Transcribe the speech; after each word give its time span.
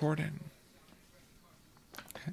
Recording. 0.00 0.40
Okay. 2.16 2.32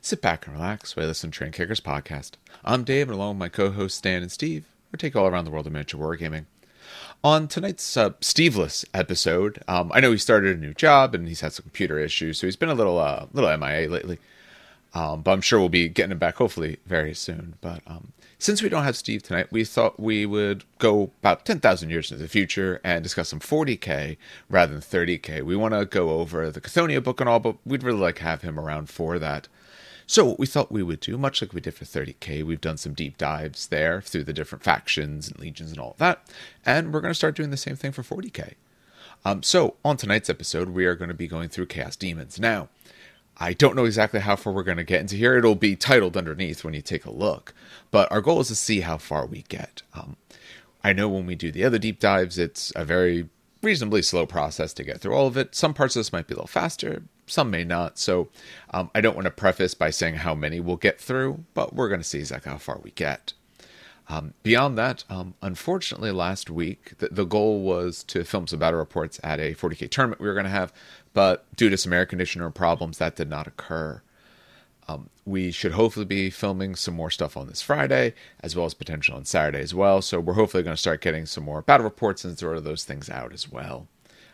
Sit 0.00 0.22
back 0.22 0.46
and 0.46 0.54
relax 0.54 0.94
while 0.94 1.02
you 1.02 1.08
listen 1.08 1.32
to 1.32 1.36
Terrain 1.36 1.50
Kickers 1.50 1.80
podcast. 1.80 2.34
I'm 2.64 2.84
Dave, 2.84 3.08
and 3.08 3.16
along 3.16 3.30
with 3.30 3.38
my 3.40 3.48
co-hosts 3.48 4.00
Dan 4.00 4.22
and 4.22 4.30
Steve, 4.30 4.66
we 4.92 4.96
take 4.96 5.16
all 5.16 5.26
around 5.26 5.46
the 5.46 5.50
world 5.50 5.66
of 5.66 5.72
miniature 5.72 5.98
wargaming. 5.98 6.44
On 7.24 7.48
tonight's 7.48 7.96
uh, 7.96 8.10
Steveless 8.20 8.84
episode, 8.94 9.60
um, 9.66 9.90
I 9.92 9.98
know 9.98 10.12
he 10.12 10.18
started 10.18 10.56
a 10.56 10.60
new 10.60 10.72
job 10.72 11.12
and 11.12 11.26
he's 11.26 11.40
had 11.40 11.52
some 11.52 11.64
computer 11.64 11.98
issues, 11.98 12.38
so 12.38 12.46
he's 12.46 12.54
been 12.54 12.68
a 12.68 12.74
little 12.74 13.00
uh, 13.00 13.26
little 13.32 13.50
MIA 13.56 13.88
lately. 13.90 14.20
Um, 14.92 15.22
but 15.22 15.32
I'm 15.32 15.40
sure 15.40 15.60
we'll 15.60 15.68
be 15.68 15.88
getting 15.88 16.12
him 16.12 16.18
back 16.18 16.36
hopefully 16.36 16.78
very 16.84 17.14
soon. 17.14 17.54
But 17.60 17.82
um, 17.86 18.12
since 18.38 18.62
we 18.62 18.68
don't 18.68 18.84
have 18.84 18.96
Steve 18.96 19.22
tonight, 19.22 19.52
we 19.52 19.64
thought 19.64 20.00
we 20.00 20.26
would 20.26 20.64
go 20.78 21.10
about 21.20 21.44
10,000 21.44 21.90
years 21.90 22.10
into 22.10 22.22
the 22.22 22.28
future 22.28 22.80
and 22.82 23.02
discuss 23.02 23.28
some 23.28 23.40
40k 23.40 24.16
rather 24.48 24.72
than 24.72 24.82
30k. 24.82 25.42
We 25.42 25.56
want 25.56 25.74
to 25.74 25.84
go 25.84 26.10
over 26.10 26.50
the 26.50 26.60
Chthonian 26.60 27.04
book 27.04 27.20
and 27.20 27.28
all, 27.28 27.38
but 27.38 27.56
we'd 27.64 27.84
really 27.84 28.00
like 28.00 28.16
to 28.16 28.24
have 28.24 28.42
him 28.42 28.58
around 28.58 28.88
for 28.88 29.18
that. 29.18 29.46
So 30.06 30.24
what 30.24 30.40
we 30.40 30.46
thought 30.46 30.72
we 30.72 30.82
would 30.82 30.98
do, 30.98 31.16
much 31.16 31.40
like 31.40 31.52
we 31.52 31.60
did 31.60 31.74
for 31.74 31.84
30k, 31.84 32.42
we've 32.42 32.60
done 32.60 32.76
some 32.76 32.94
deep 32.94 33.16
dives 33.16 33.68
there 33.68 34.00
through 34.00 34.24
the 34.24 34.32
different 34.32 34.64
factions 34.64 35.28
and 35.28 35.38
legions 35.38 35.70
and 35.70 35.78
all 35.78 35.92
of 35.92 35.98
that, 35.98 36.26
and 36.66 36.92
we're 36.92 37.00
going 37.00 37.12
to 37.12 37.14
start 37.14 37.36
doing 37.36 37.50
the 37.50 37.56
same 37.56 37.76
thing 37.76 37.92
for 37.92 38.02
40k. 38.02 38.54
Um, 39.24 39.42
so 39.44 39.76
on 39.84 39.96
tonight's 39.96 40.28
episode, 40.28 40.70
we 40.70 40.84
are 40.86 40.96
going 40.96 41.08
to 41.08 41.14
be 41.14 41.28
going 41.28 41.48
through 41.48 41.66
Chaos 41.66 41.94
Demons. 41.94 42.40
Now, 42.40 42.70
I 43.40 43.54
don't 43.54 43.74
know 43.74 43.86
exactly 43.86 44.20
how 44.20 44.36
far 44.36 44.52
we're 44.52 44.62
going 44.62 44.76
to 44.76 44.84
get 44.84 45.00
into 45.00 45.16
here. 45.16 45.36
It'll 45.36 45.54
be 45.54 45.74
titled 45.74 46.16
underneath 46.16 46.62
when 46.62 46.74
you 46.74 46.82
take 46.82 47.06
a 47.06 47.10
look, 47.10 47.54
but 47.90 48.10
our 48.12 48.20
goal 48.20 48.40
is 48.40 48.48
to 48.48 48.54
see 48.54 48.80
how 48.80 48.98
far 48.98 49.24
we 49.24 49.42
get. 49.48 49.82
Um, 49.94 50.16
I 50.84 50.92
know 50.92 51.08
when 51.08 51.24
we 51.24 51.34
do 51.34 51.50
the 51.50 51.64
other 51.64 51.78
deep 51.78 52.00
dives, 52.00 52.38
it's 52.38 52.70
a 52.76 52.84
very 52.84 53.28
reasonably 53.62 54.02
slow 54.02 54.26
process 54.26 54.74
to 54.74 54.84
get 54.84 55.00
through 55.00 55.14
all 55.14 55.26
of 55.26 55.38
it. 55.38 55.54
Some 55.54 55.72
parts 55.72 55.96
of 55.96 56.00
this 56.00 56.12
might 56.12 56.26
be 56.26 56.34
a 56.34 56.36
little 56.36 56.46
faster, 56.46 57.02
some 57.26 57.50
may 57.50 57.64
not. 57.64 57.98
So 57.98 58.28
um, 58.72 58.90
I 58.94 59.00
don't 59.00 59.14
want 59.14 59.24
to 59.24 59.30
preface 59.30 59.74
by 59.74 59.90
saying 59.90 60.16
how 60.16 60.34
many 60.34 60.60
we'll 60.60 60.76
get 60.76 61.00
through, 61.00 61.44
but 61.54 61.74
we're 61.74 61.88
going 61.88 62.00
to 62.00 62.06
see 62.06 62.18
exactly 62.18 62.52
how 62.52 62.58
far 62.58 62.78
we 62.82 62.90
get. 62.90 63.32
Um, 64.10 64.34
beyond 64.42 64.76
that, 64.76 65.04
um, 65.08 65.34
unfortunately, 65.40 66.10
last 66.10 66.50
week 66.50 66.98
the, 66.98 67.08
the, 67.12 67.24
goal 67.24 67.60
was 67.60 68.02
to 68.04 68.24
film 68.24 68.48
some 68.48 68.58
battle 68.58 68.80
reports 68.80 69.20
at 69.22 69.38
a 69.38 69.54
40k 69.54 69.88
tournament 69.88 70.20
we 70.20 70.26
were 70.26 70.34
going 70.34 70.44
to 70.44 70.50
have, 70.50 70.72
but 71.12 71.44
due 71.56 71.70
to 71.70 71.76
some 71.76 71.92
air 71.92 72.06
conditioner 72.06 72.50
problems, 72.50 72.98
that 72.98 73.16
did 73.16 73.28
not 73.28 73.46
occur. 73.46 74.02
Um, 74.88 75.08
we 75.24 75.50
should 75.52 75.72
hopefully 75.72 76.04
be 76.04 76.30
filming 76.30 76.74
some 76.74 76.94
more 76.94 77.10
stuff 77.10 77.36
on 77.36 77.46
this 77.46 77.62
Friday, 77.62 78.14
as 78.40 78.56
well 78.56 78.66
as 78.66 78.74
potential 78.74 79.16
on 79.16 79.24
Saturday 79.24 79.60
as 79.60 79.74
well. 79.74 80.02
So 80.02 80.18
we're 80.18 80.34
hopefully 80.34 80.62
going 80.62 80.74
to 80.74 80.80
start 80.80 81.00
getting 81.00 81.26
some 81.26 81.44
more 81.44 81.62
battle 81.62 81.84
reports 81.84 82.24
and 82.24 82.38
sort 82.38 82.56
of 82.56 82.64
those 82.64 82.84
things 82.84 83.08
out 83.08 83.32
as 83.32 83.50
well. 83.50 83.86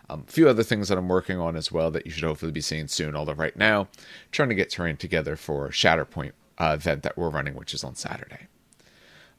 Um, 0.09 0.25
a 0.27 0.31
few 0.31 0.49
other 0.49 0.63
things 0.63 0.89
that 0.89 0.99
I'm 0.99 1.09
working 1.09 1.39
on 1.39 1.57
as 1.57 1.73
well 1.73 1.91
that 1.91 2.07
you 2.07 2.13
should 2.13 2.25
hopefully 2.25 2.53
be 2.53 2.61
seeing 2.61 2.89
soon. 2.89 3.17
Although 3.17 3.35
right 3.35 3.57
now, 3.57 3.89
trying 4.31 4.49
to 4.49 4.55
get 4.55 4.71
terrain 4.71 4.97
together 4.97 5.37
for 5.37 5.69
Shatterpoint 5.71 6.33
uh, 6.59 6.73
event 6.75 7.03
that 7.03 7.19
we're 7.19 7.29
running, 7.29 7.55
which 7.55 7.75
is 7.75 7.85
on 7.85 7.95
Saturday. 7.95 8.47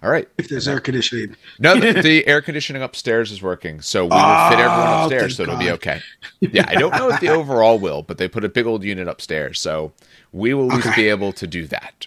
All 0.04 0.12
right. 0.12 0.28
If 0.38 0.50
there's 0.50 0.68
air 0.68 0.80
conditioning. 0.80 1.36
No, 1.60 1.80
the, 1.80 2.02
the, 2.02 2.28
air 2.28 2.42
conditioning 2.42 2.84
upstairs 2.84 3.32
is 3.32 3.42
working, 3.42 3.82
so 3.82 4.06
we 4.06 4.10
will 4.10 4.18
oh, 4.18 4.50
fit 4.50 4.60
everyone 4.60 4.88
oh, 4.88 5.04
upstairs, 5.04 5.38
so 5.38 5.44
it'll 5.44 5.56
God. 5.56 5.60
be 5.60 5.72
okay. 5.72 6.02
Yeah, 6.40 6.66
I 6.68 6.76
don't 6.76 6.94
know 6.94 7.10
if 7.10 7.20
the 7.20 7.30
overall 7.30 7.80
will, 7.80 8.04
but 8.04 8.20
they 8.20 8.28
put 8.28 8.44
a 8.44 8.50
big 8.50 8.68
old 8.68 8.84
unit 8.84 9.08
upstairs, 9.08 9.60
so 9.60 9.92
we 10.32 10.54
will 10.54 10.72
at 10.72 10.76
least 10.76 10.88
okay. 10.90 11.02
be 11.04 11.10
able 11.10 11.34
to 11.34 11.48
do 11.48 11.66
that. 11.68 12.06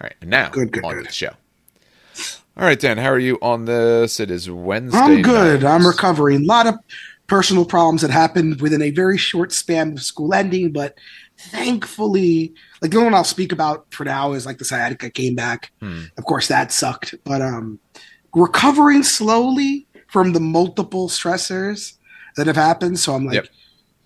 All 0.00 0.06
right, 0.06 0.14
and 0.22 0.30
now 0.30 0.48
good, 0.48 0.72
good, 0.72 0.84
on 0.84 0.94
good. 0.94 1.06
the 1.06 1.12
show. 1.12 1.32
All 2.56 2.64
right, 2.64 2.80
Dan, 2.80 2.98
how 2.98 3.10
are 3.10 3.18
you 3.18 3.38
on 3.42 3.66
this? 3.66 4.20
It 4.20 4.30
is 4.30 4.50
Wednesday. 4.50 4.98
I'm 4.98 5.22
good. 5.22 5.62
Night. 5.62 5.70
I'm 5.70 5.86
recovering. 5.86 6.42
A 6.42 6.46
lot 6.46 6.66
of 6.66 6.76
personal 7.26 7.64
problems 7.64 8.02
that 8.02 8.10
happened 8.10 8.60
within 8.60 8.80
a 8.80 8.90
very 8.90 9.18
short 9.18 9.52
span 9.52 9.92
of 9.92 10.02
school 10.02 10.32
ending, 10.32 10.72
but 10.72 10.96
thankfully, 11.36 12.54
like 12.80 12.90
the 12.90 12.96
only 12.96 13.06
one 13.06 13.14
I'll 13.14 13.24
speak 13.24 13.52
about 13.52 13.86
for 13.92 14.04
now 14.04 14.32
is 14.32 14.46
like 14.46 14.58
the 14.58 14.64
sciatica 14.64 15.10
came 15.10 15.34
back. 15.34 15.72
Hmm. 15.80 16.04
Of 16.16 16.24
course, 16.24 16.48
that 16.48 16.72
sucked, 16.72 17.14
but 17.24 17.42
um, 17.42 17.78
recovering 18.34 19.02
slowly 19.02 19.86
from 20.08 20.32
the 20.32 20.40
multiple 20.40 21.08
stressors 21.08 21.94
that 22.36 22.46
have 22.46 22.56
happened. 22.56 22.98
So 22.98 23.14
I'm 23.14 23.26
like, 23.26 23.34
yep. 23.34 23.48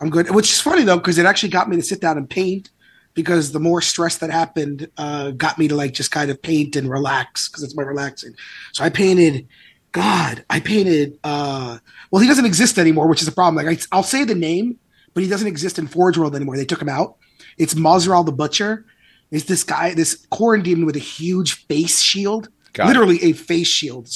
I'm 0.01 0.11
good. 0.11 0.31
Which 0.35 0.51
is 0.51 0.61
funny 0.61 0.83
though, 0.83 0.97
because 0.97 1.19
it 1.19 1.27
actually 1.27 1.51
got 1.51 1.69
me 1.69 1.77
to 1.77 1.83
sit 1.83 2.01
down 2.01 2.17
and 2.17 2.29
paint. 2.29 2.71
Because 3.15 3.53
the 3.53 3.61
more 3.61 3.83
stress 3.83 4.17
that 4.19 4.31
happened 4.31 4.89
uh, 4.97 5.33
got 5.33 5.59
me 5.59 5.69
to 5.69 5.75
like 5.75 5.93
just 5.93 6.11
kind 6.11 6.31
of 6.31 6.41
paint 6.41 6.77
and 6.77 6.89
relax 6.89 7.47
because 7.47 7.63
it's 7.63 7.77
my 7.77 7.83
relaxing. 7.83 8.35
So 8.73 8.83
I 8.85 8.89
painted 8.89 9.47
God, 9.93 10.45
I 10.49 10.61
painted. 10.61 11.19
uh 11.23 11.79
Well, 12.11 12.23
he 12.23 12.29
doesn't 12.29 12.47
exist 12.47 12.79
anymore, 12.79 13.07
which 13.07 13.23
is 13.23 13.29
a 13.29 13.33
problem. 13.33 13.65
Like 13.65 13.87
I, 13.93 13.97
will 13.97 14.03
say 14.03 14.25
the 14.25 14.35
name, 14.35 14.79
but 15.15 15.23
he 15.23 15.29
doesn't 15.29 15.47
exist 15.47 15.79
in 15.79 15.87
Forge 15.87 16.19
World 16.19 16.35
anymore. 16.35 16.57
They 16.57 16.65
took 16.65 16.81
him 16.81 16.89
out. 16.89 17.17
It's 17.59 17.75
Mozral 17.75 18.25
the 18.25 18.33
Butcher. 18.33 18.85
Is 19.31 19.47
this 19.47 19.65
guy, 19.65 19.95
this 19.95 20.27
Khorne 20.31 20.63
demon 20.63 20.85
with 20.85 20.97
a 20.97 21.01
huge 21.01 21.67
face 21.67 22.01
shield, 22.01 22.49
Got 22.75 22.87
literally 22.89 23.17
it. 23.17 23.31
a 23.31 23.33
face 23.33 23.69
shield. 23.69 24.09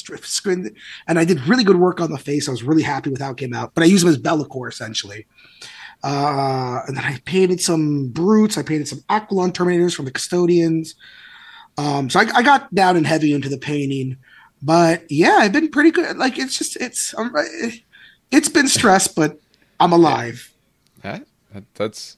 And 1.08 1.19
I 1.19 1.24
did 1.24 1.47
really 1.47 1.64
good 1.64 1.76
work 1.76 2.00
on 2.00 2.10
the 2.10 2.19
face. 2.19 2.48
I 2.48 2.50
was 2.50 2.62
really 2.62 2.82
happy 2.82 3.10
with 3.10 3.20
how 3.20 3.30
it 3.30 3.36
came 3.36 3.54
out. 3.54 3.74
But 3.74 3.82
I 3.82 3.86
used 3.86 4.04
him 4.04 4.10
as 4.10 4.19
Be'lakor 4.19 4.69
essentially. 4.69 5.26
Uh, 6.04 6.80
and 6.86 6.97
then 6.97 7.04
I 7.04 7.19
painted 7.24 7.60
some 7.60 8.08
brutes. 8.08 8.58
I 8.58 8.62
painted 8.62 8.88
some 8.88 9.00
Aquilon 9.08 9.53
Terminators 9.53 9.94
from 9.94 10.04
the 10.04 10.10
Custodians. 10.10 10.94
Um, 11.78 12.08
so 12.08 12.20
I, 12.20 12.26
I, 12.34 12.42
got 12.42 12.74
down 12.74 12.97
and 12.97 13.06
heavy 13.06 13.32
into 13.32 13.48
the 13.48 13.58
painting. 13.58 14.16
But 14.62 15.10
yeah, 15.10 15.36
I've 15.41 15.53
been 15.53 15.70
pretty 15.70 15.91
good. 15.91 16.16
Like 16.16 16.38
it's 16.38 16.56
just 16.56 16.76
it's 16.76 17.14
um, 17.18 17.34
it's 18.30 18.48
been 18.48 18.68
stress, 18.68 19.08
but 19.08 19.38
I'm 19.78 19.92
alive. 19.92 20.53
That, 21.53 21.64
that's 21.74 22.16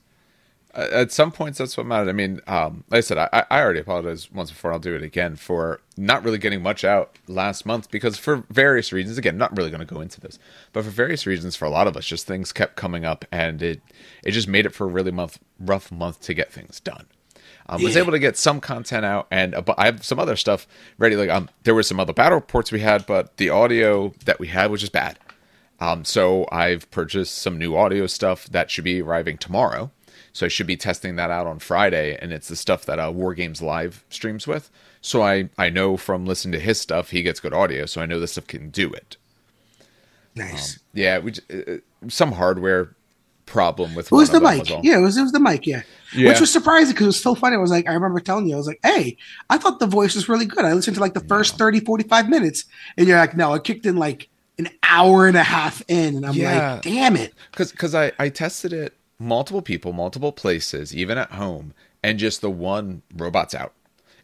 at 0.78 1.12
some 1.12 1.32
points 1.32 1.58
that's 1.58 1.76
what 1.76 1.86
mattered. 1.86 2.08
I 2.08 2.12
mean, 2.12 2.40
um, 2.46 2.84
like 2.90 2.98
I 2.98 3.00
said, 3.00 3.18
I, 3.18 3.44
I 3.50 3.60
already 3.60 3.80
apologized 3.80 4.32
once 4.32 4.50
before. 4.50 4.72
I'll 4.72 4.78
do 4.78 4.94
it 4.94 5.02
again 5.02 5.36
for 5.36 5.80
not 5.96 6.22
really 6.22 6.38
getting 6.38 6.62
much 6.62 6.84
out 6.84 7.18
last 7.26 7.66
month 7.66 7.90
because 7.90 8.16
for 8.16 8.44
various 8.50 8.92
reasons. 8.92 9.18
Again, 9.18 9.36
not 9.36 9.56
really 9.56 9.70
going 9.70 9.86
to 9.86 9.94
go 9.94 10.00
into 10.00 10.20
this, 10.20 10.38
but 10.72 10.84
for 10.84 10.90
various 10.90 11.26
reasons, 11.26 11.56
for 11.56 11.64
a 11.64 11.70
lot 11.70 11.86
of 11.86 11.96
us, 11.96 12.06
just 12.06 12.26
things 12.26 12.52
kept 12.52 12.76
coming 12.76 13.04
up, 13.04 13.24
and 13.32 13.62
it 13.62 13.82
it 14.24 14.32
just 14.32 14.48
made 14.48 14.66
it 14.66 14.74
for 14.74 14.84
a 14.84 14.88
really 14.90 15.10
month 15.10 15.38
rough 15.58 15.90
month 15.90 16.20
to 16.22 16.34
get 16.34 16.52
things 16.52 16.80
done. 16.80 17.06
Um, 17.70 17.82
was 17.82 17.98
able 17.98 18.12
to 18.12 18.18
get 18.18 18.36
some 18.36 18.60
content 18.60 19.04
out, 19.04 19.26
and 19.30 19.54
I 19.76 19.86
have 19.86 20.04
some 20.04 20.18
other 20.18 20.36
stuff 20.36 20.66
ready. 20.96 21.16
Like 21.16 21.28
um, 21.28 21.50
there 21.64 21.74
were 21.74 21.82
some 21.82 22.00
other 22.00 22.14
battle 22.14 22.36
reports 22.36 22.72
we 22.72 22.80
had, 22.80 23.04
but 23.04 23.36
the 23.36 23.50
audio 23.50 24.14
that 24.24 24.38
we 24.38 24.48
had 24.48 24.70
was 24.70 24.80
just 24.80 24.92
bad. 24.92 25.18
Um, 25.80 26.04
so 26.04 26.46
I've 26.50 26.90
purchased 26.90 27.36
some 27.36 27.58
new 27.58 27.76
audio 27.76 28.06
stuff 28.06 28.46
that 28.46 28.70
should 28.70 28.84
be 28.84 29.02
arriving 29.02 29.38
tomorrow. 29.38 29.90
So 30.38 30.46
I 30.46 30.48
should 30.48 30.68
be 30.68 30.76
testing 30.76 31.16
that 31.16 31.32
out 31.32 31.48
on 31.48 31.58
Friday, 31.58 32.16
and 32.22 32.32
it's 32.32 32.46
the 32.46 32.54
stuff 32.54 32.86
that 32.86 33.00
uh, 33.00 33.10
War 33.10 33.34
Games 33.34 33.60
Live 33.60 34.04
streams 34.08 34.46
with. 34.46 34.70
So 35.00 35.20
I 35.20 35.48
I 35.58 35.68
know 35.68 35.96
from 35.96 36.26
listening 36.26 36.52
to 36.52 36.60
his 36.60 36.80
stuff, 36.80 37.10
he 37.10 37.22
gets 37.22 37.40
good 37.40 37.52
audio, 37.52 37.86
so 37.86 38.00
I 38.00 38.06
know 38.06 38.20
this 38.20 38.32
stuff 38.32 38.46
can 38.46 38.70
do 38.70 38.92
it. 38.92 39.16
Nice. 40.36 40.76
Um, 40.76 40.80
yeah, 40.94 41.18
we, 41.18 41.32
uh, 41.52 41.78
some 42.06 42.30
hardware 42.30 42.94
problem 43.46 43.96
with. 43.96 44.06
It 44.06 44.12
was 44.12 44.30
the 44.30 44.40
mic. 44.40 44.68
Yeah, 44.84 44.98
it 44.98 45.00
was 45.00 45.16
it 45.16 45.22
was 45.22 45.32
the 45.32 45.40
mic. 45.40 45.66
Yeah. 45.66 45.82
yeah. 46.14 46.28
which 46.28 46.38
was 46.38 46.52
surprising 46.52 46.92
because 46.92 47.06
it 47.06 47.08
was 47.08 47.20
so 47.20 47.34
funny. 47.34 47.56
I 47.56 47.58
was 47.58 47.72
like, 47.72 47.88
I 47.88 47.94
remember 47.94 48.20
telling 48.20 48.46
you, 48.46 48.54
I 48.54 48.58
was 48.58 48.68
like, 48.68 48.78
hey, 48.84 49.16
I 49.50 49.58
thought 49.58 49.80
the 49.80 49.88
voice 49.88 50.14
was 50.14 50.28
really 50.28 50.46
good. 50.46 50.64
I 50.64 50.72
listened 50.72 50.94
to 50.94 51.00
like 51.00 51.14
the 51.14 51.20
first 51.20 51.54
yeah. 51.54 51.58
30, 51.58 51.80
45 51.80 52.28
minutes, 52.28 52.64
and 52.96 53.08
you're 53.08 53.18
like, 53.18 53.36
no, 53.36 53.54
it 53.54 53.64
kicked 53.64 53.86
in 53.86 53.96
like 53.96 54.28
an 54.56 54.68
hour 54.84 55.26
and 55.26 55.36
a 55.36 55.42
half 55.42 55.82
in, 55.88 56.14
and 56.14 56.24
I'm 56.24 56.34
yeah. 56.34 56.74
like, 56.74 56.82
damn 56.82 57.16
it, 57.16 57.34
because 57.50 57.72
because 57.72 57.96
I 57.96 58.12
I 58.20 58.28
tested 58.28 58.72
it 58.72 58.94
multiple 59.18 59.62
people, 59.62 59.92
multiple 59.92 60.32
places, 60.32 60.94
even 60.94 61.18
at 61.18 61.32
home, 61.32 61.74
and 62.02 62.18
just 62.18 62.40
the 62.40 62.50
one 62.50 63.02
robot's 63.14 63.54
out. 63.54 63.72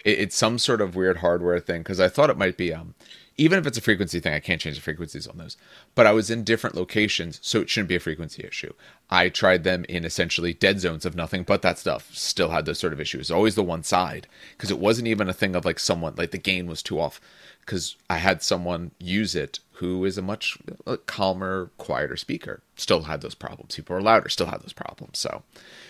It, 0.04 0.18
it's 0.20 0.36
some 0.36 0.58
sort 0.58 0.80
of 0.80 0.96
weird 0.96 1.18
hardware 1.18 1.60
thing 1.60 1.82
because 1.82 2.00
I 2.00 2.08
thought 2.08 2.30
it 2.30 2.38
might 2.38 2.56
be 2.56 2.72
um 2.72 2.94
even 3.36 3.58
if 3.58 3.66
it's 3.66 3.78
a 3.78 3.82
frequency 3.82 4.20
thing, 4.20 4.32
I 4.32 4.38
can't 4.40 4.60
change 4.60 4.76
the 4.76 4.82
frequencies 4.82 5.26
on 5.26 5.38
those. 5.38 5.56
But 5.94 6.06
I 6.06 6.12
was 6.12 6.30
in 6.30 6.44
different 6.44 6.76
locations, 6.76 7.40
so 7.42 7.60
it 7.60 7.68
shouldn't 7.68 7.88
be 7.88 7.96
a 7.96 8.00
frequency 8.00 8.44
issue. 8.46 8.72
I 9.10 9.28
tried 9.28 9.64
them 9.64 9.84
in 9.88 10.04
essentially 10.04 10.54
dead 10.54 10.78
zones 10.78 11.04
of 11.04 11.16
nothing 11.16 11.42
but 11.42 11.62
that 11.62 11.78
stuff. 11.78 12.14
Still 12.14 12.50
had 12.50 12.64
those 12.64 12.78
sort 12.78 12.92
of 12.92 13.00
issues. 13.00 13.30
Always 13.30 13.56
the 13.56 13.62
one 13.62 13.82
side 13.82 14.28
because 14.52 14.70
it 14.70 14.78
wasn't 14.78 15.08
even 15.08 15.28
a 15.28 15.32
thing 15.32 15.56
of 15.56 15.64
like 15.64 15.80
someone 15.80 16.14
like 16.16 16.30
the 16.30 16.38
gain 16.38 16.66
was 16.66 16.82
too 16.82 17.00
off. 17.00 17.20
Because 17.64 17.96
I 18.10 18.18
had 18.18 18.42
someone 18.42 18.90
use 18.98 19.34
it 19.34 19.60
who 19.78 20.04
is 20.04 20.18
a 20.18 20.22
much 20.22 20.58
uh, 20.86 20.96
calmer, 21.06 21.70
quieter 21.78 22.16
speaker. 22.16 22.62
Still 22.76 23.02
had 23.02 23.20
those 23.20 23.34
problems. 23.34 23.74
People 23.74 23.96
are 23.96 24.02
louder. 24.02 24.28
Still 24.28 24.46
had 24.46 24.62
those 24.62 24.72
problems. 24.72 25.18
So 25.18 25.42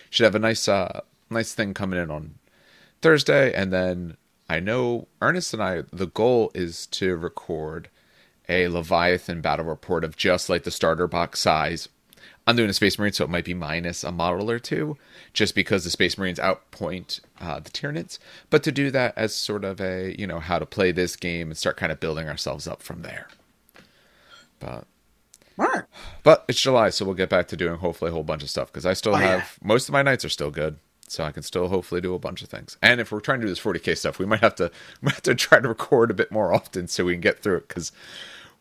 should 0.09 0.23
have 0.23 0.35
a 0.35 0.39
nice, 0.39 0.67
uh, 0.67 1.01
nice 1.29 1.53
thing 1.53 1.73
coming 1.73 1.99
in 1.99 2.09
on 2.09 2.35
Thursday, 3.01 3.53
and 3.53 3.71
then 3.71 4.17
I 4.49 4.59
know 4.59 5.07
Ernest 5.21 5.53
and 5.53 5.61
I, 5.61 5.83
the 5.91 6.07
goal 6.07 6.51
is 6.53 6.87
to 6.87 7.15
record 7.15 7.89
a 8.47 8.67
Leviathan 8.67 9.41
battle 9.41 9.65
report 9.65 10.03
of 10.03 10.17
just 10.17 10.49
like 10.49 10.63
the 10.63 10.71
starter 10.71 11.07
box 11.07 11.39
size. 11.39 11.89
I'm 12.47 12.55
doing 12.55 12.69
a 12.69 12.73
Space 12.73 12.99
Marine, 12.99 13.11
so 13.13 13.23
it 13.23 13.29
might 13.29 13.45
be 13.45 13.55
minus 13.55 14.03
a 14.03 14.11
model 14.11 14.51
or 14.51 14.59
two, 14.59 14.97
just 15.33 15.55
because 15.55 15.83
the 15.83 15.89
Space 15.89 16.17
Marines 16.17 16.37
outpoint 16.39 17.19
uh, 17.41 17.59
the 17.59 17.71
Tyranids. 17.71 18.19
But 18.51 18.61
to 18.63 18.71
do 18.71 18.91
that 18.91 19.13
as 19.17 19.33
sort 19.33 19.65
of 19.65 19.81
a, 19.81 20.15
you 20.19 20.27
know, 20.27 20.39
how 20.39 20.59
to 20.59 20.65
play 20.65 20.91
this 20.91 21.15
game 21.15 21.49
and 21.49 21.57
start 21.57 21.75
kind 21.77 21.91
of 21.91 21.99
building 21.99 22.27
ourselves 22.29 22.67
up 22.67 22.83
from 22.83 23.01
there. 23.01 23.27
But 24.59 24.85
right. 25.57 25.83
But 26.23 26.45
it's 26.47 26.61
July, 26.61 26.89
so 26.89 27.05
we'll 27.05 27.15
get 27.15 27.29
back 27.29 27.47
to 27.49 27.57
doing 27.57 27.77
hopefully 27.77 28.09
a 28.11 28.13
whole 28.13 28.23
bunch 28.23 28.43
of 28.43 28.49
stuff 28.49 28.67
because 28.71 28.85
I 28.85 28.93
still 28.93 29.13
Oh, 29.13 29.17
have 29.17 29.39
yeah. 29.61 29.67
most 29.67 29.89
of 29.89 29.93
my 29.93 30.01
nights 30.03 30.23
are 30.23 30.29
still 30.29 30.51
good, 30.51 30.77
so 31.07 31.23
I 31.23 31.31
can 31.31 31.43
still 31.43 31.67
hopefully 31.67 32.01
do 32.01 32.13
a 32.13 32.19
bunch 32.19 32.41
of 32.43 32.49
things. 32.49 32.77
And 32.81 33.01
if 33.01 33.11
we're 33.11 33.19
trying 33.21 33.39
to 33.41 33.45
do 33.47 33.49
this 33.51 33.59
40k 33.59 33.97
stuff, 33.97 34.19
we 34.19 34.25
might 34.25 34.41
have 34.41 34.55
to 34.55 34.71
might 35.01 35.15
have 35.15 35.23
to 35.23 35.35
try 35.35 35.59
to 35.59 35.67
record 35.67 36.11
a 36.11 36.15
bit 36.15 36.31
more 36.31 36.53
often 36.53 36.87
so 36.87 37.05
we 37.05 37.13
can 37.13 37.21
get 37.21 37.39
through 37.39 37.57
it 37.57 37.67
because 37.67 37.91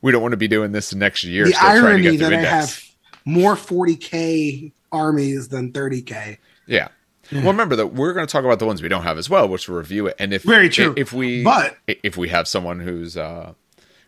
we 0.00 0.10
don't 0.10 0.22
want 0.22 0.32
to 0.32 0.38
be 0.38 0.48
doing 0.48 0.72
this 0.72 0.94
next 0.94 1.24
year. 1.24 1.44
The 1.44 1.52
still 1.52 1.60
trying 1.78 2.02
to 2.02 2.08
irony 2.08 2.16
that 2.16 2.32
I 2.32 2.38
have 2.38 2.84
more 3.24 3.54
40k 3.56 4.72
armies 4.92 5.48
than 5.48 5.72
30k. 5.72 6.38
Yeah. 6.66 6.88
Well, 7.32 7.42
remember 7.44 7.74
that 7.76 7.88
we're 7.94 8.12
going 8.12 8.26
to 8.26 8.30
talk 8.30 8.44
about 8.44 8.58
the 8.58 8.66
ones 8.66 8.82
we 8.82 8.88
don't 8.88 9.02
have 9.02 9.16
as 9.16 9.30
well, 9.30 9.48
which 9.48 9.66
will 9.68 9.78
review 9.78 10.06
it. 10.06 10.16
And 10.18 10.34
if 10.34 10.42
Very 10.42 10.68
true. 10.68 10.92
if 10.96 11.12
we 11.12 11.42
But- 11.42 11.76
if 11.86 12.16
we 12.18 12.28
have 12.28 12.46
someone 12.46 12.80
who's 12.80 13.16
uh 13.16 13.54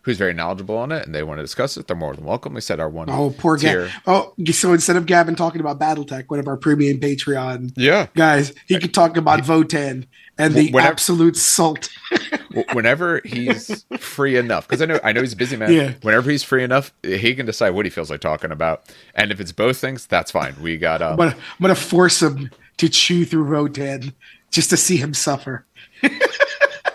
who's 0.07 0.17
very 0.17 0.33
knowledgeable 0.33 0.77
on 0.77 0.91
it 0.91 1.05
and 1.05 1.13
they 1.13 1.21
want 1.21 1.37
to 1.37 1.43
discuss 1.43 1.75
it, 1.75 1.85
they're 1.85 1.95
more 1.95 2.15
than 2.15 2.23
welcome. 2.23 2.53
We 2.53 2.61
said 2.61 2.79
our 2.79 2.87
one 2.89 3.09
Oh, 3.09 3.29
poor. 3.37 3.57
Gavin. 3.57 3.89
Oh, 4.07 4.33
so 4.51 4.71
instead 4.71 4.95
of 4.95 5.05
Gavin 5.05 5.35
talking 5.35 5.59
about 5.59 5.79
BattleTech, 5.79 6.29
one 6.29 6.39
of 6.39 6.47
our 6.47 6.55
premium 6.55 6.97
Patreon 6.99 7.73
Yeah. 7.75 8.07
guys, 8.15 8.53
he 8.67 8.79
could 8.79 8.93
talk 8.93 9.17
about 9.17 9.41
Votann 9.41 10.07
and 10.37 10.53
the 10.53 10.71
Whenever- 10.71 10.91
absolute 10.93 11.35
salt. 11.35 11.89
Whenever 12.73 13.21
he's 13.25 13.85
free 13.99 14.37
enough, 14.37 14.65
because 14.67 14.81
I 14.81 14.85
know 14.85 14.99
I 15.03 15.11
know 15.11 15.21
he's 15.21 15.33
a 15.33 15.37
busy 15.37 15.57
man. 15.57 15.71
Yeah. 15.73 15.91
Whenever 16.01 16.31
he's 16.31 16.41
free 16.43 16.63
enough, 16.63 16.93
he 17.03 17.35
can 17.35 17.45
decide 17.45 17.71
what 17.71 17.85
he 17.85 17.89
feels 17.89 18.09
like 18.09 18.21
talking 18.21 18.51
about. 18.51 18.83
And 19.13 19.31
if 19.31 19.39
it's 19.41 19.51
both 19.51 19.77
things, 19.77 20.05
that's 20.07 20.31
fine. 20.31 20.55
We 20.61 20.77
got 20.77 21.01
um, 21.01 21.19
I'm 21.19 21.33
to 21.61 21.75
force 21.75 22.21
him 22.21 22.49
to 22.77 22.87
chew 22.89 23.25
through 23.25 23.45
Votann 23.45 24.13
just 24.51 24.69
to 24.69 24.77
see 24.77 24.95
him 24.97 25.13
suffer. 25.13 25.65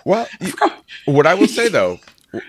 Well, 0.04 0.26
what 1.04 1.26
I 1.26 1.34
will 1.34 1.46
say 1.46 1.68
though, 1.68 2.00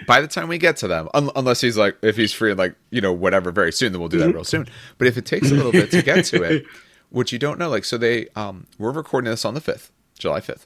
by 0.07 0.21
the 0.21 0.27
time 0.27 0.47
we 0.47 0.57
get 0.57 0.77
to 0.77 0.87
them, 0.87 1.09
un- 1.13 1.31
unless 1.35 1.61
he's 1.61 1.77
like, 1.77 1.97
if 2.01 2.15
he's 2.15 2.33
free, 2.33 2.53
like 2.53 2.75
you 2.89 3.01
know, 3.01 3.13
whatever, 3.13 3.51
very 3.51 3.71
soon, 3.71 3.91
then 3.91 3.99
we'll 3.99 4.09
do 4.09 4.19
that 4.19 4.33
real 4.33 4.43
soon. 4.43 4.67
But 4.97 5.07
if 5.07 5.17
it 5.17 5.25
takes 5.25 5.51
a 5.51 5.55
little 5.55 5.71
bit 5.71 5.91
to 5.91 6.01
get 6.01 6.25
to 6.25 6.43
it, 6.43 6.65
which 7.09 7.31
you 7.31 7.39
don't 7.39 7.59
know, 7.59 7.69
like, 7.69 7.85
so 7.85 7.97
they, 7.97 8.27
um, 8.35 8.67
we're 8.77 8.91
recording 8.91 9.29
this 9.29 9.45
on 9.45 9.53
the 9.53 9.61
fifth, 9.61 9.91
July 10.17 10.39
fifth. 10.39 10.65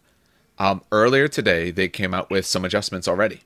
Um, 0.59 0.81
earlier 0.91 1.27
today, 1.27 1.71
they 1.71 1.87
came 1.87 2.13
out 2.13 2.29
with 2.29 2.45
some 2.45 2.65
adjustments 2.65 3.07
already. 3.07 3.41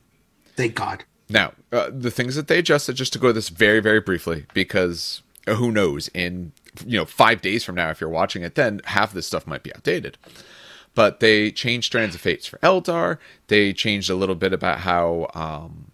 Thank 0.55 0.75
God. 0.75 1.03
Now, 1.29 1.53
uh, 1.71 1.89
the 1.91 2.11
things 2.11 2.35
that 2.35 2.47
they 2.47 2.59
adjusted, 2.59 2.95
just 2.95 3.13
to 3.13 3.19
go 3.19 3.27
to 3.27 3.33
this 3.33 3.49
very, 3.49 3.79
very 3.79 4.01
briefly, 4.01 4.45
because 4.53 5.21
uh, 5.47 5.55
who 5.55 5.71
knows, 5.71 6.09
in 6.13 6.51
you 6.85 6.97
know 6.97 7.05
five 7.05 7.41
days 7.41 7.63
from 7.63 7.75
now, 7.75 7.89
if 7.89 8.01
you're 8.01 8.09
watching 8.09 8.43
it, 8.43 8.55
then 8.55 8.81
half 8.85 9.09
of 9.09 9.15
this 9.15 9.27
stuff 9.27 9.47
might 9.47 9.63
be 9.63 9.73
outdated. 9.73 10.17
But 10.93 11.21
they 11.21 11.51
changed 11.51 11.85
Strands 11.87 12.15
of 12.15 12.21
Fates 12.21 12.45
for 12.47 12.57
Eldar. 12.59 13.17
They 13.47 13.71
changed 13.73 14.09
a 14.09 14.15
little 14.15 14.35
bit 14.35 14.51
about 14.51 14.79
how, 14.79 15.27
um, 15.33 15.91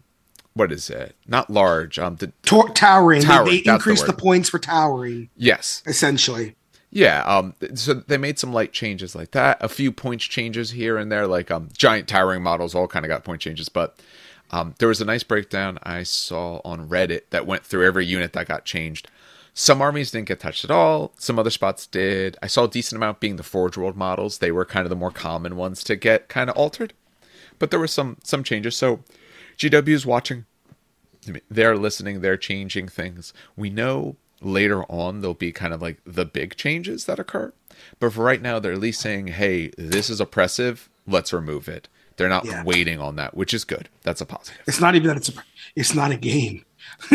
what 0.54 0.72
is 0.72 0.90
it? 0.90 1.16
Not 1.28 1.50
large. 1.52 2.00
Um, 2.00 2.16
the, 2.16 2.32
Tor- 2.44 2.70
towering. 2.70 3.22
Towering, 3.22 3.46
They, 3.58 3.62
they 3.62 3.72
increased 3.74 4.06
the, 4.08 4.12
word. 4.12 4.18
points 4.18 4.50
for 4.50 4.58
towering, 4.58 5.30
yes, 5.38 5.84
essentially. 5.86 6.56
yeah. 6.90 7.22
Um, 7.28 7.54
so 7.76 7.94
they 7.94 8.18
made 8.18 8.40
some 8.40 8.52
light 8.52 8.74
changes 8.74 9.14
like 9.16 9.32
that. 9.32 9.58
A 9.62 9.70
few 9.70 9.92
points 9.92 10.26
changes 10.26 10.72
here 10.72 10.98
and 10.98 11.12
there, 11.12 11.28
like 11.28 11.52
um, 11.52 11.70
giant 11.78 12.08
towering 12.08 12.42
models 12.42 12.74
all 12.74 12.88
kind 12.88 13.06
of 13.06 13.10
got 13.10 13.24
point 13.24 13.42
changes. 13.42 13.70
But 13.70 14.00
um, 14.50 14.74
there 14.80 14.88
was 14.88 15.00
a 15.00 15.06
nice 15.06 15.22
breakdown 15.24 15.78
I 15.84 16.02
saw 16.04 16.60
on 16.66 16.90
Reddit 16.90 17.30
that 17.30 17.46
went 17.46 17.64
through 17.64 17.86
every 17.86 18.08
unit 18.08 18.34
that 18.34 18.48
got 18.48 18.66
changed. 18.66 19.10
Some 19.60 19.82
armies 19.82 20.12
didn't 20.12 20.28
get 20.28 20.40
touched 20.40 20.64
at 20.66 20.70
all. 20.70 21.14
Some 21.18 21.40
other 21.40 21.50
spots 21.50 21.88
did. 21.88 22.38
I 22.44 22.48
saw 22.48 22.66
a 22.66 22.70
decent 22.70 22.96
amount 22.98 23.20
being 23.20 23.38
the 23.38 23.44
Forge 23.44 23.76
World 23.76 23.98
models. 23.98 24.38
They 24.38 24.52
were 24.52 24.66
kind 24.66 24.86
of 24.86 24.92
the 24.92 24.96
more 24.96 25.10
common 25.10 25.56
ones 25.56 25.84
to 25.86 25.96
get 25.96 26.28
kind 26.30 26.48
of 26.52 26.56
altered. 26.56 26.94
But 27.58 27.72
there 27.72 27.80
were 27.80 27.88
some 27.88 28.18
some 28.24 28.44
changes. 28.44 28.78
So 28.78 29.00
GW 29.58 29.88
is 29.90 30.06
watching. 30.06 30.46
They're 31.50 31.76
listening. 31.76 32.22
They're 32.22 32.38
changing 32.38 32.88
things. 32.90 33.34
We 33.56 33.72
know 33.72 34.16
later 34.42 34.84
on 34.84 35.22
there'll 35.22 35.34
be 35.34 35.52
kind 35.52 35.74
of 35.74 35.82
like 35.82 35.98
the 36.06 36.24
big 36.26 36.56
changes 36.56 37.06
that 37.06 37.18
occur. 37.18 37.52
But 38.00 38.14
for 38.14 38.24
right 38.24 38.44
now, 38.44 38.60
they're 38.60 38.74
at 38.74 38.80
least 38.80 39.02
saying, 39.02 39.30
"Hey, 39.30 39.72
this 39.76 40.12
is 40.12 40.22
oppressive. 40.22 40.88
Let's 41.08 41.34
remove 41.34 41.68
it." 41.68 41.90
They're 42.18 42.30
not 42.30 42.46
Yeah. 42.46 42.64
waiting 42.64 43.00
on 43.00 43.16
that, 43.16 43.36
which 43.36 43.56
is 43.56 43.64
good. 43.64 43.90
That's 44.04 44.22
a 44.22 44.26
positive. 44.28 44.62
It's 44.68 44.80
not 44.80 44.94
even 44.94 45.08
that 45.08 45.18
it's 45.18 45.30
a, 45.30 45.34
it's 45.76 45.96
not 45.96 46.12
a 46.12 46.18
game. 46.18 46.64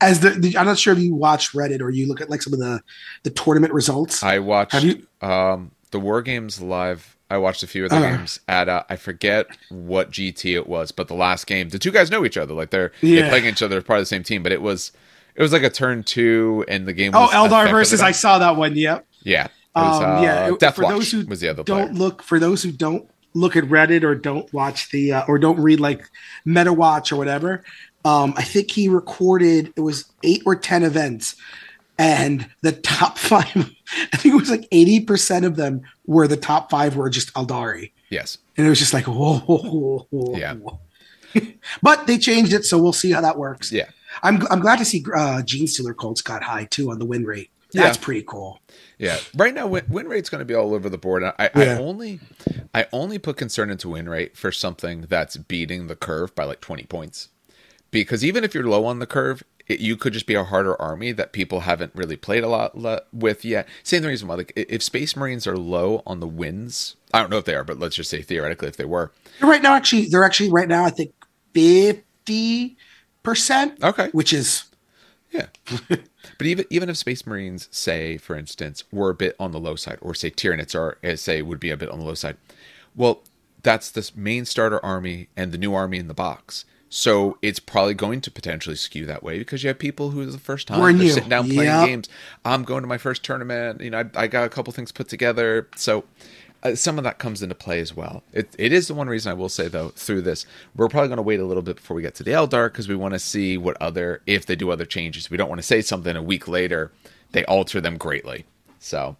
As 0.00 0.20
the, 0.20 0.30
the 0.30 0.56
I'm 0.56 0.66
not 0.66 0.78
sure 0.78 0.92
if 0.92 0.98
you 0.98 1.14
watch 1.14 1.52
Reddit 1.52 1.80
or 1.80 1.90
you 1.90 2.06
look 2.06 2.20
at 2.20 2.30
like 2.30 2.42
some 2.42 2.52
of 2.52 2.58
the 2.58 2.80
the 3.24 3.30
tournament 3.30 3.72
results. 3.72 4.22
I 4.22 4.38
watched 4.38 4.72
Have 4.72 4.84
you- 4.84 5.06
um, 5.20 5.70
the 5.90 6.00
War 6.00 6.22
Games 6.22 6.60
live. 6.60 7.16
I 7.30 7.36
watched 7.36 7.62
a 7.62 7.66
few 7.66 7.84
of 7.84 7.90
the 7.90 7.96
Uh-huh. 7.96 8.16
games 8.16 8.40
at 8.48 8.68
uh, 8.70 8.84
I 8.88 8.96
forget 8.96 9.46
what 9.68 10.10
GT 10.10 10.54
it 10.54 10.66
was, 10.66 10.92
but 10.92 11.08
the 11.08 11.14
last 11.14 11.46
game, 11.46 11.68
the 11.68 11.78
two 11.78 11.90
guys 11.90 12.10
know 12.10 12.24
each 12.24 12.38
other. 12.38 12.54
Like 12.54 12.70
they're 12.70 12.92
Yeah. 13.02 13.22
they 13.22 13.28
playing 13.28 13.46
each 13.46 13.60
other, 13.62 13.76
as 13.78 13.84
part 13.84 13.98
of 13.98 14.02
the 14.02 14.06
same 14.06 14.22
team. 14.22 14.42
But 14.42 14.52
it 14.52 14.62
was 14.62 14.92
it 15.34 15.42
was 15.42 15.52
like 15.52 15.62
a 15.62 15.70
turn 15.70 16.02
two, 16.04 16.64
and 16.68 16.86
the 16.86 16.92
game. 16.94 17.12
Was. 17.12 17.30
Oh, 17.32 17.36
Eldar 17.36 17.70
versus 17.70 18.00
I 18.00 18.12
saw 18.12 18.38
that 18.38 18.56
one. 18.56 18.74
Yep. 18.76 19.06
yeah, 19.24 19.48
was, 19.76 20.00
Um, 20.02 20.10
uh, 20.10 20.22
yeah. 20.22 20.50
Death 20.58 20.76
for 20.76 20.82
Watch 20.84 20.92
those 20.94 21.12
who 21.12 21.26
was 21.26 21.40
the 21.40 21.48
other 21.48 21.62
don't 21.64 21.88
player. 21.88 21.92
look 21.98 22.22
for 22.22 22.38
those 22.40 22.62
who 22.62 22.72
don't 22.72 23.08
look 23.34 23.54
at 23.56 23.64
Reddit 23.64 24.02
or 24.04 24.14
don't 24.14 24.50
watch 24.54 24.90
the 24.90 25.12
uh, 25.12 25.24
or 25.28 25.38
don't 25.38 25.60
read 25.60 25.80
like 25.80 26.08
Meta 26.46 26.72
Watch 26.72 27.12
or 27.12 27.16
whatever. 27.16 27.62
Um, 28.04 28.32
I 28.36 28.42
think 28.44 28.70
he 28.70 28.88
recorded 28.88 29.72
it 29.76 29.80
was 29.80 30.04
eight 30.22 30.42
or 30.46 30.54
ten 30.56 30.82
events, 30.82 31.34
and 31.98 32.48
the 32.62 32.72
top 32.72 33.18
five. 33.18 33.46
I 34.12 34.16
think 34.16 34.34
it 34.34 34.38
was 34.38 34.50
like 34.50 34.68
eighty 34.72 35.00
percent 35.00 35.44
of 35.44 35.56
them 35.56 35.82
were 36.06 36.28
the 36.28 36.36
top 36.36 36.70
five 36.70 36.96
were 36.96 37.10
just 37.10 37.32
Aeldari, 37.34 37.92
Yes, 38.10 38.38
and 38.56 38.66
it 38.66 38.70
was 38.70 38.78
just 38.78 38.94
like 38.94 39.06
whoa. 39.06 39.38
whoa, 39.40 40.06
whoa, 40.10 40.36
Yeah. 40.38 40.54
whoa. 40.54 40.80
but 41.82 42.06
they 42.06 42.16
changed 42.18 42.52
it, 42.52 42.64
so 42.64 42.80
we'll 42.80 42.92
see 42.92 43.10
how 43.12 43.20
that 43.20 43.36
works. 43.36 43.70
yeah, 43.72 43.88
I'm 44.22 44.46
I'm 44.50 44.60
glad 44.60 44.78
to 44.78 44.84
see 44.84 45.04
uh, 45.14 45.42
Genestealer 45.44 45.96
Cults 45.96 46.22
got 46.22 46.42
high 46.42 46.64
too 46.64 46.90
on 46.90 46.98
the 46.98 47.04
win 47.04 47.24
rate. 47.24 47.50
That's 47.72 47.98
Yeah. 47.98 48.04
pretty 48.04 48.22
cool. 48.22 48.60
yeah. 48.96 49.18
Right 49.36 49.52
now, 49.52 49.66
win, 49.66 49.84
win 49.90 50.08
rate's 50.08 50.30
going 50.30 50.38
to 50.38 50.46
be 50.46 50.54
all 50.54 50.72
over 50.72 50.88
the 50.88 50.96
board. 50.96 51.22
I, 51.22 51.32
I 51.38 51.50
Yeah. 51.54 51.78
only 51.78 52.20
I 52.74 52.86
only 52.92 53.18
put 53.18 53.36
concern 53.36 53.68
into 53.70 53.90
win 53.90 54.08
rate 54.08 54.38
for 54.38 54.50
something 54.50 55.02
that's 55.02 55.36
beating 55.36 55.86
the 55.86 55.96
curve 55.96 56.34
by 56.34 56.44
like 56.44 56.60
twenty 56.62 56.84
points. 56.84 57.28
Because 57.90 58.24
even 58.24 58.44
if 58.44 58.54
you're 58.54 58.68
low 58.68 58.84
on 58.84 58.98
the 58.98 59.06
curve, 59.06 59.42
it, 59.66 59.80
you 59.80 59.96
could 59.96 60.12
just 60.12 60.26
be 60.26 60.34
a 60.34 60.44
harder 60.44 60.80
army 60.80 61.12
that 61.12 61.32
people 61.32 61.60
haven't 61.60 61.92
really 61.94 62.16
played 62.16 62.44
a 62.44 62.48
lot 62.48 62.76
le- 62.76 63.02
with 63.12 63.44
yet. 63.44 63.68
Same 63.82 64.02
reason 64.04 64.28
why, 64.28 64.36
like, 64.36 64.52
if 64.56 64.82
Space 64.82 65.16
Marines 65.16 65.46
are 65.46 65.56
low 65.56 66.02
on 66.06 66.20
the 66.20 66.26
wins, 66.26 66.96
I 67.12 67.20
don't 67.20 67.30
know 67.30 67.38
if 67.38 67.44
they 67.44 67.54
are, 67.54 67.64
but 67.64 67.78
let's 67.78 67.96
just 67.96 68.10
say 68.10 68.22
theoretically 68.22 68.68
if 68.68 68.76
they 68.76 68.84
were. 68.84 69.12
Right 69.40 69.62
now, 69.62 69.74
actually, 69.74 70.06
they're 70.06 70.24
actually 70.24 70.50
right 70.50 70.68
now. 70.68 70.84
I 70.84 70.90
think 70.90 71.12
fifty 71.54 72.76
percent. 73.22 73.82
Okay. 73.82 74.08
which 74.12 74.32
is 74.32 74.64
Yeah. 75.30 75.46
but 75.88 76.46
even 76.46 76.64
even 76.70 76.88
if 76.88 76.96
Space 76.96 77.26
Marines, 77.26 77.68
say 77.70 78.16
for 78.16 78.36
instance, 78.36 78.84
were 78.90 79.10
a 79.10 79.14
bit 79.14 79.36
on 79.38 79.52
the 79.52 79.60
low 79.60 79.76
side, 79.76 79.98
or 80.00 80.14
say 80.14 80.30
Tyranids 80.30 80.74
are 80.74 80.98
uh, 81.04 81.16
say 81.16 81.42
would 81.42 81.60
be 81.60 81.70
a 81.70 81.76
bit 81.76 81.90
on 81.90 81.98
the 81.98 82.04
low 82.06 82.14
side, 82.14 82.36
well, 82.96 83.22
that's 83.62 83.90
this 83.90 84.16
main 84.16 84.44
starter 84.44 84.82
army 84.84 85.28
and 85.36 85.52
the 85.52 85.58
new 85.58 85.74
army 85.74 85.98
in 85.98 86.08
the 86.08 86.14
box. 86.14 86.64
So 86.90 87.36
it's 87.42 87.58
probably 87.60 87.94
going 87.94 88.20
to 88.22 88.30
potentially 88.30 88.76
skew 88.76 89.04
that 89.06 89.22
way 89.22 89.38
because 89.38 89.62
you 89.62 89.68
have 89.68 89.78
people 89.78 90.10
who 90.10 90.20
is 90.22 90.32
the 90.32 90.38
first 90.40 90.66
time 90.68 90.80
We're 90.80 90.92
they're 90.92 91.02
new. 91.02 91.10
sitting 91.10 91.28
down 91.28 91.44
playing 91.46 91.70
Yep. 91.70 91.86
games. 91.86 92.08
I'm 92.44 92.64
going 92.64 92.82
to 92.82 92.86
my 92.88 92.98
first 92.98 93.22
tournament. 93.24 93.80
You 93.80 93.90
know, 93.90 93.98
I, 94.14 94.22
I 94.22 94.26
got 94.26 94.44
a 94.44 94.48
couple 94.48 94.72
things 94.72 94.90
put 94.90 95.08
together. 95.08 95.68
So 95.76 96.04
uh, 96.62 96.74
some 96.74 96.96
of 96.96 97.04
that 97.04 97.18
comes 97.18 97.42
into 97.42 97.54
play 97.54 97.78
as 97.80 97.94
well. 97.94 98.22
It, 98.32 98.48
it 98.58 98.72
is 98.72 98.88
the 98.88 98.94
one 98.94 99.06
reason 99.08 99.30
I 99.30 99.34
will 99.34 99.50
say 99.50 99.68
though 99.68 99.90
through 99.90 100.22
this 100.22 100.46
we're 100.74 100.88
probably 100.88 101.08
going 101.08 101.18
to 101.18 101.22
wait 101.22 101.40
a 101.40 101.44
little 101.44 101.62
bit 101.62 101.76
before 101.76 101.94
we 101.94 102.02
get 102.02 102.14
to 102.16 102.22
the 102.22 102.30
Eldar 102.32 102.66
because 102.72 102.88
we 102.88 102.96
want 102.96 103.12
to 103.14 103.18
see 103.20 103.58
what 103.58 103.76
other 103.82 104.22
if 104.26 104.46
they 104.46 104.56
do 104.56 104.70
other 104.70 104.86
changes. 104.86 105.30
We 105.30 105.36
don't 105.36 105.48
want 105.50 105.60
to 105.60 105.66
say 105.66 105.82
something 105.82 106.16
a 106.16 106.22
week 106.22 106.48
later 106.48 106.90
they 107.32 107.44
alter 107.44 107.80
them 107.82 107.98
greatly. 107.98 108.46
So 108.78 109.16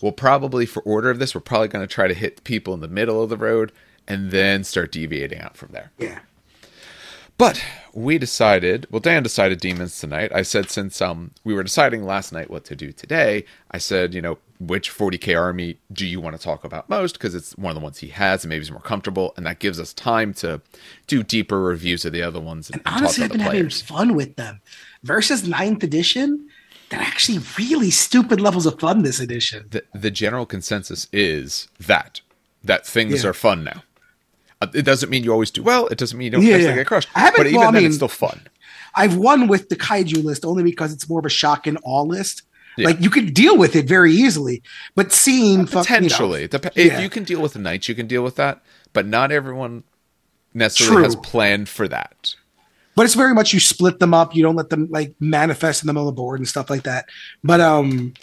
we'll 0.00 0.12
probably 0.12 0.64
for 0.66 0.82
order 0.84 1.10
of 1.10 1.18
this 1.18 1.34
we're 1.34 1.40
probably 1.40 1.66
going 1.68 1.86
to 1.86 1.92
try 1.92 2.06
to 2.06 2.14
hit 2.14 2.44
people 2.44 2.74
in 2.74 2.80
the 2.80 2.86
middle 2.88 3.20
of 3.22 3.28
the 3.28 3.36
road 3.36 3.72
and 4.06 4.30
then 4.30 4.62
start 4.64 4.92
deviating 4.92 5.40
out 5.40 5.56
from 5.56 5.70
there. 5.72 5.90
yeah. 5.98 6.20
But 7.38 7.64
we 7.94 8.18
decided, 8.18 8.86
well, 8.90 9.00
Dan 9.00 9.22
decided 9.22 9.60
demons 9.60 9.98
tonight. 9.98 10.30
I 10.34 10.42
said 10.42 10.70
since 10.70 11.00
um 11.00 11.30
we 11.44 11.54
were 11.54 11.62
deciding 11.62 12.04
last 12.04 12.32
night 12.32 12.50
what 12.50 12.64
to 12.66 12.76
do 12.76 12.92
today, 12.92 13.44
I 13.70 13.78
said, 13.78 14.12
you 14.12 14.20
know, 14.20 14.38
which 14.60 14.90
40k 14.92 15.38
army 15.38 15.78
do 15.92 16.04
you 16.04 16.20
want 16.20 16.36
to 16.36 16.42
talk 16.42 16.64
about 16.64 16.88
most? 16.88 17.12
Because 17.12 17.34
it's 17.36 17.56
one 17.56 17.70
of 17.70 17.76
the 17.76 17.82
ones 17.82 17.98
he 17.98 18.08
has 18.08 18.42
and 18.44 18.48
maybe 18.48 18.60
he's 18.60 18.72
more 18.72 18.80
comfortable, 18.80 19.32
and 19.36 19.46
that 19.46 19.60
gives 19.60 19.78
us 19.78 19.92
time 19.92 20.34
to 20.34 20.60
do 21.06 21.22
deeper 21.22 21.60
reviews 21.60 22.04
of 22.04 22.12
the 22.12 22.22
other 22.22 22.40
ones 22.40 22.68
and, 22.70 22.82
and 22.84 22.96
Honestly, 22.96 23.24
I've 23.24 23.30
been 23.30 23.40
having 23.40 23.70
fun 23.70 24.14
with 24.14 24.34
them. 24.34 24.60
Versus 25.04 25.46
ninth 25.46 25.84
edition, 25.84 26.48
they're 26.90 27.00
actually 27.00 27.38
really 27.56 27.90
stupid 27.90 28.40
levels 28.40 28.66
of 28.66 28.80
fun 28.80 29.02
this 29.02 29.20
edition. 29.20 29.66
The, 29.70 29.84
the 29.94 30.10
general 30.10 30.44
consensus 30.44 31.06
is 31.12 31.68
that 31.78 32.20
that 32.64 32.84
things 32.84 33.22
Yeah. 33.22 33.30
are 33.30 33.32
fun 33.32 33.62
now. 33.62 33.84
Uh, 34.60 34.66
It 34.74 34.82
doesn't 34.82 35.08
mean 35.10 35.24
you 35.24 35.32
always 35.32 35.50
do 35.50 35.62
well. 35.62 35.86
It 35.88 35.98
doesn't 35.98 36.16
mean 36.18 36.26
you 36.26 36.30
don't 36.32 36.42
Yeah, 36.42 36.56
yeah. 36.56 36.74
get 36.74 36.86
crushed. 36.86 37.08
I 37.14 37.20
haven't- 37.20 37.36
but 37.40 37.46
even 37.46 37.60
well, 37.60 37.68
I 37.68 37.72
then, 37.72 37.84
it's 37.86 37.96
still 37.96 38.08
fun. 38.08 38.40
I've 38.94 39.16
won 39.16 39.46
with 39.48 39.68
the 39.68 39.76
kaiju 39.76 40.24
list 40.24 40.44
only 40.44 40.62
because 40.62 40.92
it's 40.92 41.08
more 41.08 41.20
of 41.20 41.24
a 41.26 41.30
shock 41.30 41.66
and 41.66 41.78
awe 41.84 42.02
list. 42.02 42.42
Yeah. 42.76 42.86
Like 42.88 43.00
you 43.00 43.10
could 43.10 43.34
deal 43.34 43.56
with 43.56 43.74
it 43.76 43.86
very 43.86 44.12
easily, 44.12 44.62
but 44.94 45.12
seeing 45.12 45.66
fuck- 45.66 45.88
you 45.88 45.94
know, 45.96 46.00
Potentially, 46.02 46.48
Dep- 46.48 46.76
if 46.76 47.00
you 47.00 47.08
can 47.08 47.24
deal 47.24 47.40
with 47.40 47.52
the 47.52 47.58
knights, 47.58 47.88
you 47.88 47.94
can 47.94 48.06
deal 48.06 48.22
with 48.22 48.36
that. 48.36 48.62
But 48.92 49.06
not 49.06 49.30
everyone 49.32 49.82
necessarily 50.54 51.02
has 51.04 51.16
planned 51.16 51.68
for 51.68 51.86
that. 51.88 52.34
but 52.96 53.04
it's 53.04 53.14
very 53.14 53.32
much 53.34 53.52
you 53.52 53.60
split 53.60 54.00
them 54.00 54.12
up. 54.12 54.34
You 54.34 54.42
don't 54.42 54.56
let 54.56 54.70
them 54.70 54.88
like 54.90 55.14
manifest 55.20 55.82
in 55.84 55.86
the 55.86 55.92
middle 55.92 56.08
of 56.08 56.14
the 56.16 56.20
board 56.20 56.40
and 56.40 56.48
stuff 56.48 56.68
like 56.68 56.82
that. 56.82 57.06
But 57.44 57.60
um, 57.60 58.14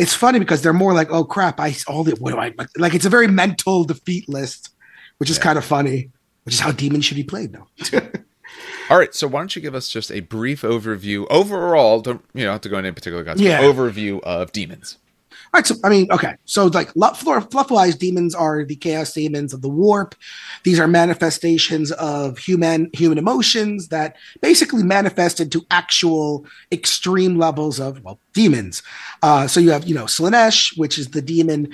it's 0.00 0.14
funny 0.14 0.40
because 0.40 0.62
they're 0.62 0.72
more 0.72 0.92
like, 0.92 1.10
oh 1.12 1.22
crap, 1.24 1.60
I 1.60 1.76
all 1.86 2.02
the 2.02 2.16
what 2.18 2.32
do 2.32 2.38
I 2.38 2.52
like? 2.76 2.94
It's 2.94 3.04
a 3.06 3.10
very 3.10 3.28
mental 3.28 3.84
defeat 3.84 4.28
list, 4.28 4.70
which 5.18 5.30
is 5.30 5.36
Yeah. 5.38 5.42
kind 5.44 5.58
of 5.58 5.64
funny. 5.64 6.10
Which 6.44 6.54
is 6.54 6.60
how 6.60 6.72
demons 6.72 7.04
should 7.06 7.16
be 7.16 7.24
played 7.24 7.52
now. 7.52 7.68
All 8.90 8.98
right, 8.98 9.14
so 9.14 9.26
why 9.26 9.40
don't 9.40 9.56
you 9.56 9.62
give 9.62 9.74
us 9.74 9.88
just 9.88 10.12
a 10.12 10.20
brief 10.20 10.60
overview 10.60 11.26
overall? 11.30 12.00
Don't 12.00 12.22
you 12.34 12.44
know 12.44 12.52
have 12.52 12.60
to 12.62 12.68
go 12.68 12.76
into 12.76 12.88
any 12.88 12.94
particular 12.94 13.24
gods? 13.24 13.40
but 13.40 13.46
Yeah. 13.46 13.62
overview 13.62 14.20
of 14.22 14.52
demons. 14.52 14.98
All 15.32 15.58
right, 15.58 15.66
so 15.66 15.76
I 15.82 15.88
mean, 15.88 16.10
okay, 16.12 16.34
so 16.44 16.66
like 16.66 16.92
fluff, 16.92 17.20
fluff-wise 17.50 17.94
demons 17.96 18.34
are 18.34 18.64
the 18.64 18.76
chaos 18.76 19.12
demons 19.14 19.54
of 19.54 19.62
the 19.62 19.68
warp. 19.70 20.14
These 20.64 20.78
are 20.80 20.86
manifestations 20.88 21.92
of 21.92 22.36
human 22.38 22.90
human 22.92 23.16
emotions 23.18 23.88
that 23.88 24.16
basically 24.42 24.82
manifested 24.82 25.50
to 25.52 25.64
actual 25.70 26.44
extreme 26.70 27.38
levels 27.38 27.80
of 27.80 28.02
well 28.04 28.18
demons. 28.34 28.82
Uh, 29.22 29.46
so 29.46 29.60
you 29.60 29.70
have 29.70 29.84
you 29.88 29.94
know 29.94 30.04
Slaanesh, 30.04 30.76
which 30.76 30.98
is 30.98 31.08
the 31.10 31.22
demon 31.22 31.72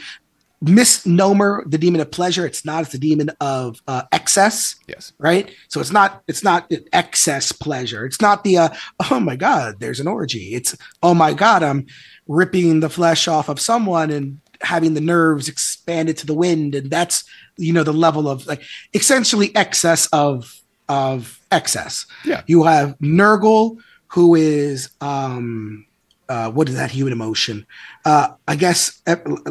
misnomer, 0.62 1.64
the 1.66 1.78
demon 1.78 2.00
of 2.00 2.10
pleasure. 2.10 2.44
It's 2.46 2.64
not. 2.64 2.82
It's 2.82 2.92
the 2.92 2.98
demon 2.98 3.30
of 3.40 3.80
uh, 3.88 4.02
excess 4.12 4.76
Yes. 4.86 5.12
right? 5.18 5.50
So 5.68 5.80
it's 5.80 5.90
not 5.92 6.22
it's 6.28 6.44
not 6.44 6.70
excess 6.92 7.52
pleasure. 7.52 8.04
It's 8.04 8.20
not 8.20 8.44
the 8.44 8.58
uh, 8.58 8.68
oh 9.10 9.20
my 9.20 9.36
god, 9.36 9.80
there's 9.80 10.00
an 10.00 10.06
orgy. 10.08 10.54
It's 10.54 10.76
oh 11.02 11.14
my 11.14 11.32
god, 11.32 11.62
I'm 11.62 11.86
ripping 12.28 12.80
the 12.80 12.90
flesh 12.90 13.26
off 13.28 13.48
of 13.48 13.58
someone 13.60 14.10
and 14.10 14.40
having 14.62 14.92
the 14.94 15.00
nerves 15.00 15.48
expanded 15.48 16.18
to 16.18 16.26
the 16.26 16.34
wind, 16.34 16.74
and 16.74 16.90
that's 16.90 17.24
you 17.56 17.72
know 17.72 17.82
the 17.84 17.92
level 17.92 18.28
of 18.28 18.46
like 18.46 18.62
essentially 18.94 19.54
excess 19.56 20.06
of 20.08 20.60
of 20.88 21.40
excess. 21.50 22.04
Yeah. 22.24 22.42
You 22.46 22.64
have 22.64 22.98
Nurgle, 22.98 23.78
who 24.08 24.34
is 24.34 24.90
um 25.00 25.86
uh, 26.28 26.48
what 26.50 26.68
is 26.68 26.76
that 26.76 26.92
human 26.92 27.12
emotion? 27.12 27.66
Uh, 28.10 28.34
I 28.48 28.56
guess 28.56 29.00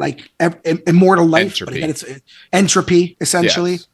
like 0.05 0.29
immortal 0.85 1.25
life, 1.27 1.59
but 1.59 1.69
Entropy. 1.69 1.77
again, 1.77 1.89
it's 1.89 2.03
uh, 2.03 2.19
entropy 2.51 3.15
essentially. 3.21 3.71
Yes. 3.71 3.87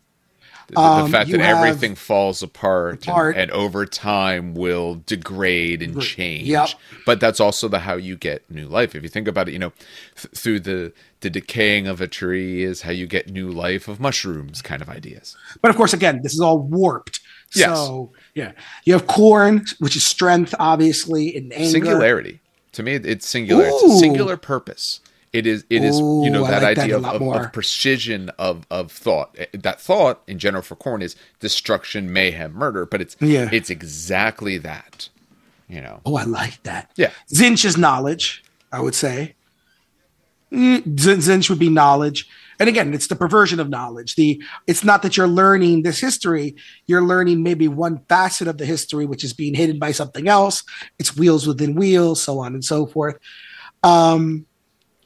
The, 0.69 0.74
the 0.74 0.79
Um, 0.81 1.12
fact 1.12 1.29
that 1.29 1.41
everything 1.41 1.93
falls 1.93 2.41
apart, 2.41 3.03
Apart. 3.07 3.36
And, 3.36 3.43
and 3.43 3.51
over 3.51 3.86
time 3.86 4.55
will 4.55 5.03
degrade 5.05 5.84
and 5.84 6.01
change. 6.01 6.48
Yep. 6.48 6.69
But 7.05 7.19
that's 7.19 7.39
also 7.39 7.67
the 7.67 7.79
how 7.88 7.98
you 7.98 8.15
get 8.15 8.50
new 8.50 8.67
life. 8.67 8.95
If 8.95 9.03
you 9.03 9.10
think 9.10 9.27
about 9.27 9.48
it, 9.48 9.51
you 9.51 9.60
know, 9.60 9.74
th- 10.19 10.34
through 10.34 10.62
the 10.62 10.91
the 11.19 11.29
decaying 11.29 11.86
of 11.88 12.01
a 12.01 12.07
tree 12.07 12.63
is 12.63 12.81
how 12.81 12.91
you 12.91 13.05
get 13.05 13.29
new 13.29 13.50
life 13.51 13.88
of 13.88 14.00
mushrooms, 14.00 14.63
kind 14.63 14.81
of 14.81 14.89
ideas. 14.89 15.38
But 15.62 15.69
of 15.69 15.77
course, 15.77 15.93
again, 15.93 16.22
this 16.24 16.34
is 16.34 16.41
all 16.41 16.57
warped. 16.57 17.19
Yes. 17.53 17.77
So 17.77 18.12
yeah, 18.34 18.53
you 18.86 18.93
have 18.93 19.05
Khorne, 19.05 19.62
which 19.79 19.95
is 19.95 20.03
strength, 20.05 20.55
obviously, 20.57 21.24
in 21.38 21.51
anger. 21.53 21.69
Singularity. 21.69 22.39
To 22.75 22.84
me, 22.84 22.96
it's 22.96 23.25
singular. 23.25 23.65
It's 23.67 23.84
a 23.84 23.98
singular 24.00 24.36
purpose. 24.36 25.00
It 25.32 25.48
is. 25.48 25.63
It 25.70 25.84
is. 25.84 25.98
you 25.98 26.29
know 26.29 26.46
that 26.46 26.62
like 26.62 26.77
idea 26.77 26.98
a 26.98 27.01
of, 27.01 27.22
of, 27.22 27.53
precision 27.53 28.29
of 28.38 28.67
of 28.70 28.91
thought. 28.91 29.34
Eh, 29.38 29.46
That 29.53 29.79
thought 29.79 30.22
in 30.27 30.39
general 30.39 30.62
for 30.62 30.75
Khorne 30.75 31.01
is 31.01 31.15
destruction, 31.39 32.12
mayhem, 32.12 32.53
murder. 32.53 32.86
But 32.86 33.00
it's 33.01 33.15
Yeah. 33.22 33.50
It's 33.51 33.70
exactly 33.70 34.58
that. 34.58 35.08
You 35.70 35.82
know. 35.82 36.01
Oh, 36.05 36.17
I 36.17 36.24
like 36.24 36.62
that. 36.63 36.91
Yeah. 36.98 37.12
Tzeentch 37.34 37.63
is 37.63 37.77
knowledge. 37.77 38.44
I 38.74 38.82
would 38.82 38.96
say. 38.96 39.36
Mm, 40.51 40.82
Tzeentch 40.96 41.50
would 41.50 41.60
be 41.60 41.70
knowledge, 41.70 42.29
and 42.59 42.69
again, 42.69 42.93
it's 42.93 43.07
the 43.07 43.15
perversion 43.15 43.59
of 43.59 43.69
knowledge. 43.69 44.15
The 44.15 44.41
it's 44.67 44.83
not 44.83 45.01
that 45.01 45.17
you're 45.17 45.27
learning 45.27 45.83
this 45.83 46.00
history; 46.00 46.55
you're 46.88 47.03
learning 47.03 47.43
maybe 47.43 47.67
one 47.67 48.01
facet 48.09 48.47
of 48.47 48.57
the 48.57 48.65
history, 48.65 49.05
which 49.05 49.24
is 49.24 49.33
being 49.33 49.53
hidden 49.53 49.79
by 49.79 49.91
something 49.91 50.27
else. 50.27 50.63
It's 51.00 51.15
wheels 51.15 51.47
within 51.47 51.75
wheels, 51.75 52.21
so 52.21 52.39
on 52.39 52.53
and 52.53 52.63
so 52.63 52.85
forth. 52.85 53.17
Um, 53.83 54.45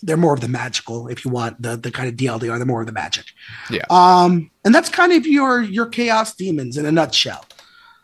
they're 0.02 0.18
more 0.18 0.34
of 0.34 0.42
the 0.42 0.48
magical, 0.48 1.08
if 1.08 1.26
you 1.26 1.32
want 1.32 1.62
the 1.62 1.76
the 1.76 1.92
kind 1.92 2.08
of 2.08 2.16
DLD 2.16 2.52
are. 2.52 2.58
They're 2.58 2.66
more 2.66 2.82
of 2.82 2.88
the 2.88 2.94
magic. 2.94 3.26
Yeah. 3.70 3.86
Um, 3.90 4.52
and 4.64 4.74
that's 4.74 4.90
kind 4.90 5.12
of 5.12 5.26
your 5.28 5.62
your 5.62 5.88
chaos 5.88 6.36
demons 6.36 6.78
in 6.78 6.86
a 6.86 6.92
nutshell. 6.92 7.46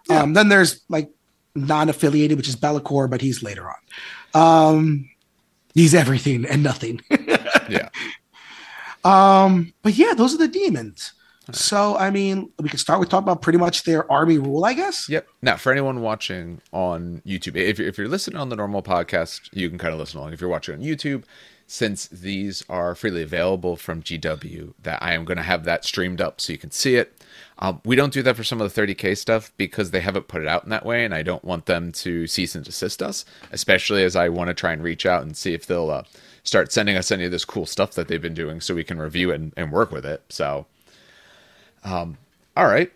Um, 0.09 0.33
then 0.33 0.49
there's 0.49 0.81
like 0.87 1.09
non-affiliated, 1.55 2.37
which 2.37 2.47
is 2.47 2.55
Be'lakor, 2.55 3.09
but 3.09 3.21
he's 3.21 3.41
later 3.41 3.67
on. 3.67 3.75
Um, 4.35 5.09
he's 5.73 5.95
everything 5.95 6.45
and 6.45 6.61
nothing. 6.61 7.01
yeah. 7.69 7.89
Um, 9.05 9.73
but 9.81 9.93
yeah, 9.93 10.13
those 10.13 10.33
are 10.33 10.39
the 10.39 10.47
demons. 10.47 11.13
So 11.51 11.95
I 11.95 12.09
mean, 12.09 12.51
we 12.59 12.69
can 12.69 12.79
start 12.79 12.99
with 12.99 13.09
talking 13.09 13.25
about 13.25 13.41
pretty 13.41 13.59
much 13.59 13.83
their 13.83 14.11
army 14.11 14.39
rule, 14.39 14.65
I 14.65 14.73
guess. 14.73 15.07
Yep. 15.07 15.27
Now, 15.41 15.57
for 15.57 15.71
anyone 15.71 16.01
watching 16.01 16.61
on 16.73 17.21
YouTube, 17.25 17.55
if 17.55 17.77
you're, 17.77 17.87
if 17.87 17.97
you're 17.97 18.07
listening 18.07 18.37
on 18.37 18.49
the 18.49 18.55
normal 18.55 18.81
podcast, 18.81 19.49
you 19.53 19.69
can 19.69 19.77
kind 19.77 19.93
of 19.93 19.99
listen 19.99 20.19
along. 20.19 20.33
If 20.33 20.41
you're 20.41 20.49
watching 20.49 20.75
on 20.75 20.81
YouTube, 20.81 21.23
since 21.67 22.07
these 22.07 22.63
are 22.69 22.95
freely 22.95 23.23
available 23.23 23.75
from 23.75 24.01
GW, 24.01 24.73
that 24.83 25.01
I 25.01 25.13
am 25.13 25.25
going 25.25 25.37
to 25.37 25.43
have 25.43 25.63
that 25.65 25.83
streamed 25.85 26.21
up 26.21 26.39
so 26.39 26.53
you 26.53 26.59
can 26.59 26.71
see 26.71 26.95
it. 26.95 27.23
Um, 27.57 27.81
we 27.85 27.95
don't 27.95 28.13
do 28.13 28.21
that 28.23 28.35
for 28.35 28.43
some 28.43 28.61
of 28.61 28.73
the 28.73 28.81
30k 28.81 29.17
stuff 29.17 29.51
because 29.57 29.91
they 29.91 30.01
haven't 30.01 30.27
put 30.27 30.41
it 30.41 30.47
out 30.47 30.63
in 30.63 30.69
that 30.69 30.85
way, 30.85 31.05
and 31.05 31.13
I 31.13 31.23
don't 31.23 31.43
want 31.43 31.65
them 31.65 31.91
to 31.93 32.27
cease 32.27 32.55
and 32.55 32.65
desist 32.65 33.01
us. 33.01 33.25
Especially 33.51 34.03
as 34.03 34.15
I 34.15 34.29
want 34.29 34.49
to 34.49 34.53
try 34.53 34.73
and 34.73 34.83
reach 34.83 35.05
out 35.05 35.23
and 35.23 35.35
see 35.35 35.53
if 35.53 35.65
they'll 35.65 35.89
uh, 35.89 36.03
start 36.45 36.71
sending 36.71 36.95
us 36.95 37.11
any 37.11 37.25
of 37.25 37.31
this 37.31 37.43
cool 37.43 37.65
stuff 37.65 37.91
that 37.91 38.07
they've 38.07 38.21
been 38.21 38.33
doing, 38.33 38.61
so 38.61 38.73
we 38.73 38.83
can 38.85 38.97
review 38.99 39.31
it 39.31 39.35
and, 39.35 39.53
and 39.57 39.71
work 39.71 39.91
with 39.91 40.05
it. 40.05 40.23
So, 40.29 40.65
um, 41.83 42.17
all 42.55 42.65
right. 42.67 42.91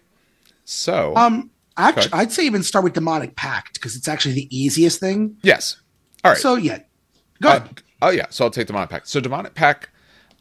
So, 0.65 1.13
Um, 1.15 1.50
actually. 1.77 2.13
I'd 2.13 2.32
say 2.32 2.46
even 2.46 2.63
start 2.63 2.84
with 2.84 2.94
demonic 2.94 3.36
pact 3.36 3.74
because 3.75 3.96
it's 3.96 4.08
actually 4.08 4.36
the 4.36 4.56
easiest 4.58 5.00
thing. 5.00 5.36
yes. 5.44 5.77
All 6.24 6.32
right. 6.32 6.39
So 6.39 6.56
yeah, 6.56 6.79
go 7.41 7.50
Uh, 7.50 7.56
ahead. 7.58 7.82
oh 8.01 8.10
yeah, 8.10 8.25
so 8.29 8.46
I'll 8.46 8.51
take 8.51 8.68
demonic 8.68 8.89
Pact. 8.89 9.08
So 9.08 9.20
demonic 9.22 9.53
Pact, 9.56 9.88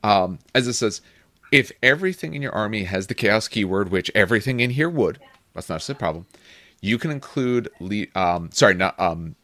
um, 0.02 0.38
as 0.54 0.66
it 0.66 0.72
says, 0.74 1.00
if 1.52 1.70
everything 1.84 2.34
in 2.34 2.42
your 2.42 2.52
army 2.52 2.82
has 2.84 3.06
the 3.06 3.14
chaos 3.14 3.46
keyword, 3.48 3.90
which 3.90 4.10
everything 4.14 4.58
in 4.60 4.70
here 4.70 4.90
would, 4.90 5.18
that's 5.54 5.68
not 5.68 5.88
a 5.88 5.94
problem. 5.94 6.26
You 6.80 6.98
can 6.98 7.10
include, 7.12 7.68
le- 7.80 8.06
um, 8.14 8.50
sorry, 8.52 8.74
not 8.74 8.98
um, 9.00 9.34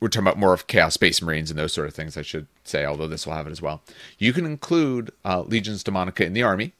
we're 0.00 0.08
talking 0.08 0.26
about 0.26 0.38
more 0.38 0.52
of 0.52 0.66
chaos 0.66 0.94
space 0.94 1.22
marines 1.22 1.50
and 1.50 1.58
those 1.58 1.72
sort 1.72 1.88
of 1.88 1.94
things. 1.94 2.16
I 2.16 2.22
should 2.22 2.46
say, 2.64 2.84
although 2.84 3.08
this 3.08 3.26
will 3.26 3.34
have 3.34 3.46
it 3.46 3.52
as 3.52 3.62
well. 3.62 3.82
You 4.18 4.32
can 4.32 4.44
include 4.44 5.10
uh, 5.24 5.42
legions 5.42 5.82
demonica 5.82 6.24
in 6.24 6.32
the 6.32 6.42
army. 6.42 6.72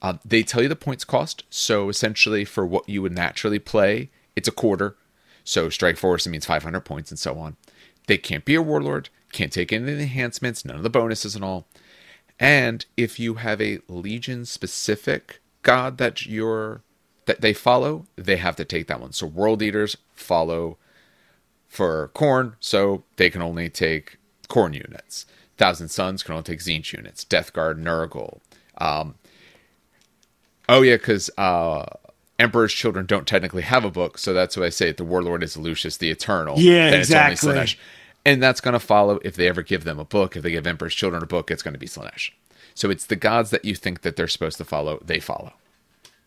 Uh, 0.00 0.14
they 0.24 0.42
tell 0.42 0.62
you 0.62 0.68
the 0.68 0.76
points 0.76 1.04
cost. 1.04 1.44
So 1.50 1.88
essentially, 1.88 2.44
for 2.44 2.66
what 2.66 2.88
you 2.88 3.02
would 3.02 3.12
naturally 3.12 3.58
play, 3.58 4.10
it's 4.36 4.48
a 4.48 4.52
quarter. 4.52 4.96
So 5.44 5.68
strike 5.70 5.96
force 5.96 6.26
it 6.26 6.30
means 6.30 6.46
500 6.46 6.80
points 6.80 7.10
and 7.10 7.18
so 7.18 7.38
on. 7.38 7.56
They 8.06 8.18
can't 8.18 8.44
be 8.44 8.54
a 8.54 8.62
warlord, 8.62 9.08
can't 9.32 9.52
take 9.52 9.72
any 9.72 9.92
enhancements, 9.92 10.64
none 10.64 10.76
of 10.76 10.82
the 10.82 10.90
bonuses 10.90 11.34
and 11.34 11.44
all. 11.44 11.66
And 12.38 12.84
if 12.96 13.18
you 13.18 13.34
have 13.34 13.60
a 13.60 13.80
legion 13.88 14.44
specific 14.44 15.40
god 15.62 15.98
that 15.98 16.24
you're 16.26 16.82
that 17.26 17.40
they 17.42 17.52
follow, 17.52 18.06
they 18.16 18.36
have 18.36 18.56
to 18.56 18.64
take 18.64 18.86
that 18.86 19.00
one. 19.00 19.12
So 19.12 19.26
world 19.26 19.60
eaters 19.60 19.96
follow 20.14 20.78
for 21.68 22.10
Khorne, 22.14 22.54
so 22.60 23.04
they 23.16 23.30
can 23.30 23.42
only 23.42 23.68
take 23.68 24.18
Khorne 24.48 24.74
units. 24.74 25.26
Thousand 25.56 25.88
Suns 25.88 26.22
can 26.22 26.32
only 26.32 26.44
take 26.44 26.60
Tzeentch 26.60 26.92
units. 26.92 27.24
Death 27.24 27.52
Guard, 27.52 27.78
Nurgle. 27.78 28.40
Um, 28.78 29.16
oh 30.68 30.82
yeah, 30.82 30.96
because 30.96 31.30
uh, 31.36 31.84
Emperor's 32.38 32.72
Children 32.72 33.06
don't 33.06 33.26
technically 33.26 33.62
have 33.62 33.84
a 33.84 33.90
book, 33.90 34.18
so 34.18 34.32
that's 34.32 34.56
why 34.56 34.64
I 34.64 34.68
say 34.68 34.92
the 34.92 35.04
Warlord 35.04 35.42
is 35.42 35.56
Lucius 35.56 35.96
the 35.96 36.10
Eternal. 36.10 36.58
Yeah, 36.58 36.86
and 36.86 36.94
it's 36.96 37.12
only 37.12 37.32
exactly. 37.32 37.78
And 38.24 38.42
that's 38.42 38.60
going 38.60 38.72
to 38.72 38.80
follow 38.80 39.18
if 39.24 39.36
they 39.36 39.48
ever 39.48 39.62
give 39.62 39.84
them 39.84 39.98
a 39.98 40.04
book. 40.04 40.36
If 40.36 40.42
they 40.42 40.50
give 40.50 40.66
Emperor's 40.66 40.94
Children 40.94 41.22
a 41.22 41.26
book, 41.26 41.50
it's 41.50 41.62
going 41.62 41.74
to 41.74 41.78
be 41.78 41.86
Slaanesh. 41.86 42.30
So 42.74 42.90
it's 42.90 43.06
the 43.06 43.16
gods 43.16 43.50
that 43.50 43.64
you 43.64 43.74
think 43.74 44.02
that 44.02 44.16
they're 44.16 44.28
supposed 44.28 44.58
to 44.58 44.64
follow, 44.64 45.00
they 45.04 45.18
follow. 45.18 45.54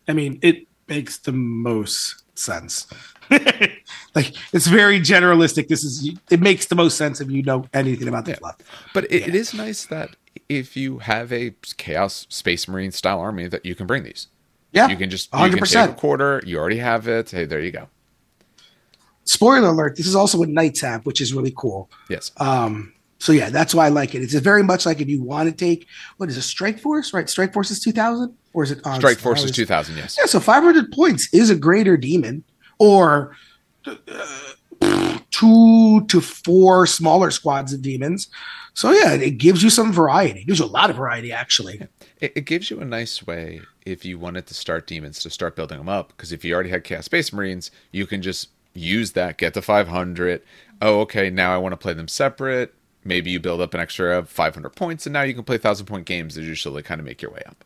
I 0.08 0.12
mean, 0.12 0.38
it 0.42 0.66
makes 0.88 1.16
the 1.18 1.32
most 1.32 2.24
sense. 2.38 2.86
like 4.14 4.34
it's 4.52 4.66
very 4.66 5.00
generalistic. 5.00 5.68
This 5.68 5.84
is 5.84 6.10
it 6.30 6.40
makes 6.40 6.66
the 6.66 6.74
most 6.74 6.96
sense 6.96 7.20
if 7.20 7.30
you 7.30 7.42
know 7.42 7.66
anything 7.72 8.08
about 8.08 8.24
the 8.24 8.34
fluff. 8.34 8.56
But 8.92 9.04
it, 9.04 9.28
it 9.28 9.34
is 9.34 9.54
nice 9.54 9.86
that 9.86 10.16
if 10.48 10.76
you 10.76 10.98
have 10.98 11.32
a 11.32 11.54
Chaos 11.76 12.26
Space 12.28 12.68
Marine 12.68 12.92
style 12.92 13.20
army, 13.20 13.48
that 13.48 13.64
you 13.64 13.74
can 13.74 13.86
bring 13.86 14.04
these. 14.04 14.28
Yeah, 14.72 14.88
You 14.88 14.96
can 14.96 15.10
just 15.10 15.32
you 15.32 15.38
hundred 15.38 15.58
can 15.58 15.66
take 15.66 15.90
a 15.90 15.94
quarter. 15.94 16.42
You 16.46 16.58
already 16.58 16.78
have 16.78 17.06
it. 17.06 17.30
Hey, 17.30 17.44
there 17.44 17.60
you 17.60 17.70
go. 17.70 17.88
Spoiler 19.24 19.68
alert: 19.68 19.96
This 19.96 20.06
is 20.06 20.14
also 20.14 20.38
what 20.38 20.48
knights 20.48 20.80
have, 20.80 21.04
which 21.04 21.20
is 21.20 21.34
really 21.34 21.52
cool. 21.56 21.90
Yes. 22.08 22.32
Um, 22.38 22.94
so 23.18 23.32
yeah, 23.32 23.50
that's 23.50 23.74
why 23.74 23.86
I 23.86 23.88
like 23.90 24.14
it. 24.14 24.22
It's 24.22 24.34
very 24.34 24.64
much 24.64 24.84
like 24.84 25.00
if 25.00 25.08
you 25.08 25.22
want 25.22 25.48
to 25.48 25.54
take 25.54 25.86
what 26.16 26.28
is 26.28 26.36
a 26.36 26.42
strike 26.42 26.80
force, 26.80 27.14
right? 27.14 27.28
Strike 27.28 27.52
force 27.52 27.70
is 27.70 27.80
two 27.80 27.92
thousand, 27.92 28.34
or 28.52 28.64
is 28.64 28.70
it 28.72 28.84
on 28.84 28.96
Strike 28.96 29.18
Force 29.18 29.44
is 29.44 29.52
two 29.52 29.66
thousand. 29.66 29.96
Yes. 29.96 30.16
Yeah, 30.18 30.26
so 30.26 30.40
five 30.40 30.62
hundred 30.62 30.90
points 30.90 31.28
is 31.32 31.50
a 31.50 31.54
greater 31.54 31.96
demon, 31.96 32.42
or 32.78 33.30
uh, 33.30 33.36
two 35.30 36.04
to 36.06 36.20
four 36.20 36.86
smaller 36.86 37.30
squads 37.30 37.72
of 37.72 37.82
demons. 37.82 38.28
So 38.74 38.90
yeah, 38.90 39.12
it 39.12 39.32
gives 39.38 39.62
you 39.62 39.70
some 39.70 39.92
variety. 39.92 40.40
It 40.40 40.46
gives 40.46 40.60
you 40.60 40.64
a 40.64 40.66
lot 40.66 40.90
of 40.90 40.96
variety, 40.96 41.32
actually. 41.32 41.86
It, 42.20 42.32
it 42.36 42.44
gives 42.46 42.70
you 42.70 42.80
a 42.80 42.84
nice 42.84 43.26
way 43.26 43.60
if 43.84 44.04
you 44.04 44.18
wanted 44.18 44.46
to 44.46 44.54
start 44.54 44.86
demons 44.86 45.18
to 45.20 45.30
start 45.30 45.56
building 45.56 45.78
them 45.78 45.88
up. 45.88 46.08
Because 46.08 46.32
if 46.32 46.44
you 46.44 46.54
already 46.54 46.70
had 46.70 46.84
Chaos 46.84 47.04
Space 47.04 47.32
Marines, 47.32 47.70
you 47.90 48.06
can 48.06 48.22
just 48.22 48.48
use 48.74 49.12
that, 49.12 49.36
get 49.36 49.54
to 49.54 49.62
500. 49.62 50.42
Oh, 50.80 51.00
okay, 51.00 51.28
now 51.28 51.54
I 51.54 51.58
want 51.58 51.72
to 51.72 51.76
play 51.76 51.92
them 51.92 52.08
separate. 52.08 52.74
Maybe 53.04 53.30
you 53.30 53.40
build 53.40 53.60
up 53.60 53.74
an 53.74 53.80
extra 53.80 54.24
500 54.24 54.70
points, 54.70 55.06
and 55.06 55.12
now 55.12 55.22
you 55.22 55.34
can 55.34 55.44
play 55.44 55.56
1,000 55.56 55.86
point 55.86 56.06
games 56.06 56.38
as 56.38 56.60
slowly 56.60 56.82
kind 56.82 57.00
of 57.00 57.04
make 57.04 57.20
your 57.20 57.32
way 57.32 57.42
up. 57.46 57.64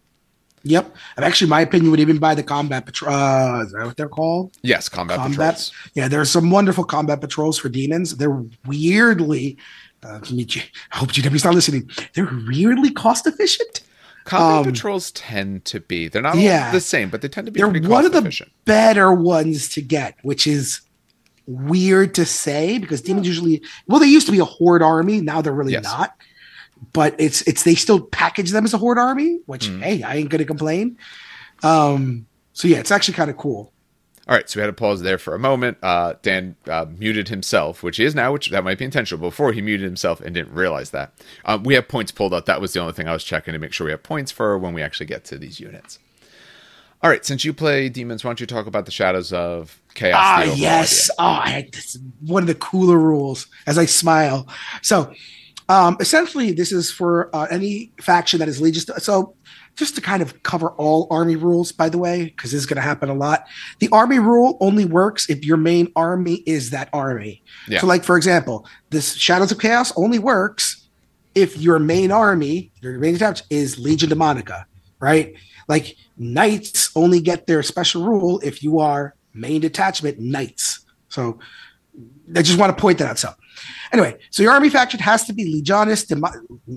Yep. 0.67 0.97
And 1.17 1.25
actually, 1.25 1.49
my 1.49 1.61
opinion 1.61 1.91
would 1.93 2.01
even 2.01 2.19
buy 2.19 2.35
the 2.35 2.43
combat 2.43 2.87
patrol. 2.87 3.15
Uh, 3.15 3.63
is 3.63 3.73
that 3.73 3.87
what 3.87 3.97
they're 3.97 4.09
called? 4.09 4.57
Yes, 4.63 4.89
combat, 4.89 5.19
combat 5.19 5.55
patrols. 5.55 5.73
Yeah, 5.95 6.09
there's 6.09 6.31
some 6.31 6.51
wonderful 6.51 6.85
combat 6.85 7.21
patrols 7.21 7.57
for 7.57 7.69
demons. 7.69 8.17
They're 8.17 8.43
weirdly. 8.67 9.59
Uh, 10.03 10.21
I 10.23 10.97
hope 10.97 11.13
GW's 11.13 11.45
not 11.45 11.55
listening. 11.55 11.89
They're 12.15 12.31
weirdly 12.49 12.91
cost 12.91 13.27
efficient. 13.27 13.83
Combat 14.25 14.67
um, 14.67 14.73
patrols 14.73 15.13
tend 15.13 15.65
to 15.67 15.79
be. 15.79 16.09
They're 16.09 16.21
not 16.21 16.37
yeah, 16.37 16.73
the 16.73 16.81
same, 16.81 17.11
but 17.11 17.23
they 17.23 17.29
tend 17.29 17.47
to 17.47 17.53
be. 17.53 17.61
They're 17.61 17.69
one 17.89 18.05
of 18.05 18.11
the 18.11 18.19
efficient. 18.19 18.51
better 18.65 19.13
ones 19.13 19.69
to 19.71 19.81
get, 19.81 20.17
which 20.23 20.49
is 20.49 20.81
weird 21.47 22.13
to 22.17 22.27
say 22.27 22.79
because 22.79 23.01
demons 23.01 23.29
usually. 23.29 23.63
Well, 23.87 24.01
they 24.01 24.07
used 24.07 24.27
to 24.27 24.33
be 24.33 24.41
a 24.41 24.45
horde 24.45 24.83
army. 24.83 25.21
Now 25.21 25.43
they're 25.43 25.53
really 25.53 25.73
yes. 25.73 25.85
not 25.85 26.17
but 26.93 27.15
it's 27.19 27.43
it's 27.43 27.65
they 27.65 27.75
still 27.75 28.01
package 28.01 28.51
them 28.51 28.65
as 28.65 28.75
a 28.75 28.79
horde 28.79 28.99
army, 28.99 29.41
which 29.47 29.69
mm. 29.69 29.83
hey, 29.83 30.03
I 30.03 30.17
ain't 30.17 30.31
gonna 30.31 30.45
complain. 30.45 30.99
Um, 31.63 32.27
so 32.53 32.69
yeah, 32.69 32.79
it's 32.79 32.91
actually 32.91 33.15
kind 33.15 33.31
of 33.31 33.37
cool. 33.37 33.73
All 34.29 34.35
right, 34.35 34.51
so 34.51 34.59
we 34.59 34.63
had 34.63 34.67
to 34.67 34.73
pause 34.73 35.03
there 35.03 35.19
for 35.19 35.37
a 35.37 35.39
moment. 35.39 35.79
Uh, 35.83 36.15
Dan 36.21 36.57
uh, 36.69 36.87
muted 36.99 37.29
himself, 37.29 37.85
which 37.85 37.99
he 37.99 38.05
is 38.05 38.13
now, 38.13 38.33
which 38.33 38.51
that 38.51 38.65
might 38.65 38.77
be 38.77 38.85
intentional. 38.85 39.21
Before 39.21 39.53
he 39.53 39.63
muted 39.63 39.85
himself 39.85 40.21
and 40.21 40.35
didn't 40.35 40.53
realize 40.53 40.91
that. 40.91 41.13
Um, 41.45 41.63
we 41.63 41.75
have 41.75 41.87
points 41.87 42.11
pulled 42.11 42.35
up. 42.35 42.47
That 42.47 42.61
was 42.61 42.73
the 42.73 42.81
only 42.81 42.93
thing 42.93 43.07
I 43.07 43.13
was 43.13 43.23
checking 43.23 43.53
to 43.53 43.59
make 43.61 43.73
sure 43.73 43.85
we 43.85 43.93
have 43.93 44.03
points 44.03 44.33
for 44.33 44.59
when 44.59 44.75
we 44.75 44.83
actually 44.83 45.07
get 45.07 45.25
to 45.27 45.39
these 45.39 45.61
units. 45.61 46.01
All 47.05 47.11
right, 47.11 47.25
since 47.25 47.45
you 47.45 47.53
play 47.53 47.89
demons, 47.89 48.25
why 48.25 48.31
don't 48.31 48.41
you 48.41 48.47
talk 48.47 48.67
about 48.67 48.85
the 48.85 48.91
shadows 48.91 49.33
of 49.33 49.81
chaos? 49.95 50.19
Ah, 50.19 50.43
yes. 50.43 51.09
Idea? 51.11 51.15
Oh, 51.21 51.25
I, 51.25 51.71
one 52.23 52.43
of 52.43 52.49
the 52.49 52.55
cooler 52.57 52.99
rules. 52.99 53.47
As 53.69 53.79
I 53.79 53.85
smile, 53.85 54.49
so 54.83 55.13
um, 55.69 55.97
essentially, 55.99 56.53
this 56.53 56.71
is 56.71 56.91
for 56.93 57.35
uh, 57.35 57.47
any 57.51 57.93
faction 58.01 58.39
that 58.39 58.49
is 58.49 58.61
legion. 58.61 58.83
So, 58.99 59.35
just 59.75 59.95
to 59.97 60.01
kind 60.01 60.23
of 60.23 60.43
cover 60.43 60.71
all 60.71 61.07
army 61.11 61.37
rules, 61.37 61.73
by 61.73 61.89
the 61.89 61.99
way, 61.99 62.25
because 62.25 62.53
this 62.53 62.61
is 62.61 62.67
going 62.67 62.77
to 62.77 62.83
happen 62.83 63.09
a 63.09 63.15
lot. 63.15 63.47
The 63.81 63.89
army 63.91 64.19
rule 64.19 64.57
only 64.61 64.85
works 64.85 65.29
if 65.29 65.45
your 65.45 65.57
main 65.57 65.93
army 65.97 66.37
is 66.47 66.71
that 66.71 66.89
army. 66.93 67.43
Yeah. 67.69 67.81
So, 67.81 67.87
like 67.87 68.05
for 68.05 68.17
example, 68.17 68.67
this 68.91 69.15
Shadows 69.15 69.51
of 69.51 69.59
Chaos 69.59 69.93
only 69.97 70.19
works 70.19 70.89
if 71.35 71.59
your 71.59 71.79
main 71.79 72.13
army, 72.13 72.71
your 72.81 72.99
main 72.99 73.17
attachment, 73.17 73.47
is 73.51 73.79
Legion 73.79 74.09
Demonica, 74.09 74.65
right? 75.01 75.35
Like 75.69 75.97
knights 76.17 76.91
only 76.95 77.21
get 77.21 77.47
their 77.47 77.63
special 77.65 78.05
rule 78.05 78.41
if 78.45 78.63
you 78.63 78.79
are 78.79 79.15
main 79.35 79.61
detachment 79.61 80.21
knights. 80.21 80.87
So, 81.09 81.41
I 82.37 82.43
just 82.43 82.59
want 82.59 82.77
to 82.77 82.81
point 82.81 82.99
that 82.99 83.09
out. 83.09 83.19
So, 83.19 83.31
Anyway, 83.97 84.19
so 84.31 84.43
your 84.43 84.53
army 84.53 84.69
faction 84.69 85.01
has 85.01 85.25
to 85.25 85.33
be 85.33 85.63
Legionis. 85.63 86.07
Dem- 86.07 86.23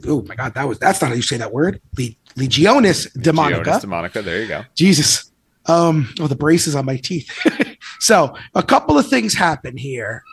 oh 0.08 0.22
my 0.22 0.36
God, 0.36 0.54
that 0.54 0.66
was 0.66 0.80
that's 0.80 1.02
not 1.02 1.10
how 1.10 1.16
you 1.16 1.22
say 1.22 1.36
that 1.36 1.52
word. 1.52 1.82
Le- 1.98 2.16
Legionis 2.36 3.12
Demonica. 3.18 3.64
Legionis 3.66 3.84
Demonica. 3.84 4.24
There 4.24 4.42
you 4.42 4.48
go. 4.48 4.64
Jesus. 4.74 5.30
Um. 5.66 6.14
Oh, 6.22 6.28
the 6.28 6.36
braces 6.36 6.76
on 6.76 6.86
my 6.86 6.96
teeth. 6.96 7.30
so 8.00 8.34
a 8.56 8.64
couple 8.64 8.98
of 8.98 9.10
things 9.10 9.34
happen 9.34 9.76
here. 9.76 10.24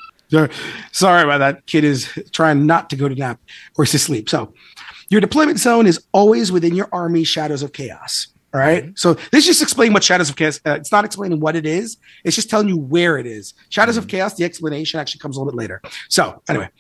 Sorry 0.93 1.23
about 1.25 1.38
that. 1.38 1.66
Kid 1.66 1.83
is 1.83 2.09
trying 2.31 2.66
not 2.66 2.88
to 2.90 2.97
go 2.97 3.09
to 3.09 3.14
nap 3.14 3.40
or 3.77 3.85
to 3.85 3.99
sleep. 3.99 4.29
So 4.29 4.55
your 5.09 5.20
deployment 5.20 5.59
zone 5.59 5.87
is 5.88 6.05
always 6.12 6.53
within 6.53 6.75
your 6.75 6.88
army 6.92 7.25
shadows 7.25 7.62
of 7.64 7.72
chaos. 7.72 8.29
All 8.57 8.62
right. 8.62 8.85
mm-hmm. 8.85 8.92
So 8.97 9.14
this 9.33 9.45
just 9.45 9.61
explain 9.61 9.92
what 9.92 10.03
Shadows 10.03 10.31
of 10.31 10.37
Chaos. 10.37 10.61
Uh, 10.64 10.77
it's 10.81 10.90
not 10.90 11.05
explaining 11.05 11.40
what 11.40 11.57
it 11.57 11.66
is. 11.66 11.99
It's 12.25 12.35
just 12.35 12.49
telling 12.49 12.69
you 12.69 12.79
where 12.79 13.19
it 13.19 13.27
is. 13.27 13.53
Shadows 13.69 13.97
mm-hmm. 13.97 14.05
of 14.05 14.09
Chaos. 14.09 14.35
The 14.35 14.45
explanation 14.45 14.99
actually 14.99 15.19
comes 15.19 15.37
a 15.37 15.40
little 15.40 15.53
bit 15.53 15.59
later. 15.59 15.83
So 16.09 16.42
anyway, 16.49 16.71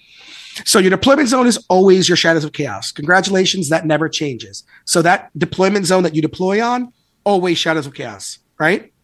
so 0.64 0.78
your 0.78 0.88
deployment 0.88 1.28
zone 1.28 1.46
is 1.46 1.62
always 1.68 2.08
your 2.08 2.16
Shadows 2.16 2.44
of 2.44 2.54
Chaos. 2.54 2.92
Congratulations, 2.92 3.68
that 3.68 3.84
never 3.84 4.08
changes. 4.08 4.64
So 4.86 5.02
that 5.02 5.30
deployment 5.38 5.84
zone 5.84 6.02
that 6.04 6.14
you 6.14 6.22
deploy 6.22 6.64
on, 6.64 6.94
always 7.24 7.58
Shadows 7.58 7.86
of 7.86 7.92
Chaos. 7.92 8.38
Right. 8.58 8.94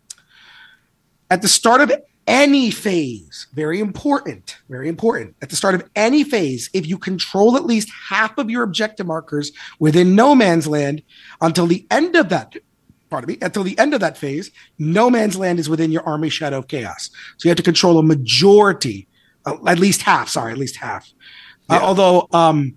At 1.31 1.43
the 1.43 1.49
start 1.49 1.83
of 1.83 1.91
any 2.27 2.71
phase, 2.71 3.47
very 3.53 3.81
important, 3.81 4.57
very 4.69 4.89
important. 4.89 5.35
At 5.43 5.51
the 5.51 5.57
start 5.57 5.75
of 5.75 5.89
any 5.97 6.25
phase, 6.25 6.71
if 6.73 6.87
you 6.87 6.99
control 6.99 7.57
at 7.57 7.65
least 7.65 7.91
half 8.09 8.39
of 8.39 8.51
your 8.51 8.63
objective 8.63 9.07
markers 9.07 9.53
within 9.79 10.15
no 10.15 10.35
man's 10.35 10.67
land 10.67 11.03
until 11.41 11.67
the 11.67 11.87
end 11.91 12.15
of 12.15 12.29
that, 12.29 12.55
pardon 13.11 13.29
me, 13.29 13.39
until 13.43 13.65
the 13.65 13.79
end 13.79 13.93
of 13.93 14.01
that 14.01 14.17
phase, 14.17 14.51
no 14.79 15.11
man's 15.11 15.37
land 15.37 15.59
is 15.59 15.69
within 15.69 15.91
your 15.91 16.07
army 16.07 16.29
shadow 16.29 16.59
of 16.59 16.69
chaos. 16.69 17.11
So 17.39 17.47
you 17.47 17.51
have 17.51 17.57
to 17.57 17.63
control 17.63 17.99
a 17.99 18.03
majority, 18.03 19.09
uh, 19.45 19.57
at 19.67 19.79
least 19.79 20.03
half, 20.03 20.29
sorry, 20.29 20.53
at 20.53 20.59
least 20.59 20.77
half. 20.77 21.13
Uh, 21.69 21.75
yeah. 21.75 21.79
Uh, 21.79 21.83
although 21.83 22.29
um, 22.33 22.77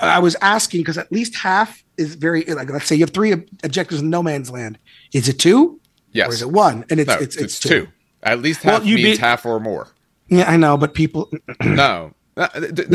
I 0.00 0.18
was 0.18 0.34
asking 0.40 0.80
because 0.80 0.98
at 0.98 1.12
least 1.12 1.36
half 1.36 1.84
is 1.98 2.14
very, 2.14 2.44
like, 2.44 2.70
let's 2.70 2.86
say 2.86 2.96
you 2.96 3.02
have 3.02 3.10
three 3.10 3.32
objectives 3.32 4.00
in 4.00 4.08
no 4.08 4.22
man's 4.22 4.50
land. 4.50 4.78
Is 5.12 5.28
it 5.28 5.38
two? 5.38 5.80
Yes. 6.12 6.28
Or 6.28 6.32
is 6.32 6.42
it 6.42 6.50
one? 6.50 6.84
And 6.88 7.00
it's, 7.00 7.08
no, 7.08 7.14
it's, 7.14 7.36
it's, 7.36 7.44
it's 7.44 7.60
two. 7.60 7.68
two. 7.68 7.88
At 8.26 8.42
least 8.42 8.62
half 8.62 8.80
well, 8.80 8.94
means 8.94 9.18
be, 9.18 9.22
half 9.22 9.46
or 9.46 9.60
more. 9.60 9.88
Yeah, 10.28 10.50
I 10.50 10.56
know, 10.56 10.76
but 10.76 10.94
people. 10.94 11.30
no. 11.64 12.12
Uh, 12.36 12.48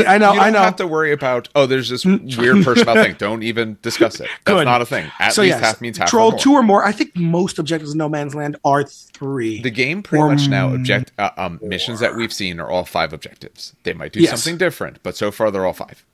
I 0.06 0.18
know. 0.18 0.30
I 0.30 0.50
know. 0.50 0.60
Have 0.60 0.76
to 0.76 0.86
worry 0.86 1.10
about. 1.10 1.48
Oh, 1.56 1.66
there's 1.66 1.88
this 1.88 2.04
weird 2.04 2.64
personnel 2.64 2.94
thing. 2.94 3.16
Don't 3.18 3.42
even 3.42 3.76
discuss 3.82 4.20
it. 4.20 4.28
That's 4.44 4.58
Good. 4.58 4.64
not 4.66 4.82
a 4.82 4.86
thing. 4.86 5.10
At 5.18 5.32
so 5.32 5.42
least 5.42 5.56
yes, 5.56 5.60
half 5.60 5.80
means 5.80 5.98
half. 5.98 6.08
Troll 6.08 6.32
two 6.32 6.52
or 6.52 6.62
more. 6.62 6.84
I 6.84 6.92
think 6.92 7.16
most 7.16 7.58
objectives 7.58 7.92
in 7.92 7.98
No 7.98 8.08
Man's 8.08 8.36
Land 8.36 8.56
are 8.64 8.84
three. 8.84 9.60
The 9.60 9.70
game 9.70 10.02
pretty 10.02 10.24
much 10.24 10.48
now 10.48 10.72
object 10.72 11.10
uh, 11.18 11.30
um, 11.36 11.58
missions 11.62 11.98
that 11.98 12.14
we've 12.14 12.32
seen 12.32 12.60
are 12.60 12.70
all 12.70 12.84
five 12.84 13.12
objectives. 13.12 13.74
They 13.82 13.94
might 13.94 14.12
do 14.12 14.20
yes. 14.20 14.30
something 14.30 14.58
different, 14.58 15.02
but 15.02 15.16
so 15.16 15.32
far 15.32 15.50
they're 15.50 15.66
all 15.66 15.72
five 15.72 16.04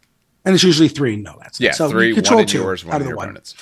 and 0.48 0.54
it's 0.54 0.64
usually 0.64 0.88
three 0.88 1.14
no 1.14 1.36
lands. 1.36 1.60
Yeah, 1.60 1.72
so 1.72 1.90
three, 1.90 2.14
control 2.14 2.38
one 2.38 2.46
two 2.46 2.56
yours, 2.56 2.82
one 2.82 2.94
out 2.94 3.02
of 3.02 3.06
your 3.06 3.18
one. 3.18 3.26
opponents. 3.26 3.54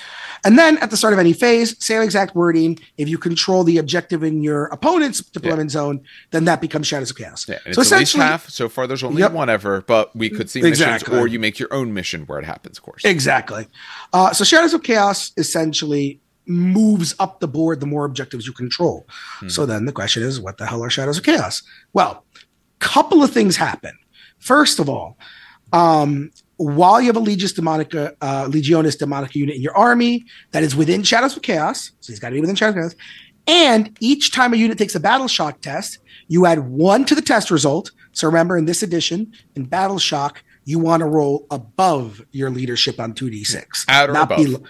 And 0.45 0.57
then 0.57 0.79
at 0.79 0.91
the 0.91 0.97
start 0.97 1.15
of 1.15 1.19
any 1.19 1.33
phase, 1.33 1.75
same 1.85 2.01
exact 2.01 2.37
wording. 2.37 2.79
If 2.97 3.09
you 3.09 3.19
control 3.19 3.65
the 3.65 3.79
objective 3.79 4.23
in 4.23 4.41
your 4.41 4.67
opponent's 4.67 5.21
deployment 5.21 5.71
yeah. 5.71 5.81
zone, 5.81 6.01
then 6.31 6.45
that 6.45 6.61
becomes 6.61 6.87
Shadows 6.87 7.11
of 7.11 7.17
Chaos. 7.17 7.49
Yeah, 7.49 7.59
and 7.67 7.75
so 7.75 7.81
it's 7.81 7.91
essentially 7.91 8.23
half. 8.23 8.49
So 8.49 8.69
far, 8.69 8.87
there's 8.87 9.03
only 9.03 9.23
yep. 9.23 9.33
one 9.33 9.51
ever, 9.51 9.81
but 9.81 10.15
we 10.15 10.31
could 10.31 10.49
see 10.49 10.61
exactly. 10.61 11.11
missions, 11.11 11.25
or 11.25 11.27
you 11.27 11.41
make 11.41 11.59
your 11.59 11.75
own 11.75 11.93
mission 11.93 12.23
where 12.27 12.39
it 12.39 12.45
happens. 12.45 12.79
Of 12.79 12.85
course, 12.85 13.05
exactly. 13.05 13.67
Uh, 14.13 14.33
so 14.33 14.45
Shadows 14.45 14.73
of 14.73 14.85
Chaos 14.85 15.33
essentially 15.37 16.21
moves 16.47 17.17
up 17.19 17.41
the 17.41 17.49
board 17.49 17.81
the 17.81 17.87
more 17.87 18.05
objectives 18.05 18.47
you 18.47 18.53
control. 18.53 19.09
Hmm. 19.41 19.49
So 19.49 19.67
then 19.67 19.87
the 19.87 19.93
question 19.93 20.23
is, 20.23 20.41
what 20.41 20.59
the 20.59 20.67
hell 20.67 20.85
are 20.85 20.91
Shadows 20.91 21.19
of 21.19 21.25
Chaos? 21.25 21.65
Well, 21.95 22.25
a 22.37 22.79
couple 22.79 23.25
of 23.25 23.33
things 23.33 23.57
happen. 23.57 23.99
First 24.39 24.79
of 24.79 24.89
all, 24.89 25.19
um, 25.73 26.31
while 26.57 27.01
you 27.01 27.07
have 27.09 27.17
a 27.17 27.21
Legis 27.21 27.53
Demonica, 27.53 28.15
uh, 28.21 28.47
Legionis 28.47 28.97
Demonica 28.97 29.35
unit 29.35 29.57
in 29.57 29.63
your 29.63 29.77
army 29.77 30.25
that 30.53 30.63
is 30.63 30.75
within 30.75 31.03
Shadows 31.03 31.37
of 31.37 31.43
Chaos, 31.43 31.93
so 32.01 32.13
he's 32.13 32.21
got 32.21 32.31
to 32.31 32.35
be 32.35 32.41
within 32.41 32.57
Shadows 32.57 32.77
of 32.77 32.81
Chaos, 32.81 33.07
and 33.47 33.97
each 34.01 34.33
time 34.33 34.53
a 34.53 34.57
unit 34.57 34.79
takes 34.79 34.95
a 34.95 35.01
battle 35.01 35.29
shock 35.29 35.61
test, 35.61 35.99
you 36.29 36.47
add 36.47 36.61
one 36.61 37.05
to 37.05 37.15
the 37.15 37.23
test 37.23 37.51
result. 37.51 37.93
So 38.13 38.27
remember, 38.27 38.57
in 38.57 38.65
this 38.65 38.83
edition, 38.83 39.33
in 39.55 39.65
battle 39.65 39.99
shock, 39.99 40.43
you 40.65 40.79
want 40.79 41.01
to 41.01 41.07
roll 41.07 41.47
above 41.51 42.21
your 42.33 42.51
leadership 42.51 42.99
on 42.99 43.13
2d6. 43.13 43.85
Out 43.89 44.11
or 44.11 44.15
not 44.15 44.25
above. 44.25 44.45
Below, 44.45 44.63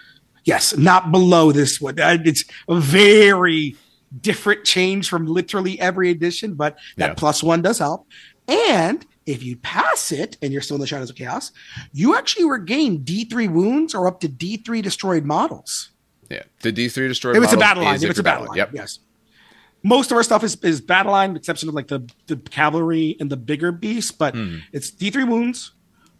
yes, 0.44 0.76
not 0.76 1.10
below 1.10 1.52
this 1.52 1.80
one. 1.80 1.98
Uh, 1.98 2.18
it's 2.24 2.44
a 2.68 2.78
very 2.78 3.76
different 4.20 4.64
change 4.64 5.08
from 5.08 5.26
literally 5.26 5.80
every 5.80 6.10
edition, 6.10 6.54
but 6.54 6.76
that 6.96 7.10
yeah. 7.10 7.14
plus 7.14 7.42
one 7.42 7.62
does 7.62 7.78
help. 7.78 8.06
And 8.46 9.04
if 9.26 9.42
you 9.42 9.56
pass 9.56 10.12
it 10.12 10.38
and 10.40 10.52
you're 10.52 10.62
still 10.62 10.76
in 10.76 10.80
the 10.80 10.86
shadows 10.86 11.10
of 11.10 11.16
chaos, 11.16 11.52
you 11.92 12.16
actually 12.16 12.48
regain 12.48 13.04
D3 13.04 13.52
wounds 13.52 13.94
or 13.94 14.06
up 14.06 14.20
to 14.20 14.28
D3 14.28 14.82
destroyed 14.82 15.24
models. 15.24 15.90
Yeah, 16.30 16.42
the 16.62 16.72
D3 16.72 17.08
destroyed. 17.08 17.36
If 17.36 17.44
it's 17.44 17.52
a 17.52 17.58
battle 17.58 17.84
line, 17.84 17.96
if 17.96 18.10
it's 18.10 18.18
a 18.18 18.22
battle 18.22 18.46
line, 18.46 18.56
yep. 18.56 18.70
yes. 18.72 19.00
Most 19.82 20.10
of 20.10 20.16
our 20.16 20.22
stuff 20.22 20.42
is, 20.42 20.56
is 20.64 20.80
battle 20.80 21.12
line, 21.12 21.32
with 21.32 21.40
exception 21.40 21.68
of 21.68 21.74
like 21.74 21.88
the, 21.88 22.08
the 22.26 22.36
cavalry 22.36 23.16
and 23.20 23.30
the 23.30 23.36
bigger 23.36 23.70
beasts, 23.70 24.10
but 24.10 24.34
mm. 24.34 24.60
it's 24.72 24.90
D3 24.90 25.28
wounds 25.28 25.72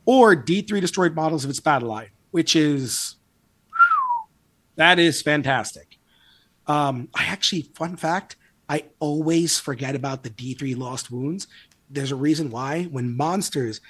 or 0.05 0.37
D3 0.37 0.81
destroyed 0.81 1.15
models 1.15 1.45
if 1.45 1.51
it's 1.51 1.61
battle 1.61 1.89
line, 1.89 2.11
which 2.31 2.55
is 2.55 3.17
that 4.77 4.99
is 4.99 5.23
fantastic. 5.23 5.99
Um, 6.67 7.09
I 7.15 7.25
actually, 7.25 7.63
fun 7.63 7.97
fact, 7.97 8.37
I 8.69 8.85
always 8.99 9.59
forget 9.59 9.95
about 9.95 10.23
the 10.23 10.31
D3 10.31 10.77
lost 10.77 11.11
wounds 11.11 11.47
there's 11.91 12.13
a 12.13 12.17
reason 12.17 12.51
why 12.51 12.85
when 12.85 13.17
monsters 13.17 13.81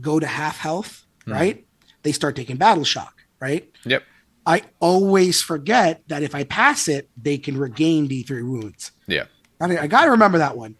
go 0.00 0.18
to 0.18 0.26
half 0.26 0.58
health, 0.58 1.04
mm. 1.26 1.32
right? 1.32 1.66
They 2.02 2.12
start 2.12 2.36
taking 2.36 2.56
battle 2.56 2.84
shock, 2.84 3.22
right? 3.40 3.70
Yep. 3.84 4.02
I 4.44 4.62
always 4.80 5.40
forget 5.40 6.02
that 6.08 6.22
if 6.22 6.34
I 6.34 6.44
pass 6.44 6.88
it, 6.88 7.08
they 7.20 7.38
can 7.38 7.56
regain 7.56 8.08
D3 8.08 8.48
wounds. 8.48 8.90
Yeah. 9.06 9.24
I, 9.60 9.78
I 9.78 9.86
got 9.86 10.06
to 10.06 10.10
remember 10.10 10.38
that 10.38 10.56
one. 10.56 10.76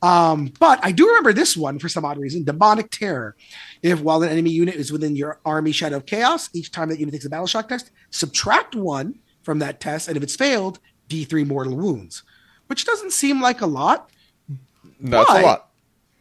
Um, 0.00 0.52
but 0.60 0.78
I 0.82 0.92
do 0.92 1.08
remember 1.08 1.32
this 1.32 1.56
one 1.56 1.78
for 1.78 1.88
some 1.88 2.04
odd 2.04 2.18
reason 2.18 2.44
demonic 2.44 2.90
terror. 2.90 3.34
If 3.82 4.00
while 4.00 4.22
an 4.22 4.28
enemy 4.28 4.50
unit 4.50 4.76
is 4.76 4.92
within 4.92 5.16
your 5.16 5.40
army 5.44 5.72
shadow 5.72 5.96
of 5.96 6.06
chaos, 6.06 6.50
each 6.52 6.70
time 6.70 6.88
that 6.90 7.00
unit 7.00 7.12
takes 7.12 7.24
a 7.24 7.30
battle 7.30 7.46
shock 7.46 7.68
test, 7.68 7.90
subtract 8.10 8.76
one 8.76 9.18
from 9.42 9.58
that 9.58 9.80
test. 9.80 10.08
And 10.08 10.16
if 10.16 10.22
it's 10.22 10.36
failed, 10.36 10.78
D3 11.08 11.46
mortal 11.46 11.76
wounds, 11.76 12.22
which 12.68 12.84
doesn't 12.84 13.12
seem 13.12 13.40
like 13.40 13.60
a 13.60 13.66
lot, 13.66 14.10
That's 15.00 15.30
a 15.30 15.40
lot. 15.42 15.67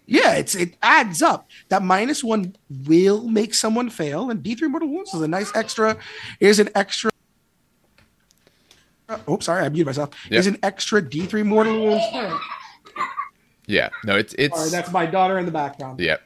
Yeah, 0.08 0.34
it's 0.34 0.56
it 0.56 0.76
adds 0.82 1.22
up. 1.22 1.50
That 1.68 1.84
minus 1.84 2.24
one 2.24 2.56
will 2.70 3.28
make 3.28 3.54
someone 3.54 3.90
fail, 3.90 4.30
and 4.30 4.42
D 4.42 4.56
three 4.56 4.70
mortal 4.70 4.88
wounds 4.88 5.14
is 5.14 5.22
a 5.22 5.28
nice 5.28 5.54
extra. 5.54 5.98
Is 6.40 6.60
an 6.60 6.70
extra. 6.76 7.12
Oh, 9.28 9.40
sorry, 9.40 9.66
I 9.66 9.70
muted 9.70 9.86
myself. 9.86 10.12
Yep. 10.30 10.40
Is 10.40 10.48
an 10.48 10.58
extra 10.64 11.02
D 11.02 11.26
three 11.26 11.44
mortal 11.44 11.84
wounds. 11.84 12.06
Yeah. 13.66 13.90
No, 14.06 14.16
it's 14.16 14.34
it's 14.38 14.58
Sorry, 14.58 14.70
that's 14.70 14.92
my 14.92 15.06
daughter 15.06 15.38
in 15.38 15.46
the 15.46 15.52
background. 15.52 16.00
Yeah. 16.00 16.18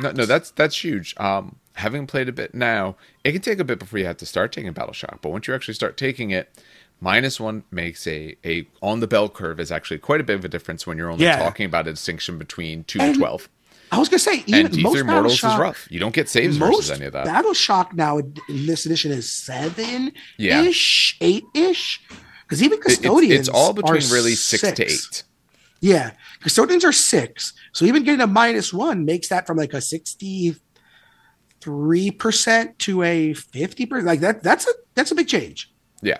No, 0.00 0.10
no, 0.12 0.24
that's 0.24 0.50
that's 0.50 0.82
huge. 0.82 1.14
Um, 1.18 1.56
having 1.74 2.06
played 2.06 2.28
a 2.28 2.32
bit 2.32 2.54
now, 2.54 2.96
it 3.24 3.32
can 3.32 3.42
take 3.42 3.58
a 3.58 3.64
bit 3.64 3.78
before 3.78 3.98
you 3.98 4.06
have 4.06 4.16
to 4.18 4.26
start 4.26 4.52
taking 4.52 4.72
battle 4.72 4.92
shock. 4.94 5.18
But 5.20 5.30
once 5.30 5.46
you 5.46 5.54
actually 5.54 5.74
start 5.74 5.96
taking 5.96 6.30
it, 6.30 6.62
minus 7.02 7.38
one 7.40 7.64
makes 7.70 8.06
a 8.06 8.34
a 8.46 8.66
on 8.80 9.00
the 9.00 9.06
bell 9.06 9.28
curve 9.28 9.58
is 9.60 9.70
actually 9.72 9.98
quite 9.98 10.20
a 10.20 10.24
bit 10.24 10.36
of 10.36 10.44
a 10.44 10.48
difference 10.48 10.86
when 10.86 10.96
you're 10.96 11.10
only 11.10 11.24
Yeah. 11.24 11.38
talking 11.40 11.66
about 11.66 11.86
a 11.88 11.90
distinction 11.90 12.38
between 12.38 12.84
two 12.84 13.00
And 13.00 13.14
to 13.14 13.18
twelve. 13.20 13.48
I 13.90 13.98
was 13.98 14.08
gonna 14.08 14.20
say 14.20 14.42
even 14.46 14.66
And 14.66 14.82
most 14.82 15.04
mortals 15.04 15.36
shock, 15.36 15.52
is 15.54 15.58
rough. 15.60 15.86
You 15.90 15.98
don't 16.00 16.14
get 16.14 16.28
saves 16.30 16.58
most 16.58 16.76
versus 16.76 16.90
any 16.92 17.04
of 17.06 17.12
that. 17.12 17.26
battle 17.26 17.52
shock 17.52 17.92
now 17.94 18.18
in 18.18 18.34
this 18.48 18.86
edition 18.86 19.12
is 19.12 19.30
seven 19.30 20.12
Yeah. 20.38 20.62
ish, 20.62 21.16
eight 21.20 21.44
ish. 21.54 22.00
Because 22.44 22.62
even 22.62 22.78
It- 22.78 22.84
it's, 22.86 22.94
custodians, 22.96 23.40
it's 23.40 23.48
all 23.50 23.72
between 23.74 24.02
really 24.10 24.34
six, 24.34 24.62
to 24.62 24.82
eight. 24.84 25.24
Yeah, 25.80 26.12
custodians 26.40 26.84
are 26.84 26.92
six. 26.92 27.52
So 27.72 27.84
even 27.84 28.04
getting 28.04 28.20
a 28.20 28.26
minus 28.26 28.72
one 28.72 29.04
makes 29.04 29.28
that 29.28 29.46
from 29.48 29.56
like 29.58 29.74
a 29.74 29.80
sixty-three 29.80 32.10
percent 32.12 32.78
to 32.80 33.02
a 33.02 33.34
fifty 33.34 33.86
percent. 33.86 34.06
Like 34.06 34.20
that, 34.20 34.42
that's 34.42 34.66
a 34.66 34.70
that's 34.94 35.10
a 35.10 35.14
big 35.14 35.28
change. 35.28 35.70
Yeah. 36.02 36.18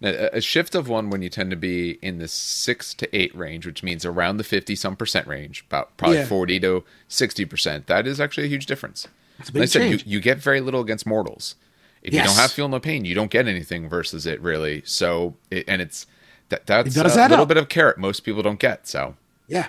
Now, 0.00 0.10
a 0.32 0.40
shift 0.40 0.74
of 0.74 0.88
one 0.88 1.08
when 1.10 1.22
you 1.22 1.28
tend 1.30 1.50
to 1.50 1.56
be 1.56 1.92
in 2.02 2.18
the 2.18 2.28
six 2.28 2.92
to 2.94 3.16
eight 3.16 3.34
range, 3.34 3.64
which 3.66 3.82
means 3.82 4.04
around 4.04 4.36
the 4.36 4.44
50 4.44 4.74
some 4.76 4.94
percent 4.96 5.26
range, 5.26 5.64
about 5.68 5.96
probably 5.96 6.18
Yeah. 6.18 6.26
40 6.26 6.60
to 6.60 6.84
60%. 7.08 7.86
That 7.86 8.06
is 8.06 8.20
actually 8.20 8.44
a 8.44 8.48
huge 8.50 8.66
difference. 8.66 9.08
It's 9.38 9.52
Like 9.52 9.62
I 9.62 9.66
said, 9.66 9.90
you, 9.90 9.98
you 10.04 10.20
get 10.20 10.38
very 10.38 10.60
little 10.60 10.80
against 10.80 11.06
mortals. 11.06 11.54
If 12.02 12.12
you 12.14 12.22
don't 12.22 12.36
have 12.36 12.52
feel 12.52 12.68
no 12.68 12.78
pain, 12.78 13.04
you 13.04 13.14
don't 13.14 13.30
get 13.30 13.48
anything 13.48 13.88
versus 13.88 14.26
it 14.26 14.40
really. 14.40 14.82
So, 14.84 15.34
it, 15.50 15.64
and 15.66 15.82
it's 15.82 16.06
that 16.50 16.66
that's 16.66 16.96
It 16.96 17.00
a 17.00 17.08
little 17.08 17.40
up. 17.40 17.48
bit 17.48 17.56
of 17.56 17.68
carrot 17.68 17.98
most 17.98 18.20
people 18.20 18.42
don't 18.42 18.60
get. 18.60 18.86
So, 18.86 19.16
Yeah. 19.48 19.66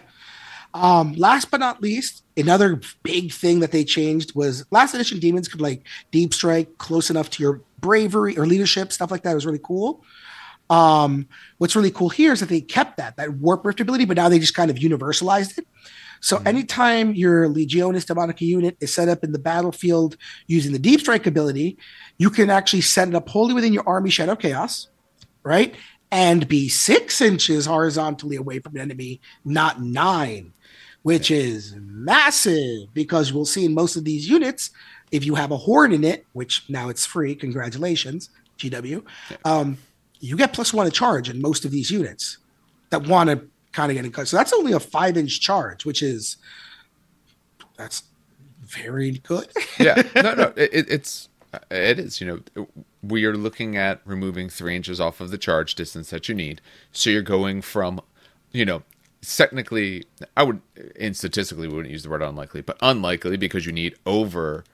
Um, 0.73 1.13
last 1.13 1.49
but 1.49 1.59
not 1.59 1.81
least, 1.81 2.23
another 2.35 2.79
big 3.01 3.31
thing 3.31 3.61
that 3.61 3.71
they 3.71 3.83
changed 3.83 4.35
was 4.35 4.65
last 4.69 4.93
edition 4.93 5.17
demons 5.19 5.47
could 5.47 5.61
like 5.61 5.83
deep 6.11 6.33
strike 6.33 6.77
close 6.77 7.09
enough 7.09 7.29
to 7.31 7.41
your 7.43 7.61
bravery 7.79 8.37
or 8.37 8.45
leadership, 8.45 8.91
stuff 8.91 9.11
like 9.11 9.23
that. 9.23 9.31
It 9.31 9.35
was 9.35 9.45
really 9.45 9.61
cool. 9.63 10.03
Um, 10.69 11.27
what's 11.59 11.75
really 11.75 11.91
cool 11.91 12.09
here 12.09 12.33
is 12.33 12.41
that 12.41 12.49
they 12.49 12.61
kept 12.61 12.97
that, 12.97 13.17
that 13.17 13.33
warp 13.33 13.65
rift 13.65 13.79
ability, 13.79 14.05
but 14.05 14.17
now 14.17 14.29
they 14.29 14.39
just 14.39 14.55
kind 14.55 14.69
of 14.69 14.77
universalized 14.77 15.57
it. 15.57 15.67
So 16.19 16.41
anytime 16.45 17.13
your 17.13 17.47
Legionis 17.47 18.05
Demonica 18.05 18.41
unit 18.41 18.75
is 18.79 18.93
set 18.93 19.07
up 19.07 19.23
in 19.23 19.31
the 19.31 19.39
battlefield 19.39 20.17
using 20.47 20.73
the 20.73 20.79
deep 20.79 20.99
strike 20.99 21.27
ability, 21.27 21.77
you 22.17 22.29
can 22.29 22.49
actually 22.49 22.81
set 22.81 23.07
it 23.07 23.15
up 23.15 23.29
wholly 23.29 23.53
within 23.53 23.73
your 23.73 23.87
army 23.87 24.09
Shadow 24.09 24.35
Chaos, 24.35 24.87
right? 25.43 25.75
And 26.11 26.47
be 26.47 26.69
six 26.69 27.21
inches 27.21 27.65
horizontally 27.65 28.35
away 28.35 28.59
from 28.59 28.75
an 28.75 28.81
enemy, 28.81 29.21
not 29.45 29.81
nine, 29.81 30.53
which 31.03 31.29
is 31.29 31.75
massive 31.77 32.93
because 32.93 33.31
we'll 33.31 33.45
see 33.45 33.65
in 33.65 33.73
most 33.73 33.95
of 33.95 34.03
these 34.03 34.27
units, 34.27 34.71
if 35.11 35.25
you 35.25 35.35
have 35.35 35.51
a 35.51 35.57
horn 35.57 35.91
in 35.93 36.03
it, 36.03 36.25
which 36.33 36.63
now 36.69 36.89
it's 36.89 37.05
free, 37.05 37.33
congratulations, 37.35 38.29
GW, 38.57 39.03
um, 39.45 39.77
you 40.19 40.35
get 40.35 40.53
plus 40.53 40.73
one 40.73 40.85
to 40.85 40.91
charge 40.91 41.29
in 41.29 41.41
most 41.41 41.63
of 41.65 41.71
these 41.71 41.89
units 41.91 42.37
that 42.89 43.07
want 43.07 43.29
to 43.29 43.45
kind 43.71 43.91
of 43.91 43.95
get 43.95 44.05
in 44.05 44.11
cut. 44.11 44.27
So 44.27 44.37
that's 44.37 44.53
only 44.53 44.73
a 44.73 44.79
five 44.79 45.15
inch 45.17 45.39
charge, 45.39 45.85
which 45.85 46.01
is 46.01 46.37
that's 47.77 48.03
very 48.61 49.11
good. 49.19 49.47
yeah, 49.79 50.01
no, 50.15 50.33
no, 50.33 50.53
it, 50.55 50.69
it- 50.73 50.89
it's 50.89 51.29
it 51.71 51.97
is. 51.99 52.19
You 52.19 52.43
know, 52.55 52.67
we 53.01 53.23
are 53.25 53.35
looking 53.37 53.77
at 53.77 54.01
removing 54.05 54.49
three 54.49 54.75
inches 54.75 54.99
off 54.99 55.21
of 55.21 55.31
the 55.31 55.37
charge 55.37 55.75
distance 55.75 56.09
that 56.09 56.27
you 56.27 56.35
need. 56.35 56.61
So 56.91 57.09
you're 57.09 57.21
going 57.21 57.61
from, 57.61 58.01
you 58.51 58.65
know, 58.65 58.83
technically, 59.21 60.03
I 60.35 60.43
would, 60.43 60.61
and 60.99 61.15
statistically, 61.15 61.67
we 61.67 61.73
wouldn't 61.75 61.91
use 61.91 62.03
the 62.03 62.09
word 62.09 62.21
unlikely, 62.21 62.61
but 62.61 62.77
unlikely 62.81 63.37
because 63.37 63.65
you 63.65 63.71
need 63.71 63.95
over 64.05 64.65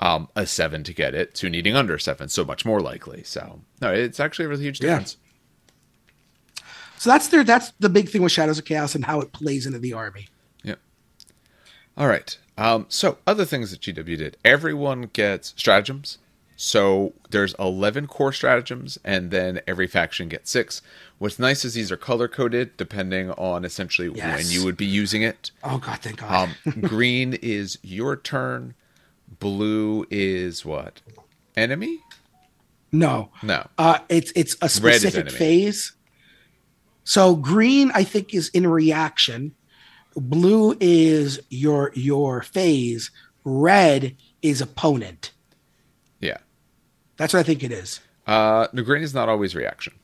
um, 0.00 0.28
a 0.34 0.46
seven 0.46 0.82
to 0.84 0.92
get 0.94 1.14
it 1.14 1.34
to 1.36 1.48
needing 1.50 1.76
under 1.76 1.98
seven, 1.98 2.28
so 2.28 2.44
much 2.44 2.64
more 2.64 2.80
likely. 2.80 3.22
So 3.24 3.60
no, 3.80 3.92
it's 3.92 4.18
actually 4.20 4.46
a 4.46 4.48
really 4.48 4.64
huge 4.64 4.80
Yeah. 4.80 4.90
difference. 4.90 5.16
so 6.98 7.10
that's 7.10 7.28
their 7.28 7.44
that's 7.44 7.72
the 7.80 7.88
big 7.88 8.08
thing 8.08 8.22
with 8.22 8.32
Shadows 8.32 8.58
of 8.58 8.64
Chaos 8.64 8.94
and 8.94 9.04
how 9.04 9.20
it 9.20 9.32
plays 9.32 9.66
into 9.66 9.78
the 9.78 9.92
army. 9.92 10.28
Yeah. 10.62 10.74
All 11.96 12.08
right. 12.08 12.36
Um, 12.58 12.86
so 12.88 13.18
other 13.26 13.44
things 13.44 13.70
that 13.70 13.80
GW 13.80 14.18
did. 14.18 14.36
Everyone 14.44 15.02
gets 15.12 15.54
stratagems. 15.56 16.18
So 16.62 17.14
there's 17.30 17.54
11 17.58 18.06
core 18.06 18.34
stratagems, 18.34 18.98
and 19.02 19.30
then 19.30 19.62
every 19.66 19.86
faction 19.86 20.28
gets 20.28 20.50
six. 20.50 20.82
What's 21.16 21.38
nice 21.38 21.64
is 21.64 21.72
these 21.72 21.90
are 21.90 21.96
color 21.96 22.28
coded 22.28 22.76
depending 22.76 23.30
on 23.30 23.64
essentially 23.64 24.10
when 24.10 24.44
you 24.46 24.62
would 24.66 24.76
be 24.76 24.84
using 24.84 25.22
it. 25.22 25.52
Oh 25.64 25.78
god, 25.78 26.00
thank 26.00 26.18
God. 26.18 26.50
Um, 26.66 26.80
green 26.82 27.32
is 27.40 27.78
your 27.82 28.14
turn. 28.14 28.74
Blue 29.38 30.06
is 30.10 30.64
what? 30.64 31.00
Enemy? 31.56 31.98
no. 32.92 33.30
No. 33.42 33.68
Uh, 33.78 33.98
it's 34.08 34.32
it's 34.34 34.56
a 34.62 34.68
specific 34.68 35.30
phase. 35.30 35.92
So 37.04 37.36
green, 37.36 37.90
I 37.94 38.04
think, 38.04 38.34
is 38.34 38.48
in 38.50 38.66
reaction. 38.66 39.54
Blue 40.16 40.76
is 40.80 41.40
your 41.50 41.92
your 41.94 42.42
phase. 42.42 43.10
Red 43.44 44.16
is 44.42 44.60
opponent. 44.60 45.32
Yeah. 46.20 46.38
That's 47.16 47.32
what 47.32 47.40
I 47.40 47.42
think 47.44 47.62
it 47.62 47.72
is. 47.72 48.00
Uh, 48.26 48.66
no, 48.72 48.82
green 48.82 49.02
is 49.02 49.14
not 49.14 49.28
always 49.28 49.54
reaction. 49.54 49.94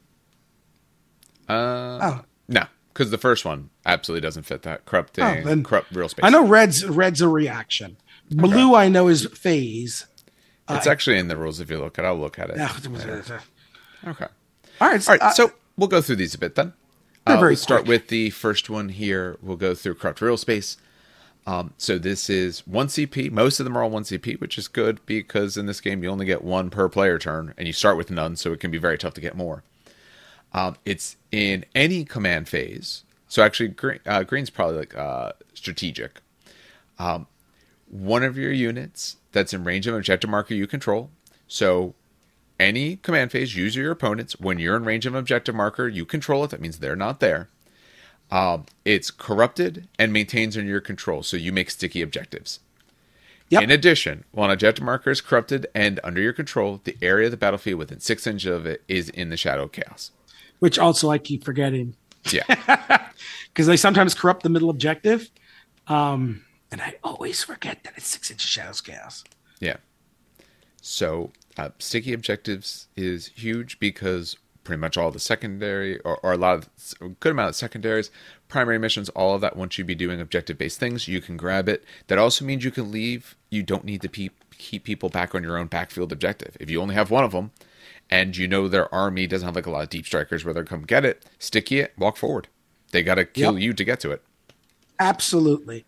Uh, 1.48 1.98
Oh. 2.02 2.20
no, 2.48 2.64
because 2.92 3.10
the 3.10 3.18
first 3.18 3.44
one 3.44 3.70
absolutely 3.84 4.20
doesn't 4.22 4.44
fit 4.44 4.62
that 4.62 4.84
corrupting, 4.84 5.24
Oh, 5.24 5.42
then- 5.44 5.62
corrupt 5.64 5.94
real 5.94 6.08
space. 6.08 6.24
I 6.24 6.30
know 6.30 6.44
red's 6.46 6.84
red's 6.84 7.20
a 7.20 7.28
reaction. 7.28 7.96
Blue, 8.30 8.74
I 8.74 8.88
know 8.88 9.08
is 9.08 9.26
phase. 9.26 10.06
It's 10.68 10.86
actually 10.86 11.18
in 11.18 11.28
the 11.28 11.36
rules 11.36 11.60
if 11.60 11.70
you 11.70 11.78
look 11.78 11.98
at 11.98 12.04
it. 12.04 12.08
I'll 12.08 12.16
look 12.16 12.38
at 12.38 12.50
it. 12.50 12.58
Okay. 14.06 14.26
All 14.80 14.88
right. 14.88 15.08
All 15.08 15.14
right. 15.14 15.22
uh, 15.22 15.32
so 15.32 15.52
we'll 15.76 15.88
go 15.88 16.00
through 16.02 16.16
these 16.16 16.34
a 16.34 16.38
bit 16.38 16.54
then. 16.54 16.72
Uh, 17.26 17.38
we'll 17.40 17.56
start 17.56 17.82
quick. 17.82 17.88
with 17.88 18.08
the 18.08 18.30
first 18.30 18.70
one 18.70 18.88
here. 18.88 19.36
We'll 19.42 19.56
go 19.56 19.74
through 19.74 19.94
corrupt 19.96 20.20
real 20.20 20.36
space. 20.36 20.76
Um, 21.46 21.74
so 21.78 21.98
this 21.98 22.28
is 22.28 22.66
one 22.66 22.88
CP. 22.88 23.30
Most 23.30 23.60
of 23.60 23.64
them 23.64 23.76
are 23.76 23.82
all 23.84 23.90
one 23.90 24.02
CP, 24.02 24.40
which 24.40 24.58
is 24.58 24.66
good 24.66 24.98
because 25.06 25.56
in 25.56 25.66
this 25.66 25.80
game 25.80 26.02
you 26.02 26.10
only 26.10 26.26
get 26.26 26.42
one 26.42 26.70
per 26.70 26.88
player 26.88 27.18
turn, 27.18 27.54
and 27.56 27.66
you 27.68 27.72
start 27.72 27.96
with 27.96 28.10
none, 28.10 28.34
so 28.34 28.52
it 28.52 28.58
can 28.60 28.70
be 28.72 28.78
very 28.78 28.98
tough 28.98 29.14
to 29.14 29.20
get 29.20 29.36
more. 29.36 29.62
Um, 30.52 30.76
it's 30.84 31.16
in 31.30 31.64
any 31.74 32.04
command 32.04 32.48
phase. 32.48 33.04
So 33.28 33.42
actually, 33.42 33.68
green, 33.68 34.00
uh, 34.06 34.24
green's 34.24 34.50
probably 34.50 34.78
like 34.78 34.96
uh, 34.96 35.32
strategic. 35.54 36.20
Um, 36.98 37.26
one 37.88 38.22
of 38.22 38.36
your 38.36 38.52
units 38.52 39.16
that's 39.32 39.52
in 39.52 39.64
range 39.64 39.86
of 39.86 39.94
an 39.94 39.98
objective 39.98 40.30
marker 40.30 40.54
you 40.54 40.66
control. 40.66 41.10
So 41.46 41.94
any 42.58 42.96
command 42.96 43.32
phase, 43.32 43.54
use 43.56 43.76
your 43.76 43.90
opponents. 43.92 44.38
When 44.40 44.58
you're 44.58 44.76
in 44.76 44.84
range 44.84 45.06
of 45.06 45.14
an 45.14 45.20
objective 45.20 45.54
marker, 45.54 45.88
you 45.88 46.04
control 46.04 46.44
it. 46.44 46.50
That 46.50 46.60
means 46.60 46.78
they're 46.78 46.96
not 46.96 47.20
there. 47.20 47.48
Um, 48.30 48.66
it's 48.84 49.10
corrupted 49.10 49.88
and 49.98 50.12
maintains 50.12 50.56
under 50.56 50.68
your 50.68 50.80
control, 50.80 51.22
so 51.22 51.36
you 51.36 51.52
make 51.52 51.70
sticky 51.70 52.02
objectives. 52.02 52.58
Yep. 53.50 53.62
In 53.62 53.70
addition, 53.70 54.24
when 54.32 54.50
an 54.50 54.54
objective 54.54 54.84
marker 54.84 55.10
is 55.10 55.20
corrupted 55.20 55.68
and 55.74 56.00
under 56.02 56.20
your 56.20 56.32
control, 56.32 56.80
the 56.82 56.96
area 57.00 57.26
of 57.26 57.30
the 57.30 57.36
battlefield 57.36 57.78
within 57.78 58.00
six 58.00 58.26
inches 58.26 58.50
of 58.50 58.66
it 58.66 58.82
is 58.88 59.08
in 59.10 59.30
the 59.30 59.36
shadow 59.36 59.64
of 59.64 59.72
chaos. 59.72 60.10
which 60.58 60.78
also 60.78 61.10
I 61.10 61.18
keep 61.18 61.44
forgetting 61.44 61.94
Yeah, 62.32 62.42
because 63.48 63.68
they 63.68 63.76
sometimes 63.76 64.14
corrupt 64.14 64.42
the 64.42 64.48
middle 64.48 64.70
objective. 64.70 65.30
Um, 65.86 66.44
and 66.70 66.80
I 66.82 66.96
always 67.04 67.42
forget 67.44 67.84
that 67.84 67.94
it's 67.96 68.06
six 68.06 68.30
inches 68.30 68.48
shadows 68.48 68.80
chaos. 68.80 69.24
yeah. 69.60 69.76
So 70.80 71.32
uh, 71.56 71.70
sticky 71.78 72.12
objectives 72.12 72.86
is 72.96 73.28
huge 73.28 73.78
because 73.80 74.36
pretty 74.62 74.80
much 74.80 74.96
all 74.96 75.10
the 75.10 75.18
secondary 75.18 75.98
or, 76.00 76.18
or 76.22 76.32
a 76.32 76.36
lot 76.36 76.54
of 76.56 76.68
a 77.00 77.08
good 77.08 77.32
amount 77.32 77.48
of 77.48 77.56
secondaries, 77.56 78.10
primary 78.48 78.78
missions, 78.78 79.08
all 79.10 79.34
of 79.34 79.40
that. 79.40 79.56
Once 79.56 79.78
you 79.78 79.84
be 79.84 79.94
doing 79.94 80.20
objective 80.20 80.58
based 80.58 80.78
things, 80.78 81.08
you 81.08 81.20
can 81.20 81.36
grab 81.36 81.68
it. 81.68 81.84
That 82.06 82.18
also 82.18 82.44
means 82.44 82.64
you 82.64 82.70
can 82.70 82.90
leave. 82.92 83.34
You 83.50 83.62
don't 83.64 83.84
need 83.84 84.00
to 84.02 84.08
pe- 84.08 84.28
keep 84.58 84.84
people 84.84 85.08
back 85.08 85.34
on 85.34 85.42
your 85.42 85.56
own 85.56 85.66
backfield 85.66 86.12
objective. 86.12 86.56
If 86.60 86.70
you 86.70 86.80
only 86.80 86.94
have 86.94 87.10
one 87.10 87.24
of 87.24 87.32
them, 87.32 87.50
and 88.08 88.36
you 88.36 88.46
know 88.46 88.68
their 88.68 88.92
army 88.94 89.26
doesn't 89.26 89.46
have 89.46 89.56
like 89.56 89.66
a 89.66 89.70
lot 89.70 89.82
of 89.82 89.88
deep 89.90 90.06
strikers 90.06 90.44
where 90.44 90.54
they're 90.54 90.62
come 90.64 90.82
get 90.82 91.04
it, 91.04 91.24
sticky 91.40 91.80
it, 91.80 91.94
walk 91.98 92.16
forward. 92.16 92.46
They 92.92 93.02
got 93.02 93.16
to 93.16 93.24
kill 93.24 93.54
Yep. 93.54 93.62
you 93.62 93.72
to 93.72 93.84
get 93.84 93.98
to 94.00 94.12
it. 94.12 94.22
Absolutely. 95.00 95.84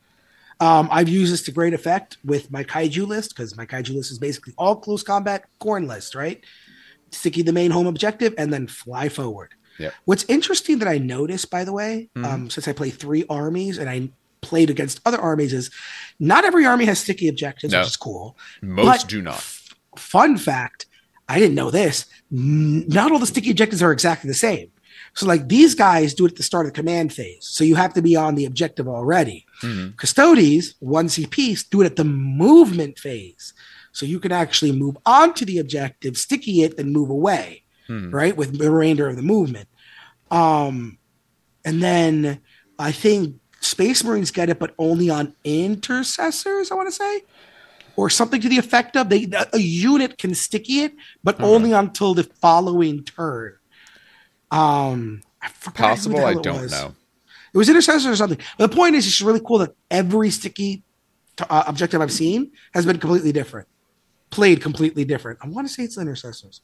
Um, 0.60 0.88
I've 0.90 1.08
used 1.08 1.32
this 1.32 1.42
to 1.44 1.52
great 1.52 1.72
effect 1.74 2.16
with 2.24 2.50
my 2.50 2.64
kaiju 2.64 3.06
list 3.06 3.30
because 3.34 3.56
my 3.56 3.64
kaiju 3.64 3.94
list 3.94 4.10
is 4.10 4.18
basically 4.18 4.54
all 4.58 4.74
close 4.76 5.02
combat 5.02 5.44
Khorne 5.60 5.86
list, 5.86 6.14
right? 6.14 6.42
Sticky 7.12 7.42
the 7.42 7.52
main 7.52 7.70
home 7.70 7.86
objective 7.86 8.34
and 8.36 8.52
then 8.52 8.66
fly 8.66 9.08
forward. 9.08 9.54
Yep. 9.78 9.94
What's 10.06 10.24
interesting 10.28 10.80
that 10.80 10.88
I 10.88 10.98
noticed, 10.98 11.50
by 11.50 11.62
the 11.64 11.72
way, 11.72 12.08
Mhm. 12.16 12.24
um, 12.24 12.50
since 12.50 12.66
I 12.66 12.72
play 12.72 12.90
three 12.90 13.24
armies 13.30 13.78
and 13.78 13.88
I 13.88 14.10
played 14.40 14.70
against 14.70 15.00
other 15.06 15.18
armies, 15.20 15.52
is 15.52 15.70
not 16.18 16.44
every 16.44 16.66
army 16.66 16.84
has 16.86 16.98
sticky 16.98 17.28
objectives, 17.28 17.72
No. 17.72 17.80
which 17.80 17.88
is 17.88 17.96
cool. 17.96 18.36
Most 18.60 19.02
But 19.02 19.08
do 19.08 19.22
not. 19.22 19.36
f- 19.36 19.74
fun 19.96 20.36
fact 20.36 20.86
I 21.30 21.38
didn't 21.38 21.56
know 21.56 21.70
this. 21.70 22.06
Not 22.30 23.12
all 23.12 23.18
the 23.18 23.26
sticky 23.26 23.50
objectives 23.50 23.82
are 23.82 23.92
exactly 23.92 24.28
the 24.28 24.34
same. 24.34 24.68
So, 25.14 25.26
like 25.26 25.46
these 25.48 25.74
guys 25.74 26.14
do 26.14 26.24
it 26.24 26.32
at 26.32 26.36
the 26.38 26.42
start 26.42 26.64
of 26.66 26.72
the 26.72 26.76
command 26.80 27.12
phase. 27.12 27.40
So, 27.46 27.64
you 27.64 27.74
have 27.74 27.92
to 27.94 28.02
be 28.02 28.16
on 28.16 28.34
the 28.34 28.46
objective 28.46 28.88
already. 28.88 29.44
Mhm. 29.62 29.96
Custodes, 29.96 30.74
one 30.80 31.08
CPs, 31.08 31.64
do 31.68 31.80
it 31.82 31.86
at 31.86 31.96
the 31.96 32.04
movement 32.04 32.98
phase. 32.98 33.52
So, 33.92 34.06
you 34.06 34.20
can 34.20 34.32
actually 34.32 34.72
move 34.72 34.96
onto 35.04 35.44
the 35.44 35.58
objective, 35.58 36.16
sticky 36.16 36.62
it, 36.62 36.76
then 36.76 36.92
move 36.92 37.10
away, 37.10 37.64
Mhm. 37.88 38.12
right? 38.12 38.36
With 38.36 38.58
the 38.58 38.70
remainder 38.70 39.08
of 39.08 39.16
the 39.16 39.22
movement. 39.22 39.68
Um, 40.30 40.98
and 41.64 41.82
then 41.82 42.40
I 42.78 42.92
think 42.92 43.36
Space 43.60 44.04
Marines 44.04 44.30
get 44.30 44.48
it, 44.50 44.58
but 44.60 44.74
only 44.78 45.10
on 45.10 45.34
intercessors, 45.42 46.70
I 46.70 46.74
want 46.74 46.88
to 46.88 46.94
say 46.94 47.22
or 47.96 48.08
something 48.08 48.40
to 48.40 48.48
the 48.48 48.58
effect 48.58 48.96
of 48.96 49.08
they 49.08 49.28
a 49.52 49.58
unit 49.58 50.18
can 50.18 50.32
sticky 50.34 50.80
it, 50.82 50.94
but 51.24 51.34
Uh-huh. 51.36 51.48
only 51.52 51.72
until 51.72 52.14
the 52.14 52.22
following 52.22 53.02
turn. 53.02 53.54
Um, 54.52 55.22
I 55.42 55.48
forgot 55.48 55.98
who 55.98 56.04
the 56.10 56.16
Possible, 56.20 56.24
I 56.26 56.34
don't 56.34 56.62
was. 56.62 56.70
know. 56.70 56.94
It 57.52 57.58
was 57.58 57.68
intercessor 57.68 58.10
or 58.12 58.16
something. 58.16 58.38
But 58.58 58.70
the 58.70 58.76
point 58.76 58.94
is, 58.94 59.06
it's 59.06 59.20
really 59.20 59.40
cool 59.40 59.58
that 59.58 59.74
every 59.90 60.30
sticky 60.30 60.82
uh, 61.48 61.64
objective 61.66 62.00
I've 62.00 62.12
seen 62.12 62.52
has 62.74 62.84
been 62.84 62.98
completely 62.98 63.32
different, 63.32 63.68
played 64.30 64.60
completely 64.60 65.04
different. 65.04 65.38
I 65.42 65.48
want 65.48 65.66
to 65.66 65.72
say 65.72 65.84
it's 65.84 65.98
intercessors. 65.98 66.60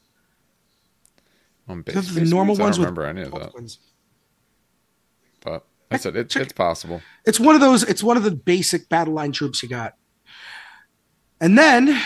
On 1.68 1.80
base 1.82 2.12
the 2.12 2.20
normal 2.22 2.56
ones 2.56 2.78
I 2.78 2.82
don't 2.82 2.94
remember 2.94 3.06
any 3.06 3.22
of 3.22 3.32
that, 3.32 3.54
ones. 3.54 3.78
but 5.40 5.64
I 5.90 5.96
said 5.96 6.14
it, 6.14 6.34
it's 6.36 6.52
possible. 6.52 7.00
It's 7.24 7.40
one 7.40 7.54
of 7.54 7.62
those. 7.62 7.82
It's 7.84 8.02
one 8.02 8.16
of 8.18 8.22
the 8.22 8.32
basic 8.32 8.88
battle 8.90 9.14
line 9.14 9.32
troops 9.32 9.62
you 9.62 9.68
got. 9.70 9.94
And 11.40 11.58
then, 11.58 11.98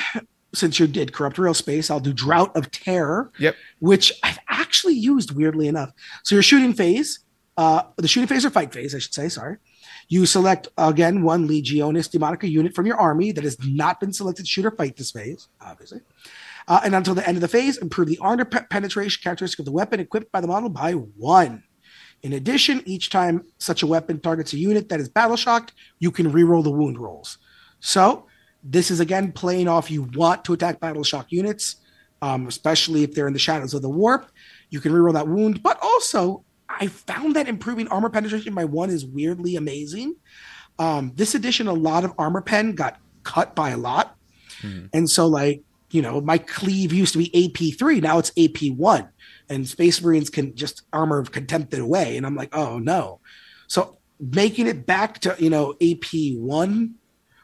since 0.54 0.78
you 0.78 0.86
did 0.86 1.12
corrupt 1.12 1.38
real 1.38 1.54
space, 1.54 1.90
I'll 1.90 1.98
do 2.00 2.12
drought 2.12 2.54
of 2.56 2.70
terror. 2.70 3.32
Yep. 3.38 3.56
which 3.80 4.12
I've 4.22 4.38
actually 4.48 4.94
used 4.94 5.32
weirdly 5.32 5.66
enough. 5.66 5.90
So 6.22 6.34
your 6.34 6.42
shooting 6.42 6.72
phase, 6.72 7.20
uh, 7.58 7.82
the 7.96 8.06
shooting 8.06 8.28
phase 8.28 8.46
or 8.46 8.50
fight 8.50 8.72
phase, 8.72 8.94
I 8.94 9.00
should 9.00 9.12
say. 9.12 9.28
Sorry. 9.28 9.56
You 10.08 10.26
select 10.26 10.68
again 10.78 11.22
one 11.22 11.48
Legionis 11.48 12.08
Demonica 12.08 12.48
unit 12.48 12.72
from 12.72 12.86
your 12.86 12.96
army 12.96 13.32
that 13.32 13.42
has 13.42 13.58
not 13.66 13.98
been 13.98 14.12
selected 14.12 14.44
to 14.44 14.48
shoot 14.48 14.64
or 14.64 14.70
fight 14.70 14.96
this 14.96 15.10
phase, 15.10 15.48
obviously. 15.60 16.00
Uh, 16.68 16.80
and 16.84 16.94
until 16.94 17.14
the 17.14 17.26
end 17.26 17.36
of 17.36 17.40
the 17.40 17.48
phase, 17.48 17.76
improve 17.78 18.06
the 18.06 18.18
armor 18.18 18.44
pe- 18.44 18.64
penetration 18.70 19.20
characteristic 19.24 19.58
of 19.58 19.64
the 19.64 19.72
weapon 19.72 19.98
equipped 19.98 20.30
by 20.30 20.40
the 20.40 20.46
model 20.46 20.68
by 20.68 20.92
one. 20.92 21.64
In 22.22 22.32
addition, 22.34 22.80
each 22.86 23.10
time 23.10 23.44
such 23.58 23.82
a 23.82 23.86
weapon 23.88 24.20
targets 24.20 24.52
a 24.52 24.58
unit 24.58 24.88
that 24.88 25.00
is 25.00 25.08
battle 25.08 25.36
shocked, 25.36 25.72
you 25.98 26.12
can 26.12 26.30
reroll 26.30 26.62
the 26.62 26.70
wound 26.70 26.96
rolls. 26.98 27.38
So 27.80 28.26
this 28.62 28.90
is 28.90 29.00
again 29.00 29.32
playing 29.32 29.66
off 29.66 29.90
you 29.90 30.04
want 30.14 30.44
to 30.44 30.52
attack 30.52 30.78
battle 30.78 31.02
shock 31.02 31.32
units, 31.32 31.76
um, 32.22 32.46
especially 32.46 33.02
if 33.02 33.14
they're 33.14 33.26
in 33.26 33.32
the 33.32 33.38
shadows 33.40 33.74
of 33.74 33.82
the 33.82 33.88
warp. 33.88 34.30
You 34.70 34.80
can 34.80 34.92
reroll 34.92 35.14
that 35.14 35.26
wound, 35.26 35.62
but 35.62 35.78
also 35.82 36.44
I 36.68 36.86
found 36.88 37.36
that 37.36 37.48
improving 37.48 37.88
armor 37.88 38.10
penetration 38.10 38.54
by 38.54 38.64
one 38.64 38.90
is 38.90 39.04
weirdly 39.06 39.56
amazing. 39.56 40.16
Um, 40.78 41.12
this 41.14 41.34
edition, 41.34 41.66
a 41.66 41.72
lot 41.72 42.04
of 42.04 42.12
armor 42.18 42.42
pen 42.42 42.74
got 42.74 43.00
cut 43.24 43.54
by 43.54 43.70
a 43.70 43.76
lot, 43.76 44.16
Mhm. 44.62 44.88
and 44.92 45.10
so 45.10 45.26
like 45.26 45.62
you 45.90 46.02
know, 46.02 46.20
my 46.20 46.36
cleave 46.36 46.92
used 46.92 47.14
to 47.14 47.18
be 47.18 47.34
AP 47.46 47.70
three, 47.72 47.98
now 47.98 48.18
it's 48.18 48.30
AP 48.36 48.68
one, 48.70 49.08
and 49.48 49.66
Space 49.66 50.02
Marines 50.02 50.28
can 50.28 50.54
just 50.54 50.82
armor 50.92 51.18
of 51.18 51.32
contempt 51.32 51.72
it 51.72 51.80
away, 51.80 52.18
and 52.18 52.26
I'm 52.26 52.36
like, 52.36 52.54
oh 52.54 52.78
no. 52.78 53.20
So 53.68 53.96
making 54.20 54.66
it 54.66 54.84
back 54.84 55.18
to 55.20 55.34
you 55.38 55.48
know 55.48 55.74
AP 55.80 56.36
one 56.36 56.96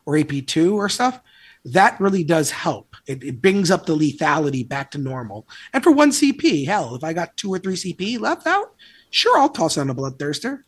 or 0.04 0.18
AP 0.18 0.42
two 0.42 0.76
or 0.76 0.90
stuff, 0.90 1.20
that 1.64 1.98
really 1.98 2.22
does 2.22 2.50
help. 2.50 2.94
It, 3.06 3.24
it 3.24 3.40
brings 3.40 3.70
up 3.70 3.86
the 3.86 3.96
lethality 3.96 4.68
back 4.68 4.90
to 4.90 4.98
normal. 4.98 5.48
And 5.72 5.82
for 5.82 5.90
one 5.92 6.10
CP, 6.10 6.66
hell, 6.66 6.94
if 6.94 7.02
I 7.02 7.14
got 7.14 7.36
two 7.38 7.50
or 7.52 7.58
three 7.58 7.76
CP 7.76 8.18
left 8.18 8.46
out, 8.46 8.74
sure, 9.14 9.38
I'll 9.38 9.48
toss 9.48 9.78
on 9.78 9.88
a 9.90 9.94
bloodthirster, 9.94 10.62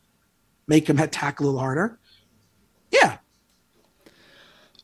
make 0.68 0.88
him 0.88 0.98
attack 1.00 1.40
a 1.40 1.44
little 1.44 1.58
harder. 1.58 1.98
Yeah, 2.92 3.18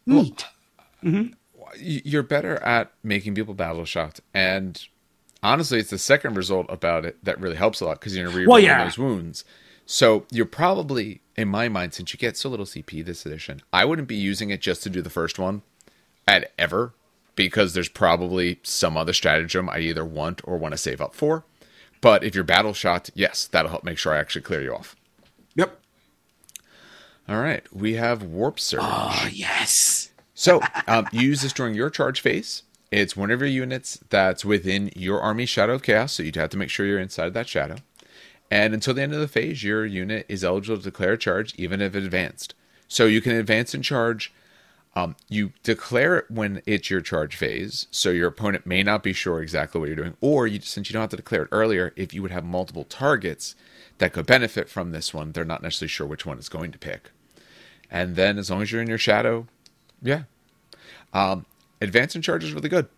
Well, 0.07 0.23
neat. 0.25 0.45
y- 1.03 1.31
you're 2.05 2.23
better 2.25 2.57
at 2.63 2.93
making 3.03 3.35
people 3.35 3.55
battle 3.55 3.85
shocked 3.85 4.21
and 4.35 4.87
honestly 5.43 5.79
it's 5.79 5.91
the 5.91 5.99
second 5.99 6.37
result 6.37 6.67
about 6.69 7.05
it 7.05 7.17
that 7.25 7.41
really 7.41 7.57
helps 7.57 7.81
a 7.81 7.85
lot 7.85 8.01
because 8.01 8.17
you're 8.17 8.29
re 8.31 8.47
Well, 8.47 8.59
yeah. 8.61 8.83
those 8.85 8.99
wounds 8.99 9.45
so 9.87 10.27
you're 10.31 10.47
probably 10.47 11.21
in 11.37 11.49
my 11.49 11.69
mind 11.69 11.95
since 11.95 12.13
you 12.13 12.19
get 12.19 12.37
so 12.37 12.49
little 12.49 12.67
cp 12.67 13.05
this 13.05 13.25
edition 13.25 13.63
i 13.73 13.85
wouldn't 13.85 14.09
be 14.09 14.17
using 14.17 14.51
it 14.51 14.61
just 14.61 14.83
to 14.83 14.91
do 14.91 15.01
the 15.03 15.11
first 15.11 15.39
one 15.39 15.63
at 16.29 16.53
ever 16.59 16.93
because 17.37 17.73
there's 17.75 17.89
probably 17.89 18.59
some 18.63 18.97
other 18.97 19.13
stratagem 19.13 19.69
i 19.71 19.79
either 19.79 20.05
want 20.05 20.41
or 20.45 20.59
want 20.59 20.73
to 20.73 20.79
save 20.79 21.01
up 21.01 21.15
for 21.15 21.45
but 22.03 22.23
if 22.23 22.35
you're 22.35 22.45
battle 22.45 22.75
shocked 22.75 23.11
yes 23.15 23.47
that'll 23.47 23.71
help 23.71 23.85
make 23.85 23.97
sure 23.97 24.13
i 24.13 24.19
actually 24.19 24.43
clear 24.43 24.61
you 24.61 24.75
off 24.75 24.95
Yep. 25.55 25.79
all 27.29 27.41
right 27.41 27.65
we 27.73 27.95
have 27.95 28.23
warp 28.23 28.61
surge 28.61 28.81
Oh 28.83 29.29
yes. 29.33 30.11
So 30.35 30.61
um, 30.89 31.07
you 31.13 31.21
use 31.29 31.43
this 31.43 31.53
during 31.53 31.75
your 31.75 31.89
charge 31.91 32.21
phase. 32.21 32.65
It's 32.91 33.17
one 33.17 33.31
of 33.31 33.41
your 33.41 33.49
units 33.49 34.01
that's 34.11 34.45
within 34.45 34.91
your 34.97 35.21
army 35.21 35.47
shadow 35.47 35.75
of 35.75 35.83
chaos, 35.83 36.15
so 36.15 36.23
you'd 36.25 36.35
have 36.37 36.51
to 36.51 36.57
make 36.57 36.69
sure 36.71 36.85
you're 36.85 36.99
inside 36.99 37.33
that 37.35 37.49
shadow. 37.49 37.77
And 38.51 38.75
until 38.75 38.93
the 38.95 39.03
end 39.03 39.15
of 39.15 39.21
the 39.21 39.29
phase, 39.29 39.63
your 39.63 39.87
unit 39.87 40.27
is 40.29 40.43
eligible 40.43 40.79
to 40.79 40.83
declare 40.83 41.13
a 41.13 41.19
charge, 41.19 41.55
even 41.57 41.81
if 41.81 41.95
advanced. 41.95 42.55
So 42.89 43.07
you 43.07 43.21
can 43.21 43.33
advance 43.33 43.73
and 43.73 43.85
charge. 43.85 44.33
Um, 44.95 45.17
you 45.29 45.53
declare 45.63 46.17
it 46.19 46.31
when 46.31 46.61
it's 46.67 46.91
your 46.91 47.01
charge 47.01 47.37
phase, 47.37 47.87
so 47.91 48.11
your 48.11 48.29
opponent 48.29 48.67
may 48.67 48.83
not 48.83 49.03
be 49.03 49.15
sure 49.15 49.41
exactly 49.41 49.81
what 49.81 49.87
you're 49.87 49.97
doing. 49.97 50.17
Or 50.21 50.47
you, 50.47 50.61
since 50.61 50.89
you 50.89 50.93
don't 50.93 51.01
have 51.01 51.11
to 51.11 51.17
declare 51.17 51.45
it 51.45 51.49
earlier, 51.51 51.95
if 51.97 52.13
you 52.13 52.21
would 52.21 52.31
have 52.31 52.45
multiple 52.45 52.85
targets 52.85 53.55
that 53.99 54.13
could 54.13 54.27
benefit 54.27 54.69
from 54.69 54.91
this 54.91 55.15
one, 55.15 55.33
they're 55.33 55.47
not 55.47 55.63
necessarily 55.63 55.89
sure 55.89 56.07
which 56.07 56.27
one 56.27 56.39
is 56.39 56.51
going 56.51 56.73
to 56.73 56.79
pick. 56.79 57.11
And 57.91 58.17
then, 58.17 58.39
as 58.39 58.51
long 58.51 58.61
as 58.61 58.71
you're 58.71 58.83
in 58.83 58.89
your 58.89 58.99
shadow, 58.99 59.47
yeah. 60.03 60.25
Um, 61.15 61.47
advance 61.81 62.15
and 62.15 62.23
charge 62.23 62.45
is 62.45 62.53
really 62.53 62.69
good. 62.69 62.89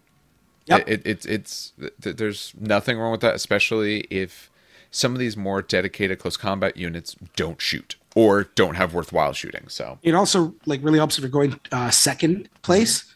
Yep. 0.66 0.88
It, 0.88 1.06
it, 1.06 1.26
it's 1.26 1.72
th- 2.02 2.16
there's 2.16 2.54
nothing 2.58 2.98
wrong 2.98 3.12
with 3.12 3.20
that, 3.20 3.34
especially 3.34 4.00
if 4.10 4.50
some 4.90 5.12
of 5.12 5.18
these 5.18 5.36
more 5.36 5.62
dedicated 5.62 6.18
close 6.18 6.36
combat 6.36 6.76
units 6.76 7.16
don't 7.36 7.60
shoot 7.60 7.96
or 8.14 8.44
don't 8.54 8.76
have 8.76 8.94
worthwhile 8.94 9.32
shooting. 9.32 9.68
So 9.68 9.98
It 10.02 10.14
also 10.14 10.54
like 10.66 10.82
really 10.82 10.98
helps 10.98 11.18
if 11.18 11.22
you're 11.22 11.30
going 11.30 11.58
uh, 11.72 11.90
second 11.90 12.48
place 12.62 13.12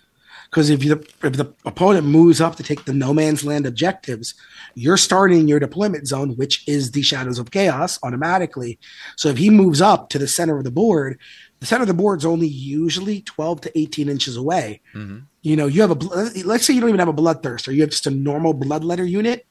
because 0.50 0.70
if 0.70 0.82
you 0.82 0.92
if 1.22 1.34
the 1.34 1.52
opponent 1.64 2.06
moves 2.06 2.40
up 2.40 2.56
to 2.56 2.62
take 2.62 2.84
the 2.84 2.92
no 2.92 3.12
man's 3.12 3.44
land 3.44 3.66
objectives, 3.66 4.34
you're 4.74 4.96
starting 4.96 5.46
your 5.46 5.60
deployment 5.60 6.06
zone, 6.06 6.30
which 6.36 6.66
is 6.66 6.92
the 6.92 7.02
shadows 7.02 7.38
of 7.38 7.50
chaos 7.50 7.98
automatically. 8.02 8.78
So 9.16 9.28
if 9.28 9.36
he 9.36 9.50
moves 9.50 9.80
up 9.80 10.08
to 10.10 10.18
the 10.18 10.28
center 10.28 10.56
of 10.58 10.64
the 10.64 10.70
board, 10.70 11.18
the 11.60 11.66
center 11.66 11.82
of 11.82 11.88
the 11.88 11.94
board's 11.94 12.24
only 12.24 12.46
usually 12.46 13.20
12 13.22 13.60
to 13.62 13.78
18 13.78 14.08
inches 14.08 14.36
away. 14.36 14.80
Mhm. 14.94 15.24
You 15.42 15.56
know, 15.56 15.66
you 15.66 15.80
have 15.82 15.90
a 15.90 15.94
let's 16.44 16.64
say 16.64 16.72
you 16.72 16.80
don't 16.80 16.90
even 16.90 17.00
have 17.00 17.08
a 17.08 17.12
bloodthirster, 17.12 17.74
you 17.74 17.82
have 17.82 17.90
just 17.90 18.06
a 18.06 18.10
normal 18.10 18.54
bloodletter 18.54 19.08
unit. 19.08 19.46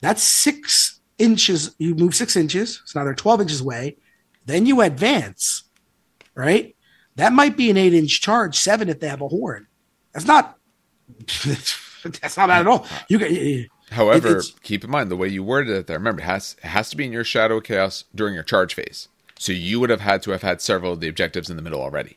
That's 0.00 0.22
six 0.22 1.00
inches. 1.18 1.74
You 1.78 1.94
move 1.94 2.14
six 2.14 2.36
inches, 2.36 2.80
so 2.84 2.98
now 2.98 3.04
they're 3.04 3.14
12 3.14 3.40
inches 3.40 3.60
away. 3.60 3.96
Then 4.46 4.66
you 4.66 4.80
advance, 4.80 5.64
right? 6.34 6.74
That 7.16 7.32
might 7.32 7.56
be 7.56 7.70
an 7.70 7.76
eight 7.76 7.94
inch 7.94 8.20
charge, 8.20 8.58
seven 8.58 8.88
if 8.88 9.00
they 9.00 9.08
have 9.08 9.20
a 9.20 9.28
horn. 9.28 9.66
That's 10.12 10.26
not. 10.26 10.58
that's 11.44 12.36
not 12.36 12.48
bad 12.48 12.60
at 12.60 12.66
all. 12.66 12.86
You 13.08 13.18
get 13.18 13.68
However, 13.90 14.28
it's- 14.28 14.52
keep 14.62 14.84
in 14.84 14.90
mind 14.90 15.10
the 15.10 15.16
way 15.16 15.28
you 15.28 15.42
worded 15.44 15.76
it 15.76 15.86
there. 15.86 15.98
Remember, 15.98 16.22
it 16.22 16.24
has 16.24 16.56
it 16.62 16.68
has 16.68 16.90
to 16.90 16.96
be 16.96 17.04
in 17.04 17.12
your 17.12 17.24
shadow 17.24 17.58
of 17.58 17.64
chaos 17.64 18.04
during 18.14 18.34
your 18.34 18.42
charge 18.42 18.74
phase. 18.74 19.08
So 19.38 19.52
you 19.52 19.80
would 19.80 19.90
have 19.90 20.00
had 20.00 20.22
to 20.22 20.30
have 20.30 20.42
had 20.42 20.60
several 20.60 20.92
of 20.92 21.00
the 21.00 21.08
objectives 21.08 21.50
in 21.50 21.56
the 21.56 21.62
middle 21.62 21.82
already. 21.82 22.16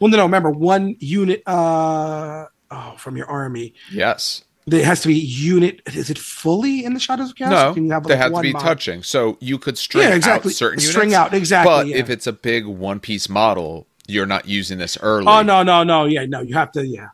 well, 0.00 0.10
no, 0.10 0.16
no. 0.16 0.22
Remember, 0.24 0.50
one 0.50 0.96
unit 0.98 1.42
uh, 1.46 2.46
oh, 2.70 2.94
from 2.98 3.16
your 3.16 3.26
army. 3.28 3.74
Yes. 3.92 4.42
It 4.68 4.84
has 4.84 5.00
to 5.02 5.08
be 5.08 5.14
unit. 5.14 5.80
Is 5.86 6.10
it 6.10 6.18
fully 6.18 6.84
in 6.84 6.94
the 6.94 7.00
shadows 7.00 7.30
of 7.30 7.36
chaos? 7.36 7.50
No, 7.50 7.74
can 7.74 7.84
you 7.86 7.92
have, 7.92 8.02
they 8.02 8.14
like, 8.14 8.22
have 8.22 8.34
to 8.34 8.40
be 8.40 8.52
mod? 8.52 8.62
touching. 8.62 9.02
So 9.04 9.36
you 9.40 9.58
could 9.58 9.78
string 9.78 10.08
Yeah, 10.08 10.14
exactly. 10.16 10.50
out 10.50 10.54
certain 10.56 10.80
String 10.80 11.10
units. 11.10 11.16
out, 11.16 11.34
exactly, 11.34 11.70
But 11.70 11.86
yeah. 11.86 11.96
if 11.96 12.10
it's 12.10 12.26
a 12.26 12.32
big 12.32 12.66
one 12.66 12.98
piece 12.98 13.28
model, 13.28 13.86
you're 14.08 14.26
not 14.26 14.48
using 14.48 14.78
this 14.78 14.98
early. 15.00 15.26
Oh 15.28 15.42
no, 15.42 15.62
no, 15.62 15.84
no. 15.84 16.04
Yeah, 16.06 16.26
no. 16.26 16.40
You 16.40 16.54
have 16.54 16.72
to. 16.72 16.84
Yeah. 16.84 17.08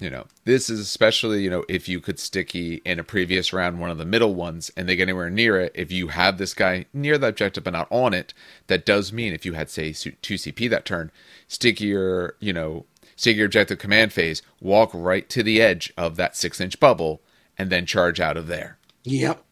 You 0.00 0.10
know, 0.10 0.26
this 0.44 0.68
is 0.68 0.80
especially, 0.80 1.42
you 1.42 1.50
know, 1.50 1.64
if 1.68 1.88
you 1.88 2.00
could 2.00 2.18
sticky 2.18 2.82
in 2.84 2.98
a 2.98 3.04
previous 3.04 3.52
round 3.52 3.78
one 3.78 3.90
of 3.90 3.98
the 3.98 4.04
middle 4.04 4.34
ones 4.34 4.68
and 4.76 4.88
they 4.88 4.96
get 4.96 5.04
anywhere 5.04 5.30
near 5.30 5.60
it, 5.60 5.70
if 5.76 5.92
you 5.92 6.08
have 6.08 6.38
this 6.38 6.54
guy 6.54 6.86
near 6.92 7.18
the 7.18 7.28
objective 7.28 7.62
but 7.62 7.72
not 7.72 7.86
on 7.90 8.12
it, 8.12 8.34
that 8.66 8.84
does 8.84 9.12
mean 9.12 9.32
if 9.32 9.44
you 9.44 9.52
had, 9.52 9.70
say, 9.70 9.92
2 9.92 10.12
CP 10.34 10.68
that 10.70 10.84
turn, 10.84 11.12
sticky 11.46 11.86
your, 11.86 12.34
you 12.40 12.52
know, 12.52 12.84
sticky 13.22 13.38
your 13.38 13.46
objective 13.46 13.78
command 13.78 14.12
phase, 14.12 14.42
walk 14.60 14.90
right 14.92 15.28
to 15.28 15.44
the 15.44 15.62
edge 15.62 15.92
of 15.96 16.16
that 16.16 16.36
six 16.36 16.60
inch 16.60 16.80
bubble, 16.80 17.22
and 17.56 17.70
then 17.70 17.86
charge 17.86 18.18
out 18.18 18.36
of 18.36 18.48
there. 18.48 18.78
Yep. 19.04 19.42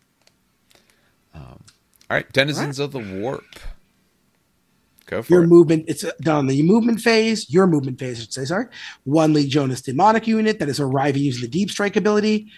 Um, 1.32 1.64
all 2.10 2.16
right, 2.16 2.30
denizens 2.32 2.80
of 2.80 2.90
the 2.90 2.98
warp. 2.98 3.60
Go 5.06 5.22
for 5.22 5.32
Your 5.32 5.44
it. 5.44 5.46
movement, 5.46 5.84
it's 5.86 6.02
uh, 6.02 6.10
done 6.20 6.36
on 6.36 6.46
the 6.48 6.62
movement 6.62 7.00
phase, 7.00 7.48
your 7.48 7.66
movement 7.68 7.98
phase, 7.98 8.18
I 8.18 8.20
should 8.22 8.32
say, 8.32 8.44
sorry. 8.44 8.66
One 9.04 9.32
Legiones 9.34 9.82
demonic 9.82 10.26
unit 10.26 10.58
that 10.58 10.68
is 10.68 10.80
arriving 10.80 11.22
using 11.22 11.42
the 11.42 11.48
deep 11.48 11.70
strike 11.70 11.96
ability. 11.96 12.48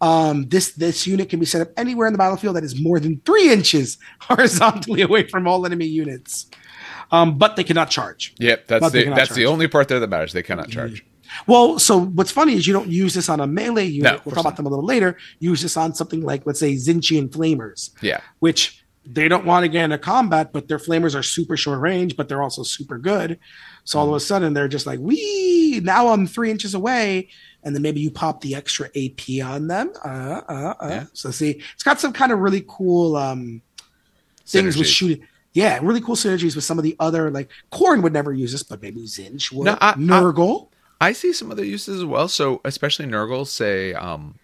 Um, 0.00 0.48
this 0.48 0.72
this 0.72 1.06
unit 1.06 1.28
can 1.28 1.38
be 1.38 1.46
set 1.46 1.62
up 1.62 1.68
anywhere 1.76 2.06
in 2.06 2.12
the 2.12 2.18
battlefield 2.18 2.56
that 2.56 2.64
is 2.64 2.80
more 2.80 2.98
than 2.98 3.20
three 3.24 3.52
inches 3.52 3.98
horizontally 4.20 5.02
away 5.02 5.26
from 5.28 5.46
all 5.46 5.64
enemy 5.66 5.86
units. 5.86 6.48
Um, 7.12 7.36
but 7.36 7.56
they 7.56 7.64
cannot 7.64 7.90
charge. 7.90 8.34
Yep, 8.38 8.66
that's 8.66 8.80
But 8.80 8.92
the 8.92 9.04
that's 9.04 9.34
the 9.34 9.46
only 9.46 9.68
part 9.68 9.88
there 9.88 10.00
that 10.00 10.08
matters. 10.08 10.32
They 10.32 10.42
cannot 10.42 10.70
charge. 10.70 11.04
Well, 11.46 11.78
so 11.78 12.00
what's 12.06 12.30
funny 12.30 12.54
is 12.54 12.66
you 12.66 12.72
don't 12.72 12.88
use 12.88 13.14
this 13.14 13.28
on 13.28 13.40
a 13.40 13.46
melee 13.46 13.86
unit. 13.86 14.12
No, 14.12 14.20
we'll 14.24 14.34
talk 14.34 14.44
about 14.44 14.56
them 14.56 14.66
a 14.66 14.68
little 14.68 14.84
later. 14.84 15.16
Use 15.38 15.62
this 15.62 15.76
on 15.76 15.94
something 15.94 16.22
like, 16.22 16.44
let's 16.46 16.60
say, 16.60 16.74
Tzeentchian 16.74 17.30
Flamers, 17.30 17.90
Yeah, 18.02 18.20
which 18.40 18.84
they 19.04 19.28
don't 19.28 19.44
want 19.44 19.64
to 19.64 19.68
get 19.68 19.84
into 19.84 19.98
combat, 19.98 20.52
but 20.52 20.68
their 20.68 20.78
flamers 20.78 21.14
are 21.14 21.22
super 21.22 21.56
short 21.56 21.80
range, 21.80 22.16
but 22.16 22.28
they're 22.28 22.42
also 22.42 22.62
super 22.62 22.98
good. 22.98 23.38
So 23.84 23.98
all 23.98 24.08
of 24.08 24.14
a 24.14 24.20
sudden 24.20 24.54
they're 24.54 24.68
just 24.68 24.86
like, 24.86 25.00
we 25.00 25.80
now 25.82 26.08
I'm 26.08 26.26
three 26.26 26.50
inches 26.50 26.74
away, 26.74 27.28
and 27.64 27.74
then 27.74 27.82
maybe 27.82 28.00
you 28.00 28.10
pop 28.10 28.40
the 28.40 28.54
extra 28.54 28.88
AP 28.96 29.44
on 29.44 29.66
them. 29.66 29.92
Uh, 30.04 30.42
uh, 30.48 30.74
uh. 30.80 30.88
Yeah. 30.88 31.04
So 31.14 31.30
see, 31.30 31.62
it's 31.74 31.82
got 31.82 32.00
some 32.00 32.12
kind 32.12 32.30
of 32.32 32.38
really 32.38 32.64
cool 32.68 33.16
um, 33.16 33.62
things 34.46 34.76
with 34.76 34.86
shooting. 34.86 35.26
Yeah, 35.54 35.78
really 35.82 36.00
cool 36.00 36.16
synergies 36.16 36.54
with 36.54 36.64
some 36.64 36.78
of 36.78 36.84
the 36.84 36.96
other 36.98 37.30
like 37.30 37.50
Khorne 37.70 38.02
would 38.02 38.12
never 38.12 38.32
use 38.32 38.52
this, 38.52 38.62
but 38.62 38.80
maybe 38.80 39.02
Tzeentch 39.02 39.52
would. 39.52 39.64
No, 39.66 39.78
I- 39.80 39.90
I- 39.90 39.94
Nurgle. 39.94 40.68
I 41.00 41.12
see 41.12 41.32
some 41.32 41.50
other 41.50 41.64
uses 41.64 41.98
as 41.98 42.04
well. 42.04 42.28
So 42.28 42.60
especially 42.64 43.06
Nurgle, 43.06 43.46
say 43.46 43.92
um, 43.92 44.36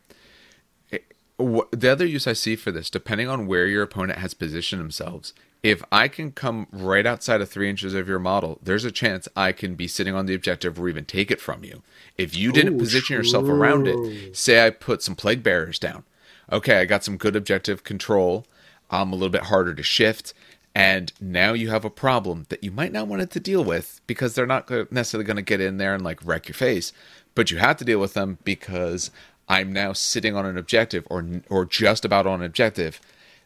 it- 0.90 1.14
the 1.38 1.88
other 1.90 2.04
use 2.04 2.26
I 2.26 2.32
see 2.32 2.56
for 2.56 2.70
this, 2.72 2.90
depending 2.90 3.28
on 3.28 3.46
where 3.46 3.66
your 3.66 3.82
opponent 3.82 4.18
has 4.18 4.34
positioned 4.34 4.80
themselves. 4.80 5.32
If 5.62 5.82
I 5.90 6.06
can 6.08 6.30
come 6.32 6.68
right 6.70 7.04
outside 7.06 7.40
of 7.40 7.48
three 7.48 7.68
inches 7.68 7.92
of 7.94 8.06
your 8.08 8.20
model, 8.20 8.58
there's 8.62 8.84
a 8.84 8.92
chance 8.92 9.26
I 9.34 9.50
can 9.52 9.74
be 9.74 9.88
sitting 9.88 10.14
on 10.14 10.26
the 10.26 10.34
objective 10.34 10.78
or 10.78 10.88
even 10.88 11.04
take 11.04 11.30
it 11.32 11.40
from 11.40 11.64
you. 11.64 11.82
If 12.16 12.36
you 12.36 12.52
didn't 12.52 12.74
Ooh, 12.74 12.78
position 12.78 13.16
yourself 13.16 13.48
around 13.48 13.88
it, 13.88 14.36
say 14.36 14.64
I 14.64 14.70
put 14.70 15.02
some 15.02 15.16
plague 15.16 15.42
bearers 15.42 15.78
down. 15.80 16.04
Okay, 16.52 16.78
I 16.80 16.84
got 16.84 17.02
some 17.02 17.16
good 17.16 17.34
objective 17.34 17.82
control. 17.82 18.46
I'm 18.90 19.12
a 19.12 19.16
little 19.16 19.30
bit 19.30 19.44
harder 19.44 19.74
to 19.74 19.82
shift. 19.82 20.32
And 20.78 21.12
now 21.20 21.54
you 21.54 21.70
have 21.70 21.84
a 21.84 21.90
problem 21.90 22.46
that 22.50 22.62
you 22.62 22.70
might 22.70 22.92
not 22.92 23.08
want 23.08 23.20
it 23.20 23.32
to 23.32 23.40
deal 23.40 23.64
with 23.64 24.00
because 24.06 24.34
they're 24.36 24.46
not 24.46 24.70
necessarily 24.92 25.24
going 25.26 25.36
to 25.36 25.42
get 25.42 25.60
in 25.60 25.78
there 25.78 25.92
and 25.92 26.04
like 26.04 26.24
wreck 26.24 26.46
your 26.46 26.54
face. 26.54 26.92
But 27.34 27.50
you 27.50 27.58
have 27.58 27.76
to 27.78 27.84
deal 27.84 27.98
with 27.98 28.14
them 28.14 28.38
because 28.44 29.10
I'm 29.48 29.72
now 29.72 29.92
sitting 29.92 30.36
on 30.36 30.46
an 30.46 30.56
objective 30.56 31.04
or 31.10 31.26
or 31.50 31.64
just 31.64 32.04
about 32.04 32.28
on 32.28 32.40
an 32.42 32.46
objective 32.46 33.00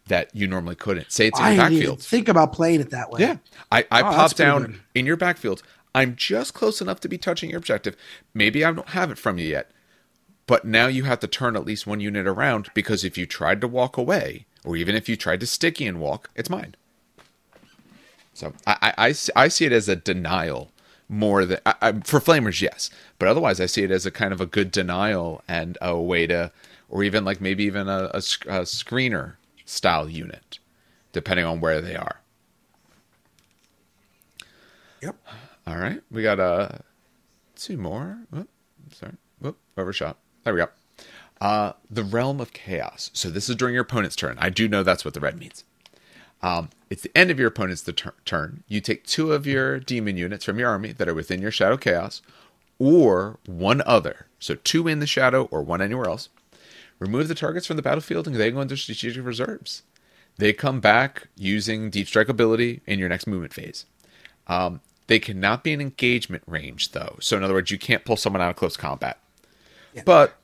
that 0.08 0.28
you 0.34 0.46
normally 0.46 0.74
couldn't. 0.74 1.10
Say 1.10 1.28
it's 1.28 1.38
in 1.38 1.44
I 1.46 1.52
your 1.54 1.62
backfield. 1.70 2.02
think 2.02 2.28
about 2.28 2.52
playing 2.52 2.80
it 2.82 2.90
that 2.90 3.10
way. 3.10 3.20
Yeah. 3.22 3.36
I, 3.70 3.86
I 3.90 4.00
Oh, 4.00 4.14
pop 4.14 4.34
down 4.34 4.62
good. 4.62 4.80
in 4.96 5.06
your 5.06 5.16
backfield. 5.16 5.62
I'm 5.94 6.16
just 6.16 6.54
close 6.54 6.82
enough 6.82 7.00
to 7.00 7.08
be 7.08 7.18
touching 7.18 7.50
your 7.50 7.58
objective. 7.58 7.96
Maybe 8.34 8.64
I 8.64 8.72
don't 8.72 8.90
have 8.90 9.10
it 9.10 9.18
from 9.18 9.38
you 9.38 9.46
yet. 9.46 9.70
But 10.46 10.64
now 10.66 10.86
you 10.88 11.04
have 11.04 11.20
to 11.20 11.26
turn 11.28 11.56
at 11.56 11.64
least 11.64 11.86
one 11.86 12.00
unit 12.00 12.26
around 12.26 12.68
because 12.74 13.04
if 13.04 13.16
you 13.16 13.26
tried 13.26 13.60
to 13.62 13.68
walk 13.68 13.96
away, 13.96 14.46
or 14.64 14.76
even 14.76 14.94
if 14.96 15.08
you 15.08 15.16
tried 15.16 15.40
to 15.40 15.46
sticky 15.46 15.86
and 15.86 16.00
walk, 16.00 16.30
it's 16.34 16.50
mine. 16.50 16.74
So 18.34 18.52
I, 18.66 18.76
I, 18.82 18.94
I, 19.08 19.12
see- 19.12 19.32
I 19.36 19.48
see 19.48 19.64
it 19.66 19.72
as 19.72 19.88
a 19.88 19.96
denial 19.96 20.70
more 21.08 21.44
than 21.44 21.58
I, 21.66 21.74
I, 21.82 21.92
for 21.92 22.20
flamers, 22.20 22.60
yes. 22.62 22.90
But 23.18 23.28
otherwise, 23.28 23.60
I 23.60 23.66
see 23.66 23.82
it 23.82 23.90
as 23.90 24.06
a 24.06 24.10
kind 24.10 24.32
of 24.32 24.40
a 24.40 24.46
good 24.46 24.70
denial 24.70 25.42
and 25.46 25.76
a 25.82 25.96
way 26.00 26.26
to, 26.26 26.50
or 26.88 27.04
even 27.04 27.24
like 27.24 27.40
maybe 27.40 27.64
even 27.64 27.88
a, 27.88 28.10
a, 28.14 28.18
a 28.18 28.62
screener 28.64 29.34
style 29.64 30.08
unit, 30.08 30.58
depending 31.12 31.44
on 31.44 31.60
where 31.60 31.80
they 31.80 31.96
are. 31.96 32.20
Yep. 35.02 35.16
All 35.66 35.76
right, 35.76 36.00
we 36.10 36.22
got 36.22 36.40
uh 36.40 36.68
two 37.56 37.76
more. 37.76 38.18
Sorry, 38.92 39.12
whoop, 39.40 39.58
overshot. 39.76 40.16
There 40.44 40.54
we 40.54 40.60
go. 40.60 40.68
Uh, 41.40 41.72
the 41.90 42.04
realm 42.04 42.40
of 42.40 42.52
chaos. 42.52 43.10
So 43.12 43.28
this 43.28 43.48
is 43.48 43.56
during 43.56 43.74
your 43.74 43.82
opponent's 43.82 44.14
turn. 44.16 44.36
I 44.38 44.48
do 44.48 44.68
know 44.68 44.82
that's 44.82 45.04
what 45.04 45.14
the 45.14 45.20
red 45.20 45.38
means. 45.38 45.64
Um, 46.40 46.70
it's 46.92 47.02
the 47.02 47.16
end 47.16 47.30
of 47.30 47.38
your 47.38 47.48
opponent's 47.48 47.88
turn. 48.26 48.64
You 48.68 48.82
take 48.82 49.06
two 49.06 49.32
of 49.32 49.46
your 49.46 49.80
demon 49.80 50.18
units 50.18 50.44
from 50.44 50.58
your 50.58 50.68
army 50.68 50.92
that 50.92 51.08
are 51.08 51.14
within 51.14 51.40
your 51.40 51.50
shadow 51.50 51.78
chaos, 51.78 52.20
or 52.78 53.38
one 53.46 53.80
other. 53.86 54.26
So 54.38 54.56
two 54.56 54.86
in 54.86 54.98
the 54.98 55.06
shadow 55.06 55.44
or 55.50 55.62
one 55.62 55.80
anywhere 55.80 56.10
else. 56.10 56.28
Remove 56.98 57.28
the 57.28 57.34
targets 57.34 57.66
from 57.66 57.76
the 57.76 57.82
battlefield 57.82 58.26
and 58.26 58.36
they 58.36 58.50
go 58.50 58.60
into 58.60 58.76
strategic 58.76 59.24
reserves. 59.24 59.84
They 60.36 60.52
come 60.52 60.80
back 60.80 61.28
using 61.34 61.88
deep 61.88 62.08
strike 62.08 62.28
ability 62.28 62.82
in 62.86 62.98
your 62.98 63.08
next 63.08 63.26
movement 63.26 63.54
phase. 63.54 63.86
Um, 64.46 64.82
they 65.06 65.18
cannot 65.18 65.64
be 65.64 65.72
in 65.72 65.80
engagement 65.80 66.42
range 66.46 66.92
though. 66.92 67.16
So 67.20 67.38
in 67.38 67.42
other 67.42 67.54
words, 67.54 67.70
you 67.70 67.78
can't 67.78 68.04
pull 68.04 68.18
someone 68.18 68.42
out 68.42 68.50
of 68.50 68.56
close 68.56 68.76
combat. 68.76 69.18
Yeah. 69.94 70.02
But 70.04 70.36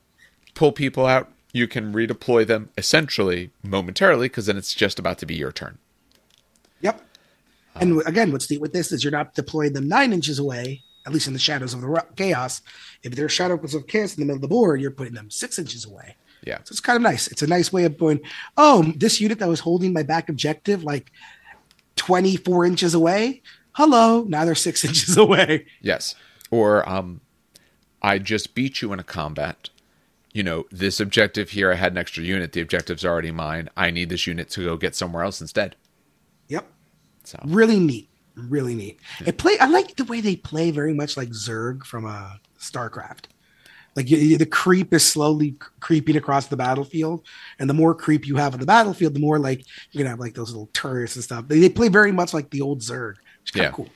pull 0.55 0.71
people 0.71 1.05
out, 1.05 1.31
you 1.53 1.67
can 1.67 1.93
redeploy 1.93 2.47
them 2.47 2.71
essentially 2.75 3.51
momentarily 3.61 4.29
because 4.29 4.47
then 4.47 4.57
it's 4.57 4.73
just 4.73 4.97
about 4.97 5.19
to 5.19 5.27
be 5.27 5.35
your 5.35 5.51
turn. 5.51 5.77
And 7.75 8.01
again, 8.05 8.31
what's 8.31 8.49
neat 8.49 8.61
with 8.61 8.73
this 8.73 8.91
is 8.91 9.03
you're 9.03 9.11
not 9.11 9.35
deploying 9.35 9.73
them 9.73 9.87
nine 9.87 10.11
inches 10.13 10.39
away, 10.39 10.83
at 11.05 11.13
least 11.13 11.27
in 11.27 11.33
the 11.33 11.39
shadows 11.39 11.73
of 11.73 11.81
the 11.81 11.87
ro- 11.87 12.01
chaos. 12.15 12.61
If 13.03 13.15
they're 13.15 13.29
shadows 13.29 13.73
of 13.73 13.87
chaos 13.87 14.15
in 14.15 14.21
the 14.21 14.25
middle 14.25 14.37
of 14.37 14.41
the 14.41 14.47
board, 14.47 14.81
you're 14.81 14.91
putting 14.91 15.13
them 15.13 15.29
six 15.29 15.57
inches 15.59 15.85
away. 15.85 16.15
Yeah. 16.45 16.57
So 16.63 16.73
it's 16.73 16.79
kind 16.79 16.95
of 16.95 17.01
nice. 17.01 17.27
It's 17.27 17.41
a 17.41 17.47
nice 17.47 17.71
way 17.71 17.85
of 17.85 17.97
going, 17.97 18.21
oh, 18.57 18.93
this 18.95 19.19
unit 19.19 19.39
that 19.39 19.49
was 19.49 19.59
holding 19.59 19.93
my 19.93 20.03
back 20.03 20.29
objective 20.29 20.83
like 20.83 21.11
24 21.95 22.65
inches 22.65 22.93
away. 22.93 23.41
Hello. 23.73 24.23
Now 24.27 24.45
they're 24.45 24.55
six 24.55 24.83
inches 24.85 25.17
away. 25.17 25.65
Yes. 25.81 26.15
Or 26.51 26.87
um 26.89 27.21
I 28.01 28.17
just 28.17 28.55
beat 28.55 28.81
you 28.81 28.93
in 28.93 28.99
a 28.99 29.03
combat. 29.03 29.69
You 30.31 30.43
know, 30.43 30.65
this 30.71 30.99
objective 30.99 31.49
here 31.51 31.71
I 31.71 31.75
had 31.75 31.91
an 31.91 31.97
extra 31.97 32.23
unit. 32.23 32.53
The 32.53 32.61
objective's 32.61 33.03
already 33.03 33.31
mine. 33.31 33.69
I 33.75 33.91
need 33.91 34.09
this 34.09 34.25
unit 34.27 34.49
to 34.51 34.65
go 34.65 34.77
get 34.77 34.95
somewhere 34.95 35.23
else 35.23 35.41
instead. 35.41 35.75
Yep. 36.47 36.71
So 37.29 37.39
Really 37.45 37.79
neat. 37.79 38.09
Really 38.35 38.73
neat. 38.73 38.99
It 39.25 39.37
play. 39.37 39.57
I 39.59 39.67
like 39.67 39.95
the 39.97 40.05
way 40.05 40.19
they 40.21 40.35
play 40.35 40.71
very 40.71 40.93
much 40.93 41.15
like 41.17 41.29
Zerg 41.29 41.83
from 41.85 42.05
uh, 42.05 42.31
StarCraft. 42.59 43.25
Like 43.95 44.09
you, 44.09 44.17
you- 44.17 44.37
the 44.37 44.45
creep 44.45 44.93
is 44.93 45.05
slowly 45.05 45.55
creeping 45.79 46.15
across 46.15 46.47
the 46.47 46.55
battlefield, 46.57 47.25
and 47.59 47.69
the 47.69 47.73
more 47.73 47.93
creep 47.93 48.25
you 48.25 48.37
have 48.37 48.53
on 48.53 48.59
the 48.59 48.65
battlefield, 48.65 49.13
the 49.13 49.19
more 49.19 49.37
like 49.39 49.63
you're 49.91 50.01
gonna 50.03 50.09
have 50.11 50.19
like 50.19 50.33
those 50.33 50.49
little 50.51 50.69
turrets 50.73 51.15
and 51.15 51.23
stuff. 51.23 51.47
They, 51.47 51.59
they 51.59 51.69
play 51.69 51.89
very 51.89 52.11
much 52.11 52.33
like 52.33 52.49
the 52.49 52.61
old 52.61 52.79
Zerg. 52.79 53.15
It's 53.41 53.51
kind 53.51 53.65
Yeah. 53.65 53.71
cool. 53.71 53.89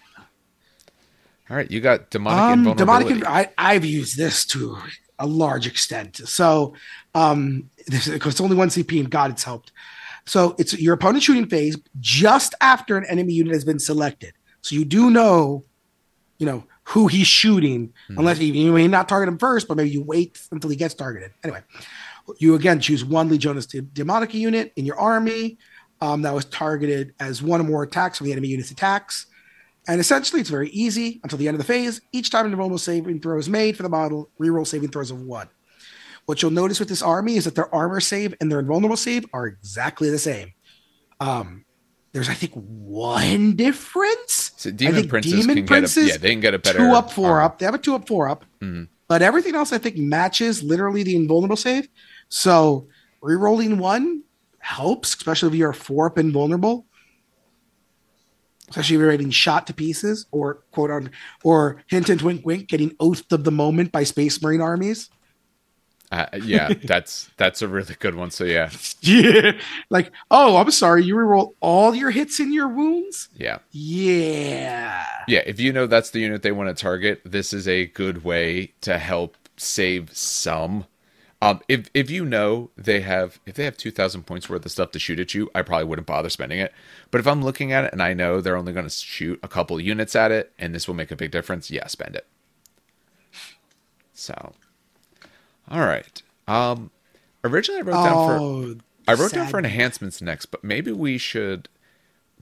all 1.50 1.58
right, 1.58 1.70
you 1.72 1.80
got 1.82 2.10
demonic 2.10 2.40
Um, 2.42 2.60
invulnerability. 2.68 3.20
demonic. 3.20 3.28
I, 3.58 3.72
I've 3.74 3.86
used 3.86 4.18
this 4.18 4.46
to 4.48 4.78
a 5.20 5.28
large 5.28 5.68
extent. 5.68 6.18
So, 6.28 6.74
um, 7.16 7.70
this 7.88 8.08
because 8.10 8.34
it's 8.34 8.42
only 8.42 8.56
one 8.58 8.70
CP, 8.70 9.00
and 9.00 9.10
God, 9.10 9.32
it's 9.32 9.44
helped. 9.44 9.72
So 10.26 10.56
it's 10.58 10.80
your 10.80 10.94
opponent 10.94 11.24
shooting 11.24 11.48
phase 11.48 11.78
just 12.00 12.56
after 12.62 12.98
an 12.98 13.06
enemy 13.06 13.34
unit 13.34 13.54
has 13.54 13.66
been 13.66 13.80
selected. 13.80 14.34
So 14.62 14.76
you 14.76 14.86
do 14.86 15.10
know, 15.10 15.66
you 16.38 16.46
know 16.46 16.64
who 16.86 17.08
he's 17.08 17.28
shooting, 17.28 17.94
unless 18.10 18.40
you, 18.40 18.54
you 18.54 18.72
may 18.74 18.88
not 18.88 19.08
target 19.08 19.30
him 19.30 19.38
first, 19.38 19.68
but 19.68 19.78
maybe 19.78 19.90
you 19.90 20.04
wait 20.04 20.42
until 20.52 20.70
he 20.70 20.76
gets 20.76 20.94
targeted. 20.94 21.32
Anyway, 21.44 21.62
you 22.40 22.56
again 22.56 22.80
choose 22.80 23.06
one 23.06 23.30
Legiones 23.30 23.68
De- 23.68 23.82
Demonica 23.82 24.34
unit 24.34 24.74
in 24.76 24.86
your 24.86 25.00
army 25.00 25.58
um, 26.02 26.22
that 26.24 26.34
was 26.34 26.46
targeted 26.46 27.14
as 27.20 27.42
one 27.42 27.62
or 27.62 27.64
more 27.64 27.84
attacks 27.84 28.18
from 28.18 28.26
the 28.26 28.34
enemy 28.34 28.50
unit's 28.50 28.72
attacks. 28.72 29.28
And 29.88 30.00
essentially, 30.00 30.40
it's 30.42 30.50
very 30.50 30.70
easy 30.70 31.20
until 31.24 31.38
the 31.38 31.48
end 31.48 31.56
of 31.56 31.60
the 31.60 31.66
phase. 31.66 32.02
Each 32.12 32.30
time 32.30 32.46
an 32.46 32.52
invulnerable 32.52 32.78
saving 32.78 33.22
throw 33.22 33.38
is 33.38 33.50
made 33.50 33.76
for 33.76 33.84
the 33.84 33.90
model, 33.90 34.30
reroll 34.40 34.68
saving 34.68 34.90
throws 34.90 35.12
of 35.12 35.22
one. 35.22 35.50
What 36.26 36.42
you'll 36.42 36.52
notice 36.52 36.80
with 36.80 36.90
this 36.90 37.02
army 37.02 37.36
is 37.36 37.46
that 37.46 37.56
their 37.56 37.74
armor 37.74 38.00
save 38.00 38.34
and 38.40 38.52
their 38.52 38.60
invulnerable 38.60 38.98
save 38.98 39.26
are 39.34 39.46
exactly 39.46 40.10
the 40.10 40.20
same. 40.20 40.54
Um, 41.20 41.66
there's, 42.14 42.30
I 42.30 42.34
think, 42.34 42.54
one 42.54 43.56
difference. 43.56 44.52
So 44.56 44.70
I 44.70 44.74
demon 44.74 44.96
think 44.96 45.10
princes 45.10 45.34
demon 45.34 45.56
can 45.58 45.66
princes, 45.66 45.96
get 45.96 46.04
a, 46.04 46.08
yeah, 46.08 46.18
they 46.18 46.32
can 46.32 46.40
get 46.40 46.54
a 46.54 46.60
better 46.60 46.80
two 46.80 46.92
up, 46.92 47.12
four 47.12 47.32
armor. 47.32 47.42
up. 47.42 47.60
They 47.60 47.66
have 47.66 47.76
a 47.76 47.80
two 47.80 47.96
up, 47.96 48.08
four 48.08 48.30
up. 48.30 48.46
Mhm. 48.62 48.88
But 49.08 49.22
everything 49.22 49.56
else, 49.56 49.74
I 49.74 49.78
think, 49.80 49.98
matches 49.98 50.64
literally 50.64 51.04
the 51.04 51.16
invulnerable 51.16 51.58
save. 51.58 51.88
So 52.30 52.88
rerolling 53.22 53.78
one 53.78 54.24
helps, 54.60 55.14
especially 55.16 55.50
if 55.50 55.56
you're 55.56 55.74
four 55.74 56.08
up 56.08 56.18
invulnerable. 56.18 56.86
Especially 58.70 58.96
if 58.96 59.00
you're 59.02 59.12
getting 59.12 59.30
shot 59.30 59.68
to 59.68 59.74
pieces, 59.74 60.26
or 60.32 60.64
quote 60.72 60.90
on, 60.90 61.12
or 61.44 61.84
hint 61.88 62.10
and 62.10 62.22
wink 62.22 62.46
wink, 62.46 62.70
getting 62.70 62.96
oathed 63.00 63.32
of 63.34 63.44
the 63.44 63.52
moment 63.52 63.92
by 63.92 64.04
Space 64.04 64.42
Marine 64.42 64.62
armies. 64.62 65.10
Uh, 66.14 66.28
yeah, 66.44 66.72
that's 66.84 67.32
that's 67.38 67.64
a 67.64 67.68
really 67.68 67.96
good 67.98 68.14
one. 68.14 68.30
So 68.30 68.44
yeah, 68.44 68.70
Yeah, 69.02 69.54
like 69.90 70.12
oh, 70.30 70.58
I'm 70.58 70.70
sorry, 70.70 71.04
you 71.04 71.16
reroll 71.16 71.56
all 71.60 71.96
your 71.96 72.12
hits 72.12 72.40
in 72.40 72.54
your 72.54 72.68
wounds. 72.68 73.30
yeah, 73.36 73.58
Yeah, 73.72 75.04
yeah. 75.28 75.42
If 75.48 75.60
you 75.60 75.74
know 75.74 75.88
that's 75.88 76.12
the 76.12 76.20
unit 76.20 76.44
they 76.44 76.52
want 76.52 76.70
to 76.70 76.80
target, 76.80 77.22
this 77.26 77.52
is 77.52 77.68
a 77.68 77.88
good 77.88 78.24
way 78.24 78.74
to 78.82 79.00
help 79.00 79.38
save 79.58 80.16
some. 80.16 80.86
Um, 81.42 81.62
if 81.68 81.90
if 81.96 82.12
you 82.12 82.26
know 82.26 82.70
they 82.78 83.02
have 83.02 83.40
if 83.48 83.56
they 83.56 83.66
have 83.66 83.76
two 83.76 83.90
thousand 83.92 84.28
points 84.28 84.48
worth 84.48 84.64
of 84.66 84.72
stuff 84.72 84.92
to 84.92 85.00
shoot 85.00 85.20
at 85.20 85.34
you, 85.34 85.50
I 85.56 85.64
probably 85.64 85.86
wouldn't 85.86 86.06
bother 86.08 86.30
spending 86.30 86.60
it. 86.60 86.72
But 87.10 87.22
if 87.22 87.28
I'm 87.28 87.42
looking 87.42 87.72
at 87.72 87.86
it 87.86 87.92
and 87.92 88.04
I 88.04 88.14
know 88.14 88.40
they're 88.40 88.56
only 88.56 88.72
going 88.72 88.86
to 88.86 88.92
shoot 88.92 89.40
a 89.42 89.48
couple 89.48 89.80
units 89.80 90.16
at 90.16 90.32
it, 90.32 90.54
and 90.60 90.76
this 90.76 90.88
will 90.88 90.94
make 90.96 91.10
a 91.12 91.16
big 91.16 91.32
difference, 91.32 91.72
yeah, 91.72 91.88
spend 91.88 92.16
it. 92.16 92.28
So, 94.14 94.54
all 95.70 95.82
right. 95.82 96.22
Um, 96.48 96.92
originally 97.44 97.82
I 97.82 97.84
wrote 97.84 98.04
down 98.04 98.28
for 98.28 98.38
Oh, 98.40 98.76
I 99.08 99.14
wrote 99.16 99.32
down 99.32 99.48
for 99.48 99.60
enhancements 99.60 100.22
next, 100.22 100.48
but 100.48 100.64
maybe 100.64 100.92
we 100.92 101.18
should 101.18 101.68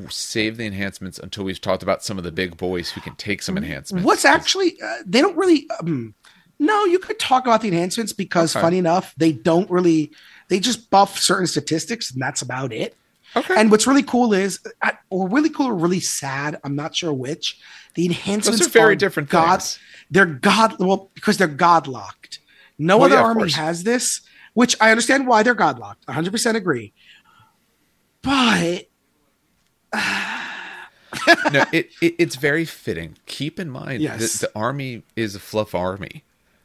save 0.10 0.58
the 0.58 0.66
enhancements 0.66 1.20
until 1.20 1.44
we've 1.44 1.62
talked 1.62 1.84
about 1.84 2.04
some 2.04 2.18
of 2.18 2.24
the 2.24 2.32
big 2.32 2.58
boys 2.58 2.92
who 2.92 3.02
can 3.02 3.16
take 3.16 3.42
some 3.42 3.58
enhancements. 3.58 4.06
What's 4.06 4.26
actually 4.26 4.82
uh, 4.82 4.98
they 5.06 5.22
don't 5.22 5.38
really. 5.38 5.68
Um, 5.80 6.16
no, 6.60 6.86
you 6.86 7.00
could 7.00 7.20
talk 7.20 7.46
about 7.46 7.62
the 7.62 7.70
enhancements 7.70 8.14
because, 8.14 8.56
Okay. 8.56 8.62
funny 8.62 8.78
enough, 8.78 9.16
they 9.18 9.32
don't 9.32 9.70
really. 9.72 10.12
They 10.48 10.60
just 10.60 10.90
buff 10.90 11.18
certain 11.18 11.48
statistics, 11.48 12.12
and 12.12 12.22
that's 12.22 12.42
about 12.42 12.72
it. 12.72 12.96
Okay. 13.36 13.56
And 13.58 13.72
what's 13.72 13.88
really 13.88 14.04
cool 14.04 14.34
is, 14.34 14.60
uh, 14.82 14.92
or 15.10 15.28
really 15.28 15.50
cool 15.50 15.68
or 15.68 15.74
really 15.76 16.02
sad, 16.02 16.60
I'm 16.64 16.76
not 16.76 16.96
sure 16.96 17.14
which. 17.14 17.60
The 17.96 18.06
enhancements 18.06 18.60
Those 18.60 18.68
are 18.68 18.72
very 18.72 18.96
different 18.96 19.30
God, 19.30 19.58
things. 19.58 19.80
They're 20.12 20.26
god 20.26 20.76
well 20.80 21.10
because 21.14 21.38
they're 21.38 21.48
god 21.48 21.88
locked. 21.88 22.21
No 22.82 22.98
Well, 22.98 23.06
other 23.06 23.16
yeah, 23.16 23.24
army 23.24 23.52
has 23.52 23.84
this, 23.84 24.22
which 24.54 24.76
I 24.82 24.90
understand 24.92 25.28
why 25.28 25.44
they're 25.44 25.54
god 25.54 25.78
locked. 25.80 26.08
100 26.08 26.32
percent 26.32 26.58
agree. 26.58 26.94
But 28.24 28.88
no, 29.94 31.66
it, 31.72 31.90
it 32.02 32.16
it's 32.18 32.36
very 32.36 32.66
fitting. 32.66 33.18
Keep 33.26 33.60
in 33.60 33.70
mind 33.70 34.02
Yes. 34.02 34.40
that 34.40 34.52
the 34.52 34.60
army 34.60 35.04
is 35.16 35.36
a 35.36 35.40
fluff 35.40 35.76
army. 35.76 36.24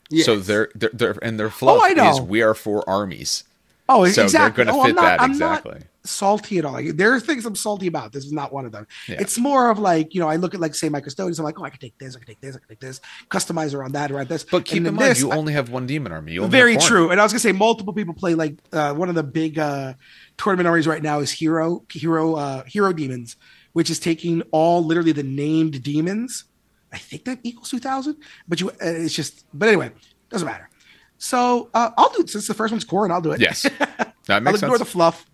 Yes. 0.09 0.25
So 0.27 0.39
they're, 0.39 0.71
they're, 0.75 0.91
they're 0.93 1.19
and 1.23 1.39
their 1.39 1.51
fluff 1.51 1.81
oh, 1.83 1.85
I 1.85 1.93
know. 1.93 2.11
is 2.13 2.21
we 2.21 2.41
are 2.43 2.55
for 2.55 2.89
armies. 2.89 3.45
oh, 3.89 4.07
So 4.07 4.25
exactly. 4.25 4.65
they're 4.65 4.73
going 4.73 4.81
Oh, 4.81 4.83
to 4.85 4.89
I'm 4.89 4.95
fit 4.95 4.95
not- 4.97 5.03
that 5.03 5.21
I'm 5.21 5.39
not 5.39 5.59
exactly. 5.61 5.81
Salty 6.07 6.59
at 6.59 6.65
all. 6.65 6.73
Like, 6.73 6.97
there 6.97 7.13
are 7.13 7.21
things 7.21 7.45
I'm 7.45 7.55
salty 7.55 7.87
about. 7.87 8.13
This 8.13 8.25
is 8.25 8.33
not 8.33 8.53
one 8.53 8.65
of 8.65 8.73
them. 8.73 8.87
Yeah. 9.09 9.17
It's 9.21 9.39
more 9.39 9.71
of 9.71 9.79
like, 9.79 10.15
you 10.15 10.21
know, 10.21 10.29
I 10.29 10.37
look 10.37 10.55
at 10.55 10.61
like 10.61 10.75
say 10.75 10.89
my 10.89 11.01
custodians, 11.01 11.39
I'm 11.39 11.45
like, 11.45 11.61
oh, 11.61 11.65
I 11.65 11.71
can 11.71 11.81
take 11.81 11.99
this, 11.99 12.15
I 12.17 12.19
can 12.21 12.27
take 12.29 12.41
this, 12.41 12.57
I 12.57 12.59
can 12.61 12.69
take 12.69 12.81
this, 12.81 13.01
customize 13.31 13.75
around 13.75 13.93
that, 13.93 14.11
around 14.11 14.29
this. 14.29 14.45
But 14.45 14.65
keep 14.65 14.79
in 14.79 14.95
mind, 14.95 14.99
this, 15.11 15.21
you 15.21 15.31
I- 15.33 15.37
only 15.37 15.53
have 15.53 15.71
one 15.71 15.87
demon 15.87 16.13
army. 16.13 16.33
You 16.33 16.47
very 16.47 16.77
true. 16.77 17.11
And 17.11 17.21
I 17.21 17.25
was 17.25 17.33
gonna 17.33 17.41
say 17.41 17.53
multiple 17.53 17.93
people 17.93 18.15
play 18.15 18.35
like 18.35 18.57
uh, 18.73 18.95
one 18.95 19.09
of 19.09 19.15
the 19.15 19.23
big 19.23 19.59
uh, 19.59 19.95
tournament 20.39 20.67
armies 20.69 20.87
right 20.87 21.03
now 21.03 21.19
is 21.21 21.31
Hero 21.31 21.85
Hero 21.93 22.35
uh, 22.37 22.63
Hero 22.65 22.93
Demons, 22.93 23.37
which 23.73 23.91
is 23.91 23.99
taking 23.99 24.43
all 24.53 24.85
literally 24.85 25.13
the 25.13 25.23
named 25.23 25.83
demons. 25.83 26.45
I 26.93 26.99
think 26.99 27.25
that 27.25 27.41
equals 27.43 27.69
two 27.71 27.79
thousand, 27.81 28.17
but 28.49 28.61
you 28.61 28.71
uh, 28.71 28.75
it's 28.81 29.13
just. 29.15 29.45
But 29.53 29.69
anyway, 29.69 29.91
doesn't 30.31 30.47
matter. 30.47 30.71
So 31.19 31.71
uh, 31.75 31.91
I'll 31.97 32.11
do 32.11 32.21
it 32.21 32.31
since 32.31 32.47
the 32.47 32.55
first 32.55 32.73
one's 32.73 32.85
Khorne, 32.85 33.05
and 33.05 33.13
I'll 33.13 33.21
do 33.21 33.33
it. 33.33 33.41
Yes, 33.41 33.63
that 33.79 34.15
I'll 34.29 34.41
makes 34.41 34.59
ignore 34.63 34.77
sense. 34.77 34.89
the 34.89 34.93
fluff. 34.93 35.27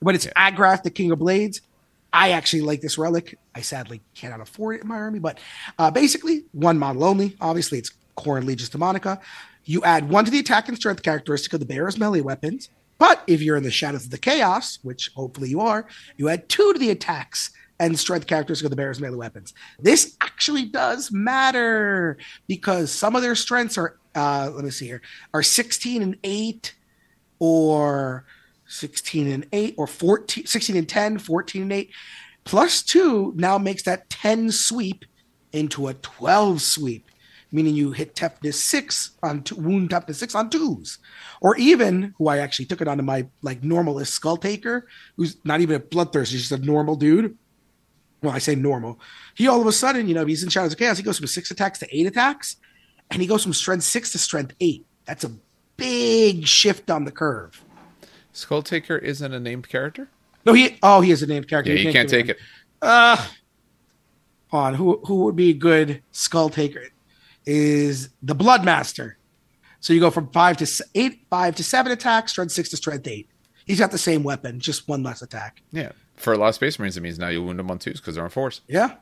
But 0.00 0.14
it's 0.14 0.26
A'rgath, 0.36 0.82
the 0.82 0.90
King 0.90 1.10
of 1.10 1.18
Blades. 1.18 1.62
I 2.12 2.30
actually 2.30 2.62
like 2.62 2.80
this 2.80 2.98
relic. 2.98 3.38
I 3.54 3.60
sadly 3.60 4.00
cannot 4.14 4.40
afford 4.40 4.76
it 4.76 4.82
in 4.82 4.88
my 4.88 4.96
army, 4.96 5.18
but 5.18 5.38
uh, 5.78 5.90
basically 5.90 6.44
one 6.52 6.78
model 6.78 7.04
only. 7.04 7.36
Obviously, 7.40 7.78
it's 7.78 7.92
Khorne 8.16 8.38
and 8.38 8.46
Legis 8.46 8.70
Demonica. 8.70 9.20
You 9.64 9.82
add 9.82 10.08
one 10.08 10.24
to 10.24 10.30
the 10.30 10.38
attack 10.38 10.68
and 10.68 10.76
strength 10.76 11.02
characteristic 11.02 11.52
of 11.52 11.60
the 11.60 11.66
bearer's 11.66 11.98
melee 11.98 12.20
weapons. 12.20 12.70
But 12.98 13.22
if 13.26 13.42
you're 13.42 13.56
in 13.56 13.62
the 13.62 13.70
Shadows 13.70 14.04
of 14.04 14.10
the 14.10 14.18
Chaos, 14.18 14.78
which 14.82 15.10
hopefully 15.14 15.50
you 15.50 15.60
are, 15.60 15.86
you 16.16 16.28
add 16.28 16.48
two 16.48 16.72
to 16.72 16.78
the 16.78 16.90
attacks 16.90 17.50
and 17.78 17.98
strength 17.98 18.26
characteristic 18.26 18.64
of 18.64 18.70
the 18.70 18.76
bearer's 18.76 19.00
melee 19.00 19.16
weapons. 19.16 19.52
This 19.78 20.16
actually 20.22 20.64
does 20.64 21.12
matter 21.12 22.16
because 22.46 22.90
some 22.90 23.14
of 23.14 23.22
their 23.22 23.34
strengths 23.34 23.76
are, 23.76 23.98
uh, 24.14 24.50
let 24.54 24.64
me 24.64 24.70
see 24.70 24.86
here, 24.86 25.02
are 25.34 25.42
16 25.42 26.00
and 26.02 26.16
8 26.24 26.74
or 27.38 28.24
16 28.68 29.30
and 29.30 29.46
8 29.52 29.74
or 29.78 29.86
14 29.86 30.46
16 30.46 30.76
and 30.76 30.88
10 30.88 31.18
14 31.18 31.62
and 31.62 31.72
8 31.72 31.90
plus 32.44 32.82
2 32.82 33.34
now 33.36 33.58
makes 33.58 33.82
that 33.84 34.08
10 34.10 34.50
sweep 34.50 35.04
into 35.52 35.88
a 35.88 35.94
12 35.94 36.60
sweep 36.60 37.10
meaning 37.52 37.74
you 37.74 37.92
hit 37.92 38.14
toughness 38.14 38.62
6 38.62 39.12
on 39.22 39.42
two, 39.42 39.56
wound 39.56 39.90
toughness 39.90 40.18
6 40.18 40.34
on 40.34 40.50
twos. 40.50 40.98
Or 41.40 41.56
even 41.56 42.14
who 42.18 42.28
i 42.28 42.38
actually 42.38 42.66
took 42.66 42.80
it 42.80 42.88
onto 42.88 43.02
my 43.02 43.26
like 43.42 43.62
normalist 43.62 44.18
Skulltaker 44.18 44.82
who's 45.16 45.36
not 45.44 45.60
even 45.60 45.76
a 45.76 45.80
bloodthirster 45.80 46.32
he's 46.32 46.48
just 46.48 46.60
a 46.60 46.64
normal 46.64 46.96
dude. 46.96 47.36
Well 48.22 48.32
i 48.32 48.38
say 48.38 48.54
normal. 48.54 49.00
He 49.34 49.48
all 49.48 49.60
of 49.60 49.66
a 49.66 49.72
sudden 49.72 50.08
you 50.08 50.14
know 50.14 50.26
he's 50.26 50.42
in 50.42 50.50
shadows 50.50 50.72
of 50.72 50.78
chaos 50.78 50.98
he 50.98 51.02
goes 51.02 51.18
from 51.18 51.26
6 51.26 51.50
attacks 51.50 51.78
to 51.80 51.88
8 51.90 52.06
attacks? 52.06 52.56
And 53.10 53.22
he 53.22 53.28
goes 53.28 53.42
from 53.42 53.52
strength 53.52 53.84
6 53.84 54.12
to 54.12 54.18
strength 54.18 54.54
8 54.60 54.84
that's 55.04 55.24
a 55.24 55.32
big 55.76 56.46
shift 56.46 56.90
on 56.90 57.04
the 57.04 57.12
curve 57.12 57.62
Skulltaker 58.36 59.00
isn't 59.02 59.32
a 59.32 59.40
named 59.40 59.68
character. 59.68 60.08
no, 60.44 60.52
he. 60.52 60.78
Oh, 60.82 61.00
he 61.00 61.10
is 61.10 61.22
a 61.22 61.26
named 61.26 61.48
character. 61.48 61.72
Yeah, 61.72 61.78
you 61.80 61.92
can't 61.92 62.08
give 62.08 62.20
take 62.26 62.28
it. 62.28 62.38
Uh, 62.82 63.16
on 64.52 64.74
who 64.74 65.00
who 65.06 65.24
would 65.24 65.34
be 65.36 65.50
a 65.50 65.54
good 65.54 66.02
skull 66.12 66.50
taker 66.50 66.84
is 67.46 68.10
the 68.22 68.34
Bloodmaster. 68.34 69.14
So 69.80 69.92
you 69.92 70.00
go 70.00 70.10
from 70.10 70.28
five 70.30 70.56
to 70.58 70.84
eight, 70.94 71.22
five 71.30 71.56
to 71.56 71.64
seven 71.64 71.92
attacks, 71.92 72.32
strength 72.32 72.52
six 72.52 72.68
to 72.70 72.76
strength 72.76 73.06
eight. 73.06 73.28
He's 73.64 73.78
got 73.80 73.90
the 73.90 73.98
same 73.98 74.22
weapon, 74.22 74.60
just 74.60 74.86
one 74.86 75.02
less 75.02 75.22
attack. 75.22 75.62
Yeah, 75.72 75.92
for 76.16 76.32
a 76.32 76.36
lot 76.36 76.48
of 76.48 76.54
Space 76.54 76.78
Marines, 76.78 76.96
it 76.96 77.00
means 77.00 77.18
now 77.18 77.28
you 77.28 77.42
wound 77.42 77.58
them 77.58 77.70
on 77.70 77.78
twos 77.78 78.00
because 78.00 78.14
they're 78.16 78.24
on 78.24 78.30
fours. 78.30 78.60
Yeah. 78.68 78.96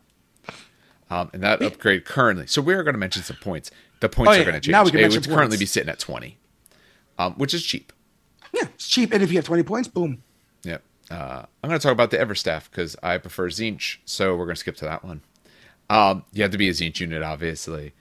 Um, 1.10 1.28
and 1.34 1.42
that 1.42 1.60
upgrade 1.60 2.04
currently. 2.06 2.46
So 2.46 2.62
we 2.62 2.72
are 2.72 2.82
going 2.82 2.94
to 2.94 2.98
mention 2.98 3.22
some 3.22 3.36
points. 3.36 3.70
The 4.00 4.08
points 4.08 4.30
Oh, 4.30 4.40
are 4.40 4.44
going 4.44 4.54
to 4.54 4.60
change. 4.60 4.72
Now 4.72 4.84
we 4.84 4.90
can 4.90 5.00
it 5.00 5.10
would 5.12 5.28
currently 5.28 5.58
be 5.58 5.66
sitting 5.66 5.90
at 5.90 5.98
twenty, 5.98 6.38
um, 7.18 7.34
which 7.34 7.52
is 7.52 7.62
cheap. 7.64 7.92
Yeah, 8.54 8.68
it's 8.74 8.88
cheap, 8.88 9.12
and 9.12 9.22
if 9.22 9.30
you 9.30 9.38
have 9.38 9.44
twenty 9.44 9.62
points, 9.62 9.88
boom. 9.88 10.22
Yep. 10.62 10.82
Uh, 11.10 11.42
I'm 11.62 11.68
going 11.68 11.78
to 11.78 11.82
talk 11.82 11.92
about 11.92 12.10
the 12.10 12.18
Everstaff 12.18 12.70
because 12.70 12.96
I 13.02 13.18
prefer 13.18 13.48
Tzeentch, 13.48 13.98
so 14.04 14.36
we're 14.36 14.46
going 14.46 14.54
to 14.54 14.60
skip 14.60 14.76
to 14.76 14.84
that 14.84 15.04
one. 15.04 15.20
Um, 15.90 16.24
you 16.32 16.42
have 16.42 16.52
to 16.52 16.58
be 16.58 16.68
a 16.68 16.72
Tzeentch 16.72 17.00
unit, 17.00 17.22
obviously. 17.22 17.92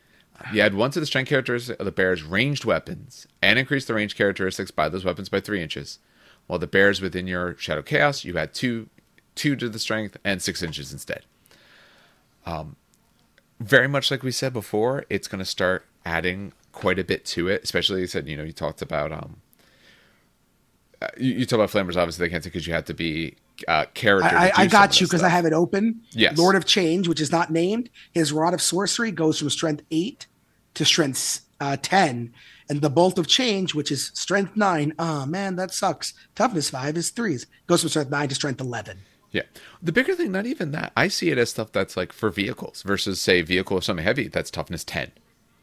You 0.51 0.61
add 0.61 0.73
one 0.73 0.91
to 0.91 0.99
the 0.99 1.05
strength 1.05 1.29
characteristics 1.29 1.79
of 1.79 1.85
the 1.85 1.91
bear's 1.91 2.23
ranged 2.23 2.65
weapons 2.65 3.27
and 3.41 3.57
increase 3.57 3.85
the 3.85 3.93
range 3.93 4.15
characteristics 4.15 4.71
by 4.71 4.89
those 4.89 5.05
weapons 5.05 5.29
by 5.29 5.39
three 5.39 5.61
inches. 5.61 5.99
While 6.47 6.59
the 6.59 6.67
bears 6.67 7.01
within 7.01 7.27
your 7.27 7.55
Shadow 7.57 7.81
Chaos, 7.81 8.25
you 8.25 8.37
add 8.37 8.53
two, 8.53 8.89
two 9.35 9.55
to 9.55 9.69
the 9.69 9.79
strength 9.79 10.17
and 10.23 10.41
six 10.41 10.61
inches 10.61 10.91
instead. 10.91 11.23
Um, 12.45 12.75
very 13.59 13.87
much 13.87 14.11
like 14.11 14.23
we 14.23 14.31
said 14.31 14.51
before, 14.51 15.05
it's 15.09 15.27
going 15.27 15.39
to 15.39 15.45
start 15.45 15.85
adding 16.05 16.51
quite 16.73 16.99
a 16.99 17.03
bit 17.03 17.23
to 17.25 17.47
it. 17.47 17.63
Especially, 17.63 18.01
you 18.01 18.07
said, 18.07 18.27
you 18.27 18.35
know, 18.35 18.43
you 18.43 18.51
talked 18.51 18.81
about 18.81 19.13
um, 19.13 19.37
you, 21.17 21.33
you 21.33 21.45
talk 21.45 21.57
about 21.57 21.69
flamers. 21.69 21.95
Obviously, 21.95 22.25
they 22.25 22.31
can't 22.31 22.43
because 22.43 22.67
you 22.67 22.73
have 22.73 22.85
to 22.85 22.93
be 22.93 23.35
uh, 23.67 23.85
character. 23.93 24.35
I, 24.35 24.45
I, 24.45 24.47
do 24.47 24.53
I 24.55 24.61
some 24.63 24.67
got 24.69 25.01
you 25.01 25.07
because 25.07 25.23
I 25.23 25.29
have 25.29 25.45
it 25.45 25.53
open. 25.53 26.01
Yes. 26.11 26.37
Lord 26.37 26.55
of 26.55 26.65
Change, 26.65 27.07
which 27.07 27.21
is 27.21 27.31
not 27.31 27.51
named, 27.51 27.89
his 28.13 28.31
Rod 28.33 28.53
of 28.53 28.61
Sorcery 28.61 29.11
goes 29.11 29.39
from 29.39 29.49
strength 29.49 29.83
eight 29.91 30.27
to 30.75 30.85
strength 30.85 31.41
uh, 31.59 31.77
ten, 31.81 32.33
and 32.69 32.81
the 32.81 32.89
Bolt 32.89 33.17
of 33.19 33.27
Change, 33.27 33.73
which 33.75 33.91
is 33.91 34.11
strength 34.13 34.55
nine. 34.55 34.93
Oh 34.99 35.25
man, 35.25 35.55
that 35.57 35.73
sucks. 35.73 36.13
Toughness 36.35 36.69
five 36.69 36.97
is 36.97 37.09
threes. 37.09 37.47
Goes 37.67 37.81
from 37.81 37.89
strength 37.89 38.11
nine 38.11 38.29
to 38.29 38.35
strength 38.35 38.61
eleven. 38.61 38.99
Yeah. 39.33 39.41
The 39.81 39.91
bigger 39.91 40.13
thing, 40.15 40.31
not 40.31 40.45
even 40.45 40.71
that. 40.71 40.93
I 40.95 41.07
see 41.07 41.31
it 41.31 41.39
as 41.39 41.49
stuff 41.49 41.71
that's 41.71 41.97
like 41.97 42.13
for 42.13 42.29
vehicles 42.29 42.83
versus, 42.83 43.19
say, 43.19 43.41
vehicle 43.41 43.77
or 43.77 43.81
something 43.81 44.05
heavy 44.05 44.27
that's 44.27 44.51
toughness 44.51 44.83
10 44.83 45.11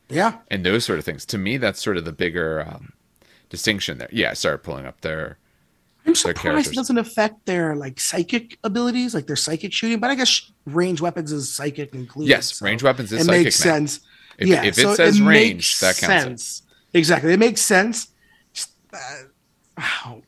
Yeah. 0.08 0.38
and 0.50 0.66
those 0.66 0.84
sort 0.84 0.98
of 0.98 1.04
things. 1.04 1.24
To 1.26 1.38
me, 1.38 1.56
that's 1.56 1.80
sort 1.80 1.96
of 1.96 2.04
the 2.04 2.10
bigger 2.12 2.66
um, 2.68 2.92
distinction 3.50 3.98
there. 3.98 4.08
Yeah, 4.10 4.30
I 4.30 4.34
started 4.34 4.58
pulling 4.62 4.86
up 4.86 5.00
their. 5.02 5.36
I'm 6.06 6.14
surprised 6.14 6.72
it 6.72 6.76
doesn't 6.76 6.96
affect 6.96 7.44
their 7.44 7.76
like 7.76 8.00
psychic 8.00 8.56
abilities, 8.64 9.14
like 9.14 9.26
their 9.26 9.36
psychic 9.36 9.72
shooting. 9.72 10.00
But 10.00 10.10
I 10.10 10.14
guess 10.14 10.50
range 10.64 11.02
weapons 11.02 11.30
is 11.30 11.52
psychic 11.52 11.94
included. 11.94 12.30
Yes, 12.30 12.56
so 12.56 12.64
range 12.64 12.82
weapons 12.82 13.12
is 13.12 13.20
it 13.20 13.24
psychic 13.26 13.44
makes 13.44 13.56
sense. 13.56 14.00
If- 14.38 14.48
yeah, 14.48 14.64
if 14.64 14.78
it 14.78 14.82
so 14.82 14.94
says 14.94 15.20
range, 15.20 15.56
makes 15.56 15.80
that 15.80 15.98
counts 15.98 16.02
it. 16.02 16.22
sense. 16.28 16.62
Exactly, 16.94 17.32
it 17.34 17.38
makes 17.38 17.60
sense. 17.60 18.08
Uh, 18.92 18.98
wow. 19.76 20.22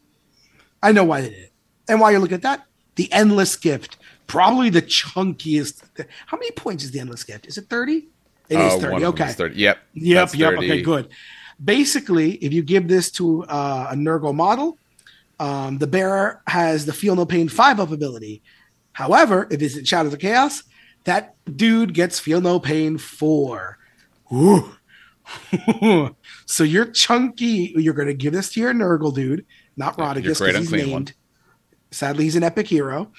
I 0.83 0.93
know 0.93 1.05
why 1.05 1.23
they 1.23 1.31
did 1.31 1.39
it, 1.39 1.53
and 1.89 2.01
why 2.01 2.11
you're 2.11 2.21
looking 2.21 2.35
at 2.37 2.43
that. 2.43 2.67
The 2.97 3.11
endless 3.13 3.57
gift, 3.57 3.97
probably 4.27 4.69
the 4.69 4.83
chunkiest. 4.83 5.83
How 6.27 6.37
many 6.37 6.51
points 6.53 6.85
is 6.85 6.91
the 6.91 7.01
endless 7.01 7.25
gift? 7.25 7.47
Is 7.47 7.57
it 7.57 7.69
thirty? 7.71 8.09
It 8.51 8.59
is 8.61 8.75
uh, 8.75 8.79
thirty. 8.79 8.95
of 8.97 9.01
them 9.01 9.09
Okay. 9.15 9.29
is 9.31 9.35
30. 9.37 9.55
Yep. 9.57 9.79
Yep, 9.95 10.35
yep. 10.35 10.55
30. 10.55 10.57
Okay, 10.59 10.83
good. 10.83 11.09
Basically, 11.63 12.33
if 12.37 12.53
you 12.53 12.63
give 12.63 12.89
this 12.89 13.11
to 13.13 13.45
uh, 13.45 13.89
a 13.91 13.95
Nurgle 13.95 14.35
model, 14.35 14.79
um, 15.39 15.79
the 15.79 15.87
bearer 15.87 16.43
has 16.47 16.87
the 16.87 16.93
Feel 16.93 17.17
No 17.17 17.27
Pain 17.27 17.49
5 17.49 17.81
up 17.81 17.91
ability. 17.91 18.43
However, 18.93 19.47
if 19.51 19.63
it's 19.63 19.77
in 19.77 19.85
Shadows 19.85 20.13
of 20.13 20.21
Chaos, 20.21 20.63
that 21.05 21.35
dude 21.57 21.95
gets 21.95 22.19
Feel 22.21 22.41
No 22.41 22.59
Pain 22.61 22.99
4. 22.99 23.79
Ooh. 24.33 24.73
so 26.47 26.65
you're 26.65 26.87
chunky. 26.87 27.73
You're 27.77 27.95
going 27.95 28.09
to 28.09 28.15
give 28.15 28.33
this 28.33 28.51
to 28.53 28.61
your 28.61 28.73
Nurgle 28.75 29.15
dude, 29.15 29.47
not 29.77 29.97
Yeah, 29.99 30.15
Rotigus, 30.15 30.45
because 30.45 30.57
he's 30.57 30.73
named. 30.73 30.93
one. 30.93 31.09
Sadly, 31.91 32.25
he's 32.25 32.37
an 32.37 32.43
epic 32.43 32.67
hero. 32.69 33.13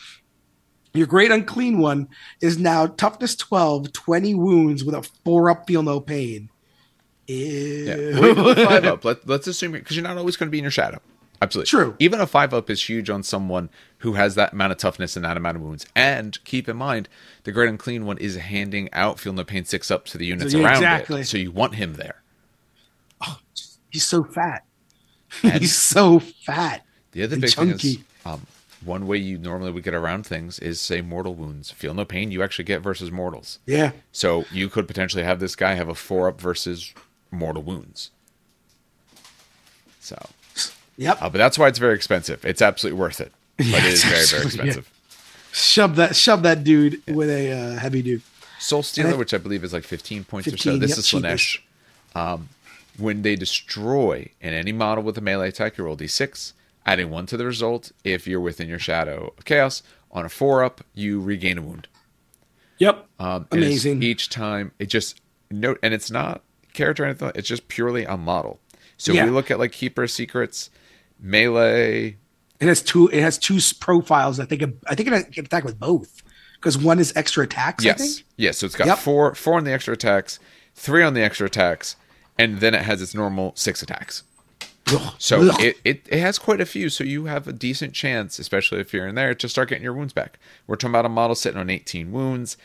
Your 0.94 1.08
great 1.08 1.32
unclean 1.32 1.80
one 1.80 2.08
is 2.42 2.60
now 2.60 2.86
toughness 2.88 3.36
12, 3.36 3.94
20 3.94 4.36
wounds 4.36 4.84
with 4.84 4.96
a 4.96 5.10
4 5.26 5.50
up 5.50 5.68
Feel 5.68 5.84
No 5.84 6.00
Pain. 6.00 6.50
Ew. 7.28 7.36
Yeah. 7.36 7.94
Or 8.20 8.30
even 8.30 8.48
a 8.48 8.56
five 8.68 8.84
up. 8.86 9.06
Let, 9.06 9.28
let's 9.28 9.48
assume 9.48 9.72
because 9.74 9.96
you're 9.96 10.04
not 10.04 10.18
always 10.18 10.36
going 10.38 10.48
to 10.48 10.52
be 10.52 10.58
in 10.60 10.64
your 10.64 10.72
shadow. 10.72 11.00
Absolutely 11.42 11.68
True. 11.70 11.96
Even 12.00 12.22
a 12.22 12.28
five 12.28 12.54
up 12.54 12.70
is 12.70 12.88
huge 12.88 13.10
on 13.10 13.22
someone 13.24 13.70
who 13.98 14.14
has 14.14 14.36
that 14.36 14.54
amount 14.54 14.72
of 14.72 14.78
toughness 14.78 15.16
and 15.18 15.26
that 15.26 15.36
amount 15.36 15.58
of 15.58 15.64
wounds. 15.64 15.86
And 15.96 16.42
keep 16.46 16.70
in 16.70 16.78
mind, 16.78 17.10
the 17.44 17.52
great 17.52 17.70
unclean 17.70 18.06
one 18.06 18.18
is 18.18 18.36
handing 18.38 18.88
out 18.94 19.20
feel 19.20 19.34
no 19.34 19.44
pain 19.44 19.66
six 19.66 19.92
up 19.92 20.06
to 20.06 20.18
the 20.18 20.26
units 20.26 20.54
Yeah, 20.54 20.64
around 20.64 20.74
exactly. 20.76 21.22
it. 21.22 21.26
So 21.28 21.38
you 21.38 21.52
want 21.52 21.76
him 21.76 21.96
there. 21.96 22.22
He's 23.90 24.06
so 24.06 24.24
fat. 24.24 24.64
And- 25.44 25.62
He's 25.62 25.76
so 25.76 26.20
fat. 26.20 26.86
The 27.12 27.24
other 27.24 27.38
big 27.40 27.54
thing 27.54 27.70
is 27.72 27.98
um, 28.26 28.46
one 28.86 29.06
way 29.08 29.18
you 29.18 29.38
normally 29.38 29.72
would 29.72 29.84
get 29.84 29.94
around 29.94 30.26
things 30.26 30.58
is 30.60 30.80
say 30.82 31.02
mortal 31.02 31.36
wounds. 31.36 31.70
Feel 31.72 31.94
no 31.94 32.06
pain 32.06 32.32
you 32.32 32.42
actually 32.42 32.66
get 32.66 32.82
versus 32.82 33.12
mortals. 33.12 33.60
Yeah. 33.68 33.92
So 34.12 34.46
you 34.52 34.70
could 34.70 34.88
potentially 34.88 35.24
have 35.24 35.40
this 35.40 35.56
guy 35.56 35.74
have 35.76 35.90
a 35.90 35.96
four 35.96 36.28
up 36.28 36.40
versus 36.42 36.94
mortal 37.34 37.64
wounds. 37.64 38.12
So, 40.00 40.18
Yep. 40.98 41.22
uh, 41.22 41.30
but 41.30 41.38
that's 41.38 41.58
why 41.58 41.68
it's 41.68 41.80
very 41.80 41.96
expensive. 41.96 42.44
It's 42.46 42.62
absolutely 42.62 43.00
worth 43.00 43.20
it, 43.22 43.32
but 43.58 43.66
Yeah, 43.68 43.78
it 43.78 43.84
is 43.86 44.04
very 44.04 44.26
very 44.26 44.44
absolutely- 44.46 44.58
yeah. 44.58 44.64
expensive. 44.66 44.90
Shove 45.52 45.96
that 45.98 46.16
shove 46.16 46.44
that 46.44 46.64
dude 46.64 47.02
with 47.08 47.30
a 47.30 47.52
uh, 47.52 47.80
heavy 47.80 48.02
dude. 48.02 48.22
Soul 48.60 48.82
Stealer, 48.84 49.12
I- 49.12 49.18
which 49.18 49.34
I 49.34 49.38
believe 49.38 49.64
is 49.64 49.74
like 49.74 49.84
15 49.84 50.24
points 50.24 50.48
or 50.48 50.58
so. 50.58 50.78
This 50.78 50.92
yep, 50.92 50.98
is 51.00 51.06
Slaanesh. 51.06 51.60
Um, 52.16 52.50
when 52.98 53.22
they 53.24 53.36
destroy 53.36 54.30
in 54.42 54.54
any 54.54 54.72
model 54.72 55.04
with 55.04 55.18
a 55.18 55.22
melee 55.22 55.50
attack, 55.50 55.78
you 55.78 55.84
roll 55.84 55.98
d6, 55.98 56.54
adding 56.86 57.10
one 57.10 57.26
to 57.28 57.38
the 57.38 57.46
result 57.46 57.92
if 58.04 58.28
you're 58.28 58.40
within 58.40 58.68
your 58.70 58.80
shadow 58.80 59.34
of 59.38 59.46
chaos. 59.46 59.84
On 60.12 60.26
a 60.26 60.30
four 60.30 60.64
up, 60.64 60.82
you 60.94 61.20
regain 61.20 61.58
a 61.58 61.62
wound. 61.62 61.88
Yep. 62.78 63.08
Um, 63.20 63.48
Amazing. 63.52 64.04
Each 64.04 64.30
time, 64.30 64.72
it 64.78 64.88
just 64.88 65.20
note, 65.50 65.80
and 65.82 65.94
it's 65.94 66.12
not 66.12 66.42
character 66.74 67.04
or 67.04 67.08
anything. 67.08 67.32
It's 67.36 67.48
just 67.48 67.68
purely 67.68 68.04
a 68.06 68.18
model. 68.18 68.60
So 68.98 69.14
Yeah. 69.14 69.26
we 69.26 69.32
look 69.32 69.50
at 69.52 69.60
like 69.60 69.72
Keeper 69.72 70.04
of 70.04 70.12
Secrets, 70.12 70.70
melee. 71.20 72.18
It 72.60 72.68
has 72.68 72.82
two. 72.82 73.08
It 73.10 73.22
has 73.22 73.38
two 73.38 73.60
profiles. 73.80 74.40
I 74.40 74.46
think. 74.46 74.64
I 74.88 74.96
think 74.96 75.10
it 75.10 75.34
can 75.34 75.46
attack 75.46 75.64
with 75.64 75.80
both 75.80 76.22
because 76.56 76.78
one 76.78 77.00
is 77.00 77.12
extra 77.16 77.44
attacks. 77.44 77.84
I 77.84 77.90
Yes, 77.90 77.98
think. 78.16 78.28
yes. 78.38 78.58
So 78.60 78.66
it's 78.68 78.76
got 78.76 78.88
Yep. 78.88 79.00
four, 79.00 79.36
four 79.36 79.56
on 79.56 79.64
the 79.66 79.72
extra 79.74 79.94
attacks, 79.94 80.40
three 80.76 81.04
on 81.04 81.14
the 81.14 81.22
extra 81.22 81.48
attacks, 81.48 81.96
and 82.38 82.60
then 82.60 82.74
it 82.74 82.84
has 82.84 83.02
its 83.02 83.14
normal 83.14 83.52
six 83.56 83.82
attacks. 83.82 84.24
Ugh. 84.88 85.14
So 85.18 85.50
Ugh. 85.50 85.62
it, 85.62 85.78
it, 85.84 86.06
it 86.10 86.20
has 86.20 86.38
quite 86.40 86.62
a 86.62 86.66
few. 86.66 86.90
So 86.90 87.04
you 87.04 87.26
have 87.26 87.48
a 87.48 87.54
decent 87.54 87.94
chance, 87.94 88.38
especially 88.40 88.80
if 88.80 88.94
you're 88.94 89.08
in 89.08 89.16
there, 89.16 89.34
to 89.34 89.50
start 89.50 89.70
getting 89.70 89.84
your 89.84 89.94
wounds 89.94 90.14
back. 90.14 90.38
We're 90.68 90.76
talking 90.76 90.92
about 90.92 91.06
a 91.06 91.10
model 91.10 91.36
sitting 91.36 91.60
on 91.60 91.70
18 91.70 92.12
wounds, 92.12 92.56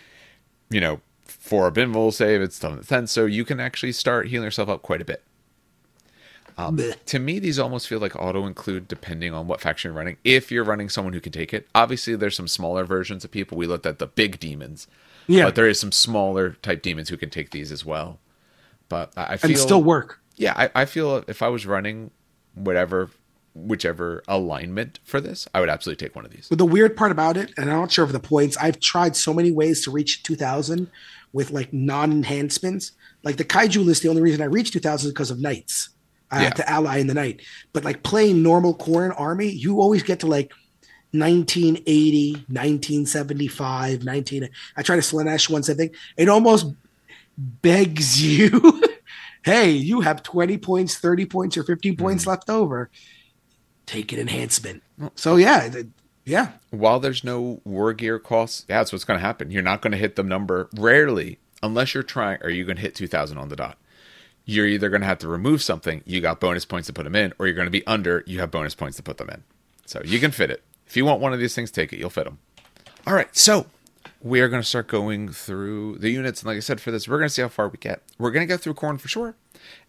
you 0.71 0.81
know, 0.81 1.01
for 1.29 1.69
a 1.69 1.73
Binvol 1.73 2.13
save, 2.13 2.41
it's 2.43 2.59
done 2.59 2.79
at 2.79 2.87
10. 2.89 3.07
So 3.07 3.27
you 3.27 3.45
can 3.45 3.61
actually 3.61 3.93
start 3.93 4.29
healing 4.29 4.45
yourself 4.47 4.69
up 4.69 4.83
quite 4.83 5.01
a 5.01 5.05
bit. 5.05 5.23
Um, 6.57 6.81
to 7.07 7.19
me, 7.21 7.39
these 7.39 7.57
almost 7.61 7.87
feel 7.87 8.01
like 8.01 8.17
auto 8.17 8.45
include 8.45 8.89
depending 8.89 9.33
on 9.33 9.47
what 9.47 9.61
faction 9.61 9.91
you're 9.91 9.97
running. 9.99 10.17
If 10.25 10.51
you're 10.51 10.65
running 10.65 10.89
someone 10.89 11.13
who 11.13 11.21
can 11.21 11.31
take 11.31 11.55
it, 11.55 11.69
obviously 11.73 12.17
there's 12.17 12.35
some 12.35 12.49
smaller 12.49 12.85
versions 12.85 13.25
of 13.25 13.31
people. 13.31 13.57
We 13.57 13.69
looked 13.69 13.87
at 13.87 14.01
the 14.01 14.09
big 14.09 14.41
demons, 14.41 14.89
Yeah. 15.29 15.45
but 15.45 15.55
there 15.55 15.69
is 15.69 15.79
some 15.79 15.93
smaller 15.93 16.57
type 16.63 16.83
demons 16.83 17.11
who 17.11 17.17
can 17.17 17.31
take 17.31 17.51
these 17.51 17.71
as 17.71 17.85
well. 17.85 18.19
But 18.89 19.13
I 19.17 19.35
I 19.35 19.37
feel 19.37 19.51
and 19.53 19.59
still 19.61 19.83
work. 19.85 20.21
yeah, 20.37 20.53
I, 20.57 20.83
I 20.83 20.85
feel 20.85 21.23
if 21.29 21.43
I 21.43 21.49
was 21.49 21.65
running 21.65 22.11
whatever, 22.57 23.11
whichever 23.55 24.25
alignment 24.27 24.99
for 25.05 25.21
this, 25.21 25.47
I 25.55 25.61
would 25.61 25.69
absolutely 25.69 26.05
take 26.05 26.17
one 26.17 26.25
of 26.25 26.33
these. 26.33 26.49
But 26.49 26.59
the 26.59 26.65
weird 26.67 26.97
part 26.97 27.13
about 27.13 27.37
it, 27.37 27.53
and 27.57 27.71
I'm 27.71 27.79
not 27.79 27.93
sure 27.93 28.05
of 28.05 28.11
the 28.11 28.19
points, 28.19 28.57
I've 28.57 28.81
tried 28.81 29.15
so 29.15 29.33
many 29.33 29.53
ways 29.53 29.85
to 29.85 29.93
reach 29.93 30.25
2000 30.25 30.91
with 31.33 31.51
like 31.51 31.73
non 31.73 32.13
enhancements. 32.13 32.93
Like 33.23 33.37
the 33.37 33.45
kaiju 33.45 33.85
list, 33.85 34.03
the 34.03 34.09
only 34.09 34.23
reason 34.23 34.43
I 34.43 34.47
reached 34.47 34.73
2000 34.73 35.09
is 35.09 35.13
because 35.13 35.31
of 35.31 35.41
knights. 35.41 35.91
I 36.31 36.43
had 36.43 36.57
to 36.57 36.71
ally 36.71 36.99
in 36.99 37.07
the 37.07 37.15
Knight. 37.15 37.43
But 37.73 37.85
like 37.85 38.03
playing 38.03 38.43
normal 38.43 38.75
Khorne 38.75 39.19
army, 39.19 39.49
you 39.49 39.81
always 39.81 40.03
get 40.03 40.21
to 40.21 40.27
like 40.27 40.53
1980, 41.13 42.33
1975, 42.33 44.05
19. 44.05 44.49
I 44.77 44.83
tried 44.83 44.97
to 44.97 45.03
Slaanesh 45.03 45.49
once, 45.49 45.71
I 45.71 45.75
think. 45.75 45.95
It 46.17 46.29
almost 46.29 46.73
begs 47.37 48.23
you, 48.39 48.83
hey, 49.45 49.71
you 49.71 50.01
have 50.03 50.23
20 50.23 50.59
points, 50.59 50.99
30 50.99 51.27
points, 51.27 51.57
or 51.57 51.65
15 51.65 51.97
points 51.97 52.25
hmm. 52.25 52.31
left 52.31 52.51
over. 52.51 52.91
Take 53.87 54.13
an 54.13 54.19
enhancement. 54.19 54.83
So 55.15 55.37
yeah, 55.37 55.71
yeah. 56.29 56.53
While 56.71 57.01
there's 57.01 57.25
no 57.25 57.61
war 57.65 57.93
gear 57.93 58.19
costs, 58.19 58.65
that's 58.69 58.93
what's 58.93 59.05
going 59.05 59.19
to 59.19 59.25
happen. 59.25 59.51
You're 59.51 59.63
not 59.63 59.81
going 59.81 59.93
to 59.93 59.99
hit 59.99 60.17
the 60.17 60.23
number. 60.23 60.69
Rarely, 60.77 61.39
unless 61.63 61.95
you're 61.95 62.03
trying, 62.03 62.39
are 62.43 62.51
you 62.51 62.65
going 62.65 62.77
to 62.77 62.83
hit 62.83 62.95
2,000 62.95 63.39
on 63.39 63.49
the 63.49 63.57
dot? 63.57 63.79
You're 64.45 64.67
either 64.67 64.89
going 64.89 65.01
to 65.01 65.07
have 65.07 65.19
to 65.19 65.29
remove 65.29 65.63
something, 65.63 66.03
you 66.07 66.21
got 66.21 66.41
bonus 66.41 66.65
points 66.65 66.87
to 66.87 66.93
put 66.93 67.05
them 67.05 67.17
in, 67.17 67.33
or 67.39 67.47
you're 67.47 67.55
going 67.55 67.67
to 67.67 67.71
be 67.71 67.87
under, 67.87 68.25
you 68.27 68.41
have 68.41 68.51
bonus 68.51 68.75
points 68.75 68.97
to 68.97 69.03
put 69.03 69.19
them 69.19 69.29
in. 69.31 69.43
So 69.87 70.01
you 70.05 70.19
can 70.19 70.31
fit 70.31 70.51
it. 70.51 70.63
If 70.87 70.97
you 70.97 71.05
want 71.05 71.21
one 71.21 71.33
of 71.33 71.39
these 71.39 71.55
things, 71.55 71.71
take 71.71 71.93
it. 71.93 71.99
You'll 71.99 72.11
fit 72.11 72.25
them. 72.25 72.39
All 73.07 73.15
right, 73.15 73.35
so 73.37 73.67
we 74.21 74.41
are 74.41 74.49
going 74.49 74.63
to 74.63 74.69
start 74.69 74.89
going 74.89 75.31
through 75.31 75.99
the 75.99 76.11
units. 76.11 76.43
And 76.43 76.49
like 76.49 76.57
I 76.57 76.61
said, 76.61 76.81
for 76.81 76.91
this, 76.91 77.09
we're 77.09 77.19
going 77.19 77.29
to 77.29 77.35
see 77.35 77.43
how 77.43 77.49
far 77.49 77.69
we 77.69 77.79
get. 77.79 78.03
We're 78.19 78.31
going 78.31 78.47
to 78.47 78.53
get 78.53 78.61
through 78.61 78.75
Khorne 78.75 79.01
for 79.01 79.09
sure. 79.09 79.35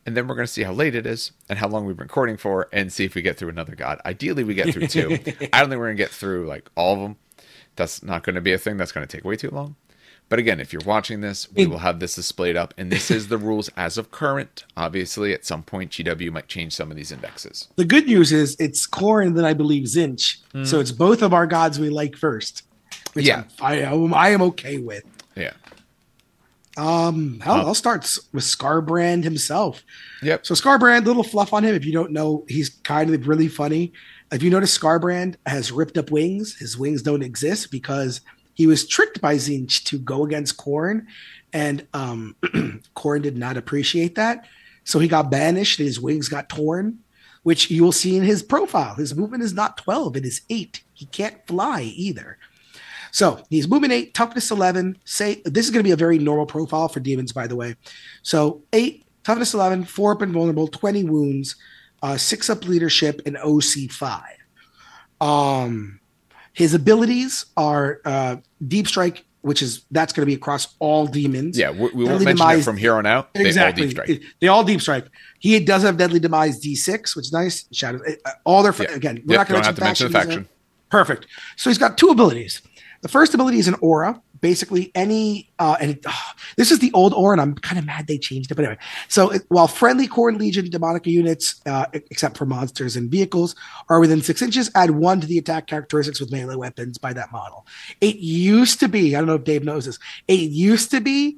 And 0.06 0.16
then 0.16 0.28
we're 0.28 0.36
going 0.36 0.48
to 0.48 0.52
see 0.52 0.64
how 0.64 0.74
late 0.74 0.96
it 0.96 1.06
is 1.06 1.32
and 1.50 1.60
how 1.60 1.68
long 1.68 1.86
we've 1.86 1.98
been 1.98 2.08
recording 2.08 2.38
for 2.38 2.68
and 2.72 2.92
see 2.92 3.06
if 3.06 3.16
we 3.16 3.22
get 3.22 3.38
through 3.38 3.50
another 3.50 3.76
god. 3.76 4.02
Ideally, 4.06 4.44
we 4.44 4.54
get 4.56 4.74
through 4.74 4.88
two. 4.88 5.12
I 5.54 5.60
don't 5.60 5.70
think 5.70 5.80
we're 5.80 5.88
going 5.88 5.98
to 5.98 6.04
get 6.04 6.12
through 6.12 6.48
like 6.48 6.70
all 6.76 6.94
of 6.94 7.00
them. 7.00 7.18
That's 7.76 8.04
not 8.04 8.24
going 8.24 8.36
to 8.36 8.42
be 8.42 8.54
a 8.54 8.58
thing 8.58 8.78
that's 8.78 8.92
going 8.92 9.08
to 9.08 9.18
take 9.18 9.24
way 9.24 9.36
too 9.36 9.50
long. 9.50 9.76
But 10.30 10.38
again, 10.38 10.60
if 10.60 10.72
you're 10.72 10.84
watching 10.86 11.22
this, 11.22 11.52
we 11.52 11.66
will 11.66 11.80
have 11.80 12.00
this 12.00 12.14
displayed 12.14 12.56
up. 12.56 12.76
And 12.78 12.92
this 12.92 13.10
is 13.10 13.28
the 13.28 13.38
rules 13.38 13.68
as 13.76 13.98
of 13.98 14.12
current. 14.12 14.64
Obviously, 14.78 15.34
at 15.34 15.44
some 15.44 15.64
point, 15.64 15.92
GW 15.92 16.32
might 16.32 16.48
change 16.48 16.74
some 16.74 16.92
of 16.92 16.98
these 16.98 17.12
indexes. 17.12 17.68
The 17.78 17.86
good 17.86 18.06
news 18.06 18.32
is 18.32 18.56
it's 18.60 18.88
Khorne 18.88 19.28
and 19.28 19.38
then 19.38 19.44
I 19.44 19.54
believe 19.54 19.86
Tzeentch. 19.86 20.38
So 20.66 20.78
hmm. 20.78 20.82
it's 20.82 20.92
both 20.92 21.24
of 21.24 21.34
our 21.34 21.48
gods 21.48 21.80
we 21.80 21.90
like 21.90 22.16
first. 22.16 22.64
Which 23.14 23.26
Yeah. 23.26 23.46
I'm, 23.60 23.74
I, 23.74 23.76
am- 23.78 24.14
I 24.14 24.30
am 24.30 24.42
okay 24.44 24.78
with. 24.78 25.04
Um, 26.80 27.42
hell, 27.42 27.68
I'll 27.68 27.74
start 27.74 28.04
with 28.32 28.46
Skarbrand 28.46 29.26
himself. 29.26 29.84
Yep. 30.24 30.46
So 30.46 30.54
Skarbrand, 30.54 31.06
little 31.06 31.24
fluff 31.24 31.52
on 31.52 31.66
him. 31.66 31.76
If 31.76 31.84
you 31.84 31.92
don't 31.92 32.12
know, 32.12 32.46
he's 32.48 32.70
kind 32.70 33.14
of 33.14 33.28
really 33.28 33.50
funny. 33.50 33.92
If 34.32 34.42
you 34.42 34.50
notice, 34.50 34.78
Skarbrand 34.78 35.36
has 35.46 35.74
ripped 35.74 35.98
up 35.98 36.10
wings. 36.10 36.58
His 36.58 36.78
wings 36.78 37.02
don't 37.02 37.22
exist 37.22 37.70
because 37.70 38.22
he 38.54 38.66
was 38.66 38.88
tricked 38.88 39.20
by 39.20 39.36
Tzeentch 39.36 39.84
to 39.86 40.00
go 40.00 40.24
against 40.24 40.58
Khorne, 40.58 41.06
and 41.52 41.86
um, 41.94 42.38
Khorne 42.96 43.24
did 43.24 43.38
not 43.38 43.58
appreciate 43.58 44.16
that. 44.16 44.46
So 44.86 45.00
he 45.00 45.10
got 45.10 45.30
banished. 45.30 45.80
And 45.80 45.88
his 45.88 46.00
wings 46.00 46.30
got 46.30 46.48
torn, 46.48 47.00
which 47.44 47.70
you 47.70 47.84
will 47.84 47.92
see 47.92 48.16
in 48.16 48.24
his 48.24 48.42
profile. 48.42 48.96
His 48.96 49.14
movement 49.14 49.44
is 49.44 49.54
not 49.54 49.76
twelve; 49.76 50.16
it 50.16 50.26
is 50.26 50.42
eight. 50.50 50.82
He 50.94 51.08
can't 51.08 51.46
fly 51.46 51.82
either. 51.82 52.38
So 53.12 53.44
he's 53.50 53.68
movement 53.68 53.94
eight, 53.94 54.14
toughness 54.14 54.52
11. 54.52 54.98
Say 55.06 55.42
this 55.46 55.66
is 55.66 55.72
going 55.72 55.80
to 55.84 55.88
be 55.88 55.92
a 55.92 55.96
very 55.98 56.20
normal 56.20 56.46
profile 56.46 56.88
for 56.88 57.00
demons, 57.00 57.32
by 57.32 57.48
the 57.48 57.56
way. 57.56 57.76
So 58.24 58.62
eight, 58.74 59.06
toughness 59.24 59.54
11, 59.54 59.86
four 59.86 60.12
up 60.14 60.22
and 60.22 60.32
vulnerable, 60.34 60.68
20 60.68 61.04
wounds, 61.06 61.56
uh, 62.04 62.18
six 62.18 62.50
up 62.50 62.66
leadership, 62.68 63.22
and 63.26 63.38
OC 63.38 63.90
five. 63.92 64.38
Um, 65.22 66.00
his 66.54 66.74
abilities 66.74 67.46
are 67.58 68.02
uh, 68.06 68.38
deep 68.68 68.88
strike, 68.88 69.26
which 69.42 69.62
is 69.62 69.86
that's 69.92 70.14
going 70.14 70.22
to 70.24 70.26
be 70.26 70.34
across 70.34 70.76
all 70.80 71.08
demons. 71.08 71.58
Yeah. 71.58 71.72
We, 71.72 71.90
we 71.94 72.04
won't 72.06 72.24
mention 72.24 72.28
it 72.28 72.34
Demise- 72.38 72.64
from 72.66 72.78
here 72.78 72.94
on 72.96 73.06
out. 73.06 73.34
They 73.34 73.42
all 73.42 73.46
Exactly. 73.48 73.84
deep 73.88 73.92
strike. 73.92 74.22
They 74.40 74.48
all 74.48 74.64
deep 74.64 74.82
strike. 74.82 75.06
He 75.40 75.60
does 75.60 75.84
have 75.84 75.98
deadly 75.98 76.20
demise 76.20 76.60
D6, 76.64 77.16
which 77.16 77.28
is 77.28 77.34
nice. 77.34 77.66
Shadow. 77.72 78.00
uh, 78.26 78.32
All 78.44 78.64
their 78.64 78.74
Yeah. 78.80 78.96
again. 78.96 79.22
We're 79.26 79.36
Yep, 79.36 79.40
not 79.40 79.48
going 79.50 79.62
to 79.64 79.68
mention 79.68 79.76
the 79.76 79.82
factions, 79.82 80.16
uh, 80.16 80.20
faction. 80.20 80.50
Perfect. 80.90 81.28
So 81.56 81.70
he's 81.70 81.78
got 81.78 81.98
two 81.98 82.10
abilities. 82.10 82.62
The 83.02 83.08
first 83.08 83.34
ability 83.34 83.60
is 83.60 83.68
an 83.68 83.76
aura. 83.82 84.22
Basically, 84.42 84.90
any 84.96 85.50
uh, 85.60 85.76
and 85.82 85.92
it, 85.92 86.04
ah, 86.08 86.34
this 86.56 86.72
is 86.72 86.80
the 86.80 86.92
old 86.94 87.14
aura, 87.14 87.34
and 87.34 87.42
I'm 87.42 87.56
kind 87.56 87.78
of 87.78 87.86
mad 87.86 88.08
they 88.08 88.18
changed 88.18 88.52
it. 88.52 88.56
But 88.56 88.64
anyway, 88.66 88.80
so 89.10 89.32
it, 89.32 89.42
while 89.50 89.68
friendly 89.68 90.08
Khorne 90.08 90.30
and 90.30 90.40
legion 90.40 90.66
demonica 90.68 91.08
units, 91.08 91.60
uh, 91.66 91.88
except 91.94 92.38
for 92.38 92.46
monsters 92.46 92.96
and 92.96 93.12
vehicles, 93.12 93.54
are 93.90 94.00
within 94.00 94.22
six 94.22 94.42
inches, 94.42 94.72
add 94.76 94.92
one 94.92 95.20
to 95.20 95.28
the 95.28 95.38
attack 95.38 95.68
characteristics 95.68 96.22
with 96.22 96.32
melee 96.32 96.56
weapons 96.56 96.98
by 96.98 97.12
that 97.12 97.34
model. 97.34 97.66
It 98.00 98.16
used 98.18 98.80
to 98.80 98.88
be. 98.88 99.14
I 99.14 99.20
don't 99.20 99.28
know 99.28 99.36
if 99.36 99.44
Dave 99.44 99.66
knows 99.66 99.86
this. 99.86 100.00
It 100.30 100.40
used 100.52 100.90
to 100.92 101.02
be 101.02 101.38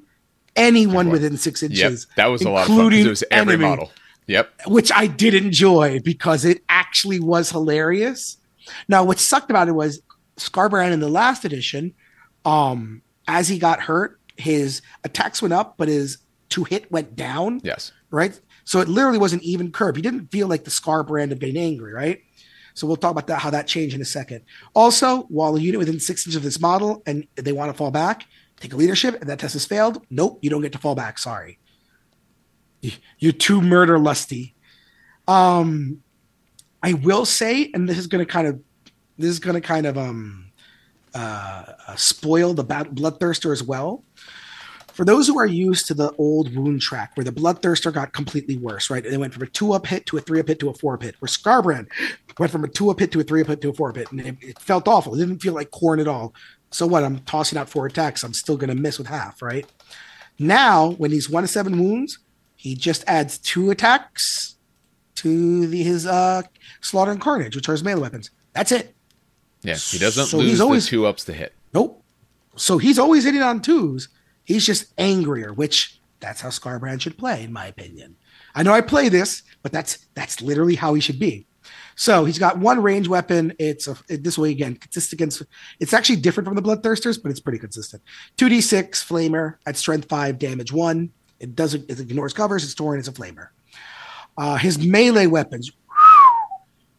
anyone 0.55 1.09
within 1.09 1.37
six 1.37 1.63
Yep. 1.63 1.71
inches. 1.71 2.05
That 2.17 2.27
was 2.27 2.43
a 2.43 2.49
lot 2.51 2.61
of 2.61 2.67
fun 2.67 2.75
including 2.77 3.05
it 3.07 3.09
was 3.09 3.23
every 3.31 3.53
enemy 3.55 3.69
model. 3.69 3.91
Yep. 4.27 4.51
which 4.67 4.91
I 4.93 5.07
did 5.07 5.33
enjoy 5.33 5.99
because 6.01 6.45
it 6.45 6.63
actually 6.69 7.19
was 7.19 7.49
hilarious. 7.49 8.37
Now, 8.87 9.03
what 9.03 9.19
sucked 9.19 9.49
about 9.49 9.67
it 9.67 9.71
was 9.73 10.01
Skarbrand 10.49 10.91
in 10.91 10.99
the 10.99 11.09
last 11.09 11.45
edition, 11.45 11.93
um, 12.45 13.01
as 13.27 13.47
he 13.47 13.57
got 13.59 13.81
hurt, 13.81 14.19
his 14.37 14.81
attacks 15.03 15.41
went 15.41 15.53
up, 15.53 15.75
but 15.77 15.87
his 15.87 16.17
to 16.49 16.63
hit 16.63 16.91
went 16.91 17.15
down, 17.15 17.61
Yes. 17.63 17.91
right? 18.09 18.39
So 18.65 18.79
it 18.79 18.87
literally 18.87 19.17
was 19.17 19.33
an 19.33 19.41
even 19.43 19.71
curve. 19.71 19.95
He 19.95 20.01
didn't 20.01 20.27
feel 20.31 20.47
like 20.47 20.63
the 20.63 20.71
Skarbrand 20.71 21.31
of 21.31 21.39
getting 21.39 21.57
angry, 21.57 21.93
right? 21.93 22.21
So 22.73 22.87
we'll 22.87 22.95
talk 22.97 23.11
about 23.11 23.27
that, 23.27 23.39
how 23.39 23.49
that 23.49 23.67
changed 23.67 23.95
in 23.95 24.01
a 24.01 24.05
second. 24.05 24.41
Also, 24.73 25.23
while 25.23 25.55
a 25.55 25.59
unit 25.59 25.79
within 25.79 25.99
six 25.99 26.25
inches 26.25 26.35
of 26.37 26.43
this 26.43 26.59
model 26.59 27.03
and 27.05 27.27
they 27.35 27.51
want 27.51 27.71
to 27.71 27.77
fall 27.77 27.91
back, 27.91 28.25
take 28.59 28.73
a 28.73 28.75
leadership, 28.77 29.19
and 29.19 29.29
that 29.29 29.39
test 29.39 29.53
has 29.53 29.65
failed. 29.65 30.05
Nope, 30.09 30.39
you 30.41 30.49
don't 30.49 30.61
get 30.61 30.71
to 30.73 30.77
fall 30.77 30.95
back. 30.95 31.17
Sorry. 31.19 31.59
You're 33.19 33.31
too 33.33 33.61
murder 33.61 33.99
lusty. 33.99 34.55
Um, 35.27 36.01
I 36.81 36.93
will 36.93 37.25
say, 37.25 37.69
and 37.73 37.87
this 37.87 37.97
is 37.97 38.07
going 38.07 38.25
to 38.25 38.31
kind 38.31 38.47
of, 38.47 38.59
this 39.21 39.29
is 39.29 39.39
going 39.39 39.55
to 39.55 39.61
kind 39.61 39.85
of 39.85 39.97
um, 39.97 40.51
uh, 41.13 41.65
uh, 41.87 41.95
spoil 41.95 42.53
the 42.53 42.63
bad 42.63 42.87
bloodthirster 42.89 43.51
as 43.51 43.63
well. 43.63 44.03
For 44.93 45.05
those 45.05 45.25
who 45.25 45.39
are 45.39 45.45
used 45.45 45.87
to 45.87 45.93
the 45.93 46.11
old 46.17 46.53
wound 46.55 46.81
track, 46.81 47.11
where 47.15 47.23
the 47.23 47.31
bloodthirster 47.31 47.93
got 47.93 48.11
completely 48.11 48.57
worse, 48.57 48.89
right? 48.89 49.03
They 49.03 49.17
went 49.17 49.33
from 49.33 49.43
a 49.43 49.47
two 49.47 49.71
up 49.71 49.87
hit 49.87 50.05
to 50.07 50.17
a 50.17 50.21
three 50.21 50.41
up 50.41 50.47
hit 50.47 50.59
to 50.59 50.69
a 50.69 50.73
four 50.73 50.95
up 50.95 51.03
hit. 51.03 51.15
Where 51.19 51.27
Skarbrand 51.27 51.87
went 52.37 52.51
from 52.51 52.65
a 52.65 52.67
two 52.67 52.89
up 52.89 52.99
hit 52.99 53.11
to 53.13 53.21
a 53.21 53.23
three 53.23 53.41
up 53.41 53.47
hit 53.47 53.61
to 53.61 53.69
a 53.69 53.73
four 53.73 53.89
up 53.89 53.95
hit, 53.95 54.11
and 54.11 54.19
it, 54.19 54.35
it 54.41 54.59
felt 54.59 54.87
awful. 54.87 55.15
It 55.15 55.19
didn't 55.19 55.41
feel 55.41 55.53
like 55.53 55.71
Khorne 55.71 56.01
at 56.01 56.07
all. 56.07 56.33
So 56.71 56.85
what? 56.87 57.03
I'm 57.03 57.19
tossing 57.19 57.57
out 57.57 57.69
four 57.69 57.85
attacks. 57.85 58.23
I'm 58.23 58.33
still 58.33 58.57
going 58.57 58.69
to 58.69 58.75
miss 58.75 58.97
with 58.97 59.07
half, 59.07 59.41
right? 59.41 59.65
Now, 60.39 60.91
when 60.91 61.11
he's 61.11 61.29
one 61.29 61.43
to 61.43 61.47
seven 61.47 61.79
wounds, 61.79 62.19
he 62.55 62.75
just 62.75 63.03
adds 63.07 63.37
two 63.37 63.71
attacks 63.71 64.55
to 65.15 65.67
the, 65.67 65.83
his 65.83 66.05
uh, 66.05 66.41
Slaughter 66.81 67.11
and 67.11 67.21
Carnage, 67.21 67.55
which 67.55 67.69
are 67.69 67.73
his 67.73 67.83
melee 67.83 68.01
weapons. 68.01 68.31
That's 68.53 68.71
it. 68.71 68.95
Yeah, 69.63 69.75
he 69.75 69.97
doesn't 69.99 70.25
So 70.27 70.37
lose 70.37 70.49
he's 70.51 70.61
always- 70.61 70.85
the 70.85 70.89
two 70.89 71.05
ups 71.05 71.25
to 71.25 71.33
hit. 71.33 71.53
Nope. 71.73 72.03
So 72.55 72.77
he's 72.77 72.99
always 72.99 73.23
hitting 73.23 73.41
on 73.41 73.61
twos. 73.61 74.09
He's 74.43 74.65
just 74.65 74.93
angrier, 74.97 75.53
which 75.53 75.99
that's 76.19 76.41
how 76.41 76.49
Skarbrand 76.49 77.01
should 77.01 77.17
play, 77.17 77.43
in 77.43 77.53
my 77.53 77.67
opinion. 77.67 78.15
I 78.53 78.63
know 78.63 78.73
I 78.73 78.81
play 78.81 79.07
this, 79.07 79.43
but 79.63 79.71
that's 79.71 79.99
that's 80.13 80.41
literally 80.41 80.75
how 80.75 80.93
he 80.93 81.01
should 81.01 81.19
be. 81.19 81.45
So 81.95 82.25
he's 82.25 82.39
got 82.39 82.57
one 82.57 82.81
range 82.81 83.07
weapon. 83.07 83.53
It's 83.59 83.87
a, 83.87 83.95
it- 84.09 84.23
this 84.23 84.37
way 84.37 84.49
again, 84.51 84.75
consistent 84.75 85.13
against. 85.19 85.43
It's 85.79 85.93
actually 85.93 86.17
different 86.17 86.47
from 86.47 86.55
the 86.55 86.61
Bloodthirsters, 86.61 87.21
but 87.21 87.29
it's 87.31 87.39
pretty 87.39 87.59
consistent. 87.59 88.01
Two 88.35 88.49
d 88.49 88.59
six 88.61 89.03
flamer 89.03 89.55
at 89.65 89.77
strength 89.77 90.09
five, 90.09 90.37
damage 90.39 90.73
one. 90.73 91.11
It 91.39 91.55
doesn't. 91.55 91.89
It 91.89 91.99
ignores 91.99 92.33
covers. 92.33 92.63
It's 92.63 92.73
Torrent. 92.75 92.99
It's 92.99 93.07
a 93.07 93.19
flamer. 93.21 93.49
Uh, 94.37 94.57
his 94.57 94.77
melee 94.79 95.27
weapons. 95.27 95.71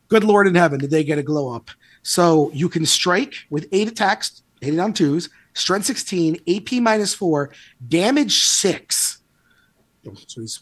Good 0.09 0.25
Lord 0.25 0.47
in 0.47 0.55
heaven, 0.55 0.79
did 0.79 0.91
they 0.91 1.05
get 1.05 1.19
a 1.19 1.23
glow 1.23 1.55
up? 1.55 1.71
So 2.03 2.51
you 2.53 2.69
can 2.69 2.85
strike 2.87 3.35
with 3.51 3.69
eight 3.73 3.89
attacks, 3.89 4.43
hitting 4.61 4.81
on 4.81 4.93
twos, 4.93 5.31
strength 5.55 5.87
16, 5.87 6.39
AP 6.49 6.73
minus 6.81 7.15
four, 7.15 7.51
damage 7.89 8.45
six. 8.45 9.19
So 10.27 10.41
he's 10.41 10.61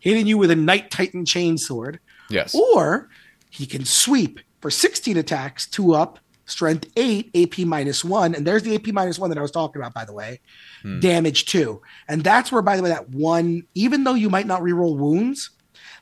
hitting 0.00 0.26
you 0.26 0.36
with 0.38 0.50
a 0.50 0.56
Knight 0.56 0.90
Titan 0.90 1.24
chainsword. 1.24 1.98
Yes. 2.30 2.54
Or 2.54 3.08
he 3.50 3.66
can 3.66 3.84
sweep 3.84 4.40
for 4.60 4.70
16 4.70 5.16
attacks, 5.16 5.66
two 5.66 5.94
up, 5.94 6.18
strength 6.46 6.90
eight, 6.96 7.30
AP 7.34 7.60
minus 7.66 8.04
one. 8.04 8.34
And 8.34 8.46
there's 8.46 8.62
the 8.62 8.74
AP 8.74 8.88
minus 8.88 9.18
one 9.18 9.30
that 9.30 9.38
I 9.38 9.42
was 9.42 9.50
talking 9.50 9.80
about, 9.80 9.94
by 9.94 10.04
the 10.04 10.12
way. 10.12 10.40
Hmm. 10.82 11.00
Damage 11.00 11.46
two. 11.46 11.80
And 12.08 12.22
that's 12.22 12.52
where, 12.52 12.62
by 12.62 12.76
the 12.76 12.82
way, 12.82 12.90
that 12.90 13.08
one, 13.10 13.64
even 13.74 14.04
though 14.04 14.14
you 14.14 14.28
might 14.28 14.46
not 14.46 14.60
reroll 14.60 14.96
wounds, 14.96 15.50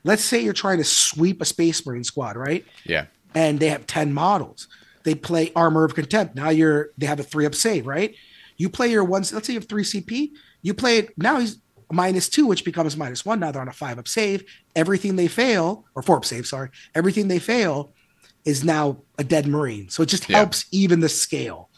let's 0.03 0.23
say 0.23 0.41
you're 0.41 0.53
trying 0.53 0.77
to 0.79 0.83
sweep 0.83 1.41
a 1.41 1.45
Space 1.45 1.85
Marine 1.85 2.03
squad, 2.03 2.35
right? 2.35 2.65
Yeah. 2.83 3.05
and 3.33 3.59
they 3.61 3.69
have 3.69 3.87
10 3.87 4.13
models. 4.13 4.67
They 5.03 5.15
play 5.15 5.51
Armor 5.55 5.83
of 5.83 5.95
Contempt. 5.95 6.35
Now 6.35 6.49
you're 6.49 6.91
they 6.97 7.05
have 7.05 7.19
a 7.19 7.23
three 7.23 7.45
up 7.45 7.55
save, 7.55 7.87
right? 7.87 8.15
You 8.57 8.69
play 8.69 8.89
your 8.91 9.03
one, 9.03 9.23
let's 9.33 9.47
say 9.47 9.53
you 9.53 9.59
have 9.59 9.67
three 9.69 9.83
CP, 9.83 10.31
you 10.61 10.73
play 10.73 10.99
it 10.99 11.17
now 11.17 11.39
he's 11.39 11.57
minus 11.91 12.29
two, 12.29 12.45
which 12.47 12.63
becomes 12.63 12.95
minus 12.95 13.25
one. 13.25 13.39
Now 13.39 13.51
they're 13.51 13.61
on 13.61 13.67
a 13.67 13.73
five 13.73 13.99
up 13.99 14.07
save. 14.07 14.43
Everything 14.75 15.15
they 15.15 15.27
fail, 15.27 15.85
or 15.95 16.01
four 16.01 16.17
up 16.17 16.25
save, 16.25 16.45
sorry, 16.45 16.69
everything 16.95 17.27
they 17.27 17.39
fail 17.39 17.93
is 18.45 18.63
now 18.63 19.01
a 19.17 19.23
dead 19.23 19.47
Marine. 19.47 19.89
So 19.89 20.03
it 20.03 20.07
just 20.09 20.29
Yeah. 20.29 20.37
helps 20.37 20.65
even 20.71 20.99
the 20.99 21.09
scale. 21.09 21.69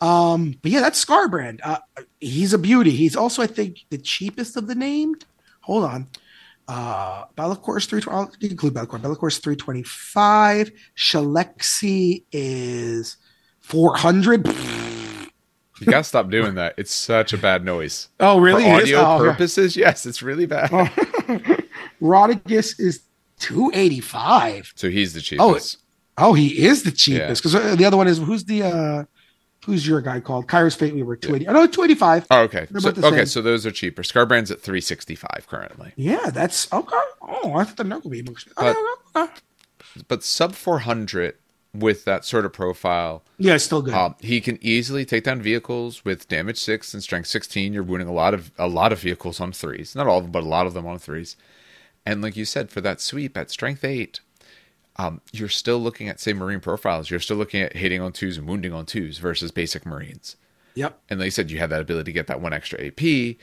Um, 0.00 0.54
but 0.62 0.70
yeah, 0.70 0.80
that's 0.80 1.04
Skarbrand. 1.04 1.60
Uh, 1.62 1.78
he's 2.20 2.52
a 2.52 2.58
beauty. 2.58 2.92
He's 2.92 3.16
also, 3.16 3.42
I 3.42 3.46
think, 3.48 3.78
the 3.90 3.98
cheapest 3.98 4.56
of 4.56 4.66
the 4.68 4.74
named. 4.74 5.24
Hold 5.62 5.84
on. 5.84 6.06
Uh, 6.68 7.24
Be'lakor's 7.34 7.86
three. 7.86 8.02
I'll 8.10 8.30
include 8.42 8.76
three 9.42 9.56
twenty 9.56 9.82
five. 9.82 10.70
Shalaxi 10.96 12.24
is 12.30 13.16
four 13.58 13.96
hundred. 13.96 14.46
You 14.46 15.86
gotta 15.86 16.04
stop 16.04 16.28
doing 16.28 16.56
that. 16.56 16.74
It's 16.76 16.92
such 16.92 17.32
a 17.32 17.38
bad 17.38 17.64
noise. 17.64 18.08
Oh, 18.20 18.38
really? 18.38 18.64
For 18.64 18.70
audio 18.70 18.98
Oh, 19.00 19.18
purposes, 19.18 19.76
yes, 19.76 20.04
it's 20.06 20.22
really 20.22 20.44
bad. 20.44 20.70
Rotigus 22.02 22.78
is 22.78 23.02
two 23.38 23.70
eighty 23.74 24.00
five. 24.00 24.72
So 24.76 24.90
he's 24.90 25.14
the 25.14 25.20
Oh, 25.38 25.52
cheapest. 25.52 25.78
Oh, 26.18 26.30
oh 26.30 26.32
he 26.34 26.66
is 26.66 26.82
the 26.82 26.90
cheapest 26.90 27.42
because 27.42 27.76
the 27.78 27.84
other 27.84 27.96
one 27.96 28.08
is 28.08 28.18
who's 28.18 28.44
the 28.44 28.62
uh 28.64 29.04
who's 29.66 29.86
your 29.86 30.00
guy 30.00 30.20
called? 30.20 30.46
Kairos 30.46 30.76
Fateweaver 30.76 31.20
two 31.20 31.34
eighty. 31.34 31.46
Oh 31.48 31.52
no, 31.52 31.66
two 31.66 31.82
eighty 31.82 31.94
five. 31.94 32.26
Oh, 32.30 32.42
okay. 32.42 32.66
So, 32.78 32.88
okay, 32.90 33.00
same. 33.00 33.26
so 33.26 33.42
those 33.42 33.66
are 33.66 33.70
cheaper. 33.70 34.02
Skarbrand's 34.02 34.50
at 34.50 34.60
365 34.60 35.46
currently. 35.48 35.92
Yeah, 35.96 36.30
that's 36.30 36.72
okay. 36.72 36.96
Oh, 37.22 37.54
I 37.54 37.64
thought 37.64 37.76
the 37.76 37.84
knuckle 37.84 38.10
beam. 38.10 38.26
was- 38.26 38.46
But- 38.56 38.76
okay. 39.16 39.32
But 40.06 40.22
sub 40.22 40.54
400 40.54 41.34
with 41.74 42.04
that 42.04 42.24
sort 42.24 42.44
of 42.44 42.52
profile, 42.52 43.22
Yeah, 43.38 43.54
it's 43.54 43.64
still 43.64 43.82
good. 43.82 43.94
um, 43.94 44.14
he 44.20 44.40
can 44.40 44.58
easily 44.62 45.04
take 45.04 45.24
down 45.24 45.42
vehicles 45.42 46.04
with 46.04 46.28
damage 46.28 46.58
6 46.58 46.94
and 46.94 47.02
strength 47.02 47.26
16. 47.28 47.72
You're 47.72 47.82
wounding 47.82 48.08
a 48.08 48.12
lot 48.12 48.32
of 48.34 48.50
a 48.58 48.66
lot 48.68 48.92
of 48.92 49.00
vehicles 49.00 49.38
on 49.40 49.52
threes. 49.52 49.94
Not 49.94 50.06
all 50.06 50.18
of 50.18 50.24
them, 50.24 50.32
but 50.32 50.42
a 50.44 50.46
lot 50.48 50.66
of 50.66 50.74
them 50.74 50.86
on 50.86 50.98
threes. 50.98 51.36
And 52.06 52.22
like 52.22 52.36
you 52.36 52.44
said, 52.44 52.70
for 52.70 52.80
that 52.82 53.00
sweep 53.00 53.36
at 53.36 53.50
strength 53.50 53.84
8, 53.84 54.20
um, 54.98 55.20
you're 55.32 55.48
still 55.48 55.78
looking 55.78 56.08
at 56.08 56.20
say 56.20 56.32
marine 56.32 56.60
profiles. 56.60 57.10
You're 57.10 57.20
still 57.20 57.36
looking 57.36 57.62
at 57.62 57.76
hitting 57.76 58.00
on 58.00 58.12
twos 58.12 58.36
and 58.36 58.48
wounding 58.48 58.72
on 58.72 58.84
twos 58.86 59.18
versus 59.18 59.50
basic 59.50 59.86
marines. 59.86 60.36
yep. 60.74 61.00
And 61.08 61.20
they 61.20 61.30
said, 61.30 61.50
you 61.50 61.58
have 61.58 61.70
that 61.70 61.80
ability 61.80 62.10
to 62.10 62.14
get 62.14 62.26
that 62.26 62.40
one 62.40 62.52
extra 62.52 62.84
AP. 62.86 63.36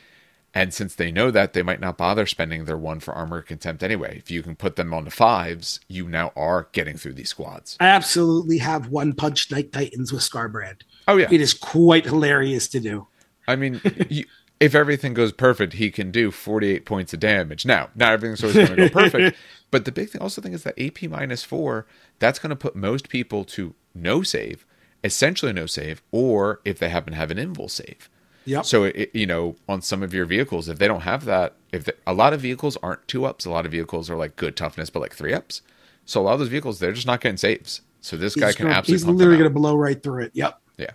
And 0.54 0.74
since 0.74 0.96
they 0.96 1.12
know 1.12 1.32
that, 1.32 1.52
they 1.52 1.64
might 1.64 1.82
not 1.82 1.98
bother 1.98 2.26
spending 2.26 2.64
their 2.64 2.78
one 2.78 3.02
for 3.02 3.14
armor 3.14 3.42
contempt 3.42 3.84
anyway. 3.84 4.18
If 4.18 4.32
you 4.32 4.42
can 4.42 4.56
put 4.56 4.78
them 4.78 4.94
on 4.94 5.04
the 5.04 5.12
fives, 5.12 5.82
you 5.90 6.08
now 6.08 6.32
are 6.36 6.70
getting 6.72 6.96
through 6.98 7.14
these 7.14 7.30
squads. 7.30 7.76
I 7.82 7.88
absolutely 7.88 8.60
have 8.60 8.88
one 8.88 9.12
punch 9.12 9.52
Knight 9.52 9.74
Titans 9.74 10.14
with 10.14 10.22
Skarbrand. 10.22 10.82
Oh 11.10 11.18
yeah, 11.18 11.28
It 11.30 11.42
is 11.42 11.54
quite 11.54 12.06
hilarious 12.06 12.70
to 12.70 12.80
do. 12.80 13.08
I 13.50 13.58
mean, 13.58 13.82
you, 14.10 14.24
if 14.60 14.74
everything 14.74 15.14
goes 15.14 15.32
perfect, 15.32 15.74
he 15.74 15.92
can 15.92 16.12
do 16.12 16.32
48 16.32 16.86
points 16.86 17.14
of 17.14 17.20
damage. 17.20 17.66
Now, 17.66 17.90
not 17.96 18.14
everything's 18.14 18.44
always 18.44 18.56
going 18.56 18.68
to 18.68 18.76
go 18.76 18.90
perfect, 18.90 19.38
but 19.72 19.86
the 19.86 19.92
big 19.92 20.10
thing, 20.10 20.22
also 20.22 20.42
thing 20.42 20.54
is 20.54 20.64
that 20.64 20.80
AP 20.80 21.04
minus 21.04 21.44
four, 21.44 21.86
that's 22.20 22.40
going 22.40 22.52
to 22.52 22.56
put 22.56 22.76
most 22.76 23.10
people 23.10 23.44
to 23.46 23.74
no 23.94 24.24
save, 24.24 24.66
essentially 25.04 25.52
no 25.54 25.66
save, 25.66 26.02
or 26.12 26.62
if 26.64 26.80
they 26.80 26.90
happen 26.90 27.12
to 27.14 27.18
have 27.18 27.32
an 27.32 27.38
invul 27.38 27.70
save. 27.70 28.10
Yep. 28.46 28.66
So 28.66 28.84
it, 28.84 29.10
you 29.14 29.26
know, 29.26 29.56
on 29.68 29.82
some 29.82 30.04
of 30.04 30.14
your 30.14 30.26
vehicles, 30.26 30.70
if 30.70 30.78
they 30.78 30.88
don't 30.88 31.02
have 31.02 31.26
that, 31.26 31.56
if 31.72 31.86
they, 31.86 31.94
a 32.06 32.14
lot 32.14 32.32
of 32.32 32.42
vehicles 32.42 32.78
aren't 32.82 33.08
two 33.08 33.26
ups, 33.26 33.46
a 33.46 33.50
lot 33.50 33.66
of 33.66 33.72
vehicles 33.72 34.10
are 34.10 34.16
like 34.16 34.36
good 34.36 34.56
toughness, 34.56 34.90
but 34.90 35.00
like 35.00 35.16
three 35.16 35.34
ups. 35.34 35.62
So 36.06 36.22
a 36.22 36.24
lot 36.24 36.34
of 36.34 36.40
those 36.40 36.50
vehicles, 36.50 36.80
they're 36.80 36.94
just 36.94 37.08
not 37.08 37.22
getting 37.22 37.38
saves. 37.38 37.82
So 38.02 38.16
this 38.16 38.36
guy 38.36 38.54
can 38.54 38.66
gonna- 38.66 38.78
absolutely. 38.78 38.94
he's 38.94 39.18
literally 39.18 39.38
going 39.40 39.50
to 39.50 39.60
blow 39.60 39.76
right 39.76 40.02
through 40.02 40.26
it. 40.26 40.32
Yep. 40.36 40.62
Yeah, 40.78 40.92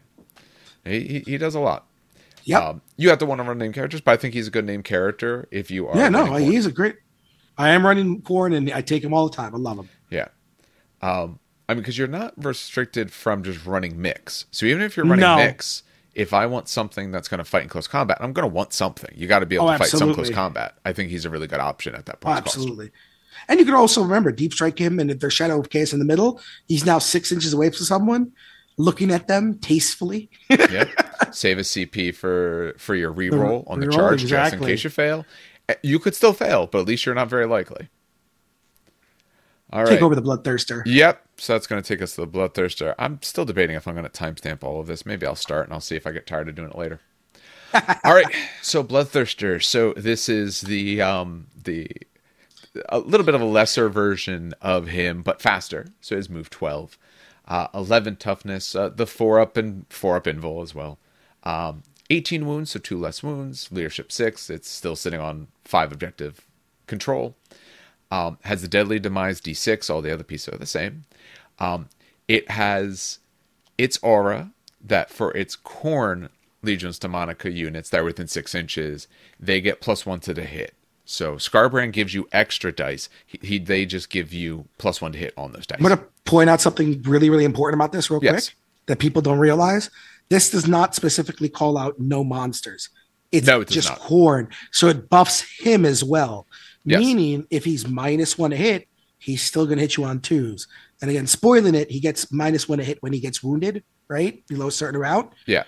he, 0.84 1.00
he 1.00 1.18
he 1.26 1.38
does 1.38 1.56
a 1.56 1.60
lot. 1.60 1.86
Yep. 2.44 2.62
Um, 2.62 2.82
you 2.96 3.08
have 3.10 3.18
to 3.18 3.26
want 3.26 3.40
to 3.40 3.44
run 3.44 3.58
name 3.58 3.72
characters, 3.72 4.00
but 4.00 4.12
I 4.12 4.16
think 4.16 4.34
he's 4.34 4.48
a 4.48 4.50
good 4.50 4.64
name 4.64 4.82
character 4.82 5.48
if 5.50 5.70
you 5.70 5.86
are. 5.88 5.96
yeah, 5.96 6.08
no, 6.08 6.34
he's 6.36 6.66
a 6.66 6.72
great. 6.72 6.96
I 7.58 7.70
am 7.70 7.84
running 7.84 8.22
Khorne 8.22 8.56
and 8.56 8.72
I 8.72 8.80
take 8.80 9.04
him 9.04 9.12
all 9.12 9.28
the 9.28 9.36
time. 9.36 9.54
I 9.54 9.58
love 9.58 9.78
him. 9.78 9.88
Yeah. 10.10 10.28
Um, 11.02 11.38
I 11.68 11.74
mean, 11.74 11.82
because 11.82 11.96
you're 11.98 12.08
not 12.08 12.32
restricted 12.42 13.12
from 13.12 13.42
just 13.42 13.64
running 13.66 14.00
mix. 14.00 14.46
So 14.50 14.66
even 14.66 14.82
if 14.82 14.96
you're 14.96 15.06
running 15.06 15.20
No. 15.20 15.36
mix, 15.36 15.82
if 16.14 16.32
I 16.32 16.46
want 16.46 16.68
something 16.68 17.10
that's 17.12 17.28
going 17.28 17.38
to 17.38 17.44
fight 17.44 17.62
in 17.62 17.68
close 17.68 17.86
combat, 17.86 18.18
I'm 18.20 18.32
going 18.32 18.48
to 18.48 18.52
want 18.54 18.72
something. 18.72 19.10
You 19.14 19.26
got 19.26 19.40
to 19.40 19.46
be 19.46 19.54
able 19.56 19.68
Oh, 19.68 19.72
to 19.72 19.78
fight 19.78 19.88
some 19.88 20.12
close 20.14 20.30
combat. 20.30 20.74
I 20.84 20.92
think 20.92 21.10
he's 21.10 21.24
a 21.24 21.30
really 21.30 21.46
good 21.46 21.60
option 21.60 21.94
at 21.94 22.06
that 22.06 22.16
Oh, 22.22 22.26
point. 22.26 22.38
absolutely. 22.38 22.90
And 23.48 23.58
you 23.60 23.64
can 23.64 23.74
also 23.74 24.02
remember 24.02 24.32
deep 24.32 24.52
strike 24.52 24.78
him, 24.78 24.98
and 24.98 25.10
if 25.10 25.20
there's 25.20 25.32
shadow 25.32 25.60
of 25.60 25.70
chaos 25.70 25.92
in 25.92 25.98
the 25.98 26.04
middle, 26.04 26.40
he's 26.66 26.84
now 26.84 26.98
six 26.98 27.30
inches 27.30 27.52
away 27.52 27.70
from 27.70 27.84
someone, 27.86 28.32
looking 28.76 29.10
at 29.10 29.28
them 29.28 29.58
tastefully. 29.58 30.28
yep. 30.48 30.88
Save 31.32 31.58
a 31.58 31.62
CP 31.62 32.14
for 32.14 32.74
for 32.78 32.94
your 32.94 33.12
reroll 33.12 33.64
on 33.70 33.80
the 33.80 33.86
reroll, 33.86 33.92
charge 33.94 34.26
just 34.26 34.52
in 34.54 34.60
case 34.60 34.84
you 34.84 34.90
fail. 34.90 35.26
Eh, 35.68 35.74
You 35.82 35.98
could 35.98 36.14
still 36.14 36.32
fail, 36.32 36.66
but 36.66 36.80
at 36.80 36.86
least 36.86 37.06
you're 37.06 37.14
not 37.14 37.28
very 37.28 37.46
likely. 37.46 37.88
All 39.72 39.84
right. 39.84 39.90
Take 39.90 40.02
over 40.02 40.14
the 40.16 40.22
bloodthirster. 40.22 40.82
Yep. 40.84 41.22
So 41.36 41.52
that's 41.52 41.66
going 41.66 41.80
to 41.82 41.86
take 41.86 42.02
us 42.02 42.16
to 42.16 42.22
the 42.22 42.26
Bloodthirster. 42.26 42.94
I'm 42.98 43.22
still 43.22 43.44
debating 43.44 43.76
if 43.76 43.86
I'm 43.88 43.94
going 43.94 44.08
to 44.08 44.10
timestamp 44.10 44.62
all 44.64 44.80
of 44.80 44.86
this. 44.88 45.06
Maybe 45.06 45.24
I'll 45.26 45.36
start 45.36 45.64
and 45.66 45.72
I'll 45.72 45.80
see 45.80 45.96
if 45.96 46.06
I 46.06 46.12
get 46.12 46.26
tired 46.26 46.48
of 46.48 46.54
doing 46.56 46.70
it 46.70 46.76
later. 46.76 47.00
all 48.04 48.14
right. 48.14 48.26
So 48.62 48.82
Bloodthirster. 48.82 49.62
So 49.62 49.94
this 49.96 50.28
is 50.28 50.62
the 50.62 51.00
um 51.00 51.46
the 51.64 51.88
a 52.88 52.98
little 52.98 53.24
bit 53.24 53.34
of 53.34 53.40
a 53.40 53.44
lesser 53.46 53.88
version 53.88 54.54
of 54.60 54.88
him, 54.88 55.22
but 55.22 55.40
faster. 55.42 55.86
So 56.00 56.16
his 56.16 56.28
move 56.30 56.50
12, 56.50 56.98
uh, 57.48 57.68
11 57.74 58.16
toughness, 58.16 58.74
uh, 58.76 58.90
the 58.90 59.06
four 59.06 59.40
up 59.40 59.56
and 59.56 59.86
four 59.88 60.16
up 60.16 60.24
invul 60.24 60.62
as 60.62 60.74
well. 60.74 60.98
Um, 61.44 61.82
18 62.10 62.46
wounds, 62.46 62.70
so 62.72 62.78
two 62.80 62.98
less 62.98 63.22
wounds. 63.22 63.68
Leadership 63.70 64.10
six. 64.12 64.50
It's 64.50 64.68
still 64.68 64.96
sitting 64.96 65.20
on 65.20 65.46
five 65.64 65.92
objective 65.92 66.40
control 66.86 67.36
um, 68.10 68.38
has 68.42 68.62
the 68.62 68.68
deadly 68.68 68.98
demise 68.98 69.40
d6 69.40 69.88
all 69.88 70.02
the 70.02 70.12
other 70.12 70.24
pieces 70.24 70.52
are 70.52 70.58
the 70.58 70.66
same 70.66 71.04
um, 71.60 71.88
it 72.26 72.50
has 72.50 73.20
its 73.78 73.96
aura 74.02 74.50
that 74.84 75.08
for 75.10 75.30
its 75.36 75.56
Khorne 75.56 76.28
legions 76.62 76.98
demonica 76.98 77.54
units 77.54 77.90
that 77.90 78.00
are 78.00 78.04
within 78.04 78.26
six 78.26 78.54
inches 78.54 79.06
they 79.38 79.60
get 79.60 79.80
plus 79.80 80.04
one 80.04 80.18
to 80.20 80.34
the 80.34 80.42
hit 80.42 80.74
So 81.04 81.36
Skarbrand 81.36 81.92
gives 81.92 82.12
you 82.14 82.28
extra 82.32 82.72
dice. 82.72 83.08
He, 83.26 83.38
he 83.42 83.58
they 83.58 83.86
just 83.86 84.10
give 84.10 84.32
you 84.32 84.66
plus 84.78 85.00
one 85.00 85.12
to 85.12 85.18
hit 85.18 85.32
on 85.36 85.52
those 85.52 85.66
dice. 85.66 85.78
I'm 85.80 85.86
going 85.86 85.98
to 85.98 86.04
point 86.24 86.50
out 86.50 86.60
something 86.60 87.02
really, 87.02 87.30
really 87.30 87.44
important 87.44 87.80
about 87.80 87.92
this, 87.92 88.10
real 88.10 88.20
Yes. 88.22 88.48
quick, 88.48 88.56
that 88.86 88.98
people 88.98 89.22
don't 89.22 89.38
realize. 89.38 89.90
This 90.30 90.50
does 90.50 90.66
not 90.66 90.94
specifically 90.94 91.48
call 91.48 91.76
out 91.76 91.98
no 92.00 92.24
monsters. 92.24 92.88
It's 93.32 93.46
No, 93.46 93.60
it 93.60 93.68
just 93.68 93.88
not. 93.90 93.98
Khorne. 94.00 94.52
So 94.72 94.88
it 94.88 95.08
buffs 95.10 95.44
him 95.60 95.84
as 95.84 96.02
well. 96.02 96.46
Yes. 96.84 97.00
Meaning, 97.00 97.46
if 97.50 97.64
he's 97.64 97.86
minus 97.86 98.38
one 98.38 98.50
to 98.50 98.56
hit, 98.56 98.88
he's 99.18 99.42
still 99.42 99.66
going 99.66 99.76
to 99.76 99.82
hit 99.82 99.96
you 99.96 100.04
on 100.04 100.20
twos. 100.20 100.66
And 101.02 101.10
again, 101.10 101.26
spoiling 101.26 101.74
it, 101.74 101.90
he 101.90 102.00
gets 102.00 102.32
minus 102.32 102.68
one 102.68 102.78
to 102.78 102.84
hit 102.84 102.98
when 103.02 103.12
he 103.12 103.20
gets 103.20 103.42
wounded, 103.42 103.84
right? 104.08 104.44
Below 104.46 104.68
a 104.68 104.72
certain 104.72 104.98
route. 105.00 105.32
yeah, 105.46 105.64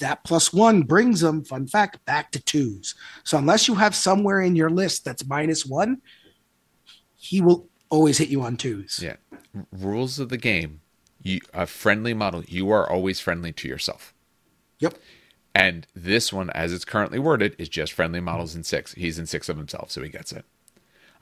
That 0.00 0.24
plus 0.24 0.52
one 0.52 0.82
brings 0.82 1.22
him, 1.22 1.44
fun 1.44 1.66
fact, 1.66 2.04
back 2.04 2.30
to 2.32 2.42
twos. 2.42 2.94
So 3.24 3.38
unless 3.38 3.68
you 3.68 3.74
have 3.76 3.94
somewhere 3.94 4.40
in 4.40 4.56
your 4.56 4.70
list 4.70 5.04
that's 5.04 5.26
minus 5.26 5.64
one, 5.64 6.02
he 7.16 7.40
will 7.40 7.68
always 7.88 8.18
hit 8.18 8.28
you 8.28 8.42
on 8.42 8.56
twos. 8.56 9.00
yeah. 9.02 9.16
Rules 9.72 10.18
of 10.18 10.28
the 10.28 10.36
game. 10.36 10.80
You 11.22 11.40
a 11.52 11.66
friendly 11.66 12.14
model. 12.14 12.44
You 12.46 12.70
are 12.70 12.88
always 12.88 13.20
friendly 13.20 13.52
to 13.52 13.68
yourself. 13.68 14.14
Yep. 14.78 14.94
And 15.54 15.86
this 15.94 16.32
one, 16.32 16.50
as 16.50 16.72
it's 16.72 16.84
currently 16.84 17.18
worded, 17.18 17.56
is 17.58 17.68
just 17.68 17.92
friendly 17.92 18.20
models 18.20 18.54
in 18.54 18.62
six. 18.62 18.94
He's 18.94 19.18
in 19.18 19.26
six 19.26 19.48
of 19.48 19.56
himself, 19.56 19.90
so 19.90 20.02
he 20.02 20.08
gets 20.08 20.32
it. 20.32 20.44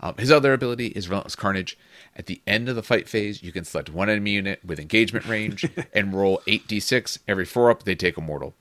Um, 0.00 0.14
his 0.18 0.30
other 0.30 0.52
ability 0.52 0.88
is 0.88 1.08
Relentless 1.08 1.36
Carnage. 1.36 1.78
At 2.14 2.26
the 2.26 2.42
end 2.46 2.68
of 2.68 2.76
the 2.76 2.82
fight 2.82 3.08
phase, 3.08 3.42
you 3.42 3.52
can 3.52 3.64
select 3.64 3.88
one 3.88 4.10
enemy 4.10 4.32
unit 4.32 4.60
with 4.64 4.78
engagement 4.78 5.26
range 5.26 5.66
and 5.94 6.14
roll 6.14 6.42
8d6. 6.46 7.20
Every 7.26 7.44
four 7.44 7.70
up, 7.70 7.84
they 7.84 7.94
take 7.94 8.16
a 8.16 8.20
mortal. 8.20 8.54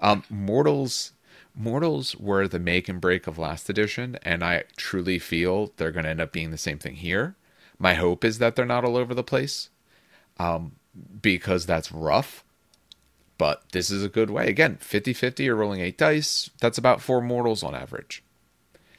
Um, 0.00 0.24
mortals, 0.28 1.12
mortals 1.54 2.14
were 2.16 2.46
the 2.46 2.58
make 2.58 2.88
and 2.88 3.00
break 3.00 3.26
of 3.26 3.38
last 3.38 3.70
edition, 3.70 4.18
and 4.22 4.44
I 4.44 4.64
truly 4.76 5.18
feel 5.18 5.72
they're 5.76 5.92
going 5.92 6.04
to 6.04 6.10
end 6.10 6.20
up 6.20 6.32
being 6.32 6.50
the 6.50 6.58
same 6.58 6.78
thing 6.78 6.96
here. 6.96 7.36
My 7.78 7.94
hope 7.94 8.24
is 8.24 8.38
that 8.38 8.54
they're 8.54 8.66
not 8.66 8.84
all 8.84 8.96
over 8.96 9.14
the 9.14 9.24
place, 9.24 9.70
um, 10.38 10.72
because 11.20 11.66
that's 11.66 11.90
rough 11.92 12.44
but 13.42 13.64
this 13.72 13.90
is 13.90 14.04
a 14.04 14.08
good 14.08 14.30
way. 14.30 14.46
Again, 14.46 14.78
50-50, 14.80 15.40
you're 15.40 15.56
rolling 15.56 15.80
eight 15.80 15.98
dice. 15.98 16.48
That's 16.60 16.78
about 16.78 17.00
four 17.00 17.20
mortals 17.20 17.64
on 17.64 17.74
average. 17.74 18.22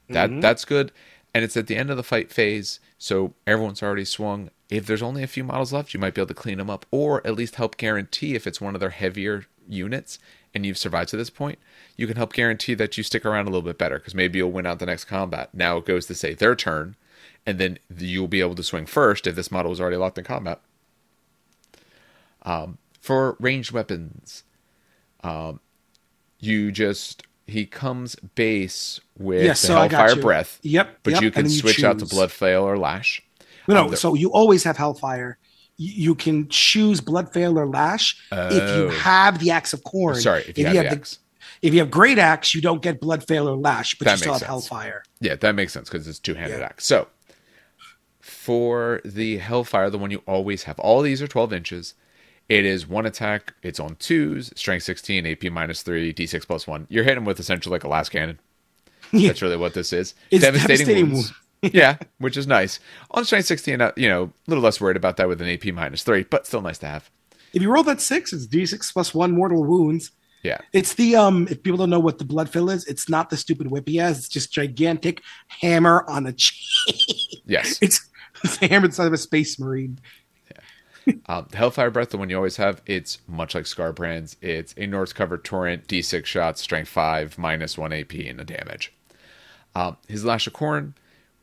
That 0.09 0.29
mm-hmm. 0.29 0.41
that's 0.41 0.65
good. 0.65 0.91
And 1.33 1.45
it's 1.45 1.55
at 1.55 1.67
the 1.67 1.77
end 1.77 1.89
of 1.89 1.95
the 1.95 2.03
fight 2.03 2.29
phase, 2.29 2.81
so 2.97 3.35
everyone's 3.47 3.81
already 3.81 4.03
swung. 4.03 4.49
If 4.69 4.85
there's 4.85 5.01
only 5.01 5.23
a 5.23 5.27
few 5.27 5.45
models 5.45 5.71
left, 5.71 5.93
you 5.93 5.99
might 6.01 6.13
be 6.13 6.19
able 6.19 6.27
to 6.27 6.33
clean 6.33 6.57
them 6.57 6.69
up, 6.69 6.85
or 6.91 7.25
at 7.25 7.35
least 7.35 7.55
help 7.55 7.77
guarantee 7.77 8.35
if 8.35 8.45
it's 8.45 8.59
one 8.59 8.75
of 8.75 8.81
their 8.81 8.89
heavier 8.89 9.45
units 9.65 10.19
and 10.53 10.65
you've 10.65 10.77
survived 10.77 11.07
to 11.11 11.17
this 11.17 11.29
point, 11.29 11.57
you 11.95 12.05
can 12.05 12.17
help 12.17 12.33
guarantee 12.33 12.73
that 12.73 12.97
you 12.97 13.03
stick 13.03 13.25
around 13.25 13.47
a 13.47 13.49
little 13.49 13.61
bit 13.61 13.77
better 13.77 13.97
because 13.97 14.13
maybe 14.13 14.39
you'll 14.39 14.51
win 14.51 14.67
out 14.67 14.79
the 14.79 14.85
next 14.85 15.05
combat. 15.05 15.53
Now 15.53 15.77
it 15.77 15.85
goes 15.85 16.05
to 16.07 16.15
say 16.15 16.33
their 16.33 16.53
turn, 16.53 16.97
and 17.45 17.59
then 17.59 17.79
you'll 17.97 18.27
be 18.27 18.41
able 18.41 18.55
to 18.55 18.63
swing 18.63 18.87
first 18.87 19.25
if 19.25 19.35
this 19.35 19.51
model 19.51 19.69
was 19.69 19.79
already 19.79 19.95
locked 19.95 20.17
in 20.17 20.25
combat 20.25 20.59
for 23.01 23.35
ranged 23.39 23.71
weapons, 23.71 24.43
um, 25.23 25.59
you 26.39 26.71
just 26.71 27.23
he 27.45 27.65
comes 27.65 28.15
base 28.35 28.99
with 29.17 29.43
Yes, 29.43 29.61
the 29.61 29.67
so 29.67 29.75
Hellfire. 29.75 30.15
Breath. 30.15 30.59
Yep, 30.63 30.99
but 31.03 31.13
yep, 31.13 31.21
you 31.21 31.31
can 31.31 31.45
you 31.45 31.51
switch 31.51 31.83
out 31.83 31.99
to. 31.99 32.05
Blood 32.05 32.31
Flail 32.31 32.63
or 32.63 32.77
Lash. 32.77 33.21
No, 33.67 33.75
Um, 33.77 33.85
no. 33.85 33.91
the- 33.91 33.97
So 33.97 34.13
you 34.13 34.31
always 34.31 34.63
have 34.63 34.77
Hellfire. 34.77 35.37
You, 35.77 35.93
you 36.11 36.15
can 36.15 36.47
choose 36.49 37.01
Blood 37.01 37.33
Flail 37.33 37.57
or 37.59 37.65
Lash 37.67 38.15
if 38.31 38.37
Oh. 38.63 38.83
you 38.85 38.89
have 38.91 39.39
the 39.39 39.51
Axe 39.51 39.73
of 39.73 39.83
Khorne. 39.83 40.21
Sorry, 40.21 40.43
if 40.47 40.57
you 40.57 40.65
have 40.65 40.73
the 40.75 40.87
axe. 40.91 41.19
if 41.61 41.73
you 41.73 41.79
have 41.79 41.89
Great 41.91 42.19
Axe, 42.19 42.53
you 42.53 42.61
don't 42.61 42.81
get 42.81 42.99
Blood 43.01 43.25
Flail 43.25 43.47
or 43.49 43.57
Lash, 43.57 43.95
but 43.97 44.05
That 44.05 44.11
you 44.11 44.17
still 44.17 44.33
have 44.33 44.39
sense. 44.41 44.47
Hellfire. 44.47 45.03
Yeah, 45.19 45.35
that 45.35 45.55
makes 45.55 45.73
sense 45.73 45.89
because 45.89 46.07
it's 46.07 46.19
two 46.19 46.35
handed 46.35 46.59
Yeah. 46.59 46.65
axe. 46.67 46.85
So 46.85 47.07
for 48.19 49.01
the 49.03 49.37
Hellfire, 49.37 49.89
the 49.89 49.97
one 49.97 50.11
you 50.11 50.21
always 50.27 50.63
have, 50.63 50.79
all 50.79 51.01
these 51.01 51.21
are 51.21 51.27
12 51.27 51.51
inches. 51.53 51.93
It 52.49 52.65
is 52.65 52.87
one 52.87 53.05
attack. 53.05 53.53
It's 53.63 53.79
on 53.79 53.95
twos, 53.95 54.51
strength 54.55 54.83
16, 54.83 55.25
AP 55.25 55.43
minus 55.45 55.81
three, 55.81 56.13
D6 56.13 56.45
plus 56.45 56.67
one. 56.67 56.87
You're 56.89 57.03
hitting 57.03 57.25
with 57.25 57.39
essentially 57.39 57.71
like 57.71 57.83
a 57.83 57.87
lascannon. 57.87 58.37
Yeah. 59.11 59.27
That's 59.27 59.43
really 59.43 59.57
what 59.57 59.75
this 59.75 59.93
is. 59.93 60.15
It's 60.31 60.43
devastating, 60.43 60.87
devastating 60.87 61.11
wounds. 61.11 61.33
yeah, 61.61 61.97
which 62.17 62.35
is 62.35 62.47
nice. 62.47 62.79
On 63.11 63.23
strength 63.23 63.45
16, 63.45 63.79
uh, 63.79 63.91
you 63.95 64.09
know, 64.09 64.23
a 64.23 64.31
little 64.47 64.63
less 64.63 64.81
worried 64.81 64.97
about 64.97 65.17
that 65.17 65.27
with 65.27 65.39
an 65.39 65.47
AP 65.47 65.65
minus 65.65 66.01
three, 66.01 66.23
but 66.23 66.47
still 66.47 66.63
nice 66.63 66.79
to 66.79 66.87
have. 66.87 67.11
If 67.53 67.61
you 67.61 67.71
roll 67.71 67.83
that 67.83 68.01
six, 68.01 68.33
it's 68.33 68.47
D6 68.47 68.91
plus 68.91 69.13
one 69.13 69.31
mortal 69.31 69.63
wounds. 69.63 70.09
Yeah. 70.41 70.57
It's 70.73 70.95
the 70.95 71.15
um. 71.15 71.47
If 71.49 71.63
people 71.63 71.77
don't 71.77 71.89
know 71.91 71.99
what 71.99 72.17
the 72.17 72.25
blood 72.25 72.49
flail 72.49 72.69
is, 72.69 72.85
it's 72.85 73.07
not 73.07 73.29
the 73.29 73.37
stupid 73.37 73.69
whip 73.69 73.87
he 73.87 73.97
has. 73.97 74.17
It's 74.17 74.27
just 74.27 74.51
gigantic 74.51 75.21
hammer 75.47 76.03
on 76.07 76.25
a 76.25 76.33
chain. 76.33 76.95
Yes. 77.45 77.77
it's, 77.81 78.09
it's 78.43 78.61
a 78.61 78.67
hammer 78.67 78.87
inside 78.87 79.07
of 79.07 79.13
a 79.13 79.17
space 79.17 79.59
marine. 79.59 79.99
Um, 81.27 81.47
Hellfire 81.53 81.91
Breath, 81.91 82.09
the 82.09 82.17
one 82.17 82.29
you 82.29 82.35
always 82.35 82.57
have, 82.57 82.81
it's 82.85 83.19
much 83.27 83.55
like 83.55 83.65
Skarbrand's. 83.65 84.37
It's 84.41 84.73
a 84.77 84.87
Norse 84.87 85.13
covered 85.13 85.43
torrent, 85.43 85.87
D6 85.87 86.25
shots, 86.25 86.61
strength 86.61 86.89
5, 86.89 87.37
minus 87.37 87.77
1 87.77 87.93
AP 87.93 88.13
and 88.13 88.39
a 88.39 88.43
damage. 88.43 88.93
Um, 89.75 89.97
his 90.07 90.23
Lash 90.23 90.47
of 90.47 90.53
Khorne, 90.53 90.93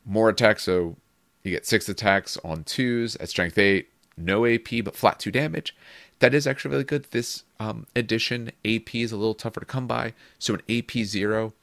more 0.05 0.29
attacks, 0.29 0.63
so 0.63 0.97
you 1.43 1.51
get 1.51 1.65
6 1.65 1.89
attacks 1.89 2.37
on 2.43 2.63
2s 2.63 3.17
at 3.19 3.29
strength 3.29 3.57
8, 3.57 3.87
no 4.17 4.45
AP, 4.45 4.83
but 4.83 4.95
flat 4.95 5.19
2 5.19 5.31
damage. 5.31 5.75
That 6.19 6.33
is 6.33 6.45
actually 6.45 6.71
really 6.71 6.83
good. 6.83 7.05
This 7.11 7.43
um, 7.59 7.87
edition, 7.95 8.51
AP 8.63 8.95
is 8.95 9.11
a 9.11 9.17
little 9.17 9.33
tougher 9.33 9.59
to 9.59 9.65
come 9.65 9.87
by, 9.87 10.13
so 10.39 10.53
an 10.55 10.61
AP 10.69 10.91
0 11.03 11.53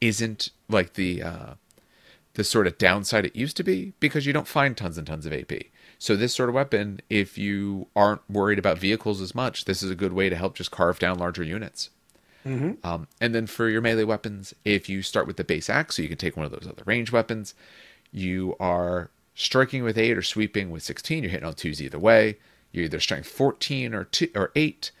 isn't 0.00 0.50
like 0.68 0.94
the. 0.94 1.22
Uh, 1.22 1.54
the 2.34 2.44
sort 2.44 2.66
of 2.66 2.78
downside 2.78 3.26
it 3.26 3.36
used 3.36 3.56
to 3.56 3.62
be 3.62 3.92
because 4.00 4.24
you 4.24 4.32
don't 4.32 4.48
find 4.48 4.76
tons 4.76 4.96
and 4.96 5.06
tons 5.06 5.26
of 5.26 5.32
AP. 5.32 5.52
So 6.00 6.16
this 6.16 6.34
sort 6.34 6.48
of 6.48 6.54
weapon, 6.54 7.00
if 7.10 7.36
you 7.36 7.86
aren't 7.94 8.22
worried 8.28 8.58
about 8.58 8.78
vehicles 8.78 9.20
as 9.20 9.34
much, 9.34 9.66
this 9.66 9.82
is 9.82 9.90
a 9.90 9.94
good 9.94 10.14
way 10.14 10.30
to 10.30 10.34
help 10.34 10.54
just 10.54 10.70
carve 10.70 10.98
down 10.98 11.18
larger 11.18 11.42
units. 11.42 11.90
Um, 12.82 13.06
and 13.20 13.34
then 13.34 13.46
for 13.46 13.68
your 13.68 13.82
melee 13.82 14.04
weapons, 14.04 14.54
if 14.64 14.88
you 14.88 15.02
start 15.02 15.26
with 15.26 15.36
the 15.36 15.44
base 15.44 15.68
axe, 15.68 15.96
so 15.96 16.02
you 16.02 16.08
can 16.08 16.16
take 16.16 16.38
one 16.38 16.46
of 16.46 16.52
those 16.52 16.66
other 16.66 16.82
range 16.86 17.12
weapons, 17.12 17.54
you 18.10 18.56
are 18.58 19.10
striking 19.34 19.82
with 19.84 19.98
eight 19.98 20.16
or 20.16 20.22
sweeping 20.22 20.70
with 20.70 20.82
16. 20.82 21.22
You're 21.22 21.30
hitting 21.30 21.46
on 21.46 21.52
twos 21.52 21.82
either 21.82 21.98
way. 21.98 22.38
You're 22.72 22.86
either 22.86 22.98
strength 22.98 23.28
14 23.28 23.92
or 23.92 24.04
two 24.04 24.30
or 24.34 24.52
eight, 24.56 24.92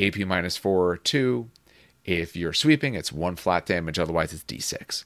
AP 0.00 0.16
minus 0.20 0.56
four 0.56 0.88
or 0.88 0.96
two. 0.96 1.50
If 2.06 2.34
you're 2.34 2.54
sweeping, 2.54 2.94
it's 2.94 3.12
one 3.12 3.36
flat 3.36 3.66
damage. 3.66 3.98
Otherwise, 3.98 4.32
it's 4.32 4.42
D6. 4.44 5.04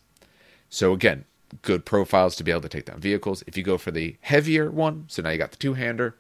So 0.68 0.92
again, 0.92 1.24
good 1.62 1.84
profiles 1.84 2.36
to 2.36 2.44
be 2.44 2.51
able 2.51 2.61
to 2.62 2.68
take 2.68 2.86
down 2.86 3.01
vehicles. 3.01 3.42
If 3.46 3.57
you 3.57 3.62
go 3.62 3.78
for 3.78 3.90
the 3.90 4.16
heavier 4.20 4.70
one, 4.70 5.05
so 5.09 5.22
now 5.22 5.30
you 5.30 5.38
got 5.38 5.51
the 5.51 5.57
two 5.57 5.74
hander, 5.74 6.16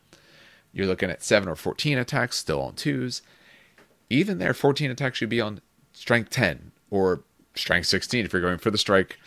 you're 0.72 0.86
looking 0.86 1.10
at 1.10 1.22
seven 1.22 1.48
or 1.48 1.56
14 1.56 1.98
attacks, 1.98 2.36
still 2.36 2.62
on 2.62 2.74
twos. 2.74 3.22
Even 4.08 4.38
there, 4.38 4.54
14 4.54 4.90
attacks 4.90 5.18
should 5.18 5.28
be 5.28 5.40
on 5.40 5.60
strength 5.92 6.30
10 6.30 6.72
or 6.90 7.22
strength 7.54 7.86
16 7.86 8.24
if 8.24 8.32
you're 8.32 8.42
going 8.42 8.58
for 8.58 8.70
the 8.70 8.78
strike, 8.78 9.18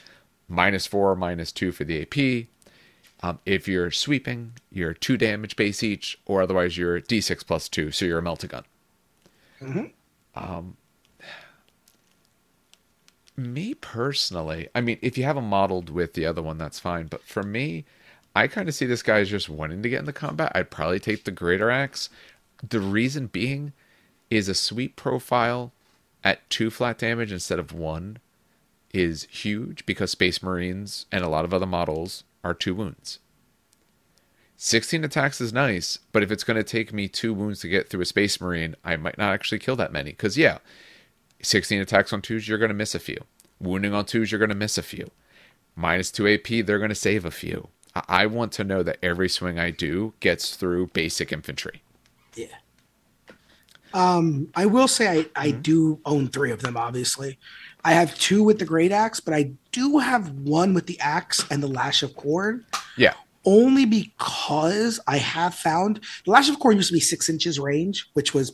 minus 0.48 0.86
four, 0.86 1.16
minus 1.16 1.52
two 1.52 1.72
for 1.72 1.84
the 1.84 2.02
AP. 2.02 2.48
Um, 3.22 3.40
if 3.46 3.68
you're 3.68 3.92
sweeping, 3.92 4.54
you're 4.70 4.94
two 4.94 5.16
damage 5.16 5.56
base 5.56 5.82
each, 5.82 6.20
or 6.26 6.42
otherwise 6.42 6.78
you're 6.78 7.00
D6 7.00 7.46
plus 7.46 7.70
two, 7.70 7.92
so 7.92 8.06
you're 8.06 8.20
a 8.20 8.22
meltagun. 8.22 8.64
Um, 10.36 10.76
me 13.36 13.74
personally, 13.74 14.70
I 14.76 14.82
mean, 14.82 15.00
if 15.02 15.18
you 15.18 15.24
have 15.24 15.36
them 15.36 15.50
modeled 15.50 15.90
with 15.90 16.14
the 16.14 16.26
other 16.26 16.42
one, 16.42 16.58
that's 16.58 16.80
fine. 16.80 17.08
But 17.08 17.24
for 17.24 17.44
me, 17.44 17.86
I 18.36 18.48
kind 18.48 18.68
of 18.68 18.76
see 18.76 18.86
this 18.86 19.04
guy 19.04 19.20
as 19.20 19.30
just 19.30 19.50
wanting 19.50 19.84
to 19.84 19.90
get 19.90 20.00
into 20.00 20.14
combat. 20.14 20.52
I'd 20.56 20.72
probably 20.72 21.00
take 21.00 21.24
the 21.24 21.32
greater 21.32 21.70
axe. 21.70 22.10
The 22.68 22.80
reason 22.80 23.28
being 23.28 23.74
is 24.30 24.50
a 24.50 24.56
sweep 24.56 24.96
profile 24.96 25.72
at 26.24 26.50
two 26.50 26.70
flat 26.70 26.98
damage 26.98 27.32
instead 27.32 27.60
of 27.60 27.74
one 27.74 28.18
is 28.94 29.28
huge 29.30 29.86
because 29.86 30.12
Space 30.12 30.42
Marines 30.42 31.06
and 31.12 31.24
a 31.24 31.30
lot 31.30 31.46
of 31.46 31.54
other 31.54 31.66
models 31.66 32.24
are 32.44 32.54
two 32.54 32.76
wounds. 32.76 33.20
16 34.58 35.04
attacks 35.04 35.42
is 35.42 35.52
nice, 35.52 36.00
but 36.12 36.24
if 36.24 36.32
it's 36.32 36.44
going 36.44 36.56
to 36.56 36.64
take 36.64 36.94
me 36.94 37.08
two 37.08 37.34
wounds 37.34 37.60
to 37.60 37.68
get 37.68 37.90
through 37.90 38.02
a 38.02 38.06
Space 38.06 38.40
Marine, 38.40 38.76
I 38.84 38.96
might 38.96 39.18
not 39.18 39.34
actually 39.34 39.60
kill 39.60 39.76
that 39.76 39.92
many. 39.92 40.12
Because, 40.12 40.38
yeah, 40.38 40.60
16 41.44 41.82
attacks 41.82 42.12
on 42.14 42.22
twos, 42.22 42.48
you're 42.48 42.58
going 42.58 42.70
to 42.70 42.76
miss 42.76 42.96
a 42.96 43.00
few. 43.00 43.18
Wounding 43.60 43.94
on 43.94 44.06
twos, 44.06 44.32
you're 44.32 44.40
going 44.40 44.50
to 44.50 44.56
miss 44.56 44.78
a 44.78 44.84
few. 44.84 45.10
Minus 45.76 46.12
2 46.12 46.28
AP, 46.28 46.66
they're 46.66 46.78
going 46.80 46.90
to 46.90 46.96
save 46.96 47.26
a 47.26 47.32
few. 47.32 47.70
I- 47.96 48.04
I 48.08 48.26
want 48.26 48.52
to 48.54 48.64
know 48.64 48.84
that 48.84 48.98
every 49.04 49.30
swing 49.30 49.60
I 49.60 49.70
do 49.72 50.14
gets 50.20 50.56
through 50.56 50.88
basic 50.88 51.32
infantry. 51.32 51.82
Yeah. 52.36 52.48
Um, 53.94 54.50
I 54.56 54.66
will 54.66 54.88
say 54.88 55.08
I, 55.08 55.30
I 55.36 55.48
Mm-hmm. 55.52 55.62
do 55.62 56.00
own 56.06 56.28
three 56.28 56.52
of 56.52 56.62
them, 56.62 56.76
obviously. 56.76 57.38
I 57.86 57.94
have 57.94 58.18
two 58.18 58.44
with 58.44 58.58
the 58.60 58.66
great 58.66 58.92
axe, 58.92 59.20
but 59.20 59.34
I 59.34 59.52
do 59.72 60.00
have 60.00 60.30
one 60.32 60.74
with 60.74 60.88
the 60.88 61.00
axe 61.00 61.46
and 61.52 61.62
the 61.62 61.68
lash 61.68 62.02
of 62.02 62.16
Khorne, 62.16 62.64
Yeah. 62.98 63.14
only 63.46 63.86
because 63.86 65.00
I 65.06 65.18
have 65.18 65.54
found 65.54 66.00
the 66.26 66.32
lash 66.32 66.50
of 66.50 66.58
Khorne 66.60 66.76
used 66.78 66.88
to 66.90 66.94
be 66.94 67.00
six 67.00 67.30
inches 67.30 67.60
range, 67.60 68.10
which 68.14 68.34
was 68.34 68.52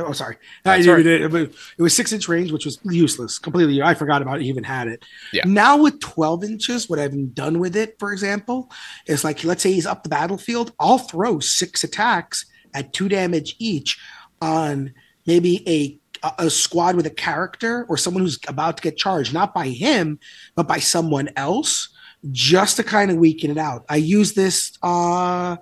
Oh, 0.00 0.12
sorry. 0.12 0.36
That's 0.62 0.86
right. 0.86 1.04
it, 1.04 1.34
it 1.34 1.82
was 1.82 1.94
six 1.94 2.12
inch 2.12 2.28
range, 2.28 2.52
which 2.52 2.64
was 2.64 2.78
useless 2.84 3.38
completely. 3.38 3.82
I 3.82 3.94
forgot 3.94 4.22
about 4.22 4.40
it, 4.40 4.44
even 4.44 4.62
had 4.62 4.86
it. 4.86 5.04
Yeah. 5.32 5.42
Now 5.44 5.76
with 5.76 5.98
12 6.00 6.44
inches, 6.44 6.88
what 6.88 6.98
I've 7.00 7.34
done 7.34 7.58
with 7.58 7.74
it, 7.74 7.96
for 7.98 8.12
example, 8.12 8.70
is 9.06 9.24
like, 9.24 9.42
let's 9.42 9.62
say 9.62 9.72
he's 9.72 9.86
up 9.86 10.04
the 10.04 10.08
battlefield, 10.08 10.72
I'll 10.78 10.98
throw 10.98 11.40
six 11.40 11.82
attacks 11.82 12.46
at 12.74 12.92
two 12.92 13.08
damage 13.08 13.56
each 13.58 13.98
on 14.40 14.94
maybe 15.26 15.68
a 15.68 15.98
a- 16.26 16.46
a 16.46 16.50
squad 16.50 16.96
with 16.96 17.06
a 17.06 17.10
character 17.10 17.84
or 17.88 17.96
someone 17.96 18.24
who's 18.24 18.40
about 18.48 18.76
to 18.76 18.82
get 18.82 18.96
charged, 18.96 19.32
not 19.32 19.54
by 19.54 19.68
him, 19.68 20.18
but 20.56 20.66
by 20.66 20.78
someone 20.80 21.28
else, 21.36 21.90
just 22.32 22.76
to 22.76 22.82
kind 22.82 23.12
of 23.12 23.18
weaken 23.18 23.52
it 23.52 23.56
out. 23.58 23.84
I 23.88 23.96
use 23.96 24.32
this, 24.32 24.72
uh, 24.82 25.56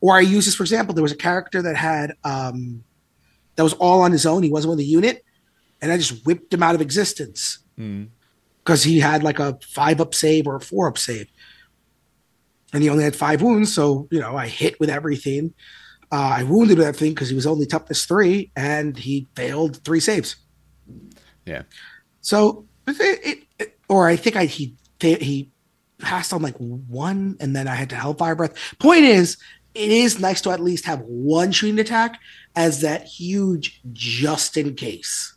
or 0.00 0.16
I 0.16 0.20
use 0.20 0.46
this, 0.46 0.54
for 0.54 0.62
example, 0.62 0.94
there 0.94 1.02
was 1.02 1.12
a 1.12 1.16
character 1.16 1.60
that 1.60 1.76
had, 1.76 2.14
um, 2.24 2.82
that 3.58 3.64
was 3.64 3.72
all 3.74 4.02
on 4.02 4.12
his 4.12 4.24
own. 4.24 4.44
He 4.44 4.50
wasn't 4.50 4.70
with 4.70 4.78
a 4.78 4.84
unit, 4.84 5.24
and 5.82 5.90
I 5.90 5.96
just 5.98 6.24
whipped 6.24 6.54
him 6.54 6.62
out 6.62 6.74
of 6.76 6.80
existence 6.80 7.58
Mm. 7.78 8.08
because 8.64 8.84
he 8.84 9.00
had 9.00 9.22
like 9.24 9.38
a 9.40 9.58
five 9.66 10.00
up 10.00 10.14
save 10.14 10.46
or 10.46 10.54
a 10.56 10.60
four 10.60 10.88
up 10.88 10.96
save. 10.96 11.26
And 12.72 12.82
he 12.82 12.88
only 12.88 13.02
had 13.04 13.16
five 13.16 13.42
wounds. 13.42 13.72
So, 13.74 14.06
you 14.10 14.20
know, 14.20 14.36
I 14.36 14.46
hit 14.46 14.78
with 14.78 14.90
everything. 14.90 15.54
Uh, 16.12 16.36
I 16.38 16.42
wounded 16.44 16.78
with 16.78 16.86
everything 16.86 17.14
because 17.14 17.28
he 17.30 17.34
was 17.34 17.46
only 17.46 17.66
toughness 17.66 18.04
three 18.06 18.50
and 18.56 18.96
he 18.96 19.26
failed 19.34 19.82
three 19.84 20.00
saves. 20.00 20.36
Yeah. 21.46 21.62
So, 22.20 22.66
it, 22.86 22.96
it, 23.00 23.38
it- 23.58 23.78
or 23.88 24.06
I 24.06 24.16
think 24.16 24.36
I 24.36 24.44
he 24.44 24.74
he 25.00 25.50
passed 25.98 26.32
on 26.32 26.42
like 26.42 26.56
one 26.58 27.36
and 27.40 27.56
then 27.56 27.66
I 27.68 27.74
had 27.74 27.90
to 27.90 27.96
Hellfire 27.96 28.34
Breath. 28.36 28.54
Point 28.78 29.04
is, 29.04 29.36
it 29.78 29.90
is 29.90 30.18
nice 30.18 30.40
to 30.42 30.50
at 30.50 30.60
least 30.60 30.84
have 30.86 31.00
one 31.02 31.52
shooting 31.52 31.78
attack 31.78 32.18
as 32.56 32.80
that 32.80 33.04
huge 33.04 33.80
just 33.92 34.56
in 34.56 34.74
case 34.74 35.36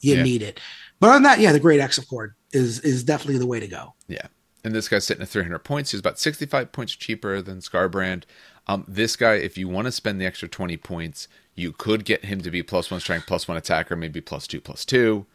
you 0.00 0.16
Yeah. 0.16 0.22
need 0.22 0.42
it. 0.42 0.60
But 1.00 1.10
on 1.10 1.22
that, 1.22 1.38
yeah, 1.38 1.52
the 1.52 1.60
Great 1.60 1.80
axe 1.80 1.98
of 1.98 2.06
Khorne 2.06 2.32
is 2.52 2.80
is 2.80 3.04
definitely 3.04 3.38
the 3.38 3.46
way 3.46 3.60
to 3.60 3.68
go. 3.68 3.94
Yeah. 4.08 4.26
And 4.64 4.74
this 4.74 4.88
guy's 4.88 5.06
sitting 5.06 5.22
at 5.22 5.28
300 5.28 5.60
points. 5.60 5.92
He's 5.92 6.00
about 6.00 6.18
65 6.18 6.72
points 6.72 6.94
cheaper 6.96 7.40
than 7.40 7.60
Skarbrand. 7.60 8.24
Um, 8.66 8.84
this 8.88 9.14
guy, 9.16 9.34
if 9.34 9.56
you 9.56 9.68
want 9.68 9.86
to 9.86 9.92
spend 9.92 10.20
the 10.20 10.26
extra 10.26 10.48
20 10.48 10.76
points, 10.78 11.28
you 11.54 11.72
could 11.72 12.04
get 12.04 12.24
him 12.24 12.40
to 12.42 12.50
be 12.50 12.62
plus 12.62 12.90
one 12.90 13.00
strength, 13.00 13.26
plus 13.26 13.46
one 13.48 13.56
attacker, 13.56 13.94
maybe 13.96 14.20
plus 14.20 14.46
two, 14.46 14.60
plus 14.60 14.84
two. 14.84 15.26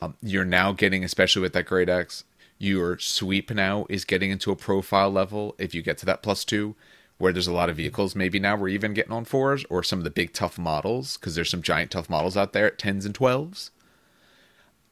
Um, 0.00 0.16
you're 0.22 0.44
now 0.44 0.72
getting, 0.72 1.02
especially 1.04 1.42
with 1.42 1.52
that 1.54 1.66
Great 1.66 1.88
axe, 1.88 2.24
your 2.58 2.98
sweep 2.98 3.50
now 3.50 3.86
is 3.90 4.04
getting 4.04 4.30
into 4.30 4.50
a 4.50 4.56
profile 4.56 5.10
level 5.10 5.54
if 5.58 5.74
you 5.74 5.82
get 5.82 5.98
to 5.98 6.06
that 6.06 6.22
plus 6.22 6.44
two, 6.44 6.74
where 7.18 7.32
there's 7.32 7.46
a 7.46 7.52
lot 7.52 7.70
of 7.70 7.76
vehicles. 7.76 8.14
Maybe 8.14 8.38
now 8.38 8.56
we're 8.56 8.68
even 8.68 8.94
getting 8.94 9.12
on 9.12 9.24
fours 9.24 9.64
or 9.70 9.82
some 9.82 9.98
of 9.98 10.04
the 10.04 10.10
big 10.10 10.32
tough 10.32 10.58
models, 10.58 11.16
because 11.16 11.34
there's 11.34 11.50
some 11.50 11.62
giant 11.62 11.90
tough 11.90 12.10
models 12.10 12.36
out 12.36 12.52
there 12.52 12.66
at 12.66 12.78
10s 12.78 13.06
and 13.06 13.14
12s. 13.14 13.70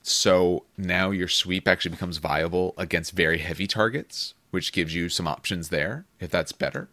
So 0.03 0.65
now 0.77 1.11
your 1.11 1.29
sweep 1.29 1.67
actually 1.67 1.93
becomes 1.93 2.19
viable 2.19 2.75
against 2.77 3.13
very 3.13 3.39
heavy 3.39 3.67
targets, 3.67 4.35
which 4.51 4.73
gives 4.73 4.95
you 4.95 5.09
some 5.09 5.27
options 5.27 5.69
there 5.69 6.05
if 6.21 6.31
that's 6.31 6.53
better. 6.53 6.89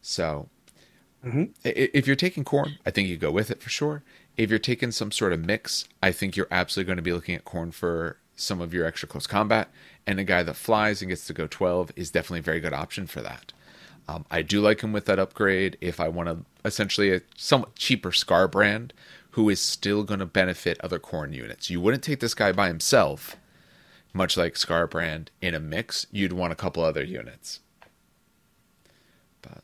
So 0.00 0.48
Mhm. 1.24 1.50
i- 1.64 1.90
if 1.92 2.06
you're 2.06 2.16
taking 2.16 2.44
Khorne, 2.44 2.78
I 2.86 2.90
think 2.90 3.08
you 3.08 3.16
go 3.16 3.30
with 3.30 3.50
it 3.50 3.62
for 3.62 3.70
sure. 3.70 4.02
If 4.36 4.50
you're 4.50 4.58
taking 4.58 4.92
some 4.92 5.12
sort 5.12 5.32
of 5.32 5.44
mix, 5.44 5.86
I 6.02 6.12
think 6.12 6.36
you're 6.36 6.46
absolutely 6.50 6.86
going 6.86 6.96
to 6.96 7.02
be 7.02 7.12
looking 7.12 7.34
at 7.34 7.44
Khorne 7.44 7.74
for 7.74 8.16
some 8.36 8.60
of 8.60 8.72
your 8.72 8.86
extra 8.86 9.08
close 9.08 9.26
combat. 9.26 9.68
And 10.06 10.18
a 10.18 10.24
guy 10.24 10.42
that 10.42 10.56
flies 10.56 11.02
and 11.02 11.10
gets 11.10 11.26
to 11.26 11.34
go 11.34 11.46
12 11.46 11.92
is 11.94 12.10
definitely 12.10 12.38
a 12.38 12.42
very 12.42 12.60
good 12.60 12.72
option 12.72 13.06
for 13.06 13.20
that. 13.20 13.52
Um, 14.10 14.26
I 14.30 14.42
do 14.42 14.60
like 14.60 14.80
him 14.80 14.92
with 14.92 15.04
that 15.06 15.20
upgrade 15.20 15.76
if 15.80 16.00
I 16.00 16.08
want 16.08 16.28
to 16.28 16.38
essentially 16.64 17.12
a 17.14 17.20
somewhat 17.36 17.76
cheaper 17.76 18.10
Skarbrand 18.10 18.90
who 19.32 19.48
is 19.48 19.60
still 19.60 20.02
going 20.02 20.18
to 20.18 20.26
benefit 20.26 20.80
other 20.82 20.98
Khorne 20.98 21.32
units. 21.32 21.70
You 21.70 21.80
wouldn't 21.80 22.02
take 22.02 22.18
this 22.18 22.34
guy 22.34 22.50
by 22.50 22.66
himself, 22.66 23.36
much 24.12 24.36
like 24.36 24.54
Skarbrand 24.54 25.28
in 25.40 25.54
a 25.54 25.60
mix. 25.60 26.06
You'd 26.10 26.32
want 26.32 26.52
a 26.52 26.56
couple 26.56 26.82
other 26.82 27.04
units. 27.04 27.60
But 29.42 29.62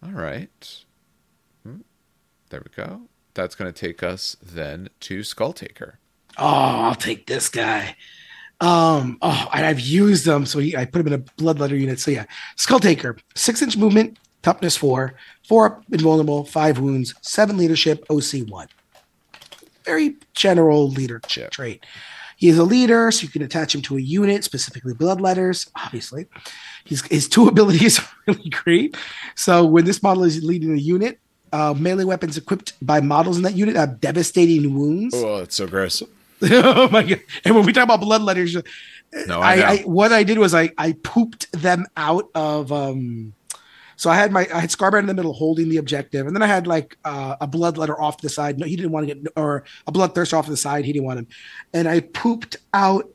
all 0.00 0.12
right, 0.12 0.84
Hmm. 1.64 1.80
there 2.50 2.62
we 2.64 2.84
go. 2.84 3.02
That's 3.34 3.56
going 3.56 3.72
to 3.72 3.78
take 3.78 4.04
us 4.04 4.36
then 4.40 4.90
to 5.00 5.20
Skulltaker. 5.20 5.94
Oh, 6.38 6.46
I'll 6.46 6.94
take 6.94 7.26
this 7.26 7.48
guy. 7.48 7.96
Um, 8.60 9.18
oh, 9.20 9.48
and 9.52 9.66
I've 9.66 9.80
used 9.80 10.24
them, 10.24 10.46
so 10.46 10.58
he, 10.58 10.76
I 10.76 10.84
put 10.84 11.00
him 11.00 11.08
in 11.08 11.12
a 11.14 11.18
bloodletter 11.18 11.78
unit. 11.78 12.00
So 12.00 12.10
yeah, 12.10 12.24
Skulltaker, 12.56 13.18
six 13.34 13.60
inch 13.62 13.76
movement, 13.76 14.18
toughness 14.42 14.76
four, 14.76 15.14
four 15.46 15.66
up 15.66 15.84
invulnerable, 15.90 16.44
five 16.44 16.78
wounds, 16.78 17.14
seven 17.20 17.56
leadership, 17.56 18.04
OC 18.10 18.48
one. 18.48 18.68
Very 19.84 20.16
general 20.34 20.88
leadership 20.88 21.50
trait. 21.50 21.84
He 22.36 22.48
is 22.48 22.58
a 22.58 22.64
leader, 22.64 23.10
so 23.10 23.22
you 23.22 23.28
can 23.28 23.42
attach 23.42 23.74
him 23.74 23.82
to 23.82 23.96
a 23.96 24.00
unit, 24.00 24.44
specifically 24.44 24.92
bloodletters. 24.92 25.70
Obviously, 25.76 26.26
his 26.84 27.02
his 27.02 27.28
two 27.28 27.48
abilities 27.52 27.98
are 27.98 28.08
really 28.26 28.50
great. 28.50 28.96
So 29.34 29.64
when 29.64 29.84
this 29.84 30.02
model 30.02 30.24
is 30.24 30.42
leading 30.42 30.72
a 30.72 30.80
unit, 30.80 31.18
uh, 31.52 31.74
melee 31.74 32.04
weapons 32.04 32.36
equipped 32.36 32.74
by 32.82 33.00
models 33.00 33.36
in 33.36 33.42
that 33.44 33.54
unit 33.54 33.76
have 33.76 34.00
devastating 34.00 34.74
wounds. 34.74 35.14
Oh, 35.16 35.38
that's 35.38 35.54
so 35.54 35.66
gross. 35.66 36.02
oh 36.42 36.88
my 36.90 37.02
god! 37.02 37.20
And 37.44 37.54
when 37.54 37.64
we 37.64 37.72
talk 37.72 37.84
about 37.84 38.00
bloodletters, 38.00 38.62
No, 39.26 39.40
I. 39.40 39.54
I, 39.54 39.70
I 39.72 39.76
what 39.82 40.12
I 40.12 40.22
did 40.24 40.38
was 40.38 40.54
I 40.54 40.70
I 40.76 40.92
pooped 40.92 41.50
them 41.52 41.86
out 41.96 42.30
of 42.34 42.72
um. 42.72 43.34
So 43.96 44.10
I 44.10 44.16
had 44.16 44.32
my 44.32 44.48
I 44.52 44.60
had 44.60 44.70
Skarbrand 44.70 45.00
in 45.00 45.06
the 45.06 45.14
middle 45.14 45.32
holding 45.32 45.68
the 45.68 45.76
objective, 45.76 46.26
and 46.26 46.34
then 46.34 46.42
I 46.42 46.48
had 46.48 46.66
like 46.66 46.98
uh, 47.04 47.36
a 47.40 47.46
bloodletter 47.46 47.98
off 47.98 48.20
the 48.20 48.28
side. 48.28 48.58
No, 48.58 48.66
he 48.66 48.74
didn't 48.74 48.90
want 48.90 49.08
to 49.08 49.14
get 49.14 49.32
or 49.36 49.64
a 49.86 49.92
bloodthirster 49.92 50.36
off 50.36 50.48
the 50.48 50.56
side. 50.56 50.84
He 50.84 50.92
didn't 50.92 51.06
want 51.06 51.20
him, 51.20 51.28
and 51.72 51.88
I 51.88 52.00
pooped 52.00 52.56
out 52.72 53.13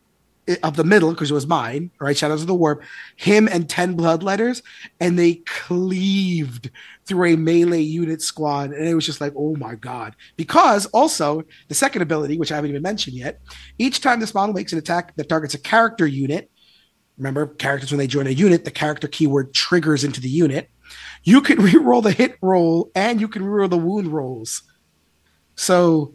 of 0.64 0.76
the 0.76 0.84
middle 0.84 1.12
because 1.12 1.32
it 1.32 1.36
was 1.36 1.47
mine. 1.47 1.91
Right, 2.00 2.18
shadows 2.18 2.41
of 2.41 2.47
the 2.47 2.56
warp. 2.56 2.84
Him 3.16 3.47
and 3.47 3.70
ten 3.70 3.95
bloodletters, 3.95 4.62
and 5.00 5.18
they 5.18 5.36
cleaved 5.45 6.70
through 7.06 7.34
a 7.34 7.38
melee 7.38 7.82
unit 7.82 8.22
squad, 8.22 8.72
and 8.72 8.88
it 8.88 8.95
was 8.95 9.06
just 9.06 9.22
like, 9.22 9.34
oh 9.36 9.56
my 9.56 9.76
god! 9.76 10.16
Because 10.38 10.86
also 10.88 11.43
the 11.68 11.76
second 11.76 12.02
ability, 12.02 12.38
which 12.38 12.52
I 12.52 12.56
haven't 12.56 12.72
even 12.72 12.82
mentioned 12.82 13.16
yet, 13.16 13.41
each 13.78 14.02
time 14.02 14.20
this 14.20 14.34
model 14.34 14.54
makes 14.54 14.74
an 14.74 14.80
attack 14.80 15.16
that 15.16 15.30
targets 15.30 15.54
a 15.54 15.60
character 15.60 16.08
unit. 16.08 16.50
Remember, 17.18 17.47
characters 17.47 17.91
when 17.91 18.00
they 18.00 18.08
join 18.08 18.28
a 18.28 18.32
unit, 18.32 18.66
the 18.66 18.72
character 18.72 19.08
keyword 19.08 19.54
triggers 19.54 20.04
into 20.04 20.22
the 20.22 20.30
unit. 20.30 20.70
You 21.24 21.41
can 21.41 21.58
reroll 21.60 22.04
the 22.04 22.12
hit 22.12 22.38
roll 22.41 22.91
and 22.95 23.20
you 23.20 23.28
can 23.28 23.43
reroll 23.43 23.70
the 23.70 23.78
wound 23.78 24.08
rolls. 24.08 24.64
So. 25.56 26.14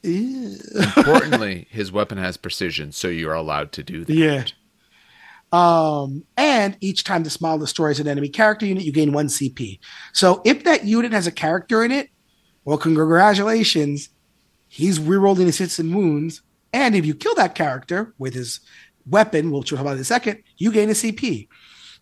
Importantly, 0.96 1.66
his 1.70 1.90
weapon 1.92 2.18
has 2.18 2.36
precision, 2.36 2.92
so 2.92 3.08
you're 3.08 3.34
allowed 3.34 3.72
to 3.72 3.82
do 3.82 4.04
that. 4.04 4.14
yeah. 4.14 4.44
Um, 5.50 6.24
and 6.36 6.76
each 6.80 7.04
time 7.04 7.24
this 7.24 7.40
model 7.40 7.58
destroys 7.58 8.00
an 8.00 8.06
enemy 8.08 8.28
character 8.28 8.66
unit, 8.66 8.84
you 8.84 8.92
gain 8.92 9.12
one 9.12 9.28
CP. 9.28 9.78
So 10.12 10.42
if 10.44 10.64
that 10.64 10.84
unit 10.84 11.12
has 11.12 11.26
a 11.26 11.32
character 11.32 11.82
in 11.82 11.90
it, 11.90 12.10
well, 12.64 12.76
congratulations, 12.76 14.10
he's 14.68 14.98
rerolling 14.98 15.46
his 15.46 15.58
hits 15.58 15.78
and 15.78 15.94
wounds. 15.94 16.42
And 16.72 16.94
if 16.94 17.06
you 17.06 17.14
kill 17.14 17.34
that 17.36 17.54
character 17.54 18.14
with 18.18 18.34
his 18.34 18.60
weapon, 19.06 19.46
which 19.50 19.72
we'll 19.72 19.78
talk 19.78 19.80
about 19.80 19.94
in 19.96 20.00
a 20.02 20.04
second, 20.04 20.42
you 20.58 20.70
gain 20.70 20.90
a 20.90 20.92
CP. 20.92 21.48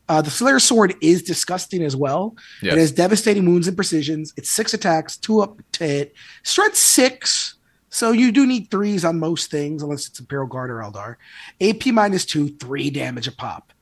Uh, 0.08 0.22
the 0.22 0.30
Slayer 0.30 0.58
Sword 0.58 0.94
is 1.00 1.22
disgusting 1.22 1.82
as 1.82 1.96
well. 1.96 2.36
Yes. 2.62 2.74
It 2.74 2.78
has 2.78 2.92
devastating 2.92 3.44
wounds 3.46 3.66
and 3.66 3.76
precisions. 3.76 4.32
It's 4.36 4.50
six 4.50 4.72
attacks, 4.74 5.16
two 5.16 5.40
up 5.40 5.60
to 5.72 5.84
hit. 5.84 6.14
Strength 6.44 6.76
six. 6.76 7.55
So 7.96 8.12
you 8.12 8.30
do 8.30 8.46
need 8.46 8.70
threes 8.70 9.06
on 9.06 9.18
most 9.18 9.50
things, 9.50 9.82
unless 9.82 10.06
it's 10.06 10.20
Imperial 10.20 10.46
Guard 10.46 10.70
or 10.70 10.80
Eldar. 10.80 11.16
AP 11.62 11.86
minus 11.94 12.26
two, 12.26 12.48
three 12.58 12.90
damage 12.90 13.26
a 13.26 13.32
pop. 13.32 13.72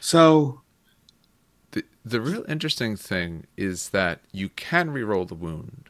So 0.00 0.62
The, 1.72 1.84
the 2.04 2.20
real 2.20 2.44
interesting 2.48 2.96
thing 2.96 3.46
is 3.56 3.88
that 3.90 4.20
you 4.32 4.48
can 4.50 4.90
reroll 4.90 5.26
the 5.26 5.34
wound. 5.34 5.88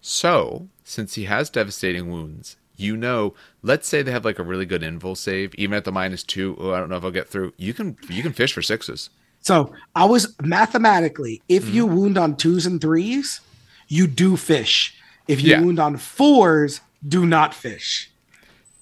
So, 0.00 0.68
since 0.84 1.14
he 1.14 1.24
has 1.26 1.50
devastating 1.50 2.10
wounds, 2.10 2.56
you 2.76 2.96
know, 2.96 3.34
let's 3.62 3.88
say 3.88 4.02
they 4.02 4.12
have 4.12 4.24
like 4.26 4.38
a 4.40 4.44
really 4.44 4.66
good 4.66 4.82
invul 4.82 5.16
save, 5.16 5.54
even 5.56 5.76
at 5.76 5.84
the 5.84 5.92
minus 5.92 6.24
two. 6.24 6.56
Oh, 6.60 6.72
I 6.72 6.80
don't 6.80 6.90
know 6.90 6.96
if 6.98 7.04
I'll 7.04 7.10
get 7.12 7.28
through. 7.28 7.54
You 7.58 7.74
can 7.74 7.98
you 8.08 8.22
can 8.22 8.32
fish 8.34 8.52
for 8.54 8.62
sixes. 8.62 9.10
so 9.40 9.72
I 9.94 10.04
was 10.06 10.34
mathematically, 10.42 11.42
if 11.48 11.66
Mm-hmm. 11.66 11.70
you 11.70 11.86
wound 11.86 12.18
on 12.18 12.36
twos 12.36 12.66
and 12.66 12.80
threes, 12.80 13.40
you 13.88 14.06
do 14.06 14.36
fish. 14.36 14.95
If 15.28 15.42
you 15.42 15.50
Yeah. 15.50 15.60
wound 15.60 15.78
on 15.78 15.96
fours, 15.96 16.80
do 17.06 17.26
not 17.26 17.54
fish. 17.54 18.10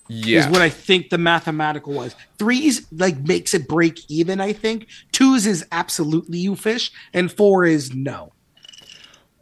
Yeah, 0.07 0.41
is 0.41 0.47
what 0.53 0.61
I 0.61 0.69
think 0.69 1.09
the 1.09 1.17
mathematical 1.17 1.95
was. 1.95 2.15
Threes 2.39 2.87
like 2.93 3.19
makes 3.27 3.55
it 3.55 3.67
break 3.67 4.01
even. 4.11 4.39
I 4.39 4.53
think 4.53 4.87
twos 5.13 5.47
is 5.47 5.65
absolutely 5.73 6.39
you 6.39 6.57
fish, 6.57 6.93
and 7.15 7.33
four 7.33 7.65
is 7.65 7.95
no. 7.95 8.33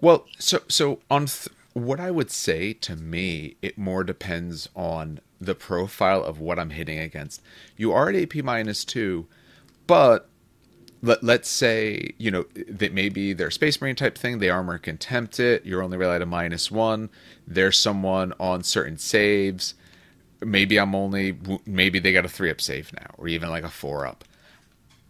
Well, 0.00 0.26
so 0.38 0.60
so 0.68 1.00
on 1.10 1.26
th- 1.26 1.48
what 1.72 1.98
I 1.98 2.10
would 2.12 2.30
say 2.30 2.72
to 2.74 2.94
me, 2.94 3.56
it 3.60 3.76
more 3.76 4.04
depends 4.04 4.68
on 4.76 5.18
the 5.40 5.54
profile 5.56 6.22
of 6.22 6.38
what 6.38 6.58
I'm 6.60 6.70
hitting 6.70 6.98
against. 6.98 7.42
You 7.76 7.92
are 7.92 8.08
at 8.10 8.14
AP 8.14 8.36
minus 8.44 8.84
two, 8.84 9.26
but 9.88 10.28
let, 11.02 11.22
let's 11.22 11.48
say 11.48 12.14
you 12.18 12.30
know 12.30 12.44
that 12.68 12.92
maybe 12.92 13.32
they're 13.32 13.50
space 13.50 13.80
marine 13.80 13.96
type 13.96 14.16
thing 14.16 14.38
they 14.38 14.48
armor 14.48 14.78
can 14.78 14.96
tempt 14.96 15.40
it 15.40 15.66
you're 15.66 15.82
only 15.82 15.98
really 15.98 16.14
at 16.14 16.22
a 16.22 16.26
minus 16.26 16.70
one 16.70 17.10
there's 17.46 17.78
someone 17.78 18.32
on 18.38 18.62
certain 18.62 18.96
saves 18.96 19.74
maybe 20.40 20.78
i'm 20.78 20.94
only 20.94 21.36
maybe 21.66 21.98
they 21.98 22.12
got 22.12 22.24
a 22.24 22.28
three 22.28 22.50
up 22.50 22.60
save 22.60 22.92
now 22.94 23.10
or 23.18 23.28
even 23.28 23.50
like 23.50 23.64
a 23.64 23.68
four 23.68 24.06
up. 24.06 24.24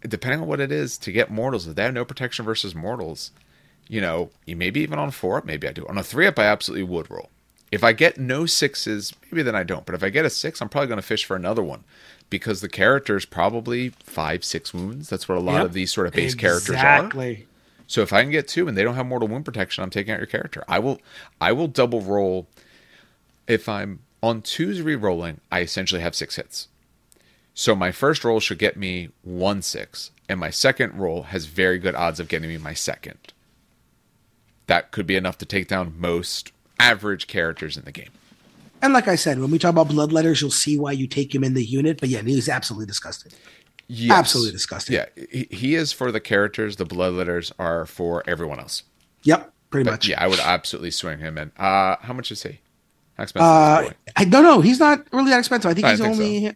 Depending 0.01 0.41
on 0.41 0.47
what 0.47 0.59
it 0.59 0.71
is 0.71 0.97
to 0.99 1.11
get 1.13 1.31
mortals 1.31 1.65
if 1.67 1.75
they 1.75 1.83
have 1.83 1.93
no 1.93 2.05
protection 2.05 2.43
versus 2.43 2.75
mortals 2.75 3.31
you 3.87 4.01
know 4.01 4.29
maybe 4.47 4.81
even 4.81 4.99
on 4.99 5.11
four 5.11 5.37
up 5.37 5.45
maybe 5.45 5.67
i 5.67 5.71
do. 5.71 5.85
On 5.87 5.97
a 5.97 6.03
three 6.03 6.27
up 6.27 6.39
i 6.39 6.45
absolutely 6.45 6.83
would 6.83 7.09
roll. 7.09 7.29
If 7.71 7.83
i 7.83 7.93
get 7.93 8.17
no 8.17 8.45
sixes 8.45 9.13
maybe 9.31 9.43
then 9.43 9.55
i 9.55 9.63
don't 9.63 9.85
but 9.85 9.95
if 9.95 10.03
i 10.03 10.09
get 10.09 10.25
a 10.25 10.29
six 10.29 10.61
i'm 10.61 10.69
probably 10.69 10.87
going 10.87 10.99
to 11.01 11.07
fish 11.07 11.25
for 11.25 11.35
another 11.35 11.63
one 11.63 11.83
because 12.29 12.61
the 12.61 12.69
character 12.69 13.15
is 13.15 13.25
probably 13.25 13.89
five, 14.03 14.43
six 14.43 14.73
wounds. 14.73 15.09
That's 15.09 15.27
what 15.29 15.37
a 15.37 15.41
lot 15.41 15.57
Yep. 15.57 15.65
of 15.65 15.73
these 15.73 15.91
sort 15.93 16.07
of 16.07 16.13
base 16.13 16.35
characters 16.35 16.69
are. 16.69 16.73
Exactly. 16.75 17.47
So 17.87 18.01
if 18.01 18.11
I 18.13 18.21
can 18.23 18.31
get 18.31 18.47
two 18.47 18.67
and 18.67 18.75
they 18.77 18.83
don't 18.83 18.95
have 18.95 19.05
mortal 19.05 19.27
wound 19.27 19.45
protection, 19.45 19.83
I'm 19.83 19.89
taking 19.89 20.13
out 20.13 20.19
your 20.19 20.25
character. 20.27 20.63
I 20.67 20.79
will 20.79 20.99
I 21.39 21.51
will 21.51 21.67
double 21.67 22.01
roll 22.01 22.47
if 23.47 23.67
I'm 23.69 23.99
on 24.21 24.41
twos 24.41 24.81
re-rolling, 24.81 25.41
I 25.51 25.59
essentially 25.61 26.01
have 26.01 26.15
six 26.15 26.37
hits. 26.37 26.69
So 27.53 27.75
my 27.75 27.91
first 27.91 28.23
roll 28.23 28.39
should 28.39 28.57
get 28.57 28.77
me 28.77 29.09
one 29.21 29.61
six, 29.61 30.11
and 30.29 30.39
my 30.39 30.49
second 30.49 30.95
roll 30.97 31.23
has 31.23 31.45
very 31.45 31.77
good 31.77 31.93
odds 31.93 32.19
of 32.19 32.29
getting 32.29 32.49
me 32.49 32.57
my 32.57 32.73
second. 32.73 33.33
That 34.67 34.91
could 34.91 35.05
be 35.05 35.17
enough 35.17 35.37
to 35.39 35.45
take 35.45 35.67
down 35.67 35.93
most 35.99 36.51
average 36.79 37.27
characters 37.27 37.77
in 37.77 37.83
the 37.83 37.91
game. 37.91 38.09
And 38.83 38.93
like 38.93 39.07
I 39.07 39.15
said, 39.15 39.39
when 39.39 39.49
we 39.49 39.57
talk 39.57 39.71
about 39.71 39.87
bloodletters, 39.87 40.41
you'll 40.41 40.51
see 40.51 40.77
why 40.77 40.91
you 40.91 41.07
take 41.07 41.33
him 41.33 41.43
in 41.43 41.53
the 41.55 41.63
unit. 41.63 41.99
But 41.99 42.09
yeah, 42.09 42.21
he's 42.21 42.49
absolutely 42.49 42.85
disgusting. 42.85 43.31
Yes. 43.87 44.11
Absolutely 44.17 44.51
disgusting. 44.51 44.95
Yeah, 44.95 45.05
he, 45.31 45.47
he 45.49 45.75
is 45.75 45.91
for 45.91 46.11
the 46.11 46.19
characters. 46.19 46.75
The 46.75 46.85
bloodletters 46.85 47.51
are 47.57 47.85
for 47.85 48.23
everyone 48.27 48.59
else. 48.59 48.83
Yep, 49.23 49.51
pretty 49.69 49.85
But 49.85 49.91
much. 49.91 50.07
yeah, 50.09 50.21
I 50.23 50.27
would 50.27 50.39
absolutely 50.39 50.91
swing 50.91 51.19
him 51.19 51.37
in. 51.37 51.51
Uh, 51.57 51.95
how 52.01 52.13
much 52.13 52.31
is 52.31 52.43
he? 52.43 52.59
How 53.15 53.23
expensive 53.23 53.47
Uh? 53.49 53.89
I 54.15 54.25
don't 54.25 54.43
know. 54.43 54.61
He's 54.61 54.79
not 54.79 55.05
really 55.13 55.29
that 55.31 55.39
expensive. 55.39 55.71
I 55.71 55.73
think 55.73 55.85
I 55.87 55.91
he's 55.91 56.01
only. 56.01 56.55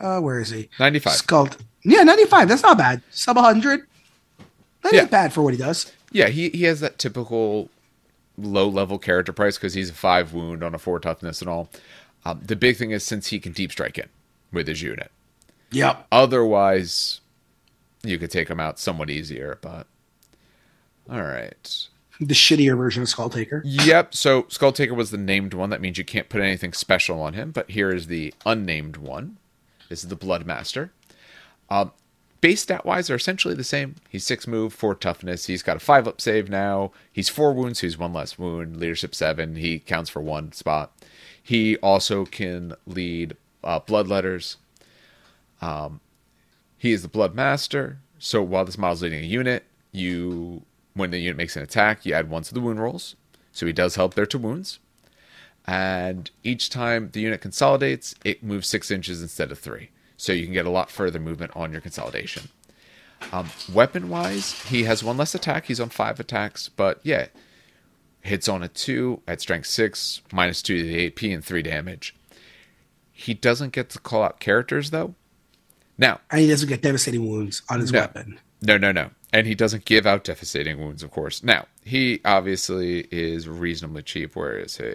Uh, 0.00 0.20
where 0.20 0.40
is 0.40 0.50
he? 0.50 0.68
95. 0.80 1.12
Skulled. 1.14 1.56
Yeah, 1.82 2.02
ninety-five. 2.02 2.48
That's 2.48 2.62
not 2.62 2.78
bad. 2.78 3.02
Sub 3.10 3.36
hundred. 3.36 3.86
That 4.82 4.92
Yeah. 4.94 5.02
ain't 5.02 5.10
bad 5.10 5.32
for 5.32 5.42
what 5.42 5.52
he 5.52 5.58
does. 5.58 5.92
Yeah, 6.12 6.28
he, 6.28 6.48
he 6.50 6.64
has 6.64 6.80
that 6.80 6.98
typical 6.98 7.68
low 8.36 8.68
level 8.68 8.98
character 8.98 9.32
price 9.32 9.56
because 9.56 9.74
he's 9.74 9.90
a 9.90 9.94
five 9.94 10.32
wound 10.32 10.62
on 10.62 10.74
a 10.74 10.78
four 10.78 10.98
toughness 11.00 11.40
and 11.40 11.48
all. 11.48 11.68
Um, 12.24 12.40
the 12.44 12.56
big 12.56 12.76
thing 12.76 12.90
is 12.90 13.04
since 13.04 13.28
he 13.28 13.38
can 13.38 13.52
deep 13.52 13.72
strike 13.72 13.98
in 13.98 14.08
with 14.52 14.66
his 14.66 14.82
unit. 14.82 15.10
Yep. 15.70 16.06
Otherwise, 16.10 17.20
you 18.02 18.18
could 18.18 18.30
take 18.30 18.48
him 18.48 18.60
out 18.60 18.78
somewhat 18.78 19.10
easier. 19.10 19.58
But 19.60 19.86
all 21.10 21.22
right. 21.22 21.88
The 22.20 22.34
shittier 22.34 22.76
version 22.76 23.02
of 23.02 23.08
Skulltaker. 23.08 23.62
Yep. 23.64 24.14
So 24.14 24.44
Skulltaker 24.44 24.94
was 24.94 25.10
the 25.10 25.18
named 25.18 25.52
one. 25.52 25.70
That 25.70 25.80
means 25.80 25.98
you 25.98 26.04
can't 26.04 26.28
put 26.28 26.40
anything 26.40 26.72
special 26.72 27.20
on 27.20 27.34
him. 27.34 27.50
But 27.50 27.70
here 27.70 27.90
is 27.90 28.06
the 28.06 28.32
unnamed 28.46 28.96
one. 28.96 29.36
This 29.88 30.04
is 30.04 30.08
the 30.08 30.16
Bloodmaster. 30.16 30.90
Um, 31.68 31.92
base 32.44 32.60
stat 32.60 32.84
wise, 32.84 33.08
are 33.08 33.14
essentially 33.14 33.54
the 33.54 33.64
same. 33.64 33.94
He's 34.10 34.26
six 34.26 34.46
move, 34.46 34.74
four 34.74 34.94
toughness. 34.94 35.46
He's 35.46 35.62
got 35.62 35.78
a 35.78 35.80
five 35.80 36.06
up 36.06 36.20
save 36.20 36.50
now. 36.50 36.92
He's 37.10 37.30
four 37.30 37.54
wounds, 37.54 37.80
so 37.80 37.86
he's 37.86 37.96
one 37.96 38.12
less 38.12 38.38
wound. 38.38 38.76
Leadership 38.76 39.14
seven. 39.14 39.56
He 39.56 39.78
counts 39.78 40.10
for 40.10 40.20
one 40.20 40.52
spot. 40.52 40.92
He 41.42 41.78
also 41.78 42.26
can 42.26 42.74
lead 42.86 43.34
uh, 43.64 43.80
bloodletters. 43.80 44.56
Um, 45.62 46.00
he 46.76 46.92
is 46.92 47.00
the 47.00 47.08
Bloodmaster. 47.08 47.96
So 48.18 48.42
while 48.42 48.66
this 48.66 48.76
model's 48.76 49.00
leading 49.00 49.24
a 49.24 49.26
unit, 49.26 49.64
you 49.90 50.64
when 50.92 51.12
the 51.12 51.20
unit 51.20 51.38
makes 51.38 51.56
an 51.56 51.62
attack, 51.62 52.04
you 52.04 52.12
add 52.12 52.28
one 52.28 52.42
to 52.42 52.52
the 52.52 52.60
wound 52.60 52.78
rolls. 52.78 53.16
So 53.52 53.64
he 53.64 53.72
does 53.72 53.94
help 53.94 54.12
there 54.12 54.26
to 54.26 54.38
wounds. 54.38 54.80
And 55.66 56.30
each 56.42 56.68
time 56.68 57.08
the 57.10 57.22
unit 57.22 57.40
consolidates, 57.40 58.14
it 58.22 58.42
moves 58.42 58.68
six 58.68 58.90
inches 58.90 59.22
instead 59.22 59.50
of 59.50 59.58
three. 59.58 59.88
So 60.24 60.32
you 60.32 60.44
can 60.44 60.54
get 60.54 60.64
a 60.64 60.70
lot 60.70 60.90
further 60.90 61.20
movement 61.20 61.52
on 61.54 61.70
your 61.70 61.82
consolidation. 61.82 62.48
Um, 63.30 63.50
weapon 63.70 64.08
wise, 64.08 64.52
he 64.62 64.84
has 64.84 65.04
one 65.04 65.18
less 65.18 65.34
attack. 65.34 65.66
He's 65.66 65.80
on 65.80 65.90
five 65.90 66.18
attacks, 66.18 66.70
but 66.70 66.98
yeah, 67.02 67.26
hits 68.22 68.48
on 68.48 68.62
a 68.62 68.68
two 68.68 69.20
at 69.28 69.42
strength 69.42 69.66
six, 69.66 70.22
minus 70.32 70.62
two 70.62 70.78
to 70.78 70.82
the 70.82 71.06
AP, 71.06 71.22
and 71.24 71.44
three 71.44 71.60
damage. 71.60 72.14
He 73.12 73.34
doesn't 73.34 73.74
get 73.74 73.90
to 73.90 73.98
call 73.98 74.22
out 74.22 74.40
characters 74.40 74.90
though. 74.90 75.14
Now, 75.98 76.20
And 76.30 76.40
he 76.40 76.48
doesn't 76.48 76.70
get 76.70 76.80
devastating 76.80 77.28
wounds 77.28 77.60
on 77.68 77.80
his 77.80 77.92
No. 77.92 78.00
weapon. 78.00 78.40
no, 78.62 78.78
no, 78.78 78.92
no. 78.92 79.10
And 79.30 79.46
he 79.46 79.54
doesn't 79.54 79.84
give 79.84 80.06
out 80.06 80.24
devastating 80.24 80.78
wounds, 80.80 81.02
of 81.02 81.10
course. 81.10 81.42
Now, 81.42 81.66
he 81.84 82.20
obviously 82.24 83.06
is 83.10 83.46
reasonably 83.46 84.02
cheap. 84.02 84.36
Where 84.36 84.56
is 84.58 84.78
he? 84.78 84.94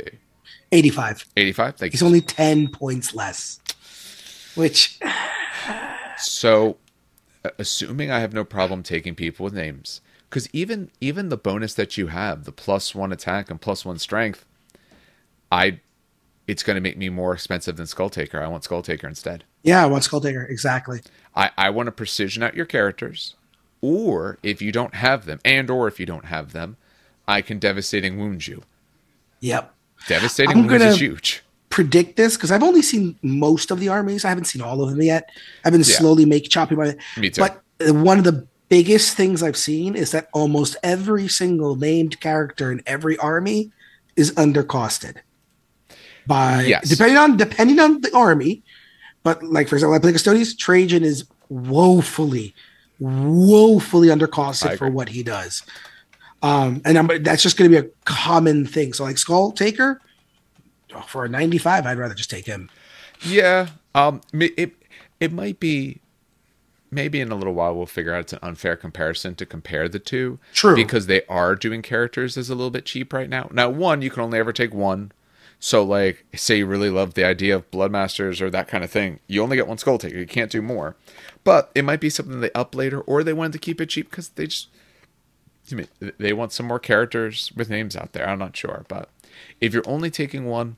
85. 0.71 1.25
85? 1.37 1.75
Thank 1.75 1.91
He's 1.93 2.01
you. 2.01 2.07
only 2.07 2.21
10 2.21 2.69
points 2.69 3.13
less. 3.13 3.59
Which, 4.59 4.99
So, 6.17 6.77
assuming 7.57 8.11
I 8.11 8.19
have 8.19 8.33
no 8.33 8.43
problem 8.43 8.83
taking 8.83 9.15
people 9.15 9.45
with 9.45 9.53
names, 9.53 10.01
because 10.29 10.49
even 10.53 10.91
even 10.99 11.29
the 11.29 11.37
bonus 11.37 11.73
that 11.75 11.97
you 11.97 12.07
have, 12.07 12.43
the 12.43 12.51
plus 12.51 12.93
one 12.93 13.11
attack 13.13 13.49
and 13.49 13.59
plus 13.61 13.85
one 13.85 13.97
strength, 13.99 14.45
I, 15.51 15.79
it's 16.47 16.61
going 16.63 16.75
to 16.75 16.81
make 16.81 16.97
me 16.97 17.07
more 17.09 17.33
expensive 17.33 17.77
than 17.77 17.85
Skulltaker. 17.85 18.41
I 18.41 18.47
want 18.47 18.63
Skulltaker 18.63 19.05
instead. 19.05 19.45
yeah, 19.63 19.85
one 19.85 20.01
Skulltaker. 20.01 20.49
Exactly. 20.49 21.01
I, 21.35 21.51
I 21.57 21.69
want 21.69 21.87
to 21.87 21.91
precision 21.91 22.43
out 22.43 22.53
your 22.55 22.65
characters, 22.65 23.35
or 23.81 24.37
if 24.43 24.61
you 24.61 24.71
don't 24.73 24.95
have 24.95 25.25
them, 25.25 25.39
and 25.45 25.69
or 25.69 25.87
if 25.87 25.99
you 26.01 26.05
don't 26.05 26.25
have 26.25 26.51
them, 26.51 26.75
I 27.27 27.41
can 27.41 27.59
devastating 27.59 28.19
wound 28.19 28.45
you. 28.47 28.63
Yep. 29.39 29.73
Devastating 30.07 30.51
I'm 30.57 30.67
wounds 30.67 30.73
gonna- 30.83 30.91
is 30.91 30.99
huge. 30.99 31.43
Predict 31.69 32.17
this 32.17 32.35
because 32.35 32.51
I've 32.51 32.63
only 32.63 32.81
seen 32.81 33.17
most 33.21 33.71
of 33.71 33.79
the 33.79 33.89
armies. 33.89 34.25
I 34.25 34.29
haven't 34.29 34.45
seen 34.45 34.61
all 34.61 34.81
of 34.81 34.89
them 34.89 35.01
yet. 35.01 35.29
I've 35.63 35.71
been 35.71 35.81
Yeah. 35.81 35.97
slowly 35.97 36.25
make 36.25 36.49
chopping 36.49 36.77
by 36.77 36.95
Me 37.17 37.29
too. 37.29 37.41
But 37.41 37.63
one 37.93 38.17
of 38.17 38.23
the 38.23 38.47
biggest 38.69 39.15
things 39.15 39.41
I've 39.43 39.57
seen 39.57 39.95
is 39.95 40.11
that 40.11 40.29
almost 40.33 40.75
every 40.83 41.27
single 41.27 41.75
named 41.75 42.19
character 42.19 42.71
in 42.71 42.81
every 42.85 43.17
army 43.17 43.71
is 44.15 44.31
undercosted. 44.33 45.17
By 46.27 46.63
Yes. 46.63 46.89
depending 46.89 47.17
on 47.17 47.37
depending 47.37 47.79
on 47.79 48.01
the 48.01 48.15
army, 48.15 48.63
but 49.23 49.43
like 49.43 49.67
for 49.67 49.75
example, 49.75 49.95
I 49.95 49.99
play 49.99 50.11
Custodians, 50.11 50.55
Trajan 50.55 51.03
is 51.03 51.25
woefully, 51.49 52.53
woefully 52.99 54.07
undercosted 54.09 54.77
for 54.77 54.89
what 54.89 55.09
he 55.09 55.23
does. 55.23 55.63
Um, 56.41 56.81
and 56.85 56.97
I'm, 56.97 57.23
that's 57.23 57.43
just 57.43 57.57
going 57.57 57.69
to 57.71 57.81
be 57.81 57.87
a 57.87 57.91
common 58.05 58.65
thing. 58.65 58.93
So 58.93 59.03
like 59.03 59.17
Skulltaker, 59.17 59.97
for 61.07 61.25
a 61.25 61.29
95, 61.29 61.85
I'd 61.85 61.97
rather 61.97 62.15
just 62.15 62.29
take 62.29 62.45
him. 62.45 62.69
Yeah. 63.21 63.69
Um. 63.95 64.21
It 64.33 64.73
it 65.19 65.31
might 65.31 65.59
be. 65.59 65.99
Maybe 66.91 67.21
in 67.21 67.31
a 67.31 67.35
little 67.35 67.53
while 67.53 67.75
we'll 67.75 67.85
figure 67.85 68.15
out 68.15 68.21
it's 68.21 68.33
an 68.33 68.39
unfair 68.41 68.75
comparison 68.75 69.35
to 69.35 69.45
compare 69.45 69.87
the 69.87 69.99
two. 69.99 70.39
True. 70.53 70.75
Because 70.75 71.05
they 71.05 71.21
are 71.29 71.55
doing 71.55 71.83
characters 71.83 72.35
as 72.35 72.49
a 72.49 72.55
little 72.55 72.71
bit 72.71 72.85
cheap 72.85 73.13
right 73.13 73.29
now. 73.29 73.47
Now, 73.53 73.69
one 73.69 74.01
you 74.01 74.09
can 74.09 74.23
only 74.23 74.39
ever 74.39 74.51
take 74.51 74.73
one. 74.73 75.11
So, 75.59 75.83
like, 75.83 76.25
say 76.33 76.57
you 76.57 76.65
really 76.65 76.89
love 76.89 77.13
the 77.13 77.25
idea 77.25 77.55
of 77.55 77.69
Bloodmasters 77.69 78.41
or 78.41 78.49
that 78.49 78.67
kind 78.67 78.83
of 78.83 78.89
thing, 78.89 79.19
you 79.27 79.43
only 79.43 79.55
get 79.55 79.67
one 79.67 79.77
Skulltaker. 79.77 80.17
You 80.17 80.25
can't 80.25 80.49
do 80.49 80.63
more. 80.63 80.95
But 81.43 81.69
it 81.75 81.83
might 81.85 81.99
be 81.99 82.09
something 82.09 82.39
they 82.39 82.51
up 82.53 82.73
later, 82.73 83.01
or 83.01 83.23
they 83.23 83.33
wanted 83.33 83.53
to 83.53 83.59
keep 83.59 83.79
it 83.79 83.89
cheap 83.89 84.09
because 84.09 84.29
they 84.29 84.47
just 84.47 84.69
excuse 85.69 85.87
me, 86.01 86.11
they 86.17 86.33
want 86.33 86.51
some 86.51 86.65
more 86.65 86.79
characters 86.79 87.51
with 87.55 87.69
names 87.69 87.95
out 87.95 88.13
there. 88.13 88.27
I'm 88.27 88.39
not 88.39 88.57
sure, 88.57 88.85
but 88.87 89.09
if 89.61 89.73
you're 89.73 89.87
only 89.87 90.09
taking 90.09 90.45
one, 90.45 90.77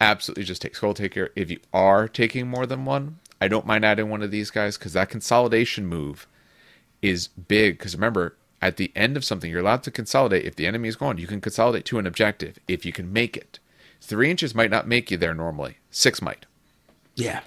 absolutely 0.00 0.44
just 0.44 0.62
take 0.62 0.74
Skulltaker. 0.74 1.28
If 1.36 1.50
you 1.50 1.58
are 1.72 2.08
taking 2.08 2.48
more 2.48 2.66
than 2.66 2.84
one, 2.84 3.18
I 3.40 3.48
don't 3.48 3.66
mind 3.66 3.84
adding 3.84 4.08
one 4.10 4.22
of 4.22 4.30
these 4.30 4.50
guys 4.50 4.76
because 4.78 4.94
that 4.94 5.10
consolidation 5.10 5.86
move 5.86 6.26
is 7.02 7.28
big. 7.28 7.78
Because 7.78 7.94
remember, 7.94 8.36
at 8.62 8.76
the 8.78 8.90
end 8.96 9.16
of 9.16 9.24
something, 9.24 9.50
you're 9.50 9.60
allowed 9.60 9.82
to 9.84 9.90
consolidate. 9.90 10.44
If 10.44 10.56
the 10.56 10.66
enemy 10.66 10.88
is 10.88 10.96
gone, 10.96 11.18
you 11.18 11.26
can 11.26 11.40
consolidate 11.40 11.84
to 11.86 11.98
an 11.98 12.06
objective 12.06 12.58
if 12.66 12.84
you 12.86 12.92
can 12.92 13.12
make 13.12 13.36
it. 13.36 13.58
Three 14.00 14.30
inches 14.30 14.54
might 14.54 14.70
not 14.70 14.86
make 14.88 15.10
you 15.10 15.16
there 15.16 15.34
normally. 15.34 15.78
Six 15.90 16.20
might 16.22 16.46
Yeah. 17.14 17.40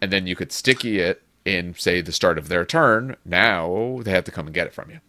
and 0.00 0.10
then 0.12 0.26
you 0.26 0.34
could 0.36 0.50
sticky 0.52 0.98
it 0.98 1.22
in 1.44 1.74
say 1.74 2.00
the 2.00 2.12
start 2.12 2.36
of 2.38 2.48
their 2.48 2.64
turn 2.66 3.16
now 3.24 4.00
they 4.02 4.10
have 4.10 4.24
to 4.24 4.30
come 4.30 4.46
and 4.46 4.54
get 4.54 4.66
it 4.66 4.74
from 4.74 4.90
you 4.90 5.00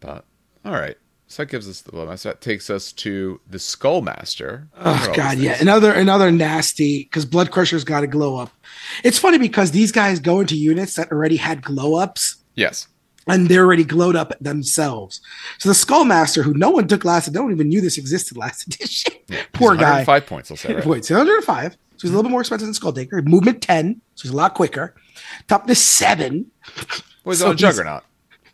but 0.00 0.24
all 0.64 0.72
right 0.72 0.96
so 1.34 1.42
that 1.42 1.50
gives 1.50 1.68
us 1.68 1.80
the 1.82 2.16
so 2.16 2.28
that 2.28 2.40
takes 2.40 2.70
us 2.70 2.92
to 2.92 3.40
the 3.50 3.58
skullmaster 3.58 4.68
Oh 4.78 5.12
God, 5.14 5.38
yeah, 5.38 5.56
another 5.60 5.92
another 5.92 6.30
nasty 6.30 7.04
because 7.04 7.26
Bloodcrusher's 7.26 7.84
got 7.84 8.04
a 8.04 8.06
glow 8.06 8.36
up. 8.36 8.50
It's 9.02 9.18
funny 9.18 9.38
because 9.38 9.70
these 9.72 9.92
guys 9.92 10.20
go 10.20 10.40
into 10.40 10.56
units 10.56 10.94
that 10.94 11.10
already 11.10 11.36
had 11.36 11.62
glow 11.62 11.96
ups 11.96 12.36
yes 12.54 12.86
and 13.26 13.48
they're 13.48 13.64
already 13.64 13.84
glowed 13.84 14.16
up 14.16 14.38
themselves. 14.38 15.20
So 15.58 15.70
the 15.70 15.74
Skullmaster, 15.74 16.42
who 16.44 16.52
no 16.52 16.68
one 16.68 16.86
took 16.86 17.06
last, 17.06 17.32
no 17.32 17.42
one 17.44 17.52
even 17.52 17.68
knew 17.70 17.80
this 17.80 17.96
existed 17.96 18.36
last 18.36 18.66
edition. 18.66 19.14
Poor 19.54 19.76
guy. 19.76 20.04
five 20.04 20.26
points 20.26 20.50
i'll 20.50 20.56
say 20.58 20.74
right? 20.74 20.84
Wait, 20.86 21.08
105. 21.10 21.72
so 21.72 21.78
he's 21.96 22.10
a 22.10 22.14
little 22.14 22.22
bit 22.22 22.30
more 22.30 22.40
expensive 22.42 22.66
than 22.66 22.74
Skulltaker. 22.74 23.26
Movement 23.26 23.62
10, 23.62 24.00
so 24.14 24.22
he's 24.22 24.30
a 24.30 24.36
lot 24.36 24.52
quicker. 24.54 24.94
Toughness 25.48 25.82
7. 25.82 26.50
Was 27.24 27.38
So 27.40 27.46
on 27.46 27.52
he's- 27.56 27.60
Juggernaut. 27.60 28.02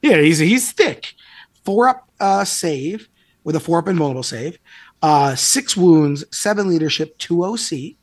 Yeah, 0.02 0.18
he's 0.20 0.38
he's 0.38 0.70
thick. 0.72 1.14
Four 1.70 1.86
up 1.88 2.08
uh, 2.18 2.42
save 2.44 3.08
with 3.44 3.54
a 3.54 3.60
four 3.60 3.78
up 3.78 3.86
invulnerable 3.86 4.24
save. 4.24 4.58
Uh, 5.02 5.36
six 5.36 5.76
wounds, 5.76 6.24
seven 6.36 6.68
leadership, 6.68 7.16
two 7.18 7.44
OC. 7.44 7.94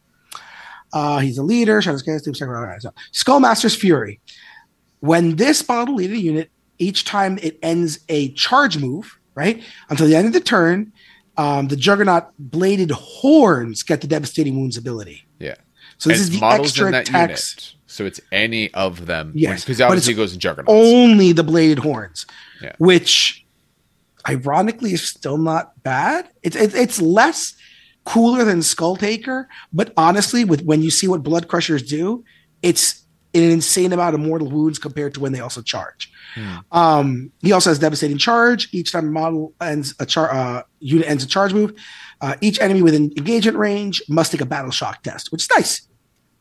Uh, 0.94 1.20
he's 1.20 1.38
a 1.38 1.44
leader. 1.44 1.82
Shadow 1.82 1.98
Scans, 1.98 2.22
Doom 2.22 2.34
Second 2.34 2.54
Round, 2.54 2.82
so 2.82 2.94
Skullmaster's 3.12 3.76
Fury. 3.76 4.22
When 5.02 5.36
this 5.36 5.68
model 5.68 5.96
lead 5.96 6.12
a 6.12 6.18
unit, 6.18 6.50
each 6.80 7.04
time 7.04 7.38
it 7.44 7.60
ends 7.62 8.00
a 8.08 8.30
charge 8.36 8.78
move, 8.78 9.20
right 9.36 9.62
until 9.90 10.08
the 10.08 10.16
end 10.16 10.28
of 10.28 10.34
the 10.34 10.40
turn, 10.40 10.94
um, 11.36 11.68
the 11.68 11.76
Juggernaut 11.76 12.28
bladed 12.40 12.92
horns 12.92 13.84
get 13.84 14.00
the 14.00 14.08
devastating 14.08 14.58
wounds 14.58 14.78
ability. 14.78 15.28
Yeah. 15.40 15.56
So 15.98 16.10
this 16.10 16.22
And 16.26 16.34
is 16.34 16.40
the 16.40 16.46
extra 16.46 16.92
text. 17.04 17.12
unit. 17.66 17.74
So 17.88 18.06
it's 18.06 18.22
any 18.32 18.74
of 18.74 19.08
them. 19.08 19.34
Yes, 19.36 19.66
Because 19.66 19.82
obviously 19.82 20.14
it 20.14 20.16
goes 20.16 20.34
in 20.34 20.40
Juggernauts. 20.40 20.72
only 20.72 21.34
the 21.34 21.44
bladed 21.44 21.80
horns, 21.80 22.26
Yeah. 22.62 22.74
which 22.78 23.44
ironically 24.30 24.94
is 24.94 25.04
still 25.04 25.38
not 25.38 25.82
bad. 25.84 26.30
It's 26.44 26.56
it's 26.56 26.76
it's 26.76 27.02
less 27.02 27.56
cooler 28.06 28.44
than 28.46 28.60
Skulltaker, 28.60 29.46
but 29.74 29.94
honestly, 29.98 30.44
with 30.46 30.64
when 30.64 30.82
you 30.82 30.90
see 30.92 31.08
what 31.08 31.24
Bloodcrushers 31.24 31.88
do, 31.88 32.24
it's 32.62 33.04
an 33.34 33.44
insane 33.44 33.92
amount 33.94 34.16
of 34.16 34.22
mortal 34.22 34.50
wounds 34.50 34.80
compared 34.80 35.14
to 35.14 35.20
when 35.20 35.32
they 35.34 35.40
also 35.42 35.62
charge. 35.62 36.12
Hmm. 36.34 36.56
Um, 36.72 37.32
he 37.42 37.52
also 37.52 37.70
has 37.70 37.78
devastating 37.80 38.18
charge. 38.18 38.70
Each 38.72 38.92
time 38.92 39.08
a 39.10 39.12
model 39.12 39.54
ends 39.62 39.94
a 40.00 40.06
char 40.06 40.32
uh, 40.34 40.64
unit 40.80 41.08
ends 41.08 41.24
a 41.24 41.28
charge 41.28 41.54
move, 41.54 41.74
uh, 42.22 42.36
each 42.42 42.60
enemy 42.62 42.82
within 42.82 43.12
engagement 43.18 43.58
range 43.58 44.02
must 44.10 44.32
take 44.32 44.42
a 44.42 44.46
battle 44.46 44.72
shock 44.72 45.04
test, 45.04 45.32
which 45.32 45.44
is 45.44 45.50
nice. 45.56 45.88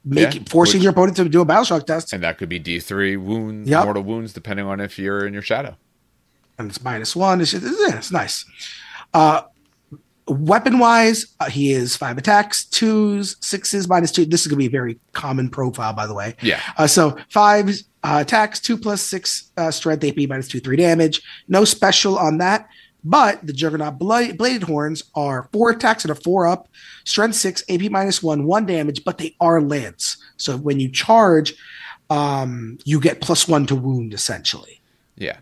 Make 0.04 0.34
Yeah, 0.34 0.40
forcing 0.48 0.78
which- 0.78 0.84
your 0.84 0.92
opponent 0.92 1.16
to 1.16 1.28
do 1.28 1.40
a 1.40 1.44
battle 1.44 1.64
shock 1.64 1.84
test, 1.86 2.12
And 2.12 2.22
that 2.22 2.38
could 2.38 2.48
be 2.48 2.60
D3 2.60 3.16
wounds, 3.16 3.68
Yep. 3.68 3.84
mortal 3.84 4.02
wounds, 4.04 4.32
depending 4.32 4.64
on 4.64 4.78
if 4.80 4.98
you're 5.00 5.26
in 5.26 5.32
your 5.32 5.42
shadow. 5.42 5.76
And 6.58 6.70
it's 6.70 6.82
minus 6.82 7.14
one. 7.14 7.40
It's, 7.40 7.52
just, 7.52 7.64
yeah, 7.64 7.96
it's 7.96 8.12
nice. 8.12 8.44
Uh, 9.12 9.42
weapon 10.28 10.78
wise, 10.78 11.34
uh, 11.40 11.48
he 11.48 11.72
is 11.72 11.96
five 11.96 12.18
attacks, 12.18 12.64
twos, 12.64 13.36
sixes, 13.40 13.88
minus 13.88 14.12
two. 14.12 14.24
This 14.24 14.42
is 14.42 14.48
going 14.48 14.56
to 14.56 14.62
be 14.62 14.66
a 14.66 14.70
very 14.70 14.98
common 15.12 15.48
profile, 15.48 15.92
by 15.92 16.06
the 16.06 16.14
way. 16.14 16.34
Yeah. 16.42 16.60
Uh, 16.76 16.86
so 16.86 17.16
five 17.30 17.70
uh, 18.02 18.18
attacks, 18.20 18.60
two 18.60 18.76
plus 18.76 19.02
six 19.02 19.50
uh, 19.56 19.70
strength, 19.70 20.04
AP 20.04 20.28
minus 20.28 20.48
two, 20.48 20.60
three 20.60 20.76
damage. 20.76 21.22
No 21.48 21.64
special 21.64 22.18
on 22.18 22.38
that. 22.38 22.68
But 23.04 23.46
the 23.46 23.52
Juggernaut 23.52 24.00
bla- 24.00 24.34
Bladed 24.34 24.64
Horns 24.64 25.04
are 25.14 25.48
four 25.52 25.70
attacks 25.70 26.04
and 26.04 26.10
a 26.10 26.16
four 26.16 26.48
up, 26.48 26.68
strength 27.04 27.36
six, 27.36 27.62
AP 27.68 27.82
minus 27.82 28.20
one, 28.20 28.46
one 28.46 28.66
damage, 28.66 29.04
but 29.04 29.18
they 29.18 29.36
are 29.40 29.62
lance. 29.62 30.16
So 30.38 30.56
when 30.56 30.80
you 30.80 30.90
charge, 30.90 31.54
um, 32.10 32.78
you 32.84 33.00
get 33.00 33.20
plus 33.20 33.46
one 33.46 33.64
to 33.66 33.76
wound 33.76 34.12
essentially. 34.12 34.80
Yeah. 35.14 35.38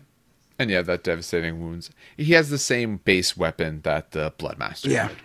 And 0.57 0.69
yeah, 0.69 0.81
that 0.83 1.03
devastating 1.03 1.59
wounds. 1.59 1.89
He 2.15 2.33
has 2.33 2.49
the 2.49 2.57
same 2.57 2.97
base 2.97 3.35
weapon 3.35 3.81
that 3.81 4.11
the 4.11 4.31
Bloodmaster. 4.37 4.89
Yeah. 4.89 5.09
would. 5.09 5.17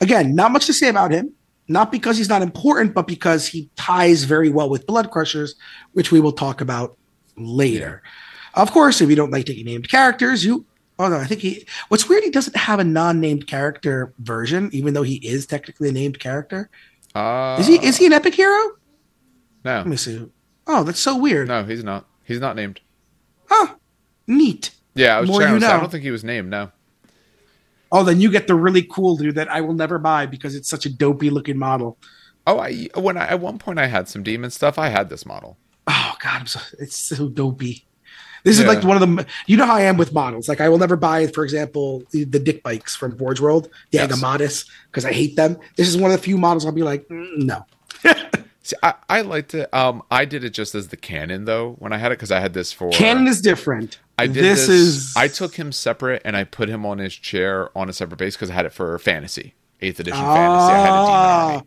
Again, 0.00 0.34
not 0.34 0.52
much 0.52 0.66
to 0.66 0.72
say 0.72 0.88
about 0.88 1.10
him. 1.10 1.32
Not 1.66 1.90
because 1.90 2.18
he's 2.18 2.28
not 2.28 2.42
important, 2.42 2.92
but 2.94 3.06
because 3.06 3.46
he 3.46 3.70
ties 3.76 4.24
very 4.24 4.50
well 4.50 4.68
with 4.68 4.86
Bloodcrushers, 4.86 5.54
which 5.92 6.12
we 6.12 6.20
will 6.20 6.32
talk 6.32 6.60
about 6.60 6.96
later. 7.36 8.02
Of 8.54 8.70
course, 8.72 9.00
if 9.00 9.08
you 9.08 9.16
don't 9.16 9.30
like 9.30 9.46
taking 9.46 9.64
named 9.64 9.88
characters, 9.88 10.44
you. 10.44 10.66
Oh 10.98 11.08
no, 11.08 11.16
I 11.16 11.24
think 11.24 11.40
he. 11.40 11.66
What's 11.88 12.08
weird, 12.08 12.22
he 12.22 12.30
doesn't 12.30 12.54
have 12.54 12.80
a 12.80 12.84
non-named 12.84 13.46
character 13.46 14.12
version, 14.18 14.68
even 14.72 14.94
though 14.94 15.02
he 15.02 15.16
is 15.26 15.46
technically 15.46 15.88
a 15.88 15.92
named 15.92 16.20
character. 16.20 16.68
Uh, 17.14 17.56
Is 17.58 17.66
he? 17.66 17.84
Is 17.84 17.96
he 17.96 18.06
an 18.06 18.12
epic 18.12 18.34
hero? 18.34 18.76
No. 19.64 19.76
Let 19.78 19.86
me 19.86 19.96
see. 19.96 20.24
Oh, 20.66 20.84
that's 20.84 21.00
so 21.00 21.16
weird. 21.16 21.48
No, 21.48 21.64
he's 21.64 21.82
not. 21.82 22.06
He's 22.24 22.40
not 22.40 22.56
named. 22.56 22.80
Huh. 23.54 23.74
Neat. 24.26 24.70
Yeah, 24.94 25.16
I 25.16 25.20
was 25.20 25.30
More 25.30 25.40
trying 25.40 25.54
you 25.54 25.60
to 25.60 25.66
say, 25.66 25.72
I 25.72 25.80
don't 25.80 25.90
think 25.90 26.02
he 26.04 26.10
was 26.10 26.24
named, 26.24 26.50
no. 26.50 26.70
Oh, 27.92 28.02
then 28.02 28.20
you 28.20 28.30
get 28.30 28.46
the 28.48 28.54
really 28.54 28.82
cool 28.82 29.16
dude 29.16 29.36
that 29.36 29.48
I 29.48 29.60
will 29.60 29.74
never 29.74 29.98
buy 29.98 30.26
because 30.26 30.54
it's 30.56 30.68
such 30.68 30.86
a 30.86 30.90
dopey 30.90 31.30
looking 31.30 31.58
model. 31.58 31.98
Oh, 32.46 32.58
I 32.58 32.88
when 32.96 33.16
I 33.16 33.28
at 33.28 33.40
one 33.40 33.58
point 33.58 33.78
I 33.78 33.86
had 33.86 34.08
some 34.08 34.22
demon 34.22 34.50
stuff. 34.50 34.78
I 34.78 34.88
had 34.88 35.08
this 35.08 35.24
model. 35.24 35.56
Oh 35.86 36.14
God, 36.20 36.40
I'm 36.40 36.46
so 36.46 36.60
it's 36.78 36.96
so 36.96 37.28
dopey. 37.28 37.86
This 38.42 38.58
is 38.58 38.66
like 38.66 38.82
one 38.82 39.00
of 39.00 39.16
the 39.16 39.26
you 39.46 39.56
know 39.56 39.64
how 39.64 39.76
I 39.76 39.82
am 39.82 39.96
with 39.96 40.12
models. 40.12 40.48
Like 40.48 40.60
I 40.60 40.68
will 40.68 40.78
never 40.78 40.96
buy, 40.96 41.28
for 41.28 41.44
example, 41.44 42.02
the, 42.10 42.24
the 42.24 42.38
dick 42.38 42.62
bikes 42.62 42.94
from 42.94 43.16
Forge 43.16 43.40
World, 43.40 43.70
the 43.90 43.98
Yes. 43.98 44.10
Agamatis, 44.12 44.68
because 44.90 45.04
I 45.04 45.12
hate 45.12 45.36
them. 45.36 45.56
This 45.76 45.88
is 45.88 45.96
one 45.96 46.10
of 46.10 46.16
the 46.16 46.22
few 46.22 46.36
models 46.36 46.66
I'll 46.66 46.72
be 46.72 46.82
like, 46.82 47.08
mm, 47.08 47.38
no. 47.38 47.64
See, 48.66 48.76
I, 48.82 48.94
I 49.10 49.20
liked 49.20 49.52
it. 49.54 49.72
Um, 49.74 50.02
I 50.10 50.24
did 50.24 50.42
it 50.42 50.50
just 50.50 50.74
as 50.74 50.88
the 50.88 50.96
canon 50.96 51.44
though 51.44 51.72
when 51.78 51.92
I 51.92 51.98
had 51.98 52.10
it 52.12 52.18
because 52.18 52.30
I 52.32 52.40
had 52.40 52.54
this 52.54 52.72
for 52.72 52.90
Canon 52.90 53.26
is 53.26 53.40
different. 53.42 54.00
I 54.18 54.26
did 54.26 54.36
this, 54.42 54.66
this. 54.66 54.68
is 54.70 55.16
I 55.16 55.28
took 55.28 55.56
him 55.56 55.70
separate 55.70 56.22
and 56.24 56.34
I 56.36 56.44
put 56.44 56.68
him 56.70 56.86
on 56.86 56.96
his 56.98 57.14
chair 57.14 57.68
on 57.76 57.88
a 57.90 57.92
separate 57.92 58.16
base 58.16 58.36
because 58.36 58.48
I 58.50 58.54
had 58.54 58.64
it 58.64 58.72
for 58.72 58.98
fantasy, 58.98 59.54
eighth 59.82 60.00
edition 60.00 60.18
fantasy. 60.20 60.72
I 60.72 60.78
had 60.78 60.88
a 60.88 60.92
demon 60.92 60.98
Ah, 61.06 61.46
army. 61.52 61.62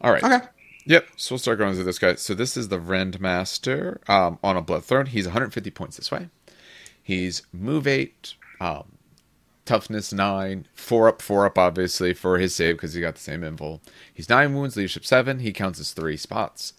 All 0.00 0.12
right. 0.12 0.24
okay. 0.24 0.46
Yep. 0.86 1.06
So 1.16 1.34
we'll 1.34 1.38
start 1.38 1.58
going 1.58 1.74
through 1.74 1.84
this 1.84 1.98
guy. 1.98 2.14
So 2.14 2.32
this 2.34 2.56
is 2.56 2.68
the 2.68 2.78
Rendmaster 2.78 4.08
um, 4.08 4.38
on 4.42 4.56
a 4.56 4.62
Blood 4.62 4.84
Throne. 4.84 5.06
He's 5.06 5.26
150 5.26 5.70
points 5.70 5.96
this 5.98 6.10
way. 6.10 6.28
He's 7.02 7.42
move 7.52 7.86
eight, 7.86 8.34
um, 8.60 8.92
toughness 9.68 10.14
nine, 10.14 10.66
four 10.72 11.08
up, 11.08 11.20
four 11.20 11.44
up, 11.44 11.58
obviously 11.58 12.14
for 12.14 12.38
his 12.38 12.54
save 12.54 12.76
because 12.76 12.94
he 12.94 13.02
got 13.02 13.14
the 13.14 13.20
same 13.20 13.42
invul. 13.42 13.80
He's 14.12 14.28
nine 14.28 14.54
wounds, 14.54 14.76
leadership 14.76 15.04
seven. 15.04 15.40
He 15.40 15.52
counts 15.52 15.78
as 15.78 15.92
three 15.92 16.16
spots. 16.16 16.72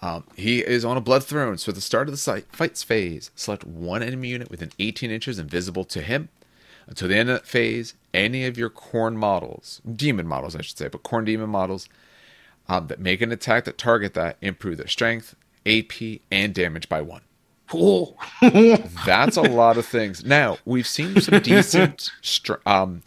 Um, 0.00 0.24
he 0.34 0.60
is 0.60 0.84
on 0.84 0.96
a 0.96 1.02
Blood 1.02 1.24
Throne. 1.24 1.58
So 1.58 1.70
at 1.70 1.74
the 1.74 1.80
start 1.82 2.08
of 2.08 2.12
the 2.12 2.18
si- 2.18 2.46
fights 2.52 2.82
phase, 2.82 3.30
select 3.34 3.64
one 3.64 4.02
enemy 4.02 4.28
unit 4.28 4.50
within 4.50 4.72
18 4.78 5.10
inches 5.10 5.38
invisible 5.38 5.84
to 5.84 6.00
him. 6.00 6.30
Until 6.86 7.08
the 7.08 7.16
end 7.16 7.28
of 7.28 7.36
that 7.36 7.46
phase, 7.46 7.94
any 8.14 8.46
of 8.46 8.56
your 8.56 8.70
Khorne 8.70 9.16
models, 9.16 9.82
demon 9.84 10.26
models, 10.26 10.56
I 10.56 10.62
should 10.62 10.78
say, 10.78 10.88
but 10.88 11.02
Khorne 11.02 11.26
demon 11.26 11.50
models, 11.50 11.88
um, 12.68 12.86
that 12.86 12.98
make 13.00 13.20
an 13.20 13.32
attack 13.32 13.64
that 13.64 13.76
target 13.76 14.14
that 14.14 14.38
improve 14.40 14.78
their 14.78 14.86
strength, 14.86 15.34
AP, 15.66 16.20
and 16.30 16.54
damage 16.54 16.88
by 16.88 17.02
one. 17.02 17.22
Cool. 17.68 18.16
That's 19.04 19.36
a 19.36 19.42
lot 19.42 19.76
of 19.76 19.86
things. 19.86 20.24
Now 20.24 20.58
we've 20.64 20.86
seen 20.86 21.20
some 21.20 21.40
decent, 21.40 22.10
str- 22.22 22.54
um, 22.64 23.02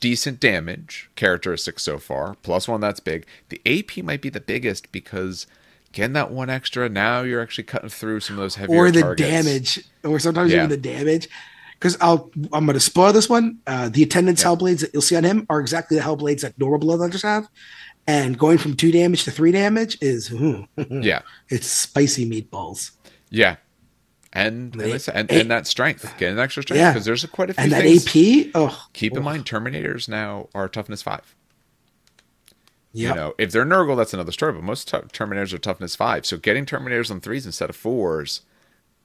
decent 0.00 0.38
damage 0.40 1.10
characteristics 1.16 1.82
so 1.82 1.98
far. 1.98 2.36
Plus 2.42 2.68
one 2.68 2.80
that's 2.80 3.00
big. 3.00 3.26
The 3.48 3.60
AP 3.66 4.04
might 4.04 4.20
be 4.22 4.28
the 4.28 4.40
biggest 4.40 4.92
because 4.92 5.46
getting 5.92 6.12
that 6.12 6.30
one 6.30 6.48
extra. 6.50 6.88
Now 6.88 7.22
you're 7.22 7.40
actually 7.42 7.64
cutting 7.64 7.88
through 7.88 8.20
some 8.20 8.36
of 8.36 8.40
those 8.42 8.54
heavier 8.56 8.76
or 8.76 8.90
the 8.90 9.00
targets. 9.00 9.28
damage, 9.30 9.84
or 10.04 10.18
sometimes 10.18 10.50
Yeah. 10.52 10.58
even 10.58 10.70
the 10.70 10.76
damage. 10.76 11.28
Because 11.72 11.96
I'll, 12.00 12.30
I'm 12.52 12.64
going 12.66 12.74
to 12.74 12.80
spoil 12.80 13.12
this 13.12 13.28
one. 13.28 13.58
Uh, 13.66 13.88
the 13.88 14.02
attendance 14.04 14.42
hellblades 14.44 14.80
that 14.80 14.90
you'll 14.94 15.02
see 15.02 15.16
on 15.16 15.24
him 15.24 15.44
are 15.50 15.60
exactly 15.60 15.96
the 15.98 16.02
hellblades 16.04 16.40
that 16.42 16.58
normal 16.58 16.78
bloodhunters 16.78 17.22
have, 17.22 17.48
and 18.06 18.38
going 18.38 18.58
from 18.58 18.74
two 18.74 18.90
damage 18.92 19.24
to 19.24 19.30
three 19.30 19.52
damage 19.52 19.98
is, 20.00 20.28
hmm, 20.28 20.62
Yeah, 21.02 21.22
it's 21.50 21.66
spicy 21.66 22.28
meatballs. 22.30 22.92
yeah, 23.30 23.56
and 24.34 24.74
and, 24.74 24.80
They- 24.80 25.12
and, 25.14 25.30
A- 25.30 25.40
and 25.40 25.50
that 25.50 25.66
strength, 25.66 26.12
getting 26.18 26.38
extra 26.38 26.62
strength 26.62 26.78
Yeah. 26.80 26.92
because 26.92 27.04
there's 27.04 27.24
a 27.24 27.28
quite 27.28 27.50
a 27.50 27.54
few 27.54 27.62
And 27.62 27.72
that 27.72 27.82
things. 27.82 28.06
AP, 28.46 28.50
oh, 28.54 28.86
Keep 28.92 29.16
in 29.16 29.22
mind, 29.22 29.44
Terminators 29.46 30.08
now 30.08 30.48
are 30.54 30.68
toughness 30.68 31.02
five. 31.02 31.34
yeah, 32.92 33.08
You 33.10 33.14
know, 33.14 33.34
if 33.38 33.52
they're 33.52 33.64
Nurgle, 33.64 33.96
that's 33.96 34.14
another 34.14 34.32
story. 34.32 34.52
But 34.52 34.62
most 34.62 34.88
t- 34.88 34.96
Terminators 34.98 35.52
are 35.52 35.58
toughness 35.58 35.96
five. 35.96 36.26
So 36.26 36.36
getting 36.36 36.64
Terminators 36.66 37.10
on 37.10 37.20
threes 37.20 37.46
instead 37.46 37.70
of 37.70 37.76
fours, 37.76 38.42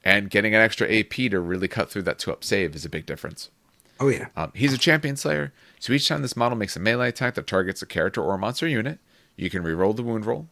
and 0.04 0.30
getting 0.30 0.54
an 0.54 0.60
extra 0.62 0.90
AP 0.90 1.28
to 1.30 1.40
really 1.40 1.68
cut 1.68 1.90
through 1.90 2.02
that 2.02 2.18
two 2.18 2.32
up 2.32 2.42
save 2.42 2.74
is 2.74 2.84
a 2.84 2.88
big 2.88 3.04
difference. 3.06 3.50
oh 3.98 4.08
yeah, 4.08 4.28
Um, 4.36 4.50
he's 4.54 4.72
a 4.72 4.78
champion 4.78 5.14
slayer, 5.16 5.52
so 5.78 5.92
each 5.92 6.08
time 6.08 6.22
this 6.22 6.36
model 6.36 6.56
makes 6.56 6.74
a 6.74 6.80
melee 6.80 7.08
attack 7.10 7.34
that 7.34 7.46
targets 7.46 7.82
a 7.82 7.86
character 7.86 8.22
or 8.22 8.34
a 8.34 8.38
monster 8.38 8.66
unit, 8.66 8.98
you 9.36 9.50
can 9.50 9.62
reroll 9.62 9.94
the 9.94 10.02
wound 10.02 10.24
roll. 10.24 10.48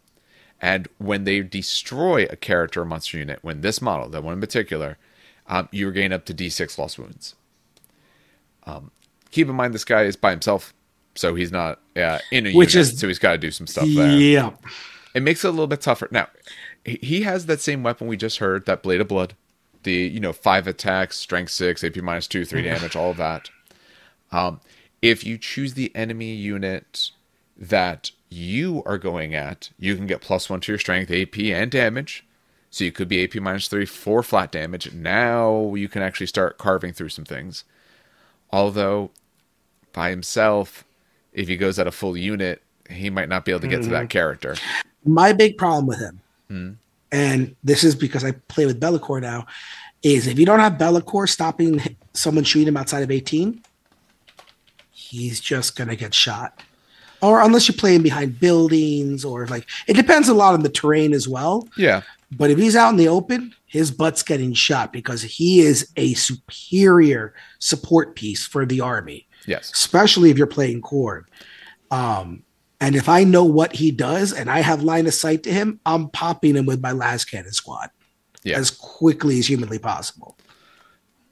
And 0.60 0.89
when 0.98 1.24
they 1.24 1.40
destroy 1.40 2.26
a 2.30 2.36
character 2.36 2.82
or 2.82 2.85
monster 2.85 3.16
unit, 3.18 3.39
when 3.43 3.60
this 3.60 3.80
model, 3.80 4.09
that 4.09 4.24
one 4.24 4.35
in 4.35 4.40
particular, 4.40 4.98
um, 5.47 5.68
you 5.70 5.90
gain 5.93 6.12
up 6.12 6.24
to 6.26 6.35
d6 6.35 6.76
lost 6.78 6.98
wounds. 6.98 7.35
Um, 8.64 8.90
keep 9.30 9.48
in 9.48 9.55
mind, 9.55 9.72
this 9.74 9.85
guy 9.85 10.02
is 10.02 10.16
by 10.16 10.30
himself, 10.30 10.74
so 11.14 11.35
he's 11.35 11.52
not 11.52 11.80
uh, 11.97 12.18
in 12.30 12.47
a 12.47 12.52
Which 12.55 12.74
unit, 12.74 12.93
is- 12.93 12.98
so 12.98 13.09
he's 13.09 13.18
got 13.18 13.32
to 13.32 13.39
do 13.39 13.51
some 13.51 13.66
stuff 13.66 13.86
there. 13.89 14.10
yeah. 14.12 14.51
It 15.14 15.22
makes 15.22 15.44
it 15.44 15.48
a 15.48 15.51
little 15.51 15.66
bit 15.66 15.80
tougher. 15.80 16.09
Now, 16.10 16.28
he- 16.85 16.98
he 17.02 17.22
has 17.22 17.47
that 17.47 17.60
same 17.60 17.82
weapon 17.82 18.06
we 18.09 18.16
just 18.16 18.39
heard, 18.39 18.66
that 18.66 18.82
Blade 18.82 19.01
of 19.01 19.09
Blood. 19.09 19.35
The, 19.85 19.93
you 19.93 20.18
know, 20.20 20.32
five 20.32 20.66
attacks, 20.66 21.16
strength 21.16 21.52
six, 21.52 21.82
AP 21.85 21.97
minus 21.98 22.26
two, 22.26 22.44
three 22.44 22.62
damage, 22.62 22.97
all 22.97 23.12
of 23.12 23.16
that. 23.18 23.48
Um, 24.32 24.60
if 25.01 25.24
you 25.24 25.39
choose 25.39 25.74
the 25.74 25.94
enemy 25.94 26.35
unit 26.35 27.10
that 27.56 28.10
you 28.30 28.82
are 28.86 28.98
going 28.98 29.34
at, 29.34 29.70
you 29.78 29.96
can 29.96 30.06
get 30.06 30.20
plus 30.20 30.50
one 30.50 30.60
to 30.60 30.72
your 30.72 30.78
strength, 30.78 31.10
AP, 31.10 31.38
and 31.38 31.70
damage. 31.70 32.24
So 32.70 32.84
you 32.84 32.92
could 32.92 33.09
be 33.09 33.24
AP 33.24 33.36
minus 33.36 33.68
three, 33.68 33.86
four 33.86 34.22
flat 34.22 34.52
damage. 34.52 34.92
Now 34.92 35.74
you 35.74 35.88
can 35.88 36.02
actually 36.02 36.26
start 36.26 36.59
carving 36.59 36.92
through 36.92 37.09
some 37.09 37.24
things. 37.24 37.64
Although, 38.52 39.10
by 39.92 40.10
himself, 40.10 40.84
if 41.32 41.48
he 41.48 41.56
goes 41.56 41.78
at 41.78 41.86
a 41.86 41.90
full 41.90 42.16
unit, 42.16 42.62
he 42.90 43.10
might 43.10 43.28
not 43.28 43.44
be 43.44 43.52
able 43.52 43.60
to 43.60 43.68
get 43.68 43.82
to 43.82 43.88
that 43.90 44.02
mm-hmm. 44.02 44.09
character. 44.09 44.56
My 45.05 45.32
big 45.32 45.56
problem 45.56 45.86
with 45.86 45.98
him, 45.98 46.20
hmm? 46.48 46.70
and 47.12 47.55
this 47.62 47.84
is 47.84 47.94
because 47.94 48.24
I 48.24 48.32
play 48.32 48.66
with 48.66 48.80
Be'lakor 48.80 49.20
now, 49.20 49.46
is 50.02 50.26
if 50.26 50.38
you 50.38 50.46
don't 50.46 50.60
have 50.60 50.78
Be'lakor 50.78 51.28
stopping 51.28 51.96
someone 52.12 52.44
shooting 52.44 52.68
him 52.68 52.76
outside 52.76 53.02
of 53.02 53.10
18, 53.10 53.62
he's 54.90 55.40
just 55.40 55.76
gonna 55.76 55.96
get 55.96 56.14
shot. 56.14 56.62
Or 57.20 57.40
unless 57.40 57.68
you're 57.68 57.76
playing 57.76 58.02
behind 58.02 58.38
buildings, 58.38 59.24
or 59.24 59.46
like 59.48 59.66
it 59.86 59.94
depends 59.94 60.28
a 60.28 60.34
lot 60.34 60.54
on 60.54 60.62
the 60.62 60.68
terrain 60.68 61.12
as 61.12 61.26
well. 61.28 61.68
Yeah. 61.76 62.02
But 62.30 62.50
if 62.50 62.58
he's 62.58 62.76
out 62.76 62.90
in 62.90 62.96
the 62.96 63.08
open, 63.08 63.54
his 63.66 63.90
butt's 63.90 64.22
getting 64.22 64.52
shot 64.52 64.92
because 64.92 65.22
he 65.22 65.60
is 65.60 65.90
a 65.96 66.14
superior 66.14 67.34
support 67.58 68.14
piece 68.16 68.46
for 68.46 68.64
the 68.66 68.80
army, 68.80 69.26
Yes. 69.46 69.72
especially 69.74 70.30
if 70.30 70.38
you're 70.38 70.46
playing 70.46 70.82
Khorne. 70.82 71.24
Um, 71.90 72.44
and 72.80 72.94
if 72.94 73.08
I 73.08 73.24
know 73.24 73.44
what 73.44 73.74
he 73.74 73.90
does 73.90 74.32
and 74.32 74.48
I 74.50 74.60
have 74.60 74.82
line 74.82 75.06
of 75.06 75.14
sight 75.14 75.42
to 75.44 75.52
him, 75.52 75.80
I'm 75.84 76.08
popping 76.10 76.54
him 76.54 76.66
with 76.66 76.80
my 76.80 76.92
lascannon 76.92 77.52
squad 77.54 77.90
Yeah. 78.44 78.58
as 78.58 78.70
quickly 78.70 79.38
as 79.40 79.46
humanly 79.48 79.78
possible. 79.80 80.38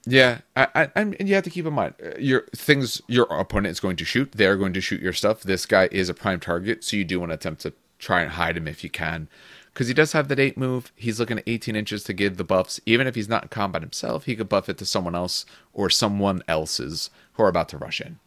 Yeah, 0.07 0.39
I, 0.55 0.69
I, 0.75 0.89
and 0.95 1.17
you 1.29 1.35
have 1.35 1.45
to 1.45 1.51
keep 1.51 1.67
in 1.67 1.75
mind 1.75 1.95
uh, 2.03 2.17
your 2.19 2.47
things. 2.55 3.03
Your 3.09 3.25
opponent 3.25 3.73
is 3.73 3.81
going 3.81 3.97
to 3.97 4.05
shoot. 4.05 4.33
They're 4.33 4.57
going 4.57 4.73
to 4.75 4.81
shoot 4.81 5.01
your 5.03 5.13
stuff. 5.13 5.43
This 5.43 5.67
guy 5.67 5.89
is 5.91 6.09
a 6.09 6.15
prime 6.15 6.39
target, 6.39 6.85
so 6.85 6.97
you 6.97 7.05
do 7.05 7.19
want 7.19 7.31
to 7.31 7.35
attempt 7.35 7.63
to 7.63 7.73
try 7.99 8.23
and 8.23 8.33
hide 8.33 8.57
him 8.57 8.69
if 8.69 8.85
you 8.85 8.91
can, 8.91 9.29
because 9.73 9.89
he 9.89 9.95
does 9.95 10.13
have 10.13 10.29
that 10.29 10.39
eight 10.39 10.57
move. 10.57 10.93
He's 10.95 11.19
looking 11.19 11.39
at 11.39 11.45
18 11.49 11.75
inches 11.75 12.05
to 12.05 12.13
give 12.13 12.37
the 12.37 12.45
buffs. 12.45 12.81
Even 12.87 13.07
if 13.09 13.17
he's 13.17 13.29
not 13.29 13.43
in 13.45 13.49
combat 13.49 13.83
himself, 13.83 14.27
he 14.27 14.37
could 14.37 14.49
buff 14.49 14.69
it 14.69 14.79
to 14.79 14.87
someone 14.87 15.17
else 15.17 15.45
or 15.73 15.91
someone 15.91 16.43
else's 16.47 17.11
who 17.33 17.43
are 17.43 17.49
about 17.49 17.69
to 17.71 17.79
rush 17.79 18.01
in. 18.01 18.19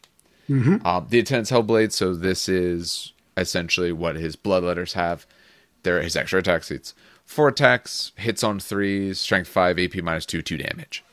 Um, 0.86 1.08
the 1.10 1.20
intense 1.20 1.50
Hellblade. 1.52 1.92
So 1.94 2.14
this 2.14 2.50
is 2.50 3.14
essentially 3.38 3.92
what 3.94 4.16
his 4.18 4.36
bloodletters 4.36 4.94
have. 4.94 5.26
They're 5.84 6.02
his 6.02 6.16
extra 6.18 6.40
attack 6.40 6.66
seats. 6.66 6.94
Four 7.26 7.50
attacks, 7.50 8.12
hits 8.16 8.44
on 8.44 8.60
threes, 8.60 9.20
strength 9.20 9.48
five, 9.48 9.78
AP 9.80 9.96
minus 10.04 10.26
two, 10.26 10.42
two 10.42 10.58
damage. 10.58 11.04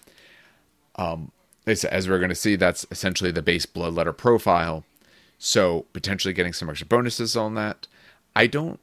Um, 0.96 1.30
as 1.66 1.84
as 1.84 2.08
we're 2.08 2.18
going 2.18 2.28
to 2.30 2.34
see, 2.34 2.56
that's 2.56 2.86
essentially 2.90 3.30
the 3.30 3.42
base 3.42 3.66
bloodletter 3.66 4.16
profile. 4.16 4.84
So 5.38 5.86
potentially 5.92 6.32
getting 6.32 6.52
some 6.52 6.70
extra 6.70 6.86
bonuses 6.86 7.36
on 7.36 7.54
that. 7.54 7.86
I 8.34 8.46
don't. 8.46 8.80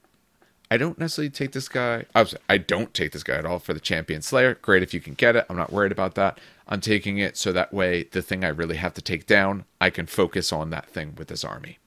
I 0.71 0.77
don't 0.77 0.97
necessarily 0.97 1.29
take 1.29 1.51
this 1.51 1.67
guy. 1.69 2.05
I 2.15 2.21
was- 2.23 2.35
I 2.49 2.57
don't 2.57 2.93
take 2.95 3.11
this 3.11 3.21
guy 3.23 3.35
at 3.35 3.45
all 3.45 3.59
for 3.59 3.73
the 3.75 3.79
champion 3.79 4.21
slayer. 4.23 4.55
Great 4.55 4.81
if 4.81 4.91
you 4.93 4.99
can 5.01 5.13
get 5.13 5.35
it. 5.35 5.45
I'm 5.49 5.55
not 5.57 5.71
worried 5.71 5.91
about 5.91 6.15
that. 6.15 6.39
I'm 6.67 6.81
taking 6.81 7.19
it 7.19 7.37
so 7.37 7.51
that 7.51 7.73
way 7.73 8.03
the 8.11 8.21
thing 8.23 8.43
I 8.43 8.47
really 8.47 8.77
have 8.77 8.93
to 8.95 9.01
take 9.01 9.27
down, 9.27 9.65
I 9.79 9.89
can 9.91 10.07
focus 10.07 10.51
on 10.51 10.71
that 10.71 10.89
thing 10.89 11.13
with 11.15 11.27
this 11.27 11.43
army. 11.43 11.77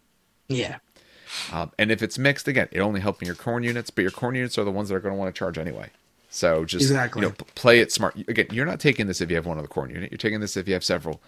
Yeah. 0.49 0.79
Um, 1.53 1.73
and 1.79 1.91
if 1.91 2.01
it's 2.03 2.19
mixed, 2.19 2.47
again, 2.47 2.69
it 2.71 2.79
only 2.81 3.01
helping 3.01 3.27
your 3.27 3.35
Khorne 3.35 3.65
units, 3.65 3.91
but 3.91 4.03
your 4.03 4.11
Khorne 4.13 4.37
units 4.37 4.57
are 4.59 4.65
the 4.65 4.71
ones 4.71 4.89
that 4.89 4.95
are 4.95 5.01
going 5.01 5.15
to 5.15 5.19
want 5.19 5.35
to 5.35 5.39
charge 5.39 5.59
anyway. 5.59 5.91
So 6.37 6.65
just 6.67 6.83
Exactly. 6.85 7.23
you 7.23 7.29
know, 7.29 7.35
play 7.55 7.81
it 7.81 7.91
smart. 7.91 8.15
Again, 8.29 8.47
you're 8.53 8.67
not 8.67 8.79
taking 8.79 9.07
this 9.07 9.21
if 9.23 9.31
you 9.31 9.37
have 9.37 9.47
one 9.47 9.57
of 9.57 9.63
the 9.63 9.69
Khorne 9.69 9.91
unit. 9.93 10.11
You're 10.13 10.19
taking 10.19 10.41
this 10.41 10.57
if 10.57 10.69
you 10.69 10.75
have 10.75 10.85
several. 10.85 11.23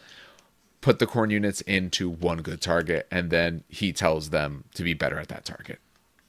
Put 0.83 0.99
the 0.99 1.07
Khorne 1.07 1.31
units 1.31 1.61
into 1.63 2.09
one 2.11 2.39
good 2.43 2.61
target, 2.61 3.07
and 3.11 3.31
then 3.31 3.65
he 3.69 3.93
tells 3.93 4.31
them 4.31 4.65
to 4.75 4.83
be 4.83 4.93
better 4.95 5.19
at 5.19 5.29
that 5.29 5.45
target. 5.45 5.79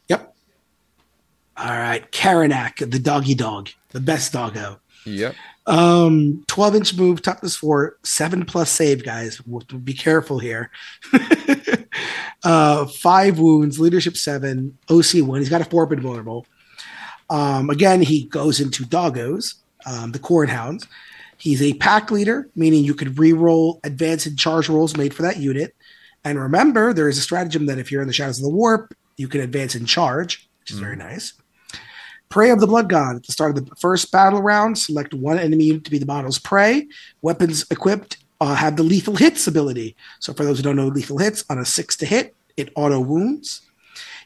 Yep. 0.08 0.34
All 1.58 1.66
right. 1.78 2.10
Karanak, 2.12 2.90
the 2.90 3.00
doggy 3.00 3.36
dog, 3.36 3.70
the 3.90 4.00
best 4.00 4.32
doggo. 4.34 4.80
Yep. 5.06 5.36
Um, 5.68 6.44
12 6.48 6.76
inch 6.76 6.98
move, 6.98 7.22
toughness 7.22 7.56
four, 7.56 7.98
seven 8.04 8.46
plus 8.46 8.72
save, 8.72 9.04
guys. 9.04 9.42
We'll- 9.46 9.62
Be 9.84 9.94
careful 9.94 10.40
here. 10.40 10.72
uh, 12.44 12.86
five 12.86 13.40
wounds, 13.40 13.80
leadership 13.80 14.18
seven, 14.18 14.78
OC 14.90 15.16
one. 15.22 15.40
He's 15.40 15.50
got 15.50 15.62
a 15.62 15.66
four 15.66 15.86
bit 15.86 16.00
vulnerable. 16.00 16.46
Um, 17.30 17.70
again, 17.70 18.02
he 18.02 18.26
goes 18.26 18.60
into 18.60 18.84
doggos, 18.84 19.56
um, 19.86 20.12
the 20.12 20.20
Khorne 20.20 20.50
hounds. 20.50 20.88
He's 21.38 21.62
a 21.62 21.74
pack 21.76 22.12
leader, 22.12 22.50
meaning 22.56 22.84
you 22.84 22.94
could 22.94 23.18
re-roll 23.18 23.80
advance 23.84 24.26
and 24.26 24.38
charge 24.38 24.68
rolls 24.68 24.98
made 24.98 25.14
for 25.14 25.22
that 25.22 25.38
unit. 25.38 25.76
And 26.26 26.40
remember, 26.40 26.94
there 26.94 27.08
is 27.08 27.18
a 27.18 27.22
stratagem 27.22 27.66
that 27.68 27.80
if 27.80 27.92
you're 27.92 28.02
in 28.02 28.08
the 28.08 28.14
shadows 28.14 28.40
of 28.40 28.44
the 28.44 28.50
warp, 28.50 28.94
you 29.16 29.28
can 29.28 29.42
advance 29.42 29.76
and 29.76 29.88
charge, 29.88 30.50
which 30.60 30.72
is 30.72 30.80
very 30.80 30.98
nice. 30.98 31.34
Prey 32.28 32.52
of 32.52 32.60
the 32.60 32.68
Blood 32.68 32.90
God. 32.90 33.16
At 33.18 33.26
the 33.26 33.32
start 33.32 33.58
of 33.58 33.66
the 33.66 33.76
first 33.76 34.12
battle 34.12 34.42
round, 34.42 34.78
select 34.78 35.14
one 35.14 35.40
enemy 35.40 35.66
unit 35.66 35.86
to 35.86 35.92
be 35.92 35.98
the 35.98 36.06
model's 36.06 36.40
prey. 36.40 36.88
Weapons 37.22 37.66
equipped 37.72 38.18
uh, 38.42 38.56
have 38.56 38.78
the 38.78 38.84
lethal 38.84 39.16
hits 39.16 39.48
ability. 39.48 39.96
So, 40.20 40.34
for 40.34 40.44
those 40.44 40.58
who 40.58 40.64
don't 40.64 40.76
know 40.76 40.88
lethal 40.88 41.18
hits, 41.18 41.44
on 41.50 41.58
a 41.58 41.66
six 41.66 41.96
to 41.98 42.06
hit, 42.06 42.36
it 42.56 42.72
auto 42.76 43.00
wounds. 43.00 43.62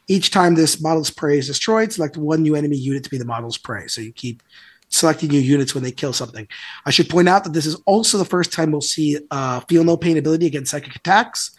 Each 0.06 0.30
time 0.30 0.54
this 0.54 0.80
model's 0.82 1.10
prey 1.10 1.38
is 1.38 1.46
destroyed, 1.46 1.92
select 1.92 2.16
one 2.16 2.42
new 2.42 2.54
enemy 2.54 2.76
unit 2.76 3.04
to 3.04 3.10
be 3.10 3.18
the 3.18 3.24
model's 3.24 3.56
prey. 3.58 3.86
So, 3.86 4.00
you 4.00 4.12
keep 4.12 4.42
selecting 4.90 5.30
new 5.30 5.40
units 5.40 5.74
when 5.74 5.82
they 5.82 5.90
kill 5.90 6.12
something. 6.12 6.46
I 6.86 6.90
should 6.90 7.08
point 7.08 7.28
out 7.28 7.42
that 7.44 7.52
this 7.52 7.66
is 7.66 7.74
also 7.86 8.16
the 8.18 8.24
first 8.24 8.52
time 8.52 8.70
we'll 8.70 8.80
see 8.80 9.18
uh, 9.30 9.60
feel 9.60 9.82
no 9.82 9.96
pain 9.96 10.18
ability 10.18 10.46
against 10.46 10.70
psychic 10.70 10.94
attacks 10.94 11.50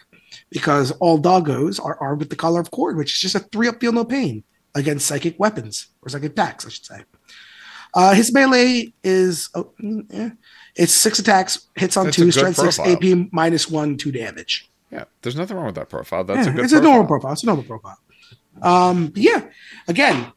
because 0.50 0.92
all 0.92 1.20
doggos 1.20 1.84
are 1.84 1.98
armed 2.00 2.20
with 2.20 2.30
the 2.30 2.36
collar 2.36 2.60
of 2.60 2.70
Khorne, 2.70 2.96
which 2.96 3.12
is 3.14 3.20
just 3.20 3.34
a 3.34 3.40
three 3.40 3.68
up 3.68 3.80
feel 3.80 3.92
no 3.92 4.04
pain 4.04 4.42
against 4.74 5.06
psychic 5.06 5.38
weapons 5.38 5.88
or 6.02 6.08
psychic 6.08 6.32
attacks, 6.32 6.64
I 6.66 6.68
should 6.70 6.84
say. 6.86 7.00
Uh, 7.94 8.14
his 8.14 8.32
melee 8.32 8.92
is 9.02 9.48
oh, 9.54 9.72
mm, 9.82 10.04
eh. 10.14 10.30
it's 10.74 10.92
six 10.92 11.18
attacks, 11.18 11.68
hits 11.74 11.96
on 11.96 12.06
That's 12.06 12.16
two, 12.16 12.30
strength 12.30 12.56
six. 12.56 12.78
AP 12.78 13.32
minus 13.32 13.68
one, 13.68 13.96
two 13.96 14.12
damage. 14.12 14.70
Yeah. 14.90 15.04
There's 15.22 15.36
nothing 15.36 15.56
wrong 15.56 15.66
with 15.66 15.74
that 15.76 15.88
profile. 15.88 16.24
That's 16.24 16.46
Yeah, 16.46 16.52
a 16.52 16.56
good 16.56 16.64
it's 16.64 16.72
profile. 16.72 16.88
a 16.88 16.92
normal 16.92 17.06
profile. 17.08 17.32
It's 17.32 17.42
a 17.42 17.46
normal 17.46 17.64
profile. 17.64 17.98
Um, 18.62 19.08
but 19.08 19.22
yeah, 19.22 19.48
again, 19.88 20.32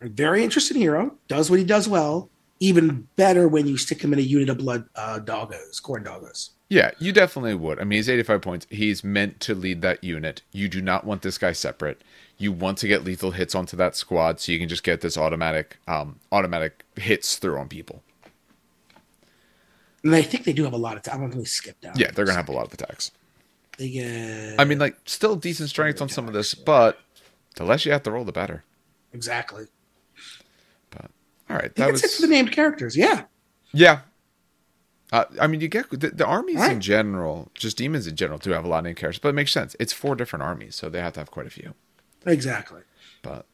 a 0.00 0.08
very 0.08 0.42
interesting 0.44 0.76
hero. 0.76 1.16
Does 1.28 1.50
what 1.50 1.58
he 1.58 1.64
does 1.64 1.88
well. 1.88 2.30
Even 2.62 3.08
better 3.16 3.48
when 3.48 3.66
you 3.66 3.78
stick 3.78 4.02
him 4.02 4.12
in 4.12 4.18
a 4.18 4.22
unit 4.22 4.50
of 4.50 4.58
blood 4.58 4.86
uh, 4.94 5.18
doggos, 5.22 5.80
Khorne 5.80 6.04
doggos. 6.04 6.50
Yeah, 6.68 6.90
you 6.98 7.10
definitely 7.10 7.54
would. 7.54 7.80
I 7.80 7.84
mean, 7.84 7.96
he's 7.96 8.08
85 8.08 8.42
points. 8.42 8.66
He's 8.70 9.02
meant 9.02 9.40
to 9.40 9.54
lead 9.54 9.80
that 9.82 10.04
unit. 10.04 10.42
You 10.52 10.68
do 10.68 10.82
not 10.82 11.04
want 11.04 11.22
this 11.22 11.38
guy 11.38 11.52
separate. 11.52 12.02
You 12.36 12.52
want 12.52 12.78
to 12.78 12.88
get 12.88 13.02
lethal 13.02 13.30
hits 13.30 13.54
onto 13.54 13.76
that 13.78 13.96
squad 13.96 14.40
so 14.40 14.52
you 14.52 14.58
can 14.58 14.68
just 14.68 14.82
get 14.82 15.00
this 15.00 15.16
automatic 15.18 15.78
um 15.88 16.20
automatic 16.30 16.84
hits 16.96 17.36
through 17.38 17.58
on 17.58 17.68
people. 17.68 18.02
And 20.04 20.14
I 20.14 20.22
think 20.22 20.44
they 20.44 20.52
do 20.52 20.64
have 20.64 20.72
a 20.72 20.78
lot 20.78 20.96
of 20.96 21.02
time. 21.02 21.22
I'm 21.22 21.30
going 21.30 21.44
to 21.44 21.50
skip 21.50 21.80
down. 21.80 21.94
Yeah, 21.96 22.10
they're 22.10 22.24
going 22.24 22.34
to 22.36 22.40
have 22.40 22.48
a 22.48 22.52
lot 22.52 22.66
of 22.66 22.72
attacks. 22.72 23.10
They 23.76 23.90
get 23.90 24.54
I 24.58 24.64
mean, 24.64 24.78
like 24.78 24.96
still 25.06 25.36
decent 25.36 25.70
strength 25.70 26.00
on 26.00 26.08
some 26.08 26.28
of 26.28 26.34
this, 26.34 26.54
but 26.54 27.00
the 27.56 27.64
less 27.64 27.84
you 27.84 27.92
have 27.92 28.02
to 28.04 28.10
roll 28.10 28.24
the 28.24 28.32
better. 28.32 28.64
exactly. 29.12 29.66
But 30.90 31.10
all 31.48 31.56
right, 31.56 31.74
that 31.76 31.92
was 31.92 32.04
it 32.04 32.10
for 32.10 32.22
the 32.22 32.28
named 32.28 32.52
characters. 32.52 32.96
Yeah. 32.96 33.24
Yeah. 33.72 34.00
Uh, 35.12 35.24
I 35.40 35.48
mean, 35.48 35.60
you 35.60 35.66
get 35.68 35.90
the, 35.90 36.10
the 36.10 36.26
armies 36.26 36.62
in 36.62 36.80
general, 36.80 37.50
just 37.54 37.76
demons 37.78 38.06
in 38.06 38.14
general, 38.14 38.38
do 38.38 38.50
have 38.50 38.64
a 38.64 38.68
lot 38.68 38.78
of 38.78 38.84
named 38.84 38.96
characters, 38.96 39.18
but 39.18 39.30
it 39.30 39.34
makes 39.34 39.50
sense. 39.52 39.74
It's 39.80 39.92
four 39.92 40.14
different 40.14 40.44
armies, 40.44 40.76
so 40.76 40.88
they 40.88 41.00
have 41.00 41.14
to 41.14 41.20
have 41.20 41.32
quite 41.32 41.46
a 41.46 41.50
few. 41.50 41.74
Exactly. 42.24 42.82
But 43.22 43.46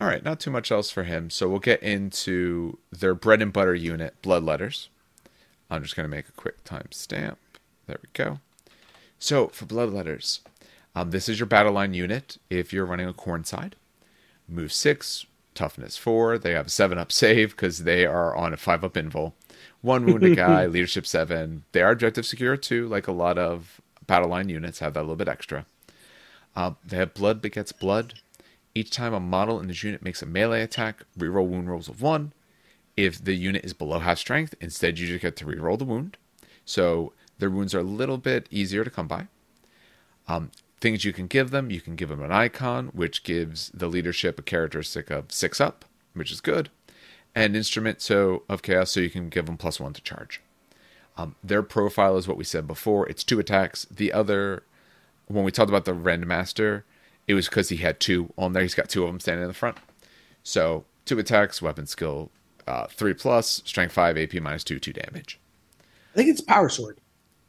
all 0.00 0.06
right, 0.06 0.24
not 0.24 0.40
too 0.40 0.50
much 0.50 0.70
else 0.70 0.90
for 0.90 1.02
him. 1.02 1.28
So 1.28 1.48
we'll 1.48 1.58
get 1.58 1.82
into 1.82 2.78
their 2.90 3.14
bread 3.14 3.42
and 3.42 3.52
butter 3.52 3.74
unit, 3.74 4.14
bloodletters. 4.22 4.88
I'm 5.68 5.82
just 5.82 5.94
going 5.94 6.08
to 6.08 6.16
make 6.16 6.28
a 6.28 6.32
quick 6.32 6.64
timestamp. 6.64 7.36
There 7.86 7.98
we 8.02 8.08
go. 8.12 8.38
So 9.18 9.48
for 9.48 9.66
bloodletters, 9.66 10.40
um, 10.94 11.10
this 11.10 11.28
is 11.28 11.38
your 11.38 11.46
battle 11.46 11.72
line 11.72 11.94
unit. 11.94 12.38
If 12.48 12.72
you're 12.72 12.86
running 12.86 13.08
a 13.08 13.12
Khorne 13.12 13.46
side, 13.46 13.76
move 14.48 14.72
six, 14.72 15.26
toughness 15.54 15.96
four. 15.96 16.38
They 16.38 16.52
have 16.52 16.66
a 16.66 16.70
seven 16.70 16.98
up 16.98 17.12
save 17.12 17.50
because 17.50 17.84
they 17.84 18.06
are 18.06 18.34
on 18.34 18.52
a 18.52 18.56
five 18.56 18.84
up 18.84 18.94
invul. 18.94 19.32
One 19.82 20.04
wounded 20.04 20.36
guy, 20.36 20.66
leadership 20.66 21.06
seven. 21.06 21.64
They 21.72 21.82
are 21.82 21.92
objective 21.92 22.26
secure 22.26 22.56
too, 22.56 22.88
like 22.88 23.06
a 23.06 23.12
lot 23.12 23.38
of 23.38 23.80
battle 24.06 24.30
line 24.30 24.48
units 24.48 24.80
have 24.80 24.94
that 24.94 25.00
little 25.00 25.16
bit 25.16 25.28
extra. 25.28 25.66
Uh, 26.56 26.72
they 26.84 26.96
have 26.96 27.14
blood 27.14 27.40
begets 27.40 27.72
blood. 27.72 28.14
Each 28.74 28.90
time 28.90 29.14
a 29.14 29.20
model 29.20 29.60
in 29.60 29.68
this 29.68 29.82
unit 29.82 30.02
makes 30.02 30.22
a 30.22 30.26
melee 30.26 30.62
attack, 30.62 31.04
reroll 31.18 31.46
wound 31.46 31.68
rolls 31.70 31.88
of 31.88 32.02
one. 32.02 32.32
If 32.96 33.22
the 33.22 33.34
unit 33.34 33.64
is 33.64 33.72
below 33.72 34.00
half 34.00 34.18
strength, 34.18 34.54
instead 34.60 34.98
you 34.98 35.06
just 35.06 35.22
get 35.22 35.36
to 35.36 35.44
reroll 35.44 35.78
the 35.78 35.84
wound. 35.84 36.16
So 36.64 37.12
their 37.38 37.50
wounds 37.50 37.74
are 37.74 37.80
a 37.80 37.84
little 37.84 38.18
bit 38.18 38.46
easier 38.50 38.84
to 38.84 38.90
come 38.90 39.08
by. 39.08 39.26
Um, 40.28 40.50
things 40.80 41.04
you 41.04 41.12
can 41.12 41.26
give 41.26 41.50
them, 41.50 41.70
you 41.70 41.80
can 41.80 41.96
give 41.96 42.08
them 42.08 42.22
an 42.22 42.32
icon, 42.32 42.88
which 42.88 43.22
gives 43.22 43.70
the 43.74 43.86
leadership 43.86 44.38
a 44.38 44.42
characteristic 44.42 45.10
of 45.10 45.30
six 45.30 45.60
up, 45.60 45.84
which 46.14 46.32
is 46.32 46.40
good, 46.40 46.70
and 47.34 47.54
instrument 47.54 48.00
so 48.00 48.42
of 48.48 48.62
chaos, 48.62 48.90
so 48.90 49.00
you 49.00 49.10
can 49.10 49.28
give 49.28 49.46
them 49.46 49.56
plus 49.56 49.78
one 49.78 49.92
to 49.92 50.02
charge. 50.02 50.40
Um, 51.16 51.34
their 51.44 51.62
profile 51.62 52.16
is 52.16 52.26
what 52.26 52.36
we 52.36 52.44
said 52.44 52.66
before. 52.66 53.08
It's 53.08 53.24
two 53.24 53.38
attacks. 53.38 53.84
The 53.90 54.12
other, 54.12 54.62
when 55.26 55.44
we 55.44 55.50
talked 55.50 55.68
about 55.68 55.84
the 55.84 55.92
Rend 55.92 56.26
Master, 56.26 56.84
it 57.28 57.34
was 57.34 57.48
because 57.48 57.68
he 57.68 57.76
had 57.76 58.00
two 58.00 58.32
on 58.38 58.52
there. 58.52 58.62
He's 58.62 58.74
got 58.74 58.88
two 58.88 59.02
of 59.04 59.08
them 59.08 59.20
standing 59.20 59.42
in 59.42 59.48
the 59.48 59.54
front. 59.54 59.76
So 60.42 60.84
two 61.04 61.18
attacks, 61.18 61.60
weapon 61.60 61.86
skill, 61.86 62.30
uh, 62.66 62.86
three 62.86 63.14
plus, 63.14 63.62
strength 63.66 63.92
five, 63.92 64.16
AP 64.16 64.34
minus 64.34 64.64
two, 64.64 64.78
two 64.78 64.92
damage. 64.92 65.38
I 66.14 66.16
think 66.16 66.30
it's 66.30 66.40
Power 66.40 66.68
Sword. 66.68 66.98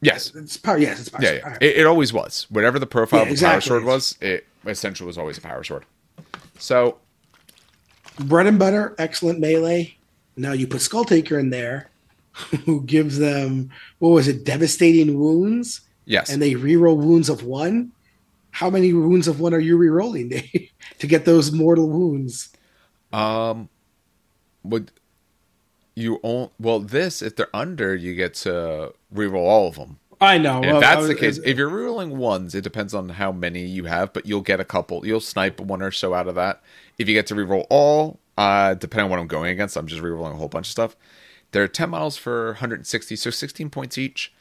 Yes. 0.01 0.33
It's 0.35 0.57
power. 0.57 0.77
Yes, 0.77 0.99
it's 0.99 1.09
power. 1.09 1.21
Yeah, 1.23 1.31
yeah. 1.33 1.49
Right. 1.49 1.61
It, 1.61 1.77
it 1.77 1.85
always 1.85 2.11
was. 2.13 2.47
Whatever 2.49 2.79
the 2.79 2.87
profile 2.87 3.19
Yeah, 3.19 3.23
of 3.23 3.27
the 3.29 3.33
exactly. 3.33 3.53
power 3.53 3.61
sword 3.79 3.83
was, 3.85 4.17
it 4.21 4.47
essentially 4.65 5.07
was 5.07 5.17
always 5.17 5.37
a 5.37 5.41
power 5.41 5.63
sword. 5.63 5.85
So 6.57 6.97
bread 8.19 8.47
and 8.47 8.59
butter, 8.59 8.95
excellent 8.97 9.39
melee. 9.39 9.95
Now 10.37 10.53
you 10.53 10.67
put 10.67 10.81
Skulltaker 10.81 11.39
in 11.39 11.49
there, 11.49 11.89
who 12.65 12.81
gives 12.81 13.17
them 13.19 13.71
what 13.99 14.09
was 14.09 14.27
it, 14.27 14.43
devastating 14.43 15.19
wounds, 15.19 15.81
yes, 16.05 16.29
and 16.31 16.41
they 16.41 16.53
reroll 16.53 16.97
wounds 16.97 17.29
of 17.29 17.43
one. 17.43 17.91
How 18.51 18.69
many 18.69 18.91
wounds 18.93 19.27
of 19.27 19.39
one 19.39 19.53
are 19.53 19.59
you 19.59 19.77
rerolling 19.77 20.29
Dave, 20.29 20.71
to 20.99 21.07
get 21.07 21.25
those 21.25 21.51
mortal 21.51 21.89
wounds? 21.89 22.49
um, 23.13 23.69
would 24.63 24.91
you 25.95 26.19
own? 26.23 26.49
Well, 26.59 26.79
this 26.79 27.21
if 27.21 27.35
they're 27.35 27.55
under, 27.55 27.95
you 27.95 28.15
get 28.15 28.33
to 28.35 28.93
reroll 29.13 29.45
all 29.45 29.67
of 29.67 29.75
them. 29.75 29.99
I 30.21 30.37
know. 30.37 30.59
Well, 30.59 30.75
if 30.75 30.81
that's 30.81 31.07
the 31.07 31.15
case, 31.15 31.39
if 31.43 31.57
you're 31.57 31.69
rerolling 31.69 32.11
ones, 32.11 32.53
it 32.53 32.61
depends 32.61 32.93
on 32.93 33.09
how 33.09 33.31
many 33.31 33.65
you 33.65 33.85
have, 33.85 34.13
but 34.13 34.27
you'll 34.27 34.41
get 34.41 34.59
a 34.59 34.63
couple. 34.63 35.05
You'll 35.05 35.19
snipe 35.19 35.59
one 35.59 35.81
or 35.81 35.89
so 35.89 36.13
out 36.13 36.27
of 36.27 36.35
that. 36.35 36.61
If 36.99 37.09
you 37.09 37.15
get 37.15 37.25
to 37.27 37.35
reroll 37.35 37.65
all, 37.71 38.19
uh, 38.37 38.75
depending 38.75 39.05
on 39.05 39.09
what 39.09 39.19
I'm 39.19 39.27
going 39.27 39.49
against, 39.49 39.75
I'm 39.75 39.87
just 39.87 40.01
rerolling 40.01 40.33
a 40.33 40.35
whole 40.35 40.47
bunch 40.47 40.67
of 40.67 40.71
stuff. 40.71 40.95
There 41.51 41.63
are 41.63 41.67
10 41.67 41.89
models 41.89 42.17
for 42.17 42.47
160, 42.51 43.15
so 43.15 43.29
16 43.31 43.69
points 43.71 43.97
each. 43.97 44.31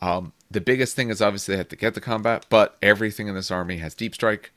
Um, 0.00 0.32
the 0.50 0.60
biggest 0.60 0.96
thing 0.96 1.10
is 1.10 1.20
obviously 1.20 1.54
they 1.54 1.58
have 1.58 1.68
to 1.68 1.76
get 1.76 1.94
the 1.94 2.00
combat, 2.00 2.46
but 2.48 2.76
everything 2.80 3.28
in 3.28 3.34
this 3.34 3.50
army 3.50 3.78
has 3.78 3.94
deep 3.94 4.14
strike. 4.14 4.52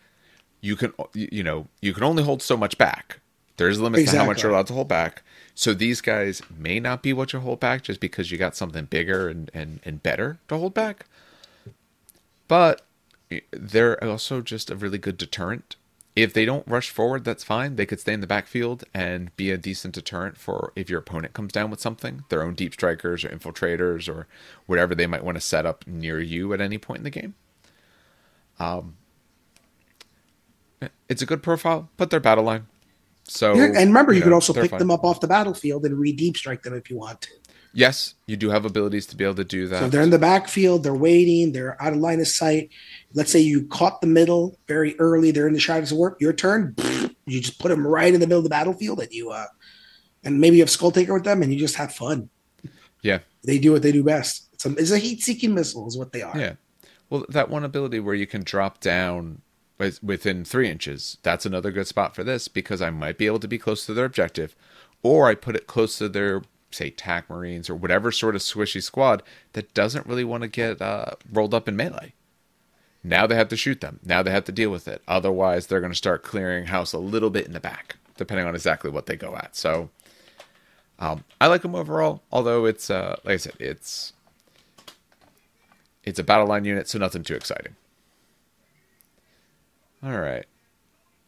You 0.61 0.75
can, 0.75 0.93
you 1.13 1.43
know, 1.43 1.67
you 1.81 1.93
can 1.93 2.03
only 2.03 2.23
hold 2.23 2.41
so 2.41 2.55
much 2.55 2.77
back. 2.77 3.19
There's 3.57 3.79
limits 3.79 4.11
to 4.11 4.17
how 4.17 4.25
much 4.25 4.43
you're 4.43 4.51
allowed 4.51 4.67
to 4.67 4.73
hold 4.73 4.87
back. 4.87 5.23
So 5.53 5.73
these 5.73 6.01
guys 6.01 6.41
may 6.55 6.79
not 6.79 7.03
be 7.03 7.13
what 7.13 7.33
you 7.33 7.39
hold 7.39 7.59
back 7.59 7.83
just 7.83 7.99
because 7.99 8.31
you 8.31 8.37
got 8.37 8.55
something 8.55 8.85
bigger 8.85 9.27
and, 9.27 9.51
and, 9.53 9.79
and 9.83 10.01
better 10.01 10.39
to 10.47 10.57
hold 10.57 10.73
back. 10.73 11.05
But 12.47 12.81
they're 13.51 14.01
also 14.03 14.41
just 14.41 14.69
a 14.69 14.75
really 14.75 14.97
good 14.97 15.17
deterrent. 15.17 15.75
If 16.15 16.33
they 16.33 16.43
don't 16.43 16.67
rush 16.67 16.89
forward, 16.89 17.23
that's 17.23 17.43
fine. 17.43 17.77
They 17.77 17.85
could 17.85 18.01
stay 18.01 18.11
in 18.13 18.19
the 18.19 18.27
backfield 18.27 18.83
and 18.93 19.35
be 19.37 19.49
a 19.51 19.57
decent 19.57 19.93
deterrent 19.93 20.37
for 20.37 20.73
if 20.75 20.89
your 20.89 20.99
opponent 20.99 21.33
comes 21.33 21.53
down 21.53 21.69
with 21.69 21.79
something, 21.79 22.25
their 22.27 22.43
own 22.43 22.53
deep 22.53 22.73
strikers 22.73 23.23
or 23.23 23.29
infiltrators 23.29 24.13
or 24.13 24.27
whatever 24.65 24.93
they 24.93 25.07
might 25.07 25.23
want 25.23 25.35
to 25.35 25.41
set 25.41 25.65
up 25.65 25.87
near 25.87 26.19
you 26.19 26.53
at 26.53 26.59
any 26.59 26.77
point 26.77 26.99
in 26.99 27.03
the 27.05 27.09
game. 27.09 27.35
Um, 28.59 28.95
it's 31.07 31.21
a 31.21 31.25
good 31.25 31.41
profile, 31.41 31.89
but 31.95 32.09
they're 32.09 32.19
battle 32.19 32.43
line. 32.43 32.67
So 33.23 33.53
Yeah, 33.53 33.65
and 33.65 33.89
remember, 33.89 34.13
you, 34.13 34.19
know, 34.19 34.25
could 34.25 34.33
also 34.33 34.53
pick 34.53 34.71
them 34.71 34.91
up 34.91 35.03
off 35.03 35.19
the 35.19 35.27
battlefield 35.27 35.85
and 35.85 35.97
re 35.97 36.11
deep 36.11 36.37
strike 36.37 36.63
them 36.63 36.73
if 36.73 36.89
you 36.89 36.97
want 36.97 37.21
to. 37.21 37.29
Yes, 37.73 38.15
you 38.27 38.35
do 38.35 38.49
have 38.49 38.65
abilities 38.65 39.05
to 39.07 39.15
be 39.15 39.23
able 39.23 39.35
to 39.35 39.45
do 39.45 39.67
that. 39.67 39.79
So 39.79 39.87
they're 39.87 40.01
in 40.01 40.09
the 40.09 40.19
backfield, 40.19 40.83
they're 40.83 40.93
waiting, 40.93 41.53
they're 41.53 41.81
out 41.81 41.93
of 41.93 41.99
line 41.99 42.19
of 42.19 42.27
sight. 42.27 42.69
Let's 43.13 43.31
say 43.31 43.39
you 43.39 43.65
caught 43.67 44.01
the 44.01 44.07
middle 44.07 44.59
very 44.67 44.99
early, 44.99 45.31
they're 45.31 45.47
in 45.47 45.53
the 45.53 45.59
shadows 45.59 45.93
of 45.93 45.97
work. 45.97 46.17
Your 46.19 46.33
turn, 46.33 46.75
you 47.25 47.39
just 47.39 47.59
put 47.59 47.69
them 47.69 47.87
right 47.87 48.13
in 48.13 48.19
the 48.19 48.27
middle 48.27 48.39
of 48.39 48.43
the 48.43 48.49
battlefield, 48.49 48.99
and 48.99 49.11
you 49.11 49.29
uh, 49.31 49.45
and 50.23 50.41
maybe 50.41 50.57
you 50.57 50.63
have 50.63 50.69
Skulltaker 50.69 51.13
with 51.13 51.23
them, 51.23 51.41
and 51.41 51.53
you 51.53 51.57
just 51.57 51.75
have 51.75 51.93
fun. 51.93 52.29
yeah, 53.01 53.19
They 53.45 53.57
do 53.57 53.71
what 53.71 53.81
they 53.83 53.93
do 53.93 54.03
best. 54.03 54.49
It's 54.53 54.65
a, 54.65 54.75
it's 54.75 54.91
a 54.91 54.99
heat-seeking 54.99 55.53
missile, 55.53 55.87
is 55.87 55.97
what 55.97 56.11
they 56.11 56.21
are. 56.21 56.37
yeah. 56.37 56.53
Well, 57.09 57.25
that 57.29 57.49
one 57.49 57.63
ability 57.65 57.99
where 57.99 58.15
you 58.15 58.27
can 58.27 58.43
drop 58.43 58.79
down 58.79 59.41
within 60.01 60.45
three 60.45 60.69
inches, 60.69 61.17
that's 61.23 61.45
another 61.45 61.71
good 61.71 61.87
spot 61.87 62.15
for 62.15 62.23
this 62.23 62.47
because 62.47 62.81
I 62.81 62.89
might 62.89 63.17
be 63.17 63.25
able 63.25 63.39
to 63.39 63.47
be 63.47 63.57
close 63.57 63.85
to 63.85 63.93
their 63.93 64.05
objective, 64.05 64.55
or 65.03 65.27
I 65.27 65.35
put 65.35 65.55
it 65.55 65.67
close 65.67 65.97
to 65.97 66.09
their, 66.09 66.43
say, 66.71 66.89
TAC 66.89 67.29
Marines 67.29 67.69
or 67.69 67.75
whatever 67.75 68.11
sort 68.11 68.35
of 68.35 68.41
swishy 68.41 68.81
squad 68.81 69.23
that 69.53 69.73
doesn't 69.73 70.05
really 70.05 70.23
want 70.23 70.43
to 70.43 70.47
get 70.47 70.81
uh, 70.81 71.11
rolled 71.31 71.53
up 71.53 71.67
in 71.67 71.75
melee. 71.75 72.13
Now 73.03 73.25
they 73.25 73.35
have 73.35 73.49
to 73.49 73.57
shoot 73.57 73.81
them. 73.81 73.99
Now 74.03 74.21
they 74.21 74.31
have 74.31 74.45
to 74.45 74.51
deal 74.51 74.69
with 74.69 74.87
it. 74.87 75.01
Otherwise, 75.07 75.67
they're 75.67 75.79
going 75.79 75.91
to 75.91 75.97
start 75.97 76.23
clearing 76.23 76.67
house 76.67 76.93
a 76.93 76.99
little 76.99 77.31
bit 77.31 77.47
in 77.47 77.53
the 77.53 77.59
back, 77.59 77.97
depending 78.17 78.45
on 78.45 78.53
exactly 78.53 78.91
what 78.91 79.07
they 79.07 79.15
go 79.15 79.35
at. 79.35 79.55
So, 79.55 79.89
um, 80.99 81.23
I 81.39 81.47
like 81.47 81.63
them 81.63 81.73
overall. 81.73 82.21
Although 82.31 82.65
it's, 82.65 82.91
uh, 82.91 83.15
like 83.23 83.33
I 83.33 83.37
said, 83.37 83.55
it's 83.59 84.13
it's 86.03 86.19
a 86.19 86.23
battle 86.23 86.47
line 86.47 86.65
unit, 86.65 86.87
so 86.87 86.99
nothing 86.99 87.23
too 87.23 87.35
exciting. 87.35 87.75
All 90.03 90.19
right, 90.19 90.45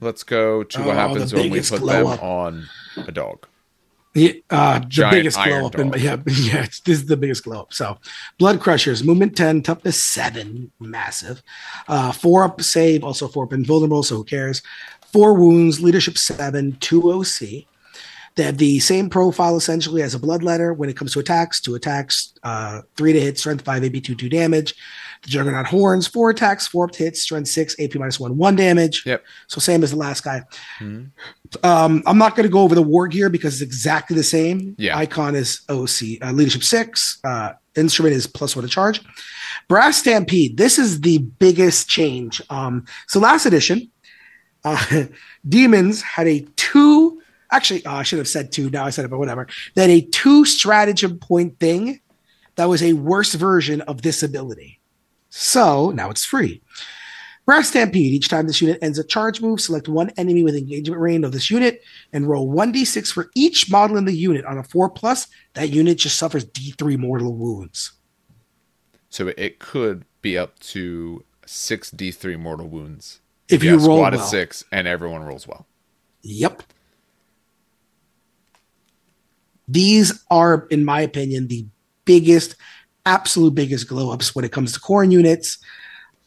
let's 0.02 0.24
go 0.24 0.64
to 0.64 0.80
what 0.80 0.88
Oh, 0.90 0.94
happens 0.94 1.34
when 1.34 1.50
we 1.52 1.62
put 1.62 1.86
them 1.86 2.08
up. 2.08 2.24
on 2.24 2.68
a 3.08 3.12
dog. 3.12 3.48
Yeah, 4.16 4.34
uh, 4.52 4.78
the 4.80 5.08
biggest 5.10 5.38
glow 5.38 5.66
up. 5.66 5.76
In, 5.80 5.92
yeah, 5.98 6.18
yeah, 6.28 6.62
this 6.68 6.82
is 6.88 7.06
the 7.08 7.18
biggest 7.18 7.44
glow 7.44 7.62
up. 7.62 7.74
So, 7.74 7.98
Bloodcrushers, 8.40 9.04
movement 9.04 9.36
10, 9.36 9.64
toughness 9.64 10.02
7, 10.04 10.72
massive. 10.80 11.42
Uh, 11.88 12.12
4 12.12 12.44
up 12.44 12.62
save, 12.62 13.04
also 13.04 13.28
4 13.28 13.46
up 13.46 13.54
invulnerable, 13.54 14.04
so 14.04 14.18
who 14.18 14.24
cares? 14.24 14.62
4 15.12 15.34
wounds, 15.34 15.82
leadership 15.82 16.18
7, 16.20 16.78
2 16.80 17.12
OC. 17.12 17.66
They 18.36 18.44
have 18.44 18.58
the 18.58 18.80
same 18.80 19.10
profile 19.10 19.56
essentially 19.58 20.02
as 20.02 20.16
a 20.16 20.20
bloodletter 20.20 20.76
when 20.76 20.90
it 20.90 20.98
comes 20.98 21.14
to 21.14 21.20
attacks. 21.20 21.60
Two 21.62 21.76
attacks, 21.76 22.34
uh, 22.42 22.82
three 22.98 23.14
to 23.14 23.22
hit, 23.22 23.38
strength 23.38 23.64
five, 23.64 23.84
AP 23.84 24.02
two, 24.02 24.16
two 24.16 24.28
damage. 24.28 24.74
The 25.24 25.30
Juggernaut 25.30 25.66
horns, 25.68 26.06
four 26.06 26.30
attacks, 26.30 26.68
four 26.68 26.88
to 26.88 27.16
strength 27.16 27.48
six, 27.48 27.76
AP 27.80 27.96
minus 27.96 28.20
one, 28.20 28.38
one 28.38 28.56
damage. 28.56 29.04
Yep. 29.06 29.24
So 29.48 29.60
same 29.60 29.84
as 29.84 29.92
the 29.92 29.98
last 29.98 30.24
guy. 30.24 30.42
Mhm. 30.80 31.12
Um, 31.64 32.04
I'm 32.06 32.18
not 32.18 32.36
going 32.36 32.44
to 32.48 32.52
go 32.52 32.60
over 32.62 32.76
the 32.76 32.82
war 32.82 33.08
gear 33.08 33.30
because 33.30 33.54
it's 33.54 33.62
exactly 33.62 34.16
the 34.16 34.24
same. 34.24 34.76
Yeah. 34.78 34.98
Icon 34.98 35.36
is 35.36 35.62
OC, 35.70 36.20
uh, 36.22 36.32
leadership 36.34 36.64
six. 36.64 37.20
Uh, 37.24 37.54
instrument 37.76 38.16
is 38.16 38.28
plus 38.28 38.56
one 38.56 38.64
to 38.64 38.70
charge. 38.70 39.02
Brass 39.70 39.98
Stampede. 39.98 40.58
This 40.58 40.78
is 40.78 41.02
the 41.02 41.20
biggest 41.20 41.88
change. 41.88 42.42
Um, 42.50 42.86
so 43.08 43.20
last 43.20 43.46
edition, 43.46 43.90
uh, 44.66 45.06
Demons 45.48 46.02
had 46.02 46.28
a 46.28 46.46
two. 46.56 47.22
Actually, 47.52 47.86
uh, 47.86 47.94
I 47.96 48.04
should 48.04 48.20
have 48.20 48.28
said 48.28 48.52
two. 48.52 48.70
Now 48.72 48.86
I 48.86 48.90
said 48.90 49.06
it, 49.06 49.10
but 49.10 49.20
whatever. 49.20 49.48
They 49.76 49.82
had 49.84 49.92
a 49.92 50.02
two 50.02 50.44
stratagem 50.44 51.20
point 51.20 51.60
thing 51.60 52.02
that 52.56 52.66
was 52.66 52.84
a 52.84 52.94
worse 52.94 53.34
version 53.36 53.82
of 53.82 54.02
this 54.02 54.22
ability. 54.24 54.80
So 55.36 55.90
now 55.90 56.12
it's 56.12 56.24
free. 56.24 56.62
Brass 57.48 57.70
Stampede. 57.70 58.14
Each 58.14 58.30
time 58.30 58.46
this 58.46 58.62
unit 58.62 58.78
ends 58.84 59.00
a 59.00 59.04
charge 59.04 59.42
move, 59.42 59.60
select 59.60 59.88
one 59.88 60.12
enemy 60.12 60.44
with 60.44 60.56
engagement 60.56 61.02
range 61.02 61.26
of 61.26 61.32
this 61.32 61.50
unit 61.50 61.82
and 62.14 62.30
roll 62.30 62.48
1d6 62.54 63.12
for 63.12 63.32
each 63.36 63.70
model 63.72 63.98
in 63.98 64.06
the 64.06 64.14
unit. 64.14 64.46
On 64.46 64.60
a 64.60 64.64
4 64.64 64.92
plus, 64.92 65.28
that 65.56 65.70
unit 65.72 65.98
just 65.98 66.20
suffers 66.20 66.46
d3 66.46 67.00
mortal 67.00 67.34
wounds. 67.34 67.94
So 69.10 69.34
it 69.36 69.58
could 69.58 70.06
be 70.22 70.38
up 70.38 70.60
to 70.60 71.26
six 71.46 71.90
D3 71.90 72.40
mortal 72.40 72.70
wounds 72.70 73.20
If 73.50 73.64
you 73.64 73.78
roll 73.78 73.98
squad 73.98 74.14
well. 74.14 74.22
of 74.22 74.28
six 74.28 74.64
and 74.72 74.88
everyone 74.88 75.24
rolls 75.24 75.48
well. 75.48 75.66
Yep. 76.22 76.64
These 79.68 80.24
are, 80.30 80.68
in 80.70 80.86
my 80.86 81.02
opinion, 81.02 81.48
the 81.48 81.66
biggest, 82.06 82.56
absolute 83.06 83.56
biggest 83.56 83.88
glow 83.88 84.12
ups 84.12 84.36
when 84.36 84.46
it 84.46 84.52
comes 84.52 84.74
to 84.74 84.80
core 84.80 85.04
units. 85.04 85.58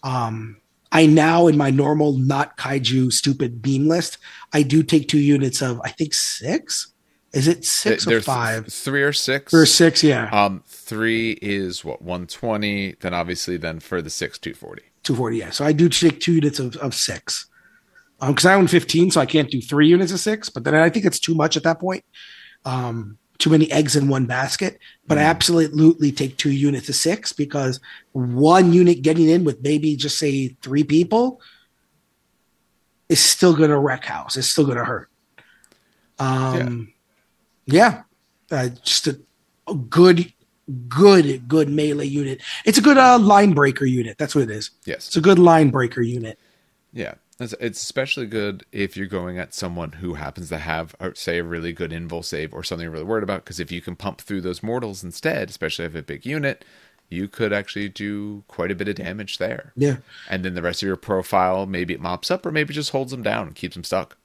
Um, 0.03 0.59
I 0.93 1.07
now, 1.07 1.47
in 1.47 1.57
my 1.57 1.71
normal 1.71 2.13
not 2.15 2.57
kaiju 2.57 3.13
stupid 3.13 3.61
beam 3.61 3.89
list, 3.89 4.19
I 4.53 4.63
do 4.63 4.83
take 4.83 5.09
two 5.09 5.19
units 5.19 5.61
of, 5.61 5.81
I 5.85 5.91
think 5.91 6.15
six. 6.15 6.93
Is 7.33 7.49
it 7.49 7.65
six 7.65 8.07
or 8.07 8.23
five? 8.23 8.67
three 8.69 9.03
or 9.03 9.13
six. 9.13 9.51
Three 9.51 9.61
or 9.61 9.67
six, 9.67 10.03
yeah. 10.03 10.31
Um, 10.33 10.63
three 10.67 11.33
is 11.43 11.85
what 11.85 12.01
120. 12.01 12.97
Then 13.01 13.13
obviously, 13.13 13.57
then 13.57 13.81
for 13.81 14.01
the 14.01 14.09
six, 14.09 14.39
240. 14.39 14.83
240, 15.03 15.37
yeah. 15.37 15.51
So 15.51 15.65
I 15.65 15.73
do 15.73 15.89
take 15.89 16.21
two 16.21 16.35
units 16.35 16.59
of, 16.59 16.77
of 16.77 16.95
six. 16.95 17.47
Um, 18.21 18.33
because 18.33 18.47
I 18.47 18.55
own 18.55 18.67
15, 18.67 19.11
so 19.11 19.21
I 19.21 19.27
can't 19.27 19.51
do 19.51 19.61
three 19.61 19.89
units 19.89 20.13
of 20.13 20.21
six, 20.21 20.49
but 20.49 20.65
then 20.65 20.75
I 20.75 20.89
think 20.89 21.05
it's 21.05 21.21
too 21.21 21.35
much 21.35 21.57
at 21.57 21.65
that 21.65 21.79
point. 21.79 22.05
Um, 22.65 23.19
too 23.39 23.51
many 23.51 23.71
eggs 23.71 23.97
in 23.97 24.09
one 24.09 24.27
basket. 24.27 24.79
But 25.07 25.19
I 25.19 25.23
absolutely 25.23 26.13
take 26.13 26.37
two 26.37 26.51
units 26.51 26.89
of 26.89 26.95
six 26.95 27.33
because 27.33 27.81
one 28.13 28.73
unit 28.73 29.03
getting 29.03 29.29
in 29.29 29.45
with 29.45 29.63
maybe 29.63 29.97
just 29.97 30.19
say 30.19 30.49
three 30.63 30.85
people 30.85 31.41
is 33.09 33.21
still 33.21 33.55
gonna 33.55 33.79
wreck 33.79 34.05
house. 34.05 34.37
It's 34.37 34.49
still 34.49 34.67
gonna 34.67 34.85
hurt. 34.85 35.09
Um 36.19 36.93
yeah. 37.67 38.03
Uh, 38.51 38.69
just 38.85 39.09
a, 39.09 39.21
a 39.69 39.75
good 39.75 40.33
good 40.89 41.49
good 41.49 41.69
melee 41.69 42.07
unit. 42.07 42.41
It's 42.65 42.79
a 42.79 42.83
good 42.83 42.99
uh, 42.99 43.19
line 43.19 43.53
breaker 43.53 43.85
unit. 43.85 44.19
That's 44.19 44.35
what 44.35 44.45
it 44.45 44.51
is. 44.51 44.71
Yes. 44.85 45.09
It's 45.09 45.17
a 45.17 45.21
good 45.21 45.39
line 45.39 45.71
breaker 45.71 46.03
unit. 46.03 46.39
Yeah, 46.93 47.15
it's, 47.39 47.55
it's 47.61 47.83
especially 47.83 48.27
good 48.27 48.65
if 48.73 48.97
you're 48.97 49.07
going 49.07 49.39
at 49.39 49.53
someone 49.55 49.93
who 49.93 50.15
happens 50.15 50.49
to 50.49 50.59
have, 50.59 50.95
uh, 51.01 51.11
say, 51.15 51.39
a 51.39 51.45
really 51.45 51.73
good 51.73 51.91
invul 51.91 52.25
save 52.25 52.55
or 52.55 52.63
something 52.65 52.85
you're 52.85 52.93
really 52.93 53.05
worried 53.05 53.23
about. 53.25 53.45
Because 53.45 53.61
if 53.61 53.71
you 53.71 53.81
can 53.81 53.97
pump 53.97 54.21
through 54.21 54.41
those 54.41 54.63
mortals 54.63 55.05
instead, 55.05 55.51
especially 55.51 55.85
if 55.85 55.95
a 55.95 56.03
big 56.03 56.25
unit, 56.25 56.65
you 57.09 57.29
could 57.29 57.53
actually 57.53 57.89
do 57.89 58.43
quite 58.49 58.71
a 58.71 58.75
bit 58.75 58.89
of 58.89 58.97
damage 58.97 59.39
there. 59.39 59.73
Yeah. 59.77 59.99
And 60.29 60.45
then 60.45 60.55
the 60.55 60.63
rest 60.63 60.83
of 60.83 60.87
your 60.87 60.97
profile, 60.97 61.67
maybe 61.67 61.95
it 61.95 62.01
mops 62.01 62.31
up 62.31 62.45
or 62.47 62.51
maybe 62.51 62.75
just 62.75 62.91
holds 62.91 63.11
them 63.11 63.23
down 63.23 63.47
and 63.47 63.55
keeps 63.55 63.75
them 63.75 63.85
stuck. 63.85 64.17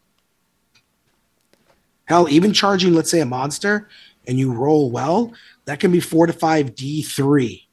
Hell, 2.06 2.28
even 2.30 2.54
charging, 2.54 2.94
let's 2.94 3.12
say, 3.12 3.22
a 3.22 3.26
monster 3.26 3.88
and 4.28 4.38
you 4.40 4.52
roll 4.54 4.92
well, 4.92 5.34
That 5.66 5.80
can 5.80 5.92
be 5.92 6.00
four 6.00 6.26
to 6.26 6.34
five 6.34 6.74
D3 6.76 7.64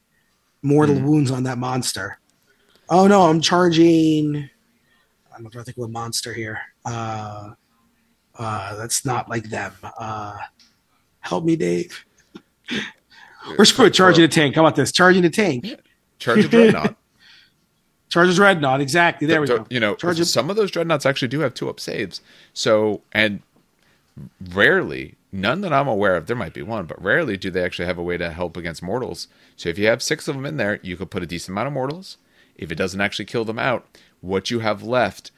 mortal 0.63 0.97
Hmm. 0.97 1.07
wounds 1.07 1.31
on 1.31 1.45
that 1.45 1.57
monster. 1.59 2.19
Oh 2.91 3.07
no, 3.07 3.23
I'm 3.23 3.41
charging. 3.41 4.51
I'm 5.39 5.51
trying 5.51 5.65
to 5.65 5.65
think 5.65 5.79
of 5.79 5.85
a 5.85 5.89
monster 5.89 6.33
here. 6.33 6.59
Uh, 6.85 7.51
uh, 8.37 8.77
that's 8.77 9.05
not 9.05 9.29
like 9.29 9.45
them. 9.51 9.73
Uh, 9.99 10.37
help 11.21 11.45
me, 11.45 11.57
Dave. 11.57 12.05
Or 13.59 13.65
screw 13.65 13.87
it, 13.87 13.95
charging 13.95 14.25
a 14.25 14.29
tank. 14.29 14.55
How 14.55 14.63
about 14.63 14.77
this? 14.77 14.93
Charging 14.93 15.25
a 15.25 15.31
tank. 15.31 15.67
Charge 16.19 16.45
a 16.45 16.49
dreadnought. 16.49 16.97
Charges 18.09 18.37
dreadnought. 18.37 18.81
Exactly. 18.81 19.27
There 19.27 19.41
we 19.41 19.47
go. 19.47 19.67
You 19.69 19.81
know, 19.81 19.95
Charge 19.95 20.19
a- 20.19 20.25
some 20.25 20.49
of 20.51 20.57
those 20.57 20.71
dreadnoughts 20.71 21.05
actually 21.05 21.29
do 21.29 21.41
have 21.41 21.55
two 21.55 21.69
up 21.69 21.79
saves. 21.79 22.21
So, 22.55 23.03
and 23.13 23.43
rarely, 24.51 25.17
none 25.31 25.61
that 25.61 25.73
I'm 25.73 25.89
aware 25.89 26.17
of, 26.17 26.27
there 26.27 26.37
might 26.37 26.55
be 26.55 26.63
one, 26.63 26.87
but 26.87 27.03
rarely 27.03 27.37
do 27.37 27.51
they 27.51 27.63
actually 27.63 27.85
have 27.87 27.99
a 27.99 28.03
way 28.03 28.17
to 28.17 28.31
help 28.31 28.57
against 28.57 28.83
mortals. 28.83 29.29
So, 29.57 29.69
if 29.69 29.79
you 29.79 29.87
have 29.89 30.03
six 30.03 30.27
of 30.27 30.37
them 30.37 30.47
in 30.47 30.57
there, 30.57 30.81
you 30.83 30.97
could 30.97 31.11
put 31.11 31.23
a 31.23 31.27
decent 31.27 31.51
amount 31.51 31.69
of 31.69 31.75
mortals. 31.75 32.17
If 32.57 32.73
it 32.73 32.77
doesn't 32.77 33.01
actually 33.01 33.27
kill 33.27 33.45
them 33.45 33.59
out, 33.59 33.87
what 34.21 34.51
you 34.51 34.61
have 34.61 34.83
left 34.83 35.31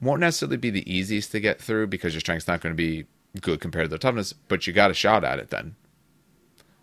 won't 0.00 0.20
necessarily 0.20 0.56
be 0.56 0.70
the 0.70 0.92
easiest 0.92 1.32
to 1.32 1.40
get 1.40 1.60
through 1.60 1.86
because 1.86 2.14
your 2.14 2.20
strength's 2.20 2.48
not 2.48 2.60
going 2.60 2.72
to 2.72 2.76
be 2.76 3.06
good 3.40 3.60
compared 3.60 3.86
to 3.86 3.88
their 3.88 3.98
toughness, 3.98 4.32
but 4.32 4.66
you 4.66 4.72
got 4.72 4.90
a 4.90 4.94
shot 4.94 5.24
at 5.24 5.38
it 5.38 5.50
then. 5.50 5.76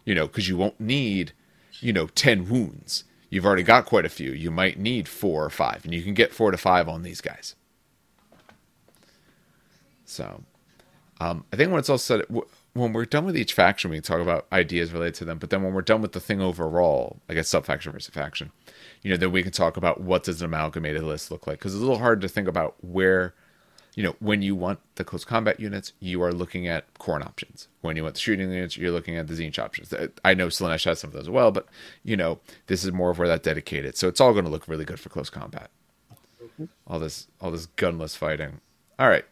You 0.06 0.16
know, 0.16 0.28
because 0.28 0.48
you 0.48 0.58
won't 0.58 0.80
need, 0.80 1.34
you 1.82 1.94
know, 1.94 2.08
10 2.08 2.50
wounds. 2.50 3.04
You've 3.30 3.46
already 3.46 3.64
got 3.64 3.86
quite 3.86 4.06
a 4.06 4.10
few. 4.10 4.32
You 4.32 4.50
might 4.50 4.80
need 4.80 5.08
four 5.08 5.46
or 5.46 5.50
five, 5.52 5.86
and 5.86 5.94
you 5.94 6.02
can 6.02 6.16
get 6.16 6.34
four 6.34 6.50
to 6.50 6.58
five 6.58 6.90
on 6.90 7.04
these 7.04 7.22
guys. 7.22 7.56
So, 10.06 10.44
um, 11.20 11.46
I 11.54 11.56
think 11.56 11.70
when 11.70 11.80
it's 11.80 11.90
all 11.90 12.00
said, 12.00 12.26
when 12.74 12.94
we're 12.94 13.06
done 13.06 13.26
with 13.26 13.38
each 13.38 13.54
faction, 13.54 13.92
we 13.92 13.98
can 13.98 14.04
talk 14.04 14.22
about 14.22 14.48
ideas 14.52 14.92
related 14.92 15.16
to 15.16 15.26
them. 15.26 15.38
But 15.38 15.52
then 15.52 15.62
when 15.62 15.74
we're 15.74 15.82
done 15.82 16.02
with 16.02 16.14
the 16.14 16.20
thing 16.20 16.42
overall, 16.42 17.22
I 17.30 17.36
guess 17.36 17.48
sub 17.48 17.66
faction 17.66 17.92
versus 17.92 18.14
faction, 18.14 18.52
you 19.02 19.12
know, 19.12 19.18
then 19.18 19.32
we 19.32 19.44
can 19.44 19.52
talk 19.52 19.78
about 19.78 20.02
what 20.02 20.24
does 20.24 20.42
an 20.42 20.46
amalgamated 20.46 21.04
list 21.04 21.32
look 21.32 21.48
like 21.48 21.60
because 21.60 21.74
it's 21.74 21.82
a 21.82 21.86
little 21.86 22.00
hard 22.00 22.22
to 22.22 22.28
think 22.28 22.48
about 22.48 22.76
where, 22.84 23.34
you 23.96 24.04
know, 24.04 24.16
when 24.20 24.42
you 24.42 24.56
want 24.56 24.80
the 24.96 25.04
close 25.04 25.24
combat 25.26 25.60
units, 25.60 25.94
you 26.00 26.22
are 26.22 26.32
looking 26.32 26.68
at 26.68 26.94
Khorne 26.96 27.26
options. 27.26 27.68
When 27.82 27.96
you 27.96 28.04
want 28.04 28.16
the 28.16 28.22
shooting 28.22 28.52
units, 28.52 28.78
you're 28.78 28.92
looking 28.92 29.16
at 29.18 29.28
the 29.28 29.34
Tzeentch 29.34 29.58
options. 29.60 29.92
Uh, 29.94 30.08
I 30.26 30.34
know 30.34 30.48
Slaanesh 30.48 30.86
has 30.86 31.00
some 31.00 31.10
of 31.10 31.14
those 31.14 31.24
as 31.24 31.30
well, 31.30 31.52
but 31.52 31.66
you 32.04 32.18
know, 32.18 32.40
this 32.68 32.84
is 32.84 32.92
more 32.92 33.10
of 33.10 33.20
where 33.20 33.28
that 33.28 33.44
dedicated. 33.44 33.96
So 33.98 34.08
it's 34.08 34.20
all 34.22 34.34
going 34.34 34.46
to 34.46 34.52
look 34.52 34.68
really 34.68 34.86
good 34.86 35.00
for 35.00 35.10
close 35.10 35.30
combat. 35.30 35.70
All 36.88 37.00
this, 37.00 37.28
all 37.40 37.52
this 37.52 37.68
gunless 37.78 38.18
fighting. 38.18 38.60
All 38.98 39.08
right, 39.08 39.24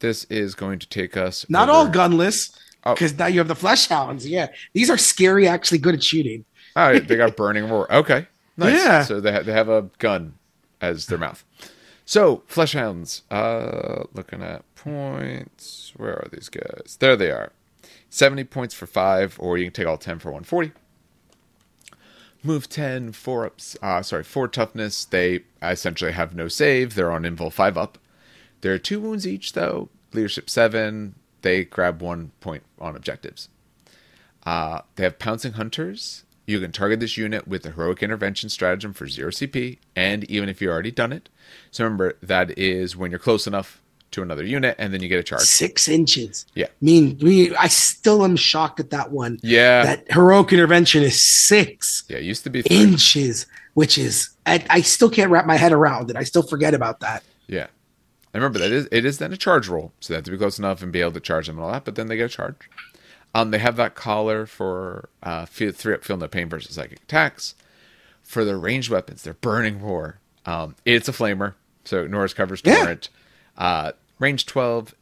this 0.00 0.24
is 0.24 0.54
going 0.54 0.78
to 0.80 0.88
take 0.88 1.16
us. 1.16 1.46
Not 1.48 1.70
over- 1.70 1.78
all 1.78 1.88
gunless, 1.88 2.54
Oh. 2.84 2.92
because 2.94 3.16
now 3.16 3.26
you 3.26 3.38
have 3.38 3.48
the 3.48 3.54
flesh 3.54 3.86
hounds. 3.88 4.28
Yeah, 4.28 4.48
these 4.74 4.90
are 4.90 4.98
scary. 4.98 5.46
Actually, 5.48 5.78
good 5.78 5.94
at 5.94 6.02
shooting. 6.02 6.44
Oh, 6.76 6.98
they 6.98 7.16
got 7.16 7.36
burning 7.36 7.70
roar. 7.70 7.90
Okay, 7.92 8.26
nice. 8.56 8.74
Yeah. 8.76 9.02
So 9.04 9.20
they 9.20 9.32
ha- 9.32 9.42
they 9.42 9.52
have 9.52 9.68
a 9.68 9.90
gun 9.98 10.34
as 10.80 11.06
their 11.06 11.18
mouth. 11.18 11.44
So 12.04 12.42
fleshhounds. 12.48 13.22
Uh, 13.30 14.04
looking 14.12 14.42
at 14.42 14.64
points. 14.74 15.92
Where 15.96 16.14
are 16.14 16.28
these 16.32 16.48
guys? 16.48 16.96
There 17.00 17.16
they 17.16 17.30
are. 17.30 17.52
Seventy 18.10 18.44
points 18.44 18.74
for 18.74 18.86
five, 18.86 19.36
or 19.40 19.56
you 19.56 19.66
can 19.66 19.72
take 19.72 19.86
all 19.86 19.96
ten 19.98 20.18
for 20.18 20.30
one 20.30 20.44
forty. 20.44 20.72
Move 22.44 22.68
10, 22.68 23.12
4 23.12 23.46
ups, 23.46 23.76
uh, 23.82 24.02
sorry, 24.02 24.24
4 24.24 24.48
toughness. 24.48 25.04
They 25.04 25.44
essentially 25.62 26.10
have 26.10 26.34
no 26.34 26.48
save. 26.48 26.96
They're 26.96 27.12
on 27.12 27.22
invul 27.22 27.52
5 27.52 27.78
up. 27.78 27.98
There 28.62 28.74
are 28.74 28.78
2 28.78 29.00
wounds 29.00 29.28
each, 29.28 29.52
though. 29.52 29.90
Leadership 30.12 30.50
7. 30.50 31.14
They 31.42 31.64
grab 31.64 32.02
1 32.02 32.32
point 32.40 32.64
on 32.80 32.96
objectives. 32.96 33.48
Uh, 34.44 34.80
they 34.96 35.04
have 35.04 35.20
Pouncing 35.20 35.52
Hunters. 35.52 36.24
You 36.46 36.60
can 36.60 36.72
target 36.72 37.00
this 37.00 37.16
unit 37.16 37.46
with 37.46 37.62
the 37.62 37.70
Heroic 37.70 38.02
Intervention 38.02 38.48
stratagem 38.48 38.92
for 38.92 39.06
0 39.06 39.30
CP, 39.30 39.78
and 39.94 40.24
even 40.24 40.48
if 40.48 40.60
you've 40.60 40.72
already 40.72 40.90
done 40.90 41.12
it. 41.12 41.28
So 41.70 41.84
remember, 41.84 42.16
that 42.22 42.58
is 42.58 42.96
when 42.96 43.10
you're 43.10 43.20
close 43.20 43.46
enough 43.46 43.80
to 44.12 44.22
another 44.22 44.44
unit, 44.44 44.76
and 44.78 44.92
then 44.92 45.02
you 45.02 45.08
get 45.08 45.18
a 45.18 45.22
charge. 45.22 45.42
Six 45.42 45.88
inches. 45.88 46.46
Yeah. 46.54 46.66
I 46.66 46.70
mean, 46.80 47.18
we, 47.22 47.54
I 47.56 47.68
still 47.68 48.24
am 48.24 48.36
shocked 48.36 48.80
at 48.80 48.90
that 48.90 49.10
one. 49.10 49.38
Yeah. 49.42 49.84
That 49.84 50.12
heroic 50.12 50.52
intervention 50.52 51.02
is 51.02 51.20
six 51.20 52.04
yeah, 52.08 52.18
used 52.18 52.44
to 52.44 52.50
be 52.50 52.62
3. 52.62 52.76
inches, 52.76 53.46
which 53.74 53.98
is 53.98 54.30
I, 54.46 54.64
I 54.68 54.80
still 54.82 55.10
can't 55.10 55.30
wrap 55.30 55.46
my 55.46 55.56
head 55.56 55.72
around 55.72 56.10
it. 56.10 56.16
I 56.16 56.24
still 56.24 56.42
forget 56.42 56.74
about 56.74 57.00
that. 57.00 57.22
Yeah. 57.46 57.66
I 58.34 58.38
remember 58.38 58.58
that 58.60 58.72
is 58.72 58.88
it 58.90 59.04
is 59.04 59.18
then 59.18 59.32
a 59.32 59.36
charge 59.36 59.68
roll, 59.68 59.92
so 60.00 60.12
they 60.12 60.16
have 60.16 60.24
to 60.24 60.30
be 60.30 60.38
close 60.38 60.58
enough 60.58 60.82
and 60.82 60.90
be 60.90 61.02
able 61.02 61.12
to 61.12 61.20
charge 61.20 61.48
them 61.48 61.56
and 61.56 61.64
all 61.64 61.72
that. 61.72 61.84
But 61.84 61.96
then 61.96 62.06
they 62.06 62.16
get 62.16 62.26
a 62.26 62.34
charge. 62.34 62.56
Um, 63.34 63.50
they 63.50 63.58
have 63.58 63.76
that 63.76 63.94
collar 63.94 64.44
for 64.46 65.08
uh, 65.22 65.46
feel, 65.46 65.72
three 65.72 65.94
up, 65.94 66.04
feel 66.04 66.16
no 66.18 66.28
pain 66.28 66.48
versus 66.48 66.74
psychic 66.74 67.00
attacks. 67.02 67.54
For 68.22 68.44
their 68.44 68.58
ranged 68.58 68.90
weapons, 68.90 69.22
they're 69.22 69.34
burning 69.34 69.80
roar. 69.82 70.18
Um, 70.46 70.76
it's 70.84 71.08
a 71.08 71.12
flamer, 71.12 71.54
so 71.84 72.06
Norris 72.06 72.34
covers 72.34 72.62
Yeah. 72.64 72.76
torrent. 72.76 73.08
Uh, 73.56 73.92
range 74.18 74.46
twelve, 74.46 74.94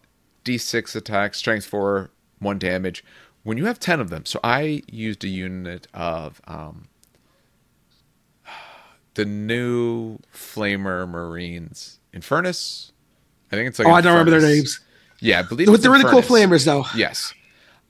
d6 0.44 0.94
attack, 0.96 1.34
strength 1.34 1.66
four, 1.66 2.10
one 2.38 2.58
damage. 2.58 3.04
When 3.42 3.56
you 3.58 3.66
have 3.66 3.80
ten 3.80 4.00
of 4.00 4.10
them, 4.10 4.26
so 4.26 4.38
I 4.44 4.82
used 4.90 5.24
a 5.24 5.28
unit 5.28 5.86
of 5.94 6.40
um, 6.46 6.88
the 9.14 9.24
new 9.24 10.18
flamer 10.34 11.08
marines, 11.08 11.98
Infernus. 12.14 12.92
I 13.52 13.56
think 13.56 13.68
it's 13.68 13.78
like 13.78 13.88
oh, 13.88 13.92
I 13.92 14.00
don't 14.00 14.12
remember 14.12 14.30
their 14.38 14.48
names. 14.48 14.80
Yeah, 15.20 15.40
I 15.40 15.42
believe 15.42 15.68
With 15.68 15.82
the 15.82 15.90
really 15.90 16.04
cool 16.04 16.20
Infernus. 16.22 16.46
flamers, 16.48 16.64
though. 16.64 16.84
Yes. 16.94 17.34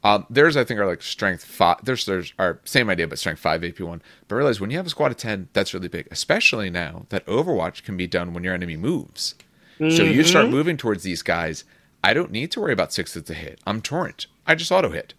Um, 0.02 0.24
theirs, 0.30 0.56
I 0.56 0.64
think, 0.64 0.80
are 0.80 0.86
like 0.86 1.02
strength 1.02 1.44
five. 1.44 1.78
There's, 1.82 2.06
there's 2.06 2.32
are 2.38 2.60
same 2.64 2.88
idea, 2.88 3.06
but 3.06 3.18
strength 3.18 3.40
five, 3.40 3.62
AP 3.62 3.80
one. 3.80 4.00
But 4.28 4.36
realize 4.36 4.58
when 4.60 4.70
you 4.70 4.78
have 4.78 4.86
a 4.86 4.90
squad 4.90 5.10
of 5.10 5.18
ten, 5.18 5.48
that's 5.52 5.74
really 5.74 5.88
big, 5.88 6.08
especially 6.10 6.70
now 6.70 7.04
that 7.10 7.26
Overwatch 7.26 7.82
can 7.82 7.96
be 7.98 8.06
done 8.06 8.32
when 8.32 8.42
your 8.42 8.54
enemy 8.54 8.76
moves. 8.76 9.34
So 9.78 9.84
you 10.02 10.24
start 10.24 10.44
Mm-hmm. 10.46 10.54
moving 10.54 10.76
towards 10.76 11.02
these 11.04 11.22
guys. 11.22 11.64
I 12.04 12.12
don't 12.14 12.30
need 12.30 12.50
to 12.52 12.60
worry 12.60 12.72
about 12.72 12.92
sixes 12.92 13.22
to 13.24 13.34
hit. 13.34 13.60
I'm 13.66 13.80
torrent. 13.82 14.26
I 14.46 14.54
just 14.54 14.70
auto 14.72 14.90
hit. 14.90 15.14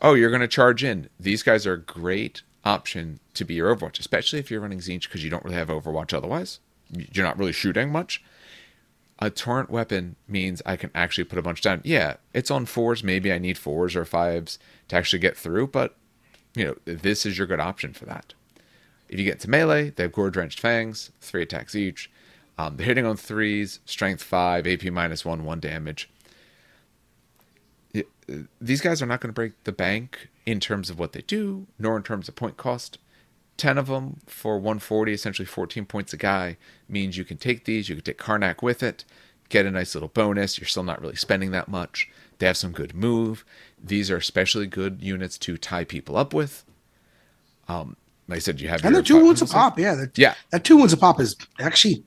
Oh, 0.00 0.14
you're 0.14 0.30
going 0.30 0.40
to 0.42 0.48
charge 0.48 0.82
in. 0.82 1.08
These 1.20 1.42
guys 1.42 1.66
are 1.66 1.74
a 1.74 1.80
great 1.80 2.42
option 2.64 3.20
to 3.34 3.44
be 3.44 3.54
your 3.54 3.74
Overwatch, 3.74 4.00
especially 4.00 4.38
if 4.38 4.50
you're 4.50 4.60
running 4.60 4.78
Tzeentch 4.80 5.02
because 5.02 5.22
you 5.22 5.30
don't 5.30 5.44
really 5.44 5.56
have 5.56 5.68
Overwatch 5.68 6.12
otherwise. 6.14 6.60
You're 6.90 7.24
not 7.26 7.38
really 7.38 7.52
shooting 7.52 7.90
much 7.90 8.22
a 9.22 9.30
torrent 9.30 9.70
weapon 9.70 10.16
means 10.26 10.60
I 10.66 10.76
can 10.76 10.90
actually 10.96 11.24
put 11.24 11.38
a 11.38 11.42
bunch 11.42 11.60
down. 11.60 11.80
Yeah, 11.84 12.16
it's 12.34 12.50
on 12.50 12.66
fours. 12.66 13.04
Maybe 13.04 13.32
I 13.32 13.38
need 13.38 13.56
fours 13.56 13.94
or 13.94 14.04
fives 14.04 14.58
to 14.88 14.96
actually 14.96 15.20
get 15.20 15.36
through, 15.36 15.68
but 15.68 15.94
you 16.56 16.64
know, 16.64 16.74
this 16.84 17.24
is 17.24 17.38
your 17.38 17.46
good 17.46 17.60
option 17.60 17.92
for 17.92 18.04
that. 18.06 18.34
If 19.08 19.20
you 19.20 19.24
get 19.24 19.38
to 19.40 19.50
melee, 19.50 19.90
they 19.90 20.02
have 20.02 20.12
gore 20.12 20.30
drenched 20.30 20.58
fangs, 20.58 21.12
three 21.20 21.42
attacks 21.42 21.76
each. 21.76 22.10
Um, 22.58 22.76
they're 22.76 22.86
hitting 22.86 23.06
on 23.06 23.16
threes, 23.16 23.78
strength 23.84 24.24
five, 24.24 24.66
AP 24.66 24.84
minus 24.86 25.24
one, 25.24 25.44
one 25.44 25.60
damage. 25.60 26.10
Uh, 27.96 28.02
These 28.60 28.80
guys 28.80 29.00
are 29.00 29.06
not 29.06 29.20
going 29.20 29.30
to 29.30 29.34
break 29.34 29.52
the 29.62 29.72
bank 29.72 30.30
in 30.46 30.58
terms 30.58 30.90
of 30.90 30.98
what 30.98 31.12
they 31.12 31.22
do, 31.22 31.68
nor 31.78 31.96
in 31.96 32.02
terms 32.02 32.28
of 32.28 32.34
point 32.34 32.56
cost. 32.56 32.98
10 33.56 33.78
of 33.78 33.86
them 33.86 34.18
for 34.26 34.56
140, 34.58 35.12
essentially 35.12 35.46
14 35.46 35.84
points 35.84 36.12
a 36.12 36.16
guy, 36.16 36.56
means 36.88 37.16
you 37.16 37.24
can 37.24 37.36
take 37.36 37.64
these, 37.64 37.88
you 37.88 37.94
can 37.96 38.04
take 38.04 38.18
Karanak 38.18 38.62
with 38.62 38.82
it, 38.82 39.04
get 39.48 39.66
a 39.66 39.70
nice 39.70 39.94
little 39.94 40.08
bonus. 40.08 40.58
You're 40.58 40.66
still 40.68 40.82
not 40.82 41.00
really 41.00 41.16
spending 41.16 41.50
that 41.52 41.68
much. 41.68 42.10
They 42.38 42.46
have 42.46 42.56
some 42.56 42.72
good 42.72 42.94
move. 42.94 43.44
These 43.82 44.10
are 44.10 44.16
especially 44.16 44.66
good 44.66 45.02
units 45.02 45.38
to 45.38 45.56
tie 45.56 45.84
people 45.84 46.16
up 46.16 46.34
with. 46.34 46.64
Um, 47.68 47.96
like 48.28 48.36
I 48.38 48.40
said, 48.40 48.60
you 48.60 48.68
have 48.68 48.84
And 48.84 48.94
they're 48.94 49.02
two 49.02 49.14
five- 49.14 49.22
wounds 49.24 49.42
a 49.42 49.46
pop. 49.46 49.78
Yeah. 49.78 49.94
that- 49.94 50.18
Yeah. 50.18 50.34
That 50.50 50.64
two 50.64 50.76
wounds 50.76 50.92
a 50.92 50.96
pop 50.96 51.20
is 51.20 51.36
actually 51.60 52.04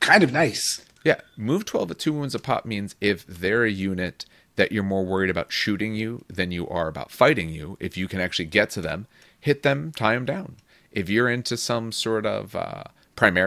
kind 0.00 0.22
of 0.22 0.32
nice. 0.32 0.80
Yeah, 1.04 1.20
move 1.36 1.64
12 1.64 1.92
at 1.92 1.98
two 1.98 2.12
wounds 2.12 2.34
a 2.34 2.38
pop 2.38 2.66
means 2.66 2.96
if 3.00 3.24
they're 3.26 3.64
a 3.64 3.70
unit 3.70 4.26
that 4.56 4.72
you're 4.72 4.82
more 4.82 5.04
worried 5.06 5.30
about 5.30 5.52
shooting 5.52 5.94
you 5.94 6.24
than 6.28 6.50
you 6.50 6.66
are 6.68 6.88
about 6.88 7.12
fighting 7.12 7.48
you, 7.50 7.76
if 7.78 7.96
you 7.96 8.08
can 8.08 8.20
actually 8.20 8.46
get 8.46 8.70
to 8.70 8.80
them, 8.80 9.06
hit 9.38 9.62
them, 9.62 9.92
tie 9.94 10.14
them 10.14 10.24
down. 10.24 10.56
If 10.98 11.08
you're 11.08 11.28
into 11.28 11.56
some 11.56 11.92
sort 11.92 12.26
of 12.26 12.56
uh, 12.56 12.82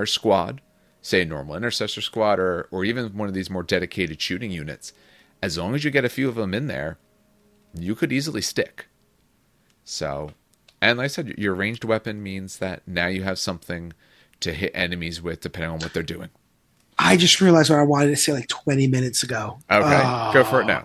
squad, 0.05 0.61
say 1.01 1.21
a 1.21 1.25
normal 1.25 1.57
intercessor 1.57 1.99
squad, 1.99 2.39
or, 2.39 2.69
or 2.71 2.85
even 2.85 3.17
one 3.17 3.27
of 3.27 3.33
these 3.33 3.49
more 3.49 3.61
dedicated 3.61 4.21
shooting 4.21 4.51
units, 4.51 4.93
as 5.43 5.57
long 5.57 5.75
as 5.75 5.83
you 5.83 5.91
get 5.91 6.05
a 6.05 6.09
few 6.09 6.29
of 6.29 6.35
them 6.35 6.53
in 6.53 6.67
there, 6.67 6.97
you 7.77 7.93
could 7.93 8.13
easily 8.13 8.41
stick. 8.41 8.85
So, 9.83 10.31
and 10.81 10.97
like 10.97 11.05
I 11.05 11.07
said, 11.07 11.37
your 11.37 11.53
ranged 11.53 11.83
weapon 11.83 12.23
means 12.23 12.59
that 12.59 12.87
now 12.87 13.07
you 13.07 13.23
have 13.23 13.37
something 13.37 13.91
to 14.39 14.53
hit 14.53 14.71
enemies 14.73 15.21
with 15.21 15.41
depending 15.41 15.71
on 15.71 15.79
what 15.79 15.93
they're 15.93 16.03
doing. 16.03 16.29
I 17.03 17.17
just 17.17 17.41
realized 17.41 17.69
what 17.69 17.79
I 17.79 17.83
wanted 17.83 18.07
to 18.11 18.15
say 18.15 18.31
like 18.31 18.47
20 18.47 18.87
minutes 18.87 19.23
ago. 19.23 19.57
Okay, 19.69 20.01
Oh. 20.03 20.31
go 20.33 20.43
for 20.43 20.59
it 20.61 20.65
ah. 20.65 20.67
now. 20.67 20.83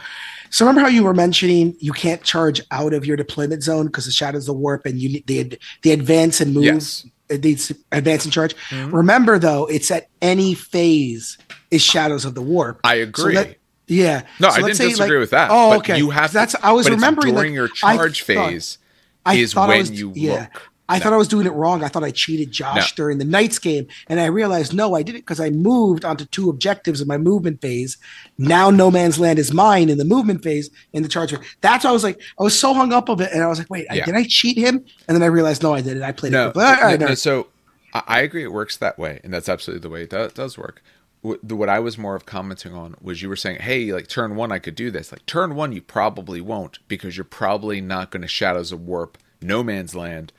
So 0.51 0.65
remember 0.65 0.81
how 0.81 0.89
you 0.89 1.03
were 1.05 1.13
mentioning 1.15 1.77
you 1.81 1.93
can't 1.93 2.23
charge 2.23 2.61
out 2.71 2.95
of 2.95 3.05
your 3.05 3.17
deployment 3.17 3.63
zone 3.63 3.87
because 3.87 4.07
the 4.07 4.13
shadows 4.13 4.45
of 4.49 4.55
the 4.55 4.61
warp 4.61 4.87
and 4.87 4.99
you 4.99 5.09
need 5.11 5.27
the 5.27 5.59
they 5.83 5.91
advance 5.93 6.41
and 6.41 6.55
move. 6.55 6.65
Yes. 6.65 7.07
It 7.29 7.43
needs 7.43 7.73
advance 7.91 8.25
and 8.25 8.33
charge. 8.33 8.55
Mm-hmm. 8.71 8.95
Remember 8.95 9.39
though, 9.39 9.67
it's 9.67 9.91
at 9.91 10.09
any 10.23 10.55
phase 10.55 11.37
is 11.73 11.83
shadows 11.83 12.25
of 12.25 12.35
the 12.37 12.43
warp. 12.43 12.81
I 12.85 12.99
So 12.99 13.03
agree. 13.03 13.57
yeah. 13.89 14.23
no, 14.41 14.51
So 14.51 14.55
I 14.55 14.61
didn't 14.63 14.77
say, 14.77 14.89
disagree 14.91 15.17
like- 15.17 15.21
with 15.23 15.31
that. 15.31 15.49
Oh, 15.51 15.71
but 15.71 15.79
okay. 15.79 15.99
You 15.99 16.11
have 16.11 16.33
That's 16.33 16.53
to, 16.53 16.65
I 16.65 16.71
was 16.73 16.89
remembering 16.89 17.35
during 17.35 17.51
like, 17.57 17.57
your 17.57 17.89
I 17.89 17.97
charge 17.97 18.23
thought- 18.23 18.51
phase. 18.51 18.79
I 19.27 19.35
is 19.35 19.57
I 19.57 19.67
when 19.67 19.79
was- 19.81 19.91
you 19.91 20.13
yeah. 20.15 20.43
look. 20.55 20.63
I 20.89 20.99
No. 20.99 21.05
thought 21.05 21.13
I 21.13 21.17
was 21.17 21.29
doing 21.29 21.47
it 21.47 21.53
wrong. 21.53 21.83
I 21.83 21.89
thought 21.89 22.05
I 22.05 22.11
cheated 22.13 22.53
Josh 22.53 22.93
No. 22.93 22.97
during 22.97 23.19
the 23.19 23.25
Knights 23.25 23.59
game, 23.59 23.87
and 24.09 24.21
I 24.21 24.27
realized 24.27 24.73
no, 24.73 24.95
I 24.95 25.03
did 25.03 25.15
it 25.17 25.23
because 25.27 25.41
I 25.41 25.51
moved 25.51 26.05
onto 26.05 26.25
two 26.27 26.49
objectives 26.49 27.01
in 27.01 27.09
my 27.09 27.19
movement 27.19 27.61
phase. 27.61 27.97
Now 28.39 28.71
No 28.71 28.91
Man's 28.91 29.19
Land 29.19 29.39
is 29.39 29.53
mine 29.53 29.89
in 29.89 29.99
the 29.99 30.05
movement 30.05 30.43
phase 30.43 30.71
in 30.93 31.03
the 31.03 31.09
charge. 31.09 31.35
That's 31.61 31.85
why 31.85 31.91
I 31.91 31.93
was 31.93 32.05
like, 32.05 32.21
I 32.39 32.43
was 32.43 32.59
so 32.59 32.73
hung 32.75 32.93
up 32.93 33.09
of 33.09 33.21
it, 33.21 33.31
and 33.33 33.43
I 33.43 33.47
was 33.49 33.59
like, 33.59 33.71
wait, 33.71 33.87
I- 33.91 33.95
Yeah. 33.97 34.05
did 34.07 34.15
I 34.15 34.25
cheat 34.29 34.57
him? 34.57 34.85
And 35.09 35.17
then 35.17 35.23
I 35.23 35.27
realized 35.27 35.63
no, 35.63 35.75
I 35.75 35.81
did 35.81 35.97
it. 35.97 36.03
I 36.03 36.13
played 36.13 36.33
No, 36.33 36.49
it. 36.49 36.55
But, 36.55 36.81
right, 36.81 37.01
no, 37.01 37.15
so 37.15 37.49
I 37.95 38.21
agree 38.21 38.45
it 38.45 38.53
works 38.53 38.77
that 38.77 38.99
way, 38.99 39.21
and 39.25 39.33
that's 39.33 39.49
absolutely 39.49 39.81
the 39.83 39.89
way 39.91 40.03
it 40.03 40.11
do- 40.11 40.31
does 40.35 40.57
work. 40.59 40.83
What 41.23 41.69
I 41.69 41.81
was 41.81 41.99
more 41.99 42.15
of 42.15 42.25
commenting 42.27 42.73
on 42.73 42.95
was 43.01 43.21
you 43.23 43.29
were 43.29 43.35
saying, 43.37 43.59
"Hey, 43.63 43.93
like 43.93 44.07
turn 44.07 44.37
one, 44.37 44.53
I 44.53 44.61
could 44.61 44.77
do 44.77 44.93
this." 44.93 45.11
Like 45.11 45.27
turn 45.27 45.57
one, 45.57 45.73
you 45.73 45.83
probably 45.83 46.41
won't 46.41 46.79
because 46.87 47.17
you're 47.17 47.25
probably 47.25 47.81
not 47.81 48.13
going 48.13 48.23
to 48.23 48.29
Shadows 48.29 48.71
of 48.71 48.83
Warp 48.83 49.19
No 49.43 49.65
Man's 49.65 49.95
Land, 49.97 50.33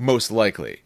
most 0.00 0.30
likely 0.30 0.82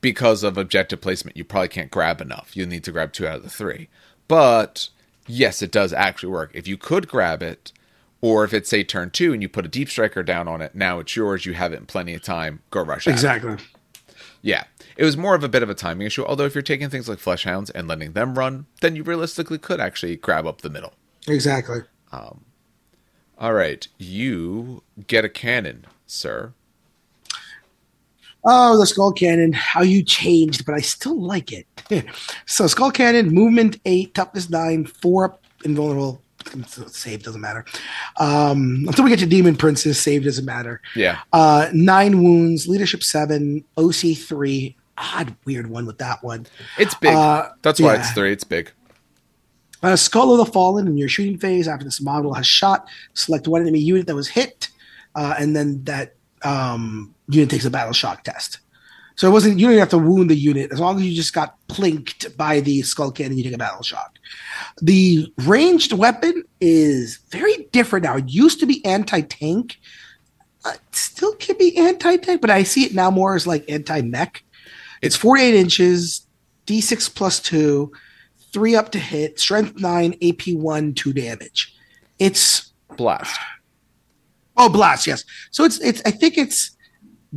because 0.00 0.42
of 0.42 0.58
objective 0.58 1.00
placement. 1.00 1.36
You 1.36 1.44
probably 1.44 1.68
can't 1.68 1.90
grab 1.90 2.20
enough. 2.20 2.56
You 2.56 2.66
need 2.66 2.84
to 2.84 2.92
grab 2.92 3.12
two 3.12 3.26
out 3.26 3.36
of 3.36 3.42
the 3.42 3.48
three. 3.48 3.88
But 4.28 4.88
yes, 5.26 5.62
it 5.62 5.72
does 5.72 5.92
actually 5.92 6.32
work. 6.32 6.50
If 6.54 6.66
you 6.68 6.76
could 6.76 7.08
grab 7.08 7.42
it, 7.42 7.72
or 8.20 8.44
if 8.44 8.52
it's 8.52 8.68
say 8.68 8.82
turn 8.82 9.10
two 9.10 9.32
and 9.32 9.40
you 9.42 9.48
put 9.48 9.64
a 9.64 9.68
deep 9.68 9.88
striker 9.88 10.22
down 10.22 10.48
on 10.48 10.60
it, 10.60 10.74
now 10.74 10.98
it's 10.98 11.14
yours. 11.16 11.46
You 11.46 11.54
have 11.54 11.72
it 11.72 11.78
in 11.78 11.86
plenty 11.86 12.14
of 12.14 12.22
time. 12.22 12.62
Go 12.70 12.82
rush 12.82 13.06
exactly. 13.06 13.56
Yeah. 14.42 14.64
It 14.96 15.04
was 15.04 15.16
more 15.16 15.34
of 15.34 15.44
a 15.44 15.48
bit 15.48 15.62
of 15.62 15.70
a 15.70 15.74
timing 15.74 16.06
issue. 16.06 16.24
Although 16.24 16.44
if 16.46 16.54
you're 16.54 16.62
taking 16.62 16.88
things 16.88 17.08
like 17.08 17.18
flesh 17.18 17.44
hounds 17.44 17.70
and 17.70 17.86
letting 17.86 18.12
them 18.12 18.38
run, 18.38 18.66
then 18.80 18.96
you 18.96 19.02
realistically 19.02 19.58
could 19.58 19.80
actually 19.80 20.16
grab 20.16 20.46
up 20.46 20.62
the 20.62 20.70
middle. 20.70 20.94
Exactly. 21.28 21.80
um, 22.12 22.44
All 23.38 23.52
right, 23.52 23.86
you 23.98 24.82
get 25.06 25.24
a 25.24 25.28
cannon, 25.28 25.86
sir. 26.06 26.52
Oh, 28.48 28.78
the 28.78 28.84
Skullcannon, 28.84 29.52
how 29.54 29.82
you 29.82 30.04
changed, 30.04 30.64
but 30.64 30.74
I 30.74 30.80
still 30.80 31.20
like 31.20 31.50
it. 31.52 31.66
so, 32.46 32.64
Skullcannon, 32.64 33.32
movement 33.32 33.80
eight, 33.84 34.14
toughness 34.14 34.48
nine, 34.48 34.86
four 34.86 35.24
up, 35.24 35.42
invulnerable. 35.64 36.22
Save 36.86 37.24
doesn't 37.24 37.40
matter. 37.40 37.64
Um, 38.18 38.84
until 38.86 39.04
we 39.04 39.10
get 39.10 39.18
to 39.18 39.26
Demon 39.26 39.56
Princess, 39.56 39.98
save 39.98 40.22
doesn't 40.22 40.44
matter. 40.44 40.80
Yeah. 40.94 41.18
Uh, 41.32 41.68
nine 41.72 42.22
wounds, 42.22 42.68
leadership 42.68 43.02
seven, 43.02 43.64
OC 43.76 44.16
three. 44.16 44.76
Odd, 44.96 45.34
weird 45.44 45.68
one 45.68 45.84
with 45.84 45.98
that 45.98 46.22
one. 46.22 46.46
It's 46.78 46.94
big. 46.94 47.14
Uh, 47.14 47.50
That's 47.62 47.80
why 47.80 47.94
yeah. 47.94 48.00
it's 48.00 48.12
three. 48.12 48.32
It's 48.32 48.44
big. 48.44 48.70
Uh, 49.82 49.96
Skull 49.96 50.32
of 50.32 50.38
the 50.38 50.50
Fallen 50.50 50.86
in 50.86 50.96
your 50.96 51.08
shooting 51.08 51.36
phase 51.36 51.68
after 51.68 51.84
this 51.84 52.00
model 52.00 52.32
has 52.32 52.46
shot, 52.46 52.88
select 53.12 53.46
one 53.46 53.60
enemy 53.60 53.78
unit 53.78 54.06
that 54.06 54.14
was 54.14 54.28
hit, 54.28 54.68
uh, 55.16 55.34
and 55.38 55.54
then 55.54 55.84
that 55.84 56.14
um, 56.42 57.14
unit 57.28 57.50
takes 57.50 57.64
a 57.64 57.70
battle 57.70 57.92
shock 57.92 58.24
test. 58.24 58.60
So 59.16 59.26
it 59.28 59.32
wasn't 59.32 59.58
you 59.58 59.68
didn't 59.68 59.80
have 59.80 59.88
to 59.90 59.98
wound 59.98 60.30
the 60.30 60.36
unit 60.36 60.70
as 60.72 60.78
long 60.78 60.96
as 60.96 61.06
you 61.06 61.14
just 61.14 61.32
got 61.32 61.56
plinked 61.68 62.36
by 62.36 62.60
the 62.60 62.80
skullcannon, 62.80 63.36
you 63.36 63.42
take 63.42 63.54
a 63.54 63.58
battle 63.58 63.82
shock. 63.82 64.18
The 64.82 65.32
ranged 65.38 65.92
weapon 65.94 66.44
is 66.60 67.18
very 67.30 67.68
different 67.72 68.04
now. 68.04 68.16
It 68.16 68.28
used 68.28 68.60
to 68.60 68.66
be 68.66 68.84
anti 68.84 69.22
tank, 69.22 69.78
uh, 70.66 70.72
it 70.74 70.94
still 70.94 71.34
can 71.36 71.56
be 71.56 71.76
anti 71.78 72.16
tank, 72.16 72.42
but 72.42 72.50
I 72.50 72.62
see 72.62 72.84
it 72.84 72.94
now 72.94 73.10
more 73.10 73.34
as 73.34 73.46
like 73.46 73.68
anti 73.70 74.02
mech. 74.02 74.44
It's 75.00 75.16
48 75.16 75.54
inches, 75.54 76.26
d6 76.66 77.14
plus 77.14 77.40
two, 77.40 77.92
three 78.52 78.74
up 78.74 78.92
to 78.92 78.98
hit, 78.98 79.40
strength 79.40 79.80
nine, 79.80 80.14
AP 80.22 80.48
one, 80.54 80.92
two 80.92 81.12
damage. 81.12 81.74
It's 82.18 82.72
Blast. 82.96 83.38
oh 84.56 84.68
blast, 84.68 85.06
yes. 85.06 85.24
So 85.50 85.64
it's 85.64 85.80
it's 85.80 86.02
I 86.04 86.10
think 86.10 86.38
it's 86.38 86.75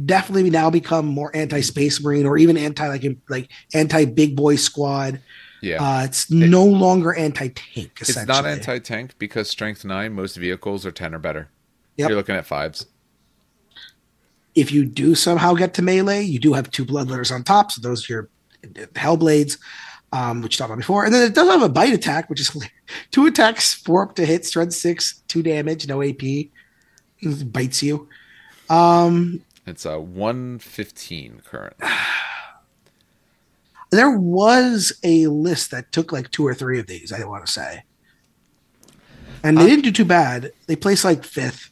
definitely 0.06 0.50
now 0.50 0.70
become 0.70 1.06
more 1.06 1.36
anti 1.36 1.62
space 1.62 2.02
marine 2.02 2.26
or 2.26 2.38
even 2.38 2.58
anti 2.58 2.88
like 2.88 3.06
like 3.30 3.50
anti 3.74 4.06
big 4.06 4.36
boy 4.36 4.56
squad. 4.56 5.22
Yeah. 5.62 5.84
Uh, 5.84 6.06
it's 6.06 6.32
no 6.32 6.64
longer 6.64 7.14
anti 7.14 7.50
tank. 7.50 7.98
it's 8.00 8.26
not 8.26 8.46
anti 8.46 8.80
tank 8.80 9.16
because 9.18 9.50
strength 9.50 9.84
nine, 9.84 10.14
most 10.14 10.36
vehicles 10.36 10.86
are 10.86 10.92
10 10.92 11.14
or 11.14 11.20
better. 11.20 11.50
Yep. 11.98 12.10
You're 12.10 12.18
looking 12.18 12.36
at 12.36 12.46
fives. 12.46 12.86
If 14.56 14.72
you 14.72 14.86
do 14.86 15.16
somehow 15.16 15.54
get 15.54 15.74
to 15.76 15.82
melee, 15.82 16.22
you 16.22 16.40
do 16.40 16.54
have 16.54 16.72
two 16.72 16.86
bloodletters 16.86 17.34
on 17.34 17.44
top, 17.44 17.72
so 17.72 17.82
those 17.82 18.10
are 18.10 18.14
your 18.14 18.30
hellblades. 18.94 19.58
Um, 20.12 20.42
which 20.42 20.56
you 20.56 20.58
talked 20.58 20.72
about 20.72 20.80
before, 20.80 21.06
and 21.06 21.14
then 21.14 21.22
it 21.22 21.36
does 21.36 21.48
have 21.48 21.62
a 21.62 21.70
bite 21.70 21.94
attack, 21.94 22.32
which 22.32 22.42
is 22.42 22.52
two 23.12 23.28
attacks, 23.28 23.76
four 23.76 24.02
up 24.02 24.16
to 24.16 24.26
hit, 24.26 24.44
strength 24.44 24.74
six, 24.74 25.22
two 25.28 25.44
damage, 25.44 25.88
no 25.88 26.02
AP, 26.02 26.48
bites 27.46 27.84
you. 27.84 28.10
Um, 28.70 29.42
It's 29.70 29.86
a 29.86 30.00
115 30.00 31.42
current. 31.46 31.76
there 33.92 34.12
was 34.12 34.94
a 35.04 35.28
list 35.28 35.72
that 35.72 35.92
took 35.92 36.12
like 36.12 36.32
two 36.32 36.46
or 36.46 36.54
three 36.54 36.80
of 36.80 36.88
these. 36.88 37.12
I 37.12 37.24
want 37.26 37.46
to 37.46 37.52
say, 37.52 37.84
and 39.44 39.58
they 39.58 39.66
didn't 39.66 39.86
do 39.86 39.92
too 39.92 40.06
bad. 40.06 40.52
They 40.68 40.76
placed 40.76 41.06
like 41.06 41.24
fifth. 41.24 41.72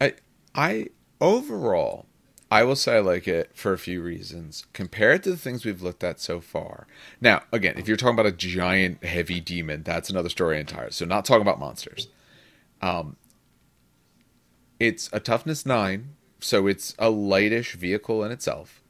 I 0.00 0.14
I 0.54 0.88
overall 1.20 2.06
I 2.50 2.62
will 2.62 2.76
say 2.76 2.96
I 2.96 3.00
like 3.00 3.26
it 3.26 3.50
for 3.54 3.72
a 3.72 3.78
few 3.78 4.02
reasons 4.02 4.66
compared 4.72 5.22
to 5.24 5.30
the 5.30 5.36
things 5.36 5.64
we've 5.64 5.82
looked 5.82 6.04
at 6.04 6.20
so 6.20 6.40
far. 6.40 6.86
Now, 7.20 7.42
again, 7.52 7.74
if 7.76 7.88
you're 7.88 7.96
talking 7.96 8.14
about 8.14 8.26
a 8.26 8.32
giant 8.32 9.04
heavy 9.04 9.40
demon, 9.40 9.82
that's 9.82 10.10
another 10.10 10.28
story 10.28 10.60
entirely. 10.60 10.92
So 10.92 11.04
not 11.04 11.24
talking 11.24 11.42
about 11.42 11.60
monsters. 11.60 12.08
Um 12.80 13.16
it's 14.78 15.08
a 15.12 15.20
toughness 15.20 15.64
9, 15.64 16.15
so 16.46 16.68
it's 16.68 16.94
a 16.98 17.10
lightish 17.10 17.74
vehicle 17.74 18.22
in 18.22 18.30
itself. 18.30 18.80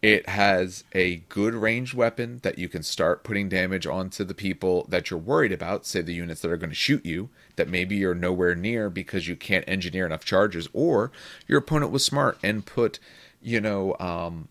It 0.00 0.28
has 0.28 0.84
a 0.92 1.16
good 1.28 1.54
ranged 1.54 1.94
weapon 1.94 2.38
that 2.42 2.58
you 2.58 2.68
can 2.68 2.82
start 2.82 3.24
putting 3.24 3.48
damage 3.48 3.86
onto 3.86 4.22
the 4.22 4.34
people 4.34 4.86
that 4.90 5.10
you're 5.10 5.18
worried 5.18 5.50
about, 5.50 5.86
say 5.86 6.02
the 6.02 6.14
units 6.14 6.42
that 6.42 6.50
are 6.50 6.56
going 6.56 6.70
to 6.70 6.76
shoot 6.76 7.04
you, 7.04 7.30
that 7.56 7.68
maybe 7.68 7.96
you're 7.96 8.14
nowhere 8.14 8.54
near 8.54 8.90
because 8.90 9.26
you 9.26 9.34
can't 9.34 9.64
engineer 9.66 10.06
enough 10.06 10.24
charges, 10.24 10.68
or 10.72 11.10
your 11.48 11.58
opponent 11.58 11.90
was 11.90 12.04
smart 12.04 12.38
and 12.42 12.66
put, 12.66 13.00
you 13.42 13.60
know, 13.60 13.96
um, 13.98 14.48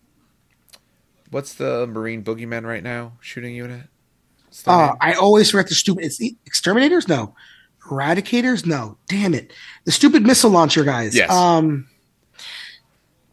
what's 1.30 1.54
the 1.54 1.86
Marine 1.86 2.22
boogeyman 2.22 2.64
right 2.64 2.82
now? 2.82 3.12
Shooting 3.20 3.54
unit? 3.54 3.86
What's 4.46 4.62
the 4.62 4.70
Uh. 4.70 4.96
I 5.00 5.14
always 5.14 5.50
forget 5.50 5.68
the 5.68 5.76
stupid. 5.76 6.04
It's 6.04 6.18
the 6.18 6.36
exterminators. 6.44 7.08
No, 7.08 7.34
eradicators. 7.88 8.66
No, 8.66 8.98
damn 9.08 9.32
it, 9.34 9.52
the 9.84 9.92
stupid 9.92 10.24
missile 10.24 10.50
launcher 10.50 10.84
guys. 10.84 11.14
Yes. 11.14 11.30
Um. 11.30 11.88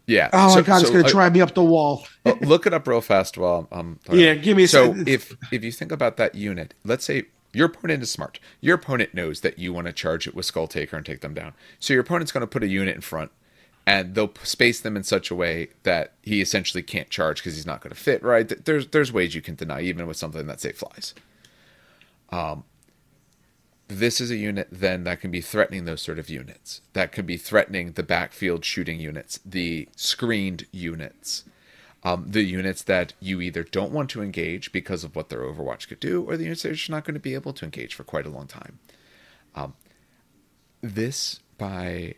Yeah. 0.07 0.29
Oh 0.33 0.49
So- 0.49 0.55
my 0.55 0.61
god, 0.61 0.81
it's 0.81 0.89
gonna 0.91 1.03
uh, 1.05 1.09
drive 1.09 1.33
me 1.33 1.41
up 1.41 1.53
the 1.53 1.63
wall. 1.63 2.05
Look 2.41 2.65
it 2.65 2.73
up 2.73 2.87
real 2.87 3.01
fast 3.01 3.37
while 3.37 3.67
I'm. 3.71 3.99
Yeah, 4.11 4.33
give 4.35 4.57
me 4.57 4.63
a 4.63 4.67
So 4.67 4.87
second. 4.87 5.07
if 5.09 5.35
if 5.51 5.63
you 5.63 5.71
think 5.71 5.91
about 5.91 6.17
that 6.17 6.35
unit, 6.35 6.73
let's 6.83 7.05
say 7.05 7.25
your 7.53 7.67
opponent 7.67 8.01
is 8.03 8.11
smart. 8.11 8.39
Your 8.61 8.75
opponent 8.75 9.13
knows 9.13 9.41
that 9.41 9.59
you 9.59 9.73
want 9.73 9.87
to 9.87 9.93
charge 9.93 10.27
it 10.27 10.33
with 10.33 10.51
Skulltaker 10.51 10.93
and 10.93 11.05
take 11.05 11.21
them 11.21 11.33
down. 11.33 11.53
So 11.79 11.93
your 11.93 12.01
opponent's 12.01 12.31
going 12.31 12.41
to 12.41 12.47
put 12.47 12.63
a 12.63 12.67
unit 12.67 12.95
in 12.95 13.01
front, 13.01 13.29
and 13.85 14.15
they'll 14.15 14.31
space 14.43 14.79
them 14.79 14.95
in 14.95 15.03
such 15.03 15.29
a 15.31 15.35
way 15.35 15.67
that 15.83 16.13
he 16.23 16.41
essentially 16.41 16.81
can't 16.81 17.09
charge 17.09 17.37
because 17.41 17.55
he's 17.55 17.65
not 17.65 17.81
going 17.81 17.93
to 17.93 17.99
fit 17.99 18.23
right. 18.23 18.47
There's 18.65 18.87
there's 18.87 19.11
ways 19.13 19.35
you 19.35 19.41
can 19.41 19.55
deny 19.55 19.81
even 19.81 20.07
with 20.07 20.17
something 20.17 20.47
that 20.47 20.61
say 20.61 20.71
flies. 20.71 21.13
Um, 22.31 22.63
this 23.91 24.21
is 24.21 24.31
a 24.31 24.37
unit 24.37 24.69
then 24.71 25.03
that 25.03 25.19
can 25.19 25.31
be 25.31 25.41
threatening 25.41 25.85
those 25.85 26.01
sort 26.01 26.17
of 26.17 26.29
units. 26.29 26.81
That 26.93 27.11
could 27.11 27.25
be 27.25 27.37
threatening 27.37 27.91
the 27.91 28.03
backfield 28.03 28.63
shooting 28.63 28.99
units, 28.99 29.39
the 29.45 29.89
screened 29.95 30.65
units, 30.71 31.43
um, 32.03 32.25
the 32.29 32.43
units 32.43 32.81
that 32.83 33.13
you 33.19 33.41
either 33.41 33.63
don't 33.63 33.91
want 33.91 34.09
to 34.11 34.23
engage 34.23 34.71
because 34.71 35.03
of 35.03 35.15
what 35.15 35.29
their 35.29 35.41
Overwatch 35.41 35.87
could 35.87 35.99
do, 35.99 36.23
or 36.23 36.37
the 36.37 36.45
units 36.45 36.63
that 36.63 36.69
you're 36.69 36.75
just 36.75 36.89
not 36.89 37.03
going 37.03 37.15
to 37.15 37.19
be 37.19 37.33
able 37.33 37.53
to 37.53 37.65
engage 37.65 37.93
for 37.93 38.03
quite 38.03 38.25
a 38.25 38.29
long 38.29 38.47
time. 38.47 38.79
Um, 39.55 39.73
this 40.81 41.41
by 41.57 42.15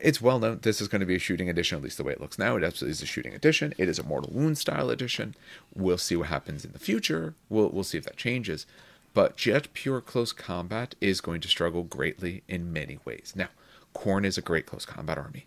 it's 0.00 0.22
well 0.22 0.38
known 0.38 0.60
this 0.62 0.80
is 0.80 0.88
going 0.88 1.00
to 1.00 1.06
be 1.06 1.16
a 1.16 1.18
shooting 1.18 1.50
edition, 1.50 1.76
at 1.76 1.84
least 1.84 1.98
the 1.98 2.04
way 2.04 2.12
it 2.12 2.20
looks 2.20 2.38
now. 2.38 2.56
It 2.56 2.64
absolutely 2.64 2.92
is 2.92 3.02
a 3.02 3.06
shooting 3.06 3.34
edition. 3.34 3.74
It 3.76 3.88
is 3.88 3.98
a 3.98 4.02
Mortal 4.02 4.32
Wound 4.32 4.56
style 4.56 4.90
edition. 4.90 5.34
We'll 5.74 5.98
see 5.98 6.16
what 6.16 6.28
happens 6.28 6.64
in 6.64 6.72
the 6.72 6.78
future. 6.78 7.34
We'll 7.48 7.68
we'll 7.68 7.84
see 7.84 7.98
if 7.98 8.04
that 8.04 8.16
changes. 8.16 8.64
But 9.12 9.36
jet 9.36 9.68
pure 9.72 10.00
close 10.00 10.32
combat 10.32 10.94
is 11.00 11.20
going 11.20 11.40
to 11.40 11.48
struggle 11.48 11.82
greatly 11.82 12.42
in 12.48 12.72
many 12.72 12.98
ways. 13.04 13.32
Now, 13.34 13.48
Khorne 13.94 14.24
is 14.24 14.38
a 14.38 14.42
great 14.42 14.66
close 14.66 14.86
combat 14.86 15.18
army. 15.18 15.46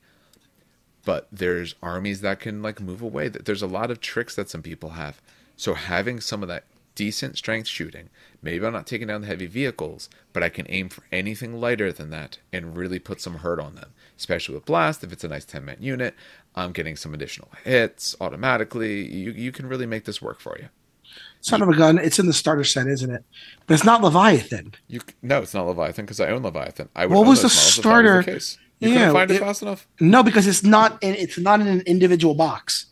But 1.06 1.28
there's 1.32 1.76
armies 1.82 2.22
that 2.22 2.40
can 2.40 2.62
like 2.62 2.80
move 2.80 3.02
away. 3.02 3.30
There's 3.30 3.62
a 3.62 3.68
lot 3.68 3.92
of 3.92 4.00
tricks 4.02 4.36
that 4.36 4.50
some 4.50 4.62
people 4.62 4.92
have. 4.92 5.22
So 5.58 5.74
having 5.74 6.20
some 6.20 6.42
of 6.42 6.50
that 6.50 6.66
decent 6.96 7.38
strength 7.38 7.68
shooting, 7.68 8.10
maybe 8.42 8.66
I'm 8.66 8.74
not 8.74 8.88
taking 8.88 9.08
down 9.08 9.22
the 9.22 9.28
heavy 9.28 9.48
vehicles, 9.48 10.10
but 10.32 10.44
I 10.44 10.50
can 10.50 10.66
aim 10.70 10.90
for 10.90 11.04
anything 11.12 11.60
lighter 11.60 11.92
than 11.92 12.10
that 12.12 12.40
and 12.52 12.78
really 12.78 13.00
put 13.00 13.22
some 13.22 13.38
hurt 13.38 13.60
on 13.60 13.76
them. 13.76 13.92
Especially 14.18 14.56
with 14.56 14.66
blast, 14.66 15.04
if 15.04 15.12
it's 15.12 15.24
a 15.24 15.28
nice 15.28 15.46
10 15.46 15.66
man 15.66 15.78
unit, 15.80 16.16
I'm 16.56 16.72
getting 16.72 16.96
some 16.96 17.14
additional 17.14 17.50
hits 17.64 18.16
automatically. 18.22 19.08
You 19.08 19.32
you 19.32 19.52
can 19.52 19.68
really 19.68 19.86
make 19.86 20.06
this 20.06 20.22
work 20.22 20.40
for 20.40 20.58
you. 20.60 20.70
Son 21.44 21.62
of 21.62 21.68
a 21.70 21.76
gun. 21.76 21.98
It's 22.00 22.20
in 22.20 22.26
the 22.26 22.34
starter 22.34 22.64
set, 22.64 22.88
isn't 22.88 23.12
it? 23.14 23.24
But 23.68 23.74
it's 23.76 23.84
not 23.84 24.02
Leviathan. 24.02 24.74
You 24.88 25.02
no, 25.22 25.42
it's 25.42 25.54
not 25.54 25.68
Leviathan 25.68 26.06
because 26.06 26.20
I 26.22 26.30
own 26.30 26.42
Leviathan. 26.42 26.90
I 26.96 27.06
would 27.06 27.16
What 27.16 27.28
was 27.28 27.40
the 27.42 27.50
those 27.50 27.54
models 27.56 27.70
if 27.70 27.76
that 27.76 27.82
starter- 27.82 28.18
the 28.24 28.32
case. 28.32 28.58
You 28.80 28.90
Yeah, 28.90 28.96
couldn't 28.98 29.14
find 29.14 29.32
it, 29.32 29.36
it- 29.36 29.40
fast 29.40 29.62
enough. 29.62 29.88
No, 30.00 30.24
because 30.24 30.48
it's 30.48 30.64
not 30.64 31.02
in, 31.04 31.16
it's 31.16 31.38
not 31.38 31.60
in 31.62 31.68
an 31.68 31.82
individual 31.82 32.34
box. 32.34 32.86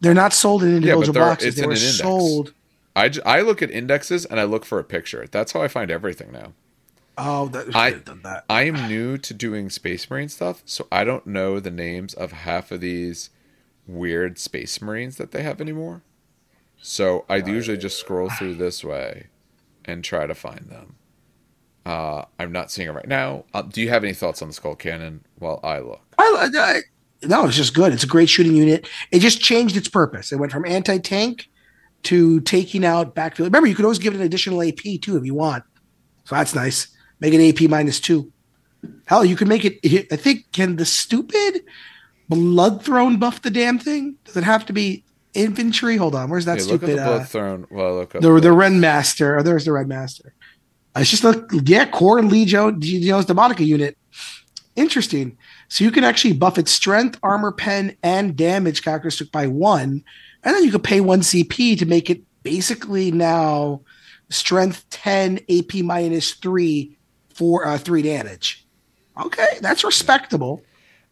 They're 0.00 0.12
not 0.14 0.32
sold 0.32 0.62
in 0.64 0.74
individual 0.76 1.12
they're- 1.12 1.22
boxes. 1.22 1.54
They 1.56 1.66
were 1.66 1.76
sold. 1.76 2.52
I, 2.96 3.08
j- 3.10 3.22
I 3.24 3.42
look 3.42 3.62
at 3.62 3.70
indexes 3.70 4.24
and 4.26 4.40
I 4.40 4.44
look 4.44 4.64
for 4.64 4.78
a 4.80 4.84
picture. 4.84 5.26
That's 5.30 5.52
how 5.52 5.62
I 5.62 5.68
find 5.68 5.90
everything 5.90 6.32
now. 6.32 6.52
Oh, 7.16 7.46
that, 7.48 7.74
I 7.74 7.92
done 7.92 8.22
that. 8.24 8.44
I 8.50 8.62
am 8.64 8.88
new 8.88 9.18
to 9.18 9.34
doing 9.34 9.70
Space 9.70 10.08
Marine 10.10 10.28
stuff, 10.28 10.62
so 10.64 10.86
I 10.90 11.04
don't 11.04 11.26
know 11.26 11.60
the 11.60 11.70
names 11.70 12.14
of 12.14 12.32
half 12.32 12.70
of 12.72 12.80
these 12.80 13.30
weird 13.86 14.38
Space 14.38 14.80
Marines 14.82 15.16
that 15.16 15.30
they 15.32 15.42
have 15.44 15.60
anymore. 15.60 16.02
So 16.80 17.24
I 17.28 17.36
usually 17.36 17.76
just 17.76 17.98
scroll 17.98 18.30
through 18.30 18.54
this 18.56 18.84
way 18.84 19.26
and 19.84 20.04
try 20.04 20.26
to 20.26 20.34
find 20.34 20.68
them. 20.68 20.96
Uh, 21.84 22.24
I'm 22.38 22.52
not 22.52 22.70
seeing 22.70 22.88
it 22.88 22.92
right 22.92 23.08
now. 23.08 23.44
Uh, 23.54 23.62
do 23.62 23.80
you 23.80 23.88
have 23.88 24.04
any 24.04 24.12
thoughts 24.12 24.42
on 24.42 24.48
the 24.48 24.54
Skullcannon 24.54 25.20
while 25.38 25.58
I 25.62 25.78
look? 25.78 26.02
I, 26.18 26.48
I, 26.54 26.80
no, 27.22 27.46
it's 27.46 27.56
just 27.56 27.74
good. 27.74 27.92
It's 27.92 28.04
a 28.04 28.08
great 28.08 28.28
shooting 28.28 28.54
unit. 28.54 28.86
It 29.10 29.20
just 29.20 29.40
changed 29.40 29.76
its 29.76 29.88
purpose. 29.88 30.30
It 30.30 30.36
went 30.36 30.52
from 30.52 30.66
anti 30.66 30.98
tank 30.98 31.48
to 32.04 32.40
taking 32.40 32.84
out 32.84 33.14
backfield. 33.14 33.46
Remember, 33.46 33.68
you 33.68 33.74
could 33.74 33.84
always 33.84 33.98
give 33.98 34.14
it 34.14 34.18
an 34.18 34.26
additional 34.26 34.62
AP 34.62 35.00
too 35.00 35.16
if 35.16 35.24
you 35.24 35.34
want. 35.34 35.64
So 36.24 36.34
that's 36.34 36.54
nice. 36.54 36.88
Make 37.20 37.34
it 37.34 37.62
AP 37.62 37.70
minus 37.70 38.00
two. 38.00 38.30
Hell, 39.06 39.24
you 39.24 39.34
can 39.34 39.48
make 39.48 39.64
it. 39.64 40.12
I 40.12 40.16
think 40.16 40.52
can 40.52 40.76
the 40.76 40.84
stupid 40.84 41.64
blood 42.28 42.84
throne 42.84 43.18
buff 43.18 43.42
the 43.42 43.50
damn 43.50 43.78
thing? 43.78 44.16
Does 44.24 44.36
it 44.36 44.44
have 44.44 44.66
to 44.66 44.72
be 44.72 45.04
infantry? 45.38 45.96
Hold 45.96 46.14
on, 46.14 46.28
where's 46.30 46.44
that 46.46 46.58
Hey, 46.58 46.64
look 46.64 46.82
at 46.82 46.88
stupid? 46.90 46.98
the 46.98 47.02
uh. 47.04 47.66
Well, 47.70 47.94
look 47.96 48.14
up 48.14 48.22
the 48.22 48.40
the 48.40 48.48
Rendmaster. 48.48 49.38
Oh, 49.38 49.42
there's 49.42 49.64
the 49.64 49.70
Rendmaster. 49.70 50.32
Uh, 50.96 51.00
It's 51.00 51.10
just 51.10 51.24
a 51.24 51.46
yeah, 51.64 51.86
core 51.86 52.18
and 52.18 52.30
Legio 52.30 52.72
Legiones 52.78 53.26
Daemonica 53.26 53.64
unit. 53.66 53.96
Interesting. 54.76 55.36
So 55.68 55.84
you 55.84 55.90
can 55.90 56.04
actually 56.04 56.34
buff 56.34 56.56
its 56.58 56.70
strength, 56.70 57.18
armor 57.22 57.52
pen, 57.52 57.96
and 58.02 58.36
damage 58.36 58.82
characteristic 58.82 59.30
by 59.32 59.46
one, 59.46 60.02
and 60.44 60.54
then 60.54 60.64
you 60.64 60.70
can 60.70 60.80
pay 60.82 61.00
one 61.00 61.20
CP 61.20 61.78
to 61.78 61.86
make 61.86 62.08
it 62.10 62.22
basically 62.42 63.10
now 63.10 63.82
strength 64.30 64.86
ten, 64.90 65.40
AP 65.50 65.74
minus 65.82 66.32
three 66.34 66.96
for 67.34 67.66
uh, 67.66 67.76
three 67.78 68.02
damage. 68.02 68.66
Okay, 69.20 69.58
that's 69.60 69.82
respectable. 69.84 70.62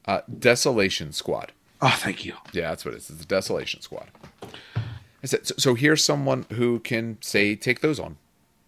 uh, 0.07 0.20
Desolation 0.39 1.12
Squad. 1.12 1.53
Oh, 1.82 1.97
thank 1.98 2.24
you. 2.24 2.35
Yeah, 2.53 2.70
that's 2.70 2.85
what 2.85 2.94
it 2.94 2.98
is. 2.98 3.11
It's 3.11 3.19
the 3.19 3.27
Desolation 3.27 3.81
Squad. 3.82 4.09
I 4.43 5.27
said, 5.27 5.47
so, 5.47 5.55
so 5.59 5.74
here's 5.74 6.05
someone 6.05 6.47
who 6.53 6.81
can 6.81 7.19
say 7.20 7.55
take 7.57 7.81
those 7.81 8.01
on, 8.01 8.16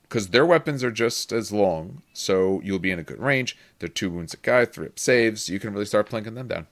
because 0.02 0.28
their 0.28 0.44
weapons 0.44 0.82
are 0.82 0.90
just 0.90 1.32
as 1.32 1.52
long, 1.52 2.02
so 2.12 2.60
you'll 2.62 2.78
be 2.78 2.90
in 2.90 2.98
a 2.98 3.05
good 3.05 3.20
range. 3.20 3.56
They're 3.78 3.89
two 3.89 4.10
wounds 4.10 4.35
a 4.35 4.39
guy, 4.39 4.64
three 4.64 4.89
up 4.89 4.98
saves. 4.98 5.48
You 5.48 5.59
can 5.60 5.72
really 5.72 5.85
start 5.86 6.09
plinking 6.09 6.35
them 6.35 6.48
down. 6.48 6.66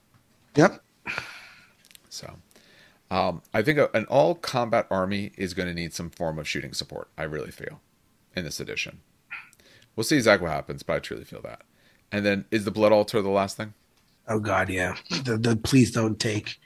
Yep. 0.56 0.82
So, 2.08 2.34
um, 3.10 3.42
I 3.54 3.62
think 3.62 3.78
a, 3.78 3.94
an 3.94 4.06
all 4.06 4.34
combat 4.34 4.86
army 4.90 5.32
is 5.36 5.54
going 5.54 5.68
to 5.68 5.74
need 5.74 5.94
some 5.94 6.10
form 6.10 6.38
of 6.38 6.48
shooting 6.48 6.72
support. 6.72 7.08
I 7.16 7.22
really 7.24 7.50
feel 7.50 7.80
in 8.34 8.44
this 8.44 8.58
edition. 8.60 9.00
We'll 9.94 10.04
see 10.04 10.16
exactly 10.16 10.46
what 10.48 10.54
happens, 10.54 10.82
but 10.82 10.96
I 10.96 10.98
truly 10.98 11.24
feel 11.24 11.42
that. 11.42 11.62
And 12.10 12.24
then 12.24 12.46
is 12.50 12.64
the 12.64 12.70
blood 12.70 12.92
altar 12.92 13.22
the 13.22 13.28
last 13.28 13.56
thing? 13.56 13.74
Oh 14.28 14.40
God, 14.40 14.68
yeah. 14.68 14.96
The, 15.24 15.36
the 15.36 15.56
please 15.56 15.90
don't 15.92 16.18
take. 16.18 16.56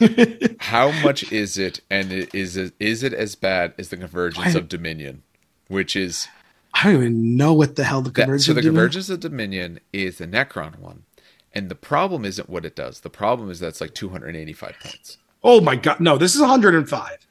How 0.60 0.90
much 1.02 1.30
is 1.32 1.58
it, 1.58 1.80
and 1.90 2.12
it, 2.12 2.34
is 2.34 2.56
it 2.56 2.72
is 2.78 3.02
it 3.02 3.12
as 3.12 3.34
bad 3.34 3.74
as 3.78 3.88
the 3.88 3.96
convergence 3.96 4.54
Why- 4.54 4.58
of 4.60 4.68
Dominion, 4.68 5.22
which 5.68 5.96
is 5.96 6.28
I 6.74 6.84
don't 6.84 6.94
even 6.94 7.36
know 7.36 7.52
what 7.52 7.76
the 7.76 7.84
hell 7.84 8.00
the 8.00 8.10
that, 8.10 8.22
convergence. 8.22 8.46
so 8.46 8.52
the 8.52 8.60
of 8.60 8.64
Dominion- 8.64 8.74
convergence 8.80 9.10
of 9.10 9.20
Dominion 9.20 9.80
is 9.92 10.18
the 10.18 10.26
Necron 10.26 10.78
one, 10.78 11.02
and 11.52 11.68
the 11.68 11.74
problem 11.74 12.24
isn't 12.24 12.48
what 12.48 12.64
it 12.64 12.76
does. 12.76 13.00
The 13.00 13.10
problem 13.10 13.50
is 13.50 13.58
that's 13.60 13.80
like 13.80 13.94
285 13.94 14.74
points. 14.82 15.18
Oh 15.42 15.60
my 15.60 15.76
God, 15.76 16.00
no! 16.00 16.16
This 16.16 16.34
is 16.34 16.40
105. 16.40 17.26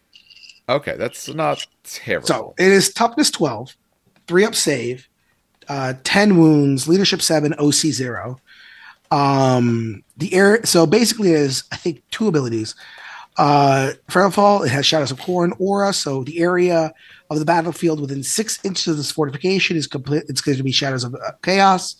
Okay, 0.69 0.95
that's 0.97 1.27
not 1.33 1.65
terrible. 1.83 2.27
So 2.27 2.53
it 2.59 2.67
is 2.71 2.93
toughness 2.93 3.31
12, 3.31 3.75
three 4.27 4.45
up 4.45 4.55
save, 4.55 5.07
uh, 5.69 5.93
10 6.03 6.37
wounds, 6.37 6.87
leadership 6.87 7.21
seven, 7.21 7.53
OC 7.57 7.73
zero. 7.73 8.39
Um, 9.11 10.03
the 10.17 10.33
air. 10.33 10.65
So 10.65 10.85
basically, 10.87 11.31
it 11.33 11.39
is 11.39 11.63
I 11.71 11.75
think 11.75 12.03
two 12.11 12.27
abilities. 12.27 12.75
Uh, 13.37 13.93
Fall, 14.09 14.63
it 14.63 14.69
has 14.69 14.85
Shadows 14.85 15.11
of 15.11 15.19
Khorne 15.19 15.53
aura. 15.59 15.93
So 15.93 16.23
the 16.23 16.39
area 16.39 16.93
of 17.29 17.39
the 17.39 17.45
battlefield 17.45 18.01
within 18.01 18.23
six 18.23 18.63
inches 18.65 18.87
of 18.87 18.97
this 18.97 19.11
fortification 19.11 19.77
is 19.77 19.87
complete. 19.87 20.23
It's 20.27 20.41
going 20.41 20.57
to 20.57 20.63
be 20.63 20.71
Shadows 20.71 21.03
of 21.03 21.15
uh, 21.15 21.31
Chaos. 21.41 21.95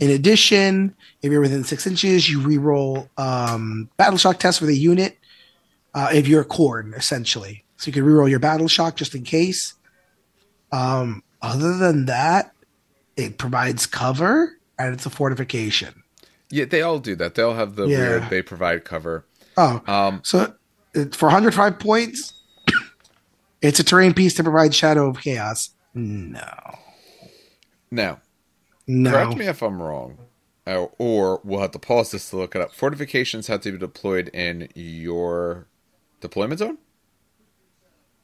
In 0.00 0.10
addition, 0.10 0.94
if 1.22 1.30
you're 1.30 1.42
within 1.42 1.64
six 1.64 1.86
inches, 1.86 2.30
you 2.30 2.40
reroll 2.40 3.08
um, 3.18 3.90
battle 3.98 4.16
shock 4.16 4.38
test 4.38 4.58
for 4.58 4.66
the 4.66 4.76
unit. 4.76 5.18
Uh, 5.92 6.08
if 6.14 6.26
you're 6.26 6.42
a 6.42 6.46
Khorne, 6.46 6.96
essentially, 6.96 7.64
so 7.76 7.88
you 7.88 7.92
can 7.92 8.04
reroll 8.04 8.30
your 8.30 8.38
battle 8.38 8.68
shock 8.68 8.96
just 8.96 9.14
in 9.14 9.22
case. 9.22 9.74
Um, 10.72 11.22
other 11.42 11.76
than 11.76 12.06
that, 12.06 12.52
it 13.16 13.38
provides 13.38 13.86
cover 13.86 14.56
and 14.78 14.94
it's 14.94 15.04
a 15.04 15.10
fortification. 15.10 15.99
Yeah, 16.50 16.64
they 16.64 16.82
all 16.82 16.98
do 16.98 17.14
that. 17.16 17.34
They'll 17.34 17.54
have 17.54 17.76
the 17.76 17.86
Yeah. 17.86 17.98
weird. 17.98 18.30
They 18.30 18.42
provide 18.42 18.84
cover. 18.84 19.24
Oh, 19.56 19.82
Um, 19.86 20.20
so 20.24 20.54
it, 20.94 21.14
for 21.14 21.26
105 21.26 21.78
points, 21.78 22.32
it's 23.62 23.78
a 23.80 23.84
terrain 23.84 24.14
piece 24.14 24.34
to 24.34 24.42
provide 24.42 24.74
Shadow 24.74 25.08
of 25.08 25.20
Chaos. 25.20 25.70
No, 25.94 26.48
now, 27.90 28.20
no. 28.86 29.10
correct 29.10 29.36
me 29.36 29.46
if 29.48 29.60
I'm 29.62 29.82
wrong, 29.82 30.18
uh, 30.66 30.86
or 30.98 31.40
we'll 31.42 31.60
have 31.60 31.72
to 31.72 31.78
pause 31.80 32.12
this 32.12 32.30
to 32.30 32.36
look 32.36 32.54
it 32.54 32.62
up. 32.62 32.72
Fortifications 32.72 33.48
have 33.48 33.60
to 33.62 33.72
be 33.72 33.78
deployed 33.78 34.28
in 34.28 34.68
your 34.76 35.66
deployment 36.20 36.60
zone. 36.60 36.78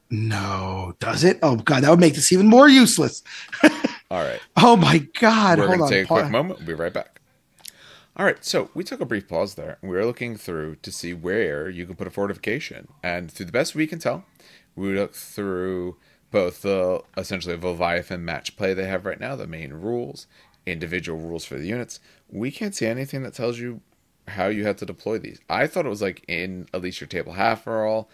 No, 0.09 0.94
does 1.01 1.24
it? 1.24 1.39
Oh 1.43 1.57
god, 1.57 1.82
that 1.82 1.90
would 1.90 1.98
make 2.01 2.15
this 2.15 2.32
even 2.32 2.47
more 2.47 2.69
useless. 2.69 3.24
All 4.11 4.23
right. 4.23 4.39
Oh 4.57 4.77
my 4.77 4.98
god, 5.20 5.59
We're 5.59 5.66
hold 5.66 5.78
to 5.78 5.85
on. 5.85 5.90
take 5.90 6.05
a 6.05 6.07
quick 6.09 6.31
moment. 6.31 6.61
We'll 6.61 6.69
be 6.69 6.74
right 6.74 6.93
back. 6.93 7.15
All 8.18 8.24
right, 8.24 8.43
so 8.43 8.70
we 8.72 8.82
took 8.82 9.02
a 9.02 9.06
brief 9.06 9.28
pause 9.28 9.56
there. 9.56 9.76
We 9.82 9.90
were 9.90 10.06
looking 10.06 10.36
through 10.36 10.76
to 10.76 10.90
see 10.90 11.12
where 11.12 11.68
you 11.68 11.84
can 11.84 11.97
put 11.97 12.06
a 12.06 12.10
fortification, 12.10 12.88
and 13.02 13.28
to 13.30 13.44
the 13.44 13.52
best 13.52 13.74
we 13.74 13.86
can 13.86 13.98
tell, 13.98 14.24
we 14.74 14.98
looked 14.98 15.16
through 15.16 15.98
both 16.30 16.62
the 16.62 17.02
essentially 17.18 17.59
Leviathan 17.59 18.24
match 18.24 18.56
play 18.56 18.72
they 18.72 18.86
have 18.86 19.05
right 19.05 19.20
now, 19.20 19.36
the 19.36 19.47
main 19.47 19.74
rules, 19.74 20.26
individual 20.64 21.18
rules 21.18 21.44
for 21.44 21.59
the 21.59 21.66
units. 21.66 22.01
We 22.30 22.51
can't 22.51 22.74
see 22.74 22.86
anything 22.86 23.22
that 23.22 23.34
tells 23.34 23.59
you 23.59 23.82
how 24.28 24.47
you 24.47 24.64
have 24.64 24.76
to 24.76 24.86
deploy 24.86 25.18
these. 25.18 25.38
I 25.51 25.66
thought 25.66 25.84
it 25.84 25.90
was 25.90 26.02
like 26.02 26.24
in 26.26 26.68
at 26.72 26.80
least 26.80 27.02
your 27.02 27.09
table 27.09 27.34
half 27.34 27.66
or 27.66 27.84
all. 27.84 28.09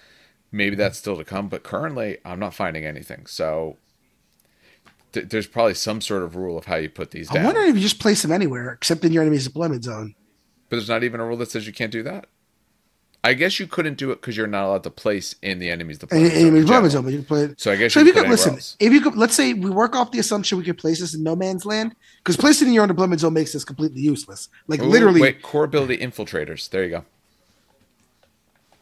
Maybe 0.50 0.74
that's 0.74 0.98
still 0.98 1.16
to 1.16 1.24
come, 1.24 1.48
but 1.48 1.62
currently 1.62 2.18
I'm 2.24 2.40
not 2.40 2.54
finding 2.54 2.84
anything. 2.84 3.26
So 3.26 3.78
th- 5.12 5.28
there's 5.28 5.46
probably 5.46 5.74
some 5.74 6.00
sort 6.00 6.22
of 6.22 6.36
rule 6.36 6.56
of 6.58 6.66
how 6.66 6.76
you 6.76 6.88
put 6.88 7.10
these 7.10 7.28
down. 7.28 7.38
I 7.38 7.42
down. 7.42 7.54
wonder 7.54 7.60
if 7.70 7.76
you 7.76 7.82
just 7.82 7.98
place 8.00 8.22
them 8.22 8.32
anywhere 8.32 8.70
except 8.72 9.04
in 9.04 9.12
your 9.12 9.22
enemy's 9.22 9.44
deployment 9.46 9.84
zone. 9.84 10.14
But 10.68 10.76
there's 10.76 10.88
not 10.88 11.04
even 11.04 11.20
a 11.20 11.24
rule 11.26 11.36
that 11.38 11.50
says 11.50 11.66
you 11.66 11.72
can't 11.72 11.92
do 11.92 12.02
that. 12.04 12.26
I 13.24 13.34
guess 13.34 13.60
you 13.60 13.68
couldn't 13.68 13.98
do 13.98 14.10
it 14.10 14.16
because 14.20 14.36
you're 14.36 14.48
not 14.48 14.64
allowed 14.66 14.82
to 14.82 14.90
place 14.90 15.36
in 15.42 15.60
the 15.60 15.70
enemy's 15.70 15.98
deployment 15.98 16.32
in 16.32 16.40
zone. 16.40 16.56
in 16.56 16.62
deployment 16.62 16.92
zone, 16.92 17.04
but 17.04 17.12
you 17.12 17.18
can 17.18 17.26
play 17.26 17.42
it. 17.44 17.60
So 17.60 17.70
I 17.70 17.76
guess 17.76 17.92
So 17.92 18.00
you 18.00 18.06
if 18.06 18.06
you 18.08 18.12
could 18.14 18.14
put 18.14 18.18
it 18.18 18.26
anywhere 18.26 18.30
listen, 18.32 18.54
else. 18.54 18.76
if 18.80 18.92
you 18.92 19.00
could, 19.00 19.14
let's 19.14 19.34
say 19.36 19.52
we 19.54 19.70
work 19.70 19.94
off 19.94 20.10
the 20.10 20.18
assumption 20.18 20.58
we 20.58 20.64
could 20.64 20.78
place 20.78 20.98
this 20.98 21.14
in 21.14 21.22
no 21.22 21.36
man's 21.36 21.64
land, 21.64 21.94
because 22.18 22.36
placing 22.36 22.66
in 22.68 22.74
your 22.74 22.82
own 22.82 22.88
deployment 22.88 23.20
zone 23.20 23.32
makes 23.34 23.52
this 23.52 23.64
completely 23.64 24.00
useless. 24.00 24.48
Like 24.66 24.80
Ooh, 24.82 24.86
literally, 24.86 25.20
Wait, 25.20 25.40
core 25.40 25.62
ability 25.64 25.98
infiltrators. 25.98 26.68
There 26.68 26.82
you 26.82 26.90
go. 26.90 27.04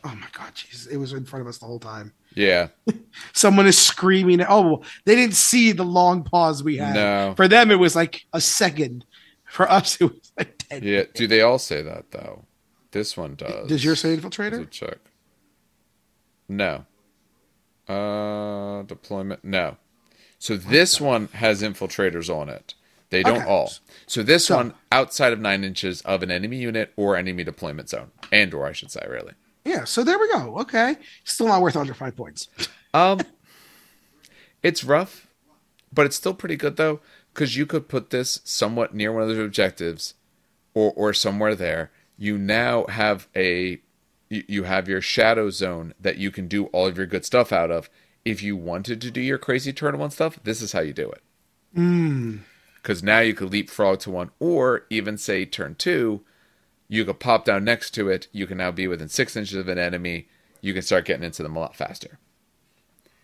oh 0.04 0.14
my 0.14 0.26
god, 0.32 0.54
Jesus, 0.54 0.86
it 0.86 0.96
was 0.96 1.12
in 1.12 1.26
front 1.26 1.42
of 1.42 1.46
us 1.46 1.58
the 1.58 1.66
whole 1.66 1.78
time. 1.80 2.12
Yeah. 2.34 2.68
Someone 3.32 3.66
is 3.66 3.78
screaming. 3.78 4.40
Oh, 4.48 4.82
they 5.04 5.14
didn't 5.16 5.34
see 5.34 5.72
the 5.72 5.84
long 5.84 6.22
pause 6.22 6.62
we 6.62 6.76
had. 6.76 6.94
No. 6.94 7.34
For 7.36 7.48
them, 7.48 7.70
it 7.70 7.78
was 7.78 7.96
like 7.96 8.24
a 8.32 8.40
second. 8.40 9.04
For 9.44 9.70
us, 9.70 10.00
it 10.00 10.04
was 10.04 10.32
like 10.38 10.56
ten. 10.68 10.82
Yeah. 10.84 11.04
Do 11.14 11.26
they 11.26 11.40
all 11.42 11.58
say 11.58 11.82
that 11.82 12.10
though? 12.12 12.44
This 12.92 13.16
one 13.16 13.34
does. 13.34 13.68
Does 13.68 13.84
your 13.84 13.96
say 13.96 14.16
infiltrator? 14.16 14.68
check. 14.70 14.98
No. 16.48 16.84
Uh, 17.88 18.82
deployment. 18.82 19.44
No. 19.44 19.76
So 20.38 20.56
this 20.56 21.00
one 21.00 21.28
has 21.32 21.62
infiltrators 21.62 22.34
on 22.34 22.48
it. 22.48 22.74
They 23.10 23.22
don't 23.24 23.38
Okay. 23.38 23.46
all. 23.46 23.72
So 24.06 24.22
this 24.22 24.46
So- 24.46 24.56
one 24.56 24.74
outside 24.92 25.32
of 25.32 25.40
nine 25.40 25.64
inches 25.64 26.00
of 26.02 26.22
an 26.22 26.30
enemy 26.30 26.58
unit 26.58 26.92
or 26.96 27.16
enemy 27.16 27.42
deployment 27.44 27.88
zone, 27.88 28.12
and 28.30 28.54
or 28.54 28.66
I 28.66 28.72
should 28.72 28.90
say, 28.92 29.04
really. 29.08 29.34
Yeah. 29.64 29.84
So 29.84 30.04
there 30.04 30.18
we 30.18 30.30
go. 30.32 30.58
Okay, 30.60 30.96
still 31.24 31.48
not 31.48 31.62
worth 31.62 31.76
under 31.76 31.94
five 31.94 32.16
points. 32.16 32.48
Um, 32.94 33.20
it's 34.62 34.84
rough, 34.84 35.26
but 35.92 36.06
it's 36.06 36.16
still 36.16 36.34
pretty 36.34 36.56
good 36.56 36.76
though, 36.76 37.00
because 37.32 37.56
you 37.56 37.66
could 37.66 37.88
put 37.88 38.10
this 38.10 38.40
somewhat 38.44 38.94
near 38.94 39.12
one 39.12 39.22
of 39.22 39.28
those 39.28 39.44
objectives, 39.44 40.14
or 40.74 40.92
or 40.96 41.12
somewhere 41.12 41.54
there. 41.54 41.90
You 42.16 42.36
now 42.36 42.84
have 42.86 43.28
a, 43.34 43.80
you, 44.28 44.64
have 44.64 44.86
your 44.90 45.00
shadow 45.00 45.48
zone 45.48 45.94
that 45.98 46.18
you 46.18 46.30
can 46.30 46.48
do 46.48 46.66
all 46.66 46.86
of 46.86 46.98
your 46.98 47.06
good 47.06 47.24
stuff 47.24 47.50
out 47.50 47.70
of. 47.70 47.88
If 48.26 48.42
you 48.42 48.58
wanted 48.58 49.00
to 49.00 49.10
do 49.10 49.22
your 49.22 49.38
crazy 49.38 49.72
turn 49.72 49.96
one 49.98 50.10
stuff, 50.10 50.38
this 50.44 50.60
is 50.60 50.72
how 50.72 50.80
you 50.80 50.92
do 50.92 51.10
it. 51.10 51.22
Because 52.76 53.02
now 53.02 53.20
you 53.20 53.32
could 53.32 53.50
leapfrog 53.50 54.00
to 54.00 54.10
one, 54.10 54.32
or 54.38 54.84
even 54.90 55.16
say 55.16 55.46
turn 55.46 55.76
two, 55.76 56.20
You 56.92 57.04
could 57.04 57.20
pop 57.20 57.44
down 57.44 57.62
next 57.62 57.92
to 57.92 58.08
it. 58.08 58.26
You 58.32 58.48
can 58.48 58.58
now 58.58 58.72
be 58.72 58.88
within 58.88 59.08
six 59.08 59.36
inches 59.36 59.54
of 59.54 59.68
an 59.68 59.78
enemy. 59.78 60.26
You 60.60 60.74
can 60.74 60.82
start 60.82 61.04
getting 61.04 61.22
into 61.22 61.44
them 61.44 61.54
a 61.54 61.60
lot 61.60 61.76
faster. 61.76 62.18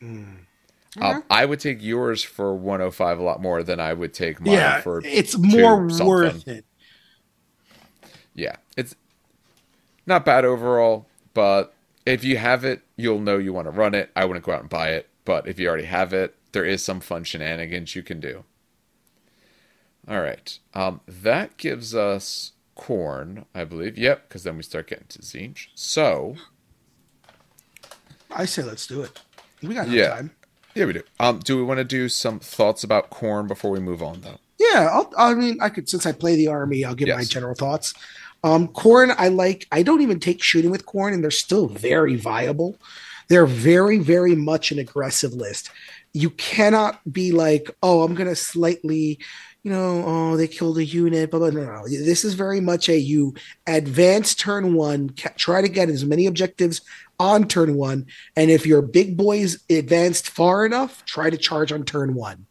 Um, 0.01 1.25
I 1.29 1.45
would 1.45 1.59
take 1.59 1.83
yours 1.83 2.23
for 2.23 2.55
105 2.55 3.19
a 3.19 3.23
lot 3.25 3.43
more 3.43 3.65
than 3.65 3.81
I 3.81 3.93
would 3.93 4.15
take 4.15 4.41
mine 4.41 4.55
yeah, 4.55 4.81
for. 4.81 5.03
it's 5.05 5.33
two 5.33 5.43
more 5.43 5.91
something. 5.91 6.07
worth 6.07 6.47
it. 6.47 6.65
Yeah, 8.35 8.55
it's 8.77 8.95
not 10.07 10.25
bad 10.25 10.45
overall, 10.45 11.07
but 11.35 11.75
if 12.07 12.23
you 12.23 12.37
have 12.37 12.65
it, 12.65 12.83
you'll 12.97 13.19
know 13.19 13.37
you 13.37 13.53
want 13.53 13.67
to 13.67 13.73
run 13.73 13.97
it. 13.97 14.11
I 14.15 14.27
wouldn't 14.27 14.45
go 14.45 14.53
out 14.53 14.61
and 14.61 14.71
buy 14.71 14.91
it, 14.91 15.09
but 15.25 15.49
if 15.49 15.59
you 15.59 15.67
already 15.67 15.87
have 15.87 16.13
it, 16.13 16.37
there 16.53 16.65
is 16.65 16.85
some 16.85 17.01
fun 17.01 17.25
shenanigans 17.25 17.97
you 17.97 18.05
can 18.05 18.21
do. 18.21 18.45
All 20.09 20.21
right, 20.21 20.57
um, 20.73 21.01
that 21.09 21.57
gives 21.57 21.97
us 21.97 22.53
Khorne, 22.77 23.45
I 23.55 23.65
believe. 23.65 23.97
Yep, 23.99 24.29
because 24.29 24.43
then 24.45 24.57
we 24.57 24.63
start 24.63 24.89
getting 24.89 25.07
to 25.09 25.19
Tzeentch. 25.21 25.69
So 25.75 26.37
I 28.31 28.45
say 28.45 28.63
let's 28.63 28.87
do 28.87 29.03
it. 29.03 29.21
We 29.63 29.75
got 29.75 29.89
Yeah. 29.89 30.09
time. 30.11 30.31
yeah, 30.75 30.85
we 30.85 30.93
do. 30.93 31.03
Um, 31.19 31.39
do 31.39 31.57
we 31.57 31.63
want 31.63 31.79
to 31.79 31.85
do 31.85 32.09
some 32.09 32.39
thoughts 32.39 32.85
about 32.85 33.11
Khorne 33.11 33.49
before 33.49 33.71
we 33.71 33.81
move 33.81 34.03
on, 34.03 34.21
though? 34.21 34.39
Yeah, 34.59 34.89
I'll, 34.93 35.11
I 35.17 35.35
mean, 35.35 35.59
I 35.61 35.69
could 35.71 35.89
since 35.89 36.05
I 36.07 36.13
play 36.13 36.37
the 36.37 36.49
army, 36.49 36.85
I'll 36.85 36.95
give 36.95 37.09
my 37.09 37.25
general 37.25 37.55
thoughts. 37.55 37.95
Um, 38.45 38.69
Khorne, 38.69 39.15
I 39.17 39.29
like. 39.29 39.67
I 39.73 39.83
don't 39.83 40.03
even 40.03 40.21
take 40.21 40.43
shooting 40.43 40.71
with 40.71 40.85
Khorne, 40.87 41.15
and 41.15 41.23
they're 41.23 41.31
still 41.31 41.67
very 41.69 42.17
viable. 42.17 42.77
They're 43.29 43.47
very, 43.47 43.99
very 43.99 44.35
much 44.37 44.71
an 44.71 44.79
aggressive 44.79 45.33
list. 45.33 45.71
You 46.13 46.31
cannot 46.31 47.01
be 47.13 47.33
like, 47.33 47.71
oh, 47.83 48.03
I'm 48.05 48.15
gonna 48.15 48.37
slightly, 48.37 49.19
you 49.67 49.73
know, 49.73 50.05
oh, 50.07 50.37
they 50.37 50.47
killed 50.47 50.79
a 50.79 50.85
unit, 50.85 51.29
blah 51.29 51.41
blah. 51.41 51.51
No, 51.51 51.65
no, 51.65 51.89
this 51.89 52.25
is 52.25 52.35
very 52.35 52.61
much 52.61 52.89
a 52.89 52.97
you 52.97 53.35
advance 53.67 54.33
turn 54.33 54.75
one, 54.75 55.11
ca- 55.11 55.33
try 55.37 55.61
to 55.61 55.69
get 55.69 55.89
as 55.89 56.05
many 56.05 56.27
objectives 56.27 56.83
on 57.19 57.49
turn 57.49 57.75
one, 57.75 58.07
and 58.37 58.49
if 58.49 58.65
your 58.65 58.81
big 58.81 59.17
boys 59.17 59.59
advanced 59.69 60.31
far 60.31 60.65
enough, 60.65 61.05
try 61.05 61.31
to 61.31 61.37
charge 61.37 61.73
on 61.73 61.83
turn 61.83 62.15
one. 62.15 62.47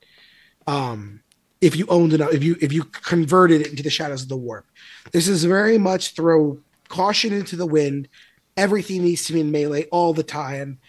Um, 0.68 1.22
if 1.62 1.78
you 1.78 1.86
owned 1.88 2.12
enough, 2.12 2.34
if 2.34 2.44
you 2.44 2.58
if 2.60 2.74
you 2.74 2.84
converted 2.84 3.62
it 3.62 3.68
into 3.68 3.82
the 3.82 3.90
shadows 3.90 4.24
of 4.24 4.28
the 4.28 4.36
warp. 4.36 4.66
This 5.14 5.30
is 5.30 5.46
very 5.46 5.78
much 5.78 6.16
throw 6.16 6.60
caution 6.90 7.32
into 7.32 7.56
the 7.56 7.66
wind. 7.66 8.10
Everything 8.58 9.04
needs 9.04 9.24
to 9.28 9.34
be 9.34 9.40
in 9.40 9.52
melee 9.52 9.86
all 9.86 10.14
the 10.14 10.22
time. 10.22 10.80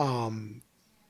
Um, 0.00 0.60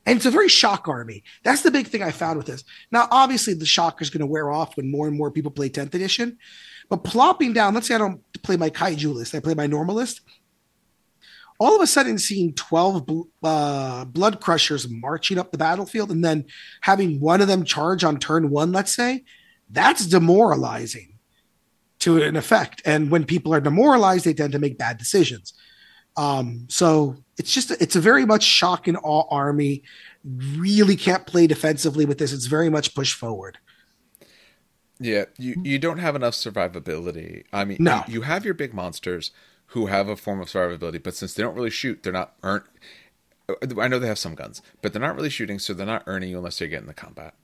and 0.08 0.16
it's 0.16 0.24
a 0.24 0.30
very 0.30 0.48
shock 0.48 0.88
army. 0.88 1.22
That's 1.42 1.60
the 1.60 1.70
big 1.70 1.88
thing 1.88 2.02
I 2.02 2.12
found 2.12 2.38
with 2.38 2.46
this. 2.46 2.64
Now, 2.90 3.08
obviously, 3.10 3.52
the 3.52 3.66
shock 3.66 4.00
is 4.00 4.08
going 4.08 4.22
to 4.22 4.26
wear 4.26 4.50
off 4.50 4.74
when 4.74 4.90
more 4.90 5.06
and 5.06 5.14
more 5.14 5.30
people 5.30 5.50
play 5.50 5.68
10th 5.68 5.92
edition. 5.92 6.38
But 6.88 7.04
plopping 7.04 7.52
down, 7.52 7.74
let's 7.74 7.88
say 7.88 7.94
I 7.94 7.98
don't 7.98 8.22
play 8.42 8.56
my 8.56 8.70
kaiju 8.70 9.12
list, 9.12 9.34
I 9.34 9.40
play 9.40 9.52
my 9.52 9.66
normal 9.66 9.94
list. 9.94 10.22
All 11.58 11.76
of 11.76 11.82
a 11.82 11.86
sudden, 11.86 12.16
seeing 12.16 12.54
12 12.54 13.02
uh, 13.42 14.06
Bloodcrushers 14.06 14.88
marching 14.88 15.38
up 15.38 15.52
the 15.52 15.58
battlefield 15.58 16.10
and 16.10 16.24
then 16.24 16.46
having 16.80 17.20
one 17.20 17.42
of 17.42 17.48
them 17.48 17.64
charge 17.64 18.02
on 18.02 18.18
turn 18.18 18.48
one, 18.48 18.72
let's 18.72 18.96
say, 18.96 19.24
that's 19.68 20.06
demoralizing 20.06 21.18
to 21.98 22.22
an 22.22 22.34
effect. 22.34 22.80
And 22.86 23.10
when 23.10 23.26
people 23.26 23.52
are 23.52 23.60
demoralized, 23.60 24.24
they 24.24 24.32
tend 24.32 24.52
to 24.52 24.58
make 24.58 24.78
bad 24.78 24.96
decisions. 24.96 25.52
Um, 26.18 26.66
so 26.68 27.16
it's 27.38 27.52
just 27.54 27.70
it's 27.70 27.96
a 27.96 28.00
very 28.00 28.26
much 28.26 28.42
shock 28.42 28.88
and 28.88 28.98
awe 29.02 29.24
army. 29.30 29.84
Really 30.24 30.96
can't 30.96 31.26
play 31.26 31.46
defensively 31.46 32.04
with 32.04 32.18
this. 32.18 32.32
It's 32.32 32.46
very 32.46 32.68
much 32.68 32.94
push 32.94 33.14
forward. 33.14 33.58
Yeah, 35.00 35.26
you, 35.38 35.56
you 35.62 35.78
don't 35.78 35.98
have 35.98 36.16
enough 36.16 36.34
survivability. 36.34 37.44
I 37.52 37.64
mean, 37.64 37.78
No. 37.80 38.02
you, 38.08 38.14
you 38.14 38.20
have 38.22 38.44
your 38.44 38.54
big 38.54 38.74
monsters 38.74 39.30
who 39.66 39.86
have 39.86 40.08
a 40.08 40.16
form 40.16 40.40
of 40.40 40.48
survivability, 40.48 41.00
but 41.02 41.14
since 41.14 41.34
they 41.34 41.42
don't 41.42 41.54
really 41.54 41.70
shoot, 41.70 42.02
they're 42.02 42.12
not 42.12 42.34
earn. 42.42 42.64
I 43.78 43.88
know 43.88 43.98
they 43.98 44.08
have 44.08 44.18
some 44.18 44.34
guns, 44.34 44.60
but 44.82 44.92
they're 44.92 45.00
not 45.00 45.14
really 45.16 45.30
shooting, 45.30 45.58
so 45.58 45.72
they're 45.72 45.86
not 45.86 46.02
earning 46.06 46.30
you 46.30 46.38
unless 46.38 46.60
you're 46.60 46.68
getting 46.68 46.88
the 46.88 46.94
combat. 46.94 47.34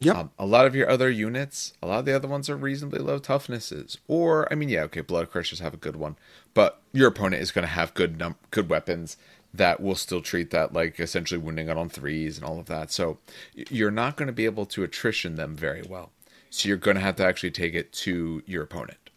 Yep. 0.00 0.16
Um, 0.16 0.30
a 0.38 0.46
lot 0.46 0.66
of 0.66 0.74
your 0.74 0.90
other 0.90 1.10
units, 1.10 1.72
a 1.82 1.86
lot 1.86 2.00
of 2.00 2.04
the 2.04 2.14
other 2.14 2.28
ones 2.28 2.50
are 2.50 2.56
reasonably 2.56 2.98
low 2.98 3.18
toughnesses. 3.18 3.98
Or, 4.08 4.52
I 4.52 4.56
mean, 4.56 4.68
yeah, 4.68 4.82
okay, 4.82 5.02
Bloodcrushers 5.02 5.60
have 5.60 5.74
a 5.74 5.78
good 5.78 5.96
one, 5.96 6.16
but 6.52 6.80
your 6.92 7.08
opponent 7.08 7.42
is 7.42 7.50
going 7.50 7.66
to 7.66 7.72
have 7.72 7.94
good 7.94 8.18
num- 8.18 8.36
good 8.50 8.68
weapons 8.68 9.16
that 9.54 9.80
will 9.80 9.94
still 9.94 10.20
treat 10.20 10.50
that 10.50 10.72
like 10.72 10.98
essentially 10.98 11.38
wounding 11.38 11.70
out 11.70 11.76
on 11.76 11.88
threes 11.88 12.36
and 12.36 12.44
all 12.44 12.58
of 12.58 12.66
that. 12.66 12.90
So 12.90 13.18
you're 13.54 13.90
not 13.92 14.16
going 14.16 14.26
to 14.26 14.32
be 14.32 14.46
able 14.46 14.66
to 14.66 14.82
attrition 14.82 15.36
them 15.36 15.54
very 15.56 15.82
well. 15.82 16.10
So 16.50 16.68
you're 16.68 16.76
going 16.76 16.96
to 16.96 17.00
have 17.00 17.16
to 17.16 17.24
actually 17.24 17.52
take 17.52 17.74
it 17.74 17.92
to 17.92 18.42
your 18.46 18.64
opponent. 18.64 19.10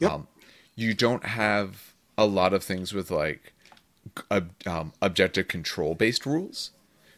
Yep. 0.00 0.10
Um, 0.10 0.28
you 0.74 0.94
don't 0.94 1.24
have 1.24 1.94
a 2.18 2.26
lot 2.26 2.52
of 2.52 2.64
things 2.64 2.92
with 2.92 3.10
like 3.10 3.52
ob- 4.30 4.50
um, 4.66 4.92
objective 5.00 5.48
control 5.48 5.94
based 5.94 6.26
rules. 6.26 6.72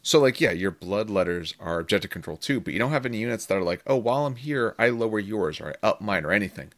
So 0.07 0.21
like 0.21 0.39
yeah, 0.41 0.53
your 0.53 0.71
bloodletters 0.71 1.55
are 1.59 1.81
objective 1.81 2.11
control 2.11 2.37
too, 2.37 2.61
but 2.61 2.73
you 2.75 2.79
don't 2.79 2.91
have 2.93 3.07
any 3.07 3.19
units 3.19 3.47
that 3.47 3.57
are 3.57 3.63
like, 3.63 3.83
oh, 3.87 3.97
while 3.97 4.27
I'm 4.27 4.37
here, 4.37 4.75
I 4.79 4.91
lower 4.91 5.19
yours 5.19 5.61
or 5.61 5.71
I 5.71 5.87
up 5.87 6.01
mine 6.03 6.25
or 6.27 6.31
anything. 6.31 6.73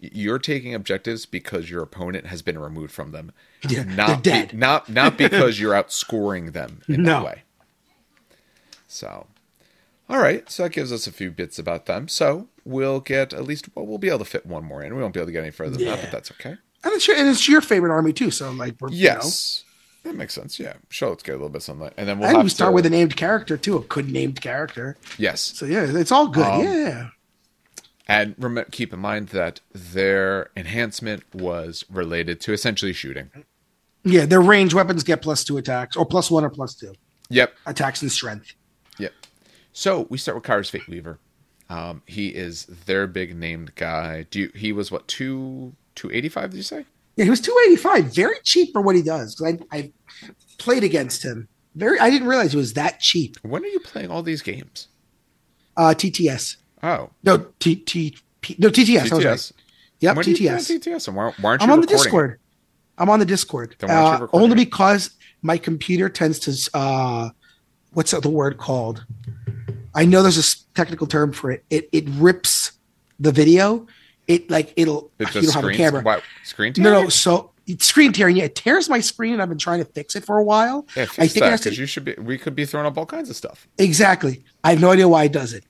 You're 0.00 0.40
taking 0.40 0.74
objectives 0.74 1.24
because 1.24 1.70
your 1.70 1.80
opponent 1.82 2.26
has 2.26 2.42
been 2.42 2.58
removed 2.58 2.92
from 2.92 3.12
them, 3.12 3.30
Yeah, 3.68 3.84
not 3.84 4.06
they're 4.08 4.16
be- 4.16 4.22
dead. 4.48 4.54
not 4.58 4.88
not 4.88 5.16
because 5.24 5.60
you're 5.60 5.74
outscoring 5.74 6.52
them 6.52 6.82
in 6.88 7.04
No. 7.04 7.12
that 7.20 7.24
way. 7.24 7.42
So, 8.88 9.26
all 10.08 10.18
right, 10.18 10.50
so 10.50 10.64
that 10.64 10.70
gives 10.72 10.92
us 10.92 11.06
a 11.06 11.12
few 11.12 11.30
bits 11.30 11.58
about 11.58 11.86
them. 11.86 12.08
So 12.08 12.48
we'll 12.64 13.00
get 13.00 13.32
at 13.32 13.44
least 13.44 13.68
well, 13.74 13.86
we'll 13.86 13.98
be 13.98 14.08
able 14.08 14.18
to 14.20 14.24
fit 14.24 14.44
one 14.44 14.64
more 14.64 14.82
in. 14.82 14.94
We 14.94 15.00
won't 15.00 15.14
be 15.14 15.20
able 15.20 15.28
to 15.28 15.32
get 15.32 15.42
any 15.42 15.50
further 15.52 15.76
than 15.76 15.86
that, 15.86 16.00
but 16.02 16.10
that's 16.10 16.30
okay. 16.32 16.56
And 16.84 16.92
it's 16.94 17.06
your 17.06 17.16
and 17.16 17.28
it's 17.28 17.48
your 17.48 17.60
favorite 17.60 17.92
army 17.92 18.12
too. 18.12 18.30
So 18.32 18.50
like 18.50 18.74
we're 18.80 18.88
you 18.90 18.94
know, 18.96 19.14
Yes, 19.14 19.64
that 20.04 20.14
makes 20.16 20.34
sense. 20.34 20.58
Yeah, 20.58 20.74
sure. 20.88 21.10
Let's 21.10 21.22
get 21.22 21.32
a 21.32 21.36
little 21.36 21.48
bit 21.48 21.62
sunlight, 21.62 21.92
and 21.96 22.08
then 22.08 22.18
we'll 22.18 22.28
and 22.28 22.36
have 22.38 22.44
we 22.44 22.50
start 22.50 22.70
to- 22.70 22.74
with 22.74 22.86
a 22.86 22.90
named 22.90 23.16
character 23.16 23.56
too, 23.56 23.76
a 23.76 23.80
good 23.80 24.10
named 24.10 24.40
character. 24.40 24.96
yes. 25.18 25.40
So 25.40 25.64
yeah, 25.66 25.84
it's 25.88 26.12
all 26.12 26.28
good. 26.28 26.44
Um, 26.46 26.62
yeah. 26.64 27.08
And 28.08 28.34
rem- 28.38 28.64
keep 28.72 28.92
in 28.92 28.98
mind 28.98 29.28
that 29.28 29.60
their 29.72 30.50
enhancement 30.56 31.22
was 31.34 31.84
related 31.88 32.40
to 32.42 32.52
essentially 32.52 32.92
shooting. 32.92 33.30
Yeah, 34.04 34.26
their 34.26 34.40
range 34.40 34.74
weapons 34.74 35.04
get 35.04 35.22
plus 35.22 35.44
two 35.44 35.56
attacks, 35.56 35.96
or 35.96 36.04
plus 36.04 36.30
one 36.30 36.44
or 36.44 36.50
plus 36.50 36.74
two 36.74 36.94
Yep, 37.30 37.54
attacks 37.66 38.02
and 38.02 38.10
strength. 38.10 38.54
yep. 38.98 39.12
So 39.72 40.06
we 40.10 40.18
start 40.18 40.34
with 40.36 40.44
Kairos 40.44 40.70
Fateweaver. 40.70 41.18
Um, 41.70 42.02
he 42.06 42.28
is 42.28 42.66
their 42.66 43.06
big 43.06 43.34
named 43.36 43.74
guy. 43.76 44.26
Do 44.30 44.40
you, 44.40 44.50
he 44.54 44.72
was 44.72 44.90
what 44.90 45.06
two 45.08 45.74
two 45.94 46.10
eighty 46.10 46.28
five? 46.28 46.50
Did 46.50 46.56
you 46.56 46.62
say? 46.64 46.84
Yeah, 47.16 47.24
he 47.24 47.30
was 47.30 47.40
285, 47.40 48.14
very 48.14 48.36
cheap 48.42 48.72
for 48.72 48.80
what 48.80 48.96
he 48.96 49.02
does. 49.02 49.40
I, 49.44 49.58
I 49.70 49.92
played 50.58 50.82
against 50.84 51.22
him. 51.24 51.48
Very, 51.74 51.98
I 51.98 52.10
didn't 52.10 52.28
realize 52.28 52.54
it 52.54 52.58
was 52.58 52.74
that 52.74 53.00
cheap. 53.00 53.36
When 53.42 53.62
are 53.62 53.68
you 53.68 53.80
playing 53.80 54.10
all 54.10 54.22
these 54.22 54.42
games? 54.42 54.88
Uh, 55.76 55.94
TTS. 55.96 56.56
Oh, 56.82 57.10
No, 57.22 57.46
T, 57.58 57.76
T, 57.76 58.16
P, 58.40 58.56
no, 58.58 58.68
TTS. 58.68 59.00
TTS. 59.02 59.12
I 59.12 59.14
was 59.16 59.24
right. 59.24 59.52
Yep, 60.00 60.16
When 60.16 60.24
TTS. 60.24 60.78
TTS? 60.80 61.08
And 61.08 61.16
why, 61.16 61.32
why 61.40 61.50
aren't 61.50 61.62
you 61.62 61.66
I'm 61.66 61.72
on 61.72 61.80
the? 61.80 61.86
Discord. 61.86 62.38
I'm 62.98 63.08
on 63.08 63.18
the 63.20 63.24
Discord. 63.26 63.76
Then 63.78 63.88
why 63.90 63.94
aren't 63.96 64.20
you 64.20 64.26
Uh, 64.26 64.42
only 64.42 64.54
because 64.56 65.10
my 65.42 65.56
computer 65.58 66.08
tends 66.08 66.38
to, 66.40 66.76
uh, 66.78 67.30
what's 67.92 68.10
the 68.10 68.28
word 68.28 68.58
called? 68.58 69.04
I 69.94 70.04
know 70.04 70.22
there's 70.22 70.38
a 70.38 70.74
technical 70.74 71.06
term 71.06 71.32
for 71.32 71.50
it. 71.50 71.64
It 71.70 71.88
it 71.92 72.04
rips 72.08 72.72
the 73.20 73.30
video. 73.32 73.86
It 74.28 74.50
like 74.50 74.72
it'll. 74.76 75.10
It 75.18 75.34
you 75.34 75.42
don't 75.42 75.52
have 75.54 75.64
a 75.64 75.72
camera. 75.74 76.02
Why, 76.02 76.20
screen 76.44 76.72
No, 76.76 76.90
tearing? 76.90 77.04
no. 77.04 77.08
So 77.08 77.50
it's 77.66 77.86
screen 77.86 78.12
tearing. 78.12 78.36
Yeah, 78.36 78.44
it 78.44 78.54
tears 78.54 78.88
my 78.88 79.00
screen. 79.00 79.32
And 79.34 79.42
I've 79.42 79.48
been 79.48 79.58
trying 79.58 79.78
to 79.80 79.84
fix 79.84 80.14
it 80.16 80.24
for 80.24 80.38
a 80.38 80.44
while. 80.44 80.86
Yeah, 80.96 81.04
I 81.18 81.26
think 81.26 81.36
it 81.38 81.42
has 81.50 81.60
to- 81.62 81.70
because 81.70 81.78
you 81.78 81.86
should 81.86 82.04
be. 82.04 82.14
We 82.18 82.38
could 82.38 82.54
be 82.54 82.64
throwing 82.64 82.86
up 82.86 82.96
all 82.96 83.06
kinds 83.06 83.30
of 83.30 83.36
stuff. 83.36 83.66
Exactly. 83.78 84.44
I 84.64 84.70
have 84.70 84.80
no 84.80 84.90
idea 84.90 85.08
why 85.08 85.24
it 85.24 85.32
does 85.32 85.52
it. 85.52 85.64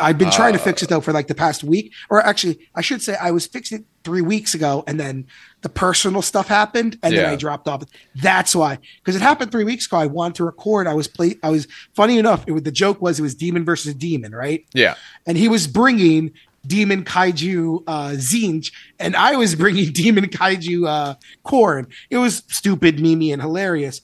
I've 0.00 0.18
been 0.18 0.32
trying 0.32 0.52
to 0.52 0.58
fix 0.58 0.82
Uh. 0.82 0.84
it 0.84 0.88
though 0.88 1.00
for 1.00 1.12
like 1.12 1.28
the 1.28 1.34
past 1.34 1.62
week, 1.62 1.92
or 2.10 2.20
actually, 2.24 2.58
I 2.74 2.80
should 2.80 3.00
say 3.02 3.16
I 3.22 3.30
was 3.30 3.46
fixing 3.46 3.78
it 3.78 3.84
three 4.02 4.20
weeks 4.20 4.52
ago, 4.52 4.82
and 4.88 4.98
then 4.98 5.26
the 5.62 5.68
personal 5.68 6.22
stuff 6.22 6.48
happened, 6.48 6.98
and 7.04 7.16
then 7.16 7.24
I 7.24 7.36
dropped 7.36 7.68
off. 7.68 7.84
That's 8.16 8.54
why, 8.56 8.78
because 8.98 9.14
it 9.14 9.22
happened 9.22 9.52
three 9.52 9.62
weeks 9.62 9.86
ago. 9.86 9.98
I 9.98 10.06
wanted 10.06 10.34
to 10.36 10.44
record. 10.44 10.88
I 10.88 10.94
was 10.94 11.06
play. 11.06 11.36
I 11.44 11.50
was 11.50 11.68
funny 11.94 12.18
enough. 12.18 12.42
It 12.48 12.52
was 12.52 12.64
the 12.64 12.72
joke 12.72 13.00
was 13.00 13.20
it 13.20 13.22
was 13.22 13.36
demon 13.36 13.64
versus 13.64 13.94
demon, 13.94 14.32
right? 14.34 14.64
Yeah, 14.74 14.96
And 15.24 15.38
he 15.38 15.48
was 15.48 15.68
bringing 15.68 16.32
demon 16.66 17.04
kaiju 17.04 17.82
uh, 17.86 18.10
Tzeentch, 18.10 18.72
and 18.98 19.14
I 19.16 19.36
was 19.36 19.54
bringing 19.54 19.92
demon 19.92 20.26
kaiju 20.26 20.86
uh, 20.88 21.14
Khorne. 21.44 21.86
It 22.10 22.18
was 22.18 22.42
stupid, 22.48 22.98
memey, 22.98 23.32
and 23.32 23.40
hilarious, 23.42 24.00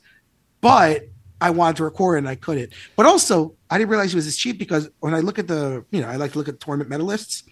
but 0.61 1.03
I 1.41 1.51
wanted 1.51 1.77
to 1.79 1.85
record 1.85 2.19
and 2.19 2.29
I 2.29 2.37
couldn't. 2.37 2.73
But 2.97 3.07
also, 3.07 3.57
I 3.69 3.77
didn't 3.79 3.91
realize 3.91 4.13
it 4.13 4.17
was 4.17 4.27
as 4.29 4.37
cheap 4.37 4.59
because 4.59 4.89
when 5.01 5.13
I 5.13 5.19
look 5.21 5.41
at 5.41 5.49
the, 5.49 5.85
you 5.91 6.01
know, 6.01 6.09
I 6.09 6.15
like 6.17 6.33
to 6.33 6.39
look 6.39 6.49
at 6.49 6.61
tournament 6.61 6.89
medalists. 6.91 7.43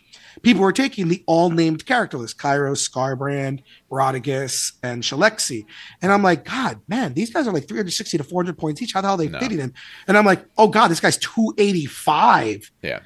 People 0.42 0.62
were 0.62 0.72
taking 0.72 1.08
the 1.08 1.24
all 1.26 1.50
named 1.50 1.84
character 1.84 2.16
list 2.16 2.38
Kairos, 2.38 2.88
Skarbrand, 2.88 3.64
Rotigus, 3.90 4.74
and 4.80 5.02
Shalaxi. 5.02 5.64
And 6.02 6.12
I'm 6.12 6.22
like, 6.22 6.44
God, 6.44 6.80
man, 6.86 7.14
these 7.14 7.32
guys 7.32 7.48
are 7.48 7.52
like 7.52 7.66
360 7.66 8.18
to 8.18 8.22
400 8.24 8.56
points 8.56 8.80
each. 8.80 8.92
How 8.92 9.00
the 9.00 9.08
hell 9.08 9.14
are 9.16 9.18
they 9.18 9.28
No. 9.28 9.40
fitting 9.40 9.58
them? 9.58 9.72
And 10.06 10.16
I'm 10.16 10.24
like, 10.24 10.44
oh, 10.56 10.68
God, 10.68 10.86
this 10.86 11.00
guy's 11.00 11.16
285. 11.18 12.70
yeah. 12.82 13.00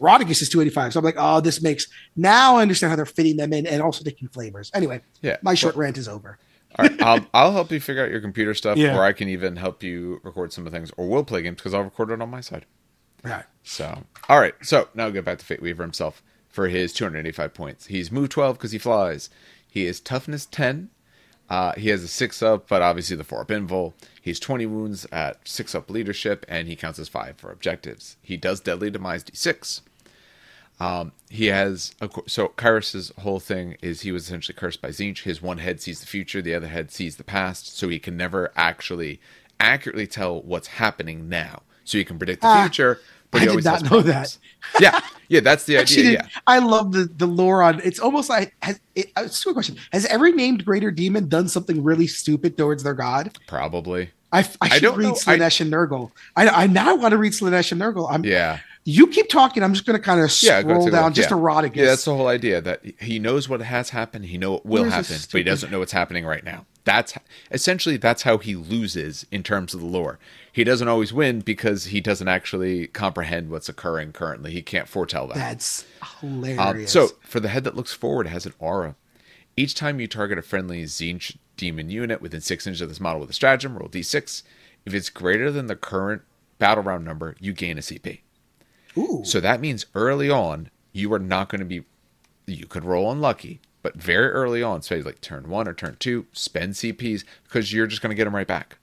Rotigus 0.00 0.42
is 0.42 0.48
285. 0.48 0.92
So 0.92 0.98
I'm 1.00 1.04
like, 1.04 1.14
oh, 1.18 1.40
this 1.40 1.62
makes 1.62 1.86
now 2.16 2.56
I 2.56 2.62
understand 2.62 2.90
how 2.90 2.96
they're 2.96 3.06
fitting 3.06 3.36
them 3.36 3.52
in 3.52 3.66
and 3.66 3.80
also 3.82 4.04
taking 4.04 4.28
flavors. 4.28 4.70
Anyway, 4.74 5.00
Yeah. 5.22 5.36
my 5.42 5.54
short 5.54 5.76
rant 5.76 5.96
is 5.98 6.08
over. 6.08 6.38
All 6.78 6.86
right, 6.88 7.02
I'll, 7.02 7.26
I'll 7.32 7.52
help 7.52 7.70
you 7.70 7.78
figure 7.78 8.02
out 8.04 8.10
your 8.10 8.20
computer 8.20 8.52
stuff, 8.52 8.76
Yeah. 8.76 8.96
or 8.98 9.04
I 9.04 9.12
can 9.12 9.28
even 9.28 9.54
help 9.56 9.82
you 9.84 10.20
record 10.24 10.52
some 10.52 10.66
of 10.66 10.72
the 10.72 10.76
things, 10.78 10.90
or 10.96 11.08
we'll 11.08 11.22
play 11.24 11.40
games 11.42 11.56
because 11.56 11.72
I'll 11.72 11.84
record 11.84 12.10
it 12.10 12.20
on 12.20 12.28
my 12.30 12.40
side. 12.40 12.66
Right. 13.22 13.44
So, 13.62 14.02
all 14.28 14.40
right. 14.40 14.54
So 14.62 14.88
now 14.94 15.08
get 15.10 15.24
back 15.24 15.38
to 15.38 15.44
Fateweaver 15.44 15.78
himself 15.82 16.22
for 16.48 16.66
his 16.68 16.92
285 16.92 17.54
points. 17.54 17.86
He's 17.86 18.10
move 18.10 18.28
12 18.30 18.58
because 18.58 18.72
he 18.72 18.78
flies. 18.78 19.30
He 19.68 19.86
is 19.86 20.00
toughness 20.00 20.46
10. 20.46 20.90
Uh, 21.50 21.72
he 21.74 21.90
has 21.90 22.02
a 22.02 22.08
six 22.08 22.42
up, 22.42 22.68
but 22.68 22.80
obviously 22.82 23.16
the 23.16 23.24
four 23.24 23.40
up 23.42 23.48
invul. 23.48 23.92
He's 24.20 24.40
20 24.40 24.64
wounds 24.66 25.06
at 25.12 25.46
six 25.46 25.74
up 25.74 25.90
leadership, 25.90 26.46
and 26.48 26.66
he 26.68 26.76
counts 26.76 26.98
as 26.98 27.08
five 27.08 27.36
for 27.36 27.50
objectives. 27.52 28.16
He 28.22 28.36
does 28.36 28.60
deadly 28.60 28.90
demise 28.90 29.22
d6. 29.24 29.82
Um, 30.80 31.12
he 31.30 31.46
has 31.46 31.94
cour- 32.00 32.24
so 32.26 32.48
Kairos's 32.48 33.12
whole 33.20 33.38
thing 33.38 33.76
is 33.80 34.00
he 34.00 34.10
was 34.10 34.24
essentially 34.24 34.56
cursed 34.56 34.82
by 34.82 34.88
Tzeentch. 34.88 35.22
His 35.22 35.40
one 35.40 35.58
head 35.58 35.80
sees 35.80 36.00
the 36.00 36.06
future, 36.06 36.42
the 36.42 36.54
other 36.54 36.66
head 36.66 36.90
sees 36.90 37.16
the 37.16 37.24
past, 37.24 37.76
so 37.76 37.88
he 37.88 37.98
can 38.00 38.16
never 38.16 38.50
actually 38.56 39.20
accurately 39.60 40.06
tell 40.08 40.42
what's 40.42 40.66
happening 40.66 41.28
now. 41.28 41.62
So 41.84 41.98
he 41.98 42.04
can 42.04 42.18
predict 42.18 42.40
the 42.42 42.48
Ah, 42.48 42.62
future, 42.62 43.00
but 43.34 43.42
I 43.42 43.54
did 43.54 43.64
not 43.64 43.82
know 43.82 43.88
problems. 44.02 44.38
yeah, 44.80 45.00
yeah, 45.28 45.40
that's 45.40 45.64
the 45.64 45.76
idea. 45.78 46.12
Yeah, 46.12 46.26
I 46.46 46.58
love 46.60 46.92
the 46.92 47.04
the 47.04 47.26
lore 47.26 47.62
on. 47.62 47.80
It's 47.84 47.98
almost 48.00 48.28
like 48.28 48.54
has 48.62 48.80
it, 48.94 49.12
uh, 49.16 49.22
it's 49.26 49.44
a 49.46 49.52
question. 49.52 49.76
Has 49.92 50.06
every 50.06 50.32
named 50.32 50.64
greater 50.64 50.90
demon 50.90 51.28
done 51.28 51.48
something 51.48 51.82
really 51.82 52.06
stupid 52.06 52.56
towards 52.56 52.82
their 52.82 52.94
god? 52.94 53.38
probably. 53.46 54.10
I, 54.32 54.38
I 54.60 54.68
should 54.70 54.82
don't 54.82 54.98
read 54.98 55.04
know. 55.04 55.10
I- 55.12 55.38
Slaanesh 55.38 55.60
and 55.60 55.72
Nurgle. 55.72 56.10
I, 56.34 56.48
I 56.48 56.66
now 56.66 56.96
want 56.96 57.12
to 57.12 57.18
read 57.18 57.32
Slaanesh 57.32 57.70
and 57.70 57.80
Nurgle. 57.80 58.08
I'm 58.10 58.24
Yeah, 58.24 58.58
you 58.84 59.06
keep 59.06 59.28
talking. 59.28 59.62
I'm 59.62 59.72
just 59.74 59.86
going 59.86 59.96
to 59.96 60.02
kind 60.04 60.20
of 60.20 60.28
Yeah, 60.42 60.60
go 60.62 60.70
scroll 60.70 60.90
down 60.90 61.04
look. 61.04 61.14
just 61.14 61.30
Yeah. 61.30 61.36
Rodriguez. 61.40 61.76
yeah, 61.80 61.86
that's 61.86 62.04
the 62.04 62.16
whole 62.16 62.26
idea 62.26 62.60
that 62.60 62.82
he 62.98 63.20
knows 63.20 63.48
what 63.48 63.60
has 63.62 63.90
happened. 63.90 64.24
He 64.24 64.36
know 64.36 64.56
it 64.56 64.66
will 64.66 64.82
Where's 64.82 64.92
happen, 64.92 65.16
but 65.30 65.38
he 65.38 65.44
doesn't 65.44 65.70
know 65.70 65.78
what's 65.78 65.92
happening 65.92 66.26
right 66.26 66.42
now. 66.42 66.66
That's 66.84 67.14
essentially 67.52 67.96
that's 67.96 68.22
how 68.24 68.38
he 68.38 68.56
loses 68.56 69.24
in 69.30 69.42
terms 69.44 69.72
of 69.72 69.78
the 69.80 69.86
lore. 69.86 70.18
He 70.54 70.62
doesn't 70.62 70.86
always 70.86 71.12
win 71.12 71.40
because 71.40 71.86
he 71.86 72.00
doesn't 72.00 72.28
actually 72.28 72.86
comprehend 72.86 73.50
what's 73.50 73.68
occurring 73.68 74.12
currently. 74.12 74.52
He 74.52 74.62
can't 74.62 74.88
foretell 74.88 75.26
that. 75.26 75.34
That's 75.34 75.84
Um, 76.22 76.42
hilarious. 76.42 76.92
so 76.92 77.08
for 77.22 77.40
the 77.40 77.48
head 77.48 77.64
that 77.64 77.74
looks 77.74 77.92
forward, 77.92 78.26
it 78.26 78.30
has 78.30 78.46
an 78.46 78.54
aura. 78.60 78.94
Each 79.56 79.74
time 79.74 79.98
you 79.98 80.06
target 80.06 80.38
a 80.38 80.42
friendly 80.42 80.84
Tzeentch 80.84 81.36
demon 81.56 81.90
unit 81.90 82.22
within 82.22 82.40
six 82.40 82.68
inches 82.68 82.80
of 82.80 82.88
this 82.88 83.00
model 83.00 83.20
with 83.20 83.30
a 83.30 83.32
stratagem, 83.32 83.76
roll 83.76 83.88
d6. 83.88 84.44
If 84.86 84.94
it's 84.94 85.10
greater 85.10 85.50
than 85.50 85.66
the 85.66 85.74
current 85.76 86.22
battle 86.60 86.84
round 86.84 87.04
number, 87.04 87.34
you 87.40 87.52
gain 87.52 87.76
a 87.76 87.80
CP. 87.80 88.20
Ooh, 88.96 89.22
So 89.24 89.40
that 89.40 89.60
means 89.60 89.86
early 89.96 90.30
on, 90.30 90.70
you 90.92 91.12
are 91.14 91.18
not 91.18 91.48
going 91.48 91.58
to 91.60 91.64
be. 91.64 91.82
You 92.46 92.66
could 92.66 92.84
roll 92.84 93.10
unlucky, 93.10 93.60
but 93.82 93.96
very 93.96 94.28
early 94.30 94.62
on, 94.62 94.82
say 94.82 95.02
like 95.02 95.20
turn 95.20 95.48
one 95.48 95.66
or 95.66 95.74
turn 95.74 95.96
two, 95.98 96.26
spend 96.32 96.74
CPs 96.74 97.24
because 97.42 97.72
you're 97.72 97.88
just 97.88 98.02
going 98.02 98.10
to 98.10 98.14
get 98.16 98.24
them 98.24 98.36
right 98.36 98.46
back. 98.46 98.76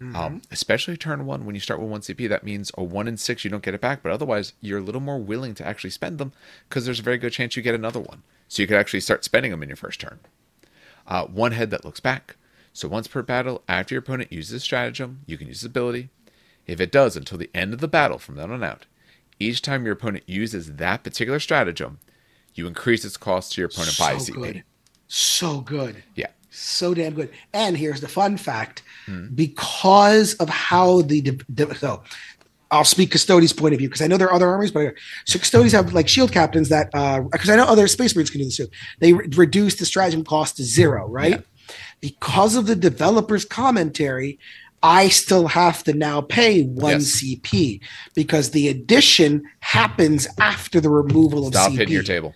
Um, 0.00 0.40
especially 0.50 0.96
turn 0.96 1.26
one 1.26 1.44
when 1.44 1.54
you 1.54 1.60
start 1.60 1.78
with 1.78 1.90
one 1.90 2.00
CP, 2.00 2.26
that 2.30 2.42
means 2.42 2.72
a 2.78 2.82
one 2.82 3.06
in 3.06 3.18
six 3.18 3.44
you 3.44 3.50
don't 3.50 3.62
get 3.62 3.74
it 3.74 3.82
back, 3.82 4.02
but 4.02 4.12
otherwise 4.12 4.54
you're 4.60 4.78
a 4.78 4.82
little 4.82 5.00
more 5.00 5.18
willing 5.18 5.54
to 5.56 5.66
actually 5.66 5.90
spend 5.90 6.16
them 6.16 6.32
because 6.68 6.86
there's 6.86 7.00
a 7.00 7.04
very 7.04 7.18
good 7.18 7.32
chance 7.32 7.54
you 7.54 7.62
get 7.62 7.74
another 7.74 8.00
one. 8.00 8.22
So 8.48 8.62
you 8.62 8.66
could 8.66 8.78
actually 8.78 9.00
start 9.00 9.24
spending 9.24 9.50
them 9.50 9.62
in 9.62 9.68
your 9.68 9.76
first 9.76 10.00
turn. 10.00 10.20
Uh, 11.06 11.26
one 11.26 11.52
head 11.52 11.70
that 11.70 11.84
looks 11.84 12.00
back. 12.00 12.36
So 12.72 12.88
once 12.88 13.08
per 13.08 13.22
battle, 13.22 13.62
after 13.68 13.94
your 13.94 14.00
opponent 14.00 14.32
uses 14.32 14.54
a 14.54 14.60
stratagem, 14.60 15.20
you 15.26 15.36
can 15.36 15.48
use 15.48 15.60
this 15.60 15.68
ability. 15.68 16.08
If 16.66 16.80
it 16.80 16.92
does 16.92 17.16
until 17.16 17.36
the 17.36 17.50
end 17.52 17.74
of 17.74 17.80
the 17.80 17.88
battle 17.88 18.18
from 18.18 18.36
then 18.36 18.50
on 18.50 18.64
out, 18.64 18.86
each 19.38 19.60
time 19.60 19.84
your 19.84 19.94
opponent 19.94 20.24
uses 20.26 20.76
that 20.76 21.02
particular 21.02 21.40
stratagem, 21.40 21.98
you 22.54 22.66
increase 22.66 23.04
its 23.04 23.16
cost 23.16 23.52
to 23.52 23.60
your 23.60 23.68
opponent 23.68 23.98
by 23.98 24.16
so 24.18 24.32
CP. 24.32 24.34
good, 24.34 24.64
so 25.08 25.60
good. 25.60 26.04
Yeah. 26.14 26.28
So 26.50 26.92
damn 26.94 27.14
good. 27.14 27.30
And 27.52 27.76
here's 27.76 28.00
the 28.00 28.08
fun 28.08 28.36
fact: 28.36 28.82
Hmm. 29.06 29.26
because 29.34 30.34
of 30.34 30.48
how 30.48 31.02
the 31.02 31.40
so. 31.78 32.02
I'll 32.72 32.84
speak 32.84 33.10
Custodes' 33.10 33.52
point 33.52 33.74
of 33.74 33.78
view 33.78 33.88
because 33.88 34.00
I 34.00 34.06
know 34.06 34.16
there 34.16 34.28
are 34.28 34.32
other 34.34 34.48
armies, 34.48 34.70
but 34.70 34.94
so 35.24 35.40
Custodes 35.40 35.72
have 35.72 35.92
like 35.92 36.06
shield 36.08 36.30
captains 36.30 36.68
that 36.68 36.86
because 37.32 37.50
I 37.50 37.56
know 37.56 37.64
other 37.64 37.88
space 37.88 38.14
marines 38.14 38.30
can 38.30 38.38
do 38.40 38.44
this 38.44 38.56
too. 38.58 38.68
They 39.00 39.12
re- 39.12 39.26
reduce 39.34 39.74
the 39.74 39.84
stratagem 39.84 40.22
cost 40.24 40.56
to 40.58 40.62
zero, 40.62 41.08
right? 41.08 41.32
Yeah. 41.32 41.74
Because 42.00 42.54
of 42.54 42.66
the 42.66 42.76
developer's 42.76 43.44
commentary, 43.44 44.38
I 44.84 45.08
still 45.08 45.48
have 45.48 45.82
to 45.84 45.92
now 45.94 46.20
pay 46.20 46.62
one 46.62 47.00
Yes. 47.00 47.20
CP 47.20 47.80
because 48.14 48.52
the 48.52 48.68
addition 48.68 49.42
happens 49.58 50.28
after 50.38 50.80
the 50.80 50.90
removal 50.90 51.48
of 51.48 51.54
Stop 51.54 51.72
CP. 51.72 51.76
hitting 51.76 51.94
your 51.94 52.02
table. 52.04 52.34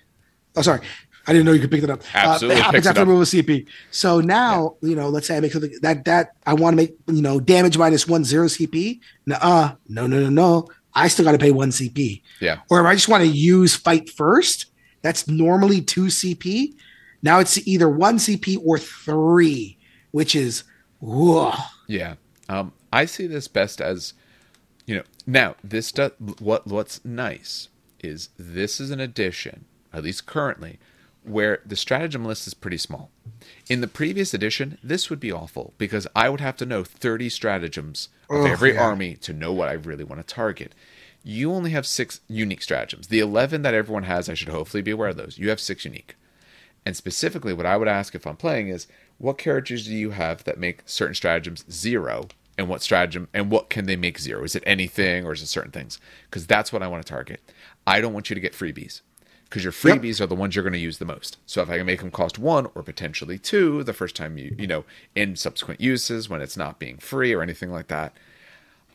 Oh, 0.57 0.63
sorry. 0.63 0.81
I 1.27 1.33
didn't 1.33 1.47
know 1.47 1.53
you 1.53 1.61
could 1.61 1.71
pick 1.71 1.81
that 1.81 1.91
up. 1.91 2.03
Absolutely 2.15 2.57
Uh, 2.57 2.59
it 2.59 2.63
happens 2.65 2.87
after 2.87 3.01
up. 3.03 3.09
of 3.09 3.15
CP. 3.15 3.67
So 3.91 4.21
now, 4.21 4.77
you 4.83 4.95
know, 4.95 5.09
let's 5.09 5.27
say 5.27 5.37
I 5.37 5.41
make 5.41 5.53
something 5.53 5.73
that 5.83 6.05
that 6.05 6.37
I 6.47 6.55
want 6.55 6.75
to 6.75 6.77
make, 6.77 6.97
you 7.07 7.23
know, 7.23 7.41
damage 7.41 7.79
minus 7.79 8.07
one 8.07 8.25
zero 8.25 8.47
CP. 8.47 9.01
Nuh-uh. 9.27 9.75
No, 9.89 10.07
no, 10.07 10.21
no, 10.21 10.29
no. 10.29 10.69
I 10.95 11.09
still 11.09 11.25
got 11.25 11.33
to 11.33 11.39
pay 11.39 11.51
one 11.51 11.71
CP. 11.71 12.23
Yeah. 12.41 12.59
Or 12.71 12.81
if 12.81 12.87
I 12.87 12.95
just 12.95 13.09
want 13.09 13.23
to 13.23 13.29
use 13.29 13.75
fight 13.75 14.11
first, 14.11 14.67
that's 15.03 15.27
normally 15.27 15.81
two 15.81 16.07
CP. 16.07 16.75
Now 17.23 17.41
it's 17.41 17.67
either 17.67 17.89
one 17.89 18.19
CP 18.19 18.59
or 18.65 18.79
three, 18.79 19.79
which 20.11 20.35
is 20.37 20.65
whoa. 21.01 21.53
Yeah. 21.89 22.15
Um, 22.49 22.73
I 22.93 23.07
see 23.07 23.27
this 23.27 23.49
best 23.49 23.81
as, 23.81 24.13
you 24.87 24.97
know, 24.97 25.03
now 25.27 25.57
this 25.65 25.91
does 25.91 26.13
what 26.39 26.67
what's 26.67 27.03
nice 27.05 27.69
is 28.03 28.29
this 28.39 28.79
is 28.81 28.91
an 28.91 29.01
addition, 29.01 29.65
at 29.93 30.05
least 30.05 30.27
currently, 30.27 30.79
where 31.25 31.61
the 31.65 31.77
stratagem 31.77 32.25
list 32.25 32.47
is 32.47 32.55
pretty 32.55 32.77
small. 32.79 33.11
In 33.69 33.81
the 33.81 33.89
previous 33.89 34.35
edition, 34.35 34.79
this 34.83 35.11
would 35.11 35.21
be 35.21 35.33
awful 35.33 35.75
because 35.79 36.07
I 36.15 36.29
would 36.29 36.41
have 36.41 36.57
to 36.59 36.67
know 36.67 36.85
30 36.85 37.29
stratagems 37.31 38.09
of 38.31 38.37
Oh, 38.37 38.45
every 38.47 38.75
yeah. 38.75 38.83
army 38.83 39.17
to 39.17 39.33
know 39.33 39.53
what 39.53 39.69
I 39.69 39.73
really 39.73 40.05
want 40.05 40.27
to 40.27 40.35
target. 40.35 40.75
You 41.23 41.53
only 41.53 41.71
have 41.71 41.87
six 41.87 42.21
unique 42.29 42.63
stratagems. 42.63 43.09
The 43.09 43.21
11 43.21 43.63
that 43.63 43.75
everyone 43.75 44.03
has, 44.05 44.29
I 44.29 44.35
should 44.35 44.49
hopefully 44.49 44.83
be 44.83 44.91
aware 44.91 45.09
of 45.09 45.17
those. 45.17 45.39
You 45.39 45.49
have 45.49 45.61
six 45.61 45.85
unique. 45.85 46.17
And 46.87 46.95
specifically, 46.95 47.55
what 47.55 47.65
I 47.67 47.79
would 47.79 47.89
ask 47.89 48.15
if 48.15 48.27
I'm 48.27 48.37
playing 48.37 48.69
is, 48.69 48.87
what 49.17 49.39
characters 49.39 49.87
do 49.87 49.95
you 49.95 50.11
have 50.11 50.45
that 50.45 50.59
make 50.59 50.83
certain 50.85 51.15
stratagems 51.15 51.65
zero, 51.71 52.29
and 52.59 52.69
what 52.69 52.83
stratagem 52.83 53.29
and 53.33 53.51
what 53.51 53.71
can 53.71 53.87
they 53.87 53.97
make 53.97 54.19
zero? 54.19 54.45
Is 54.45 54.55
it 54.55 54.63
anything 54.67 55.25
or 55.25 55.33
is 55.33 55.43
it 55.43 55.47
certain 55.47 55.71
things? 55.73 55.99
Because 56.29 56.47
that's 56.47 56.73
what 56.73 56.83
I 56.83 56.89
want 56.89 57.05
to 57.05 57.11
target. 57.11 57.41
I 57.87 58.01
don't 58.01 58.13
want 58.13 58.29
you 58.31 58.35
to 58.35 58.41
get 58.41 58.53
freebies 58.53 59.01
because 59.55 59.63
your 59.63 59.93
Yep. 59.95 60.03
freebies 60.03 60.21
are 60.21 60.27
the 60.27 60.35
ones 60.35 60.57
you're 60.57 60.65
going 60.65 60.73
to 60.73 60.79
use 60.81 60.99
the 60.99 61.05
most. 61.05 61.37
So 61.47 61.63
if 61.63 61.71
I 61.71 61.77
can 61.77 61.87
make 61.87 62.01
them 62.01 62.11
cost 62.11 62.41
one 62.41 62.67
or 62.75 62.83
potentially 62.83 63.39
two 63.39 63.85
the 63.85 63.93
first 63.93 64.17
time 64.17 64.37
you 64.37 64.53
you 64.59 64.67
know 64.67 64.85
in 65.15 65.37
subsequent 65.37 65.81
uses 65.81 66.29
when 66.29 66.41
it's 66.41 66.57
not 66.57 66.81
being 66.81 66.99
free 66.99 67.33
or 67.33 67.41
anything 67.41 67.71
like 67.71 67.87
that, 67.87 68.17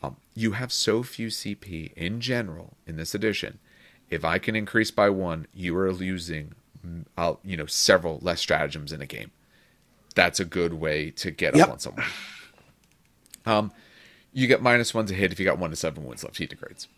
um, 0.04 0.18
you 0.36 0.52
have 0.52 0.74
so 0.74 1.02
few 1.02 1.28
CP 1.30 1.94
in 1.96 2.20
general 2.20 2.74
in 2.86 2.98
this 2.98 3.16
edition. 3.16 3.60
If 4.10 4.26
I 4.26 4.38
can 4.38 4.54
increase 4.54 4.92
by 4.92 5.10
one, 5.10 5.48
you 5.54 5.78
are 5.78 5.94
losing, 5.94 6.56
uh, 7.18 7.36
you 7.42 7.56
know, 7.56 7.66
several 7.66 8.20
less 8.22 8.42
stratagems 8.42 8.92
in 8.92 9.02
a 9.02 9.06
game. 9.06 9.32
That's 10.14 10.42
a 10.42 10.46
good 10.46 10.74
way 10.74 11.10
to 11.12 11.32
get 11.32 11.56
Yep. 11.56 11.68
up 11.68 11.72
on 11.74 11.80
someone. 11.80 12.06
Um, 13.46 13.72
you 14.34 14.46
get 14.48 14.62
minus 14.62 14.94
one 14.94 15.06
to 15.06 15.14
hit 15.14 15.32
if 15.32 15.40
you 15.40 15.46
got 15.46 15.58
one 15.58 15.70
to 15.70 15.76
seven 15.78 16.04
wounds 16.04 16.24
left. 16.24 16.38
He 16.38 16.46
degrades. 16.48 16.90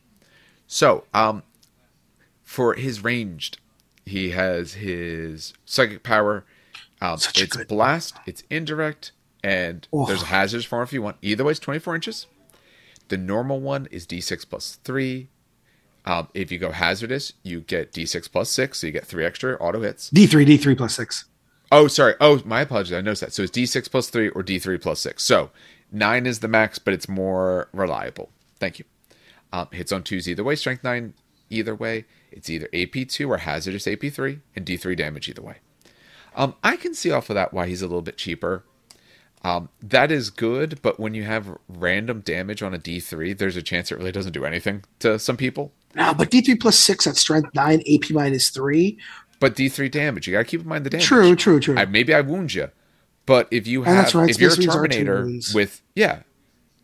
So, 0.68 1.04
um, 1.14 1.44
for 2.52 2.74
his 2.74 3.02
ranged, 3.02 3.60
he 4.06 4.32
has 4.32 4.74
his 4.74 5.54
psychic 5.64 6.04
power. 6.04 6.44
Um, 7.00 7.14
it's 7.14 7.32
good- 7.32 7.70
blast, 7.70 8.16
it's 8.28 8.44
indirect, 8.50 9.14
and 9.42 9.88
there's 10.06 10.24
a 10.24 10.26
hazardous 10.26 10.66
form 10.66 10.84
if 10.84 10.92
you 10.92 11.02
want. 11.02 11.16
Either 11.22 11.46
way, 11.46 11.52
it's 11.52 11.62
24 11.62 11.96
inches. 11.96 12.28
The 13.08 13.16
normal 13.16 13.62
one 13.62 13.88
is 13.90 14.06
d6 14.06 14.50
plus 14.50 14.80
three. 14.84 15.30
Um, 16.04 16.28
if 16.34 16.52
you 16.52 16.58
go 16.58 16.72
hazardous, 16.72 17.32
you 17.42 17.62
get 17.62 17.94
d6 17.94 18.30
plus 18.30 18.50
six, 18.50 18.80
so 18.80 18.88
you 18.88 18.92
get 18.92 19.06
three 19.08 19.24
extra 19.26 19.56
auto 19.56 19.82
hits. 19.82 20.10
D 20.10 20.28
three, 20.28 20.44
D 20.44 20.58
three 20.58 20.76
plus 20.76 20.94
six. 20.94 21.24
Oh, 21.72 21.88
sorry. 21.88 22.16
Oh, 22.20 22.42
my 22.44 22.62
apologies. 22.62 22.92
I 22.92 23.00
noticed 23.00 23.22
that. 23.22 23.32
So 23.32 23.44
it's 23.44 23.52
d6 23.58 23.90
plus 23.90 24.10
three 24.10 24.28
or 24.28 24.44
d3 24.44 24.82
plus 24.82 25.00
six. 25.00 25.24
So 25.24 25.52
nine 25.90 26.26
is 26.26 26.42
the 26.42 26.50
max, 26.50 26.80
but 26.80 26.94
it's 26.94 27.08
more 27.08 27.70
reliable. 27.72 28.30
Thank 28.60 28.78
you. 28.78 28.86
Um, 29.54 29.70
hits 29.72 29.94
on 29.94 30.04
twos 30.04 30.28
either 30.28 30.44
way. 30.44 30.56
Strength 30.58 30.84
nine 30.84 31.14
either 31.52 31.76
way. 31.76 32.06
It's 32.32 32.50
either 32.50 32.68
AP2 32.74 33.28
or 33.28 33.38
hazardous 33.38 33.86
AP3 33.86 34.40
and 34.56 34.66
D3 34.66 34.96
damage 34.96 35.28
either 35.30 35.42
way. 35.42 35.58
Um, 36.36 36.56
I 36.64 36.78
can 36.78 36.94
see 36.94 37.12
off 37.12 37.30
of 37.30 37.34
that 37.36 37.54
why 37.54 37.68
he's 37.68 37.82
a 37.82 37.88
little 37.88 38.02
bit 38.02 38.18
cheaper. 38.18 38.64
Um, 39.44 39.70
that 39.82 40.12
is 40.12 40.30
good, 40.30 40.82
but 40.82 41.00
when 41.00 41.14
you 41.16 41.24
have 41.24 41.58
random 41.68 42.22
damage 42.22 42.62
on 42.62 42.74
a 42.74 42.78
D3, 42.80 43.38
there's 43.38 43.58
a 43.58 43.64
chance 43.64 43.92
it 43.92 43.98
really 43.98 44.12
doesn't 44.12 44.34
do 44.34 44.46
anything 44.46 44.84
to 45.00 45.18
some 45.18 45.36
people. 45.36 45.74
No, 45.96 46.14
but 46.14 46.30
D 46.30 46.42
three 46.42 46.56
plus 46.56 46.78
six 46.78 47.08
at 47.08 47.18
strength 47.18 47.50
nine, 47.56 47.82
AP 47.92 48.12
minus 48.12 48.50
three. 48.50 48.98
But 49.40 49.56
D3 49.56 49.90
damage, 49.90 50.28
you 50.28 50.34
got 50.34 50.40
to 50.40 50.46
keep 50.46 50.62
in 50.62 50.68
mind 50.68 50.86
the 50.86 50.92
damage. 50.92 51.08
True, 51.08 51.36
true, 51.36 51.60
true. 51.60 51.76
I, 51.78 51.86
maybe 51.86 52.14
I 52.14 52.22
wound 52.22 52.54
you, 52.54 52.70
but 53.26 53.48
if 53.50 53.66
you 53.66 53.82
have, 53.84 53.96
that's 53.96 54.16
right, 54.16 54.30
if 54.30 54.40
you're 54.40 54.52
a 54.52 54.54
Space 54.54 54.68
Marines 54.68 54.76
are 54.76 54.88
two 54.88 55.04
Terminator 55.06 55.56
with, 55.56 55.82
yeah, 55.96 56.22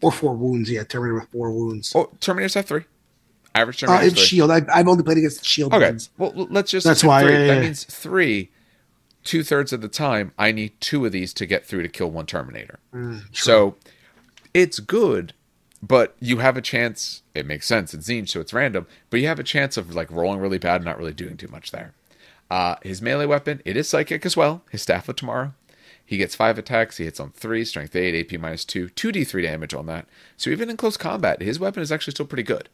or 0.01 0.11
four 0.11 0.35
wounds. 0.35 0.69
Yeah, 0.71 0.83
Terminator 0.83 1.19
with 1.19 1.29
four 1.29 1.51
wounds. 1.51 1.93
oh, 1.95 2.09
Terminators 2.19 2.55
have 2.55 2.65
three. 2.65 2.85
Average 3.57 3.79
turn 3.79 3.89
Uh, 3.89 3.99
it's 4.01 4.19
shield. 4.19 4.51
I've, 4.51 4.67
I've 4.73 4.87
only 4.87 5.03
played 5.03 5.17
against 5.17 5.43
shield. 5.43 5.73
Okay. 5.73 5.85
ones. 5.85 6.09
Well, 6.17 6.31
let's 6.35 6.71
just. 6.71 6.85
That's 6.85 7.03
why, 7.03 7.23
yeah, 7.23 7.29
yeah, 7.29 7.47
that 7.47 7.61
means 7.61 7.83
three. 7.83 8.51
Two 9.23 9.43
thirds 9.43 9.73
of 9.73 9.81
the 9.81 9.89
time, 9.89 10.31
I 10.37 10.53
need 10.53 10.79
two 10.79 11.05
of 11.05 11.11
these 11.11 11.33
to 11.33 11.45
get 11.45 11.65
through 11.65 11.81
to 11.81 11.89
kill 11.89 12.09
one 12.09 12.25
Terminator. 12.25 12.79
Mm, 12.93 13.23
so 13.33 13.75
it's 14.53 14.79
good, 14.79 15.33
but 15.83 16.15
you 16.21 16.37
have 16.37 16.55
a 16.55 16.61
chance. 16.61 17.23
It 17.35 17.45
makes 17.45 17.67
sense. 17.67 17.93
It's 17.93 18.07
Tzeentch, 18.07 18.29
so 18.29 18.39
it's 18.39 18.53
random. 18.53 18.87
But 19.09 19.19
you 19.19 19.27
have 19.27 19.39
a 19.39 19.43
chance 19.43 19.75
of 19.75 19.93
like 19.93 20.09
rolling 20.11 20.39
really 20.39 20.59
bad 20.59 20.77
and 20.77 20.85
not 20.85 20.97
really 20.97 21.11
doing 21.11 21.35
too 21.35 21.49
much 21.49 21.71
there. 21.71 21.93
Uh, 22.49 22.75
his 22.83 23.01
melee 23.01 23.25
weapon, 23.25 23.61
it 23.65 23.75
is 23.75 23.89
psychic 23.89 24.25
as 24.25 24.37
well. 24.37 24.63
His 24.71 24.81
staff 24.81 25.09
of 25.09 25.17
tomorrow. 25.17 25.53
He 26.05 26.15
gets 26.15 26.35
five 26.35 26.57
attacks. 26.57 26.95
He 26.95 27.03
hits 27.03 27.19
on 27.19 27.31
three, 27.31 27.65
strength 27.65 27.93
eight, 27.97 28.31
AP 28.31 28.39
minus 28.39 28.63
two, 28.63 28.87
two 28.87 29.11
d3 29.11 29.43
damage 29.43 29.73
on 29.73 29.87
that. 29.87 30.07
So 30.37 30.49
even 30.51 30.69
in 30.69 30.77
close 30.77 30.95
combat, 30.95 31.41
his 31.41 31.59
weapon 31.59 31.83
is 31.83 31.91
actually 31.91 32.11
still 32.11 32.25
pretty 32.25 32.43
good. 32.43 32.69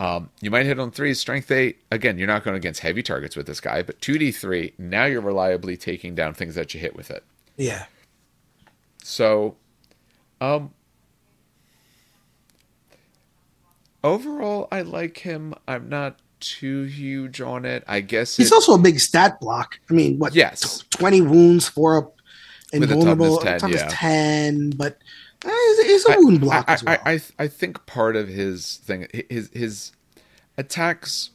Um, 0.00 0.30
you 0.40 0.50
might 0.50 0.64
hit 0.64 0.80
on 0.80 0.90
three, 0.90 1.12
strength 1.12 1.50
eight. 1.50 1.82
Again, 1.92 2.16
you're 2.18 2.26
not 2.26 2.42
going 2.42 2.56
against 2.56 2.80
heavy 2.80 3.02
targets 3.02 3.36
with 3.36 3.46
this 3.46 3.60
guy, 3.60 3.82
but 3.82 4.00
two 4.00 4.14
d3. 4.14 4.72
Now 4.78 5.04
you're 5.04 5.20
reliably 5.20 5.76
taking 5.76 6.14
down 6.14 6.32
things 6.32 6.54
that 6.54 6.72
you 6.72 6.80
hit 6.80 6.96
with 6.96 7.10
it. 7.10 7.22
Yeah. 7.58 7.84
So, 9.04 9.56
um, 10.40 10.72
overall, 14.02 14.68
I 14.72 14.82
like 14.82 15.18
him. 15.18 15.54
I'm 15.68 15.88
not 15.88 16.18
too 16.40 16.84
huge 16.84 17.40
on 17.42 17.64
it. 17.66 17.84
I 17.86 18.00
guess 18.00 18.36
He's 18.36 18.48
it- 18.50 18.54
also 18.54 18.74
a 18.74 18.78
big 18.78 19.00
stat 19.00 19.38
block. 19.40 19.78
I 19.90 19.92
mean, 19.92 20.18
what? 20.18 20.34
Yes. 20.34 20.78
tw- 20.80 20.90
twenty 20.90 21.20
wounds 21.20 21.68
for 21.68 21.98
a 21.98 22.00
With 22.78 22.90
a 22.90 22.94
invulnerable 22.94 23.38
toughness 23.38 23.60
10, 23.60 23.70
yeah. 23.82 23.88
ten, 23.90 24.70
but 24.70 24.96
Eh, 25.44 25.48
he's, 25.48 25.86
he's 25.86 26.08
a 26.08 26.18
wound 26.18 26.40
block 26.40 26.64
I, 26.68 26.72
as 26.74 26.84
well. 26.84 26.98
I, 27.04 27.12
I, 27.12 27.20
I 27.38 27.48
think 27.48 27.86
part 27.86 28.16
of 28.16 28.28
his 28.28 28.76
thing, 28.76 29.06
his 29.28 29.50
his 29.52 29.92
attacks 30.56 31.30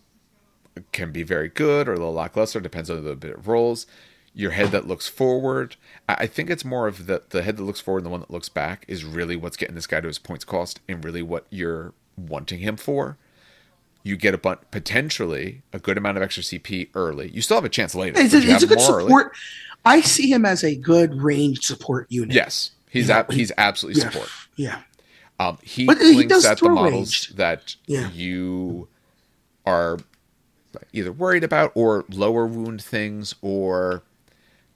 can 0.91 1.11
be 1.11 1.23
very 1.23 1.49
good 1.49 1.87
or 1.87 1.93
a 1.93 1.97
little 1.97 2.13
lackluster, 2.13 2.59
depends 2.59 2.89
on 2.89 3.03
the 3.03 3.15
bit 3.15 3.35
of 3.37 3.47
rolls. 3.47 3.87
Your 4.33 4.51
head 4.51 4.71
that 4.71 4.85
looks 4.85 5.07
forward, 5.07 5.77
I 6.09 6.15
I 6.19 6.27
think 6.27 6.49
it's 6.49 6.65
more 6.65 6.87
of 6.87 7.07
the 7.07 7.23
the 7.29 7.41
head 7.41 7.57
that 7.57 7.63
looks 7.63 7.79
forward 7.79 7.99
and 7.99 8.05
the 8.07 8.09
one 8.09 8.19
that 8.19 8.31
looks 8.31 8.49
back 8.49 8.83
is 8.87 9.05
really 9.05 9.35
what's 9.37 9.55
getting 9.57 9.75
this 9.75 9.87
guy 9.87 10.01
to 10.01 10.07
his 10.07 10.19
points 10.19 10.43
cost 10.43 10.81
and 10.89 11.03
really 11.03 11.21
what 11.21 11.47
you're 11.49 11.93
wanting 12.17 12.59
him 12.59 12.75
for. 12.75 13.17
You 14.03 14.17
get 14.17 14.33
a 14.33 14.37
bun- 14.37 14.59
potentially 14.71 15.63
a 15.73 15.79
good 15.79 15.97
amount 15.97 16.17
of 16.17 16.23
extra 16.23 16.43
CP 16.43 16.89
early. 16.93 17.29
You 17.31 17.41
still 17.41 17.57
have 17.57 17.65
a 17.65 17.69
chance 17.69 17.95
later. 17.95 18.19
It's, 18.19 18.33
a, 18.33 18.37
it's 18.37 18.61
a 18.61 18.67
good 18.67 18.77
more 18.77 18.99
early. 18.99 19.07
support. 19.07 19.31
I 19.85 20.01
see 20.01 20.31
him 20.31 20.45
as 20.45 20.63
a 20.63 20.75
good 20.75 21.15
ranged 21.15 21.63
support 21.63 22.07
unit. 22.11 22.35
Yes, 22.35 22.71
he's 22.95 23.09
Yeah, 23.09 23.19
ab- 23.19 23.31
he's 23.31 23.51
absolutely 23.57 24.01
Yeah. 24.01 24.09
support. 24.09 24.29
Yeah. 24.55 24.81
Um, 25.39 25.57
he 25.61 25.85
But 25.85 25.97
he 25.99 26.13
blinks 26.13 26.33
does 26.33 26.45
at 26.45 26.59
the 26.59 26.69
models 26.69 26.93
ranged. 26.93 27.37
that 27.37 27.75
Yeah. 27.87 28.09
you 28.11 28.87
are 29.65 29.99
either 30.93 31.11
worried 31.11 31.43
about 31.43 31.71
or 31.75 32.05
lower 32.09 32.45
wound 32.47 32.81
things 32.83 33.35
or 33.41 34.03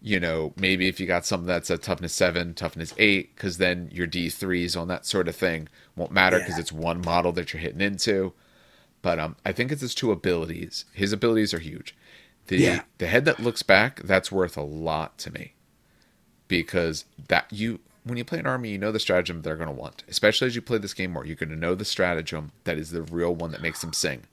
you 0.02 0.20
know 0.20 0.54
maybe 0.58 0.88
if 0.88 1.00
you 1.00 1.06
got 1.06 1.26
something 1.26 1.46
that's 1.48 1.70
a 1.70 1.78
toughness 1.78 2.14
7 2.14 2.54
toughness 2.54 2.94
8 2.98 3.36
because 3.36 3.58
then 3.58 3.90
your 3.92 4.08
d3s 4.08 4.80
on 4.80 4.88
that 4.88 5.06
sort 5.06 5.28
of 5.28 5.36
thing 5.36 5.68
won't 5.98 6.12
matter 6.14 6.40
because 6.40 6.56
Yeah. 6.56 6.62
it's 6.62 6.72
one 6.72 7.02
model 7.02 7.34
that 7.34 7.52
you're 7.52 7.60
hitting 7.62 7.82
into 7.82 8.32
but 9.02 9.20
um, 9.20 9.36
i 9.46 9.52
think 9.52 9.74
it's 9.74 9.82
his 9.82 9.94
two 9.94 10.12
abilities 10.14 10.86
his 10.94 11.12
abilities 11.12 11.54
are 11.54 11.60
huge 11.60 11.94
the 12.48 12.58
Yeah. 12.58 12.84
the 12.98 13.08
head 13.08 13.26
that 13.26 13.42
looks 13.42 13.62
back 13.62 14.02
that's 14.06 14.32
worth 14.32 14.56
a 14.56 14.62
lot 14.64 15.18
to 15.20 15.32
me 15.34 15.54
because 16.48 17.04
that 17.28 17.48
you 17.52 17.82
when 18.10 18.18
you 18.18 18.26
play 18.26 18.40
an 18.40 18.48
army 18.48 18.70
you 18.70 18.78
know 18.78 18.92
the 18.92 19.00
stratagem 19.00 19.42
they're 19.42 19.56
going 19.56 19.70
to 19.70 19.74
want. 19.74 20.04
Especially 20.08 20.48
as 20.48 20.56
you 20.56 20.62
play 20.62 20.78
this 20.78 20.94
game 20.94 21.12
more 21.12 21.26
you're 21.26 21.36
going 21.36 21.50
to 21.50 21.56
know 21.56 21.76
the 21.76 21.86
stratagem 21.86 22.52
that 22.66 22.78
is 22.78 22.90
the 22.92 23.04
real 23.04 23.34
one 23.36 23.52
that 23.52 23.62
makes 23.62 23.82
them 23.82 23.94
sing. 23.94 24.24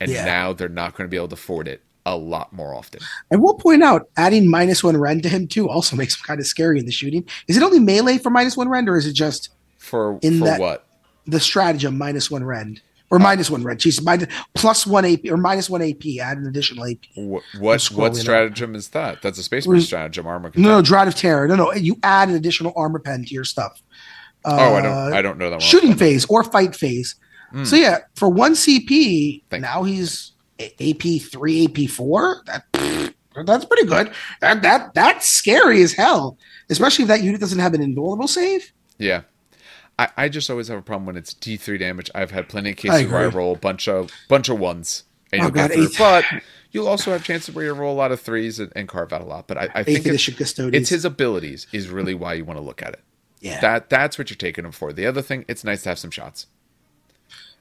And 0.00 0.10
Yeah. 0.10 0.24
now 0.24 0.52
they're 0.52 0.68
not 0.68 0.94
going 0.96 1.06
to 1.08 1.10
be 1.10 1.16
able 1.16 1.28
to 1.28 1.34
afford 1.34 1.66
it 1.68 1.82
a 2.06 2.16
lot 2.16 2.52
more 2.52 2.74
often. 2.74 3.00
I 3.32 3.36
will 3.36 3.54
point 3.54 3.82
out, 3.82 4.08
adding 4.18 4.48
minus 4.50 4.84
one 4.84 4.96
rend 4.96 5.22
to 5.22 5.28
him 5.30 5.46
too 5.48 5.70
also 5.70 5.96
makes 6.02 6.14
him 6.16 6.22
kind 6.26 6.38
of 6.40 6.46
scary 6.46 6.78
in 6.78 6.84
the 6.86 6.92
shooting. 6.92 7.26
Is 7.48 7.56
it 7.56 7.62
only 7.62 7.78
melee 7.80 8.18
for 8.18 8.28
minus 8.30 8.56
one 8.56 8.68
rend, 8.68 8.88
or 8.88 8.96
is 8.96 9.06
it 9.06 9.14
just 9.14 9.48
for 9.78 10.18
In 10.22 10.38
for 10.38 10.44
that- 10.44 10.60
what? 10.60 10.86
the 11.26 11.40
stratagem 11.40 11.96
minus 11.96 12.30
one 12.30 12.44
rend 12.44 12.82
or 13.14 13.18
minus 13.18 13.50
one 13.50 13.62
rend? 13.62 13.80
She's 13.82 14.02
minus 14.02 14.26
plus 14.54 14.86
one 14.86 15.04
AP 15.04 15.20
or 15.30 15.36
minus 15.36 15.70
one 15.70 15.82
AP. 15.82 16.04
Add 16.20 16.38
an 16.38 16.46
additional 16.46 16.84
AP. 16.86 16.98
what 17.14 17.42
what, 17.58 17.82
what 17.92 18.10
up. 18.12 18.16
stratagem 18.16 18.74
is 18.74 18.88
that 18.90 19.22
that's 19.22 19.38
a 19.38 19.42
space 19.42 19.66
marine 19.66 19.80
stratagem 19.82 20.26
armor 20.26 20.50
No, 20.56 20.68
no, 20.76 20.82
Drought 20.82 21.08
of 21.08 21.14
Terror. 21.14 21.46
No, 21.48 21.54
no. 21.56 21.72
You 21.72 21.96
add 22.02 22.28
an 22.28 22.34
additional 22.34 22.72
armor 22.76 22.98
pen 22.98 23.24
to 23.24 23.34
your 23.34 23.44
stuff. 23.44 23.80
oh 24.44 24.50
i 24.56 24.78
Uh, 24.78 24.82
don't 24.82 25.12
i 25.14 25.22
don't 25.22 25.38
know 25.38 25.48
that 25.50 25.56
one 25.56 25.60
shooting 25.60 25.94
phase 25.94 26.24
or 26.26 26.42
fight 26.44 26.74
phase. 26.74 27.14
Mm. 27.54 27.66
So 27.66 27.76
yeah, 27.76 27.98
for 28.16 28.28
one 28.28 28.52
CP, 28.54 29.42
Thank 29.48 29.62
now 29.62 29.84
he's 29.84 30.32
AP 30.60 31.20
three, 31.30 31.66
AP 31.66 31.88
four. 31.90 32.42
That 32.46 32.64
that's 33.46 33.64
pretty 33.64 33.86
good. 33.86 34.12
That 34.40 34.62
that 34.62 34.94
that's 34.94 35.26
scary 35.28 35.82
as 35.82 35.92
hell, 35.92 36.36
especially 36.70 37.04
if 37.04 37.08
that 37.08 37.22
unit 37.22 37.40
doesn't 37.40 37.58
have 37.58 37.74
an 37.74 37.80
invulnerable 37.82 38.28
save. 38.28 38.72
yeah 38.98 39.22
I, 39.98 40.08
I 40.16 40.28
just 40.28 40.50
always 40.50 40.68
have 40.68 40.78
a 40.78 40.82
problem 40.82 41.06
when 41.06 41.16
it's 41.16 41.34
D3 41.34 41.78
damage. 41.78 42.10
I've 42.14 42.30
had 42.32 42.48
plenty 42.48 42.70
of 42.70 42.76
cases 42.76 43.10
where 43.10 43.20
I 43.22 43.26
roll 43.26 43.54
a 43.54 43.58
bunch 43.58 43.86
of 43.88 44.10
bunch 44.28 44.48
of 44.48 44.58
ones 44.58 45.04
and 45.32 45.40
Oh, 45.42 45.44
you'll 45.44 45.52
God, 45.52 45.72
through. 45.72 45.88
But 45.98 46.24
you'll 46.72 46.88
also 46.88 47.12
have 47.12 47.24
chances 47.24 47.54
where 47.54 47.64
you 47.64 47.72
roll 47.72 47.92
a 47.94 47.96
lot 47.96 48.10
of 48.12 48.20
threes 48.20 48.58
and, 48.58 48.72
and 48.74 48.88
carve 48.88 49.12
out 49.12 49.20
a 49.20 49.24
lot. 49.24 49.46
But 49.46 49.58
I, 49.58 49.68
I 49.74 49.82
think 49.84 50.04
it's, 50.06 50.28
it's 50.28 50.88
his 50.88 51.04
abilities 51.04 51.66
is 51.72 51.88
really 51.88 52.14
why 52.14 52.34
you 52.34 52.44
want 52.44 52.58
to 52.58 52.64
look 52.64 52.82
at 52.82 52.94
it. 52.94 53.00
yeah. 53.40 53.60
That 53.60 53.88
that's 53.88 54.18
what 54.18 54.30
you're 54.30 54.36
taking 54.36 54.64
him 54.64 54.72
for. 54.72 54.92
The 54.92 55.06
other 55.06 55.22
thing, 55.22 55.44
it's 55.48 55.62
nice 55.64 55.82
to 55.84 55.90
have 55.90 55.98
some 55.98 56.10
shots. 56.10 56.46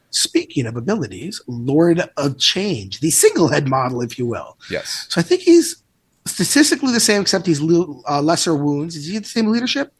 Speaking 0.10 0.68
of 0.68 0.76
abilities, 0.76 1.42
Lord 1.48 2.02
of 2.18 2.38
Change, 2.38 3.00
the 3.00 3.10
single 3.10 3.48
head 3.50 3.68
model, 3.68 4.02
if 4.02 4.20
you 4.20 4.28
will. 4.28 4.58
Yes. 4.70 5.08
So 5.10 5.20
I 5.20 5.24
think 5.24 5.42
he's 5.42 5.82
statistically 6.26 6.94
the 6.94 7.00
same, 7.00 7.22
except 7.24 7.48
he's 7.48 7.60
uh, 7.62 8.22
lesser 8.22 8.56
wounds. 8.56 8.96
Is 8.96 9.08
he 9.08 9.18
the 9.18 9.26
same 9.26 9.48
leadership? 9.48 9.92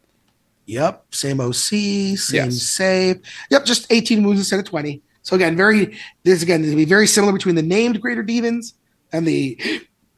Yep, 0.66 1.14
same 1.14 1.40
OC, 1.42 1.54
same 1.54 2.18
Yes. 2.46 2.62
save. 2.62 3.22
Yep, 3.50 3.66
just 3.66 3.92
18 3.92 4.24
wounds 4.24 4.40
instead 4.40 4.60
of 4.60 4.66
20. 4.66 5.02
So 5.22 5.36
again, 5.36 5.56
very 5.56 5.98
this 6.24 6.42
again 6.44 6.62
going 6.62 6.72
to 6.72 6.76
be 6.78 6.86
very 6.86 7.08
similar 7.08 7.34
between 7.34 7.56
the 7.56 7.62
named 7.62 8.02
greater 8.02 8.24
demons 8.24 8.74
and 9.12 9.26
the 9.26 9.58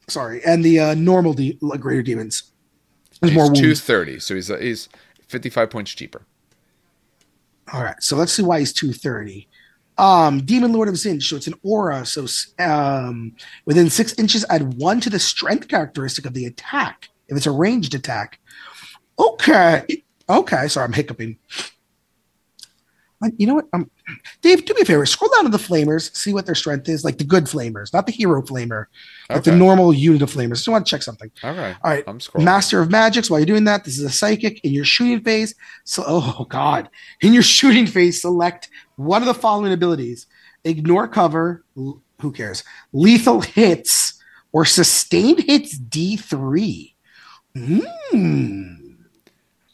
sorry 0.07 0.43
and 0.43 0.63
the 0.63 0.79
uh, 0.79 0.93
normal 0.95 1.33
de- 1.33 1.57
greater 1.79 2.01
demons. 2.01 2.51
There's 3.21 3.33
more 3.33 3.45
wounds. 3.45 3.59
230, 3.59 4.19
so 4.19 4.35
he's 4.35 4.47
he's 4.47 4.89
55 5.27 5.69
points 5.69 5.93
cheaper. 5.93 6.23
All 7.73 7.83
right, 7.83 8.01
so 8.01 8.15
let's 8.15 8.31
see 8.31 8.43
why 8.43 8.59
he's 8.59 8.73
230. 8.73 9.47
Um, 9.97 10.41
Demon 10.45 10.73
Lord 10.73 10.89
of 10.89 10.95
Tzeentch, 10.95 11.23
so 11.23 11.35
it's 11.37 11.47
an 11.47 11.53
aura. 11.63 12.05
So 12.05 12.27
um, 12.59 13.35
within 13.65 13.89
six 13.89 14.13
inches, 14.19 14.45
add 14.49 14.75
one 14.75 14.99
to 15.01 15.09
the 15.09 15.19
strength 15.19 15.67
characteristic 15.67 16.25
of 16.25 16.33
the 16.33 16.45
attack 16.45 17.09
if 17.27 17.37
it's 17.37 17.45
a 17.47 17.51
ranged 17.51 17.95
attack. 17.95 18.39
Okay, 19.17 20.03
okay. 20.29 20.67
Sorry, 20.67 20.85
I'm 20.85 20.93
hiccuping. 20.93 21.37
You 23.37 23.47
know 23.47 23.55
what? 23.55 23.65
Um, 23.73 23.89
Dave, 24.41 24.65
do 24.65 24.73
me 24.75 24.81
a 24.81 24.85
favor. 24.85 25.03
Scroll 25.05 25.31
down 25.35 25.45
to 25.45 25.49
the 25.49 25.57
flamers, 25.57 26.15
see 26.15 26.31
what 26.31 26.45
their 26.45 26.53
strength 26.53 26.87
is, 26.87 27.03
like 27.03 27.17
the 27.17 27.23
good 27.23 27.45
flamers, 27.45 27.91
not 27.91 28.05
the 28.05 28.11
hero 28.11 28.43
flamer, 28.43 28.85
but 29.29 29.43
the 29.45 29.51
normal 29.57 29.93
unit 29.93 30.21
of 30.21 30.29
flamers. 30.31 30.57
Just 30.57 30.67
want 30.67 30.85
to 30.85 30.89
check 30.89 31.01
something. 31.01 31.31
All 31.41 31.55
right. 31.55 31.75
All 31.83 31.89
right. 31.91 32.03
I'm 32.05 32.19
scrolling. 32.19 32.43
Master 32.43 32.81
of 32.81 32.91
Magics. 32.91 33.27
While 33.31 33.39
you're 33.39 33.47
doing 33.47 33.63
that, 33.63 33.83
this 33.83 33.97
is 33.97 34.03
a 34.03 34.11
psychic 34.11 34.63
in 34.63 34.73
your 34.73 34.85
shooting 34.85 35.21
phase. 35.23 35.55
So, 35.85 36.03
oh 36.05 36.45
god, 36.49 36.89
in 37.21 37.33
your 37.33 37.41
shooting 37.41 37.87
phase, 37.87 38.21
select 38.21 38.69
one 38.97 39.23
of 39.23 39.27
the 39.27 39.33
following 39.33 39.73
abilities: 39.73 40.27
ignore 40.63 41.07
cover. 41.07 41.63
l- 41.75 42.03
Who 42.21 42.31
cares? 42.31 42.63
Lethal 42.93 43.41
hits 43.41 44.21
or 44.51 44.65
sustained 44.65 45.39
hits. 45.39 45.75
D 45.75 46.15
three. 46.17 46.95
Hmm. 47.55 48.74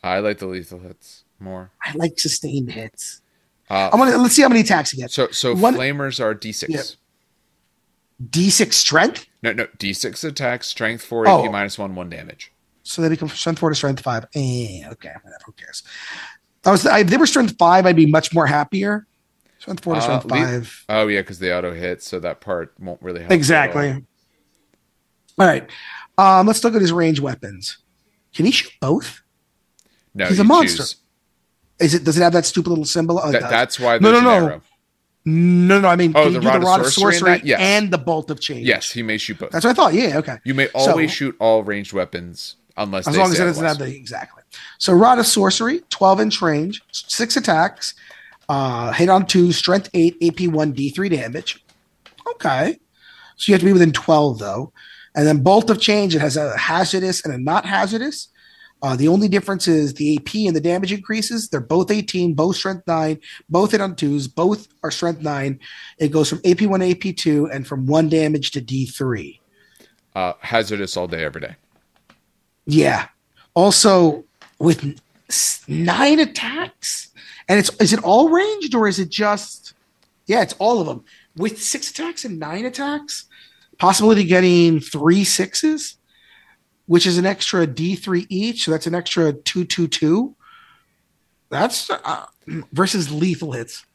I 0.04 0.20
like 0.20 0.40
the 0.40 0.48
lethal 0.48 0.80
hits 0.80 1.24
more. 1.40 1.72
I 1.84 1.94
like 1.96 2.20
sustained 2.20 2.72
hits. 2.72 3.22
Uh, 3.70 3.90
I 3.94 3.96
want 3.96 4.12
to 4.12 4.18
let's 4.18 4.36
see 4.36 4.42
how 4.42 4.50
many 4.50 4.62
attacks 4.62 4.92
he 4.92 4.98
gets. 5.02 5.14
so 5.14 5.28
so 5.32 5.56
One- 5.56 5.76
flamers 5.76 6.20
are 6.20 6.34
D6. 6.36 6.66
Yeah. 6.70 6.82
D 8.30 8.50
six 8.52 8.76
strength, 8.78 9.26
No, 9.42 9.52
no, 9.54 9.66
D6 9.80 10.24
attack, 10.24 10.64
strength 10.64 11.04
4, 11.04 11.28
Oh. 11.28 11.52
minus 11.52 11.80
1, 11.80 11.96
1 11.96 12.10
damage. 12.10 12.52
so 12.84 13.02
they 13.02 13.10
become 13.10 13.30
strength 13.30 13.58
four 13.60 13.70
to 13.70 13.76
strength 13.76 14.02
five. 14.04 14.26
Eh, 14.36 14.82
okay. 14.92 15.14
Who 15.46 15.52
cares? 15.54 15.82
I 16.66 16.72
was. 16.72 16.86
I, 16.86 17.00
if 17.00 17.08
they 17.08 17.18
were 17.18 17.26
strength 17.26 17.56
five, 17.58 17.86
I'd 17.88 17.96
be 17.96 18.06
much 18.06 18.32
more 18.34 18.46
happier. 18.46 19.08
Strength 19.60 19.84
four 19.84 19.94
to 19.96 20.00
Uh, 20.00 20.04
strength 20.04 20.26
le- 20.26 20.30
five. 20.38 20.86
Oh, 20.90 21.08
yeah, 21.08 21.22
because 21.22 21.40
the 21.40 21.56
auto 21.58 21.74
hit, 21.74 22.04
so 22.04 22.20
that 22.20 22.42
part 22.42 22.74
won't 22.80 23.02
really 23.02 23.22
help. 23.22 23.32
Exactly. 23.32 23.92
all. 23.92 24.02
All 25.40 25.48
right. 25.48 25.68
Um, 26.18 26.46
let's 26.46 26.64
look 26.64 26.76
at 26.76 26.82
his 26.82 26.92
range 26.92 27.20
weapons. 27.20 27.78
Can 28.36 28.46
he 28.46 28.52
shoot 28.52 28.72
both? 28.80 29.22
No, 30.14 30.26
He's 30.28 30.40
a 30.40 30.44
monster. 30.44 30.78
choose. 30.78 30.96
Is 31.80 31.94
it? 31.96 32.04
Does 32.04 32.18
it 32.18 32.22
have 32.22 32.34
that 32.34 32.46
stupid 32.46 32.70
little 32.70 32.86
symbol? 32.86 33.20
Oh, 33.24 33.30
it 33.30 33.40
that's 33.40 33.80
why 33.80 33.98
No, 33.98 34.12
there's 34.12 34.24
no, 34.24 34.40
no. 34.48 34.62
no, 35.26 35.82
no. 35.82 35.88
I 35.88 35.96
mean, 35.96 36.12
Oh, 36.16 36.24
can 36.24 36.34
the 36.34 36.40
you 36.40 36.42
do 36.42 36.48
rod 36.48 36.54
the 36.54 36.58
of 36.58 36.64
rod 36.64 36.80
of 36.82 36.94
sorcery 36.94 37.20
sorcery? 37.20 37.42
Yes. 37.48 37.60
and 37.62 37.92
the 37.92 37.98
bolt 37.98 38.30
of 38.30 38.40
change? 38.40 38.68
Yes, 38.68 38.92
he 38.92 39.02
may 39.04 39.18
shoot 39.18 39.40
both. 39.40 39.52
that's 39.52 39.66
what 39.66 39.72
I 39.72 39.74
thought. 39.74 39.94
Yeah, 39.94 40.18
okay. 40.20 40.38
you 40.44 40.54
may 40.54 40.68
So- 40.68 40.92
always 40.92 41.12
shoot 41.12 41.36
all 41.40 41.64
ranged 41.64 41.94
weapons 41.94 42.56
unless 42.78 43.08
As 43.08 43.14
they 43.14 43.20
long 43.20 43.32
as 43.32 43.38
say 43.38 43.44
it 43.44 43.48
doesn't 43.48 43.66
have 43.66 43.78
the 43.80 43.86
exactly. 43.96 44.44
So 44.78 44.94
rod 44.94 45.18
of 45.20 45.26
sorcery, 45.26 45.82
twelve 45.90 46.20
inch 46.22 46.42
range, 46.42 46.82
six 46.92 47.36
attacks. 47.38 47.94
Uh, 48.50 48.92
hit 48.92 49.08
on 49.08 49.26
two, 49.26 49.52
strength 49.54 49.90
eight, 49.94 50.18
AP 50.22 50.48
one, 50.52 50.74
D3 50.74 51.10
damage. 51.10 51.64
Okay. 52.32 52.80
So 53.38 53.50
you 53.50 53.54
have 53.54 53.62
to 53.62 53.66
be 53.66 53.72
within 53.74 53.94
12 53.94 54.40
though. 54.40 54.74
And 55.16 55.26
then 55.26 55.38
bolt 55.42 55.70
of 55.70 55.80
change, 55.80 56.16
it 56.16 56.20
has 56.20 56.36
a 56.38 56.58
hazardous 56.58 57.24
and 57.24 57.34
a 57.34 57.38
not 57.38 57.66
hazardous. 57.66 58.28
Uh, 58.82 58.96
the 58.96 59.08
only 59.08 59.28
difference 59.28 59.68
is 59.68 59.94
the 59.94 60.18
AP 60.18 60.36
and 60.48 60.56
the 60.56 60.62
damage 60.62 60.92
increases. 60.92 61.50
They're 61.50 61.60
both 61.60 61.92
18, 61.92 62.34
both 62.34 62.56
strength 62.56 62.84
nine, 62.88 63.20
both 63.50 63.72
hit 63.72 63.82
on 63.82 63.96
twos, 63.96 64.28
both 64.28 64.68
are 64.84 64.92
strength 64.92 65.22
nine. 65.22 65.60
It 66.00 66.10
goes 66.12 66.30
from 66.30 66.42
AP 66.44 66.62
one, 66.62 66.82
AP 66.82 67.16
two, 67.16 67.48
and 67.52 67.68
from 67.68 67.86
one 67.86 68.10
damage 68.10 68.52
to 68.52 68.62
D3. 68.62 69.40
Uh, 70.16 70.34
hazardous 70.40 70.98
all 70.98 71.08
day, 71.08 71.24
every 71.24 71.42
day. 71.42 71.56
Yeah. 72.66 73.08
Also, 73.54 74.26
with 74.60 75.00
nine 75.68 76.20
attacks, 76.20 77.10
and 77.48 77.60
it's 77.60 77.70
is 77.82 77.94
it 77.94 78.04
all 78.04 78.30
ranged 78.30 78.74
or 78.76 78.88
is 78.88 79.00
it 79.00 79.10
just? 79.10 79.74
Yeah, 80.26 80.42
it's 80.42 80.56
all 80.60 80.80
of 80.80 80.88
them 80.88 81.04
with 81.36 81.62
six 81.62 81.90
attacks 81.90 82.26
and 82.26 82.40
nine 82.40 82.66
attacks. 82.66 83.26
Possibility 83.78 84.22
of 84.22 84.28
getting 84.28 84.80
three 84.80 85.24
sixes, 85.24 85.98
which 86.92 87.08
is 87.08 87.18
an 87.18 87.26
extra 87.26 87.66
D 87.66 87.96
three 87.96 88.28
each. 88.28 88.66
So 88.66 88.72
that's 88.72 88.86
an 88.86 88.94
extra 88.94 89.32
two 89.32 89.64
two 89.64 89.88
two. 89.88 90.36
That's 91.48 91.90
uh, 91.90 92.26
versus 92.74 93.10
lethal 93.10 93.54
hits. 93.54 93.86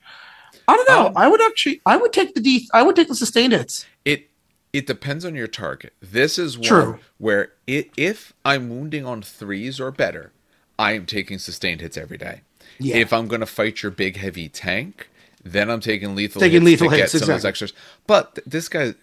I 0.66 0.74
don't 0.76 0.88
know. 0.88 1.08
Um, 1.08 1.12
I 1.14 1.28
would 1.28 1.42
actually. 1.42 1.82
I 1.84 1.98
would 1.98 2.14
take 2.14 2.32
the 2.32 2.40
D. 2.40 2.70
I 2.72 2.82
would 2.82 2.96
take 2.96 3.08
the 3.08 3.14
sustained 3.14 3.52
hits. 3.52 3.84
It 4.06 4.30
it 4.72 4.86
depends 4.86 5.26
on 5.26 5.34
your 5.34 5.46
target. 5.46 5.92
This 6.00 6.38
is 6.38 6.56
one 6.56 6.66
True. 6.66 6.98
where 7.18 7.52
it, 7.66 7.90
if 7.98 8.32
I'm 8.46 8.70
wounding 8.70 9.04
on 9.04 9.20
threes 9.20 9.78
or 9.78 9.90
better, 9.90 10.32
I 10.78 10.92
am 10.92 11.04
taking 11.04 11.38
sustained 11.38 11.82
hits 11.82 11.98
every 11.98 12.16
day. 12.16 12.40
Yeah. 12.78 12.96
If 12.96 13.12
I'm 13.12 13.28
going 13.28 13.40
to 13.40 13.46
fight 13.46 13.82
your 13.82 13.92
big 13.92 14.16
heavy 14.16 14.48
tank, 14.48 15.10
then 15.44 15.68
I'm 15.68 15.80
taking 15.80 16.14
lethal 16.14 16.40
Taking 16.40 16.62
hits 16.62 16.80
lethal 16.80 16.90
to 16.90 16.96
hits, 16.96 17.12
get 17.12 17.18
some 17.18 17.28
of 17.28 17.34
those 17.34 17.44
extras. 17.44 17.74
But 18.06 18.36
th- 18.36 18.46
this 18.46 18.70
guy, 18.70 18.94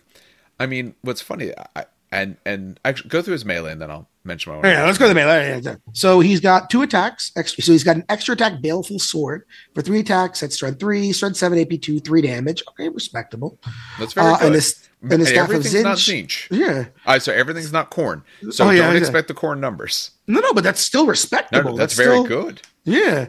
I 0.60 0.66
mean, 0.66 0.96
what's 1.02 1.22
funny, 1.22 1.54
I, 1.76 1.86
and 2.14 2.38
and 2.46 2.80
actually 2.86 3.10
go 3.10 3.22
through 3.22 3.34
his 3.34 3.46
melee, 3.46 3.72
and 3.72 3.82
then 3.82 3.90
I'll 3.92 4.08
mention 4.24 4.52
my 4.54 4.58
own. 4.60 4.64
Yeah, 4.66 4.86
let's 4.86 4.98
go 4.98 5.06
to 5.06 5.10
the 5.10 5.16
melee. 5.16 5.62
So 5.94 6.20
he's 6.22 6.40
got 6.40 6.70
two 6.70 6.82
attacks. 6.82 7.32
Extra, 7.36 7.64
so 7.64 7.72
he's 7.72 7.84
got 7.84 7.96
an 7.98 8.06
extra 8.10 8.34
attack, 8.34 8.62
baleful 8.62 9.00
sword 9.00 9.46
for 9.76 9.82
three 9.82 10.00
attacks. 10.00 10.40
That's 10.42 10.56
strength 10.56 10.80
three, 10.80 11.12
strength 11.12 11.38
seven, 11.38 11.60
AP 11.60 11.82
two, 11.82 12.00
three 12.00 12.22
damage. 12.22 12.64
Okay, 12.70 12.90
respectable. 12.90 13.60
That's 14.00 14.14
very 14.14 14.28
Uh, 14.28 14.38
good. 14.38 14.46
and 14.48 14.56
this 14.56 14.90
and 15.02 15.22
the 15.22 15.26
staff 15.26 15.50
of 15.50 15.56
everything's 15.56 15.84
not 15.84 15.98
Tzeentch. 15.98 16.48
Tzeentch. 16.50 16.58
Yeah, 16.58 16.86
I 17.06 17.18
so 17.18 17.34
everything's 17.34 17.74
not 17.74 17.92
Khorne. 17.92 18.22
So 18.52 18.68
Oh, 18.68 18.70
yeah, 18.70 18.84
don't 18.84 18.94
yeah. 18.94 19.00
expect 19.00 19.28
the 19.28 19.34
Khorne 19.34 19.60
numbers. 19.60 20.12
no, 20.28 20.40
no, 20.40 20.54
but 20.54 20.64
that's 20.64 20.80
still 20.80 21.04
No, 21.04 21.10
respectable. 21.10 21.72
no, 21.72 21.78
that's, 21.78 21.94
very 21.96 22.10
still- 22.20 22.24
good. 22.26 22.62
Yeah, 22.86 23.28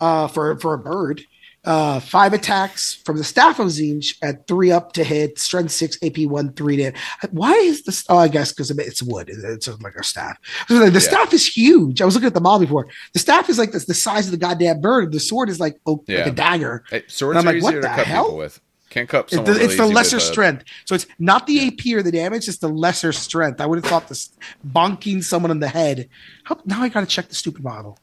uh, 0.00 0.26
for 0.28 0.58
for 0.58 0.74
a 0.74 0.78
bird. 0.78 1.22
Uh, 1.64 1.98
five 2.00 2.32
attacks 2.34 2.94
from 3.06 3.16
the 3.16 3.24
staff 3.24 3.58
of 3.58 3.68
Tzeentch 3.68 4.16
at 4.22 4.46
three 4.46 4.70
up 4.70 4.92
to 4.92 5.02
hit, 5.02 5.38
strength 5.38 5.70
six, 5.70 5.96
AP 6.02 6.18
one, 6.26 6.52
three 6.52 6.76
damage. 6.76 7.00
Why 7.30 7.52
is 7.52 7.84
this? 7.84 8.04
Oh, 8.08 8.18
I 8.18 8.28
guess 8.28 8.52
because 8.52 8.70
it's 8.70 9.02
wood. 9.02 9.30
It's 9.30 9.66
like 9.80 9.94
a 9.94 10.04
staff. 10.04 10.36
The 10.68 10.90
the 10.90 11.00
staff 11.00 11.32
is 11.32 11.46
huge. 11.46 12.02
I 12.02 12.04
was 12.04 12.14
looking 12.14 12.26
at 12.26 12.34
the 12.34 12.40
model 12.40 12.66
before. 12.66 12.88
The 13.14 13.18
staff 13.18 13.48
is 13.48 13.58
like 13.58 13.72
the, 13.72 13.78
the 13.78 13.94
size 13.94 14.26
of 14.26 14.32
the 14.32 14.36
goddamn 14.36 14.80
bird. 14.80 15.12
The 15.12 15.20
sword 15.20 15.48
is 15.48 15.58
like, 15.58 15.80
oh, 15.86 16.04
Yeah. 16.06 16.18
like 16.18 16.26
a 16.26 16.30
dagger. 16.32 16.84
Hey, 16.90 17.04
swords 17.06 17.38
And 17.38 17.46
are 17.46 17.50
I'm 17.50 17.54
like, 17.56 17.62
what 17.64 17.72
to 17.72 17.80
the 17.80 17.86
cut 17.88 18.06
hell? 18.06 18.24
people 18.24 18.38
with. 18.38 18.60
Can't 18.90 19.08
cut 19.08 19.24
It's 19.32 19.34
the, 19.36 19.42
really 19.42 19.64
it's 19.64 19.76
the 19.76 19.86
lesser 19.86 20.20
strength. 20.20 20.64
So 20.84 20.94
it's 20.94 21.06
not 21.18 21.48
the 21.48 21.66
AP 21.66 21.96
or 21.96 22.02
the 22.04 22.12
damage, 22.12 22.46
it's 22.46 22.58
the 22.58 22.68
lesser 22.68 23.10
strength. 23.12 23.60
I 23.60 23.66
would 23.66 23.82
have 23.82 23.90
thought 23.90 24.06
this 24.08 24.30
bonking 24.70 25.24
someone 25.24 25.50
in 25.50 25.58
the 25.58 25.66
head. 25.68 26.08
How, 26.44 26.60
now 26.64 26.80
I 26.80 26.88
got 26.90 27.00
to 27.00 27.06
check 27.06 27.28
the 27.28 27.34
stupid 27.34 27.64
model. 27.64 27.98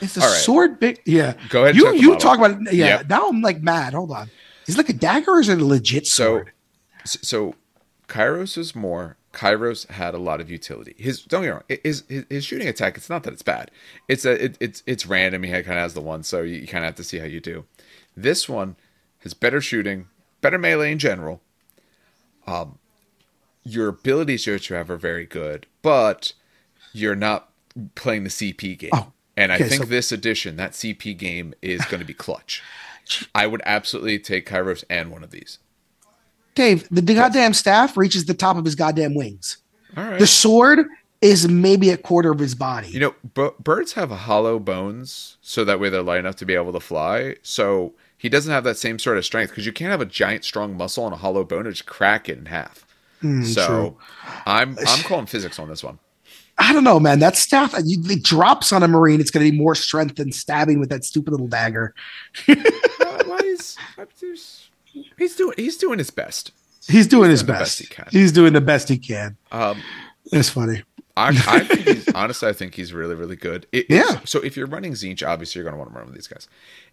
Is 0.00 0.14
the 0.14 0.20
right. 0.20 0.28
sword 0.30 0.78
big? 0.80 1.00
Yeah. 1.06 1.34
Go 1.48 1.62
ahead 1.64 1.74
and 1.74 1.78
You 1.78 1.94
you 1.94 2.16
talk 2.18 2.38
about 2.38 2.52
it. 2.52 2.72
Yeah. 2.72 2.98
Yep. 2.98 3.08
Now 3.08 3.28
I'm 3.28 3.40
like 3.42 3.62
mad. 3.62 3.94
Hold 3.94 4.12
on. 4.12 4.30
Is 4.66 4.74
it 4.74 4.78
like 4.78 4.88
a 4.88 4.92
dagger 4.94 5.32
or 5.32 5.40
is 5.40 5.48
it 5.48 5.60
a 5.60 5.64
legit 5.64 6.06
So, 6.06 6.24
sword? 6.24 6.52
so 7.04 7.54
Kairos 8.08 8.56
is 8.58 8.74
more. 8.74 9.16
Kairos 9.32 9.86
had 9.90 10.14
a 10.14 10.18
lot 10.18 10.40
of 10.40 10.50
utility. 10.50 10.94
His 10.98 11.22
don't 11.22 11.42
get 11.42 11.46
me 11.48 11.52
wrong. 11.52 11.62
His, 11.84 12.04
his, 12.08 12.24
his 12.30 12.44
shooting 12.44 12.68
attack. 12.68 12.96
It's 12.96 13.10
not 13.10 13.22
that 13.24 13.32
it's 13.32 13.42
bad. 13.42 13.70
It's 14.08 14.24
a 14.24 14.44
it, 14.44 14.56
it's 14.60 14.82
it's 14.86 15.06
random. 15.06 15.42
He 15.42 15.50
kind 15.50 15.60
of 15.60 15.74
has 15.74 15.94
the 15.94 16.00
one, 16.00 16.22
so 16.22 16.42
you, 16.42 16.56
you 16.60 16.66
kind 16.66 16.84
of 16.84 16.88
have 16.88 16.94
to 16.96 17.04
see 17.04 17.18
how 17.18 17.26
you 17.26 17.40
do. 17.40 17.64
This 18.16 18.48
one 18.48 18.76
has 19.18 19.34
better 19.34 19.60
shooting, 19.60 20.06
better 20.40 20.56
melee 20.58 20.90
in 20.92 20.98
general. 20.98 21.42
Um, 22.46 22.78
your 23.62 23.88
abilities 23.88 24.44
that 24.46 24.70
you 24.70 24.76
have 24.76 24.88
are 24.90 24.96
very 24.96 25.26
good, 25.26 25.66
but 25.82 26.32
you're 26.92 27.16
not 27.16 27.50
playing 27.94 28.24
the 28.24 28.30
CP 28.30 28.78
game. 28.78 28.90
Oh, 28.94 29.12
and 29.36 29.52
I 29.52 29.56
okay, 29.56 29.68
think 29.68 29.82
so- 29.82 29.88
this 29.88 30.12
edition, 30.12 30.56
that 30.56 30.72
CP 30.72 31.16
game, 31.16 31.54
is 31.62 31.84
going 31.86 32.00
to 32.00 32.06
be 32.06 32.14
clutch. 32.14 32.62
I 33.34 33.46
would 33.46 33.62
absolutely 33.64 34.18
take 34.18 34.48
Kairos 34.48 34.84
and 34.90 35.10
one 35.10 35.22
of 35.22 35.30
these. 35.30 35.58
Dave, 36.54 36.88
the 36.90 37.02
goddamn 37.02 37.52
staff 37.52 37.96
reaches 37.96 38.24
the 38.24 38.34
top 38.34 38.56
of 38.56 38.64
his 38.64 38.74
goddamn 38.74 39.14
wings. 39.14 39.58
All 39.96 40.04
right. 40.04 40.18
The 40.18 40.26
sword 40.26 40.86
is 41.20 41.48
maybe 41.48 41.90
a 41.90 41.96
quarter 41.96 42.30
of 42.32 42.38
his 42.38 42.54
body. 42.54 42.88
You 42.88 43.00
know, 43.00 43.14
b- 43.34 43.50
birds 43.62 43.92
have 43.92 44.10
hollow 44.10 44.58
bones, 44.58 45.36
so 45.42 45.64
that 45.64 45.78
way 45.78 45.90
they're 45.90 46.02
light 46.02 46.18
enough 46.18 46.36
to 46.36 46.46
be 46.46 46.54
able 46.54 46.72
to 46.72 46.80
fly. 46.80 47.36
So 47.42 47.94
he 48.16 48.28
doesn't 48.28 48.52
have 48.52 48.64
that 48.64 48.76
same 48.78 48.98
sort 48.98 49.18
of 49.18 49.24
strength 49.24 49.50
because 49.50 49.66
you 49.66 49.72
can't 49.72 49.90
have 49.90 50.00
a 50.00 50.06
giant, 50.06 50.44
strong 50.44 50.76
muscle 50.76 51.04
and 51.04 51.14
a 51.14 51.18
hollow 51.18 51.44
bone 51.44 51.66
and 51.66 51.74
just 51.74 51.86
crack 51.86 52.28
it 52.28 52.38
in 52.38 52.46
half. 52.46 52.86
Hmm, 53.20 53.42
so 53.44 53.66
true. 53.66 53.96
I'm 54.46 54.78
I'm 54.86 55.02
calling 55.04 55.26
physics 55.26 55.58
on 55.58 55.68
this 55.68 55.84
one. 55.84 55.98
I 56.58 56.72
don't 56.72 56.84
know, 56.84 56.98
man. 56.98 57.18
That 57.18 57.36
staff, 57.36 57.74
you, 57.84 58.00
it 58.06 58.22
drops 58.22 58.72
on 58.72 58.82
a 58.82 58.88
marine. 58.88 59.20
It's 59.20 59.30
going 59.30 59.44
to 59.44 59.50
be 59.52 59.56
more 59.56 59.74
strength 59.74 60.16
than 60.16 60.32
stabbing 60.32 60.80
with 60.80 60.88
that 60.88 61.04
stupid 61.04 61.30
little 61.32 61.48
dagger. 61.48 61.94
Well, 62.48 63.38
he's, 63.42 63.76
he's 65.18 65.36
doing 65.36 65.54
he's 65.56 65.76
doing 65.76 65.98
his 65.98 66.10
best. 66.10 66.52
He's 66.88 67.06
doing 67.06 67.30
his 67.30 67.42
doing 67.42 67.58
best. 67.58 67.60
best 67.60 67.78
he 67.80 67.86
can. 67.86 68.06
He's 68.10 68.32
doing 68.32 68.52
the 68.52 68.60
best 68.60 68.88
he 68.88 68.96
can. 68.98 69.36
Um, 69.52 69.82
It's 70.32 70.48
funny. 70.48 70.82
I, 71.16 71.28
I 71.28 71.60
think 71.64 71.80
he's 71.88 72.08
honestly, 72.14 72.48
I 72.48 72.52
think 72.52 72.74
he's 72.74 72.92
really, 72.92 73.14
really 73.14 73.36
good. 73.36 73.66
It- 73.72 73.86
Yeah. 73.90 74.20
So 74.24 74.40
if 74.40 74.56
you're 74.56 74.66
running 74.66 74.92
Tzeentch, 74.92 75.26
obviously 75.26 75.58
you're 75.60 75.64
going 75.70 75.74
to 75.74 75.78
want 75.78 75.90
to 75.92 75.96
run 75.98 76.06
with 76.06 76.14
these 76.14 76.26
guys. 76.28 76.48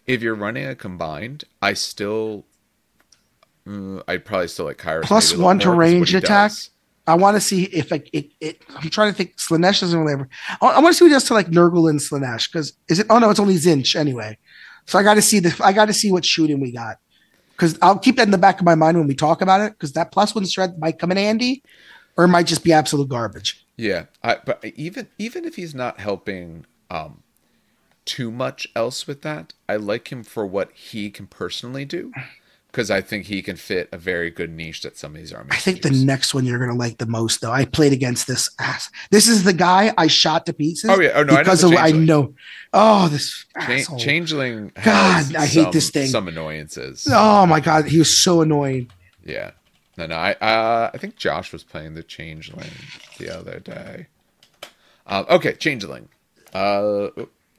If 0.06 0.22
you're 0.22 0.34
running 0.34 0.66
a 0.66 0.74
combined, 0.74 1.44
I 1.62 1.74
still, 1.74 2.44
mm, 3.66 4.02
I'd 4.08 4.24
probably 4.24 4.48
still 4.48 4.64
like 4.66 4.78
Kairos. 4.78 5.04
Plus 5.04 5.30
maybe 5.30 5.34
a 5.34 5.38
little 5.38 5.46
one 5.46 5.58
to 5.60 5.66
more 5.66 5.74
'cause 5.74 5.78
what 5.78 5.84
range 5.94 6.14
attack. 6.14 6.50
does. 6.50 6.70
I 7.06 7.14
want 7.14 7.36
to 7.36 7.40
see 7.40 7.64
if 7.64 7.90
like 7.90 8.08
it, 8.12 8.30
it. 8.40 8.62
I'm 8.76 8.88
trying 8.88 9.12
to 9.12 9.16
think. 9.16 9.36
Slaanesh 9.36 9.80
doesn't 9.80 9.98
really 9.98 10.14
ever. 10.14 10.28
I, 10.62 10.66
I 10.66 10.80
want 10.80 10.94
to 10.94 10.94
see 10.94 11.04
what 11.04 11.08
he 11.08 11.14
does 11.14 11.24
to 11.24 11.34
like 11.34 11.48
Nurgle 11.48 11.90
and 11.90 12.00
Slaanesh 12.00 12.50
because 12.50 12.72
is 12.88 12.98
it? 12.98 13.06
Oh 13.10 13.18
no, 13.18 13.30
it's 13.30 13.40
only 13.40 13.56
Tzeentch 13.56 13.94
anyway. 13.94 14.38
So 14.86 14.98
I 14.98 15.02
got 15.02 15.14
to 15.14 15.22
see 15.22 15.38
the. 15.38 15.54
I 15.62 15.72
got 15.72 15.86
to 15.86 15.92
see 15.92 16.10
what 16.10 16.24
shooting 16.24 16.60
we 16.60 16.72
got 16.72 16.98
because 17.52 17.78
I'll 17.82 17.98
keep 17.98 18.16
that 18.16 18.26
in 18.26 18.30
the 18.30 18.38
back 18.38 18.58
of 18.58 18.64
my 18.64 18.74
mind 18.74 18.96
when 18.96 19.06
we 19.06 19.14
talk 19.14 19.42
about 19.42 19.60
it 19.60 19.72
because 19.72 19.92
that 19.92 20.12
plus 20.12 20.34
one 20.34 20.46
strength 20.46 20.78
might 20.78 20.98
come 20.98 21.10
in 21.10 21.18
handy, 21.18 21.62
or 22.16 22.24
it 22.24 22.28
might 22.28 22.46
just 22.46 22.64
be 22.64 22.72
absolute 22.72 23.08
garbage. 23.08 23.66
Yeah, 23.76 24.06
I, 24.22 24.38
but 24.44 24.64
even 24.64 25.08
even 25.18 25.44
if 25.44 25.56
he's 25.56 25.74
not 25.74 26.00
helping 26.00 26.64
um, 26.90 27.22
too 28.06 28.30
much 28.30 28.66
else 28.74 29.06
with 29.06 29.20
that, 29.22 29.52
I 29.68 29.76
like 29.76 30.10
him 30.10 30.22
for 30.22 30.46
what 30.46 30.72
he 30.72 31.10
can 31.10 31.26
personally 31.26 31.84
do 31.84 32.12
because 32.74 32.90
I 32.90 33.02
think 33.02 33.26
he 33.26 33.40
can 33.40 33.54
fit 33.54 33.88
a 33.92 33.96
very 33.96 34.30
good 34.30 34.50
niche 34.50 34.82
that 34.82 34.96
some 34.96 35.14
of 35.14 35.20
these 35.20 35.32
armies. 35.32 35.52
I 35.52 35.58
think 35.58 35.82
the 35.82 35.90
use. 35.90 36.02
next 36.02 36.34
one 36.34 36.44
you're 36.44 36.58
gonna 36.58 36.74
like 36.76 36.98
the 36.98 37.06
most 37.06 37.40
though. 37.40 37.52
I 37.52 37.66
played 37.66 37.92
against 37.92 38.26
this 38.26 38.50
ass. 38.58 38.90
This 39.10 39.28
is 39.28 39.44
the 39.44 39.52
guy 39.52 39.94
I 39.96 40.08
shot 40.08 40.44
to 40.46 40.52
pieces. 40.52 40.90
Oh, 40.90 41.00
yeah. 41.00 41.12
Oh, 41.14 41.22
no, 41.22 41.34
I 41.34 41.36
know 41.36 41.42
because 41.44 41.62
of 41.62 41.72
I 41.74 41.92
know. 41.92 42.34
Oh, 42.72 43.06
this 43.06 43.44
asshole. 43.54 44.00
Changeling. 44.00 44.72
God, 44.82 45.36
I 45.36 45.46
hate 45.46 45.70
this 45.70 45.90
thing. 45.90 46.08
Some 46.08 46.26
annoyances. 46.26 47.06
Oh 47.08 47.46
my 47.46 47.60
god, 47.60 47.86
he 47.86 47.98
was 47.98 48.14
so 48.14 48.40
annoying. 48.40 48.90
Yeah. 49.24 49.52
No, 49.96 50.06
no. 50.06 50.16
I 50.16 50.32
uh, 50.32 50.90
I 50.92 50.98
think 50.98 51.14
Josh 51.14 51.52
was 51.52 51.62
playing 51.62 51.94
the 51.94 52.02
Changeling 52.02 52.72
the 53.18 53.30
other 53.30 53.60
day. 53.60 54.08
Uh, 55.06 55.24
okay, 55.28 55.52
Changeling. 55.52 56.08
Uh, 56.52 57.10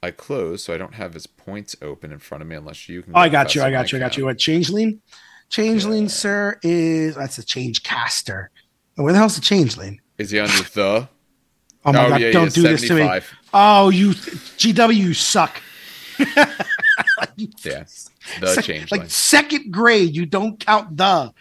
I 0.05 0.11
closed, 0.11 0.63
so 0.63 0.73
I 0.73 0.77
don't 0.77 0.93
have 0.95 1.13
his 1.13 1.27
points 1.27 1.75
open 1.81 2.11
in 2.11 2.19
front 2.19 2.41
of 2.41 2.47
me 2.47 2.55
unless 2.55 2.87
you 2.87 3.01
can. 3.01 3.13
Oh, 3.15 3.19
I 3.19 3.29
got 3.29 3.55
you. 3.55 3.61
I 3.61 3.71
got 3.71 3.91
you. 3.91 3.97
I 3.97 3.99
got 3.99 4.15
you. 4.17 4.25
What 4.25 4.37
changeling? 4.37 5.01
Changeling, 5.49 6.09
sir, 6.09 6.59
is 6.63 7.15
that's 7.15 7.37
a 7.37 7.43
Changecaster. 7.43 8.47
Where 8.95 9.13
the 9.13 9.19
hell's 9.19 9.35
the 9.35 9.41
changeling? 9.41 10.01
Is 10.17 10.31
he 10.31 10.39
under 10.39 10.63
the? 10.63 11.09
Oh 11.87 11.91
my 11.91 12.05
Oh, 12.05 12.09
god! 12.09 12.21
yeah, 12.21 12.31
don't 12.31 12.45
yeah, 12.45 12.49
do 12.49 12.61
this 12.63 12.87
to 12.87 12.93
me. 12.95 13.19
Oh, 13.53 13.89
you 13.89 14.09
GW, 14.11 14.95
you 14.95 15.13
suck. 15.13 15.61
Yeah, 17.37 17.83
the 18.39 18.61
Changeling. 18.61 19.01
like 19.01 19.09
second 19.09 19.71
grade, 19.71 20.15
you 20.15 20.25
don't 20.25 20.59
count 20.59 20.95
the. 20.95 21.33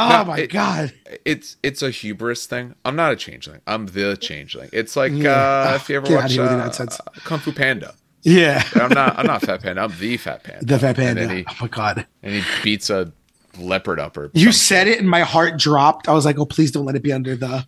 Oh 0.00 0.08
No, 0.08 0.24
my 0.24 0.38
it- 0.38 0.50
god! 0.52 0.92
it's 1.24 1.56
it's 1.62 1.82
a 1.82 1.90
hubris 1.90 2.46
thing. 2.46 2.74
I'm 2.84 2.96
not 2.96 3.12
a 3.12 3.16
changeling. 3.16 3.60
I'm 3.66 3.86
the 3.86 4.16
changeling. 4.16 4.70
It's 4.72 4.96
like 4.96 5.12
Yeah. 5.12 5.30
uh, 5.72 5.72
if 5.76 5.88
you 5.88 5.96
ever 5.96 6.06
get 6.06 6.14
watch 6.14 6.24
of 6.24 6.30
here 6.32 6.42
with 6.64 6.80
uh. 6.80 6.96
Kung 7.24 7.38
Fu 7.40 7.52
Panda. 7.52 7.94
Yeah, 8.22 8.62
I'm 8.74 8.90
not. 8.90 9.18
I'm 9.18 9.26
not 9.26 9.42
Fat 9.42 9.62
Panda. 9.62 9.82
I'm 9.82 9.92
the 9.98 10.16
Fat 10.16 10.42
Panda. 10.44 10.64
the 10.64 10.78
fat 10.78 10.98
And 10.98 11.18
panda. 11.18 11.34
he, 11.34 11.44
oh 11.48 11.54
my 11.60 11.68
god! 11.68 12.06
and 12.22 12.34
he 12.34 12.42
beats 12.62 12.90
a 12.90 13.12
leopard 13.58 14.00
up 14.00 14.16
or. 14.16 14.30
You 14.34 14.52
said 14.52 14.88
it, 14.88 14.98
and 14.98 15.08
my 15.08 15.20
heart 15.20 15.56
dropped. 15.58 16.08
I 16.08 16.12
was 16.12 16.24
like, 16.24 16.38
"Oh, 16.38 16.44
please 16.46 16.70
don't 16.72 16.84
let 16.84 16.96
it 16.96 17.02
be 17.02 17.12
under 17.12 17.36
the." 17.36 17.66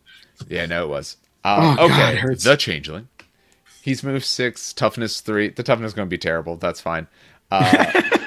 Yeah, 0.48 0.66
no, 0.66 0.85
it 0.85 0.89
was. 0.89 1.16
Uh, 1.44 1.77
Oh, 1.78 1.89
God, 1.89 1.90
okay, 1.93 2.12
it 2.15 2.19
hurts. 2.19 2.44
the 2.44 2.57
changeling. 2.57 3.09
He's 3.82 4.02
move 4.02 4.24
six, 4.24 4.73
toughness 4.73 5.20
three. 5.20 5.48
The 5.51 5.62
toughness 5.62 5.89
is 5.90 5.94
going 5.94 6.07
to 6.07 6.11
be 6.11 6.19
terrible. 6.19 6.57
That's 6.57 6.81
fine. 6.81 7.07
Uh, 7.51 7.93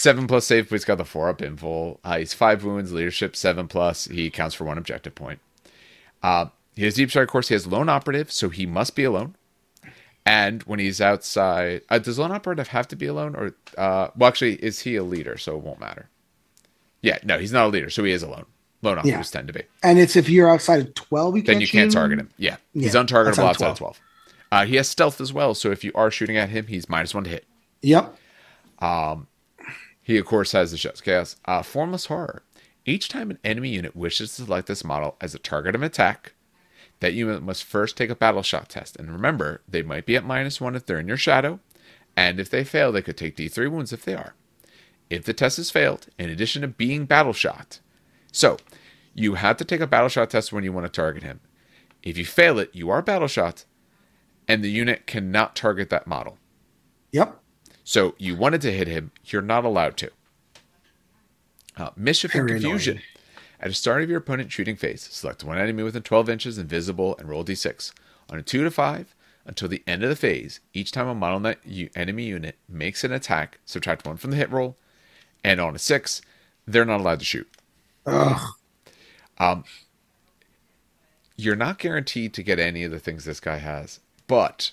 seven 0.00 0.26
plus 0.26 0.46
save, 0.46 0.68
but 0.68 0.76
he's 0.76 0.84
got 0.84 0.96
the 0.98 1.04
four 1.04 1.28
up 1.28 1.38
invul. 1.38 1.98
Uh, 2.02 2.18
he's 2.18 2.32
five 2.32 2.64
wounds, 2.64 2.92
leadership 2.92 3.36
seven 3.36 3.68
plus. 3.68 4.06
He 4.06 4.30
counts 4.30 4.54
for 4.54 4.64
one 4.64 4.78
objective 4.78 5.14
point. 5.14 5.40
Uh, 6.22 6.46
he 6.74 6.84
has 6.84 6.94
deep 6.94 7.10
strike 7.10 7.24
of 7.24 7.28
course. 7.30 7.48
He 7.48 7.54
has 7.54 7.66
lone 7.66 7.88
operative, 7.90 8.32
so 8.32 8.48
he 8.48 8.64
must 8.64 8.96
be 8.96 9.04
alone. 9.04 9.36
And 10.24 10.62
when 10.62 10.78
he's 10.78 11.00
outside, 11.00 11.82
uh, 11.90 11.98
does 11.98 12.18
lone 12.18 12.32
operative 12.32 12.68
have 12.68 12.88
to 12.88 12.96
be 12.96 13.06
alone, 13.06 13.34
or 13.34 13.54
uh, 13.76 14.08
well, 14.16 14.28
actually, 14.28 14.54
is 14.54 14.80
he 14.80 14.96
a 14.96 15.04
leader? 15.04 15.36
So 15.36 15.56
it 15.56 15.62
won't 15.62 15.80
matter. 15.80 16.08
Yeah, 17.02 17.18
no, 17.22 17.38
he's 17.38 17.52
not 17.52 17.66
a 17.66 17.68
leader, 17.68 17.90
so 17.90 18.04
he 18.04 18.12
is 18.12 18.22
alone. 18.22 18.46
Lone 18.82 18.98
operatives 18.98 19.30
tend 19.30 19.48
to 19.48 19.52
be. 19.54 19.62
And 19.82 19.98
it's 19.98 20.16
if 20.16 20.28
you're 20.30 20.48
outside 20.48 20.80
of 20.80 20.94
twelve, 20.94 21.36
you 21.36 21.42
Then 21.42 21.60
you 21.60 21.68
can't 21.68 21.92
target 21.92 22.18
him. 22.18 22.30
Yeah, 22.38 22.56
he's 22.72 22.94
untargetable 22.94 23.28
outside 23.28 23.42
of 23.42 23.48
outside 23.48 23.70
of 23.70 23.78
12. 23.78 24.00
Uh, 24.52 24.64
he 24.66 24.76
has 24.76 24.88
stealth 24.88 25.20
as 25.20 25.32
well, 25.32 25.54
so 25.54 25.70
if 25.70 25.84
you 25.84 25.92
are 25.94 26.10
shooting 26.10 26.36
at 26.36 26.48
him, 26.48 26.66
he's 26.66 26.88
minus 26.88 27.14
one 27.14 27.24
to 27.24 27.30
hit. 27.30 27.44
Yep. 27.82 28.16
He, 30.10 30.18
of 30.18 30.26
course, 30.26 30.50
has 30.50 30.72
the 30.72 30.76
Shut's 30.76 31.00
Chaos. 31.00 31.36
Uh, 31.44 31.62
Formless 31.62 32.06
Horror. 32.06 32.42
Each 32.84 33.08
time 33.08 33.30
an 33.30 33.38
enemy 33.44 33.68
unit 33.68 33.94
wishes 33.94 34.34
to 34.34 34.42
select 34.42 34.66
this 34.66 34.82
model 34.82 35.16
as 35.20 35.36
a 35.36 35.38
target 35.38 35.76
of 35.76 35.84
attack, 35.84 36.32
that 36.98 37.14
unit 37.14 37.44
must 37.44 37.62
first 37.62 37.96
take 37.96 38.10
a 38.10 38.16
battle 38.16 38.42
shock 38.42 38.66
test. 38.66 38.96
And 38.96 39.12
remember, 39.12 39.62
they 39.68 39.82
might 39.82 40.06
be 40.06 40.16
at 40.16 40.24
minus 40.24 40.60
one 40.60 40.74
if 40.74 40.84
they're 40.84 40.98
in 40.98 41.06
your 41.06 41.16
shadow, 41.16 41.60
and 42.16 42.40
if 42.40 42.50
they 42.50 42.64
fail, 42.64 42.90
they 42.90 43.02
could 43.02 43.16
take 43.16 43.36
D3 43.36 43.70
wounds 43.70 43.92
if 43.92 44.04
they 44.04 44.16
are. 44.16 44.34
If 45.08 45.24
the 45.24 45.32
test 45.32 45.58
has 45.58 45.70
failed, 45.70 46.08
in 46.18 46.28
addition 46.28 46.62
to 46.62 46.68
being 46.68 47.04
battle 47.04 47.32
shock, 47.32 47.76
so 48.32 48.56
you 49.14 49.34
have 49.34 49.58
to 49.58 49.64
take 49.64 49.80
a 49.80 49.86
battle 49.86 50.08
shock 50.08 50.30
test 50.30 50.52
when 50.52 50.64
you 50.64 50.72
want 50.72 50.86
to 50.86 50.90
target 50.90 51.22
him. 51.22 51.38
If 52.02 52.18
you 52.18 52.24
fail 52.24 52.58
it, 52.58 52.74
you 52.74 52.90
are 52.90 53.00
battle 53.00 53.28
shock, 53.28 53.60
and 54.48 54.64
the 54.64 54.72
unit 54.72 55.06
cannot 55.06 55.54
target 55.54 55.88
that 55.90 56.08
model. 56.08 56.36
Yep. 57.12 57.40
So 57.90 58.14
you 58.18 58.36
wanted 58.36 58.60
to 58.60 58.70
hit 58.70 58.86
him, 58.86 59.10
you're 59.24 59.42
not 59.42 59.64
allowed 59.64 59.96
to. 59.96 60.12
Uh, 61.76 61.90
mischief 61.96 62.32
and 62.36 62.46
confusion. 62.46 62.98
annoying. 62.98 63.06
At 63.58 63.68
the 63.70 63.74
start 63.74 64.00
of 64.04 64.08
your 64.08 64.20
opponent 64.20 64.52
shooting 64.52 64.76
phase, 64.76 65.08
select 65.10 65.42
one 65.42 65.58
enemy 65.58 65.82
within 65.82 66.04
12 66.04 66.30
inches 66.30 66.56
invisible 66.56 67.16
and 67.18 67.28
roll 67.28 67.44
d6. 67.44 67.92
On 68.28 68.38
a 68.38 68.42
2 68.44 68.62
to 68.62 68.70
5, 68.70 69.16
until 69.44 69.66
the 69.66 69.82
end 69.88 70.04
of 70.04 70.08
the 70.08 70.14
phase, 70.14 70.60
each 70.72 70.92
time 70.92 71.08
a 71.08 71.16
model 71.16 71.52
enemy 71.96 72.22
unit 72.22 72.54
makes 72.68 73.02
an 73.02 73.10
attack, 73.10 73.58
subtract 73.64 74.06
1 74.06 74.18
from 74.18 74.30
the 74.30 74.36
hit 74.36 74.52
roll. 74.52 74.76
And 75.42 75.60
on 75.60 75.74
a 75.74 75.80
6, 75.80 76.22
they're 76.68 76.84
not 76.84 77.00
allowed 77.00 77.18
to 77.18 77.24
shoot. 77.24 77.48
Ugh. 78.06 78.52
Um, 79.38 79.64
you're 81.36 81.56
not 81.56 81.80
guaranteed 81.80 82.34
to 82.34 82.44
get 82.44 82.60
any 82.60 82.84
of 82.84 82.92
the 82.92 83.00
things 83.00 83.24
this 83.24 83.40
guy 83.40 83.56
has. 83.56 83.98
But 84.28 84.70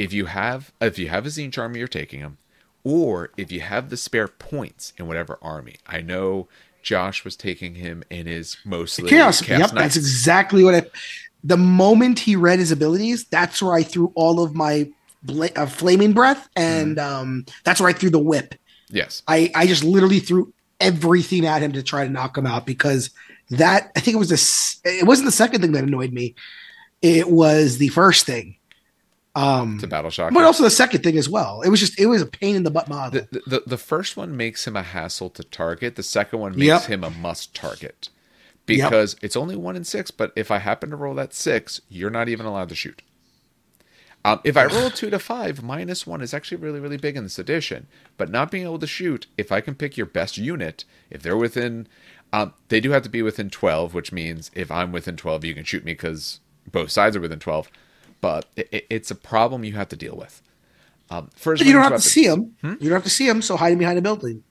if 0.00 0.12
you 0.12 0.26
have 0.26 0.72
if 0.80 0.98
you 0.98 1.10
have 1.10 1.26
a 1.26 1.28
Tzeentch 1.28 1.58
army, 1.58 1.78
you're 1.78 1.86
taking 1.86 2.18
him, 2.18 2.38
or 2.86 3.30
if 3.36 3.50
you 3.50 3.60
have 3.60 3.90
the 3.90 3.96
spare 3.96 4.28
points 4.28 4.92
in 4.96 5.08
whatever 5.08 5.38
army. 5.42 5.74
I 5.88 6.02
know 6.02 6.46
Josh 6.84 7.24
was 7.24 7.34
taking 7.34 7.74
him 7.74 8.04
in 8.10 8.26
his 8.26 8.56
mostly 8.64 9.08
Chaos. 9.08 9.40
Chaos 9.40 9.58
yep. 9.58 9.72
Knights. 9.72 9.94
That's 9.94 9.96
exactly 9.96 10.62
what 10.62 10.74
I. 10.76 10.82
The 11.42 11.56
moment 11.56 12.20
he 12.20 12.36
read 12.36 12.60
his 12.60 12.70
abilities, 12.70 13.24
that's 13.24 13.60
where 13.60 13.74
I 13.74 13.82
threw 13.82 14.12
all 14.14 14.40
of 14.40 14.54
my 14.54 14.88
bla- 15.24 15.50
uh, 15.56 15.66
flaming 15.66 16.12
breath, 16.12 16.48
and 16.54 16.96
Mm-hmm. 16.96 17.14
um, 17.22 17.46
that's 17.64 17.80
where 17.80 17.88
I 17.88 17.92
threw 17.92 18.10
the 18.10 18.20
whip. 18.20 18.54
yes. 18.88 19.22
I 19.26 19.50
I 19.56 19.66
just 19.66 19.82
literally 19.82 20.20
threw 20.20 20.52
everything 20.78 21.44
at 21.44 21.62
him 21.62 21.72
to 21.72 21.82
try 21.82 22.04
to 22.06 22.10
knock 22.12 22.38
him 22.38 22.46
out 22.46 22.66
because 22.66 23.10
that 23.50 23.90
I 23.96 24.00
think 24.00 24.14
it 24.14 24.18
was 24.18 24.28
this. 24.28 24.80
It 24.84 25.06
wasn't 25.06 25.26
the 25.26 25.32
second 25.32 25.60
thing 25.62 25.72
that 25.72 25.82
annoyed 25.82 26.12
me. 26.12 26.36
It 27.02 27.30
was 27.30 27.78
the 27.78 27.88
first 27.88 28.26
thing. 28.26 28.56
Um, 29.36 29.78
To 29.80 29.86
battle 29.86 30.10
shock. 30.10 30.32
but 30.32 30.44
also 30.44 30.62
the 30.62 30.70
second 30.70 31.02
thing 31.02 31.18
as 31.18 31.28
well. 31.28 31.60
It 31.62 31.68
was 31.68 31.78
just 31.80 32.00
it 32.00 32.06
was 32.06 32.22
a 32.22 32.26
pain 32.26 32.56
in 32.56 32.62
the 32.62 32.70
butt 32.70 32.88
model. 32.88 33.20
the, 33.30 33.40
the 33.46 33.62
the 33.66 33.76
first 33.78 34.16
one 34.16 34.36
makes 34.36 34.66
him 34.66 34.76
a 34.76 34.82
hassle 34.82 35.28
to 35.30 35.44
target. 35.44 35.94
The 35.96 36.02
second 36.02 36.38
one 36.40 36.52
makes 36.52 36.66
Yep. 36.66 36.82
him 36.84 37.04
a 37.04 37.10
must 37.10 37.54
target 37.54 38.08
because 38.64 39.14
it's 39.22 39.36
only 39.36 39.54
one 39.54 39.76
in 39.76 39.84
six. 39.84 40.10
But 40.10 40.32
if 40.36 40.50
I 40.50 40.58
happen 40.58 40.88
to 40.90 40.96
roll 40.96 41.14
that 41.16 41.34
six, 41.34 41.80
you're 41.88 42.10
not 42.10 42.28
even 42.30 42.46
allowed 42.46 42.70
to 42.70 42.74
shoot. 42.74 43.02
Um, 44.24 44.40
if 44.42 44.56
I 44.56 44.64
roll 44.74 44.90
two 44.90 45.10
to 45.10 45.18
five, 45.18 45.62
minus 45.62 46.06
one 46.06 46.20
is 46.22 46.32
actually 46.34 46.56
really 46.58 46.80
really 46.80 46.96
big 46.96 47.16
in 47.16 47.22
this 47.24 47.38
edition. 47.38 47.86
But 48.16 48.30
not 48.30 48.50
being 48.50 48.64
able 48.64 48.78
to 48.78 48.86
shoot, 48.86 49.26
if 49.36 49.52
I 49.52 49.60
can 49.60 49.74
pick 49.74 49.96
your 49.98 50.06
best 50.06 50.38
unit, 50.38 50.84
if 51.10 51.22
they're 51.22 51.36
within, 51.36 51.86
um, 52.32 52.54
they 52.68 52.80
do 52.80 52.90
have 52.92 53.02
to 53.02 53.10
be 53.10 53.22
within 53.22 53.50
twelve, 53.50 53.92
which 53.92 54.12
means 54.12 54.50
if 54.54 54.70
I'm 54.70 54.92
within 54.92 55.16
twelve, 55.16 55.44
you 55.44 55.54
can 55.54 55.64
shoot 55.64 55.84
me 55.84 55.92
because 55.92 56.40
both 56.70 56.90
sides 56.90 57.16
are 57.16 57.20
within 57.20 57.38
twelve. 57.38 57.70
But 58.20 58.46
it, 58.56 58.68
it- 58.72 58.86
it's 58.90 59.10
a 59.10 59.14
problem 59.14 59.64
you 59.64 59.72
have 59.74 59.88
to 59.88 59.96
deal 59.96 60.16
with. 60.16 60.42
Um, 61.10 61.30
first, 61.36 61.62
you 61.64 61.72
don't 61.72 61.82
have 61.82 61.90
to 61.90 61.94
weapons. 61.94 62.04
see 62.10 62.24
him. 62.24 62.56
You 62.62 62.76
don't 62.90 62.92
have 62.92 63.04
to 63.04 63.10
see 63.10 63.28
him. 63.28 63.40
So 63.42 63.56
hiding 63.56 63.78
behind 63.78 63.98
a 63.98 64.02
building. 64.02 64.42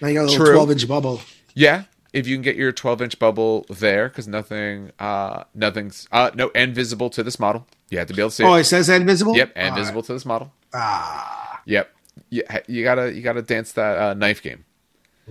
Now 0.00 0.08
you 0.08 0.14
got 0.14 0.22
a 0.22 0.26
little 0.30 0.44
True. 0.46 0.54
twelve 0.54 0.70
inch 0.70 0.88
bubble. 0.88 1.20
Yeah, 1.54 1.84
if 2.12 2.26
you 2.26 2.34
can 2.36 2.42
get 2.42 2.56
your 2.56 2.72
12 2.72 3.02
inch 3.02 3.18
bubble 3.20 3.64
there, 3.70 4.08
because 4.08 4.26
nothing, 4.26 4.90
uh, 4.98 5.44
nothing's, 5.54 6.08
uh, 6.10 6.30
no, 6.34 6.50
and 6.54 6.74
visible 6.74 7.10
to 7.10 7.22
this 7.22 7.38
model. 7.38 7.66
You 7.90 7.98
have 7.98 8.08
to 8.08 8.14
be 8.14 8.22
able 8.22 8.30
to 8.30 8.34
see 8.36 8.42
Oh, 8.44 8.54
it. 8.54 8.60
it 8.62 8.64
says 8.64 8.88
invisible. 8.88 9.36
Yep, 9.36 9.52
and 9.54 9.70
All 9.70 9.76
visible 9.76 10.02
to 10.02 10.12
this 10.14 10.24
model. 10.26 10.52
Ah, 10.72 11.60
Yep, 11.66 11.94
you, 12.30 12.42
you 12.66 12.82
gotta, 12.82 13.12
you 13.14 13.22
gotta 13.22 13.42
dance 13.42 13.70
that 13.72 13.98
uh, 13.98 14.14
knife 14.14 14.42
game. 14.42 14.64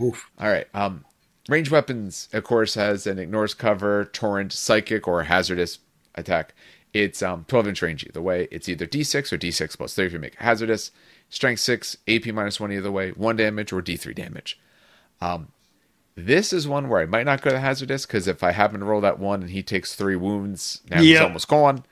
oof. 0.02 0.30
All 0.40 0.48
right. 0.48 0.68
Um, 0.74 1.04
range 1.50 1.70
weapons, 1.72 2.30
of 2.32 2.44
course, 2.46 2.76
has 2.76 3.06
an 3.06 3.20
ignores 3.20 3.54
cover, 3.54 4.06
torrent, 4.06 4.54
psychic, 4.54 5.08
or 5.08 5.24
hazardous 5.24 5.80
attack. 6.16 6.54
It's 6.94 7.22
um 7.22 7.46
12 7.48 7.68
inch 7.68 7.82
range 7.82 8.04
either 8.06 8.22
way. 8.22 8.48
It's 8.52 8.70
either 8.70 8.86
D6 8.86 9.34
or 9.34 9.38
D6 9.38 9.78
plus 9.78 9.96
3 9.96 10.06
if 10.06 10.14
you 10.14 10.20
make 10.20 10.34
it 10.34 10.42
hazardous. 10.42 10.92
Strength 11.30 11.62
6, 11.62 11.98
AP 12.08 12.28
minus 12.28 12.60
1 12.60 12.72
either 12.72 12.92
way, 12.92 13.12
1 13.12 13.36
damage 13.36 13.74
or 13.74 13.82
D3 13.82 14.14
damage. 14.14 14.60
Um, 15.20 15.48
this 16.16 16.54
is 16.54 16.68
one 16.68 16.90
where 16.90 17.02
I 17.02 17.06
might 17.06 17.26
not 17.26 17.42
go 17.42 17.50
to 17.50 17.60
hazardous 17.60 18.06
because 18.06 18.28
if 18.28 18.44
I 18.44 18.52
happen 18.52 18.82
to 18.82 18.86
roll 18.86 19.02
that 19.02 19.20
one 19.20 19.42
and 19.42 19.50
he 19.50 19.64
takes 19.64 19.96
three 19.96 20.16
wounds, 20.16 20.82
now 20.90 21.02
he's 21.02 21.20
almost 21.20 21.48
gone. 21.48 21.86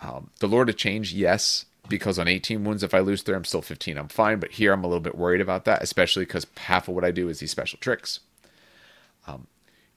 Um, 0.00 0.30
the 0.40 0.48
Lord 0.48 0.68
of 0.68 0.76
Change, 0.76 1.12
yes, 1.12 1.66
because 1.88 2.18
on 2.18 2.28
18 2.28 2.64
wounds, 2.64 2.82
if 2.82 2.94
I 2.94 3.00
lose 3.00 3.22
three, 3.22 3.34
I'm 3.34 3.44
still 3.44 3.62
15. 3.62 3.98
I'm 3.98 4.08
fine, 4.08 4.38
but 4.38 4.52
here 4.52 4.72
I'm 4.72 4.84
a 4.84 4.86
little 4.86 5.00
bit 5.00 5.16
worried 5.16 5.40
about 5.40 5.66
that, 5.66 5.82
especially 5.82 6.24
because 6.24 6.46
half 6.56 6.88
of 6.88 6.94
what 6.94 7.04
I 7.04 7.10
do 7.10 7.28
is 7.28 7.40
these 7.40 7.50
special 7.50 7.78
tricks. 7.78 8.20
Um, 9.26 9.46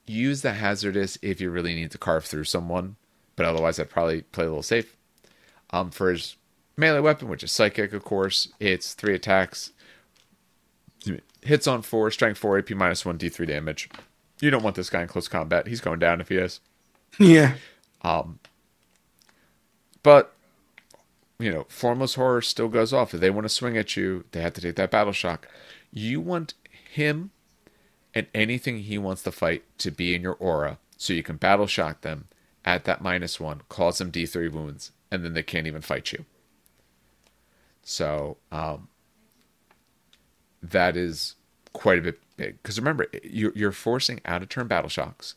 use 0.06 0.42
the 0.42 0.54
hazardous 0.54 1.18
if 1.22 1.40
you 1.40 1.50
really 1.50 1.74
need 1.74 1.90
to 1.92 1.98
carve 1.98 2.24
through 2.24 2.44
someone, 2.44 2.96
but 3.38 3.46
otherwise, 3.46 3.78
I'd 3.78 3.88
probably 3.88 4.20
play 4.22 4.44
a 4.44 4.48
little 4.48 4.62
safe. 4.62 4.94
Um, 5.70 5.90
for 5.90 6.10
his 6.10 6.36
melee 6.76 7.00
weapon, 7.00 7.28
which 7.28 7.42
is 7.42 7.52
psychic, 7.52 7.92
of 7.94 8.04
course, 8.04 8.48
it's 8.60 8.92
three 8.94 9.14
attacks, 9.14 9.72
hits 11.42 11.66
on 11.66 11.82
four, 11.82 12.10
strength 12.10 12.38
four, 12.38 12.58
AP 12.58 12.70
minus 12.70 13.06
one, 13.06 13.16
D3 13.18 13.46
damage. 13.46 13.88
You 14.40 14.50
don't 14.50 14.62
want 14.62 14.76
this 14.76 14.90
guy 14.90 15.02
in 15.02 15.08
close 15.08 15.28
combat. 15.28 15.66
He's 15.68 15.80
going 15.80 15.98
down 16.00 16.20
if 16.20 16.28
he 16.28 16.36
is. 16.36 16.60
Yeah. 17.18 17.54
Um, 18.02 18.38
But 20.02 20.34
you 21.38 21.52
know, 21.52 21.66
formless 21.68 22.14
horror 22.16 22.42
still 22.42 22.68
goes 22.68 22.92
off. 22.92 23.14
If 23.14 23.20
they 23.20 23.30
want 23.30 23.44
to 23.44 23.48
swing 23.48 23.76
at 23.76 23.96
you, 23.96 24.24
they 24.32 24.40
have 24.40 24.54
to 24.54 24.60
take 24.60 24.74
that 24.76 24.90
battle 24.90 25.12
shock. 25.12 25.46
You 25.92 26.20
want 26.20 26.54
him 26.90 27.30
and 28.14 28.26
anything 28.34 28.80
he 28.80 28.98
wants 28.98 29.22
to 29.22 29.30
fight 29.32 29.62
to 29.78 29.90
be 29.92 30.14
in 30.14 30.22
your 30.22 30.34
aura, 30.40 30.78
so 30.96 31.12
you 31.12 31.22
can 31.22 31.36
battle 31.36 31.66
shock 31.68 32.00
them 32.00 32.26
at 32.68 32.84
that 32.84 33.00
minus 33.00 33.40
one, 33.40 33.62
cause 33.70 33.96
them 33.96 34.10
D 34.10 34.26
three 34.26 34.48
wounds, 34.48 34.92
and 35.10 35.24
then 35.24 35.32
they 35.32 35.42
can't 35.42 35.66
even 35.66 35.80
fight 35.80 36.12
you. 36.12 36.26
So 37.82 38.36
um, 38.52 38.88
that 40.62 40.94
is 40.94 41.36
quite 41.72 41.98
a 41.98 42.02
bit 42.02 42.20
big. 42.36 42.62
Because 42.62 42.78
remember, 42.78 43.06
you're, 43.22 43.52
you're 43.54 43.72
forcing 43.72 44.20
out 44.26 44.42
of 44.42 44.50
turn 44.50 44.66
battle 44.66 44.90
shocks, 44.90 45.34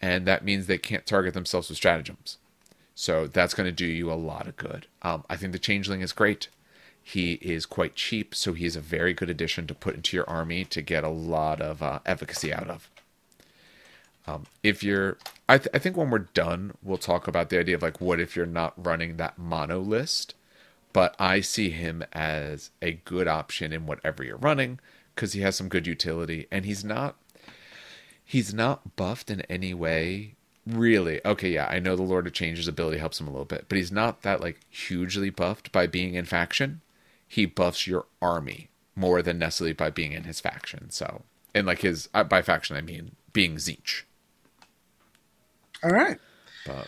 and 0.00 0.26
that 0.26 0.44
means 0.44 0.66
they 0.66 0.78
can't 0.78 1.06
target 1.06 1.32
themselves 1.32 1.68
with 1.68 1.76
stratagems. 1.78 2.38
So 2.96 3.28
that's 3.28 3.54
going 3.54 3.68
to 3.68 3.72
do 3.72 3.86
you 3.86 4.10
a 4.10 4.14
lot 4.14 4.48
of 4.48 4.56
good. 4.56 4.88
Um, 5.02 5.24
I 5.30 5.36
think 5.36 5.52
the 5.52 5.60
Changeling 5.60 6.00
is 6.00 6.12
great. 6.12 6.48
He 7.00 7.34
is 7.34 7.66
quite 7.66 7.94
cheap, 7.94 8.34
so 8.34 8.52
he 8.52 8.66
is 8.66 8.74
a 8.74 8.80
very 8.80 9.14
good 9.14 9.30
addition 9.30 9.68
to 9.68 9.74
put 9.74 9.94
into 9.94 10.16
your 10.16 10.28
army 10.28 10.64
to 10.64 10.82
get 10.82 11.04
a 11.04 11.08
lot 11.08 11.60
of 11.60 11.84
uh, 11.84 12.00
efficacy 12.04 12.52
out 12.52 12.68
of. 12.68 12.90
Um, 14.28 14.44
if 14.62 14.82
you're, 14.82 15.16
I, 15.48 15.58
th- 15.58 15.70
I 15.72 15.78
think 15.78 15.96
when 15.96 16.10
we're 16.10 16.18
done, 16.18 16.74
we'll 16.82 16.98
talk 16.98 17.26
about 17.26 17.48
the 17.48 17.58
idea 17.58 17.76
of 17.76 17.82
like, 17.82 18.00
what 18.00 18.20
if 18.20 18.36
you're 18.36 18.46
not 18.46 18.74
running 18.76 19.16
that 19.16 19.38
mono 19.38 19.80
list? 19.80 20.34
But 20.92 21.16
I 21.18 21.40
see 21.40 21.70
him 21.70 22.04
as 22.12 22.70
a 22.82 22.92
good 22.92 23.28
option 23.28 23.72
in 23.72 23.86
whatever 23.86 24.22
you're 24.22 24.36
running 24.36 24.80
because 25.14 25.32
he 25.32 25.40
has 25.40 25.56
some 25.56 25.68
good 25.68 25.86
utility 25.86 26.46
and 26.50 26.64
he's 26.64 26.84
not 26.84 27.16
he's 28.24 28.52
not 28.52 28.96
buffed 28.96 29.30
in 29.30 29.40
any 29.42 29.74
way 29.74 30.34
really. 30.66 31.20
Okay 31.24 31.50
yeah 31.50 31.66
i 31.70 31.78
know 31.78 31.96
the 31.96 32.02
lord 32.02 32.26
of 32.26 32.32
change's 32.32 32.68
ability 32.68 32.98
helps 32.98 33.20
him 33.20 33.26
a 33.26 33.30
little 33.30 33.44
bit 33.44 33.66
but 33.68 33.76
he's 33.76 33.92
not 33.92 34.22
that 34.22 34.40
like 34.40 34.60
hugely 34.70 35.30
buffed 35.30 35.72
by 35.72 35.86
being 35.86 36.14
in 36.14 36.24
faction. 36.24 36.80
He 37.26 37.46
buffs 37.46 37.86
your 37.86 38.06
army 38.22 38.68
more 38.96 39.22
than 39.22 39.38
necessarily 39.38 39.74
by 39.74 39.90
being 39.90 40.12
in 40.12 40.24
his 40.24 40.40
faction. 40.40 40.90
So 40.90 41.22
and 41.54 41.66
like 41.66 41.80
his 41.80 42.08
uh, 42.14 42.24
by 42.24 42.42
faction 42.42 42.76
i 42.76 42.80
mean 42.80 43.12
being 43.32 43.56
Tzeentch 43.56 44.02
All 45.82 45.90
right. 45.90 46.18
but 46.66 46.86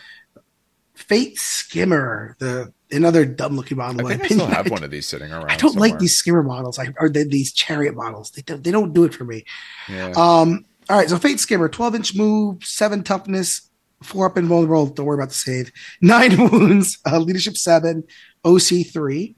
Fateskimmer, 0.95 2.37
the 2.37 2.73
another 2.91 3.25
dumb 3.25 3.55
looking 3.55 3.77
model. 3.77 4.05
I 4.07 4.17
think 4.17 4.23
I 4.31 4.35
still 4.35 4.47
have 4.47 4.69
one 4.69 4.83
of 4.83 4.91
these 4.91 5.07
sitting 5.07 5.31
around. 5.31 5.49
I 5.49 5.57
don't 5.57 5.75
like 5.75 5.99
these 5.99 6.15
skimmer 6.15 6.43
models, 6.43 6.77
I, 6.79 6.93
or 6.99 7.09
the, 7.09 7.23
these 7.23 7.53
chariot 7.53 7.95
models. 7.95 8.31
They 8.31 8.41
don't, 8.41 8.63
they 8.63 8.71
don't 8.71 8.93
do 8.93 9.03
it 9.03 9.13
for 9.13 9.23
me. 9.23 9.45
Yeah. 9.89 10.11
Um, 10.15 10.65
all 10.89 10.97
right, 10.97 11.09
so 11.09 11.17
Fateskimmer, 11.17 11.71
12 11.71 11.95
inch 11.95 12.15
move, 12.15 12.63
seven 12.63 13.03
toughness, 13.03 13.69
four 14.03 14.25
up 14.25 14.37
invulnerable. 14.37 14.87
Don't 14.87 15.05
worry 15.05 15.17
about 15.17 15.29
the 15.29 15.35
save. 15.35 15.71
Nine 16.01 16.37
wounds, 16.51 16.97
uh, 17.09 17.19
leadership 17.19 17.55
seven, 17.57 18.03
OC 18.43 18.87
three. 18.91 19.35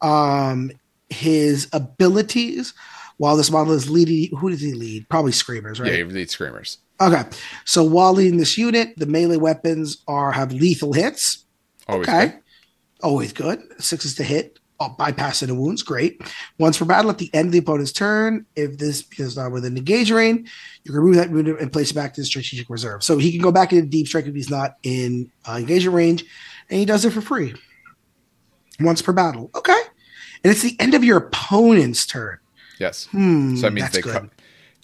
Um, 0.00 0.70
his 1.08 1.68
abilities, 1.72 2.74
while 3.16 3.36
this 3.36 3.50
model 3.50 3.72
is 3.72 3.88
leading, 3.88 4.36
who 4.36 4.50
does 4.50 4.60
he 4.60 4.74
lead? 4.74 5.08
Probably 5.08 5.32
Screamers, 5.32 5.80
right? 5.80 5.90
Yeah, 5.90 5.98
you 5.98 6.06
lead 6.06 6.30
screamers. 6.30 6.78
Okay, 7.00 7.24
so 7.64 7.82
while 7.84 8.12
leading 8.14 8.38
this 8.38 8.56
unit, 8.56 8.94
the 8.96 9.06
melee 9.06 9.36
weapons 9.36 9.98
are 10.08 10.32
have 10.32 10.52
lethal 10.52 10.92
hits. 10.92 11.44
Always 11.88 12.08
okay, 12.08 12.26
good. 12.28 12.40
always 13.02 13.32
good. 13.32 13.60
Sixes 13.78 14.14
to 14.14 14.24
hit, 14.24 14.58
oh, 14.80 14.94
bypassing 14.98 15.48
the 15.48 15.54
wounds, 15.54 15.82
great. 15.82 16.22
Once 16.58 16.78
per 16.78 16.84
battle, 16.86 17.10
at 17.10 17.18
the 17.18 17.30
end 17.34 17.46
of 17.48 17.52
the 17.52 17.58
opponent's 17.58 17.92
turn, 17.92 18.46
if 18.56 18.78
this 18.78 19.04
is 19.18 19.36
not 19.36 19.52
within 19.52 19.76
engage 19.76 20.10
range, 20.10 20.50
you 20.84 20.92
can 20.92 21.00
remove 21.00 21.16
that 21.16 21.28
unit 21.30 21.60
and 21.60 21.70
place 21.72 21.90
it 21.90 21.94
back 21.94 22.14
to 22.14 22.22
the 22.22 22.24
strategic 22.24 22.70
reserve. 22.70 23.04
So 23.04 23.18
he 23.18 23.30
can 23.30 23.42
go 23.42 23.52
back 23.52 23.72
into 23.72 23.86
deep 23.86 24.08
strike 24.08 24.26
if 24.26 24.34
he's 24.34 24.50
not 24.50 24.76
in 24.82 25.30
uh, 25.46 25.56
engagement 25.58 25.94
range, 25.96 26.24
and 26.70 26.78
he 26.80 26.86
does 26.86 27.04
it 27.04 27.12
for 27.12 27.20
free. 27.20 27.54
Once 28.80 29.02
per 29.02 29.12
battle, 29.12 29.50
okay. 29.54 29.80
And 30.44 30.50
it's 30.50 30.62
the 30.62 30.76
end 30.80 30.94
of 30.94 31.04
your 31.04 31.18
opponent's 31.18 32.06
turn. 32.06 32.38
Yes. 32.78 33.06
Hmm, 33.06 33.56
So 33.56 33.62
that 33.62 33.72
means 33.72 33.90
they 33.90 34.00
good. 34.02 34.30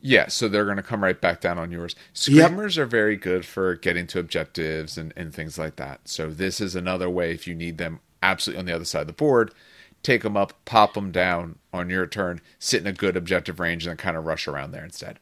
Yeah, 0.04 0.26
so 0.26 0.48
they're 0.48 0.64
going 0.64 0.78
to 0.78 0.82
come 0.82 1.02
right 1.02 1.18
back 1.18 1.40
down 1.40 1.58
on 1.58 1.70
yours. 1.70 1.94
Yep. 2.26 2.46
Screamers 2.48 2.76
are 2.76 2.86
very 2.86 3.16
good 3.16 3.46
for 3.46 3.76
getting 3.76 4.08
to 4.08 4.18
objectives 4.18 4.98
and, 4.98 5.12
and 5.16 5.32
things 5.32 5.58
like 5.58 5.76
that. 5.76 6.00
So 6.08 6.28
this 6.28 6.60
is 6.60 6.74
another 6.74 7.08
way 7.08 7.30
if 7.30 7.46
you 7.46 7.54
need 7.54 7.78
them 7.78 8.00
absolutely 8.20 8.58
on 8.58 8.66
the 8.66 8.74
other 8.74 8.84
side 8.84 9.02
of 9.02 9.06
the 9.06 9.12
board, 9.12 9.54
take 10.02 10.22
them 10.22 10.36
up, 10.36 10.64
pop 10.64 10.94
them 10.94 11.12
down 11.12 11.60
on 11.72 11.88
your 11.88 12.08
turn, 12.08 12.40
sit 12.58 12.80
in 12.80 12.88
a 12.88 12.92
good 12.92 13.16
objective 13.16 13.60
range, 13.60 13.86
and 13.86 13.90
then 13.90 13.96
kind 13.96 14.16
of 14.16 14.24
rush 14.24 14.48
around 14.48 14.72
there 14.72 14.84
instead. 14.84 15.20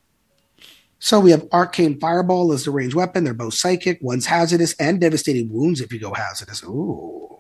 So 0.98 1.20
we 1.20 1.31
have 1.31 1.47
Arcane 1.52 2.01
Fireball 2.01 2.52
as 2.52 2.65
the 2.65 2.70
range 2.70 2.94
weapon. 2.94 3.24
They're 3.24 3.35
both 3.35 3.55
psychic. 3.55 3.98
One's 4.01 4.27
hazardous 4.27 4.74
and 4.81 4.98
devastating 4.98 5.52
wounds 5.52 5.82
if 5.82 5.93
you 5.93 6.01
go 6.01 6.15
hazardous. 6.15 6.62
Ooh. 6.65 7.39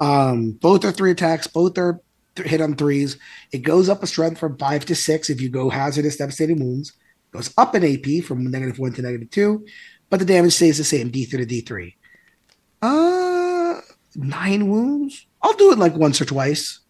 Um, 0.00 0.52
both 0.52 0.84
are 0.84 0.92
three 0.92 1.10
attacks. 1.10 1.46
Both 1.46 1.78
are 1.78 2.00
th- 2.36 2.48
hit 2.48 2.60
on 2.60 2.76
threes. 2.76 3.18
It 3.52 3.58
goes 3.58 3.88
up 3.88 4.02
a 4.02 4.06
strength 4.06 4.38
from 4.38 4.56
five 4.58 4.84
to 4.86 4.94
six 4.94 5.28
if 5.30 5.40
you 5.40 5.48
go 5.48 5.70
hazardous, 5.70 6.16
devastating 6.16 6.60
wounds. 6.60 6.92
Goes 7.32 7.52
up 7.58 7.74
an 7.74 7.84
AP 7.84 8.24
from 8.24 8.50
negative 8.50 8.78
one 8.78 8.92
to 8.92 9.02
negative 9.02 9.30
two, 9.30 9.66
but 10.10 10.18
the 10.20 10.24
damage 10.26 10.54
stays 10.54 10.78
the 10.78 10.84
same, 10.84 11.10
D3 11.10 11.30
to 11.30 11.46
D3. 11.46 11.94
Uh, 12.82 13.80
nine 14.14 14.68
wounds. 14.68 15.26
I'll 15.42 15.52
do 15.54 15.72
it 15.72 15.78
like 15.78 15.94
once 15.94 16.20
or 16.20 16.24
twice. 16.24 16.80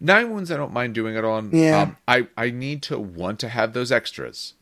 Nine 0.00 0.30
wounds, 0.30 0.50
I 0.50 0.56
don't 0.56 0.72
mind 0.72 0.94
doing 0.94 1.16
it 1.16 1.24
on. 1.24 1.50
Yeah. 1.52 1.82
Um, 1.82 1.96
I, 2.06 2.28
I 2.36 2.50
need 2.50 2.82
to 2.84 2.98
want 2.98 3.40
to 3.40 3.48
have 3.48 3.72
those 3.72 3.90
extras 3.90 4.54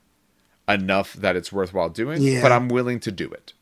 enough 0.69 1.13
that 1.15 1.37
it's 1.37 1.53
worthwhile 1.53 1.91
doing, 1.91 2.23
Yeah. 2.23 2.43
but 2.43 2.53
I'm 2.53 2.69
willing 2.69 3.01
to 3.01 3.13
do 3.13 3.31
it. 3.31 3.53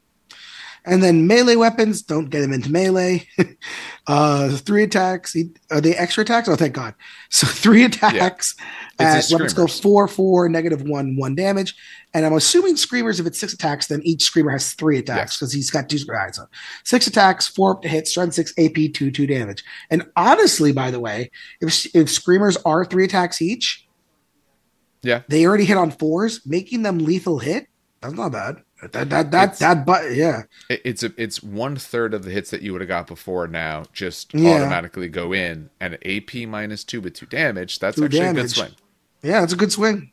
And 0.87 1.03
then 1.03 1.27
melee 1.27 1.57
weapons, 1.57 2.03
don't 2.03 2.29
get 2.29 2.41
them 2.43 2.53
into 2.53 2.71
melee. 2.71 3.27
uh, 4.07 4.51
three 4.51 4.83
attacks. 4.83 5.35
Are 5.71 5.81
they 5.81 5.95
extra 5.97 6.23
attacks? 6.25 6.47
Oh, 6.49 6.57
thank 6.57 6.75
God. 6.75 6.95
So 7.31 7.49
three 7.49 7.83
attacks. 7.85 8.55
It's 9.01 9.33
At, 9.33 9.55
go 9.57 9.67
four, 9.67 10.07
four, 10.07 10.49
negative 10.49 10.83
one, 10.83 11.17
one 11.17 11.35
damage. 11.35 11.75
And 12.13 12.25
I'm 12.25 12.35
assuming 12.35 12.77
screamers, 12.77 13.19
if 13.19 13.27
it's 13.27 13.41
six 13.41 13.53
attacks, 13.53 13.89
then 13.89 14.03
each 14.05 14.23
screamer 14.23 14.51
has 14.53 14.75
three 14.75 14.99
attacks 14.99 15.33
Yes. 15.33 15.37
because 15.39 15.53
he's 15.53 15.69
got 15.71 15.89
two 15.89 15.99
screamers. 15.99 16.39
on. 16.39 16.47
six 16.85 17.09
attacks, 17.09 17.49
four 17.49 17.81
to 17.81 17.89
hit, 17.89 18.07
strength 18.07 18.35
six, 18.35 18.53
AP 18.57 18.93
two, 18.95 19.11
two 19.11 19.27
damage. 19.27 19.65
And 19.91 20.05
honestly, 20.15 20.71
by 20.71 20.93
the 20.93 21.01
way, 21.01 21.33
if 21.61 21.87
if 21.97 22.09
screamers 22.09 22.57
are 22.59 22.85
three 22.85 23.05
attacks 23.05 23.43
each, 23.43 23.85
Yeah. 25.03 25.23
they 25.29 25.45
already 25.45 25.65
hit 25.65 25.77
on 25.77 25.91
fours, 25.91 26.41
making 26.47 26.83
them 26.83 26.99
lethal 26.99 27.41
hit. 27.41 27.67
That's 28.01 28.15
not 28.15 28.31
bad. 28.31 28.63
That 28.93 29.11
that 29.11 29.31
that 29.31 29.43
It's- 29.45 29.59
that 29.61 29.85
but 29.87 30.15
yeah. 30.15 30.43
It's 30.69 31.03
a, 31.03 31.13
it's 31.17 31.43
one 31.43 31.77
third 31.77 32.15
of 32.15 32.25
the 32.25 32.31
hits 32.31 32.51
that 32.51 32.63
you 32.63 32.73
would 32.73 32.81
have 32.81 32.89
got 32.89 33.07
before 33.07 33.47
now 33.47 33.85
just 33.93 34.33
Yeah. 34.35 34.51
automatically 34.57 35.09
go 35.09 35.33
in, 35.33 35.71
and 35.81 35.99
AP 36.05 36.47
minus 36.47 36.85
two 36.85 37.01
with 37.01 37.15
two 37.15 37.27
damage. 37.27 37.79
That's 37.79 37.97
Two 37.97 38.05
actually 38.07 38.21
a 38.27 38.33
good 38.35 38.51
swing. 38.51 38.75
Yeah, 39.23 39.43
it's 39.43 39.53
a 39.53 39.57
good 39.57 39.73
swing. 39.73 40.11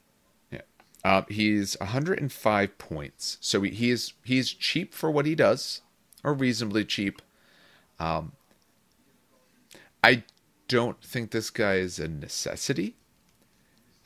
Yeah, 0.51 0.61
uh, 1.03 1.23
he's 1.29 1.75
105 1.79 2.77
points, 2.77 3.37
so 3.41 3.61
he, 3.61 3.71
he 3.71 3.89
is 3.91 4.13
he's 4.23 4.51
cheap 4.51 4.93
for 4.93 5.11
what 5.11 5.25
he 5.25 5.35
does, 5.35 5.81
or 6.23 6.33
reasonably 6.33 6.85
cheap. 6.85 7.21
Um, 7.99 8.31
I 10.03 10.23
don't 10.67 11.01
think 11.03 11.31
this 11.31 11.49
guy 11.49 11.75
is 11.75 11.99
a 11.99 12.07
necessity, 12.07 12.95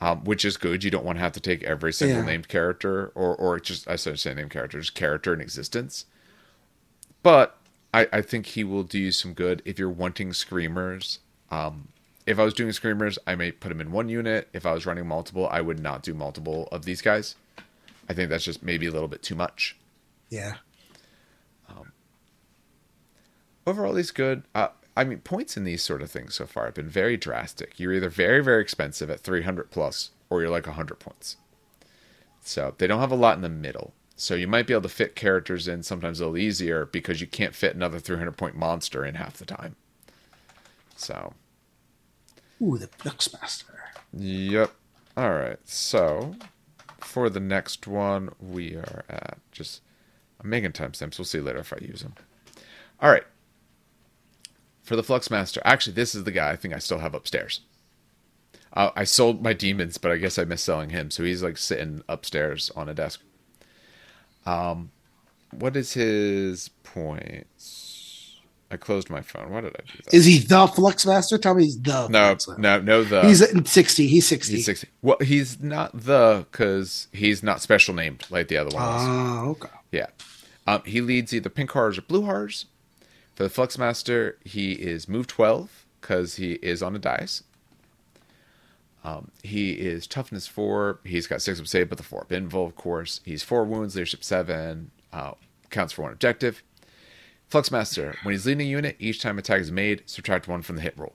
um, 0.00 0.24
which 0.24 0.44
is 0.44 0.56
good. 0.56 0.84
You 0.84 0.90
don't 0.90 1.04
want 1.04 1.16
to 1.18 1.22
have 1.22 1.32
to 1.32 1.40
take 1.40 1.62
every 1.62 1.92
single 1.92 2.18
Yeah. 2.18 2.26
named 2.26 2.48
character, 2.48 3.12
or 3.14 3.34
or 3.36 3.58
just 3.60 3.88
I 3.88 3.96
should 3.96 4.18
say 4.20 4.34
named 4.34 4.50
character, 4.50 4.78
just 4.80 4.94
character 4.94 5.32
in 5.34 5.40
existence. 5.40 6.06
But 7.22 7.56
I, 7.94 8.06
I 8.12 8.20
think 8.22 8.46
he 8.46 8.62
will 8.64 8.82
do 8.82 8.98
you 8.98 9.12
some 9.12 9.32
good 9.34 9.62
if 9.64 9.78
you're 9.78 9.90
wanting 9.90 10.32
screamers. 10.32 11.18
Um, 11.50 11.88
if 12.26 12.38
I 12.38 12.44
was 12.44 12.54
doing 12.54 12.72
screamers, 12.72 13.18
I 13.26 13.34
may 13.36 13.52
put 13.52 13.70
him 13.72 13.80
in 13.80 13.90
one 13.92 14.08
unit. 14.08 14.48
If 14.52 14.66
I 14.66 14.72
was 14.72 14.84
running 14.86 15.06
multiple, 15.06 15.48
I 15.48 15.60
would 15.60 15.78
not 15.80 16.02
do 16.02 16.12
multiple 16.14 16.68
of 16.72 16.84
these 16.84 17.00
guys. 17.00 17.36
I 18.08 18.14
think 18.14 18.30
that's 18.30 18.44
just 18.44 18.62
maybe 18.62 18.86
a 18.86 18.90
little 18.92 19.08
bit 19.08 19.22
too 19.22 19.34
much. 19.34 19.76
Yeah. 20.28 20.56
Overall, 23.66 23.96
he's 23.96 24.12
good. 24.12 24.44
Uh, 24.54 24.68
I 24.96 25.04
mean, 25.04 25.18
points 25.20 25.56
in 25.56 25.64
these 25.64 25.82
sort 25.82 26.02
of 26.02 26.10
things 26.10 26.34
so 26.34 26.46
far 26.46 26.64
have 26.66 26.74
been 26.74 26.88
very 26.88 27.16
drastic. 27.16 27.78
You're 27.78 27.92
either 27.92 28.08
very, 28.08 28.42
very 28.42 28.62
expensive 28.62 29.10
at 29.10 29.20
300 29.20 29.70
plus, 29.70 30.10
or 30.30 30.40
you're 30.40 30.50
like 30.50 30.66
100 30.66 30.98
points. 30.98 31.36
So 32.40 32.74
they 32.78 32.86
don't 32.86 33.00
have 33.00 33.12
a 33.12 33.16
lot 33.16 33.36
in 33.36 33.42
the 33.42 33.48
middle. 33.48 33.92
So 34.16 34.34
you 34.34 34.48
might 34.48 34.66
be 34.66 34.72
able 34.72 34.82
to 34.82 34.88
fit 34.88 35.14
characters 35.14 35.68
in 35.68 35.82
sometimes 35.82 36.20
a 36.20 36.24
little 36.24 36.38
easier 36.38 36.86
because 36.86 37.20
you 37.20 37.26
can't 37.26 37.54
fit 37.54 37.74
another 37.74 37.98
300 37.98 38.32
point 38.36 38.56
monster 38.56 39.04
in 39.04 39.16
half 39.16 39.36
the 39.36 39.44
time. 39.44 39.76
So, 40.96 41.34
Ooh, 42.62 42.78
the 42.78 42.86
Fluxmaster. 42.88 43.76
yep. 44.12 44.72
All 45.16 45.32
right. 45.32 45.58
So 45.64 46.34
for 47.00 47.28
the 47.28 47.40
next 47.40 47.86
one, 47.86 48.30
we 48.40 48.74
are 48.76 49.04
at 49.08 49.38
just. 49.52 49.82
I'm 50.40 50.50
making 50.50 50.72
timestamps. 50.72 51.18
We'll 51.18 51.24
see 51.24 51.40
later 51.40 51.58
if 51.60 51.72
I 51.72 51.78
use 51.80 52.02
them. 52.02 52.14
All 53.00 53.10
right. 53.10 53.24
For 54.86 54.94
the 54.94 55.02
Fluxmaster, 55.02 55.58
actually, 55.64 55.94
this 55.94 56.14
is 56.14 56.22
the 56.22 56.30
guy 56.30 56.50
I 56.52 56.56
think 56.56 56.72
I 56.72 56.78
still 56.78 57.00
have 57.00 57.12
upstairs. 57.12 57.60
Uh, 58.72 58.90
I 58.94 59.02
sold 59.02 59.42
my 59.42 59.52
demons, 59.52 59.98
but 59.98 60.12
I 60.12 60.16
guess 60.16 60.38
I 60.38 60.44
missed 60.44 60.64
selling 60.64 60.90
him, 60.90 61.10
so 61.10 61.24
he's 61.24 61.42
like 61.42 61.58
sitting 61.58 62.02
upstairs 62.08 62.70
on 62.76 62.88
a 62.88 62.94
desk. 62.94 63.20
Um, 64.46 64.92
what 65.50 65.76
is 65.76 65.94
his 65.94 66.68
points? 66.84 68.38
I 68.70 68.76
closed 68.76 69.10
my 69.10 69.22
phone. 69.22 69.50
Why 69.50 69.60
did 69.62 69.74
I 69.76 69.80
do 69.90 69.98
that? 70.04 70.14
Is 70.14 70.24
he 70.24 70.38
the 70.38 70.66
Fluxmaster? 70.68 71.42
Tell 71.42 71.54
me 71.56 71.64
he's 71.64 71.80
the. 71.80 72.06
no, 72.06 72.36
Fluxmaster. 72.36 72.58
no, 72.58 72.80
no. 72.80 73.02
The 73.02 73.22
He's 73.26 73.38
60. 73.72 74.06
He's 74.06 74.26
60. 74.28 74.54
he's 74.54 74.66
sixty. 74.66 74.88
Well, 75.02 75.18
he's 75.20 75.60
not 75.60 75.98
the 75.98 76.46
because 76.52 77.08
he's 77.12 77.42
not 77.42 77.60
special 77.60 77.92
named 77.92 78.24
like 78.30 78.46
the 78.46 78.56
other 78.58 78.70
one 78.72 78.84
was. 78.84 79.02
Oh, 79.04 79.50
okay. 79.50 79.68
Yeah. 79.90 80.06
Um, 80.68 80.82
he 80.86 81.00
leads 81.00 81.34
either 81.34 81.48
pink 81.48 81.72
horrors 81.72 81.98
or 81.98 82.02
blue 82.02 82.22
horrors. 82.24 82.66
For 83.36 83.42
the 83.42 83.50
Fluxmaster, 83.50 84.34
he 84.44 84.72
is 84.72 85.08
move 85.08 85.26
12 85.26 85.84
because 86.00 86.36
he 86.36 86.52
is 86.54 86.82
on 86.82 86.96
a 86.96 86.98
dice. 86.98 87.42
Um, 89.04 89.30
he 89.42 89.72
is 89.72 90.06
toughness 90.06 90.48
4. 90.48 91.00
He's 91.04 91.26
got 91.26 91.42
6 91.42 91.60
of 91.60 91.68
save, 91.68 91.90
but 91.90 91.98
the 91.98 92.04
4 92.04 92.22
up 92.22 92.30
invul, 92.30 92.66
of 92.66 92.74
course. 92.76 93.20
He's 93.24 93.42
4 93.42 93.64
wounds, 93.64 93.94
leadership 93.94 94.24
7, 94.24 94.90
uh, 95.12 95.32
counts 95.68 95.92
for 95.92 96.02
1 96.02 96.12
objective. 96.12 96.62
Fluxmaster, 97.50 98.16
when 98.24 98.32
he's 98.32 98.46
leading 98.46 98.66
a 98.66 98.70
unit, 98.70 98.96
each 98.98 99.20
time 99.20 99.38
attack 99.38 99.60
is 99.60 99.70
made, 99.70 100.02
subtract 100.06 100.48
1 100.48 100.62
from 100.62 100.76
the 100.76 100.82
hit 100.82 100.98
roll. 100.98 101.14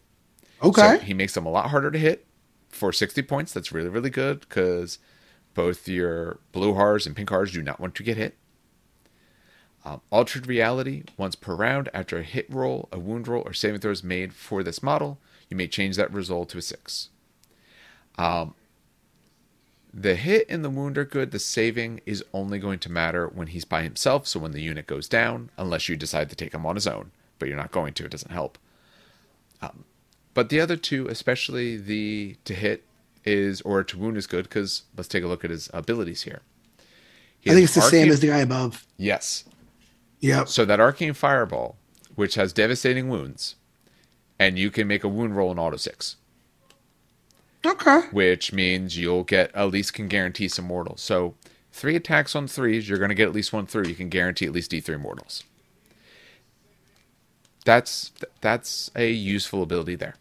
Okay. 0.64 0.82
So 0.82 0.98
he 1.00 1.16
makes 1.16 1.34
them 1.34 1.48
a 1.48 1.52
lot 1.52 1.72
harder 1.72 1.90
to 1.90 2.00
hit 2.00 2.28
for 2.70 2.94
60 2.94 3.24
points. 3.24 3.52
That's 3.52 3.72
really, 3.72 3.90
really 3.90 4.12
good 4.12 4.42
because 4.42 5.00
both 5.56 5.88
your 5.88 6.40
blue 6.52 6.76
hars 6.76 7.08
and 7.08 7.16
pink 7.16 7.32
hars 7.32 7.52
do 7.52 7.64
not 7.64 7.80
want 7.80 7.96
to 7.96 8.04
get 8.04 8.16
hit. 8.16 8.38
Um, 9.84 10.02
altered 10.12 10.48
reality, 10.48 11.04
once 11.18 11.36
per 11.36 11.56
round, 11.56 11.90
after 11.94 12.20
a 12.20 12.24
hit 12.24 12.46
roll, 12.50 12.88
a 12.92 13.00
wound 13.00 13.28
roll, 13.28 13.44
or 13.46 13.54
saving 13.54 13.80
throw 13.80 13.92
is 13.92 14.04
made 14.04 14.34
for 14.34 14.62
this 14.64 14.84
model, 14.84 15.18
you 15.50 15.58
may 15.58 15.68
change 15.68 15.96
that 15.96 16.14
result 16.14 16.50
to 16.50 16.60
a 16.60 16.62
6. 16.62 17.10
Um, 18.18 18.54
the 19.94 20.16
hit 20.16 20.46
and 20.50 20.64
the 20.64 20.70
wound 20.70 20.98
are 20.98 21.06
good. 21.06 21.32
The 21.32 21.40
saving 21.40 22.02
is 22.06 22.24
only 22.34 22.60
going 22.60 22.80
to 22.80 22.92
matter 22.92 23.28
when 23.28 23.48
he's 23.48 23.66
by 23.66 23.82
himself, 23.82 24.28
so 24.28 24.40
when 24.40 24.52
the 24.52 24.62
unit 24.62 24.88
goes 24.88 25.10
down, 25.10 25.50
unless 25.58 25.90
you 25.90 25.98
decide 25.98 26.30
to 26.30 26.36
take 26.36 26.54
him 26.54 26.66
on 26.66 26.76
his 26.76 26.88
own. 26.88 27.12
But 27.40 27.48
you're 27.50 27.58
not 27.58 27.72
going 27.72 27.94
to, 27.96 28.06
it 28.06 28.12
doesn't 28.12 28.32
help. 28.32 28.58
But 30.34 30.50
the 30.50 30.60
other 30.60 30.78
two, 30.78 31.08
especially 31.08 31.78
the 31.78 32.38
to 32.46 32.54
hit 32.54 32.84
is 33.26 33.62
or 33.62 33.84
to 33.84 33.98
wound 33.98 34.18
is 34.18 34.28
good 34.28 34.44
because 34.44 34.84
let's 34.96 35.08
take 35.10 35.24
a 35.24 35.28
look 35.28 35.44
at 35.44 35.52
his 35.52 35.70
abilities 35.74 36.24
here. 36.24 36.42
He 37.40 37.52
I 37.52 37.54
think 37.54 37.66
it's 37.66 37.76
the 37.76 37.82
same 37.82 38.10
as 38.10 38.20
the 38.20 38.28
guy 38.28 38.40
above. 38.40 38.86
yes. 38.98 39.44
Yep. 40.22 40.48
So 40.48 40.66
that 40.66 40.80
arcane 40.80 41.14
fireball 41.14 41.78
which 42.16 42.36
has 42.36 42.54
devastating 42.54 43.10
wounds, 43.10 43.56
and 44.38 44.60
you 44.60 44.70
can 44.70 44.88
make 44.88 45.04
a 45.04 45.08
wound 45.08 45.36
roll 45.36 45.52
in 45.52 45.58
auto 45.60 45.78
six, 45.78 46.18
Okay. 47.66 48.02
which 48.12 48.52
means 48.54 48.98
you'll 48.98 49.24
get 49.24 49.50
at 49.56 49.72
least 49.72 49.94
can 49.94 50.08
guarantee 50.08 50.48
some 50.48 50.66
mortals. 50.66 51.02
So 51.02 51.36
three 51.72 51.96
attacks 51.96 52.36
on 52.36 52.48
threes, 52.48 52.90
you're 52.90 52.98
going 52.98 53.10
to 53.10 53.16
get 53.16 53.28
at 53.28 53.34
least 53.34 53.54
one 53.54 53.66
through. 53.66 53.88
You 53.88 53.96
can 53.96 54.10
guarantee 54.10 54.46
at 54.46 54.52
least 54.52 54.72
D3 54.72 55.00
mortals. 55.00 55.44
That's 57.64 58.12
that's 58.42 58.90
a 58.96 59.10
useful 59.12 59.64
ability 59.64 59.96
there. 59.96 60.16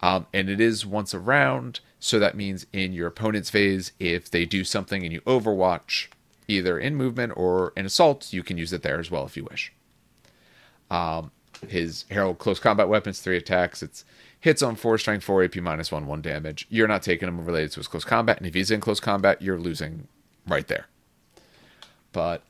Um, 0.00 0.26
and 0.32 0.48
it 0.48 0.60
is 0.60 0.86
once 0.86 1.12
a 1.12 1.18
round, 1.18 1.80
so 1.98 2.18
that 2.20 2.36
means 2.36 2.66
in 2.72 2.92
your 2.92 3.08
opponent's 3.08 3.50
phase, 3.50 3.90
if 3.98 4.30
they 4.30 4.44
do 4.44 4.62
something 4.62 5.02
and 5.02 5.12
you 5.12 5.20
overwatch, 5.22 6.06
either 6.48 6.78
in 6.78 6.96
movement 6.96 7.34
or 7.36 7.72
in 7.76 7.86
assault, 7.86 8.32
you 8.32 8.42
can 8.42 8.56
use 8.58 8.72
it 8.72 8.82
there 8.82 8.98
as 8.98 9.10
well 9.10 9.24
if 9.24 9.36
you 9.36 9.44
wish. 9.44 9.72
Um, 10.90 11.30
his 11.66 12.04
Herald 12.10 12.38
close 12.38 12.58
combat 12.58 12.88
weapons, 12.88 13.20
three 13.20 13.36
attacks. 13.36 13.82
It's 13.82 14.04
hits 14.40 14.62
on 14.62 14.76
four, 14.76 14.96
strength 14.98 15.24
four, 15.24 15.42
AP 15.44 15.56
minus 15.56 15.92
one, 15.92 16.06
one 16.06 16.22
damage. 16.22 16.66
You're 16.70 16.88
not 16.88 17.02
taking 17.02 17.28
him 17.28 17.44
related 17.44 17.72
to 17.72 17.80
his 17.80 17.88
close 17.88 18.04
combat, 18.04 18.38
and 18.38 18.46
if 18.46 18.54
he's 18.54 18.70
in 18.70 18.80
close 18.80 19.00
combat, 19.00 19.42
you're 19.42 19.58
losing 19.58 20.08
right 20.46 20.66
there. 20.66 20.86
But 22.12 22.42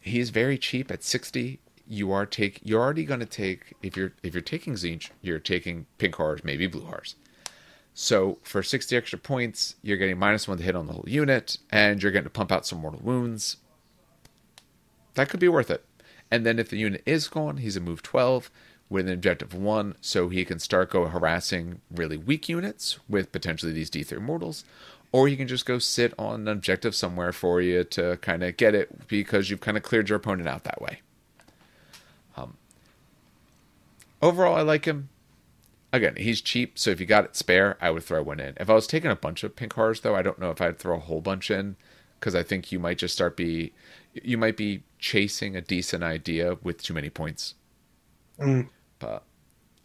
he's 0.00 0.30
very 0.30 0.58
cheap 0.58 0.90
at 0.90 1.02
sixty. 1.02 1.60
You 1.86 2.12
are 2.12 2.26
take 2.26 2.60
you're 2.62 2.82
already 2.82 3.04
going 3.04 3.20
to 3.20 3.26
take 3.26 3.74
if 3.82 3.96
you're 3.96 4.12
if 4.22 4.34
you're 4.34 4.42
taking 4.42 4.74
Tzeentch, 4.74 5.10
you're 5.22 5.38
taking 5.38 5.86
pink 5.98 6.16
horrors, 6.16 6.44
maybe 6.44 6.66
blue 6.66 6.84
horrors. 6.84 7.16
So 8.02 8.38
for 8.42 8.62
60 8.62 8.96
extra 8.96 9.18
points, 9.18 9.74
you're 9.82 9.98
getting 9.98 10.18
minus 10.18 10.48
one 10.48 10.56
to 10.56 10.64
hit 10.64 10.74
on 10.74 10.86
the 10.86 10.94
whole 10.94 11.04
unit, 11.06 11.58
and 11.70 12.02
you're 12.02 12.10
getting 12.10 12.24
to 12.24 12.30
pump 12.30 12.50
out 12.50 12.64
some 12.64 12.78
mortal 12.78 13.00
wounds. 13.02 13.58
That 15.16 15.28
could 15.28 15.38
be 15.38 15.48
worth 15.48 15.70
it. 15.70 15.84
And 16.30 16.46
then 16.46 16.58
if 16.58 16.70
the 16.70 16.78
unit 16.78 17.02
is 17.04 17.28
gone, 17.28 17.58
he's 17.58 17.76
a 17.76 17.80
move 17.80 18.02
12 18.02 18.50
with 18.88 19.06
an 19.06 19.12
objective 19.12 19.52
one, 19.52 19.96
so 20.00 20.30
he 20.30 20.46
can 20.46 20.58
start 20.58 20.88
go 20.88 21.08
harassing 21.08 21.82
really 21.94 22.16
weak 22.16 22.48
units 22.48 22.98
with 23.06 23.32
potentially 23.32 23.70
these 23.72 23.90
D3 23.90 24.18
mortals, 24.18 24.64
or 25.12 25.28
he 25.28 25.36
can 25.36 25.46
just 25.46 25.66
go 25.66 25.78
sit 25.78 26.14
on 26.18 26.40
an 26.40 26.48
objective 26.48 26.94
somewhere 26.94 27.34
for 27.34 27.60
you 27.60 27.84
to 27.84 28.16
kind 28.22 28.42
of 28.42 28.56
get 28.56 28.74
it 28.74 29.08
because 29.08 29.50
you've 29.50 29.60
kind 29.60 29.76
of 29.76 29.82
cleared 29.82 30.08
your 30.08 30.16
opponent 30.16 30.48
out 30.48 30.64
that 30.64 30.80
way. 30.80 31.02
Um, 32.34 32.56
overall, 34.22 34.54
I 34.54 34.62
like 34.62 34.86
him 34.86 35.10
again, 35.92 36.16
he's 36.16 36.40
cheap, 36.40 36.78
so 36.78 36.90
if 36.90 37.00
you 37.00 37.06
got 37.06 37.24
it 37.24 37.36
spare, 37.36 37.76
I 37.80 37.90
would 37.90 38.02
throw 38.04 38.22
one 38.22 38.40
in. 38.40 38.54
If 38.58 38.70
I 38.70 38.74
was 38.74 38.86
taking 38.86 39.10
a 39.10 39.16
bunch 39.16 39.42
of 39.44 39.56
pink 39.56 39.72
horrors, 39.72 40.00
though, 40.00 40.14
I 40.16 40.22
don't 40.22 40.38
know 40.38 40.50
if 40.50 40.60
I'd 40.60 40.78
throw 40.78 40.96
a 40.96 41.00
whole 41.00 41.20
bunch 41.20 41.50
in 41.50 41.76
because 42.18 42.34
I 42.34 42.42
think 42.42 42.70
you 42.72 42.78
might 42.78 42.98
just 42.98 43.14
start 43.14 43.36
be 43.36 43.72
you 44.12 44.36
might 44.36 44.56
be 44.56 44.82
chasing 44.98 45.54
a 45.56 45.60
decent 45.60 46.02
idea 46.02 46.56
with 46.62 46.82
too 46.82 46.92
many 46.94 47.10
points. 47.10 47.54
Mm. 48.40 48.68
But 48.98 49.24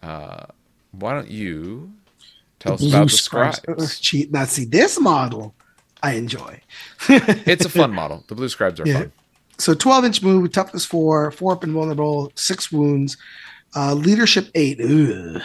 uh, 0.02 0.46
why 0.92 1.14
don't 1.14 1.30
you 1.30 1.94
tell 2.60 2.74
us 2.74 2.88
about 2.88 3.10
the 3.10 3.18
scribes. 3.18 3.60
Uh, 3.68 4.28
Now, 4.32 4.46
see, 4.46 4.66
this 4.66 5.00
model 5.00 5.54
I 6.02 6.14
enjoy. 6.14 6.62
it's 7.10 7.66
a 7.66 7.70
fun 7.70 7.94
model. 7.94 8.24
The 8.28 8.36
blue 8.36 8.50
scribes 8.50 8.80
are 8.80 8.88
Yeah. 8.88 9.00
fun. 9.00 9.12
So 9.58 9.74
12 9.74 10.06
inch 10.06 10.22
move, 10.22 10.52
toughness 10.52 10.86
four, 10.86 11.32
four 11.32 11.54
up 11.54 11.64
and 11.64 11.72
vulnerable, 11.74 12.32
six 12.36 12.72
wounds, 12.72 13.18
uh, 13.76 13.94
leadership 13.94 14.50
eight. 14.54 14.80
Ugh, 14.82 15.42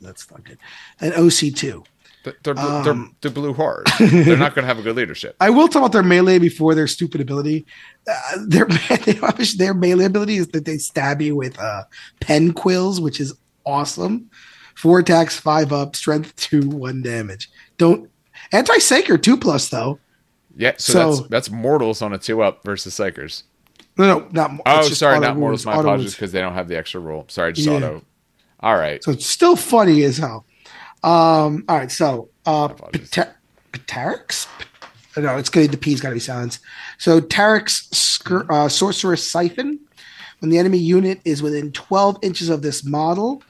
that's 0.00 0.30
not 0.30 0.44
good. 0.44 0.58
And 1.00 1.12
OC 1.14 1.54
two. 1.54 1.84
They're, 2.24 2.34
they're, 2.42 2.54
blue, 2.54 2.64
Um, 2.64 2.84
they're, 2.84 3.08
they're 3.20 3.30
blue 3.30 3.52
horrors. 3.52 3.86
they're 4.00 4.36
not 4.36 4.54
going 4.54 4.64
to 4.64 4.66
have 4.66 4.80
a 4.80 4.82
good 4.82 4.96
leadership. 4.96 5.36
I 5.40 5.50
will 5.50 5.68
talk 5.68 5.80
about 5.80 5.92
their 5.92 6.02
melee 6.02 6.40
before 6.40 6.74
their 6.74 6.88
stupid 6.88 7.20
ability. 7.20 7.64
Uh, 8.10 8.38
their 8.46 8.66
their 9.56 9.74
melee 9.74 10.04
ability 10.06 10.36
is 10.38 10.48
that 10.48 10.64
they 10.64 10.78
stab 10.78 11.22
you 11.22 11.36
with 11.36 11.56
uh, 11.60 11.84
pen 12.20 12.52
quills, 12.52 13.00
which 13.00 13.20
is 13.20 13.32
awesome. 13.64 14.28
Four 14.74 14.98
attacks, 14.98 15.38
five 15.38 15.72
up, 15.72 15.94
strength 15.96 16.34
two, 16.36 16.68
one 16.68 17.00
damage. 17.02 17.48
Don't 17.78 18.10
anti 18.52 18.74
Psyker 18.78 19.22
two 19.22 19.36
plus 19.36 19.68
though. 19.68 19.98
Yeah, 20.56 20.72
so, 20.78 20.92
So- 20.92 21.16
that's 21.16 21.28
that's 21.28 21.50
mortals 21.50 22.02
on 22.02 22.12
a 22.12 22.18
two 22.18 22.42
up 22.42 22.64
versus 22.64 22.94
Psykers. 22.94 23.44
No, 23.98 24.18
no, 24.18 24.28
not. 24.32 24.50
Oh, 24.66 24.82
sorry, 24.82 25.20
not 25.20 25.36
mortals. 25.38 25.64
My 25.64 25.78
apologies 25.78 26.14
because 26.14 26.32
they 26.32 26.40
don't 26.40 26.52
have 26.54 26.68
the 26.68 26.76
extra 26.76 27.00
rule. 27.00 27.24
Sorry, 27.28 27.52
just 27.52 27.66
Yeah. 27.68 27.74
auto. 27.76 28.02
All 28.66 28.76
right. 28.76 29.02
So 29.04 29.12
it's 29.12 29.26
still 29.26 29.54
funny 29.54 30.02
as 30.02 30.16
hell. 30.18 30.44
Um, 31.04 31.64
all 31.68 31.76
right, 31.76 31.90
so 31.92 32.30
uh, 32.46 32.66
No, 35.16 35.36
it's 35.38 35.48
good. 35.50 35.70
The 35.70 35.76
P's 35.78 36.00
got 36.00 36.08
to 36.08 36.14
be 36.16 36.20
silenced. 36.20 36.58
So 36.98 37.20
Tarek's 37.20 37.88
scur- 37.90 38.50
uh, 38.50 38.68
Sorceress 38.68 39.30
Siphon. 39.30 39.78
When 40.40 40.50
the 40.50 40.58
enemy 40.58 40.78
unit 40.78 41.20
is 41.24 41.42
within 41.42 41.70
12 41.70 42.18
inches 42.22 42.48
of 42.48 42.60
this 42.60 42.84
model, 42.84 43.40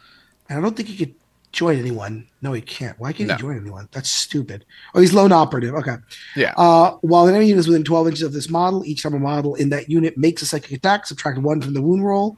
and 0.51 0.59
I 0.59 0.63
don't 0.63 0.77
think 0.77 0.89
he 0.91 0.99
could 0.99 1.15
join 1.51 1.79
anyone. 1.79 2.29
No, 2.43 2.53
he 2.53 2.61
can't. 2.61 2.97
Why 3.01 3.13
can't 3.15 3.29
No. 3.29 3.37
he 3.37 3.41
join 3.41 3.57
anyone? 3.59 3.89
That's 3.93 4.11
stupid. 4.11 4.67
Oh, 4.95 5.01
he's 5.01 5.15
lone 5.15 5.33
operative. 5.33 5.75
Okay. 5.77 5.97
Yeah. 6.37 6.53
Uh, 6.59 6.93
while 7.01 7.25
an 7.27 7.31
enemy 7.35 7.47
unit 7.49 7.61
is 7.61 7.69
within 7.69 7.85
12 7.85 8.09
inches 8.09 8.23
of 8.23 8.35
this 8.35 8.51
model, 8.51 8.85
each 8.85 9.03
time 9.03 9.15
a 9.15 9.19
model 9.19 9.55
in 9.55 9.71
that 9.71 9.89
unit 9.89 10.19
makes 10.19 10.43
a 10.43 10.47
psychic 10.47 10.73
attack, 10.73 11.07
subtract 11.07 11.39
one 11.39 11.63
from 11.63 11.73
the 11.73 11.81
wound 11.81 12.05
roll. 12.05 12.37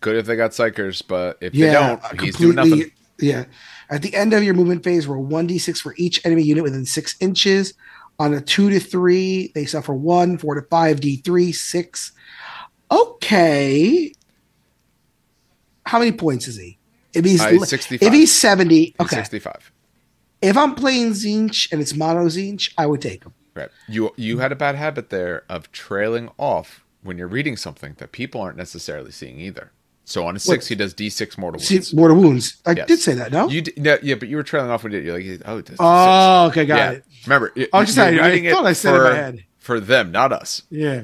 Good 0.00 0.16
if 0.16 0.26
they 0.26 0.36
got 0.36 0.52
Psykers, 0.52 1.02
but 1.06 1.38
if 1.40 1.54
Yeah, 1.54 1.66
they 1.66 1.72
don't, 2.08 2.20
he's 2.20 2.36
doing 2.36 2.56
nothing. 2.56 2.90
Yeah. 3.18 3.44
At 3.90 4.02
the 4.02 4.14
end 4.14 4.32
of 4.32 4.42
your 4.42 4.54
movement 4.54 4.82
phase, 4.82 5.06
roll 5.06 5.26
1d6 5.26 5.78
for 5.80 5.94
each 5.98 6.24
enemy 6.24 6.42
unit 6.42 6.64
within 6.64 6.86
six 6.86 7.16
inches. 7.20 7.74
On 8.18 8.32
a 8.34 8.40
two 8.40 8.70
to 8.70 8.80
three, 8.80 9.50
they 9.54 9.64
suffer 9.66 9.94
one, 9.94 10.38
four 10.38 10.54
to 10.54 10.62
five, 10.62 11.00
d3, 11.00 11.54
six. 11.54 12.12
Okay. 12.90 14.12
How 15.86 15.98
many 15.98 16.12
points 16.12 16.46
is 16.48 16.56
he? 16.56 16.78
If 17.12 17.24
he's, 17.24 17.40
Uh, 17.40 17.48
he's 17.50 17.68
65. 17.68 18.06
if 18.06 18.12
he's 18.14 18.32
70, 18.32 18.74
He's 18.76 18.94
okay. 19.00 19.16
65. 19.16 19.72
If 20.42 20.56
I'm 20.56 20.74
playing 20.74 21.12
Tzeentch 21.12 21.70
and 21.72 21.80
it's 21.80 21.94
mono 21.94 22.26
Tzeentch, 22.26 22.72
I 22.78 22.86
would 22.86 23.02
take 23.02 23.24
him. 23.24 23.34
Right. 23.54 23.68
You 23.88 24.12
you 24.16 24.38
had 24.38 24.52
a 24.52 24.56
bad 24.56 24.76
habit 24.76 25.10
there 25.10 25.42
of 25.48 25.70
trailing 25.72 26.30
off 26.38 26.84
when 27.02 27.18
you're 27.18 27.26
reading 27.28 27.56
something 27.56 27.94
that 27.98 28.12
people 28.12 28.40
aren't 28.40 28.56
necessarily 28.56 29.10
seeing 29.10 29.40
either. 29.40 29.72
So 30.10 30.26
on 30.26 30.34
a 30.34 30.40
six, 30.40 30.66
he 30.66 30.74
does 30.74 30.92
D6 30.92 31.38
mortal 31.38 31.60
See, 31.60 31.76
wounds. 31.76 31.94
mortal 31.94 32.16
wounds. 32.16 32.56
I 32.66 32.72
Yes. 32.72 32.88
did 32.88 32.98
say 32.98 33.14
that, 33.14 33.30
no? 33.30 33.48
You 33.48 33.60
did, 33.62 33.78
no, 33.80 33.96
yeah, 34.02 34.16
but 34.16 34.28
you 34.28 34.36
were 34.36 34.42
trailing 34.42 34.68
off 34.68 34.82
when 34.82 34.92
you- 34.92 34.98
you're 34.98 35.16
like, 35.16 35.40
oh, 35.46 35.62
oh, 35.78 36.46
okay, 36.48 36.64
got 36.66 36.76
yeah. 36.76 36.90
it. 36.90 37.04
Remember, 37.26 37.52
you- 37.54 37.68
I 37.72 37.84
just 37.84 37.94
saying, 37.94 38.18
I 38.18 38.50
thought 38.50 38.66
I 38.66 38.72
said 38.72 38.94
it 38.94 38.96
in 38.96 39.02
for, 39.02 39.10
my 39.10 39.16
head. 39.16 39.44
for 39.60 39.78
them, 39.80 40.10
not 40.10 40.32
us. 40.32 40.62
Yeah. 40.68 41.02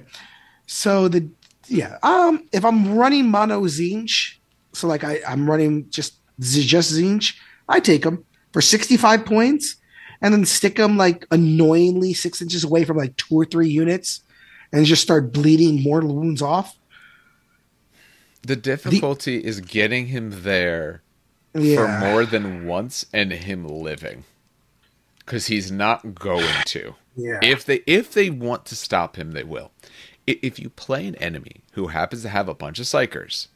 So 0.67 1.07
the 1.07 1.29
yeah, 1.69 1.99
um, 2.03 2.45
if 2.53 2.65
I'm 2.65 2.97
running 2.97 3.31
mono 3.31 3.61
Tzeentch, 3.63 4.35
so 4.73 4.89
like 4.89 5.05
I 5.05 5.21
I'm 5.29 5.49
running 5.49 5.87
just 5.91 6.15
just 6.41 6.93
Tzeentch, 6.93 7.35
I 7.69 7.79
take 7.79 8.05
him 8.05 8.25
for 8.53 8.61
65 8.61 9.25
points, 9.25 9.77
and 10.21 10.35
then 10.35 10.45
stick 10.45 10.79
him 10.79 10.97
like 10.97 11.27
annoyingly 11.31 12.13
six 12.13 12.43
inches 12.43 12.65
away 12.65 12.85
from 12.85 12.97
like 12.97 13.17
two 13.17 13.35
or 13.37 13.45
three 13.45 13.69
units, 13.69 14.23
and 14.73 14.85
just 14.85 15.03
start 15.03 15.33
bleeding 15.33 15.83
mortal 15.85 16.17
wounds 16.17 16.43
off. 16.43 16.75
The 18.43 18.57
difficulty 18.57 19.45
is 19.45 19.61
getting 19.61 20.07
him 20.07 20.43
there 20.43 21.03
Yeah. 21.55 21.77
for 21.77 22.07
more 22.07 22.25
than 22.25 22.67
once 22.67 23.07
and 23.13 23.33
him 23.33 23.67
living. 23.67 24.25
Because 25.19 25.47
he's 25.47 25.73
not 25.73 26.15
going 26.15 26.47
to. 26.67 26.95
Yeah. 27.17 27.41
if 27.43 27.65
they 27.65 27.77
if 27.87 28.13
they 28.13 28.29
want 28.29 28.67
to 28.67 28.77
stop 28.77 29.17
him 29.17 29.33
they 29.33 29.43
will. 29.43 29.71
If 30.27 30.59
you 30.59 30.69
play 30.71 31.07
an 31.07 31.15
enemy 31.17 31.63
who 31.73 31.87
happens 31.89 32.23
to 32.23 32.29
have 32.29 32.49
a 32.49 32.55
bunch 32.55 32.79
of 32.79 32.85
Psykers 32.87 33.49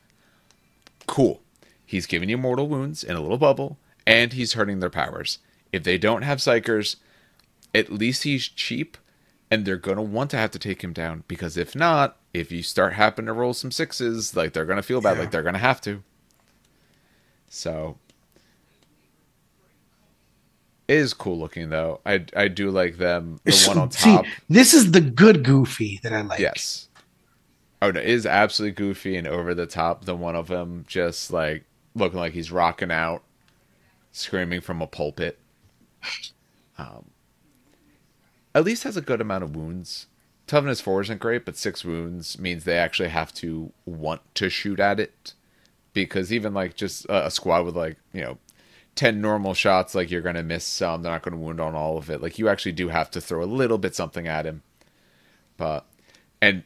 cool. 1.06 1.42
He's 1.84 2.06
giving 2.06 2.28
you 2.28 2.38
mortal 2.38 2.68
wounds 2.68 3.02
in 3.04 3.16
a 3.16 3.20
little 3.20 3.36
bubble 3.38 3.76
and 4.06 4.32
he's 4.32 4.52
hurting 4.54 4.78
their 4.80 4.90
powers. 4.90 5.38
If 5.72 5.82
they 5.84 5.98
don't 5.98 6.22
have 6.22 6.38
Psykers 6.38 6.96
at 7.74 7.92
least 7.92 8.22
he's 8.24 8.48
cheap 8.48 8.96
and 9.50 9.64
they're 9.64 9.76
going 9.76 9.96
to 9.96 10.02
want 10.02 10.30
to 10.30 10.36
have 10.36 10.50
to 10.52 10.58
take 10.58 10.82
him 10.82 10.92
down 10.92 11.24
because 11.28 11.56
if 11.56 11.74
not 11.76 12.16
if 12.32 12.52
you 12.52 12.62
start 12.62 12.92
having 12.92 13.26
to 13.26 13.32
roll 13.32 13.52
some 13.54 13.70
sixes 13.70 14.36
like 14.36 14.52
they're 14.52 14.64
going 14.64 14.76
to 14.76 14.82
feel 14.82 15.00
bad 15.00 15.14
Yeah. 15.16 15.20
like 15.22 15.30
they're 15.30 15.42
going 15.42 15.54
to 15.54 15.58
have 15.60 15.80
to 15.82 16.02
so 17.48 17.96
it 20.88 20.96
is 20.96 21.14
cool 21.14 21.38
looking 21.38 21.70
though. 21.70 22.00
I 22.04 22.24
I 22.36 22.48
do 22.48 22.70
like 22.70 22.96
them. 22.96 23.40
The 23.44 23.64
one 23.68 23.78
on 23.78 23.90
see, 23.92 24.10
top, 24.16 24.24
this 24.48 24.74
is 24.74 24.90
the 24.92 25.00
good 25.00 25.44
Goofy 25.44 26.00
that 26.02 26.12
I 26.12 26.22
like. 26.22 26.40
yes. 26.40 26.88
Oh 27.82 27.90
no, 27.90 28.00
it 28.00 28.06
is 28.08 28.26
absolutely 28.26 28.74
goofy 28.74 29.16
and 29.16 29.26
over 29.26 29.54
the 29.54 29.66
top. 29.66 30.04
The 30.04 30.14
one 30.16 30.34
of 30.36 30.48
them 30.48 30.84
just 30.88 31.32
like 31.32 31.64
looking 31.94 32.18
like 32.18 32.32
he's 32.34 32.50
rocking 32.52 32.90
out, 32.90 33.22
screaming 34.12 34.60
from 34.60 34.82
a 34.82 34.86
pulpit. 34.86 35.38
Um, 36.76 37.10
at 38.54 38.64
least 38.64 38.82
has 38.82 38.96
a 38.96 39.00
good 39.00 39.20
amount 39.20 39.44
of 39.44 39.54
wounds. 39.56 40.06
Toughness 40.50 40.80
four 40.80 41.00
isn't 41.00 41.20
great, 41.20 41.44
but 41.44 41.56
six 41.56 41.84
wounds 41.84 42.36
means 42.36 42.64
they 42.64 42.76
actually 42.76 43.10
have 43.10 43.32
to 43.34 43.70
want 43.86 44.20
to 44.34 44.50
shoot 44.50 44.80
at 44.80 44.98
it. 44.98 45.34
Because 45.92 46.32
even 46.32 46.52
like 46.52 46.74
just 46.74 47.04
a, 47.04 47.26
a 47.26 47.30
squad 47.30 47.64
with 47.64 47.76
like 47.76 47.98
you 48.12 48.20
know 48.20 48.38
10 48.96 49.20
normal 49.20 49.54
shots 49.54 49.94
like 49.94 50.10
you're 50.10 50.20
going 50.22 50.34
to 50.34 50.42
miss 50.42 50.64
some 50.64 51.02
they're 51.02 51.12
not 51.12 51.22
going 51.22 51.32
to 51.32 51.38
wound 51.38 51.60
on 51.60 51.76
all 51.76 51.96
of 51.98 52.10
it 52.10 52.20
like 52.20 52.36
you 52.40 52.48
actually 52.48 52.72
do 52.72 52.88
have 52.88 53.10
to 53.12 53.20
throw 53.20 53.42
a 53.42 53.46
little 53.46 53.78
bit 53.78 53.94
something 53.94 54.26
at 54.26 54.44
him 54.44 54.62
but 55.56 55.86
and 56.42 56.64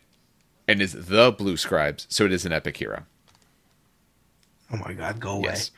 and 0.66 0.80
is 0.80 0.92
the 0.94 1.30
blue 1.30 1.58
scribes 1.58 2.06
so 2.08 2.24
it 2.24 2.32
is 2.32 2.46
an 2.46 2.52
epic 2.52 2.78
hero 2.78 3.04
Oh 4.72 4.78
my 4.78 4.94
god, 4.94 5.20
go 5.20 5.32
away. 5.32 5.48
Yes. 5.54 5.70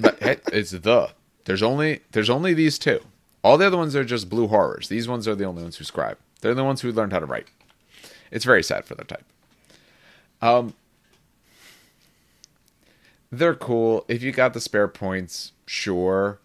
but 0.00 0.20
it- 0.20 0.42
it's 0.52 0.72
the. 0.72 1.10
There's 1.44 1.62
only 1.62 2.00
there's 2.10 2.28
only 2.30 2.52
these 2.52 2.78
two. 2.78 3.00
All 3.44 3.56
the 3.56 3.66
other 3.66 3.76
ones 3.76 3.94
are 3.96 4.04
just 4.04 4.28
blue 4.28 4.48
horrors. 4.48 4.88
These 4.88 5.06
ones 5.08 5.26
are 5.28 5.36
the 5.36 5.44
only 5.44 5.62
ones 5.62 5.76
who 5.76 5.84
scribe. 5.84 6.18
They're 6.40 6.54
the 6.54 6.64
ones 6.64 6.80
who 6.80 6.92
learned 6.92 7.12
how 7.12 7.18
to 7.18 7.26
write. 7.26 7.48
It's 8.30 8.44
very 8.44 8.62
sad 8.62 8.84
for 8.84 8.94
their 8.94 9.04
type. 9.04 9.24
Um, 10.40 10.74
they're 13.30 13.54
cool. 13.54 14.04
If 14.08 14.22
you 14.22 14.32
got 14.32 14.54
the 14.54 14.60
spare 14.60 14.88
points, 14.88 15.52
sure. 15.66 16.40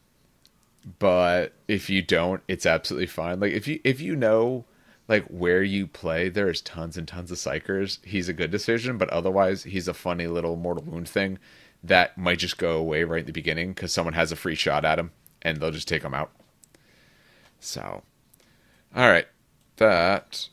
But 0.99 1.53
if 1.67 1.89
you 1.89 2.01
don't, 2.01 2.43
it's 2.47 2.65
absolutely 2.65 3.07
fine. 3.07 3.39
Like 3.39 3.53
if 3.53 3.67
you 3.67 3.79
if 3.83 3.99
you 3.99 4.15
know 4.15 4.65
like 5.07 5.25
where 5.25 5.63
you 5.63 5.87
play, 5.87 6.29
there's 6.29 6.61
tons 6.61 6.97
and 6.97 7.07
tons 7.07 7.31
of 7.31 7.37
Psykers. 7.37 8.03
He's 8.05 8.29
a 8.29 8.33
good 8.33 8.51
decision, 8.51 8.97
but 8.97 9.09
otherwise, 9.09 9.63
he's 9.63 9.87
a 9.87 9.93
funny 9.93 10.27
little 10.27 10.55
mortal 10.55 10.83
wound 10.83 11.09
thing 11.09 11.39
that 11.83 12.17
might 12.17 12.39
just 12.39 12.57
go 12.57 12.77
away 12.77 13.03
right 13.03 13.21
at 13.21 13.25
the 13.27 13.31
beginning 13.31 13.69
because 13.69 13.93
someone 13.93 14.13
has 14.13 14.31
a 14.31 14.35
free 14.35 14.55
shot 14.55 14.85
at 14.85 14.99
him 14.99 15.11
and 15.41 15.57
they'll 15.57 15.71
just 15.71 15.87
take 15.87 16.03
him 16.03 16.13
out. 16.13 16.31
So, 17.59 18.03
all 18.95 19.09
right, 19.09 19.27
that 19.77 20.49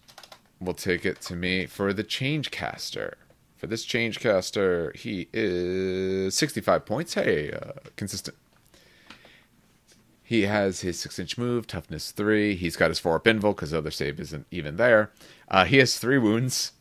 will 0.60 0.74
take 0.74 1.04
it 1.04 1.20
to 1.22 1.36
me 1.36 1.66
for 1.66 1.92
the 1.92 2.04
Changecaster. 2.04 3.14
For 3.56 3.66
this 3.66 3.86
Changecaster, 3.86 4.94
he 4.96 5.28
is 5.32 6.34
65 6.34 6.84
points. 6.84 7.14
Hey, 7.14 7.52
uh, 7.52 7.72
consistent. 7.96 8.36
He 10.22 10.42
has 10.42 10.80
his 10.80 10.98
six 10.98 11.18
inch 11.18 11.36
move, 11.36 11.66
toughness 11.66 12.10
three. 12.10 12.56
He's 12.56 12.76
got 12.76 12.90
his 12.90 12.98
four 12.98 13.16
up 13.16 13.24
invul 13.24 13.54
because 13.54 13.74
other 13.74 13.90
save 13.90 14.18
isn't 14.18 14.46
even 14.50 14.76
there. 14.76 15.10
Uh, 15.48 15.64
he 15.64 15.76
has 15.76 15.98
three 15.98 16.18
wounds, 16.18 16.72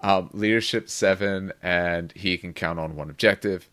um, 0.00 0.30
leadership 0.32 0.88
seven, 0.88 1.52
and 1.62 2.12
he 2.12 2.38
can 2.38 2.52
count 2.52 2.78
on 2.78 2.94
one 2.96 3.10
objective. 3.10 3.68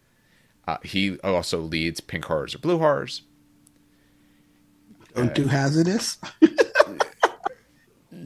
Uh, 0.67 0.77
he 0.83 1.17
also 1.19 1.59
leads 1.59 1.99
pink 1.99 2.25
horrors 2.25 2.55
or 2.55 2.57
blue 2.57 2.79
horrors. 2.79 3.21
Don't 5.15 5.33
do 5.33 5.47
hazardous. 5.47 6.17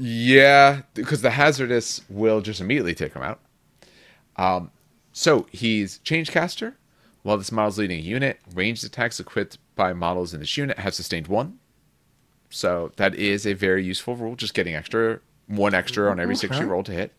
Yeah, 0.03 0.81
because 0.95 1.21
the 1.21 1.29
hazardous 1.29 2.01
will 2.09 2.41
just 2.41 2.59
immediately 2.59 2.95
take 2.95 3.13
him 3.13 3.21
out. 3.21 3.39
Um, 4.35 4.71
so 5.13 5.45
he's 5.51 5.99
Changecaster. 5.99 6.73
While 7.21 7.37
this 7.37 7.51
model's 7.51 7.77
leading 7.77 7.99
a 7.99 8.01
unit, 8.01 8.39
ranged 8.51 8.83
attacks 8.83 9.19
equipped 9.19 9.59
by 9.75 9.93
models 9.93 10.33
in 10.33 10.39
this 10.39 10.57
unit 10.57 10.79
have 10.79 10.95
sustained 10.95 11.27
one. 11.27 11.59
So 12.49 12.91
that 12.95 13.13
is 13.13 13.45
a 13.45 13.53
very 13.53 13.83
useful 13.83 14.15
rule. 14.15 14.35
Just 14.35 14.55
getting 14.55 14.73
extra 14.73 15.19
one 15.45 15.75
extra 15.75 16.09
on 16.09 16.19
every 16.19 16.35
six 16.35 16.57
you 16.57 16.65
roll 16.65 16.81
to 16.81 16.91
hit. 16.91 17.13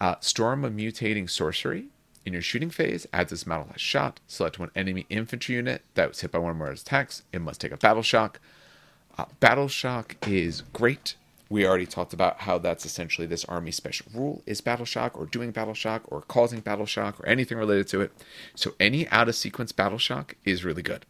Uh, 0.00 0.14
Storm 0.20 0.64
of 0.64 0.72
mutating 0.74 1.28
sorcery. 1.28 1.86
In 2.24 2.34
your 2.34 2.42
shooting 2.42 2.70
phase, 2.70 3.04
adds 3.12 3.30
this 3.30 3.48
model 3.48 3.66
has 3.72 3.80
shot. 3.80 4.20
Select 4.28 4.60
one 4.60 4.70
enemy 4.76 5.06
infantry 5.10 5.56
unit 5.56 5.82
that 5.94 6.08
was 6.08 6.20
hit 6.20 6.30
by 6.30 6.38
one 6.38 6.56
more 6.56 6.68
of 6.68 6.74
its 6.74 6.82
attacks. 6.82 7.22
It 7.32 7.40
must 7.40 7.60
take 7.60 7.72
a 7.72 7.76
battle 7.76 8.02
shock. 8.04 8.38
Uh, 9.16 9.24
battle 9.40 9.66
shock 9.66 10.14
is 10.28 10.62
great. 10.72 11.16
We 11.50 11.66
already 11.66 11.86
talked 11.86 12.12
about 12.12 12.40
how 12.40 12.58
that's 12.58 12.84
essentially 12.84 13.26
this 13.26 13.44
army 13.46 13.70
special 13.70 14.06
rule 14.14 14.42
is 14.44 14.60
battle 14.60 14.84
shock 14.84 15.18
or 15.18 15.24
doing 15.24 15.50
battle 15.50 15.74
shock 15.74 16.02
or 16.08 16.20
causing 16.22 16.60
battle 16.60 16.84
shock 16.84 17.18
or 17.20 17.26
anything 17.26 17.56
related 17.56 17.88
to 17.88 18.02
it. 18.02 18.12
So 18.54 18.74
any 18.78 19.08
out 19.08 19.28
of 19.28 19.34
sequence 19.34 19.72
battle 19.72 19.98
shock 19.98 20.34
is 20.44 20.64
really 20.64 20.82
good. 20.82 21.06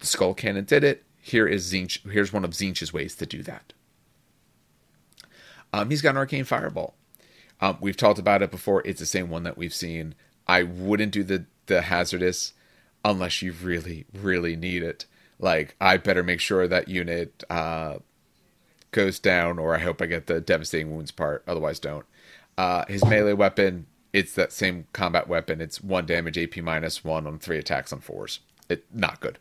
The 0.00 0.06
Skullcannon 0.06 0.66
did 0.66 0.84
it. 0.84 1.04
Here 1.18 1.46
is 1.46 1.72
Tzeentch. 1.72 2.10
Here's 2.10 2.32
one 2.32 2.44
of 2.44 2.50
Tzeentch's 2.50 2.92
ways 2.92 3.14
to 3.16 3.26
do 3.26 3.42
that. 3.42 3.72
Um, 5.72 5.90
he's 5.90 6.02
got 6.02 6.10
an 6.10 6.16
arcane 6.16 6.44
fireball. 6.44 6.94
Um, 7.60 7.76
we've 7.80 7.96
talked 7.96 8.18
about 8.18 8.42
it 8.42 8.50
before. 8.50 8.82
It's 8.84 9.00
the 9.00 9.06
same 9.06 9.28
one 9.30 9.44
that 9.44 9.58
we've 9.58 9.74
seen. 9.74 10.14
I 10.46 10.62
wouldn't 10.62 11.12
do 11.12 11.22
the 11.22 11.46
the 11.66 11.82
hazardous 11.82 12.52
unless 13.04 13.40
you 13.42 13.52
really 13.52 14.06
really 14.12 14.56
need 14.56 14.82
it. 14.82 15.06
Like 15.38 15.76
I 15.80 15.96
better 15.96 16.22
make 16.22 16.40
sure 16.40 16.66
that 16.66 16.88
unit 16.88 17.44
uh, 17.48 17.98
goes 18.92 19.18
down, 19.18 19.58
or 19.58 19.74
I 19.74 19.78
hope 19.78 20.00
I 20.02 20.06
get 20.06 20.26
the 20.26 20.40
devastating 20.40 20.90
wounds 20.90 21.10
part. 21.10 21.42
Otherwise, 21.46 21.78
don't. 21.78 22.06
Uh, 22.58 22.84
his 22.88 23.04
melee 23.04 23.32
weapon, 23.32 23.86
it's 24.12 24.34
that 24.34 24.52
same 24.52 24.86
combat 24.92 25.28
weapon. 25.28 25.60
It's 25.60 25.80
one 25.80 26.06
damage, 26.06 26.36
AP 26.36 26.58
minus 26.58 27.04
one 27.04 27.26
on 27.26 27.38
three 27.38 27.58
attacks 27.58 27.92
on 27.92 28.00
fours. 28.00 28.40
It 28.68 28.84
not 28.92 29.20
good. 29.20 29.38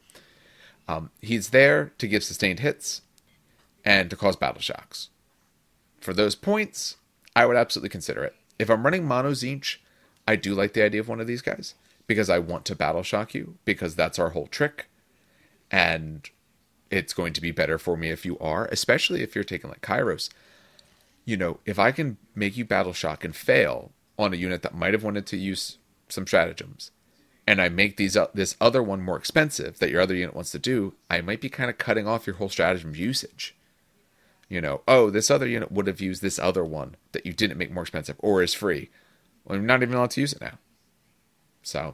Um, 0.87 1.11
he's 1.21 1.49
there 1.49 1.93
to 1.97 2.07
give 2.07 2.23
sustained 2.23 2.61
hits 2.61 3.01
and 3.85 4.09
to 4.09 4.15
cause 4.15 4.35
battle 4.35 4.61
shocks. 4.61 5.09
For 5.99 6.13
those 6.13 6.35
points, 6.35 6.97
I 7.35 7.45
would 7.45 7.57
absolutely 7.57 7.89
consider 7.89 8.23
it. 8.23 8.35
If 8.57 8.69
I'm 8.69 8.83
running 8.83 9.05
mono 9.05 9.31
Tzeentch, 9.31 9.77
I 10.27 10.35
do 10.35 10.53
like 10.53 10.73
the 10.73 10.83
idea 10.83 11.01
of 11.01 11.07
one 11.07 11.19
of 11.19 11.27
these 11.27 11.41
guys 11.41 11.75
because 12.07 12.29
I 12.29 12.39
want 12.39 12.65
to 12.65 12.75
battle 12.75 13.03
shock 13.03 13.33
you 13.33 13.55
because 13.65 13.95
that's 13.95 14.19
our 14.19 14.29
whole 14.29 14.47
trick. 14.47 14.87
And 15.71 16.29
it's 16.91 17.13
going 17.13 17.33
to 17.33 17.41
be 17.41 17.51
better 17.51 17.77
for 17.77 17.95
me 17.95 18.09
if 18.09 18.25
you 18.25 18.37
are, 18.39 18.65
especially 18.65 19.21
if 19.21 19.35
you're 19.35 19.43
taking 19.43 19.69
like 19.69 19.81
Kairos. 19.81 20.29
You 21.25 21.37
know, 21.37 21.59
if 21.65 21.77
I 21.77 21.91
can 21.91 22.17
make 22.35 22.57
you 22.57 22.65
battle 22.65 22.93
shock 22.93 23.23
and 23.23 23.35
fail 23.35 23.91
on 24.17 24.33
a 24.33 24.37
unit 24.37 24.61
that 24.63 24.75
might 24.75 24.93
have 24.93 25.03
wanted 25.03 25.25
to 25.27 25.37
use 25.37 25.77
some 26.07 26.25
stratagems, 26.25 26.91
and 27.45 27.61
I 27.61 27.69
make 27.69 27.97
these 27.97 28.15
uh, 28.15 28.27
this 28.33 28.55
other 28.61 28.83
one 28.83 29.01
more 29.01 29.17
expensive 29.17 29.79
that 29.79 29.89
your 29.89 30.01
other 30.01 30.15
unit 30.15 30.35
wants 30.35 30.51
to 30.51 30.59
do, 30.59 30.93
I 31.09 31.21
might 31.21 31.41
be 31.41 31.49
kind 31.49 31.69
of 31.69 31.77
cutting 31.77 32.07
off 32.07 32.27
your 32.27 32.35
whole 32.35 32.49
stratagem 32.49 32.95
usage. 32.95 33.55
You 34.47 34.61
know, 34.61 34.81
oh, 34.87 35.09
this 35.09 35.29
other 35.29 35.47
unit 35.47 35.71
would 35.71 35.87
have 35.87 36.01
used 36.01 36.21
this 36.21 36.39
other 36.39 36.65
one 36.65 36.95
that 37.11 37.25
you 37.25 37.33
didn't 37.33 37.57
make 37.57 37.71
more 37.71 37.83
expensive 37.83 38.15
or 38.19 38.41
is 38.41 38.53
free. 38.53 38.89
Well, 39.45 39.57
you're 39.57 39.65
not 39.65 39.83
even 39.83 39.95
allowed 39.95 40.11
to 40.11 40.21
use 40.21 40.33
it 40.33 40.41
now. 40.41 40.57
So, 41.61 41.93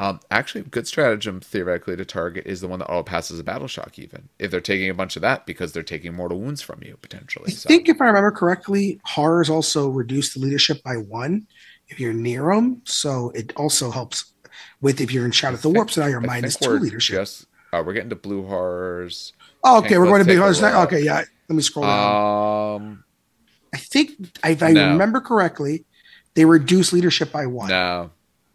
um, 0.00 0.18
actually, 0.30 0.62
good 0.62 0.86
stratagem 0.86 1.40
theoretically 1.40 1.94
to 1.94 2.06
target 2.06 2.46
is 2.46 2.62
the 2.62 2.68
one 2.68 2.78
that 2.78 2.86
auto 2.86 3.02
passes 3.02 3.38
a 3.38 3.44
battle 3.44 3.68
shock. 3.68 3.98
Even 3.98 4.30
if 4.38 4.50
they're 4.50 4.60
taking 4.62 4.88
a 4.88 4.94
bunch 4.94 5.14
of 5.14 5.22
that 5.22 5.44
because 5.44 5.72
they're 5.72 5.82
taking 5.82 6.14
mortal 6.14 6.40
wounds 6.40 6.62
from 6.62 6.82
you 6.82 6.96
potentially. 7.02 7.52
I 7.52 7.54
So, 7.54 7.68
think 7.68 7.86
if 7.90 8.00
I 8.00 8.06
remember 8.06 8.30
correctly, 8.30 8.98
horrors 9.04 9.50
also 9.50 9.90
reduce 9.90 10.32
the 10.32 10.40
leadership 10.40 10.82
by 10.82 10.94
one 10.96 11.46
if 11.88 12.00
you're 12.00 12.14
near 12.14 12.46
them. 12.46 12.80
So 12.86 13.30
it 13.34 13.52
also 13.56 13.90
helps 13.90 14.32
with 14.80 15.02
if 15.02 15.12
you're 15.12 15.26
in 15.26 15.32
Shout 15.32 15.52
at 15.52 15.60
the 15.60 15.68
Warp. 15.68 15.90
So 15.90 16.00
now 16.00 16.06
you're 16.06 16.26
I 16.30 16.40
two 16.40 16.70
leadership. 16.70 17.16
Just, 17.16 17.46
uh, 17.70 17.82
we're 17.84 17.92
getting 17.92 18.08
to 18.08 18.16
blue 18.16 18.46
horrors. 18.46 19.34
oh, 19.64 19.78
okay, 19.80 19.88
Hank, 19.90 19.98
we're 20.00 20.06
going 20.06 20.22
to 20.22 20.26
big 20.26 20.38
horrors 20.38 20.62
now. 20.62 20.82
Okay, 20.84 21.04
yeah. 21.04 21.22
Let 21.48 21.56
me 21.56 21.60
scroll 21.60 21.84
down. 21.84 22.80
Um, 22.80 23.04
I 23.74 23.78
think 23.78 24.12
if 24.44 24.62
I 24.62 24.72
no. 24.72 24.92
remember 24.92 25.20
correctly, 25.20 25.84
they 26.34 26.46
reduce 26.46 26.92
leadership 26.94 27.32
by 27.32 27.44
one. 27.44 27.68
no, 27.68 28.10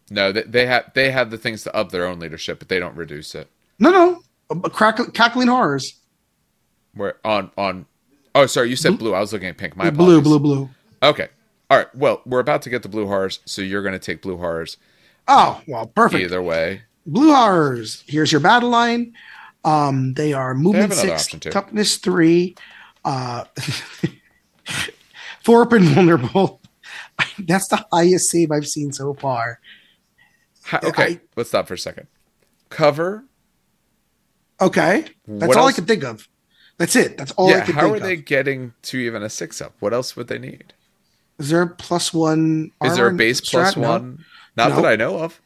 no, 0.10 0.32
they, 0.32 0.44
they 0.44 0.65
have 0.65 0.91
they 0.94 1.11
have 1.11 1.32
the 1.32 1.38
things 1.38 1.64
to 1.64 1.76
up 1.76 1.91
their 1.91 2.06
own 2.06 2.19
leadership, 2.19 2.60
but 2.60 2.69
they 2.69 2.80
don't 2.80 2.95
reduce 2.95 3.36
it. 3.36 3.49
No, 3.80 3.91
no. 3.91 4.22
Uh, 4.49 4.69
Crack, 4.69 4.99
cackling 5.14 5.48
horrors. 5.48 5.95
Where 6.94 7.15
on 7.26 7.52
on. 7.57 7.86
Oh, 8.34 8.45
sorry, 8.45 8.69
you 8.69 8.76
said 8.76 8.98
blue. 8.99 9.14
I 9.14 9.19
was 9.19 9.32
looking 9.34 9.48
at 9.49 9.57
pink. 9.57 9.76
My 9.76 9.90
blue, 9.90 10.19
apologies. 10.19 10.23
blue, 10.23 10.40
blue. 10.40 10.69
Okay. 11.03 11.27
All 11.69 11.77
right. 11.77 11.94
Well, 11.95 12.22
we're 12.26 12.40
about 12.40 12.61
to 12.64 12.69
get 12.69 12.84
the 12.84 12.90
blue 12.90 13.07
horrors, 13.07 13.40
so 13.45 13.61
you're 13.61 13.82
going 13.82 13.94
to 13.94 13.99
take 13.99 14.22
blue 14.22 14.38
horrors 14.38 14.77
Oh, 15.27 15.61
well, 15.68 15.88
perfect. 15.88 16.22
either 16.22 16.41
way. 16.41 16.82
Blue 17.07 17.34
horrors. 17.34 18.03
Here's 18.07 18.32
your 18.32 18.41
battle 18.41 18.69
line. 18.69 19.14
Um, 19.64 20.14
they 20.14 20.34
are 20.34 20.53
movement 20.53 20.94
another 20.94 21.18
six, 21.18 21.27
toughness 21.52 21.98
three, 21.98 22.56
uh, 23.03 23.45
four 25.44 25.64
up 25.64 25.72
vulnerable. 25.82 26.61
That's 27.40 27.68
the 27.69 27.86
highest 27.91 28.30
save 28.30 28.52
I've 28.52 28.68
seen 28.68 28.91
so 28.91 29.14
far. 29.15 29.60
Ha- 30.66 30.80
okay, 30.84 31.04
I- 31.04 31.20
let's 31.36 31.50
stop 31.50 31.68
for 31.68 31.74
a 31.76 31.78
second. 31.78 32.08
Cover. 32.70 33.24
Okay, 34.62 35.06
that's 35.28 35.48
What 35.50 35.58
all 35.58 35.68
I 35.68 35.72
can 35.74 35.86
think 35.86 36.04
of. 36.04 36.28
That's 36.78 36.96
it. 36.96 37.18
That's 37.18 37.32
all 37.34 37.48
I 37.48 37.58
yeah. 37.58 37.66
can 37.66 37.76
How 37.76 37.92
are 37.92 37.96
of. 37.96 38.02
they 38.02 38.16
getting 38.16 38.74
to 38.84 38.98
even 38.98 39.24
a 39.24 39.30
six 39.30 39.62
up? 39.62 39.74
What 39.80 39.94
else 39.94 40.16
would 40.16 40.28
they 40.28 40.38
need? 40.40 40.74
Is 41.40 41.50
there 41.50 41.62
a 41.62 41.68
plus 41.68 42.14
one? 42.14 42.72
Is 42.84 42.96
there 42.96 43.08
a 43.08 43.14
base 43.14 43.42
plus 43.42 43.76
strat? 43.76 43.82
No. 43.82 43.90
one? 43.90 44.26
Not 44.56 44.70
No. 44.70 44.76
that 44.78 44.86
I 44.86 44.96
know 44.96 45.20
of. 45.20 45.42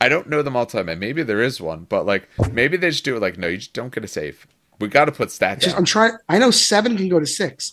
I 0.00 0.08
don't 0.08 0.28
know 0.28 0.42
them 0.42 0.56
all 0.56 0.66
time, 0.66 0.88
and 0.88 1.00
maybe 1.00 1.22
there 1.22 1.42
is 1.42 1.60
one, 1.60 1.86
but 1.88 2.06
like 2.06 2.28
maybe 2.52 2.76
they 2.76 2.90
just 2.90 3.04
do 3.04 3.16
it 3.16 3.20
like 3.22 3.36
no, 3.38 3.48
you 3.48 3.56
just 3.58 3.72
don't 3.72 3.92
get 3.92 4.04
a 4.04 4.08
save. 4.08 4.46
We 4.80 4.86
got 4.88 5.06
to 5.06 5.12
put 5.12 5.30
stat 5.32 5.56
It's 5.56 5.66
just. 5.66 5.76
I'm 5.76 5.84
trying. 5.84 6.12
I 6.28 6.38
know 6.38 6.50
seven 6.52 6.96
can 6.96 7.08
go 7.08 7.18
to 7.18 7.26
six. 7.26 7.72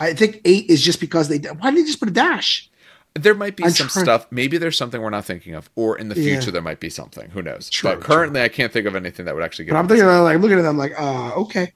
I 0.00 0.12
think 0.14 0.40
eight 0.44 0.68
is 0.68 0.82
just 0.82 1.00
because 1.00 1.28
they. 1.28 1.38
Why 1.38 1.70
didn't 1.70 1.76
they 1.76 1.82
just 1.84 2.00
put 2.00 2.08
a 2.08 2.12
dash? 2.12 2.68
There 3.14 3.34
might 3.34 3.56
be 3.56 3.64
I'm 3.64 3.70
some 3.70 3.88
trying- 3.88 4.04
stuff. 4.04 4.26
Maybe 4.30 4.56
there's 4.58 4.76
something 4.76 5.00
we're 5.00 5.10
not 5.10 5.24
thinking 5.26 5.54
of, 5.54 5.68
or 5.74 5.98
in 5.98 6.08
the 6.08 6.18
Yeah. 6.18 6.34
future 6.36 6.50
there 6.50 6.62
might 6.62 6.80
be 6.80 6.88
something. 6.88 7.30
Who 7.30 7.42
knows? 7.42 7.68
True, 7.68 7.90
but 7.90 8.00
currently, 8.00 8.40
I 8.40 8.48
can't 8.48 8.72
think 8.72 8.86
of 8.86 8.96
anything 8.96 9.26
that 9.26 9.34
would 9.34 9.44
actually 9.44 9.66
get. 9.66 9.72
But 9.72 9.78
I'm 9.80 9.86
them 9.86 9.98
thinking, 9.98 10.22
like, 10.22 10.38
looking 10.40 10.58
at 10.58 10.62
them, 10.62 10.78
like, 10.78 10.98
uh, 10.98 11.32
okay. 11.34 11.72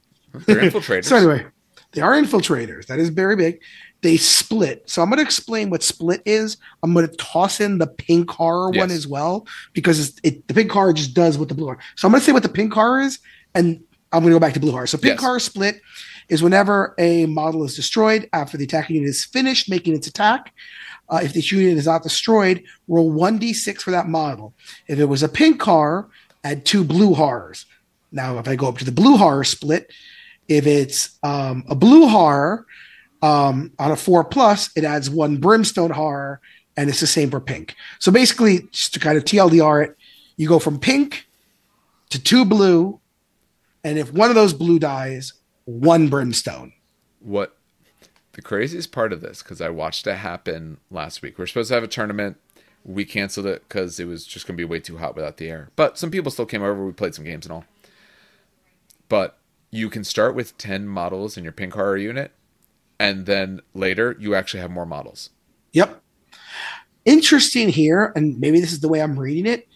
They're 0.47 0.57
infiltrators. 0.71 1.05
So 1.05 1.17
anyway, 1.17 1.45
they 1.93 2.01
are 2.01 2.13
infiltrators. 2.15 2.87
That 2.87 2.99
is 2.99 3.11
very 3.11 3.37
big. 3.37 3.61
They 4.03 4.17
split. 4.17 4.83
So 4.89 5.03
I'm 5.03 5.09
going 5.11 5.19
to 5.19 5.25
explain 5.25 5.69
what 5.71 5.83
split 5.83 6.23
is. 6.27 6.57
I'm 6.83 6.93
going 6.95 7.09
to 7.09 7.17
toss 7.17 7.61
in 7.61 7.79
the 7.79 7.87
pink 7.87 8.31
horror 8.31 8.71
one 8.71 8.91
as 8.91 9.07
well 9.07 9.47
because 9.73 10.09
it's, 10.09 10.21
it, 10.23 10.47
the 10.49 10.55
pink 10.55 10.71
horror 10.71 10.93
just 10.93 11.13
does 11.15 11.39
what 11.39 11.49
the 11.49 11.55
blue 11.55 11.67
horror. 11.67 11.79
So 11.97 12.07
I'm 12.07 12.13
going 12.13 12.21
to 12.21 12.25
say 12.25 12.33
what 12.33 12.43
the 12.43 12.49
pink 12.51 12.73
horror 12.73 13.01
is, 13.01 13.19
and 13.55 13.83
I'm 14.13 14.21
going 14.23 14.33
to 14.33 14.37
go 14.37 14.39
back 14.41 14.53
to 14.55 14.61
blue 14.61 14.71
horror. 14.73 14.87
So 14.87 14.97
pink 14.99 15.15
Yes. 15.15 15.21
horror 15.21 15.41
split 15.41 15.81
is 16.29 16.43
whenever 16.43 16.95
a 16.99 17.25
model 17.27 17.65
is 17.65 17.75
destroyed 17.75 18.29
after 18.33 18.57
the 18.57 18.65
attacking 18.65 18.97
unit 18.97 19.09
is 19.11 19.25
finished 19.25 19.69
making 19.71 19.95
its 19.95 20.07
attack. 20.07 20.53
Uh, 21.09 21.21
if 21.23 21.33
this 21.33 21.53
unit 21.53 21.77
is 21.77 21.87
not 21.87 22.03
destroyed, 22.03 22.65
roll 22.89 23.13
1d6 23.13 23.81
for 23.81 23.93
that 23.93 24.09
model. 24.09 24.55
If 24.89 24.99
it 24.99 25.05
was 25.05 25.23
a 25.23 25.29
pink 25.29 25.63
horror, 25.63 26.09
add 26.43 26.65
two 26.65 26.85
blue 26.85 27.15
horrors. 27.15 27.67
Now, 28.13 28.39
if 28.39 28.49
I 28.49 28.57
go 28.57 28.69
up 28.69 28.79
to 28.79 28.85
the 28.85 28.93
blue 28.93 29.17
horror 29.17 29.45
split, 29.45 29.93
if 30.49 30.67
it's 30.67 31.19
um, 31.23 31.65
a 31.69 31.75
blue 31.75 32.09
horror 32.09 32.67
um, 33.23 33.73
on 33.79 33.91
a 33.91 33.97
four 33.97 34.25
plus, 34.25 34.71
it 34.77 34.85
adds 34.85 35.11
one 35.11 35.39
brimstone 35.39 35.91
horror, 35.91 36.41
and 36.77 36.89
it's 36.89 37.01
the 37.01 37.07
same 37.07 37.31
for 37.31 37.41
pink. 37.41 37.75
So 37.99 38.13
basically, 38.13 38.69
just 38.73 38.95
to 38.95 39.01
kind 39.01 39.17
of 39.17 39.25
TLDR 39.25 39.87
it, 39.87 39.97
you 40.37 40.49
go 40.49 40.59
from 40.59 40.79
pink 40.79 41.27
to 42.11 42.23
two 42.23 42.45
blue, 42.45 43.01
and 43.83 43.99
if 43.99 44.13
one 44.13 44.29
of 44.29 44.35
those 44.35 44.53
blue 44.53 44.79
dies, 44.79 45.33
one 45.65 46.09
brimstone. 46.09 46.73
What 47.21 47.56
the 48.37 48.43
craziest 48.43 48.93
part 48.93 49.15
of 49.15 49.23
this, 49.23 49.43
because 49.43 49.63
I 49.63 49.71
watched 49.71 50.07
it 50.07 50.17
happen 50.17 50.77
last 50.91 51.23
week. 51.23 51.39
We 51.39 51.45
are 51.45 51.47
supposed 51.47 51.69
to 51.69 51.75
have 51.75 51.83
a 51.83 51.89
tournament. 51.89 52.37
We 52.85 53.07
canceled 53.07 53.47
it 53.47 53.65
because 53.67 53.99
it 53.99 54.05
was 54.05 54.27
just 54.27 54.47
going 54.47 54.57
to 54.57 54.61
be 54.61 54.65
way 54.65 54.79
too 54.79 54.99
hot 54.99 55.17
without 55.17 55.39
the 55.39 55.49
air. 55.49 55.71
But 55.75 55.97
some 55.97 56.11
people 56.11 56.31
still 56.31 56.45
came 56.45 56.63
over. 56.63 56.85
We 56.85 56.93
played 56.93 57.15
some 57.15 57.25
games 57.25 57.47
and 57.47 57.53
all. 57.53 57.65
But 59.09 59.39
you 59.71 59.89
can 59.89 60.05
start 60.05 60.35
with 60.35 60.59
10 60.59 60.87
models 60.87 61.39
in 61.39 61.45
your 61.45 61.53
pink 61.55 61.73
horror 61.73 61.97
unit, 61.97 62.33
and 63.01 63.25
then 63.25 63.63
later 63.73 64.15
you 64.21 64.35
actually 64.35 64.61
have 64.61 64.71
more 64.71 64.87
models. 64.87 65.31
Yep. 65.73 66.03
Interesting 67.07 67.71
here, 67.71 68.13
and 68.15 68.39
maybe 68.39 68.61
this 68.61 68.73
is 68.73 68.81
the 68.81 68.89
way 68.89 69.01
I'm 69.01 69.19
reading 69.19 69.47
it. 69.47 69.67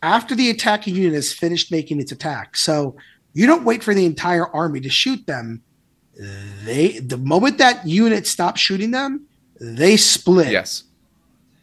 After 0.00 0.36
the 0.36 0.48
attacking 0.48 0.94
unit 0.94 1.14
has 1.14 1.32
finished 1.32 1.72
making 1.72 2.00
its 2.00 2.12
attack, 2.12 2.56
so 2.56 2.94
you 3.32 3.46
don't 3.46 3.64
wait 3.64 3.82
for 3.82 3.94
the 3.94 4.06
entire 4.06 4.46
army 4.46 4.80
to 4.80 4.88
shoot 4.88 5.26
them. 5.26 5.64
They 6.64 6.98
the 6.98 7.18
moment 7.18 7.58
that 7.58 7.86
unit 7.86 8.26
stops 8.26 8.60
shooting 8.60 8.90
them, 8.90 9.26
they 9.60 9.96
split. 9.96 10.50
Yes. 10.50 10.84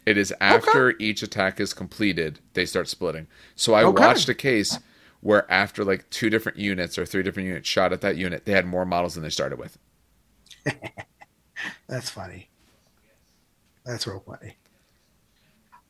It 0.05 0.17
is 0.17 0.33
after 0.39 0.89
okay. 0.89 1.03
each 1.03 1.23
attack 1.23 1.59
is 1.59 1.73
completed, 1.73 2.39
they 2.53 2.65
start 2.65 2.87
splitting. 2.87 3.27
So 3.55 3.73
I 3.73 3.83
okay. 3.83 4.05
watched 4.05 4.29
a 4.29 4.35
case 4.35 4.77
where 5.21 5.51
after 5.51 5.83
like 5.83 6.09
two 6.11 6.29
different 6.29 6.59
units 6.59 6.97
or 6.97 7.05
three 7.05 7.23
different 7.23 7.47
units 7.47 7.67
shot 7.67 7.91
at 7.91 8.01
that 8.01 8.15
unit, 8.15 8.45
they 8.45 8.51
had 8.51 8.65
more 8.67 8.85
models 8.85 9.15
than 9.15 9.23
they 9.23 9.29
started 9.29 9.57
with. 9.57 9.77
That's 11.87 12.09
funny. 12.09 12.49
That's 13.83 14.05
real 14.07 14.23
funny. 14.25 14.55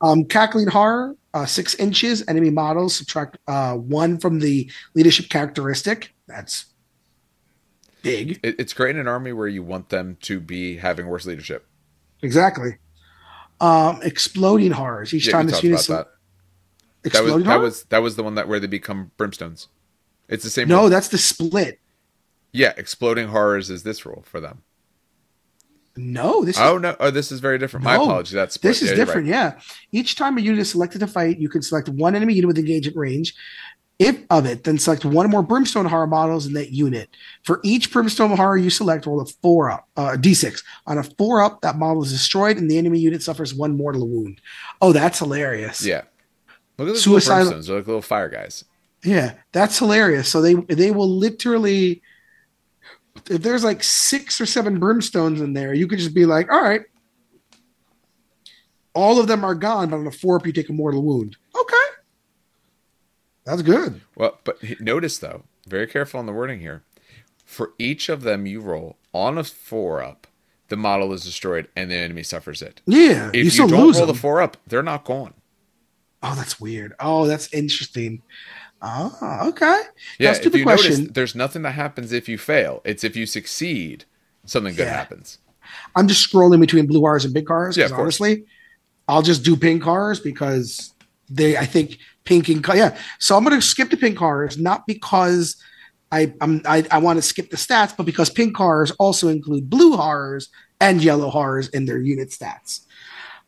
Um, 0.00 0.24
cackling 0.24 0.66
horror, 0.66 1.16
uh, 1.34 1.46
six 1.46 1.74
inches. 1.76 2.26
Enemy 2.28 2.50
models 2.50 2.96
subtract 2.96 3.38
uh, 3.46 3.74
one 3.74 4.18
from 4.18 4.40
the 4.40 4.70
leadership 4.94 5.28
characteristic. 5.28 6.14
That's 6.26 6.66
big. 8.06 8.40
It, 8.42 8.56
it's 8.58 8.72
great 8.72 8.96
in 8.96 9.00
an 9.00 9.08
army 9.08 9.32
where 9.32 9.48
you 9.48 9.62
want 9.62 9.88
them 9.88 10.16
to 10.22 10.40
be 10.40 10.76
having 10.76 11.06
worse 11.06 11.26
leadership. 11.26 11.66
Exactly. 12.22 12.78
Um, 13.60 14.00
exploding 14.02 14.72
horrors. 14.72 15.12
Each 15.14 15.26
yeah, 15.26 15.32
time 15.32 15.46
this 15.46 15.62
unit 15.62 15.80
that 17.12 17.24
was 17.24 17.44
that 17.44 17.60
was 17.60 17.84
that 17.84 18.02
was 18.02 18.16
the 18.16 18.22
one 18.22 18.34
that 18.34 18.48
where 18.48 18.60
they 18.60 18.66
become 18.66 19.10
brimstones. 19.18 19.68
It's 20.28 20.44
the 20.44 20.50
same. 20.50 20.68
No, 20.68 20.82
rule. 20.82 20.90
that's 20.90 21.08
the 21.08 21.18
split. 21.18 21.78
Yeah, 22.52 22.72
exploding 22.76 23.28
horrors 23.28 23.70
is 23.70 23.82
this 23.82 24.04
rule 24.04 24.22
for 24.26 24.40
them. 24.40 24.62
No, 25.96 26.44
this. 26.44 26.58
Oh 26.58 26.76
is, 26.76 26.82
no! 26.82 26.96
Oh, 27.00 27.10
this 27.10 27.32
is 27.32 27.40
very 27.40 27.58
different. 27.58 27.84
No, 27.84 27.90
My 27.90 27.96
apologies. 27.96 28.32
That's 28.32 28.54
split. 28.54 28.70
this 28.70 28.82
is 28.82 28.90
yeah, 28.90 28.96
different. 28.96 29.28
Right. 29.28 29.34
Yeah, 29.34 29.60
each 29.92 30.16
time 30.16 30.36
a 30.36 30.40
unit 30.40 30.60
is 30.60 30.70
selected 30.70 30.98
to 30.98 31.06
fight, 31.06 31.38
you 31.38 31.48
can 31.48 31.62
select 31.62 31.88
one 31.88 32.14
enemy 32.14 32.34
unit 32.34 32.48
with 32.48 32.58
engagement 32.58 32.96
range. 32.96 33.34
If 33.98 34.18
of 34.28 34.44
it, 34.44 34.64
then 34.64 34.78
select 34.78 35.06
one 35.06 35.24
or 35.24 35.28
more 35.30 35.42
brimstone 35.42 35.86
horror 35.86 36.06
models 36.06 36.44
in 36.44 36.52
that 36.52 36.70
unit. 36.70 37.08
For 37.44 37.60
each 37.64 37.90
brimstone 37.90 38.36
horror 38.36 38.58
you 38.58 38.68
select, 38.68 39.06
roll 39.06 39.22
a 39.22 39.26
four 39.26 39.70
up, 39.70 39.88
uh, 39.96 40.16
d6. 40.18 40.62
On 40.86 40.98
a 40.98 41.02
four 41.02 41.42
up, 41.42 41.62
that 41.62 41.76
model 41.76 42.02
is 42.02 42.12
destroyed, 42.12 42.58
and 42.58 42.70
the 42.70 42.76
enemy 42.76 42.98
unit 42.98 43.22
suffers 43.22 43.54
one 43.54 43.74
mortal 43.74 44.06
wound. 44.06 44.42
Oh, 44.82 44.92
that's 44.92 45.20
hilarious. 45.20 45.84
Yeah, 45.84 46.02
Look 46.78 46.88
at 46.88 46.92
those 46.92 47.02
suicide 47.02 47.44
little 47.44 47.62
They're 47.62 47.76
like 47.76 47.86
little 47.86 48.02
fire 48.02 48.28
guys. 48.28 48.64
Yeah, 49.02 49.34
that's 49.52 49.78
hilarious. 49.78 50.28
So 50.28 50.42
they 50.42 50.54
they 50.54 50.90
will 50.90 51.08
literally 51.08 52.02
if 53.30 53.42
there's 53.42 53.64
like 53.64 53.82
six 53.82 54.40
or 54.40 54.46
seven 54.46 54.78
brimstones 54.78 55.40
in 55.40 55.54
there, 55.54 55.72
you 55.72 55.86
could 55.86 55.98
just 55.98 56.14
be 56.14 56.26
like, 56.26 56.50
all 56.52 56.60
right, 56.60 56.82
all 58.94 59.18
of 59.18 59.26
them 59.26 59.44
are 59.44 59.54
gone, 59.54 59.90
but 59.90 59.96
on 59.96 60.06
a 60.06 60.10
four 60.10 60.36
up 60.36 60.46
you 60.46 60.52
take 60.52 60.68
a 60.68 60.72
mortal 60.72 61.02
wound. 61.02 61.36
Okay. 61.58 61.76
That's 63.46 63.62
good. 63.62 64.02
Well, 64.16 64.38
but 64.44 64.58
notice 64.80 65.18
though, 65.18 65.44
very 65.66 65.86
careful 65.86 66.20
on 66.20 66.26
the 66.26 66.32
wording 66.32 66.60
here. 66.60 66.82
For 67.44 67.72
each 67.78 68.08
of 68.08 68.22
them 68.22 68.44
you 68.44 68.60
roll 68.60 68.96
on 69.14 69.38
a 69.38 69.44
four 69.44 70.02
up, 70.02 70.26
the 70.68 70.76
model 70.76 71.12
is 71.12 71.24
destroyed 71.24 71.68
and 71.76 71.90
the 71.90 71.94
enemy 71.94 72.24
suffers 72.24 72.60
it. 72.60 72.82
Yeah. 72.86 73.28
If 73.28 73.36
you, 73.36 73.42
you 73.44 73.50
don't 73.50 73.70
roll 73.70 73.92
them. 73.92 74.08
the 74.08 74.14
four 74.14 74.42
up, 74.42 74.56
they're 74.66 74.82
not 74.82 75.04
gone. 75.04 75.32
Oh, 76.22 76.34
that's 76.34 76.60
weird. 76.60 76.94
Oh, 76.98 77.26
that's 77.26 77.52
interesting. 77.54 78.20
Oh, 78.82 79.38
okay. 79.48 79.82
Yeah, 80.18 80.32
if 80.32 80.54
you 80.54 80.64
question. 80.64 80.90
notice, 80.90 81.12
there's 81.12 81.34
nothing 81.36 81.62
that 81.62 81.72
happens 81.72 82.12
if 82.12 82.28
you 82.28 82.36
fail. 82.38 82.82
It's 82.84 83.04
if 83.04 83.16
you 83.16 83.26
succeed, 83.26 84.04
something 84.44 84.74
good 84.74 84.86
yeah. 84.86 84.96
happens. 84.96 85.38
I'm 85.94 86.08
just 86.08 86.28
scrolling 86.30 86.60
between 86.60 86.86
blue 86.86 87.00
cars 87.00 87.24
and 87.24 87.32
big 87.32 87.46
cars. 87.46 87.76
Yeah, 87.76 87.88
honestly, 87.92 88.44
I'll 89.08 89.22
just 89.22 89.44
do 89.44 89.56
pink 89.56 89.82
cars 89.82 90.20
because 90.20 90.94
they. 91.28 91.56
I 91.56 91.64
think 91.64 91.98
pink 92.26 92.48
and 92.48 92.64
yeah. 92.74 92.96
So 93.18 93.36
I'm 93.36 93.44
going 93.44 93.58
to 93.58 93.66
skip 93.66 93.90
the 93.90 93.96
pink 93.96 94.18
cars, 94.18 94.58
not 94.58 94.86
because 94.86 95.56
I 96.12 96.32
I'm, 96.40 96.60
I, 96.66 96.86
I 96.90 96.98
want 96.98 97.16
to 97.16 97.22
skip 97.22 97.50
the 97.50 97.56
stats, 97.56 97.96
but 97.96 98.04
because 98.04 98.28
pink 98.28 98.54
cars 98.54 98.90
also 98.92 99.28
include 99.28 99.70
blue 99.70 99.96
horrors 99.96 100.50
and 100.80 101.02
yellow 101.02 101.30
horrors 101.30 101.68
in 101.68 101.86
their 101.86 101.98
unit 101.98 102.28
stats. 102.28 102.80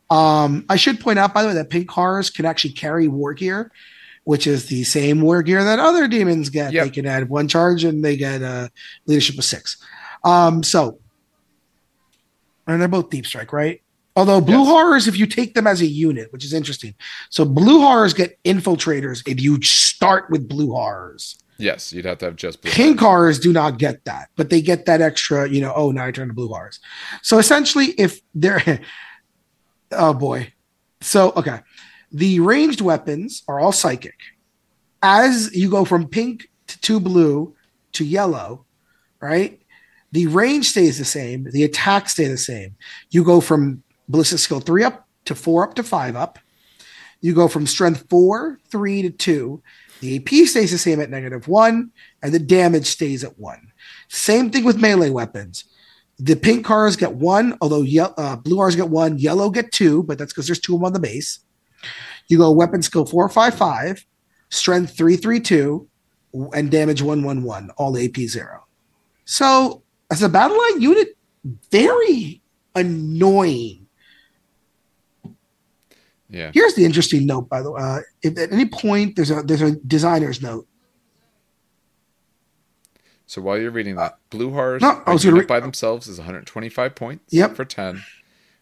Um, 0.09 0.65
I 0.69 0.75
should 0.75 0.99
point 0.99 1.19
out, 1.19 1.33
by 1.33 1.43
the 1.43 1.49
way, 1.49 1.53
that 1.53 1.69
pink 1.69 1.87
cars 1.87 2.29
can 2.31 2.45
actually 2.45 2.73
carry 2.73 3.07
war 3.07 3.33
gear, 3.33 3.71
which 4.23 4.47
is 4.47 4.65
the 4.65 4.83
same 4.83 5.21
war 5.21 5.43
gear 5.43 5.63
that 5.63 5.77
other 5.77 6.07
demons 6.07 6.49
get. 6.49 6.73
Yep. 6.73 6.83
They 6.83 6.89
can 6.89 7.05
add 7.05 7.29
one 7.29 7.47
charge 7.47 7.83
and 7.83 8.03
they 8.03 8.17
get 8.17 8.41
uh, 8.41 8.69
leadership 9.05 9.37
of 9.37 9.43
six. 9.43 9.77
Um, 10.23 10.63
so, 10.63 10.99
and 12.65 12.81
they're 12.81 12.87
both 12.87 13.09
deep 13.09 13.25
strike, 13.25 13.53
right? 13.53 13.81
Although 14.19 14.41
blue 14.41 14.59
yes. 14.59 14.67
horrors, 14.67 15.07
if 15.07 15.17
you 15.17 15.25
take 15.25 15.53
them 15.53 15.65
as 15.65 15.79
a 15.79 15.85
unit, 15.85 16.31
which 16.33 16.43
is 16.43 16.53
interesting. 16.53 16.93
So 17.29 17.45
blue 17.45 17.79
horrors 17.79 18.13
get 18.13 18.37
infiltrators 18.43 19.25
if 19.25 19.41
you 19.41 19.61
start 19.61 20.29
with 20.29 20.47
blue 20.47 20.71
horrors. 20.71 21.41
Yes, 21.57 21.93
you'd 21.93 22.03
have 22.03 22.17
to 22.17 22.25
have 22.25 22.35
just 22.35 22.61
blue. 22.61 22.71
Pink 22.71 22.99
horrors 22.99 23.39
do 23.39 23.53
not 23.53 23.77
get 23.77 24.03
that, 24.03 24.29
but 24.35 24.49
they 24.49 24.61
get 24.61 24.85
that 24.87 24.99
extra, 24.99 25.49
you 25.49 25.61
know, 25.61 25.71
oh, 25.73 25.91
now 25.91 26.05
I 26.05 26.11
turn 26.11 26.27
to 26.27 26.33
blue 26.33 26.49
horrors. 26.49 26.81
So 27.21 27.37
essentially, 27.37 27.87
if 27.97 28.19
they're 28.35 28.81
Oh 29.91 30.13
boy. 30.13 30.53
So 31.01 31.31
okay, 31.37 31.61
the 32.11 32.39
ranged 32.41 32.81
weapons 32.81 33.43
are 33.47 33.59
all 33.59 33.71
psychic. 33.71 34.17
As 35.01 35.55
you 35.55 35.69
go 35.69 35.85
from 35.85 36.09
pink 36.09 36.49
to 36.67 36.79
two 36.81 36.99
blue 36.99 37.55
to 37.93 38.03
yellow, 38.03 38.65
right? 39.21 39.61
The 40.11 40.27
range 40.27 40.69
stays 40.69 40.97
the 40.97 41.05
same. 41.05 41.47
The 41.51 41.63
attack 41.63 42.09
stay 42.09 42.27
the 42.27 42.37
same. 42.37 42.75
You 43.11 43.23
go 43.23 43.39
from 43.39 43.83
ballistic 44.09 44.39
skill 44.39 44.59
three 44.59 44.83
up 44.83 45.07
to 45.25 45.35
four 45.35 45.63
up 45.63 45.75
to 45.75 45.83
five 45.83 46.15
up. 46.15 46.39
You 47.21 47.33
go 47.33 47.47
from 47.47 47.67
strength 47.67 48.05
four, 48.09 48.59
three 48.69 49.01
to 49.03 49.09
two. 49.09 49.61
The 50.01 50.17
AP 50.17 50.47
stays 50.47 50.71
the 50.71 50.77
same 50.77 51.01
at 51.01 51.09
negative 51.09 51.47
one, 51.47 51.91
and 52.21 52.33
the 52.33 52.39
damage 52.39 52.87
stays 52.87 53.23
at 53.23 53.37
one. 53.37 53.71
Same 54.07 54.49
thing 54.49 54.63
with 54.63 54.81
melee 54.81 55.09
weapons. 55.09 55.65
The 56.17 56.35
pink 56.35 56.65
cars 56.65 56.95
get 56.95 57.13
one, 57.13 57.57
although 57.61 57.81
ye- 57.81 57.99
uh, 57.99 58.37
blue 58.37 58.57
cars 58.57 58.75
get 58.75 58.89
one, 58.89 59.17
yellow 59.17 59.49
get 59.49 59.71
two, 59.71 60.03
but 60.03 60.17
that's 60.17 60.33
because 60.33 60.47
there's 60.47 60.59
two 60.59 60.75
of 60.75 60.79
them 60.79 60.85
on 60.85 60.93
the 60.93 60.99
base. 60.99 61.39
You 62.27 62.37
go 62.37 62.51
weapon 62.51 62.81
skill 62.81 63.05
four 63.05 63.27
five 63.29 63.55
five, 63.55 64.05
strength 64.49 64.95
three 64.95 65.15
three 65.17 65.39
two, 65.39 65.87
and 66.53 66.71
damage 66.71 67.01
one 67.01 67.23
one 67.23 67.43
one, 67.43 67.69
all 67.77 67.97
AP 67.97 68.15
zero. 68.17 68.65
So 69.25 69.83
as 70.11 70.23
a 70.23 70.29
battle 70.29 70.57
line 70.57 70.81
unit, 70.81 71.17
very 71.71 72.41
annoying. 72.75 73.78
Yeah. 76.29 76.51
Here's 76.53 76.75
the 76.75 76.85
interesting 76.85 77.25
note, 77.25 77.49
by 77.49 77.61
the 77.61 77.71
way. 77.71 77.81
Uh, 77.81 77.99
if 78.21 78.37
at 78.37 78.51
any 78.51 78.65
point 78.65 79.15
there's 79.15 79.31
a 79.31 79.41
there's 79.41 79.61
a 79.61 79.71
designer's 79.71 80.41
note. 80.41 80.67
So 83.25 83.41
while 83.41 83.59
you're 83.59 83.71
reading 83.71 83.95
that, 83.95 84.17
Blue 84.29 84.51
Horrors 84.51 84.81
no, 84.81 85.01
I 85.05 85.13
was 85.13 85.23
gonna 85.23 85.37
re- 85.37 85.45
by 85.45 85.59
themselves 85.59 86.07
is 86.07 86.17
125 86.17 86.95
points 86.95 87.33
yep. 87.33 87.55
for 87.55 87.65
10. 87.65 88.03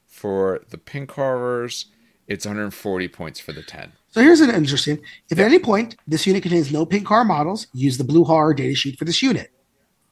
For 0.05 0.61
the 0.69 0.77
Pink 0.77 1.11
Horrors, 1.11 1.85
it's 2.27 2.45
140 2.45 3.07
points 3.09 3.39
for 3.39 3.53
the 3.53 3.63
10. 3.63 3.93
So 4.09 4.21
here's 4.21 4.41
an 4.41 4.49
interesting. 4.49 4.99
If 5.29 5.37
yep. 5.37 5.45
at 5.45 5.51
any 5.51 5.59
point 5.59 5.95
this 6.07 6.25
unit 6.25 6.43
contains 6.43 6.71
no 6.71 6.85
pink 6.85 7.05
car 7.05 7.23
models, 7.23 7.67
use 7.73 7.97
the 7.97 8.03
blue 8.03 8.23
horror 8.23 8.53
data 8.53 8.75
sheet 8.75 8.97
for 8.97 9.05
this 9.05 9.21
unit. 9.21 9.51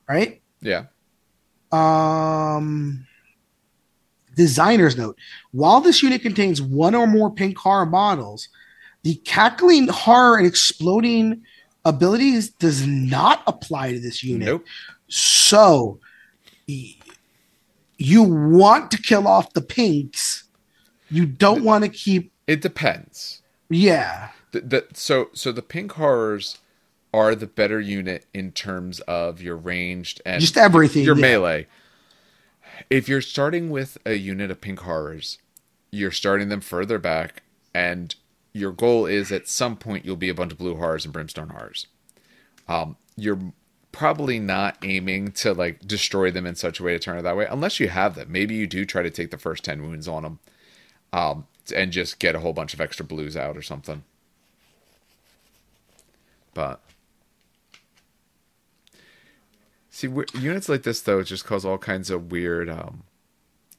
Right? 0.08 0.42
Yeah. 0.62 0.86
Um 1.72 3.08
designer's 4.36 4.98
note. 4.98 5.18
While 5.52 5.82
this 5.82 6.04
unit 6.04 6.22
contains 6.22 6.62
one 6.62 6.94
or 6.96 7.08
more 7.08 7.32
pink 7.32 7.58
horror 7.58 7.86
models, 7.86 8.50
the 9.04 9.16
cackling 9.16 9.88
horror 9.88 10.38
and 10.38 10.48
exploding 10.48 11.44
abilities 11.86 12.50
does 12.50 12.86
not 12.88 13.44
apply 13.48 13.94
to 13.94 14.00
this 14.00 14.24
unit. 14.24 14.48
Nope. 14.48 14.66
So 15.08 16.00
you 17.98 18.24
want 18.24 18.92
to 18.92 19.02
kill 19.02 19.28
off 19.28 19.54
the 19.54 19.62
pinks 19.62 20.44
You 21.10 21.26
don't 21.26 21.64
want 21.64 21.84
to 21.84 21.90
keep. 21.90 22.32
It 22.48 22.62
depends. 22.62 23.42
Yeah. 23.70 24.30
The, 24.52 24.62
the, 24.62 24.88
so 24.94 25.30
so 25.34 25.52
the 25.52 25.62
pink 25.62 25.94
horrors 25.94 26.58
are 27.14 27.36
the 27.36 27.48
better 27.48 27.80
unit 27.80 28.26
in 28.34 28.52
terms 28.52 29.00
of 29.02 29.42
your 29.42 29.56
ranged 29.56 30.22
and 30.26 30.42
Just 30.42 30.58
everything. 30.58 31.04
your 31.04 31.16
yeah. 31.16 31.22
melee. 31.22 31.68
If 32.90 33.08
you're 33.10 33.22
starting 33.22 33.70
with 33.70 33.98
a 34.06 34.16
unit 34.16 34.52
of 34.52 34.62
pink 34.62 34.80
horrors, 34.80 35.40
you're 35.92 36.12
starting 36.12 36.50
them 36.50 36.62
further 36.62 37.00
back, 37.00 37.44
and 37.74 38.16
your 38.54 38.72
goal 38.72 39.06
is 39.06 39.32
at 39.32 39.48
some 39.48 39.76
point 39.76 40.06
you'll 40.06 40.16
be 40.16 40.30
a 40.30 40.34
bunch 40.34 40.52
of 40.52 40.58
blue 40.58 40.76
horrors 40.76 41.06
and 41.06 41.14
brimstone 41.14 41.50
horrors. 41.50 41.88
Um, 42.68 42.98
you're 43.16 43.40
probably 43.92 44.40
not 44.40 44.78
aiming 44.84 45.32
to 45.32 45.54
like 45.54 45.80
destroy 45.88 46.32
them 46.32 46.46
in 46.46 46.56
such 46.56 46.80
a 46.80 46.84
way 46.84 46.92
to 46.94 47.00
turn 47.00 47.18
it 47.18 47.22
that 47.22 47.38
way, 47.38 47.48
unless 47.50 47.80
you 47.80 47.88
have 47.88 48.16
them. 48.16 48.32
Maybe 48.32 48.56
you 48.56 48.68
do 48.68 48.86
try 48.86 49.04
to 49.04 49.10
take 49.10 49.32
the 49.32 49.38
first 49.38 49.64
ten 49.64 49.82
wounds 49.82 50.08
on 50.08 50.24
them, 50.24 50.40
um, 51.14 51.48
and 51.74 51.92
just 51.92 52.20
get 52.20 52.36
a 52.36 52.40
whole 52.40 52.54
bunch 52.54 52.74
of 52.74 52.82
extra 52.82 53.06
blues 53.06 53.38
out 53.38 53.56
or 53.56 53.62
something. 53.62 54.04
But 56.54 56.82
see, 59.96 60.10
units 60.40 60.68
like 60.70 60.84
this 60.84 61.02
though 61.02 61.24
just 61.24 61.46
cause 61.46 61.66
all 61.66 61.78
kinds 61.78 62.10
of 62.10 62.32
weird. 62.32 62.70
Um, 62.70 63.04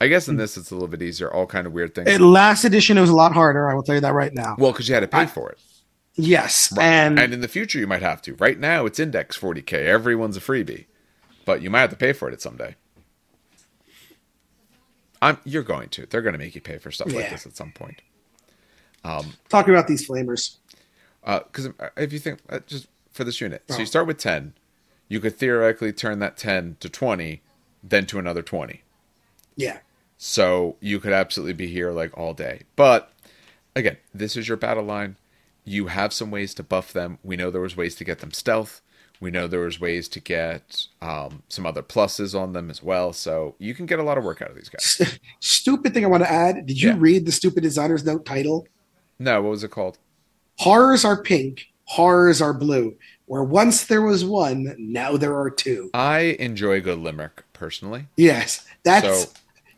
I 0.01 0.09
guess 0.09 0.29
in 0.29 0.35
hmm. 0.35 0.41
this 0.41 0.57
it's 0.57 0.71
a 0.71 0.75
little 0.75 0.89
bit 0.89 1.03
easier. 1.03 1.31
All 1.33 1.47
kind 1.47 1.67
of 1.67 1.73
weird 1.73 1.95
things. 1.95 2.09
At 2.09 2.21
last 2.21 2.65
edition, 2.65 2.99
it 2.99 3.03
was 3.03 3.11
a 3.11 3.15
lot 3.17 3.33
harder. 3.33 3.69
I 3.71 3.75
will 3.75 3.83
tell 3.83 3.95
you 3.95 4.01
that 4.01 4.15
right 4.15 4.33
now. 4.35 4.57
well, 4.59 4.73
because 4.73 4.89
you 4.89 4.95
had 4.95 5.01
to 5.01 5.09
pay 5.09 5.21
I- 5.23 5.27
for 5.27 5.51
it. 5.51 5.59
Yes, 6.19 6.73
Right. 6.75 6.87
and, 6.87 7.19
and 7.19 7.35
in 7.35 7.43
the 7.43 7.49
future 7.49 7.79
you 7.79 7.87
might 7.87 8.01
have 8.01 8.23
to. 8.23 8.35
Right 8.37 8.59
now 8.59 8.87
it's 8.87 8.99
index 8.99 9.37
40k. 9.37 9.75
Everyone's 9.85 10.35
a 10.39 10.41
freebie, 10.41 10.87
but 11.45 11.61
you 11.61 11.69
might 11.69 11.83
have 11.83 11.91
to 11.91 11.97
pay 11.97 12.15
for 12.15 12.31
it 12.31 12.41
someday. 12.41 12.75
I'm. 15.21 15.39
You're 15.45 15.63
going 15.63 15.91
to. 15.91 16.07
They're 16.07 16.23
going 16.23 16.33
to 16.33 16.39
make 16.39 16.55
you 16.55 16.63
pay 16.63 16.79
for 16.79 16.91
stuff 16.91 17.13
like 17.13 17.29
this 17.29 17.45
at 17.45 17.55
some 17.55 17.71
point. 17.71 18.01
Um, 19.05 19.35
talking 19.51 19.75
about 19.75 19.89
these 19.89 20.09
flamers. 20.09 20.57
Uh, 21.23 21.41
because 21.41 21.67
uh, 21.79 21.89
if 21.99 22.15
you 22.15 22.19
think 22.19 22.41
uh, 22.49 22.61
just 22.67 22.89
for 23.13 23.25
this 23.25 23.39
unit, 23.41 23.63
so 23.69 23.77
Oh. 23.77 23.79
you 23.81 23.87
start 23.87 24.07
with 24.07 24.17
10, 24.17 24.55
you 25.09 25.21
could 25.21 25.37
theoretically 25.37 25.93
turn 25.93 26.19
that 26.21 26.37
10 26.37 26.77
to 26.81 26.89
20, 26.89 27.41
then 27.83 28.07
to 28.07 28.19
another 28.19 28.43
20. 28.43 28.83
Yeah, 29.57 29.79
So 30.19 30.77
you 30.81 31.01
could 31.01 31.13
absolutely 31.13 31.55
be 31.55 31.69
here 31.69 31.91
like 31.93 32.17
all 32.17 32.35
day. 32.35 32.63
But 32.77 33.11
again, 33.75 33.97
this 34.15 34.37
is 34.37 34.49
your 34.49 34.57
battle 34.57 34.85
line. 34.85 35.17
You 35.65 35.87
have 35.87 36.13
some 36.13 36.31
ways 36.31 36.53
to 36.55 36.63
buff 36.63 36.93
them. 36.93 37.19
We 37.25 37.37
know 37.37 37.51
there 37.51 37.61
was 37.61 37.77
ways 37.77 37.95
to 37.97 38.05
get 38.05 38.19
them 38.19 38.33
stealth. 38.33 38.83
We 39.19 39.31
know 39.31 39.47
there 39.49 39.61
was 39.61 39.81
ways 39.81 40.09
to 40.09 40.21
get 40.21 40.87
um, 41.01 41.43
some 41.49 41.65
other 41.65 41.83
pluses 41.83 42.39
on 42.39 42.53
them 42.53 42.71
as 42.71 42.83
well. 42.83 43.15
So 43.15 43.55
you 43.59 43.75
can 43.75 43.87
get 43.87 43.99
a 43.99 44.03
lot 44.03 44.19
of 44.19 44.25
work 44.25 44.43
out 44.43 44.51
of 44.51 44.57
these 44.57 44.69
guys. 44.69 45.19
stupid 45.41 45.95
thing 45.95 46.05
I 46.05 46.09
want 46.09 46.23
to 46.23 46.31
add. 46.31 46.67
Did 46.67 46.83
you 46.83 46.91
Yeah. 46.91 46.97
read 46.99 47.25
the 47.25 47.33
stupid 47.33 47.63
designer's 47.63 48.05
note 48.05 48.27
title? 48.27 48.69
No, 49.19 49.41
what 49.41 49.51
was 49.51 49.65
it 49.65 49.71
called? 49.71 49.97
Horrors 50.59 51.03
are 51.05 51.23
pink, 51.23 51.69
horrors 51.85 52.43
are 52.43 52.53
blue. 52.53 52.97
Where 53.27 53.43
once 53.43 53.85
there 53.87 54.03
was 54.03 54.25
one, 54.25 54.75
now 54.79 55.17
there 55.17 55.37
are 55.39 55.51
two. 55.51 55.91
I 55.93 56.37
enjoy 56.39 56.75
a 56.75 56.81
good 56.81 56.99
limerick 56.99 57.43
personally. 57.53 58.07
Yes, 58.17 58.65
that's. 58.85 59.25
So- 59.25 59.31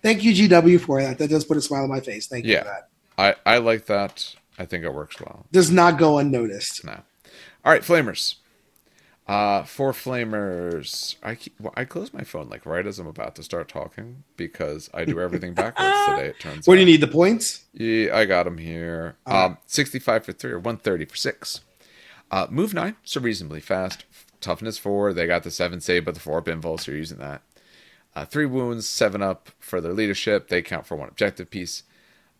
thank 0.02 0.22
you, 0.22 0.32
GW, 0.32 0.80
for 0.80 1.02
that. 1.02 1.18
That 1.18 1.28
does 1.30 1.44
put 1.44 1.56
a 1.56 1.60
smile 1.62 1.82
on 1.84 1.88
my 1.88 2.00
face. 2.00 2.26
Thank 2.26 2.44
you 2.44 2.58
for 2.58 2.64
that. 2.64 2.88
I, 3.16 3.34
I 3.54 3.58
like 3.58 3.86
that. 3.86 4.34
I 4.58 4.64
think 4.64 4.84
it 4.84 4.92
works 4.92 5.18
well. 5.20 5.46
Does 5.50 5.70
not 5.70 5.98
go 5.98 6.18
unnoticed. 6.18 6.84
No. 6.84 7.00
All 7.64 7.72
right, 7.72 7.82
flamers. 7.82 8.36
Uh, 9.26 9.62
for 9.64 9.92
flamers, 9.92 11.16
I 11.22 11.34
keep, 11.34 11.54
well, 11.60 11.74
I 11.76 11.84
close 11.84 12.14
my 12.14 12.22
phone 12.22 12.48
like 12.48 12.64
right 12.64 12.86
as 12.86 12.98
I'm 12.98 13.06
about 13.06 13.34
to 13.36 13.42
start 13.42 13.68
talking 13.68 14.24
because 14.38 14.88
I 14.94 15.04
do 15.04 15.20
everything 15.20 15.52
backwards 15.52 15.94
today. 16.06 16.28
It 16.28 16.40
turns 16.40 16.66
What 16.66 16.74
do 16.76 16.80
you 16.80 16.86
need? 16.86 17.02
The 17.02 17.08
points? 17.08 17.64
Yeah, 17.74 18.16
I 18.16 18.24
got 18.24 18.44
them 18.44 18.56
here. 18.56 19.16
Um, 19.26 19.58
65 19.66 20.24
for 20.24 20.32
three 20.32 20.52
or 20.52 20.58
130 20.58 21.04
for 21.04 21.16
six. 21.16 21.60
Uh, 22.30 22.46
move 22.50 22.74
nine, 22.74 22.96
so 23.04 23.20
reasonably 23.20 23.60
fast. 23.60 24.04
Toughness 24.40 24.78
four. 24.78 25.12
They 25.12 25.26
got 25.26 25.42
the 25.42 25.50
seven 25.50 25.80
save, 25.80 26.04
but 26.04 26.14
the 26.14 26.20
four 26.20 26.42
pinfall, 26.42 26.78
so 26.78 26.92
you're 26.92 26.98
using 26.98 27.18
that. 27.18 27.42
Uh, 28.14 28.24
three 28.24 28.46
wounds, 28.46 28.88
seven 28.88 29.22
up 29.22 29.50
for 29.58 29.80
their 29.80 29.92
leadership. 29.92 30.48
They 30.48 30.62
count 30.62 30.86
for 30.86 30.96
one 30.96 31.08
objective 31.08 31.50
piece. 31.50 31.84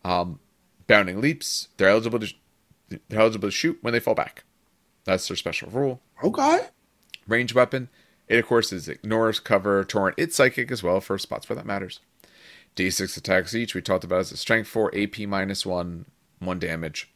Um, 0.03 0.39
bounding 0.87 1.21
leaps. 1.21 1.69
They're 1.77 1.89
eligible 1.89 2.19
to 2.19 2.33
they're 3.07 3.19
eligible 3.19 3.47
to 3.47 3.51
shoot 3.51 3.77
when 3.81 3.93
they 3.93 3.99
fall 3.99 4.15
back. 4.15 4.43
That's 5.05 5.27
their 5.27 5.37
special 5.37 5.69
rule. 5.69 6.01
Okay. 6.23 6.59
Range 7.27 7.53
weapon. 7.53 7.89
It 8.27 8.39
of 8.39 8.47
course 8.47 8.71
is 8.71 8.87
ignores, 8.87 9.39
cover, 9.39 9.83
torrent. 9.83 10.15
It's 10.17 10.35
psychic 10.35 10.71
as 10.71 10.83
well 10.83 11.01
for 11.01 11.17
spots 11.17 11.49
where 11.49 11.55
that 11.55 11.65
matters. 11.65 11.99
D6 12.75 13.17
attacks 13.17 13.55
each. 13.55 13.75
We 13.75 13.81
talked 13.81 14.03
about 14.03 14.19
as 14.19 14.31
a 14.31 14.37
strength 14.37 14.67
four, 14.67 14.93
AP 14.95 15.19
minus 15.19 15.65
one, 15.65 16.05
one 16.39 16.59
damage. 16.59 17.09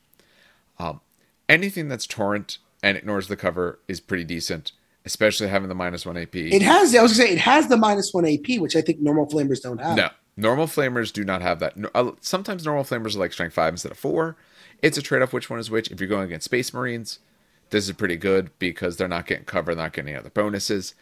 Um, 0.79 1.01
anything 1.47 1.87
that's 1.87 2.07
torrent 2.07 2.57
and 2.83 2.95
ignores 2.97 3.27
the 3.27 3.35
cover 3.35 3.79
is 3.87 3.99
pretty 3.99 4.25
decent, 4.25 4.73
especially 5.05 5.47
having 5.47 5.69
the 5.69 5.75
minus 5.75 6.05
one 6.05 6.17
AP. 6.17 6.35
It 6.35 6.61
has. 6.61 6.93
I 6.93 7.01
was 7.01 7.17
gonna 7.17 7.27
say 7.29 7.33
it 7.33 7.39
has 7.39 7.67
the 7.67 7.77
minus 7.77 8.13
one 8.13 8.25
AP, 8.25 8.59
which 8.59 8.75
I 8.75 8.81
think 8.81 8.99
normal 8.99 9.25
flamers 9.25 9.61
don't 9.61 9.79
have. 9.81 9.97
No, 9.97 10.09
normal 10.37 10.67
flamers 10.67 11.11
do 11.11 11.23
not 11.23 11.41
have 11.41 11.59
that. 11.59 11.73
Uh, 11.95 12.11
sometimes 12.21 12.65
normal 12.65 12.83
flamers 12.83 13.15
are 13.15 13.19
like 13.19 13.33
strength 13.33 13.53
five 13.53 13.73
instead 13.73 13.91
of 13.91 13.97
four. 13.97 14.35
It's 14.83 14.97
a 14.97 15.01
trade 15.01 15.21
off 15.23 15.33
which 15.33 15.49
one 15.49 15.59
is 15.59 15.71
which. 15.71 15.89
If 15.89 15.99
you're 15.99 16.09
going 16.09 16.25
against 16.25 16.45
Space 16.45 16.73
Marines, 16.73 17.19
this 17.69 17.87
is 17.87 17.95
pretty 17.95 18.17
good 18.17 18.51
because 18.59 18.97
they're 18.97 19.07
not 19.07 19.25
getting 19.25 19.45
cover, 19.45 19.73
not 19.73 19.93
getting 19.93 20.09
any 20.09 20.17
other 20.19 20.29
bonuses. 20.29 20.93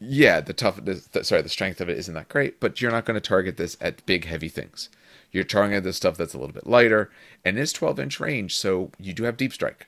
Yeah, 0.00 0.40
the 0.40 0.52
tough, 0.52 0.84
the, 0.84 1.02
the- 1.12 1.24
sorry, 1.24 1.42
the 1.42 1.48
strength 1.48 1.80
of 1.80 1.88
it 1.88 1.98
isn't 1.98 2.14
that 2.14 2.28
great, 2.28 2.60
but 2.60 2.80
you're 2.80 2.90
not 2.92 3.04
going 3.04 3.14
to 3.16 3.20
target 3.20 3.56
this 3.56 3.76
at 3.80 4.04
big, 4.06 4.24
heavy 4.26 4.48
things. 4.48 4.88
You're 5.32 5.44
targeting 5.44 5.82
this 5.82 5.96
stuff 5.96 6.16
that's 6.16 6.34
a 6.34 6.38
little 6.38 6.54
bit 6.54 6.66
lighter, 6.68 7.10
and 7.44 7.58
it's 7.58 7.72
12 7.72 7.98
inch 8.00 8.20
range, 8.20 8.56
so 8.56 8.90
you 9.00 9.12
do 9.12 9.24
have 9.24 9.36
deep 9.36 9.52
strike. 9.52 9.86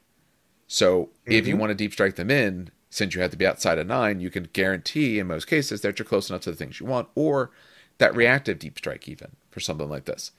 So 0.73 1.09
if 1.27 1.49
you 1.49 1.57
want 1.57 1.71
to 1.71 1.75
deep 1.75 1.93
strike 1.93 2.15
them 2.15 2.31
in, 2.31 2.71
since 2.91 3.13
you 3.13 3.21
have 3.23 3.33
to 3.33 3.37
be 3.37 3.45
outside 3.45 3.79
of 3.79 3.89
nine, 3.89 4.21
you 4.21 4.31
can 4.31 4.49
guarantee 4.53 5.19
in 5.19 5.27
most 5.27 5.49
cases 5.49 5.81
that 5.81 5.99
you're 5.99 6.07
close 6.07 6.31
enough 6.31 6.43
to 6.43 6.53
the 6.53 6.57
things 6.57 6.79
you 6.79 6.87
want, 6.87 7.09
or 7.17 7.51
that 7.99 8.15
reactive 8.15 8.61
deep 8.61 8.79
strike 8.79 9.09
even 9.09 9.33
for 9.51 9.59
something 9.59 9.89
like 9.89 10.05
this. 10.05 10.31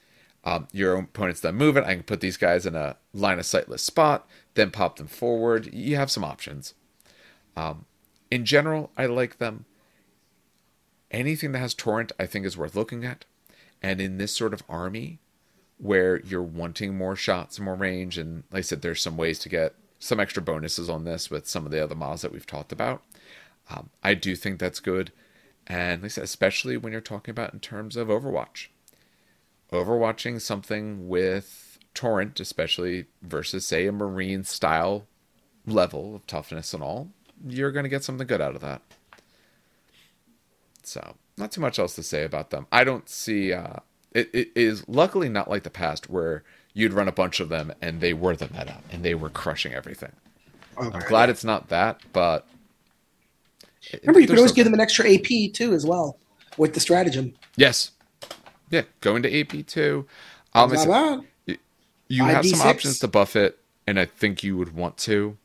Um, 0.42 0.68
your 0.72 0.96
opponent's 0.96 1.40
then 1.42 1.56
moving. 1.56 1.84
I 1.84 1.96
can 1.96 2.04
put 2.04 2.22
these 2.22 2.38
guys 2.38 2.64
in 2.64 2.74
a 2.74 2.96
line 3.12 3.38
of 3.38 3.44
sightless 3.44 3.82
spot, 3.82 4.26
then 4.54 4.70
pop 4.70 4.96
them 4.96 5.06
forward. 5.06 5.68
You 5.70 5.96
have 5.96 6.10
some 6.10 6.24
options. 6.24 6.72
Um, 7.54 7.84
in 8.30 8.46
general, 8.46 8.90
I 8.96 9.04
like 9.04 9.36
them. 9.36 9.66
Anything 11.10 11.52
that 11.52 11.58
has 11.58 11.74
torrent, 11.74 12.10
I 12.18 12.24
think, 12.24 12.46
is 12.46 12.56
worth 12.56 12.74
looking 12.74 13.04
at. 13.04 13.26
And 13.82 14.00
in 14.00 14.16
this 14.16 14.34
sort 14.34 14.54
of 14.54 14.62
army, 14.66 15.18
where 15.76 16.20
you're 16.20 16.42
wanting 16.42 16.96
more 16.96 17.16
shots, 17.16 17.60
more 17.60 17.74
range, 17.74 18.16
and 18.16 18.44
like 18.50 18.60
I 18.60 18.62
said, 18.62 18.80
there's 18.80 19.02
some 19.02 19.18
ways 19.18 19.38
to 19.40 19.50
get 19.50 19.74
some 20.02 20.18
extra 20.18 20.42
bonuses 20.42 20.90
on 20.90 21.04
this 21.04 21.30
with 21.30 21.46
some 21.46 21.64
of 21.64 21.70
the 21.70 21.82
other 21.82 21.94
models 21.94 22.22
that 22.22 22.32
we've 22.32 22.46
talked 22.46 22.72
about. 22.72 23.04
Um, 23.70 23.90
I 24.02 24.14
do 24.14 24.34
think 24.34 24.58
that's 24.58 24.80
good, 24.80 25.12
and 25.68 26.10
said, 26.10 26.24
especially 26.24 26.76
when 26.76 26.90
you're 26.90 27.00
talking 27.00 27.30
about 27.30 27.54
in 27.54 27.60
terms 27.60 27.96
of 27.96 28.08
Overwatch. 28.08 28.66
Overwatching 29.72 30.40
something 30.40 31.08
with 31.08 31.78
torrent, 31.94 32.40
especially 32.40 33.06
versus 33.22 33.64
say 33.64 33.86
a 33.86 33.92
marine 33.92 34.42
style 34.42 35.06
level 35.68 36.16
of 36.16 36.26
toughness 36.26 36.74
and 36.74 36.82
all, 36.82 37.10
you're 37.46 37.70
going 37.70 37.84
to 37.84 37.88
get 37.88 38.02
something 38.02 38.26
good 38.26 38.40
out 38.40 38.56
of 38.56 38.60
that. 38.60 38.82
So, 40.82 41.14
not 41.38 41.52
too 41.52 41.60
much 41.60 41.78
else 41.78 41.94
to 41.94 42.02
say 42.02 42.24
about 42.24 42.50
them. 42.50 42.66
I 42.72 42.82
don't 42.82 43.08
see. 43.08 43.52
Uh, 43.52 43.76
it, 44.10 44.30
it 44.34 44.48
is 44.56 44.88
luckily 44.88 45.28
not 45.28 45.48
like 45.48 45.62
the 45.62 45.70
past 45.70 46.10
where 46.10 46.42
you'd 46.74 46.92
run 46.92 47.08
a 47.08 47.12
bunch 47.12 47.40
of 47.40 47.48
them 47.48 47.72
and 47.82 48.00
they 48.00 48.12
were 48.14 48.34
the 48.36 48.46
meta 48.52 48.78
and 48.90 49.02
they 49.04 49.14
were 49.14 49.28
crushing 49.30 49.74
everything. 49.74 50.12
Okay. 50.78 50.96
I'm 50.96 51.08
glad 51.08 51.28
it's 51.30 51.44
not 51.44 51.68
that, 51.68 52.00
but 52.12 52.46
Remember, 54.02 54.20
you 54.20 54.26
could 54.26 54.36
always 54.38 54.52
some- 54.52 54.56
give 54.56 54.64
them 54.64 54.74
an 54.74 54.80
extra 54.80 55.06
AP 55.12 55.48
too, 55.52 55.72
as 55.74 55.84
well, 55.84 56.18
with 56.56 56.72
the 56.74 56.80
stratagem. 56.80 57.34
yes, 57.56 57.90
yeah, 58.70 58.82
go 59.00 59.16
into 59.16 59.28
AP 59.34 59.62
two. 59.66 60.06
Um, 60.54 60.70
Not 60.72 61.24
it's- 61.46 61.58
you 62.08 62.24
have 62.24 62.44
some 62.46 62.58
5d6. 62.60 62.64
options 62.64 62.98
to 63.00 63.08
buff 63.08 63.36
it, 63.36 63.58
and 63.86 63.98
I 63.98 64.04
think 64.04 64.42
you 64.42 64.56
would 64.56 64.74
want 64.74 64.96
to, 64.98 65.36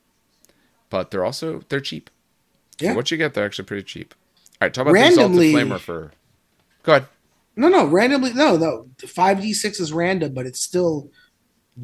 but 0.90 1.12
they're 1.12 1.26
also 1.26 1.64
they're 1.70 1.80
cheap. 1.82 2.10
Yeah. 2.80 2.92
For 2.92 2.98
what 2.98 3.12
you 3.12 3.18
get, 3.18 3.34
they're 3.34 3.46
actually 3.46 3.66
pretty 3.66 3.84
cheap. 3.84 4.14
All 4.62 4.66
right, 4.68 4.74
talk 4.74 4.84
about 4.84 4.94
Randomly- 4.94 5.52
the 5.54 5.58
exalted 5.60 5.72
flamer 5.78 5.80
for. 5.82 6.12
Go 6.84 6.92
ahead. 6.94 7.08
No, 7.56 7.70
no, 7.70 7.86
randomly. 7.86 8.34
No, 8.34 8.56
no. 8.56 8.88
Five 9.08 9.42
d 9.42 9.52
six 9.54 9.80
is 9.80 9.92
random, 9.92 10.34
but 10.34 10.46
it's 10.46 10.60
still 10.62 11.10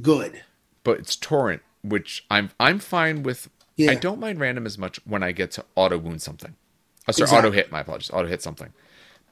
good. 0.02 0.42
but 0.84 1.00
it's 1.00 1.16
torrent, 1.16 1.62
which 1.84 2.26
I'm 2.30 2.50
I'm 2.60 2.80
fine 2.80 3.24
with. 3.24 3.50
Yeah. 3.76 3.92
I 3.92 3.96
don't 3.96 4.20
mind 4.20 4.40
random 4.40 4.66
as 4.66 4.78
much 4.78 5.00
when 5.06 5.24
I 5.24 5.32
get 5.32 5.52
to 5.52 5.66
auto 5.76 5.98
wound 5.98 6.22
something. 6.22 6.56
Oh, 7.08 7.12
sorry, 7.12 7.26
Exactly. 7.26 7.38
auto 7.50 7.52
hit. 7.56 7.72
My 7.72 7.82
apologies, 7.82 8.12
auto 8.12 8.28
hit 8.28 8.42
something, 8.42 8.72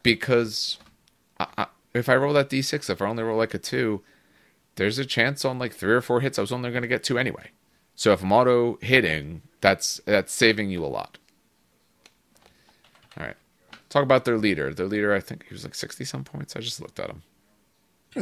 because 0.03 0.77
I, 1.39 1.47
I, 1.57 1.65
if 1.93 2.09
I 2.09 2.15
roll 2.15 2.33
that 2.33 2.49
d6, 2.49 2.89
if 2.89 3.01
I 3.01 3.05
only 3.05 3.23
roll 3.23 3.37
like 3.37 3.53
a 3.53 3.59
two, 3.59 4.01
there's 4.75 4.97
a 4.97 5.05
chance 5.05 5.45
on 5.45 5.59
like 5.59 5.73
three 5.73 5.93
or 5.93 6.01
four 6.01 6.21
hits 6.21 6.37
I 6.39 6.41
was 6.41 6.51
only 6.51 6.71
going 6.71 6.81
to 6.81 6.87
get 6.87 7.03
two 7.03 7.17
anyway. 7.19 7.51
So 7.95 8.13
if 8.13 8.23
I'm 8.23 8.31
auto 8.31 8.77
hitting, 8.81 9.41
that's 9.61 10.01
that's 10.05 10.33
saving 10.33 10.69
you 10.71 10.83
a 10.83 10.87
lot. 10.87 11.17
All 13.19 13.25
right, 13.25 13.35
talk 13.89 14.03
about 14.03 14.25
their 14.25 14.37
leader. 14.37 14.73
Their 14.73 14.87
leader, 14.87 15.13
I 15.13 15.19
think 15.19 15.45
he 15.47 15.53
was 15.53 15.63
like 15.63 15.75
sixty 15.75 16.03
some 16.05 16.23
points. 16.23 16.55
I 16.55 16.61
just 16.61 16.81
looked 16.81 16.99
at 16.99 17.09
him. 17.09 17.21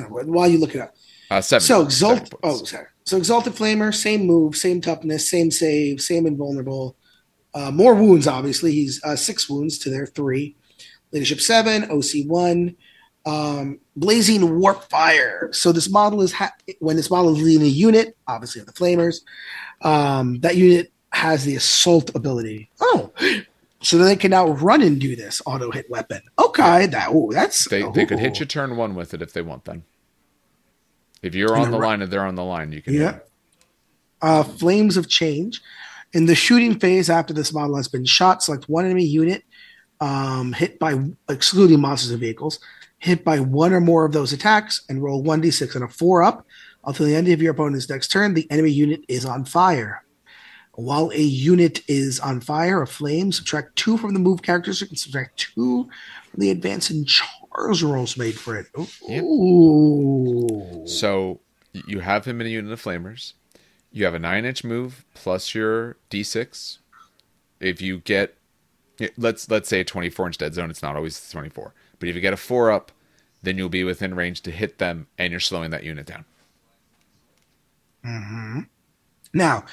While 0.10 0.48
you 0.50 0.58
look 0.60 0.76
it 0.76 0.82
up. 0.82 0.96
Uh, 1.30 1.42
seven. 1.42 1.62
So 1.62 1.82
exalt. 1.82 2.34
Oh, 2.44 2.64
sorry. 2.64 2.88
So 3.06 3.18
exalted 3.18 3.54
flamer, 3.54 3.94
same 3.94 4.26
move, 4.26 4.56
same 4.56 4.82
toughness, 4.82 5.30
same 5.30 5.52
save, 5.52 6.02
same 6.02 6.26
invulnerable. 6.26 6.96
Uh, 7.54 7.72
more 7.72 7.96
wounds, 7.96 8.28
obviously. 8.28 8.72
He's 8.72 9.04
uh, 9.04 9.16
six 9.16 9.50
wounds 9.50 9.80
to 9.80 9.90
their 9.90 10.06
three. 10.06 10.56
Leadership 11.12 11.42
seven, 11.42 11.90
OC 11.90 12.28
one. 12.28 12.76
Um, 13.26 13.80
blazing 13.96 14.60
warp 14.60 14.90
fire. 14.90 15.50
So 15.52 15.72
this 15.72 15.90
model 15.90 16.22
is 16.22 16.32
ha- 16.32 16.54
when 16.80 16.96
this 16.96 17.10
model 17.12 17.36
is 17.36 17.42
leading 17.42 17.66
a 17.66 17.70
unit, 17.70 18.16
obviously 18.28 18.62
of 18.62 18.68
the 18.68 18.74
flamers. 18.74 19.22
Um, 19.82 20.40
that 20.42 20.56
unit 20.56 20.92
has 21.12 21.44
the 21.44 21.56
assault 21.56 22.16
ability. 22.16 22.70
Oh, 22.80 23.12
so 23.82 23.98
they 23.98 24.16
can 24.16 24.32
now 24.32 24.50
run 24.50 24.82
and 24.82 25.00
do 25.00 25.16
this 25.16 25.42
auto 25.46 25.72
hit 25.72 25.90
weapon. 25.90 26.22
Okay, 26.38 26.86
that 26.88 27.12
ooh, 27.12 27.30
that's 27.32 27.68
They, 27.68 27.90
they 27.92 28.06
could 28.06 28.20
hit 28.20 28.40
you 28.40 28.46
turn 28.46 28.76
one 28.78 28.96
with 28.96 29.14
it 29.14 29.22
if 29.22 29.34
they 29.34 29.42
want 29.42 29.66
then. 29.66 29.84
If 31.22 31.36
you're 31.36 31.58
on 31.58 31.72
the 31.72 31.78
line 31.78 32.02
and 32.02 32.12
they're 32.12 32.26
on 32.26 32.36
the 32.36 32.44
line, 32.44 32.72
you 32.72 32.82
can 32.82 32.94
Yeah. 32.94 33.20
Uh, 34.22 34.44
Flames 34.44 34.98
of 34.98 35.08
Change. 35.08 35.62
In 36.14 36.26
the 36.26 36.36
shooting 36.36 36.80
phase, 36.80 37.10
after 37.10 37.34
this 37.34 37.54
model 37.54 37.76
has 37.76 37.88
been 37.88 38.06
shot, 38.06 38.42
select 38.42 38.68
one 38.68 38.86
enemy 38.86 39.06
unit 39.06 39.44
um, 40.02 40.54
hit 40.54 40.80
by, 40.80 40.98
excluding 41.30 41.80
monsters 41.80 42.12
and 42.12 42.20
vehicles, 42.20 42.60
hit 42.98 43.24
by 43.24 43.40
one 43.40 43.74
or 43.74 43.82
more 43.82 44.06
of 44.06 44.12
those 44.12 44.34
attacks 44.34 44.84
and 44.90 45.04
roll 45.04 45.24
1d6 45.24 45.76
on 45.76 45.84
a 45.84 45.88
4 45.88 46.24
up. 46.24 46.46
Until 46.86 47.06
the 47.06 47.16
end 47.16 47.28
of 47.28 47.42
your 47.42 47.52
opponent's 47.52 47.90
next 47.90 48.08
turn, 48.08 48.34
the 48.34 48.50
enemy 48.50 48.72
unit 48.72 49.02
is 49.08 49.26
on 49.26 49.44
fire. 49.46 50.04
While 50.74 51.12
a 51.12 51.20
unit 51.20 51.82
is 51.90 52.22
on 52.22 52.40
fire 52.40 52.82
a 52.82 52.88
flame, 52.88 53.34
subtract 53.34 53.76
two 53.76 53.98
from 53.98 54.14
the 54.14 54.20
move 54.20 54.42
characteristic 54.42 54.90
and 54.90 54.98
subtract 54.98 55.38
two 55.38 55.90
from 56.32 56.40
the 56.40 56.52
advance 56.52 56.90
and 56.90 57.06
charge 57.06 57.39
rolls 57.58 58.18
made 58.18 58.40
for 58.40 58.58
it. 58.58 58.68
Yep. 59.08 60.88
So 60.88 61.40
you 61.74 62.00
have 62.00 62.26
him 62.26 62.42
in 62.42 62.48
a 62.48 62.50
unit 62.50 62.72
of 62.72 62.82
flamers. 62.82 63.34
You 63.92 64.06
have 64.06 64.14
a 64.14 64.20
nine 64.20 64.46
inch 64.46 64.64
move 64.64 65.06
plus 65.14 65.56
your 65.56 65.98
d6. 66.10 66.78
If 67.60 67.82
you 67.82 68.00
get, 68.00 68.38
let's 69.18 69.50
let's 69.50 69.68
say 69.68 69.82
a 69.82 69.86
24 69.86 70.28
inch 70.28 70.38
dead 70.38 70.54
zone, 70.54 70.70
it's 70.70 70.84
not 70.84 70.96
always 70.96 71.30
24. 71.30 71.74
But 72.00 72.10
if 72.10 72.16
you 72.16 72.22
get 72.22 72.34
a 72.34 72.38
four 72.38 72.72
up, 72.72 72.92
then 73.42 73.58
you'll 73.58 73.70
be 73.70 73.84
within 73.84 74.16
range 74.16 74.42
to 74.42 74.52
hit 74.52 74.78
them, 74.78 75.08
and 75.18 75.32
you're 75.32 75.40
slowing 75.40 75.72
that 75.72 75.84
unit 75.84 76.06
down. 76.06 76.26
Mm-hmm. 78.06 78.60
Now, 79.34 79.66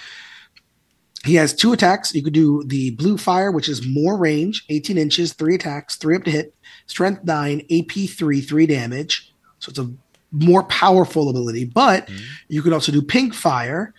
he 1.25 1.35
has 1.37 1.55
two 1.55 1.73
attacks. 1.73 2.15
You 2.15 2.23
could 2.23 2.33
do 2.33 2.63
the 2.65 2.91
blue 2.93 3.19
fire, 3.19 3.51
which 3.51 3.69
is 3.69 3.87
more 3.87 4.17
range, 4.17 4.65
18 4.69 4.99
inches, 4.99 5.33
three 5.33 5.55
attacks, 5.57 5.97
three 5.97 6.17
up 6.17 6.25
to 6.25 6.31
hit, 6.31 6.55
strength 6.87 7.25
nine, 7.25 7.63
AP 7.71 8.09
three, 8.09 8.41
three 8.41 8.67
damage. 8.67 9.33
So 9.59 9.71
it's 9.71 9.79
a 9.79 9.91
more 10.33 10.65
powerful 10.65 11.29
ability. 11.29 11.65
But 11.67 12.09
you 12.49 12.63
can 12.63 12.73
also 12.73 12.93
do 12.93 13.01
pink 13.03 13.33
fire, 13.35 13.95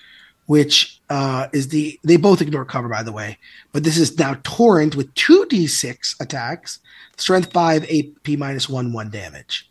which 0.46 1.00
uh, 1.10 1.48
is 1.54 1.70
the 1.70 2.00
they 2.04 2.18
both 2.18 2.42
ignore 2.42 2.66
cover, 2.66 2.90
by 2.90 3.04
the 3.04 3.12
way. 3.12 3.38
But 3.72 3.84
this 3.84 3.98
is 3.98 4.18
now 4.20 4.38
torrent 4.44 4.96
with 4.96 5.14
two 5.16 5.46
d6 5.50 6.20
attacks, 6.22 6.80
strength 7.18 7.52
five, 7.54 7.84
AP 7.86 8.38
minus 8.38 8.68
one, 8.70 8.94
one 8.94 9.10
damage. 9.10 9.70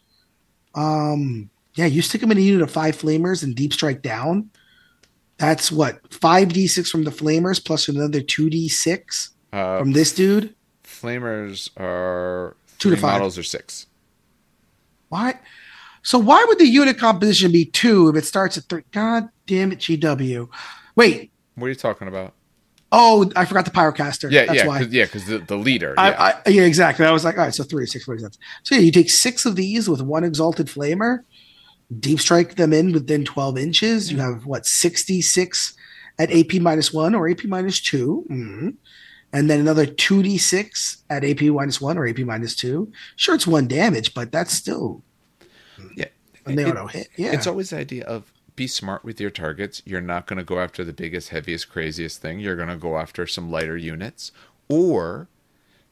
Um, 0.74 1.50
yeah, 1.74 1.86
you 1.86 2.02
stick 2.02 2.22
him 2.22 2.30
in 2.30 2.38
a 2.38 2.40
unit 2.40 2.62
of 2.62 2.70
five 2.70 2.96
flamers 2.96 3.42
and 3.42 3.54
deep 3.54 3.72
strike 3.72 4.02
down. 4.02 4.50
That's 5.38 5.70
what 5.70 6.00
five 6.12 6.52
d 6.52 6.66
six 6.66 6.90
from 6.90 7.04
the 7.04 7.10
flamers 7.10 7.62
plus 7.62 7.88
another 7.88 8.20
two 8.22 8.48
d 8.50 8.68
six 8.68 9.30
Uh, 9.52 9.78
from 9.78 9.92
this 9.92 10.14
dude. 10.14 10.54
flamers 10.82 11.68
are 11.78 12.56
Two 12.78 12.90
to 12.90 12.96
five. 12.96 13.12
models 13.12 13.38
or 13.38 13.42
six. 13.42 13.86
Why? 15.08 15.38
So 16.02 16.18
why 16.18 16.44
would 16.46 16.58
the 16.58 16.66
unit 16.66 16.98
composition 16.98 17.50
be 17.52 17.64
two 17.64 18.08
if 18.08 18.16
it 18.16 18.24
starts 18.24 18.56
at 18.56 18.64
three? 18.64 18.82
God 18.92 19.28
damn 19.46 19.72
it, 19.72 19.78
GW. 19.80 20.48
Wait. 20.94 21.30
What 21.56 21.66
are 21.66 21.68
you 21.70 21.74
talking 21.74 22.06
about? 22.08 22.34
Oh, 22.92 23.30
I 23.34 23.44
forgot 23.44 23.64
the 23.64 23.70
pyrocaster. 23.72 24.30
Yeah, 24.30 24.46
That's 24.46 24.58
yeah, 24.58 24.66
why. 24.66 24.78
cause, 24.78 24.92
yeah, 24.92 25.04
because 25.06 25.26
the, 25.26 25.38
the 25.38 25.56
leader. 25.56 25.94
I, 25.98 26.10
yeah. 26.10 26.40
I, 26.46 26.48
yeah, 26.50 26.62
exactly. 26.62 27.04
I 27.04 27.10
was 27.10 27.24
like, 27.24 27.36
all 27.36 27.44
right, 27.44 27.54
so 27.54 27.64
three, 27.64 27.86
six, 27.86 28.06
sense. 28.06 28.38
So 28.62 28.76
yeah, 28.76 28.82
you 28.82 28.92
take 28.92 29.10
six 29.10 29.44
of 29.44 29.56
these 29.56 29.88
with 29.88 30.00
one 30.02 30.22
exalted 30.22 30.68
flamer, 30.68 31.20
deep 31.98 32.20
strike 32.20 32.54
them 32.54 32.72
in 32.72 32.92
within 32.92 33.24
12 33.24 33.58
inches. 33.58 34.12
You 34.12 34.18
have 34.18 34.46
what, 34.46 34.66
66 34.66 35.74
at 36.18 36.30
AP 36.32 36.54
minus 36.60 36.92
one 36.92 37.14
or 37.14 37.28
AP 37.28 37.44
minus 37.44 37.80
2 37.80 38.26
Mhm. 38.30 38.74
And 39.36 39.50
then 39.50 39.60
another 39.60 39.84
2d6 39.84 41.02
at 41.10 41.22
AP 41.22 41.42
minus 41.42 41.78
one 41.78 41.98
or 41.98 42.08
AP 42.08 42.20
minus 42.20 42.56
two. 42.56 42.90
Sure, 43.16 43.34
it's 43.34 43.46
one 43.46 43.68
damage, 43.68 44.14
but 44.14 44.32
that's 44.32 44.50
still 44.50 45.02
yeah. 45.94 46.06
and 46.46 46.56
they 46.56 46.62
It- 46.62 46.68
auto 46.68 46.86
hit. 46.86 47.08
Yeah. 47.16 47.32
It's 47.32 47.46
always 47.46 47.68
the 47.68 47.76
idea 47.76 48.04
of 48.04 48.32
be 48.54 48.66
smart 48.66 49.04
with 49.04 49.20
your 49.20 49.28
targets. 49.28 49.82
You're 49.84 50.00
not 50.00 50.26
going 50.26 50.38
to 50.38 50.44
go 50.44 50.58
after 50.58 50.84
the 50.84 50.94
biggest, 50.94 51.28
heaviest, 51.28 51.68
craziest 51.68 52.22
thing. 52.22 52.40
You're 52.40 52.56
going 52.56 52.70
to 52.70 52.78
go 52.78 52.96
after 52.96 53.26
some 53.26 53.50
lighter 53.50 53.76
units, 53.76 54.32
or 54.70 55.28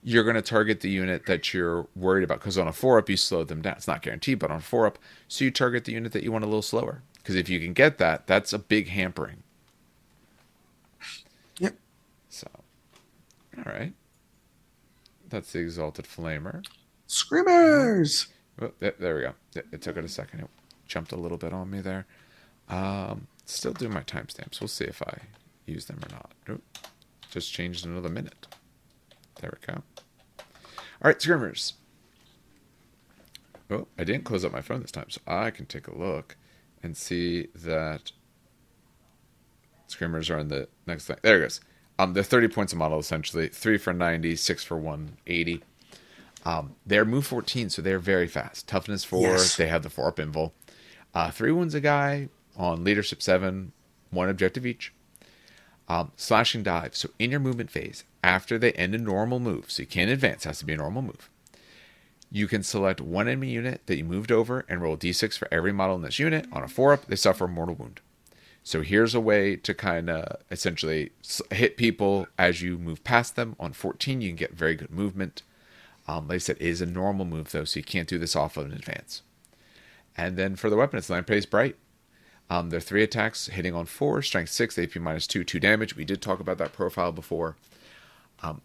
you're 0.03 0.25
going 0.25 0.37
to 0.37 0.41
target 0.43 0.81
the 0.81 0.89
unit 0.89 1.27
that 1.27 1.53
you're 1.53 1.87
worried 1.95 2.25
about. 2.25 2.41
Because 2.41 2.57
on 2.57 2.67
a 2.67 2.73
four 2.73 2.97
up, 2.97 3.11
you 3.11 3.19
slow 3.19 3.45
them 3.45 3.61
down. 3.61 3.75
It's 3.75 3.87
not 3.87 4.01
guaranteed, 4.01 4.39
but 4.39 4.51
on 4.51 4.57
a 4.57 4.61
four 4.63 4.87
up, 4.87 4.99
so 5.29 5.45
you 5.45 5.51
target 5.51 5.85
the 5.85 5.93
unit 5.93 6.13
that 6.13 6.23
you 6.23 6.33
want 6.33 6.45
a 6.45 6.47
little 6.47 6.63
slower. 6.63 7.03
Because 7.19 7.35
if 7.37 7.51
you 7.51 7.61
can 7.61 7.75
get 7.75 7.99
that, 7.99 8.27
that's 8.27 8.55
a 8.55 8.59
big 8.59 8.89
hampering. 8.89 9.43
Yep. 11.59 11.77
So, 12.31 12.49
all 13.58 13.73
right. 13.73 13.92
That's 15.28 15.52
the 15.52 15.60
exalted 15.60 16.05
flamer. 16.05 16.65
Screamers. 17.07 18.28
Oh, 18.60 18.70
there, 18.78 19.16
we 19.16 19.23
go. 19.23 19.34
It, 19.55 19.66
it 19.73 19.83
took 19.83 19.97
it 19.97 20.05
a 20.05 20.08
second. 20.08 20.41
It 20.41 20.50
jumped 20.86 21.12
a 21.12 21.16
little 21.16 21.39
bit 21.39 21.52
on 21.52 21.70
me 21.70 21.81
there. 21.81 22.07
Um, 22.68 23.26
still 23.47 23.73
doing 23.73 23.92
my 23.92 24.02
timestamps. 24.02 24.60
We'll 24.60 24.68
see 24.68 24.84
if 24.84 25.02
I 25.02 25.18
use 25.66 25.86
them 25.86 26.00
or 26.05 26.12
not. 26.12 26.33
Oop, 26.49 26.62
just 27.31 27.52
changed 27.52 27.84
another 27.84 28.08
minute. 28.08 28.47
There 29.41 29.52
we 29.52 29.66
go. 29.66 29.83
All 30.39 30.44
right, 31.02 31.20
screamers. 31.20 31.74
Oh, 33.70 33.89
I 33.99 34.05
didn't 34.05 34.24
close 34.24 34.44
up 34.44 34.52
my 34.52 34.60
phone 34.60 34.83
this 34.83 34.92
time, 34.92 35.10
so 35.10 35.20
I 35.26 35.50
can 35.50 35.66
take 35.66 35.89
a 35.89 35.99
look 35.99 36.36
and 36.83 36.97
see 36.97 37.49
that 37.55 38.12
screamers 39.86 40.31
are 40.31 40.39
in 40.39 40.49
the 40.49 40.68
next 40.86 41.07
thing. 41.07 41.16
There 41.23 41.39
it 41.39 41.42
goes. 41.42 41.60
Um, 41.99 42.13
they're 42.15 42.23
30 42.25 42.49
points 42.49 42.73
a 42.73 42.77
model 42.77 42.99
essentially. 42.99 43.49
Three 43.49 43.79
for 43.79 43.93
90, 43.93 44.37
six 44.37 44.65
for 44.65 44.77
180. 44.77 45.63
Um, 46.45 46.75
they're 46.85 47.05
move 47.05 47.27
14, 47.27 47.71
so 47.71 47.81
they're 47.81 47.99
very 47.99 48.27
fast. 48.29 48.69
Toughness 48.69 49.05
4, 49.05 49.21
Yes. 49.21 49.57
they 49.57 49.67
have 49.69 49.83
the 49.83 49.91
4 49.91 50.09
up 50.09 50.17
invul. 50.17 50.53
Uh, 51.15 51.31
three 51.31 51.53
wounds 51.53 51.75
a 51.75 51.81
guy 51.81 52.29
on 52.57 52.85
leadership 52.85 53.23
7, 53.23 53.73
one 54.11 54.29
objective 54.29 54.67
each. 54.67 54.93
Um, 55.89 56.13
slashing 56.17 56.63
dive. 56.63 56.97
So 56.97 57.11
in 57.19 57.31
your 57.31 57.41
movement 57.41 57.71
phase, 57.71 58.05
after 58.23 58.59
they 58.59 58.73
end 58.73 58.95
a 58.95 58.99
normal 58.99 59.39
move, 59.39 59.71
so 59.71 59.83
you 59.83 59.87
can't 59.87 60.11
advance, 60.11 60.45
has 60.45 60.59
to 60.59 60.67
be 60.67 60.73
a 60.73 60.79
normal 60.79 61.03
move. 61.03 61.31
You 62.31 62.49
can 62.49 62.63
select 62.63 63.01
one 63.01 63.29
enemy 63.29 63.51
unit 63.51 63.83
that 63.87 63.97
you 63.97 64.05
moved 64.05 64.33
over 64.33 64.65
and 64.69 64.83
roll 64.83 64.97
d6 64.97 65.39
for 65.39 65.47
every 65.53 65.73
model 65.73 65.97
in 65.97 66.03
this 66.03 66.19
unit. 66.19 66.47
On 66.53 66.63
a 66.63 66.69
4 66.69 66.93
up, 66.95 67.07
they 67.07 67.17
suffer 67.17 67.45
a 67.45 67.49
mortal 67.49 67.77
wound. 67.77 68.01
So 68.67 68.81
here's 68.81 69.15
a 69.15 69.20
way 69.20 69.57
to 69.57 69.75
kind 69.75 70.09
of 70.09 70.39
essentially 70.51 71.10
hit 71.51 71.76
people 71.76 72.26
as 72.39 72.62
you 72.62 72.78
move 72.78 73.05
past 73.05 73.36
them. 73.36 73.55
On 73.60 73.75
14, 73.75 74.23
you 74.23 74.31
can 74.31 74.36
get 74.36 74.55
very 74.55 74.75
good 74.75 74.91
movement. 74.91 75.43
Um, 76.09 76.28
like 76.28 76.36
I 76.36 76.39
said, 76.39 76.57
it 76.59 76.67
is 76.67 76.81
a 76.81 76.86
normal 76.86 77.26
move 77.26 77.52
though, 77.52 77.65
so 77.65 77.78
you 77.78 77.84
can't 77.84 78.09
do 78.09 78.18
this 78.18 78.34
off 78.34 78.57
of 78.57 78.65
an 78.65 78.73
advance. 78.73 79.23
And 80.17 80.39
then 80.39 80.57
for 80.57 80.70
the 80.70 80.76
weapon, 80.76 80.99
it's 80.99 81.10
Lampreys 81.10 81.44
Bite. 81.44 81.76
Um, 82.49 82.70
they're 82.70 82.81
three 82.81 83.02
attacks, 83.02 83.49
hitting 83.49 83.75
on 83.75 83.84
four, 83.84 84.23
strength 84.23 84.51
six, 84.51 84.78
AP 84.78 84.97
minus 84.97 85.26
two, 85.26 85.44
two 85.44 85.60
damage. 85.60 85.94
We 85.94 86.05
did 86.07 86.23
talk 86.23 86.41
about 86.41 86.59
that 86.59 86.73
profile 86.73 87.12
before. 87.12 87.57
Um, 88.43 88.62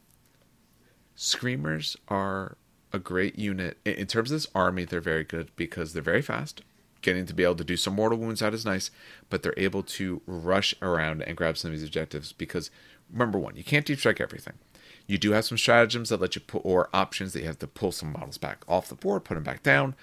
Screamers 1.15 1.97
are 2.07 2.55
a 2.93 2.99
great 2.99 3.37
unit. 3.37 3.77
In 3.83 4.07
terms 4.07 4.31
of 4.31 4.35
this 4.35 4.47
army, 4.55 4.85
they're 4.85 5.01
very 5.01 5.25
good 5.25 5.51
because 5.57 5.91
they're 5.91 6.01
very 6.01 6.21
fast. 6.21 6.61
Getting 7.01 7.25
to 7.25 7.33
be 7.33 7.43
able 7.43 7.55
to 7.55 7.63
do 7.63 7.77
some 7.77 7.95
mortal 7.95 8.17
wounds 8.17 8.41
out 8.41 8.53
is 8.53 8.65
nice, 8.65 8.91
but 9.29 9.41
they're 9.41 9.53
able 9.55 9.83
to 9.83 10.21
rush 10.25 10.75
around 10.81 11.21
and 11.21 11.37
grab 11.37 11.57
some 11.57 11.71
of 11.71 11.77
these 11.77 11.87
objectives 11.87 12.33
because 12.33 12.71
remember 13.11 13.39
one, 13.39 13.55
you 13.55 13.63
can't 13.63 13.85
deep 13.85 13.99
strike 13.99 14.19
everything. 14.19 14.55
You 15.07 15.17
do 15.17 15.31
have 15.31 15.45
some 15.45 15.57
stratagems 15.57 16.09
that 16.09 16.21
let 16.21 16.35
you 16.35 16.41
pull, 16.41 16.61
or 16.63 16.89
options 16.93 17.33
that 17.33 17.39
you 17.39 17.47
have 17.47 17.59
to 17.59 17.67
pull 17.67 17.91
some 17.91 18.11
models 18.11 18.37
back 18.37 18.63
off 18.67 18.89
the 18.89 18.95
board, 18.95 19.23
put 19.23 19.35
them 19.35 19.43
back 19.43 19.63
down, 19.63 19.95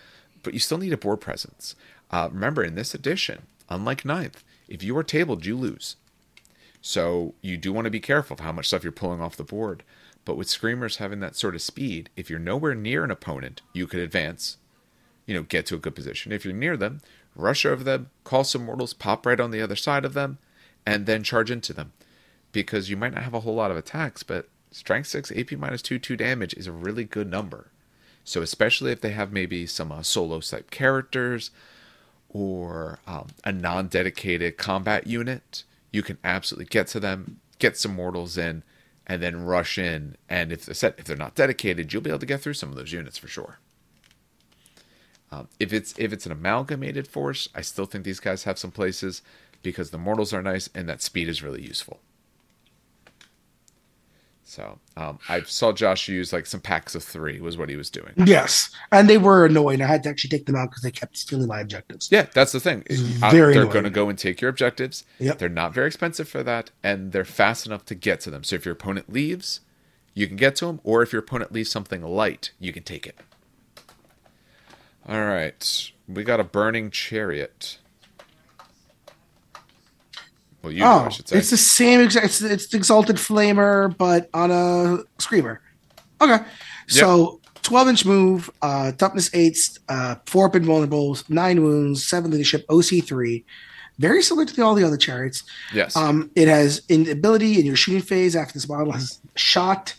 but 0.42 0.55
you 0.55 0.58
still 0.58 0.78
need 0.78 0.92
a 0.92 0.97
board 0.97 1.20
presence. 1.20 1.76
Uh, 2.10 2.28
remember, 2.33 2.65
in 2.65 2.75
this 2.75 2.94
edition, 2.94 3.42
unlike 3.68 4.05
ninth, 4.05 4.42
if 4.68 4.83
you 4.83 4.97
are 4.97 5.05
tabled, 5.05 5.47
you 5.47 5.57
lose. 5.57 5.97
So 6.81 7.34
you 7.41 7.57
do 7.57 7.73
want 7.73 7.84
to 7.84 7.91
be 7.91 8.00
careful 8.00 8.34
of 8.34 8.41
how 8.41 8.52
much 8.52 8.68
stuff 8.68 8.84
you're 8.84 8.92
pulling 8.92 9.20
off 9.20 9.36
the 9.36 9.44
board. 9.44 9.83
But 10.25 10.36
with 10.36 10.49
screamers 10.49 10.97
having 10.97 11.20
that 11.20 11.36
sort 11.36 11.55
of 11.55 11.62
speed, 11.62 12.10
if 12.16 12.28
you're 12.28 12.39
nowhere 12.39 12.75
near 12.75 13.05
an 13.05 13.10
opponent, 13.10 13.62
you 13.73 13.86
could 13.86 14.00
advance, 14.00 14.57
you 15.27 15.35
know, 15.35 15.43
get 15.43 15.67
to 15.67 15.75
a 15.75 15.79
good 15.79 15.95
position. 15.95 16.33
If 16.33 16.45
you're 16.45 16.55
near 16.55 16.77
them, 16.77 17.01
rush 17.35 17.67
over 17.67 17.85
them, 17.85 18.11
call 18.25 18.45
some 18.45 18.65
mortals, 18.65 18.95
pop 18.95 19.27
right 19.27 19.41
on 19.41 19.51
the 19.51 19.61
other 19.61 19.77
side 19.77 20.05
of 20.05 20.15
them, 20.15 20.39
and 20.87 21.07
then 21.07 21.23
charge 21.23 21.51
into 21.51 21.73
them. 21.73 21.93
Because 22.53 22.89
you 22.89 22.97
might 22.97 23.13
not 23.13 23.25
have 23.25 23.35
a 23.35 23.41
whole 23.41 23.55
lot 23.55 23.71
of 23.71 23.77
attacks, 23.77 24.23
but 24.23 24.49
strength 24.71 25.09
6, 25.09 25.33
AP 25.33 25.53
minus 25.53 25.83
2, 25.83 25.99
2 25.99 26.17
damage 26.17 26.55
is 26.55 26.67
a 26.67 26.73
really 26.73 27.05
good 27.05 27.29
number. 27.29 27.71
So 28.25 28.41
especially 28.41 28.93
if 28.93 29.01
they 29.01 29.11
have 29.11 29.33
maybe 29.33 29.67
some 29.67 29.93
uh, 29.93 30.03
solo 30.03 30.41
type 30.41 30.71
characters, 30.71 31.51
or 32.29 32.99
um, 33.07 33.29
a 33.45 33.53
non-dedicated 33.53 34.57
combat 34.59 35.07
unit, 35.07 35.65
you 35.93 36.03
can 36.03 36.19
absolutely 36.25 36.67
get 36.67 36.87
to 36.89 37.01
them, 37.01 37.41
get 37.59 37.77
some 37.77 37.95
mortals 37.95 38.37
in, 38.37 38.63
and 39.07 39.23
then 39.23 39.45
rush 39.45 39.79
in. 39.79 40.17
And 40.29 40.53
if 40.53 40.65
set, 40.77 40.97
if 40.99 41.05
they're 41.05 41.17
not 41.17 41.35
dedicated, 41.35 41.93
you'll 41.93 42.03
be 42.03 42.11
able 42.11 42.19
to 42.19 42.27
get 42.27 42.41
through 42.43 42.55
some 42.55 42.69
of 42.69 42.77
those 42.77 42.93
units 42.93 43.17
for 43.17 43.29
sure. 43.29 43.59
Um, 45.36 45.48
if 45.60 45.73
it's 45.73 45.94
if 45.98 46.12
it's 46.12 46.26
an 46.26 46.32
amalgamated 46.32 47.06
force, 47.06 47.48
I 47.55 47.60
still 47.60 47.84
think 47.84 48.05
these 48.05 48.20
guys 48.20 48.44
have 48.44 48.58
some 48.58 48.70
places 48.70 49.23
because 49.62 49.90
the 49.90 49.98
mortals 49.98 50.32
are 50.32 50.42
nice 50.42 50.68
and 50.74 50.89
that 50.89 51.02
speed 51.02 51.28
is 51.28 51.42
really 51.42 51.62
useful. 51.62 52.00
So 54.44 54.78
um, 54.97 55.18
I 55.28 55.42
saw 55.42 55.73
Josh 55.73 56.08
use 56.08 56.32
like 56.32 56.47
some 56.47 56.60
packs 56.60 56.94
of 56.94 57.02
three 57.02 57.40
was 57.40 57.58
what 57.58 57.68
he 57.68 57.76
was 57.76 57.90
doing. 57.90 58.12
Yes, 58.16 58.70
and 58.92 59.10
they 59.10 59.18
were 59.18 59.44
annoying. 59.44 59.82
I 59.82 59.86
had 59.86 60.05
to 60.05 60.08
actually 60.08 60.31
take 60.31 60.47
them 60.47 60.55
out 60.55 60.70
because 60.70 60.82
they 60.82 60.92
kept 60.92 61.18
stealing 61.18 61.48
my 61.48 61.60
objectives. 61.60 62.08
Yeah, 62.10 62.26
that's 62.32 62.52
the 62.52 62.60
thing. 62.60 62.84
Uh, 63.23 63.31
very 63.31 63.55
they're 63.55 63.66
going 63.66 63.84
to 63.84 63.90
go 63.90 64.08
and 64.08 64.18
take 64.18 64.40
your 64.40 64.48
objectives. 64.48 65.05
Yep. 65.18 65.39
They're 65.39 65.48
not 65.48 65.74
very 65.74 65.89
expensive 65.89 66.28
for 66.28 66.42
that, 66.44 66.70
and 66.82 67.12
they're 67.12 67.24
fast 67.24 67.66
enough 67.66 67.84
to 67.86 67.94
get 67.94 68.20
to 68.20 68.31
them. 68.31 68.44
So 68.44 68.56
if 68.56 68.65
your 68.65 68.74
opponent 68.74 69.12
leaves, 69.12 69.60
you 70.15 70.28
can 70.28 70.36
get 70.36 70.56
to 70.56 70.66
them, 70.66 70.81
or 70.84 71.02
if 71.02 71.12
your 71.12 71.20
opponent 71.20 71.52
leaves 71.52 71.70
something 71.70 72.02
light, 72.02 72.52
you 72.60 72.73
can 72.73 72.84
take 72.84 73.06
it. 73.06 73.16
All 75.09 75.25
right, 75.25 75.93
we 76.09 76.25
got 76.25 76.41
a 76.41 76.44
burning 76.44 76.91
chariot. 76.91 77.78
Well, 80.62 80.73
you 80.73 80.85
oh, 80.85 81.05
I 81.07 81.09
should 81.10 81.28
say. 81.28 81.39
it's 81.39 81.51
the 81.51 81.57
same 81.57 82.01
exact. 82.01 82.26
It's, 82.26 82.43
it's 82.43 82.67
the 82.68 82.76
exalted 82.76 83.17
flamer, 83.17 83.97
but 83.97 84.28
on 84.35 84.51
a 84.51 84.99
screamer. 85.20 85.60
Okay, 86.20 86.39
so 86.89 87.41
twelve 87.62 87.86
inch 87.86 88.05
move, 88.05 88.51
uh, 88.62 88.91
toughness 88.93 89.31
eight, 89.33 89.57
uh, 89.89 90.17
four 90.26 90.47
up 90.47 90.55
invulnerables, 90.55 91.31
nine 91.31 91.62
wounds, 91.62 92.05
seven 92.05 92.33
leadership, 92.33 92.65
OC 92.68 93.05
three. 93.05 93.44
Very 93.99 94.23
similar 94.23 94.44
to 94.44 94.55
the, 94.55 94.62
all 94.62 94.75
the 94.75 94.85
other 94.85 94.97
chariots. 94.97 95.44
yes. 95.73 95.97
Um, 95.97 96.31
it 96.35 96.49
has 96.49 96.83
in 96.89 97.09
ability 97.09 97.59
in 97.60 97.65
your 97.65 97.76
shooting 97.76 98.02
phase 98.02 98.36
after 98.36 98.55
this 98.55 98.68
model 98.68 98.93
has 98.93 99.20
shot. 99.36 99.94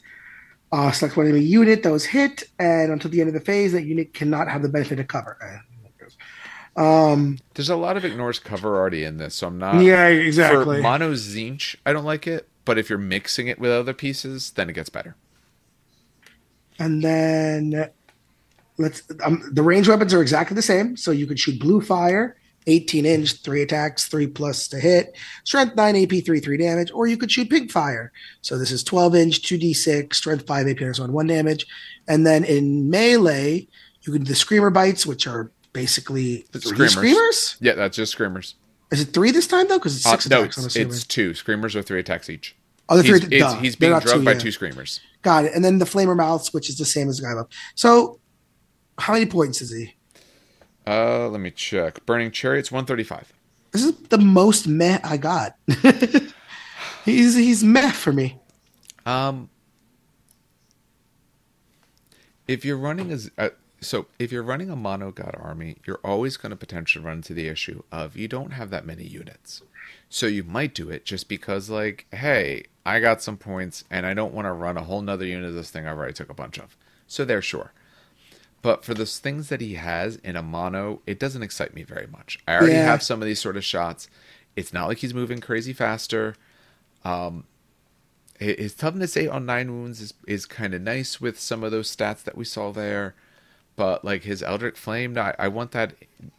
Uh, 0.71 0.91
select 0.91 1.15
one 1.15 1.25
enemy 1.27 1.41
unit 1.41 1.83
that 1.83 1.91
was 1.91 2.05
hit, 2.05 2.43
and 2.59 2.91
until 2.91 3.09
the 3.09 3.21
end 3.21 3.29
of 3.29 3.33
the 3.33 3.39
phase, 3.39 3.71
that 3.71 3.83
unit 3.83 4.13
cannot 4.13 4.49
have 4.49 4.61
the 4.61 4.69
benefit 4.69 4.99
of 4.99 5.07
cover. 5.07 5.63
Um, 6.75 7.39
There's 7.53 7.69
a 7.69 7.75
lot 7.75 7.97
of 7.97 8.05
ignores 8.05 8.37
cover 8.37 8.75
already 8.75 9.03
in 9.03 9.17
this, 9.17 9.35
so 9.35 9.47
I'm 9.47 9.57
not. 9.57 9.81
yeah, 9.81 10.07
exactly. 10.07 10.77
For 10.77 10.81
mono 10.81 11.13
Tzeentch, 11.13 11.75
I 11.85 11.93
don't 11.93 12.05
like 12.05 12.27
it, 12.27 12.47
but 12.65 12.77
if 12.77 12.89
you're 12.89 12.99
mixing 12.99 13.47
it 13.47 13.59
with 13.59 13.71
other 13.71 13.93
pieces, 13.93 14.51
then 14.51 14.69
it 14.69 14.73
gets 14.73 14.89
better. 14.89 15.15
And 16.77 17.01
then 17.01 17.89
let's 18.77 19.01
um, 19.23 19.49
the 19.51 19.63
range 19.63 19.87
weapons 19.87 20.13
are 20.13 20.21
exactly 20.21 20.53
the 20.53 20.61
same. 20.61 20.95
So 20.97 21.11
you 21.11 21.25
could 21.25 21.39
shoot 21.39 21.59
blue 21.59 21.81
fire, 21.81 22.37
18 22.67 23.05
inch, 23.05 23.41
three 23.41 23.61
attacks, 23.63 24.07
three 24.07 24.27
plus 24.27 24.67
to 24.67 24.79
hit, 24.79 25.17
strength 25.45 25.75
nine 25.75 25.95
AP, 25.95 26.23
three 26.25 26.39
three 26.39 26.57
damage, 26.57 26.91
or 26.93 27.07
you 27.07 27.17
could 27.17 27.31
shoot 27.31 27.49
pink 27.49 27.71
fire. 27.71 28.11
So 28.41 28.57
this 28.57 28.71
is 28.71 28.83
12 28.83 29.15
inch, 29.15 29.41
2d6, 29.41 30.13
strength 30.13 30.45
five 30.45 30.67
AP, 30.67 30.93
so 30.95 31.03
on 31.03 31.13
one 31.13 31.27
damage. 31.27 31.65
And 32.07 32.25
then 32.27 32.43
in 32.43 32.89
melee, 32.89 33.67
you 34.01 34.13
can 34.13 34.23
do 34.23 34.29
the 34.29 34.35
screamer 34.35 34.69
bites, 34.69 35.05
which 35.05 35.25
are 35.27 35.51
basically 35.73 36.45
Screamers. 36.55 36.91
screamers. 36.93 37.57
Yeah, 37.59 37.73
that's 37.73 37.97
just 37.97 38.11
screamers. 38.11 38.55
Is 38.91 39.01
it 39.01 39.13
three 39.13 39.31
this 39.31 39.47
time 39.47 39.67
though? 39.67 39.77
Because 39.79 39.97
it's 39.97 40.05
Uh, 40.05 40.11
six 40.11 40.29
no, 40.29 40.41
attacks. 40.43 40.57
It's, 40.65 40.75
it's 40.75 41.03
two. 41.03 41.33
Screamers 41.33 41.75
are 41.75 41.81
three 41.81 41.99
attacks 41.99 42.29
each. 42.29 42.55
oh, 42.89 42.95
the 42.97 43.03
three. 43.03 43.19
he's 43.19 43.29
They're 43.29 43.89
being 43.89 43.99
drugged 43.99 44.07
two, 44.07 44.23
by 44.23 44.31
yeah. 44.31 44.39
two 44.39 44.51
screamers. 44.51 45.01
Got 45.23 45.45
it. 45.45 45.53
And 45.53 45.63
then 45.65 45.77
the 45.77 45.85
flamer 45.85 46.15
mouths, 46.15 46.53
which 46.53 46.69
is 46.69 46.77
the 46.77 46.85
same 46.85 47.09
as 47.09 47.17
the 47.17 47.23
guy 47.23 47.31
above. 47.33 47.47
So, 47.75 48.19
how 48.97 49.11
many 49.13 49.25
points 49.25 49.61
is 49.61 49.73
he? 49.75 49.96
Uh, 50.87 51.27
let 51.27 51.41
me 51.41 51.51
check. 51.51 52.05
Burning 52.05 52.31
Chariots, 52.31 52.71
135. 52.71 53.33
This 53.71 53.83
is 53.83 53.95
the 54.09 54.17
most 54.17 54.67
meh 54.67 54.99
I 55.03 55.17
got. 55.17 55.57
he's 57.05 57.35
he's 57.35 57.63
meh 57.63 57.91
for 57.91 58.13
me. 58.13 58.39
Um, 59.05 59.49
if 62.47 62.63
you're 62.63 62.77
running 62.77 63.11
as 63.11 63.29
uh, 63.37 63.49
so, 63.79 64.07
if 64.17 64.31
you're 64.31 64.43
running 64.43 64.69
a 64.69 64.75
mono 64.75 65.11
god 65.11 65.35
army, 65.39 65.77
you're 65.85 65.99
always 66.03 66.37
going 66.37 66.49
to 66.49 66.55
potentially 66.55 67.03
run 67.03 67.17
into 67.17 67.33
the 67.33 67.47
issue 67.47 67.83
of 67.91 68.15
you 68.15 68.27
don't 68.27 68.51
have 68.51 68.69
that 68.71 68.85
many 68.85 69.03
units. 69.03 69.61
So 70.09 70.25
you 70.25 70.43
might 70.43 70.73
do 70.73 70.89
it 70.89 71.05
just 71.05 71.27
because, 71.29 71.69
like, 71.69 72.07
hey, 72.11 72.63
I 72.85 72.99
got 72.99 73.21
some 73.21 73.37
points 73.37 73.83
and 73.91 74.05
I 74.05 74.13
don't 74.13 74.33
want 74.33 74.45
to 74.45 74.53
run 74.53 74.77
a 74.77 74.83
whole 74.83 75.01
nother 75.01 75.25
unit 75.25 75.49
of 75.49 75.55
this 75.55 75.69
thing 75.69 75.85
I've 75.85 75.97
already 75.97 76.13
took 76.13 76.29
a 76.29 76.33
bunch 76.33 76.57
of. 76.57 76.75
So 77.07 77.23
there, 77.23 77.41
sure. 77.41 77.71
But 78.61 78.83
for 78.83 78.93
those 78.93 79.19
things 79.19 79.49
that 79.49 79.61
he 79.61 79.75
has 79.75 80.15
in 80.17 80.35
a 80.35 80.41
mono, 80.43 81.01
it 81.05 81.19
doesn't 81.19 81.43
excite 81.43 81.73
me 81.73 81.83
very 81.83 82.07
much. 82.07 82.39
I 82.47 82.55
already 82.55 82.73
Yeah. 82.73 82.85
have 82.85 83.03
some 83.03 83.21
of 83.21 83.27
these 83.27 83.39
sort 83.39 83.55
of 83.57 83.63
shots. 83.63 84.09
It's 84.55 84.73
not 84.73 84.87
like 84.87 84.97
he's 84.97 85.13
moving 85.13 85.39
crazy 85.39 85.73
faster. 85.73 86.35
Um, 87.05 87.45
hi- 88.39 88.55
his 88.57 88.73
toughness 88.73 89.15
eight 89.15 89.29
on 89.29 89.45
nine 89.45 89.71
wounds 89.71 90.01
is 90.01 90.13
is 90.27 90.45
kind 90.45 90.73
of 90.73 90.81
nice 90.81 91.21
with 91.21 91.39
some 91.39 91.63
of 91.63 91.71
those 91.71 91.95
stats 91.95 92.23
that 92.23 92.35
we 92.37 92.43
saw 92.45 92.71
there. 92.71 93.13
But 93.75 94.03
like 94.03 94.23
his 94.23 94.41
Eldritch 94.41 94.75
Flame, 94.77 95.13
no, 95.13 95.21
I, 95.21 95.35
I 95.37 95.47
want 95.49 95.69
that 95.71 95.93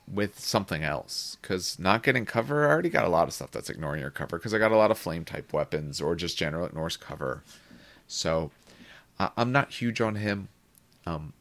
with 0.09 0.41
something 0.41 0.83
else 0.83 1.37
because 1.41 1.79
not 1.79 2.03
getting 2.03 2.27
cover, 2.27 2.67
I 2.67 2.71
already 2.71 2.91
got 2.91 3.05
a 3.05 3.09
lot 3.09 3.29
of 3.29 3.33
stuff 3.35 3.53
that's 3.53 3.71
ignoring 3.71 4.01
your 4.01 4.11
cover 4.11 4.39
because 4.39 4.53
I 4.53 4.59
got 4.59 4.73
a 4.73 4.77
lot 4.77 4.91
of 4.91 4.99
flame 4.99 5.25
type 5.25 5.53
weapons 5.53 6.01
or 6.01 6.17
just 6.17 6.37
general 6.37 6.67
ignores 6.67 6.97
cover. 6.97 7.45
So 8.09 8.51
I, 9.21 9.31
I'm 9.37 9.53
not 9.53 9.71
huge 9.71 10.01
on 10.01 10.17
him. 10.17 10.49
Um, 11.07 11.33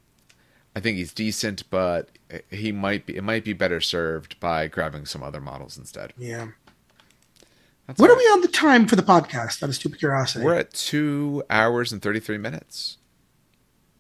I 0.78 0.80
think 0.80 0.98
he's 0.98 1.12
decent, 1.12 1.68
but 1.72 2.10
he 2.52 2.72
might 2.72 3.08
be 3.08 3.18
it 3.18 3.24
might 3.24 3.44
be 3.44 3.54
better 3.54 3.82
served 3.82 4.40
by 4.40 4.68
grabbing 4.68 5.08
some 5.08 5.24
other 5.24 5.42
models 5.42 5.76
instead. 5.76 6.14
Yeah. 6.20 6.50
That's 7.88 8.00
What 8.00 8.12
all 8.12 8.16
are 8.16 8.20
we 8.20 8.24
on 8.26 8.42
the 8.42 8.48
time 8.48 8.86
for 8.86 8.96
the 8.96 9.02
podcast? 9.02 9.64
Out 9.64 9.70
of 9.70 9.76
stupid 9.76 9.98
curiosity. 9.98 10.46
We're 10.46 10.54
at 10.54 10.72
two 10.76 11.42
hours 11.50 11.92
and 11.92 12.00
thirty 12.00 12.20
three 12.20 12.38
minutes. 12.38 12.98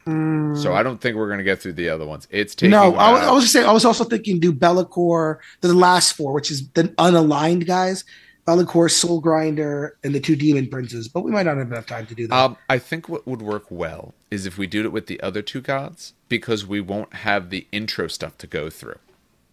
So 0.05 0.73
I 0.75 0.83
don't 0.83 1.01
think 1.01 1.17
we're 1.17 1.29
gonna 1.31 1.41
get 1.41 1.59
through 1.63 1.73
the 1.73 1.89
other 1.89 2.05
ones. 2.05 2.27
It's 2.29 2.53
taking 2.53 2.69
no, 2.69 2.93
I, 2.93 3.11
was- 3.11 3.21
I 3.23 3.31
was 3.31 3.43
just 3.45 3.53
saying. 3.53 3.65
I 3.67 3.71
was 3.73 3.83
also 3.83 4.03
thinking 4.03 4.39
do 4.39 4.53
Be'lakor, 4.53 5.39
the 5.61 5.73
last 5.73 6.13
four, 6.13 6.31
which 6.31 6.51
is 6.51 6.69
the 6.69 6.83
unaligned 6.99 7.65
guys, 7.65 8.05
Be'lakor, 8.45 8.91
Soul 8.91 9.19
Grinder, 9.19 9.97
and 10.03 10.13
the 10.13 10.19
two 10.19 10.35
Demon 10.35 10.67
Princes. 10.69 11.07
But 11.07 11.21
we 11.21 11.31
might 11.31 11.47
not 11.47 11.57
have 11.57 11.71
enough 11.71 11.87
time 11.87 12.05
to 12.05 12.13
do 12.13 12.27
that. 12.27 12.35
Um, 12.35 12.55
I 12.69 12.77
think 12.77 13.09
what 13.09 13.25
would 13.25 13.41
work 13.41 13.65
well 13.71 14.13
is 14.29 14.45
if 14.45 14.59
we 14.59 14.67
did 14.67 14.85
it 14.85 14.91
with 14.91 15.07
the 15.07 15.19
other 15.21 15.41
two 15.41 15.59
gods 15.59 16.13
because 16.29 16.65
we 16.65 16.81
won't 16.81 17.13
have 17.13 17.49
the 17.49 17.67
intro 17.71 18.07
stuff 18.07 18.37
to 18.39 18.47
go 18.47 18.69
through. 18.69 18.99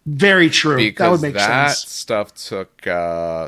Very 0.05 0.49
true. 0.49 0.77
Because 0.77 0.97
that 1.05 1.11
would 1.11 1.21
make 1.21 1.33
that 1.33 1.71
sense. 1.71 1.89
stuff 1.91 2.33
took 2.35 2.85
uh, 2.85 3.47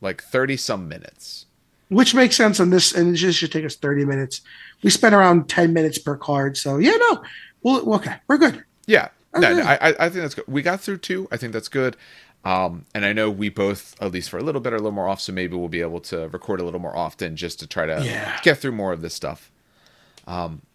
like 0.00 0.22
thirty 0.22 0.56
some 0.56 0.88
minutes. 0.88 1.46
Which 1.88 2.14
makes 2.14 2.36
sense 2.36 2.58
on 2.58 2.70
this, 2.70 2.92
and 2.92 3.14
it 3.14 3.18
just 3.18 3.38
should 3.38 3.52
take 3.52 3.64
us 3.64 3.76
thirty 3.76 4.04
minutes. 4.04 4.40
We 4.82 4.90
spent 4.90 5.14
around 5.14 5.48
ten 5.48 5.72
minutes 5.72 5.98
per 5.98 6.16
card, 6.16 6.56
so 6.56 6.78
yeah, 6.78 6.96
no, 6.96 7.22
well, 7.62 7.94
okay, 7.96 8.16
we're 8.26 8.38
good. 8.38 8.64
Yeah, 8.86 9.08
no, 9.36 9.48
Okay. 9.48 9.56
no, 9.60 9.62
I, 9.62 9.74
I 9.74 9.88
I 9.90 10.08
think 10.08 10.22
that's 10.22 10.34
good. 10.34 10.46
We 10.48 10.62
got 10.62 10.80
through 10.80 10.98
two. 10.98 11.28
I 11.30 11.36
think 11.36 11.52
that's 11.52 11.68
good. 11.68 11.96
Um, 12.44 12.86
and 12.92 13.04
I 13.04 13.12
know 13.12 13.30
we 13.30 13.50
both, 13.50 13.94
at 14.02 14.10
least 14.10 14.28
for 14.30 14.38
a 14.38 14.42
little 14.42 14.60
bit, 14.60 14.72
are 14.72 14.76
a 14.76 14.78
little 14.80 14.90
more 14.90 15.06
off. 15.06 15.20
So 15.20 15.32
maybe 15.32 15.54
we'll 15.56 15.68
be 15.68 15.82
able 15.82 16.00
to 16.00 16.26
record 16.28 16.60
a 16.60 16.64
little 16.64 16.80
more 16.80 16.96
often 16.96 17.36
just 17.36 17.60
to 17.60 17.68
try 17.68 17.86
to 17.86 18.02
Yeah. 18.04 18.40
get 18.42 18.58
through 18.58 18.72
more 18.72 18.92
of 18.92 19.00
this 19.02 19.14
stuff. 19.14 19.52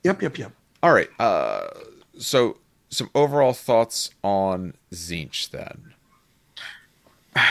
Yep, 0.04 0.22
yep, 0.22 0.38
yep. 0.38 0.52
All 0.82 0.94
right. 0.94 1.10
Uh, 1.20 1.68
so 2.20 2.58
some 2.90 3.10
overall 3.16 3.54
thoughts 3.54 4.10
on 4.24 4.74
Tzeentch 4.94 5.50
then. 5.52 5.94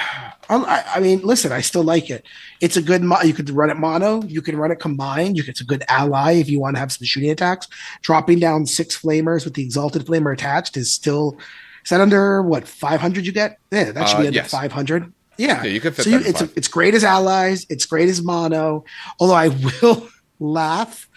I, 0.49 0.85
I 0.97 1.01
mean, 1.01 1.21
listen, 1.23 1.53
I 1.53 1.61
still 1.61 1.83
like 1.83 2.11
it. 2.11 2.25
It's 2.61 2.77
a 2.77 2.83
good. 2.83 3.03
Mo- 3.03 3.21
you 3.23 3.35
could 3.35 3.51
run 3.51 3.71
it 3.71 3.77
mono. 3.77 4.23
You 4.25 4.43
can 4.43 4.57
run 4.57 4.71
it 4.71 4.77
combined. 4.81 5.37
You 5.37 5.43
can, 5.43 5.51
it's 5.51 5.61
a 5.61 5.65
good 5.65 5.85
ally 5.89 6.33
if 6.35 6.49
you 6.49 6.61
want 6.61 6.77
to 6.77 6.81
have 6.81 6.93
some 6.93 7.05
shooting 7.05 7.31
attacks. 7.31 7.69
Dropping 8.03 8.39
down 8.39 8.67
six 8.67 8.97
flamers 9.01 9.45
with 9.45 9.55
the 9.55 9.63
exalted 9.63 10.07
flamer 10.07 10.33
attached 10.33 10.77
is 10.77 10.93
still. 10.93 11.37
Is 11.85 11.91
that 11.91 12.01
under 12.01 12.43
what 12.43 12.67
five 12.67 13.01
hundred? 13.01 13.27
You 13.27 13.33
get? 13.33 13.59
Yeah, 13.71 13.93
that 13.93 14.09
should 14.09 14.17
Uh, 14.17 14.21
be 14.23 14.27
under 14.29 14.37
yes. 14.39 14.51
five 14.51 14.73
hundred. 14.73 15.13
Yeah, 15.37 15.63
Yeah, 15.63 15.71
you 15.71 15.81
can 15.81 15.93
fit 15.93 16.05
so 16.05 16.11
that 16.11 16.23
you, 16.23 16.31
it's 16.31 16.43
it's 16.57 16.69
great 16.69 16.95
as 16.95 17.05
allies. 17.05 17.67
It's 17.69 17.87
great 17.87 18.09
as 18.09 18.23
mono. 18.23 18.85
Although 19.21 19.35
I 19.35 19.49
will 19.83 20.09
laugh 20.41 21.09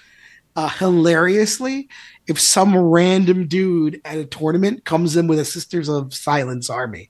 uh, 0.55 0.69
hilariously 0.69 1.87
if 2.29 2.39
some 2.39 2.75
random 2.77 3.47
dude 3.47 3.99
at 4.05 4.17
a 4.17 4.25
tournament 4.25 4.85
comes 4.85 5.15
in 5.17 5.27
with 5.27 5.39
a 5.39 5.45
Sisters 5.45 5.89
of 5.89 6.13
Silence 6.13 6.69
army, 6.69 7.09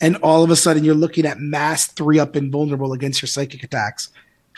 and 0.00 0.16
all 0.18 0.44
of 0.44 0.50
a 0.50 0.56
sudden 0.56 0.84
you're 0.84 0.94
looking 0.94 1.26
at 1.26 1.40
mass 1.40 1.86
three 1.86 2.18
up 2.20 2.36
invulnerable 2.36 2.92
against 2.92 3.20
your 3.22 3.26
psychic 3.28 3.64
attacks. 3.64 4.10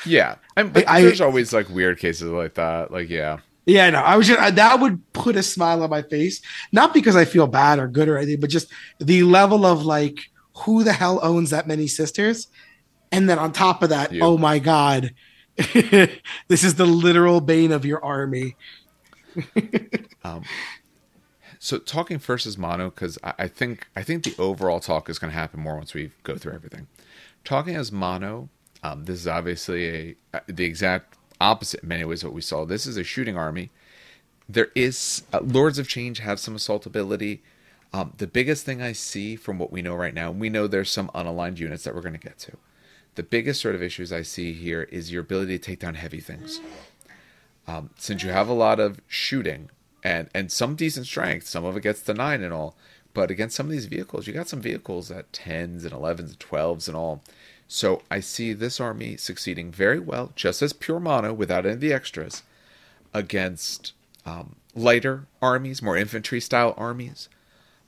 Yeah, 0.05 0.37
I'm, 0.57 0.71
but 0.71 0.89
I- 0.89 1.03
there's 1.03 1.21
always 1.21 1.53
like 1.53 1.69
weird 1.71 1.99
cases 1.99 2.31
like 2.31 2.55
that. 2.55 2.91
Like, 2.91 3.09
yeah, 3.09 3.39
Yeah, 3.67 3.89
no, 3.91 4.01
I 4.01 4.17
was 4.17 4.27
just 4.27 4.41
I, 4.41 4.51
that 4.51 4.81
would 4.81 5.13
put 5.13 5.37
a 5.37 5.43
smile 5.43 5.83
on 5.83 5.91
my 5.91 6.03
face, 6.03 6.41
not 6.73 6.93
because 6.95 7.17
I 7.17 7.25
feel 7.25 7.47
bad 7.47 7.79
or 7.79 7.87
good 7.87 8.09
or 8.09 8.17
anything, 8.19 8.41
but 8.41 8.51
just 8.51 8.69
the 8.99 9.23
level 9.23 9.65
of 9.65 9.85
like 9.85 10.19
who 10.65 10.83
the 10.85 10.93
hell 10.93 11.21
owns 11.23 11.51
that 11.51 11.67
many 11.69 11.87
sisters, 11.87 12.49
and 13.13 13.29
then 13.29 13.39
on 13.39 13.53
top 13.53 13.83
of 13.83 13.91
that, 13.91 14.13
You. 14.13 14.23
oh 14.23 14.37
my 14.39 14.59
god, 14.59 15.15
this 15.75 16.65
is 16.65 16.75
the 16.75 16.87
literal 16.87 17.41
bane 17.41 17.73
of 17.73 17.85
your 17.85 18.03
army. 18.05 18.57
Um, 20.25 20.45
So 21.59 21.79
talking 21.79 22.19
first 22.19 22.47
is 22.47 22.57
mono 22.57 22.89
because 22.91 23.19
I, 23.23 23.35
I 23.41 23.49
think 23.49 23.89
I 23.95 24.03
think 24.03 24.25
the 24.25 24.35
overall 24.39 24.81
talk 24.81 25.11
is 25.11 25.19
going 25.19 25.31
to 25.33 25.39
happen 25.39 25.61
more 25.61 25.77
once 25.77 25.93
we 25.93 26.11
go 26.23 26.37
through 26.37 26.55
everything. 26.55 26.87
Talking 27.45 27.77
as 27.77 27.93
mono, 27.93 28.49
um, 28.83 29.05
this 29.05 29.21
is 29.21 29.29
obviously 29.29 29.89
a 29.89 30.17
uh, 30.39 30.41
the 30.47 30.65
exact 30.65 31.17
opposite 31.41 31.83
in 31.83 31.89
many 31.89 32.05
ways 32.05 32.25
what 32.25 32.33
we 32.33 32.41
saw. 32.41 32.65
This 32.65 32.87
is 32.87 32.97
a 32.97 33.05
shooting 33.05 33.37
army. 33.37 33.71
There 34.49 34.71
is 34.75 35.23
uh, 35.33 35.41
Lords 35.43 35.79
of 35.79 35.87
Change 35.87 36.19
have 36.21 36.41
some 36.41 36.57
assault 36.57 36.87
ability. 36.87 37.43
Um, 37.93 38.15
the 38.19 38.27
biggest 38.27 38.65
thing 38.65 38.81
I 38.81 38.93
see 38.93 39.37
from 39.37 39.59
what 39.59 39.73
we 39.73 39.83
know 39.83 39.95
right 39.95 40.15
now, 40.15 40.31
and 40.31 40.41
we 40.41 40.49
know 40.49 40.67
there's 40.67 40.91
some 40.91 41.11
unaligned 41.15 41.59
units 41.59 41.85
that 41.85 41.95
we're 41.95 42.03
going 42.03 42.15
to 42.15 42.21
get 42.21 42.39
to. 42.41 42.57
The 43.17 43.23
biggest 43.25 43.61
sort 43.61 43.75
of 43.75 43.83
issues 43.83 44.13
I 44.13 44.23
see 44.23 44.53
here 44.53 44.85
is 44.85 45.13
your 45.13 45.23
ability 45.23 45.59
to 45.59 45.65
take 45.65 45.81
down 45.81 45.95
heavy 45.95 46.21
things. 46.21 46.61
Um, 47.71 47.91
since 47.97 48.25
you 48.25 48.31
have 48.31 48.49
a 48.49 48.53
lot 48.53 48.81
of 48.81 49.01
shooting 49.07 49.71
and 50.03 50.29
and 50.35 50.51
some 50.51 50.75
decent 50.75 51.07
strength, 51.07 51.47
some 51.47 51.65
of 51.65 51.77
it 51.77 51.83
gets 51.83 52.03
to 52.03 52.15
nine 52.15 52.43
and 52.43 52.53
all, 52.53 52.75
but 53.15 53.31
against 53.31 53.57
some 53.57 53.67
of 53.67 53.73
these 53.73 53.87
vehicles, 53.87 54.27
you 54.27 54.33
got 54.33 54.49
some 54.49 54.61
vehicles 54.61 55.11
at 55.11 55.33
tens 55.33 55.85
and 55.85 55.93
elevens 55.93 56.31
and 56.31 56.41
twelves 56.41 56.89
and 56.89 56.97
all. 56.97 57.23
So 57.69 58.03
I 58.11 58.19
see 58.19 58.53
this 58.53 58.81
army 58.81 59.17
succeeding 59.17 59.71
very 59.71 60.01
well, 60.01 60.33
just 60.35 60.63
as 60.63 60.73
pure 60.73 60.99
mono 60.99 61.33
without 61.33 61.65
any 61.65 61.75
of 61.75 61.81
the 61.81 61.93
extras, 61.93 62.43
against 63.15 63.93
um, 64.27 64.57
lighter 64.75 65.27
armies, 65.41 65.81
more 65.81 65.97
infantry 65.97 66.41
style 66.41 66.75
armies, 66.77 67.29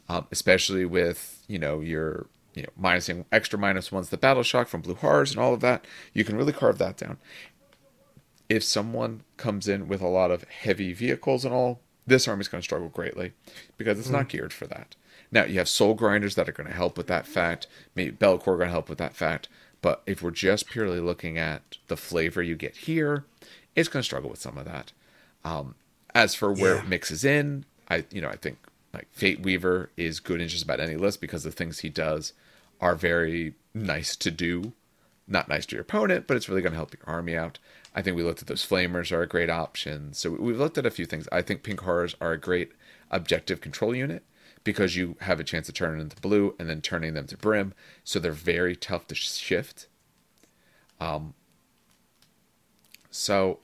um, 0.09 0.29
especially 0.31 0.85
with 0.85 1.43
you 1.49 1.59
know 1.59 1.81
your 1.81 2.27
you 2.55 2.63
know 2.63 2.69
minusing 2.81 3.25
extra 3.33 3.59
minus 3.59 3.91
ones 3.91 4.11
the 4.11 4.17
battle 4.17 4.45
shock 4.45 4.69
from 4.69 4.83
blue 4.83 4.95
horrors 4.95 5.33
and 5.33 5.41
all 5.41 5.55
of 5.55 5.61
that. 5.61 5.85
You 6.13 6.23
can 6.23 6.37
really 6.37 6.53
carve 6.53 6.79
that 6.79 6.99
down. 6.99 7.17
If 8.53 8.63
someone 8.63 9.23
comes 9.39 9.67
in 9.67 9.89
with 9.89 10.03
a 10.03 10.09
lot 10.09 10.31
of 10.31 10.45
heavy 10.45 10.93
vehicles 10.93 11.47
and 11.47 11.55
all, 11.55 11.81
this 12.07 12.29
army's 12.29 12.49
going 12.49 12.61
to 12.61 12.65
struggle 12.65 12.91
greatly 12.91 13.33
because 13.79 13.99
it's 13.99 14.09
mm. 14.09 14.13
not 14.13 14.29
geared 14.29 14.53
for 14.53 14.67
that. 14.67 14.95
Now 15.31 15.45
you 15.45 15.59
have 15.59 15.71
soul 15.71 15.95
grinders 15.95 16.35
that 16.35 16.51
are 16.51 16.53
going 16.53 16.69
to 16.69 16.75
help 16.75 16.99
with 16.99 17.07
that 17.07 17.27
fact. 17.27 17.67
Maybe 17.95 18.11
Be'lakor 18.11 18.59
going 18.59 18.69
to 18.69 18.69
help 18.69 18.91
with 18.91 18.99
that 18.99 19.15
fact. 19.15 19.49
But 19.81 20.03
if 20.07 20.21
we're 20.21 20.33
just 20.33 20.69
purely 20.69 21.01
looking 21.01 21.39
at 21.39 21.79
the 21.89 21.97
flavor 21.97 22.43
you 22.43 22.55
get 22.55 22.77
here, 22.77 23.25
it's 23.75 23.89
going 23.89 24.03
to 24.03 24.05
struggle 24.05 24.29
with 24.29 24.41
some 24.41 24.59
of 24.59 24.67
that. 24.67 24.93
Um, 25.45 25.77
as 26.15 26.35
for 26.35 26.53
where 26.53 26.75
yeah. 26.75 26.83
it 26.83 26.89
mixes 26.89 27.25
in, 27.25 27.65
I 27.89 28.05
you 28.11 28.21
know 28.21 28.29
I 28.29 28.37
think 28.37 28.59
like 28.93 29.09
Fateweaver 29.17 29.89
is 29.97 30.21
good 30.21 30.43
in 30.43 30.49
just 30.49 30.65
about 30.65 30.79
any 30.79 30.97
list 30.97 31.23
because 31.23 31.43
the 31.43 31.51
things 31.51 31.79
he 31.79 31.89
does 31.89 32.35
are 32.81 32.95
very 32.95 33.55
nice 33.73 34.15
to 34.17 34.31
do. 34.31 34.73
Not 35.27 35.49
nice 35.49 35.65
to 35.67 35.77
your 35.77 35.83
opponent, 35.83 36.27
but 36.27 36.37
it's 36.37 36.49
really 36.49 36.61
going 36.61 36.73
to 36.73 36.79
help 36.79 36.93
your 36.93 37.03
army 37.07 37.37
out. 37.37 37.59
I 37.95 38.03
think 38.03 38.17
we 38.17 38.23
looked 38.23 38.41
at 38.41 38.49
those 38.49 38.67
flamers 38.67 39.13
are 39.13 39.23
a 39.23 39.29
great 39.29 39.51
option. 39.51 40.15
So 40.15 40.31
we've 40.31 40.59
looked 40.59 40.79
at 40.79 40.87
a 40.87 40.91
few 40.91 41.05
things. 41.05 41.29
I 41.31 41.43
think 41.43 41.63
pink 41.63 41.81
horrors 41.81 42.17
are 42.21 42.33
a 42.33 42.39
great 42.39 42.73
objective 43.11 43.61
control 43.61 43.95
unit 43.95 44.25
because 44.65 44.97
you 44.97 45.17
have 45.21 45.41
a 45.41 45.45
chance 45.45 45.67
to 45.67 45.73
turn 45.73 45.93
them 45.93 46.01
into 46.01 46.17
blue 46.17 46.55
and 46.59 46.69
then 46.71 46.81
turning 46.81 47.15
them 47.15 47.27
to 47.27 47.37
brim. 47.37 47.75
So 48.05 48.19
they're 48.19 48.33
very 48.33 48.77
tough 48.77 49.07
to 49.09 49.15
shift. 49.15 49.89
Um, 51.01 51.35
so 53.11 53.59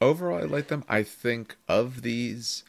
overall, 0.00 0.38
I 0.38 0.44
like 0.44 0.68
them. 0.68 0.84
I 0.88 1.02
think 1.02 1.56
of 1.68 2.02
these, 2.02 2.64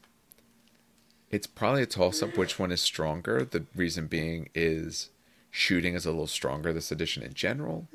it's 1.30 1.48
probably 1.48 1.84
a 1.84 1.86
toss 1.86 2.22
up 2.22 2.38
which 2.38 2.60
one 2.60 2.72
is 2.72 2.82
stronger. 2.82 3.46
The 3.46 3.66
reason 3.76 4.08
being 4.08 4.50
is 4.54 5.10
shooting 5.52 5.94
is 5.94 6.06
a 6.06 6.12
little 6.12 6.28
stronger 6.28 6.74
this 6.74 6.92
edition 6.92 7.24
in 7.24 7.34
general, 7.34 7.88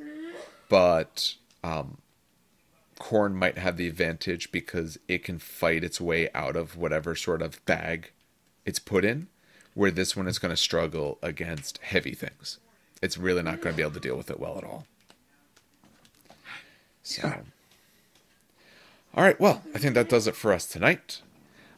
but 0.69 1.35
um, 1.65 1.99
Khorne 2.99 3.35
might 3.35 3.59
have 3.59 3.77
the 3.77 3.89
advantage 3.89 4.51
because 4.51 4.99
it 5.09 5.23
can 5.25 5.39
fight 5.39 5.85
its 5.85 6.01
way 6.01 6.29
out 6.35 6.57
of 6.57 6.77
whatever 6.77 7.15
sort 7.15 7.43
of 7.43 7.65
bag 7.67 8.11
it's 8.65 8.79
put 8.79 9.05
in, 9.05 9.29
where 9.75 9.91
this 9.91 10.17
one 10.17 10.27
is 10.27 10.39
going 10.39 10.51
to 10.51 10.57
struggle 10.57 11.19
against 11.23 11.79
heavy 11.79 12.15
things. 12.15 12.59
It's 13.03 13.19
really 13.19 13.43
not 13.43 13.61
going 13.61 13.75
to 13.75 13.77
be 13.77 13.83
able 13.83 13.93
to 13.95 14.01
deal 14.01 14.17
with 14.17 14.31
it 14.31 14.41
well 14.41 14.57
at 14.59 14.65
all. 14.65 14.87
So, 17.03 17.33
all 19.15 19.23
right. 19.23 19.39
Well, 19.39 19.63
I 19.75 19.79
think 19.79 19.95
that 19.95 20.09
does 20.09 20.27
it 20.27 20.35
for 20.35 20.53
us 20.53 20.67
tonight. 20.67 21.21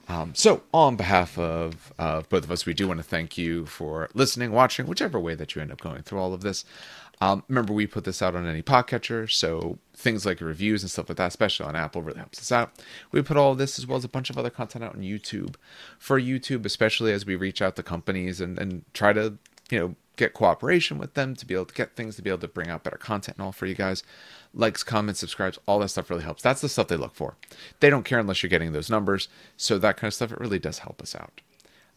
Um, 0.08 0.34
so, 0.34 0.62
on 0.72 0.96
behalf 0.96 1.36
of 1.38 1.92
uh, 1.98 2.22
both 2.30 2.44
of 2.44 2.50
us, 2.50 2.64
we 2.64 2.72
do 2.72 2.88
want 2.88 2.98
to 2.98 3.04
thank 3.04 3.36
you 3.36 3.66
for 3.66 4.08
listening, 4.14 4.52
watching, 4.52 4.86
whichever 4.86 5.20
way 5.20 5.34
that 5.34 5.54
you 5.54 5.60
end 5.60 5.70
up 5.70 5.82
going 5.82 6.02
through 6.02 6.18
all 6.18 6.32
of 6.32 6.40
this. 6.40 6.64
Um, 7.20 7.44
remember, 7.48 7.74
we 7.74 7.86
put 7.86 8.04
this 8.04 8.22
out 8.22 8.34
on 8.34 8.46
any 8.46 8.62
podcatcher, 8.62 9.30
so 9.30 9.78
things 9.98 10.24
like 10.24 10.40
reviews 10.40 10.82
and 10.82 10.90
stuff 10.90 11.08
like 11.08 11.18
that, 11.18 11.26
especially 11.26 11.66
on 11.66 11.74
Apple, 11.74 12.02
really 12.02 12.18
helps 12.18 12.38
us 12.38 12.52
out. 12.52 12.72
We 13.10 13.20
put 13.20 13.36
all 13.36 13.56
this 13.56 13.78
as 13.78 13.86
well 13.86 13.98
as 13.98 14.04
a 14.04 14.08
bunch 14.08 14.30
of 14.30 14.38
other 14.38 14.48
content 14.48 14.84
out 14.84 14.94
on 14.94 15.02
YouTube. 15.02 15.56
For 15.98 16.20
YouTube, 16.20 16.64
especially 16.64 17.12
as 17.12 17.26
we 17.26 17.34
reach 17.34 17.60
out 17.60 17.74
to 17.76 17.82
companies 17.82 18.40
and, 18.40 18.58
and 18.58 18.84
try 18.94 19.12
to, 19.12 19.34
you 19.70 19.78
know, 19.78 19.96
get 20.16 20.34
cooperation 20.34 20.98
with 20.98 21.14
them 21.14 21.34
to 21.34 21.44
be 21.44 21.54
able 21.54 21.64
to 21.64 21.74
get 21.74 21.96
things 21.96 22.14
to 22.16 22.22
be 22.22 22.30
able 22.30 22.40
to 22.40 22.48
bring 22.48 22.68
out 22.68 22.84
better 22.84 22.96
content 22.96 23.38
and 23.38 23.44
all 23.44 23.52
for 23.52 23.66
you 23.66 23.74
guys. 23.74 24.04
Likes, 24.54 24.84
comments, 24.84 25.20
subscribes, 25.20 25.58
all 25.66 25.80
that 25.80 25.88
stuff 25.88 26.10
really 26.10 26.22
helps. 26.22 26.42
That's 26.42 26.60
the 26.60 26.68
stuff 26.68 26.88
they 26.88 26.96
look 26.96 27.14
for. 27.14 27.36
They 27.80 27.90
don't 27.90 28.04
care 28.04 28.20
unless 28.20 28.42
you're 28.42 28.50
getting 28.50 28.72
those 28.72 28.90
numbers. 28.90 29.28
So 29.56 29.78
that 29.78 29.96
kind 29.96 30.08
of 30.08 30.14
stuff, 30.14 30.30
it 30.32 30.40
really 30.40 30.58
does 30.60 30.78
help 30.80 31.02
us 31.02 31.16
out. 31.16 31.40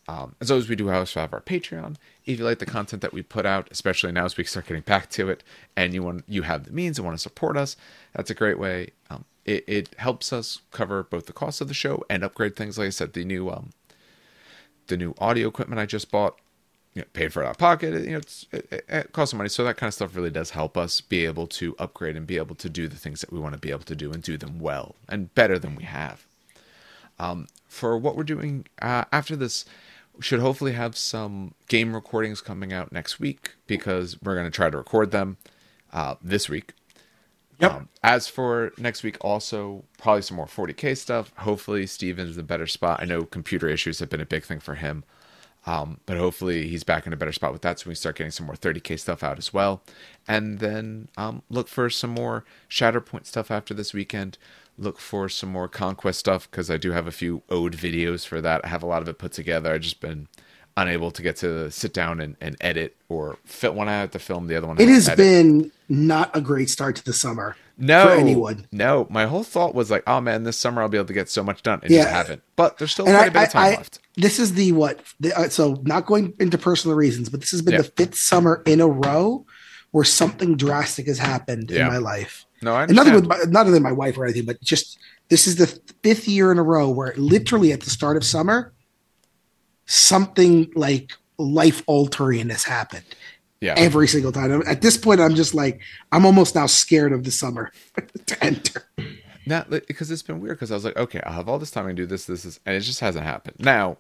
Um, 0.08 0.36
as 0.42 0.50
always, 0.50 0.68
we 0.68 0.76
do 0.76 0.90
also 0.90 1.20
have 1.20 1.34
our 1.34 1.42
Patreon. 1.42 1.96
If 2.26 2.40
you 2.40 2.46
like 2.46 2.60
the 2.60 2.66
content 2.66 3.02
that 3.02 3.14
we 3.14 3.22
put 3.22 3.46
out, 3.46 3.68
especially 3.72 4.12
now 4.12 4.26
as 4.26 4.36
we 4.36 4.44
start 4.44 4.68
getting 4.68 4.82
back 4.82 5.10
to 5.12 5.30
it, 5.30 5.44
and 5.76 5.94
you 5.94 6.04
want 6.04 6.26
you 6.28 6.42
have 6.44 6.66
the 6.66 6.72
means 6.72 6.98
and 6.98 7.06
want 7.06 7.18
to 7.18 7.22
support 7.22 7.56
us, 7.56 7.78
that's 8.14 8.30
a 8.30 8.36
great 8.36 8.60
way. 8.60 8.92
Um, 9.10 9.26
it, 9.46 9.64
it, 9.68 9.96
helps 9.98 10.32
us 10.32 10.62
cover 10.72 11.04
both 11.04 11.26
the 11.26 11.34
cost 11.34 11.62
of 11.62 11.68
the 11.68 11.74
show 11.74 12.04
and 12.10 12.24
upgrade 12.24 12.56
things. 12.56 12.78
Like 12.78 12.88
I 12.88 12.92
said, 12.92 13.14
the 13.14 13.26
new 13.26 13.50
um, 13.50 13.72
the 14.88 14.98
new 14.98 15.14
audio 15.20 15.48
equipment 15.48 15.80
I 15.80 15.86
just 15.86 16.12
bought, 16.12 16.38
you 16.94 17.02
know, 17.02 17.08
paid 17.14 17.32
for 17.32 17.42
it 17.44 17.46
out 17.46 17.52
of 17.52 17.58
pocket. 17.58 18.04
You 18.04 18.12
know, 18.12 18.22
it, 18.52 18.86
it 18.88 19.14
costs 19.14 19.32
some 19.32 19.38
money, 19.38 19.50
so 19.50 19.64
that 19.64 19.78
kind 19.78 19.88
of 19.88 19.94
stuff 19.94 20.16
really 20.16 20.32
does 20.32 20.52
help 20.52 20.78
us 20.78 21.00
be 21.00 21.26
able 21.26 21.48
to 21.48 21.76
upgrade 21.80 22.18
and 22.18 22.28
be 22.28 22.38
able 22.38 22.56
to 22.56 22.70
do 22.70 22.88
the 22.88 22.98
things 22.98 23.22
that 23.22 23.32
we 23.32 23.40
want 23.40 23.54
to 23.54 23.60
be 23.60 23.72
able 23.72 23.84
to 23.84 23.96
do 23.96 24.12
and 24.12 24.24
do 24.24 24.38
them 24.38 24.60
well 24.60 24.96
and 25.08 25.34
better 25.36 25.58
than 25.58 25.76
we 25.76 25.84
have. 25.84 26.26
Um, 27.20 27.48
for 27.68 27.98
what 27.98 28.16
we're 28.16 28.24
doing 28.24 28.66
uh, 28.82 29.06
after 29.12 29.36
this 29.36 29.64
should 30.22 30.40
hopefully 30.40 30.74
have 30.74 30.96
some 30.96 31.54
game 31.68 31.94
recordings 31.94 32.42
coming 32.42 32.72
out 32.72 32.92
next 32.92 33.20
week 33.20 33.56
because 33.68 34.22
we're 34.22 34.36
going 34.36 34.48
to 34.48 34.52
try 34.52 34.70
to 34.70 34.78
record 34.78 35.12
them 35.12 35.38
uh, 35.92 36.16
this 36.22 36.50
week. 36.50 36.74
Yep. 37.60 37.72
Um, 37.72 37.90
as 38.04 38.28
for 38.28 38.72
next 38.78 39.04
week, 39.04 39.18
also 39.22 39.84
probably 40.00 40.24
some 40.24 40.38
more 40.38 40.48
40k 40.48 40.98
stuff. 40.98 41.32
Hopefully, 41.38 41.86
Steven's 41.86 42.36
in 42.36 42.42
a 42.42 42.46
better 42.46 42.66
spot. 42.66 43.00
I 43.02 43.06
know 43.06 43.24
computer 43.24 43.70
issues 43.70 44.00
have 44.00 44.10
been 44.10 44.22
a 44.22 44.26
big 44.26 44.44
thing 44.44 44.60
for 44.60 44.76
him, 44.76 45.04
um, 45.68 46.00
but 46.08 46.18
hopefully 46.18 46.68
he's 46.68 46.84
back 46.84 47.06
in 47.06 47.14
a 47.14 47.18
better 47.18 47.32
spot 47.32 47.54
with 47.54 47.62
that, 47.62 47.80
so 47.80 47.90
we 47.90 47.96
start 47.96 48.16
getting 48.16 48.32
some 48.32 48.48
more 48.48 48.56
30k 48.56 49.00
stuff 49.00 49.22
out 49.22 49.38
as 49.38 49.54
well. 49.54 49.84
And 50.28 50.58
then 50.58 51.10
um, 51.18 51.44
look 51.50 51.68
for 51.68 51.88
some 51.92 52.10
more 52.10 52.46
Shatterpoint 52.68 53.28
stuff 53.28 53.52
after 53.52 53.76
this 53.76 53.94
weekend 53.94 54.40
look 54.82 55.00
for 55.00 55.30
some 55.30 55.50
more 55.50 55.68
conquest 55.68 56.20
stuff 56.20 56.50
because 56.50 56.70
I 56.70 56.78
do 56.78 56.92
have 56.92 57.08
a 57.08 57.12
few 57.12 57.44
ode 57.50 57.74
videos 57.74 58.26
for 58.26 58.42
that. 58.42 58.66
I 58.66 58.68
have 58.68 58.84
a 58.84 58.88
lot 58.88 59.02
of 59.02 59.08
it 59.08 59.18
put 59.18 59.32
together. 59.32 59.72
I've 59.74 59.82
just 59.82 60.02
been 60.02 60.28
unable 60.78 61.12
to 61.12 61.22
get 61.22 61.36
to 61.38 61.70
sit 61.70 61.94
down 61.94 62.22
and, 62.22 62.36
and 62.40 62.56
edit 62.62 62.96
or 63.10 63.38
fit 63.46 63.74
one 63.74 63.88
have 63.88 64.12
to 64.12 64.20
film 64.20 64.48
the 64.48 64.56
other 64.56 64.68
one. 64.68 64.80
It 64.80 64.90
has 64.90 65.08
edit. 65.08 65.18
been 65.18 65.72
not 65.90 66.36
a 66.36 66.42
great 66.42 66.70
start 66.70 66.96
to 66.98 67.04
the 67.04 67.14
summer. 67.14 67.56
No, 67.78 68.06
for 68.06 68.14
anyone. 68.14 68.68
No, 68.72 69.08
my 69.10 69.26
whole 69.26 69.44
thought 69.44 69.74
was 69.74 69.90
like, 69.90 70.04
oh 70.08 70.22
man, 70.22 70.44
this 70.44 70.58
summer 70.58 70.82
I'll 70.82 70.90
be 70.90 70.98
able 70.98 71.08
to 71.08 71.14
get 71.14 71.30
so 71.30 71.44
much 71.44 71.64
done, 71.64 71.80
and 71.82 71.92
yeah. 71.92 72.04
just 72.04 72.14
haven't. 72.14 72.44
But 72.56 72.78
there's 72.78 72.92
still 72.92 73.06
quite 73.06 73.16
I, 73.16 73.26
a 73.26 73.32
bit 73.32 73.44
of 73.44 73.50
time 73.50 73.64
I, 73.64 73.70
left. 73.76 74.00
This 74.16 74.40
is 74.40 74.54
the 74.54 74.72
what? 74.72 75.04
The, 75.20 75.38
uh, 75.38 75.50
so 75.50 75.82
not 75.84 76.06
going 76.06 76.34
into 76.40 76.58
personal 76.58 76.96
reasons, 76.96 77.30
but 77.30 77.40
this 77.40 77.52
has 77.52 77.62
been 77.62 77.74
yeah. 77.74 77.82
the 77.82 77.92
fifth 77.98 78.16
summer 78.16 78.62
in 78.66 78.82
a 78.82 78.88
row 78.88 79.46
where 79.92 80.04
something 80.04 80.56
drastic 80.56 81.08
has 81.08 81.18
happened 81.18 81.72
yeah. 81.72 81.82
in 81.82 81.88
my 81.88 81.98
life. 81.98 82.46
No, 82.62 82.76
I 82.76 82.86
nothing 82.86 83.14
with 83.14 83.26
my, 83.26 83.80
my 83.80 83.92
wife 83.92 84.18
or 84.18 84.26
anything, 84.26 84.46
but 84.46 84.62
just 84.62 85.00
this 85.30 85.48
is 85.48 85.56
the 85.56 85.68
fifth 86.04 86.28
year 86.28 86.52
in 86.52 86.58
a 86.58 86.64
row 86.64 86.90
where 86.90 87.14
literally 87.16 87.72
at 87.72 87.82
the 87.82 87.90
start 87.90 88.18
of 88.18 88.24
summer, 88.24 88.74
something 89.86 90.72
like 90.76 91.14
life 91.38 91.84
altering 91.88 92.50
has 92.50 92.64
happened. 92.64 93.06
Yeah. 93.62 93.76
Every 93.78 94.08
single 94.08 94.32
time. 94.32 94.64
At 94.66 94.82
this 94.82 94.98
point, 94.98 95.22
I'm 95.22 95.36
just 95.36 95.54
like, 95.54 95.82
I'm 96.12 96.26
almost 96.26 96.56
now 96.56 96.66
scared 96.66 97.14
of 97.14 97.24
the 97.24 97.32
summer 97.32 97.72
to 98.26 98.44
enter. 98.44 98.84
Now, 99.46 99.66
because 99.70 100.10
it's 100.10 100.24
been 100.24 100.40
weird. 100.40 100.58
Because 100.58 100.72
I 100.72 100.74
was 100.74 100.84
like, 100.84 100.98
okay, 100.98 101.22
I'll 101.26 101.34
have 101.34 101.48
all 101.48 101.60
this 101.60 101.70
time 101.70 101.88
to 101.88 101.94
do 101.94 102.08
this, 102.08 102.26
this, 102.26 102.44
this, 102.44 102.60
and 102.66 102.76
it 102.76 102.80
just 102.80 103.02
hasn't 103.02 103.24
happened. 103.24 103.58
Now, 103.60 103.98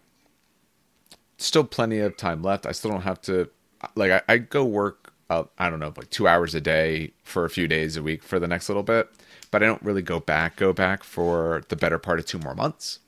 still 1.38 1.64
plenty 1.64 1.99
of 1.99 2.17
time 2.17 2.41
left. 2.41 2.65
I 2.65 2.72
still 2.72 2.90
don't 2.90 3.01
have 3.01 3.22
to, 3.22 3.49
like, 3.95 4.11
I, 4.11 4.22
I 4.27 4.38
go 4.40 4.65
work 4.65 5.00
uh, 5.31 5.45
I 5.57 5.69
don't 5.69 5.79
know, 5.79 5.93
like 5.95 6.09
two 6.09 6.27
hours 6.27 6.53
a 6.53 6.61
day 6.61 7.11
for 7.23 7.45
a 7.45 7.49
few 7.49 7.67
days 7.67 7.95
a 7.95 8.03
week 8.03 8.21
for 8.21 8.39
the 8.39 8.47
next 8.47 8.67
little 8.67 8.83
bit. 8.83 9.09
But 9.49 9.63
I 9.63 9.65
don't 9.65 9.81
really 9.81 10.01
go 10.01 10.19
back, 10.19 10.57
go 10.57 10.73
back 10.73 11.03
for 11.03 11.63
the 11.69 11.75
better 11.75 11.97
part 11.97 12.19
of 12.19 12.25
two 12.25 12.39
more 12.39 12.55
months. 12.55 12.99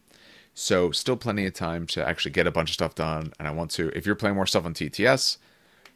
So 0.54 0.92
still 0.92 1.18
plenty 1.18 1.46
of 1.46 1.54
time 1.54 1.88
to 1.88 2.08
actually 2.08 2.32
get 2.32 2.48
a 2.48 2.52
bunch 2.52 2.70
of 2.70 2.76
stuff 2.76 2.96
done. 2.96 3.34
And 3.40 3.48
I 3.48 3.52
want 3.52 3.72
to, 3.72 3.90
if 3.98 4.06
you're 4.06 4.16
playing 4.16 4.36
more 4.36 4.46
stuff 4.46 4.66
on 4.66 4.74
TTS, 4.74 5.38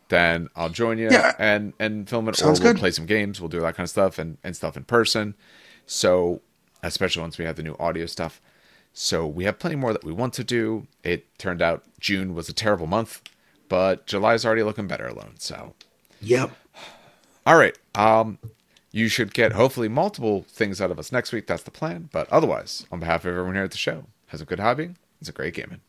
then 0.09 0.49
I'll 0.55 0.69
join 0.69 0.97
you 0.97 1.09
yeah. 1.11 1.33
and 1.37 1.73
and 1.79 2.09
film 2.09 2.27
it, 2.29 2.35
Sounds 2.35 2.59
or 2.59 2.63
we'll 2.63 2.73
good. 2.73 2.79
play 2.79 2.91
some 2.91 3.05
games. 3.05 3.41
We'll 3.41 3.49
do 3.49 3.59
that 3.59 3.75
kind 3.75 3.85
of 3.85 3.89
stuff 3.89 4.17
and 4.17 4.37
and 4.43 4.55
stuff 4.55 4.77
in 4.77 4.83
person. 4.83 5.35
So 5.85 6.41
especially 6.83 7.21
once 7.21 7.37
we 7.37 7.45
have 7.45 7.55
the 7.55 7.63
new 7.63 7.75
audio 7.79 8.05
stuff. 8.05 8.41
So 8.93 9.27
we 9.27 9.43
have 9.43 9.59
plenty 9.59 9.75
more 9.75 9.93
that 9.93 10.03
we 10.03 10.11
want 10.11 10.33
to 10.35 10.43
do. 10.43 10.87
It 11.03 11.37
turned 11.37 11.61
out 11.61 11.83
June 11.99 12.33
was 12.33 12.49
a 12.49 12.53
terrible 12.53 12.87
month, 12.87 13.21
but 13.69 14.07
July's 14.07 14.45
already 14.45 14.63
looking 14.63 14.87
better 14.87 15.07
alone. 15.07 15.35
So, 15.37 15.73
Yep. 16.21 16.51
all 17.45 17.57
right. 17.57 17.77
Um, 17.95 18.39
you 18.91 19.07
should 19.07 19.33
get 19.33 19.51
hopefully 19.51 19.87
multiple 19.87 20.45
things 20.49 20.81
out 20.81 20.91
of 20.91 20.99
us 20.99 21.11
next 21.11 21.31
week. 21.31 21.47
That's 21.47 21.63
the 21.63 21.71
plan. 21.71 22.09
But 22.11 22.29
otherwise, 22.29 22.85
on 22.91 22.99
behalf 22.99 23.25
of 23.25 23.29
everyone 23.31 23.53
here 23.55 23.63
at 23.63 23.71
the 23.71 23.77
show, 23.77 24.05
has 24.27 24.41
a 24.41 24.45
good 24.45 24.59
hobby. 24.59 24.91
It's 25.19 25.29
a 25.29 25.33
great 25.33 25.53
gaming. 25.53 25.81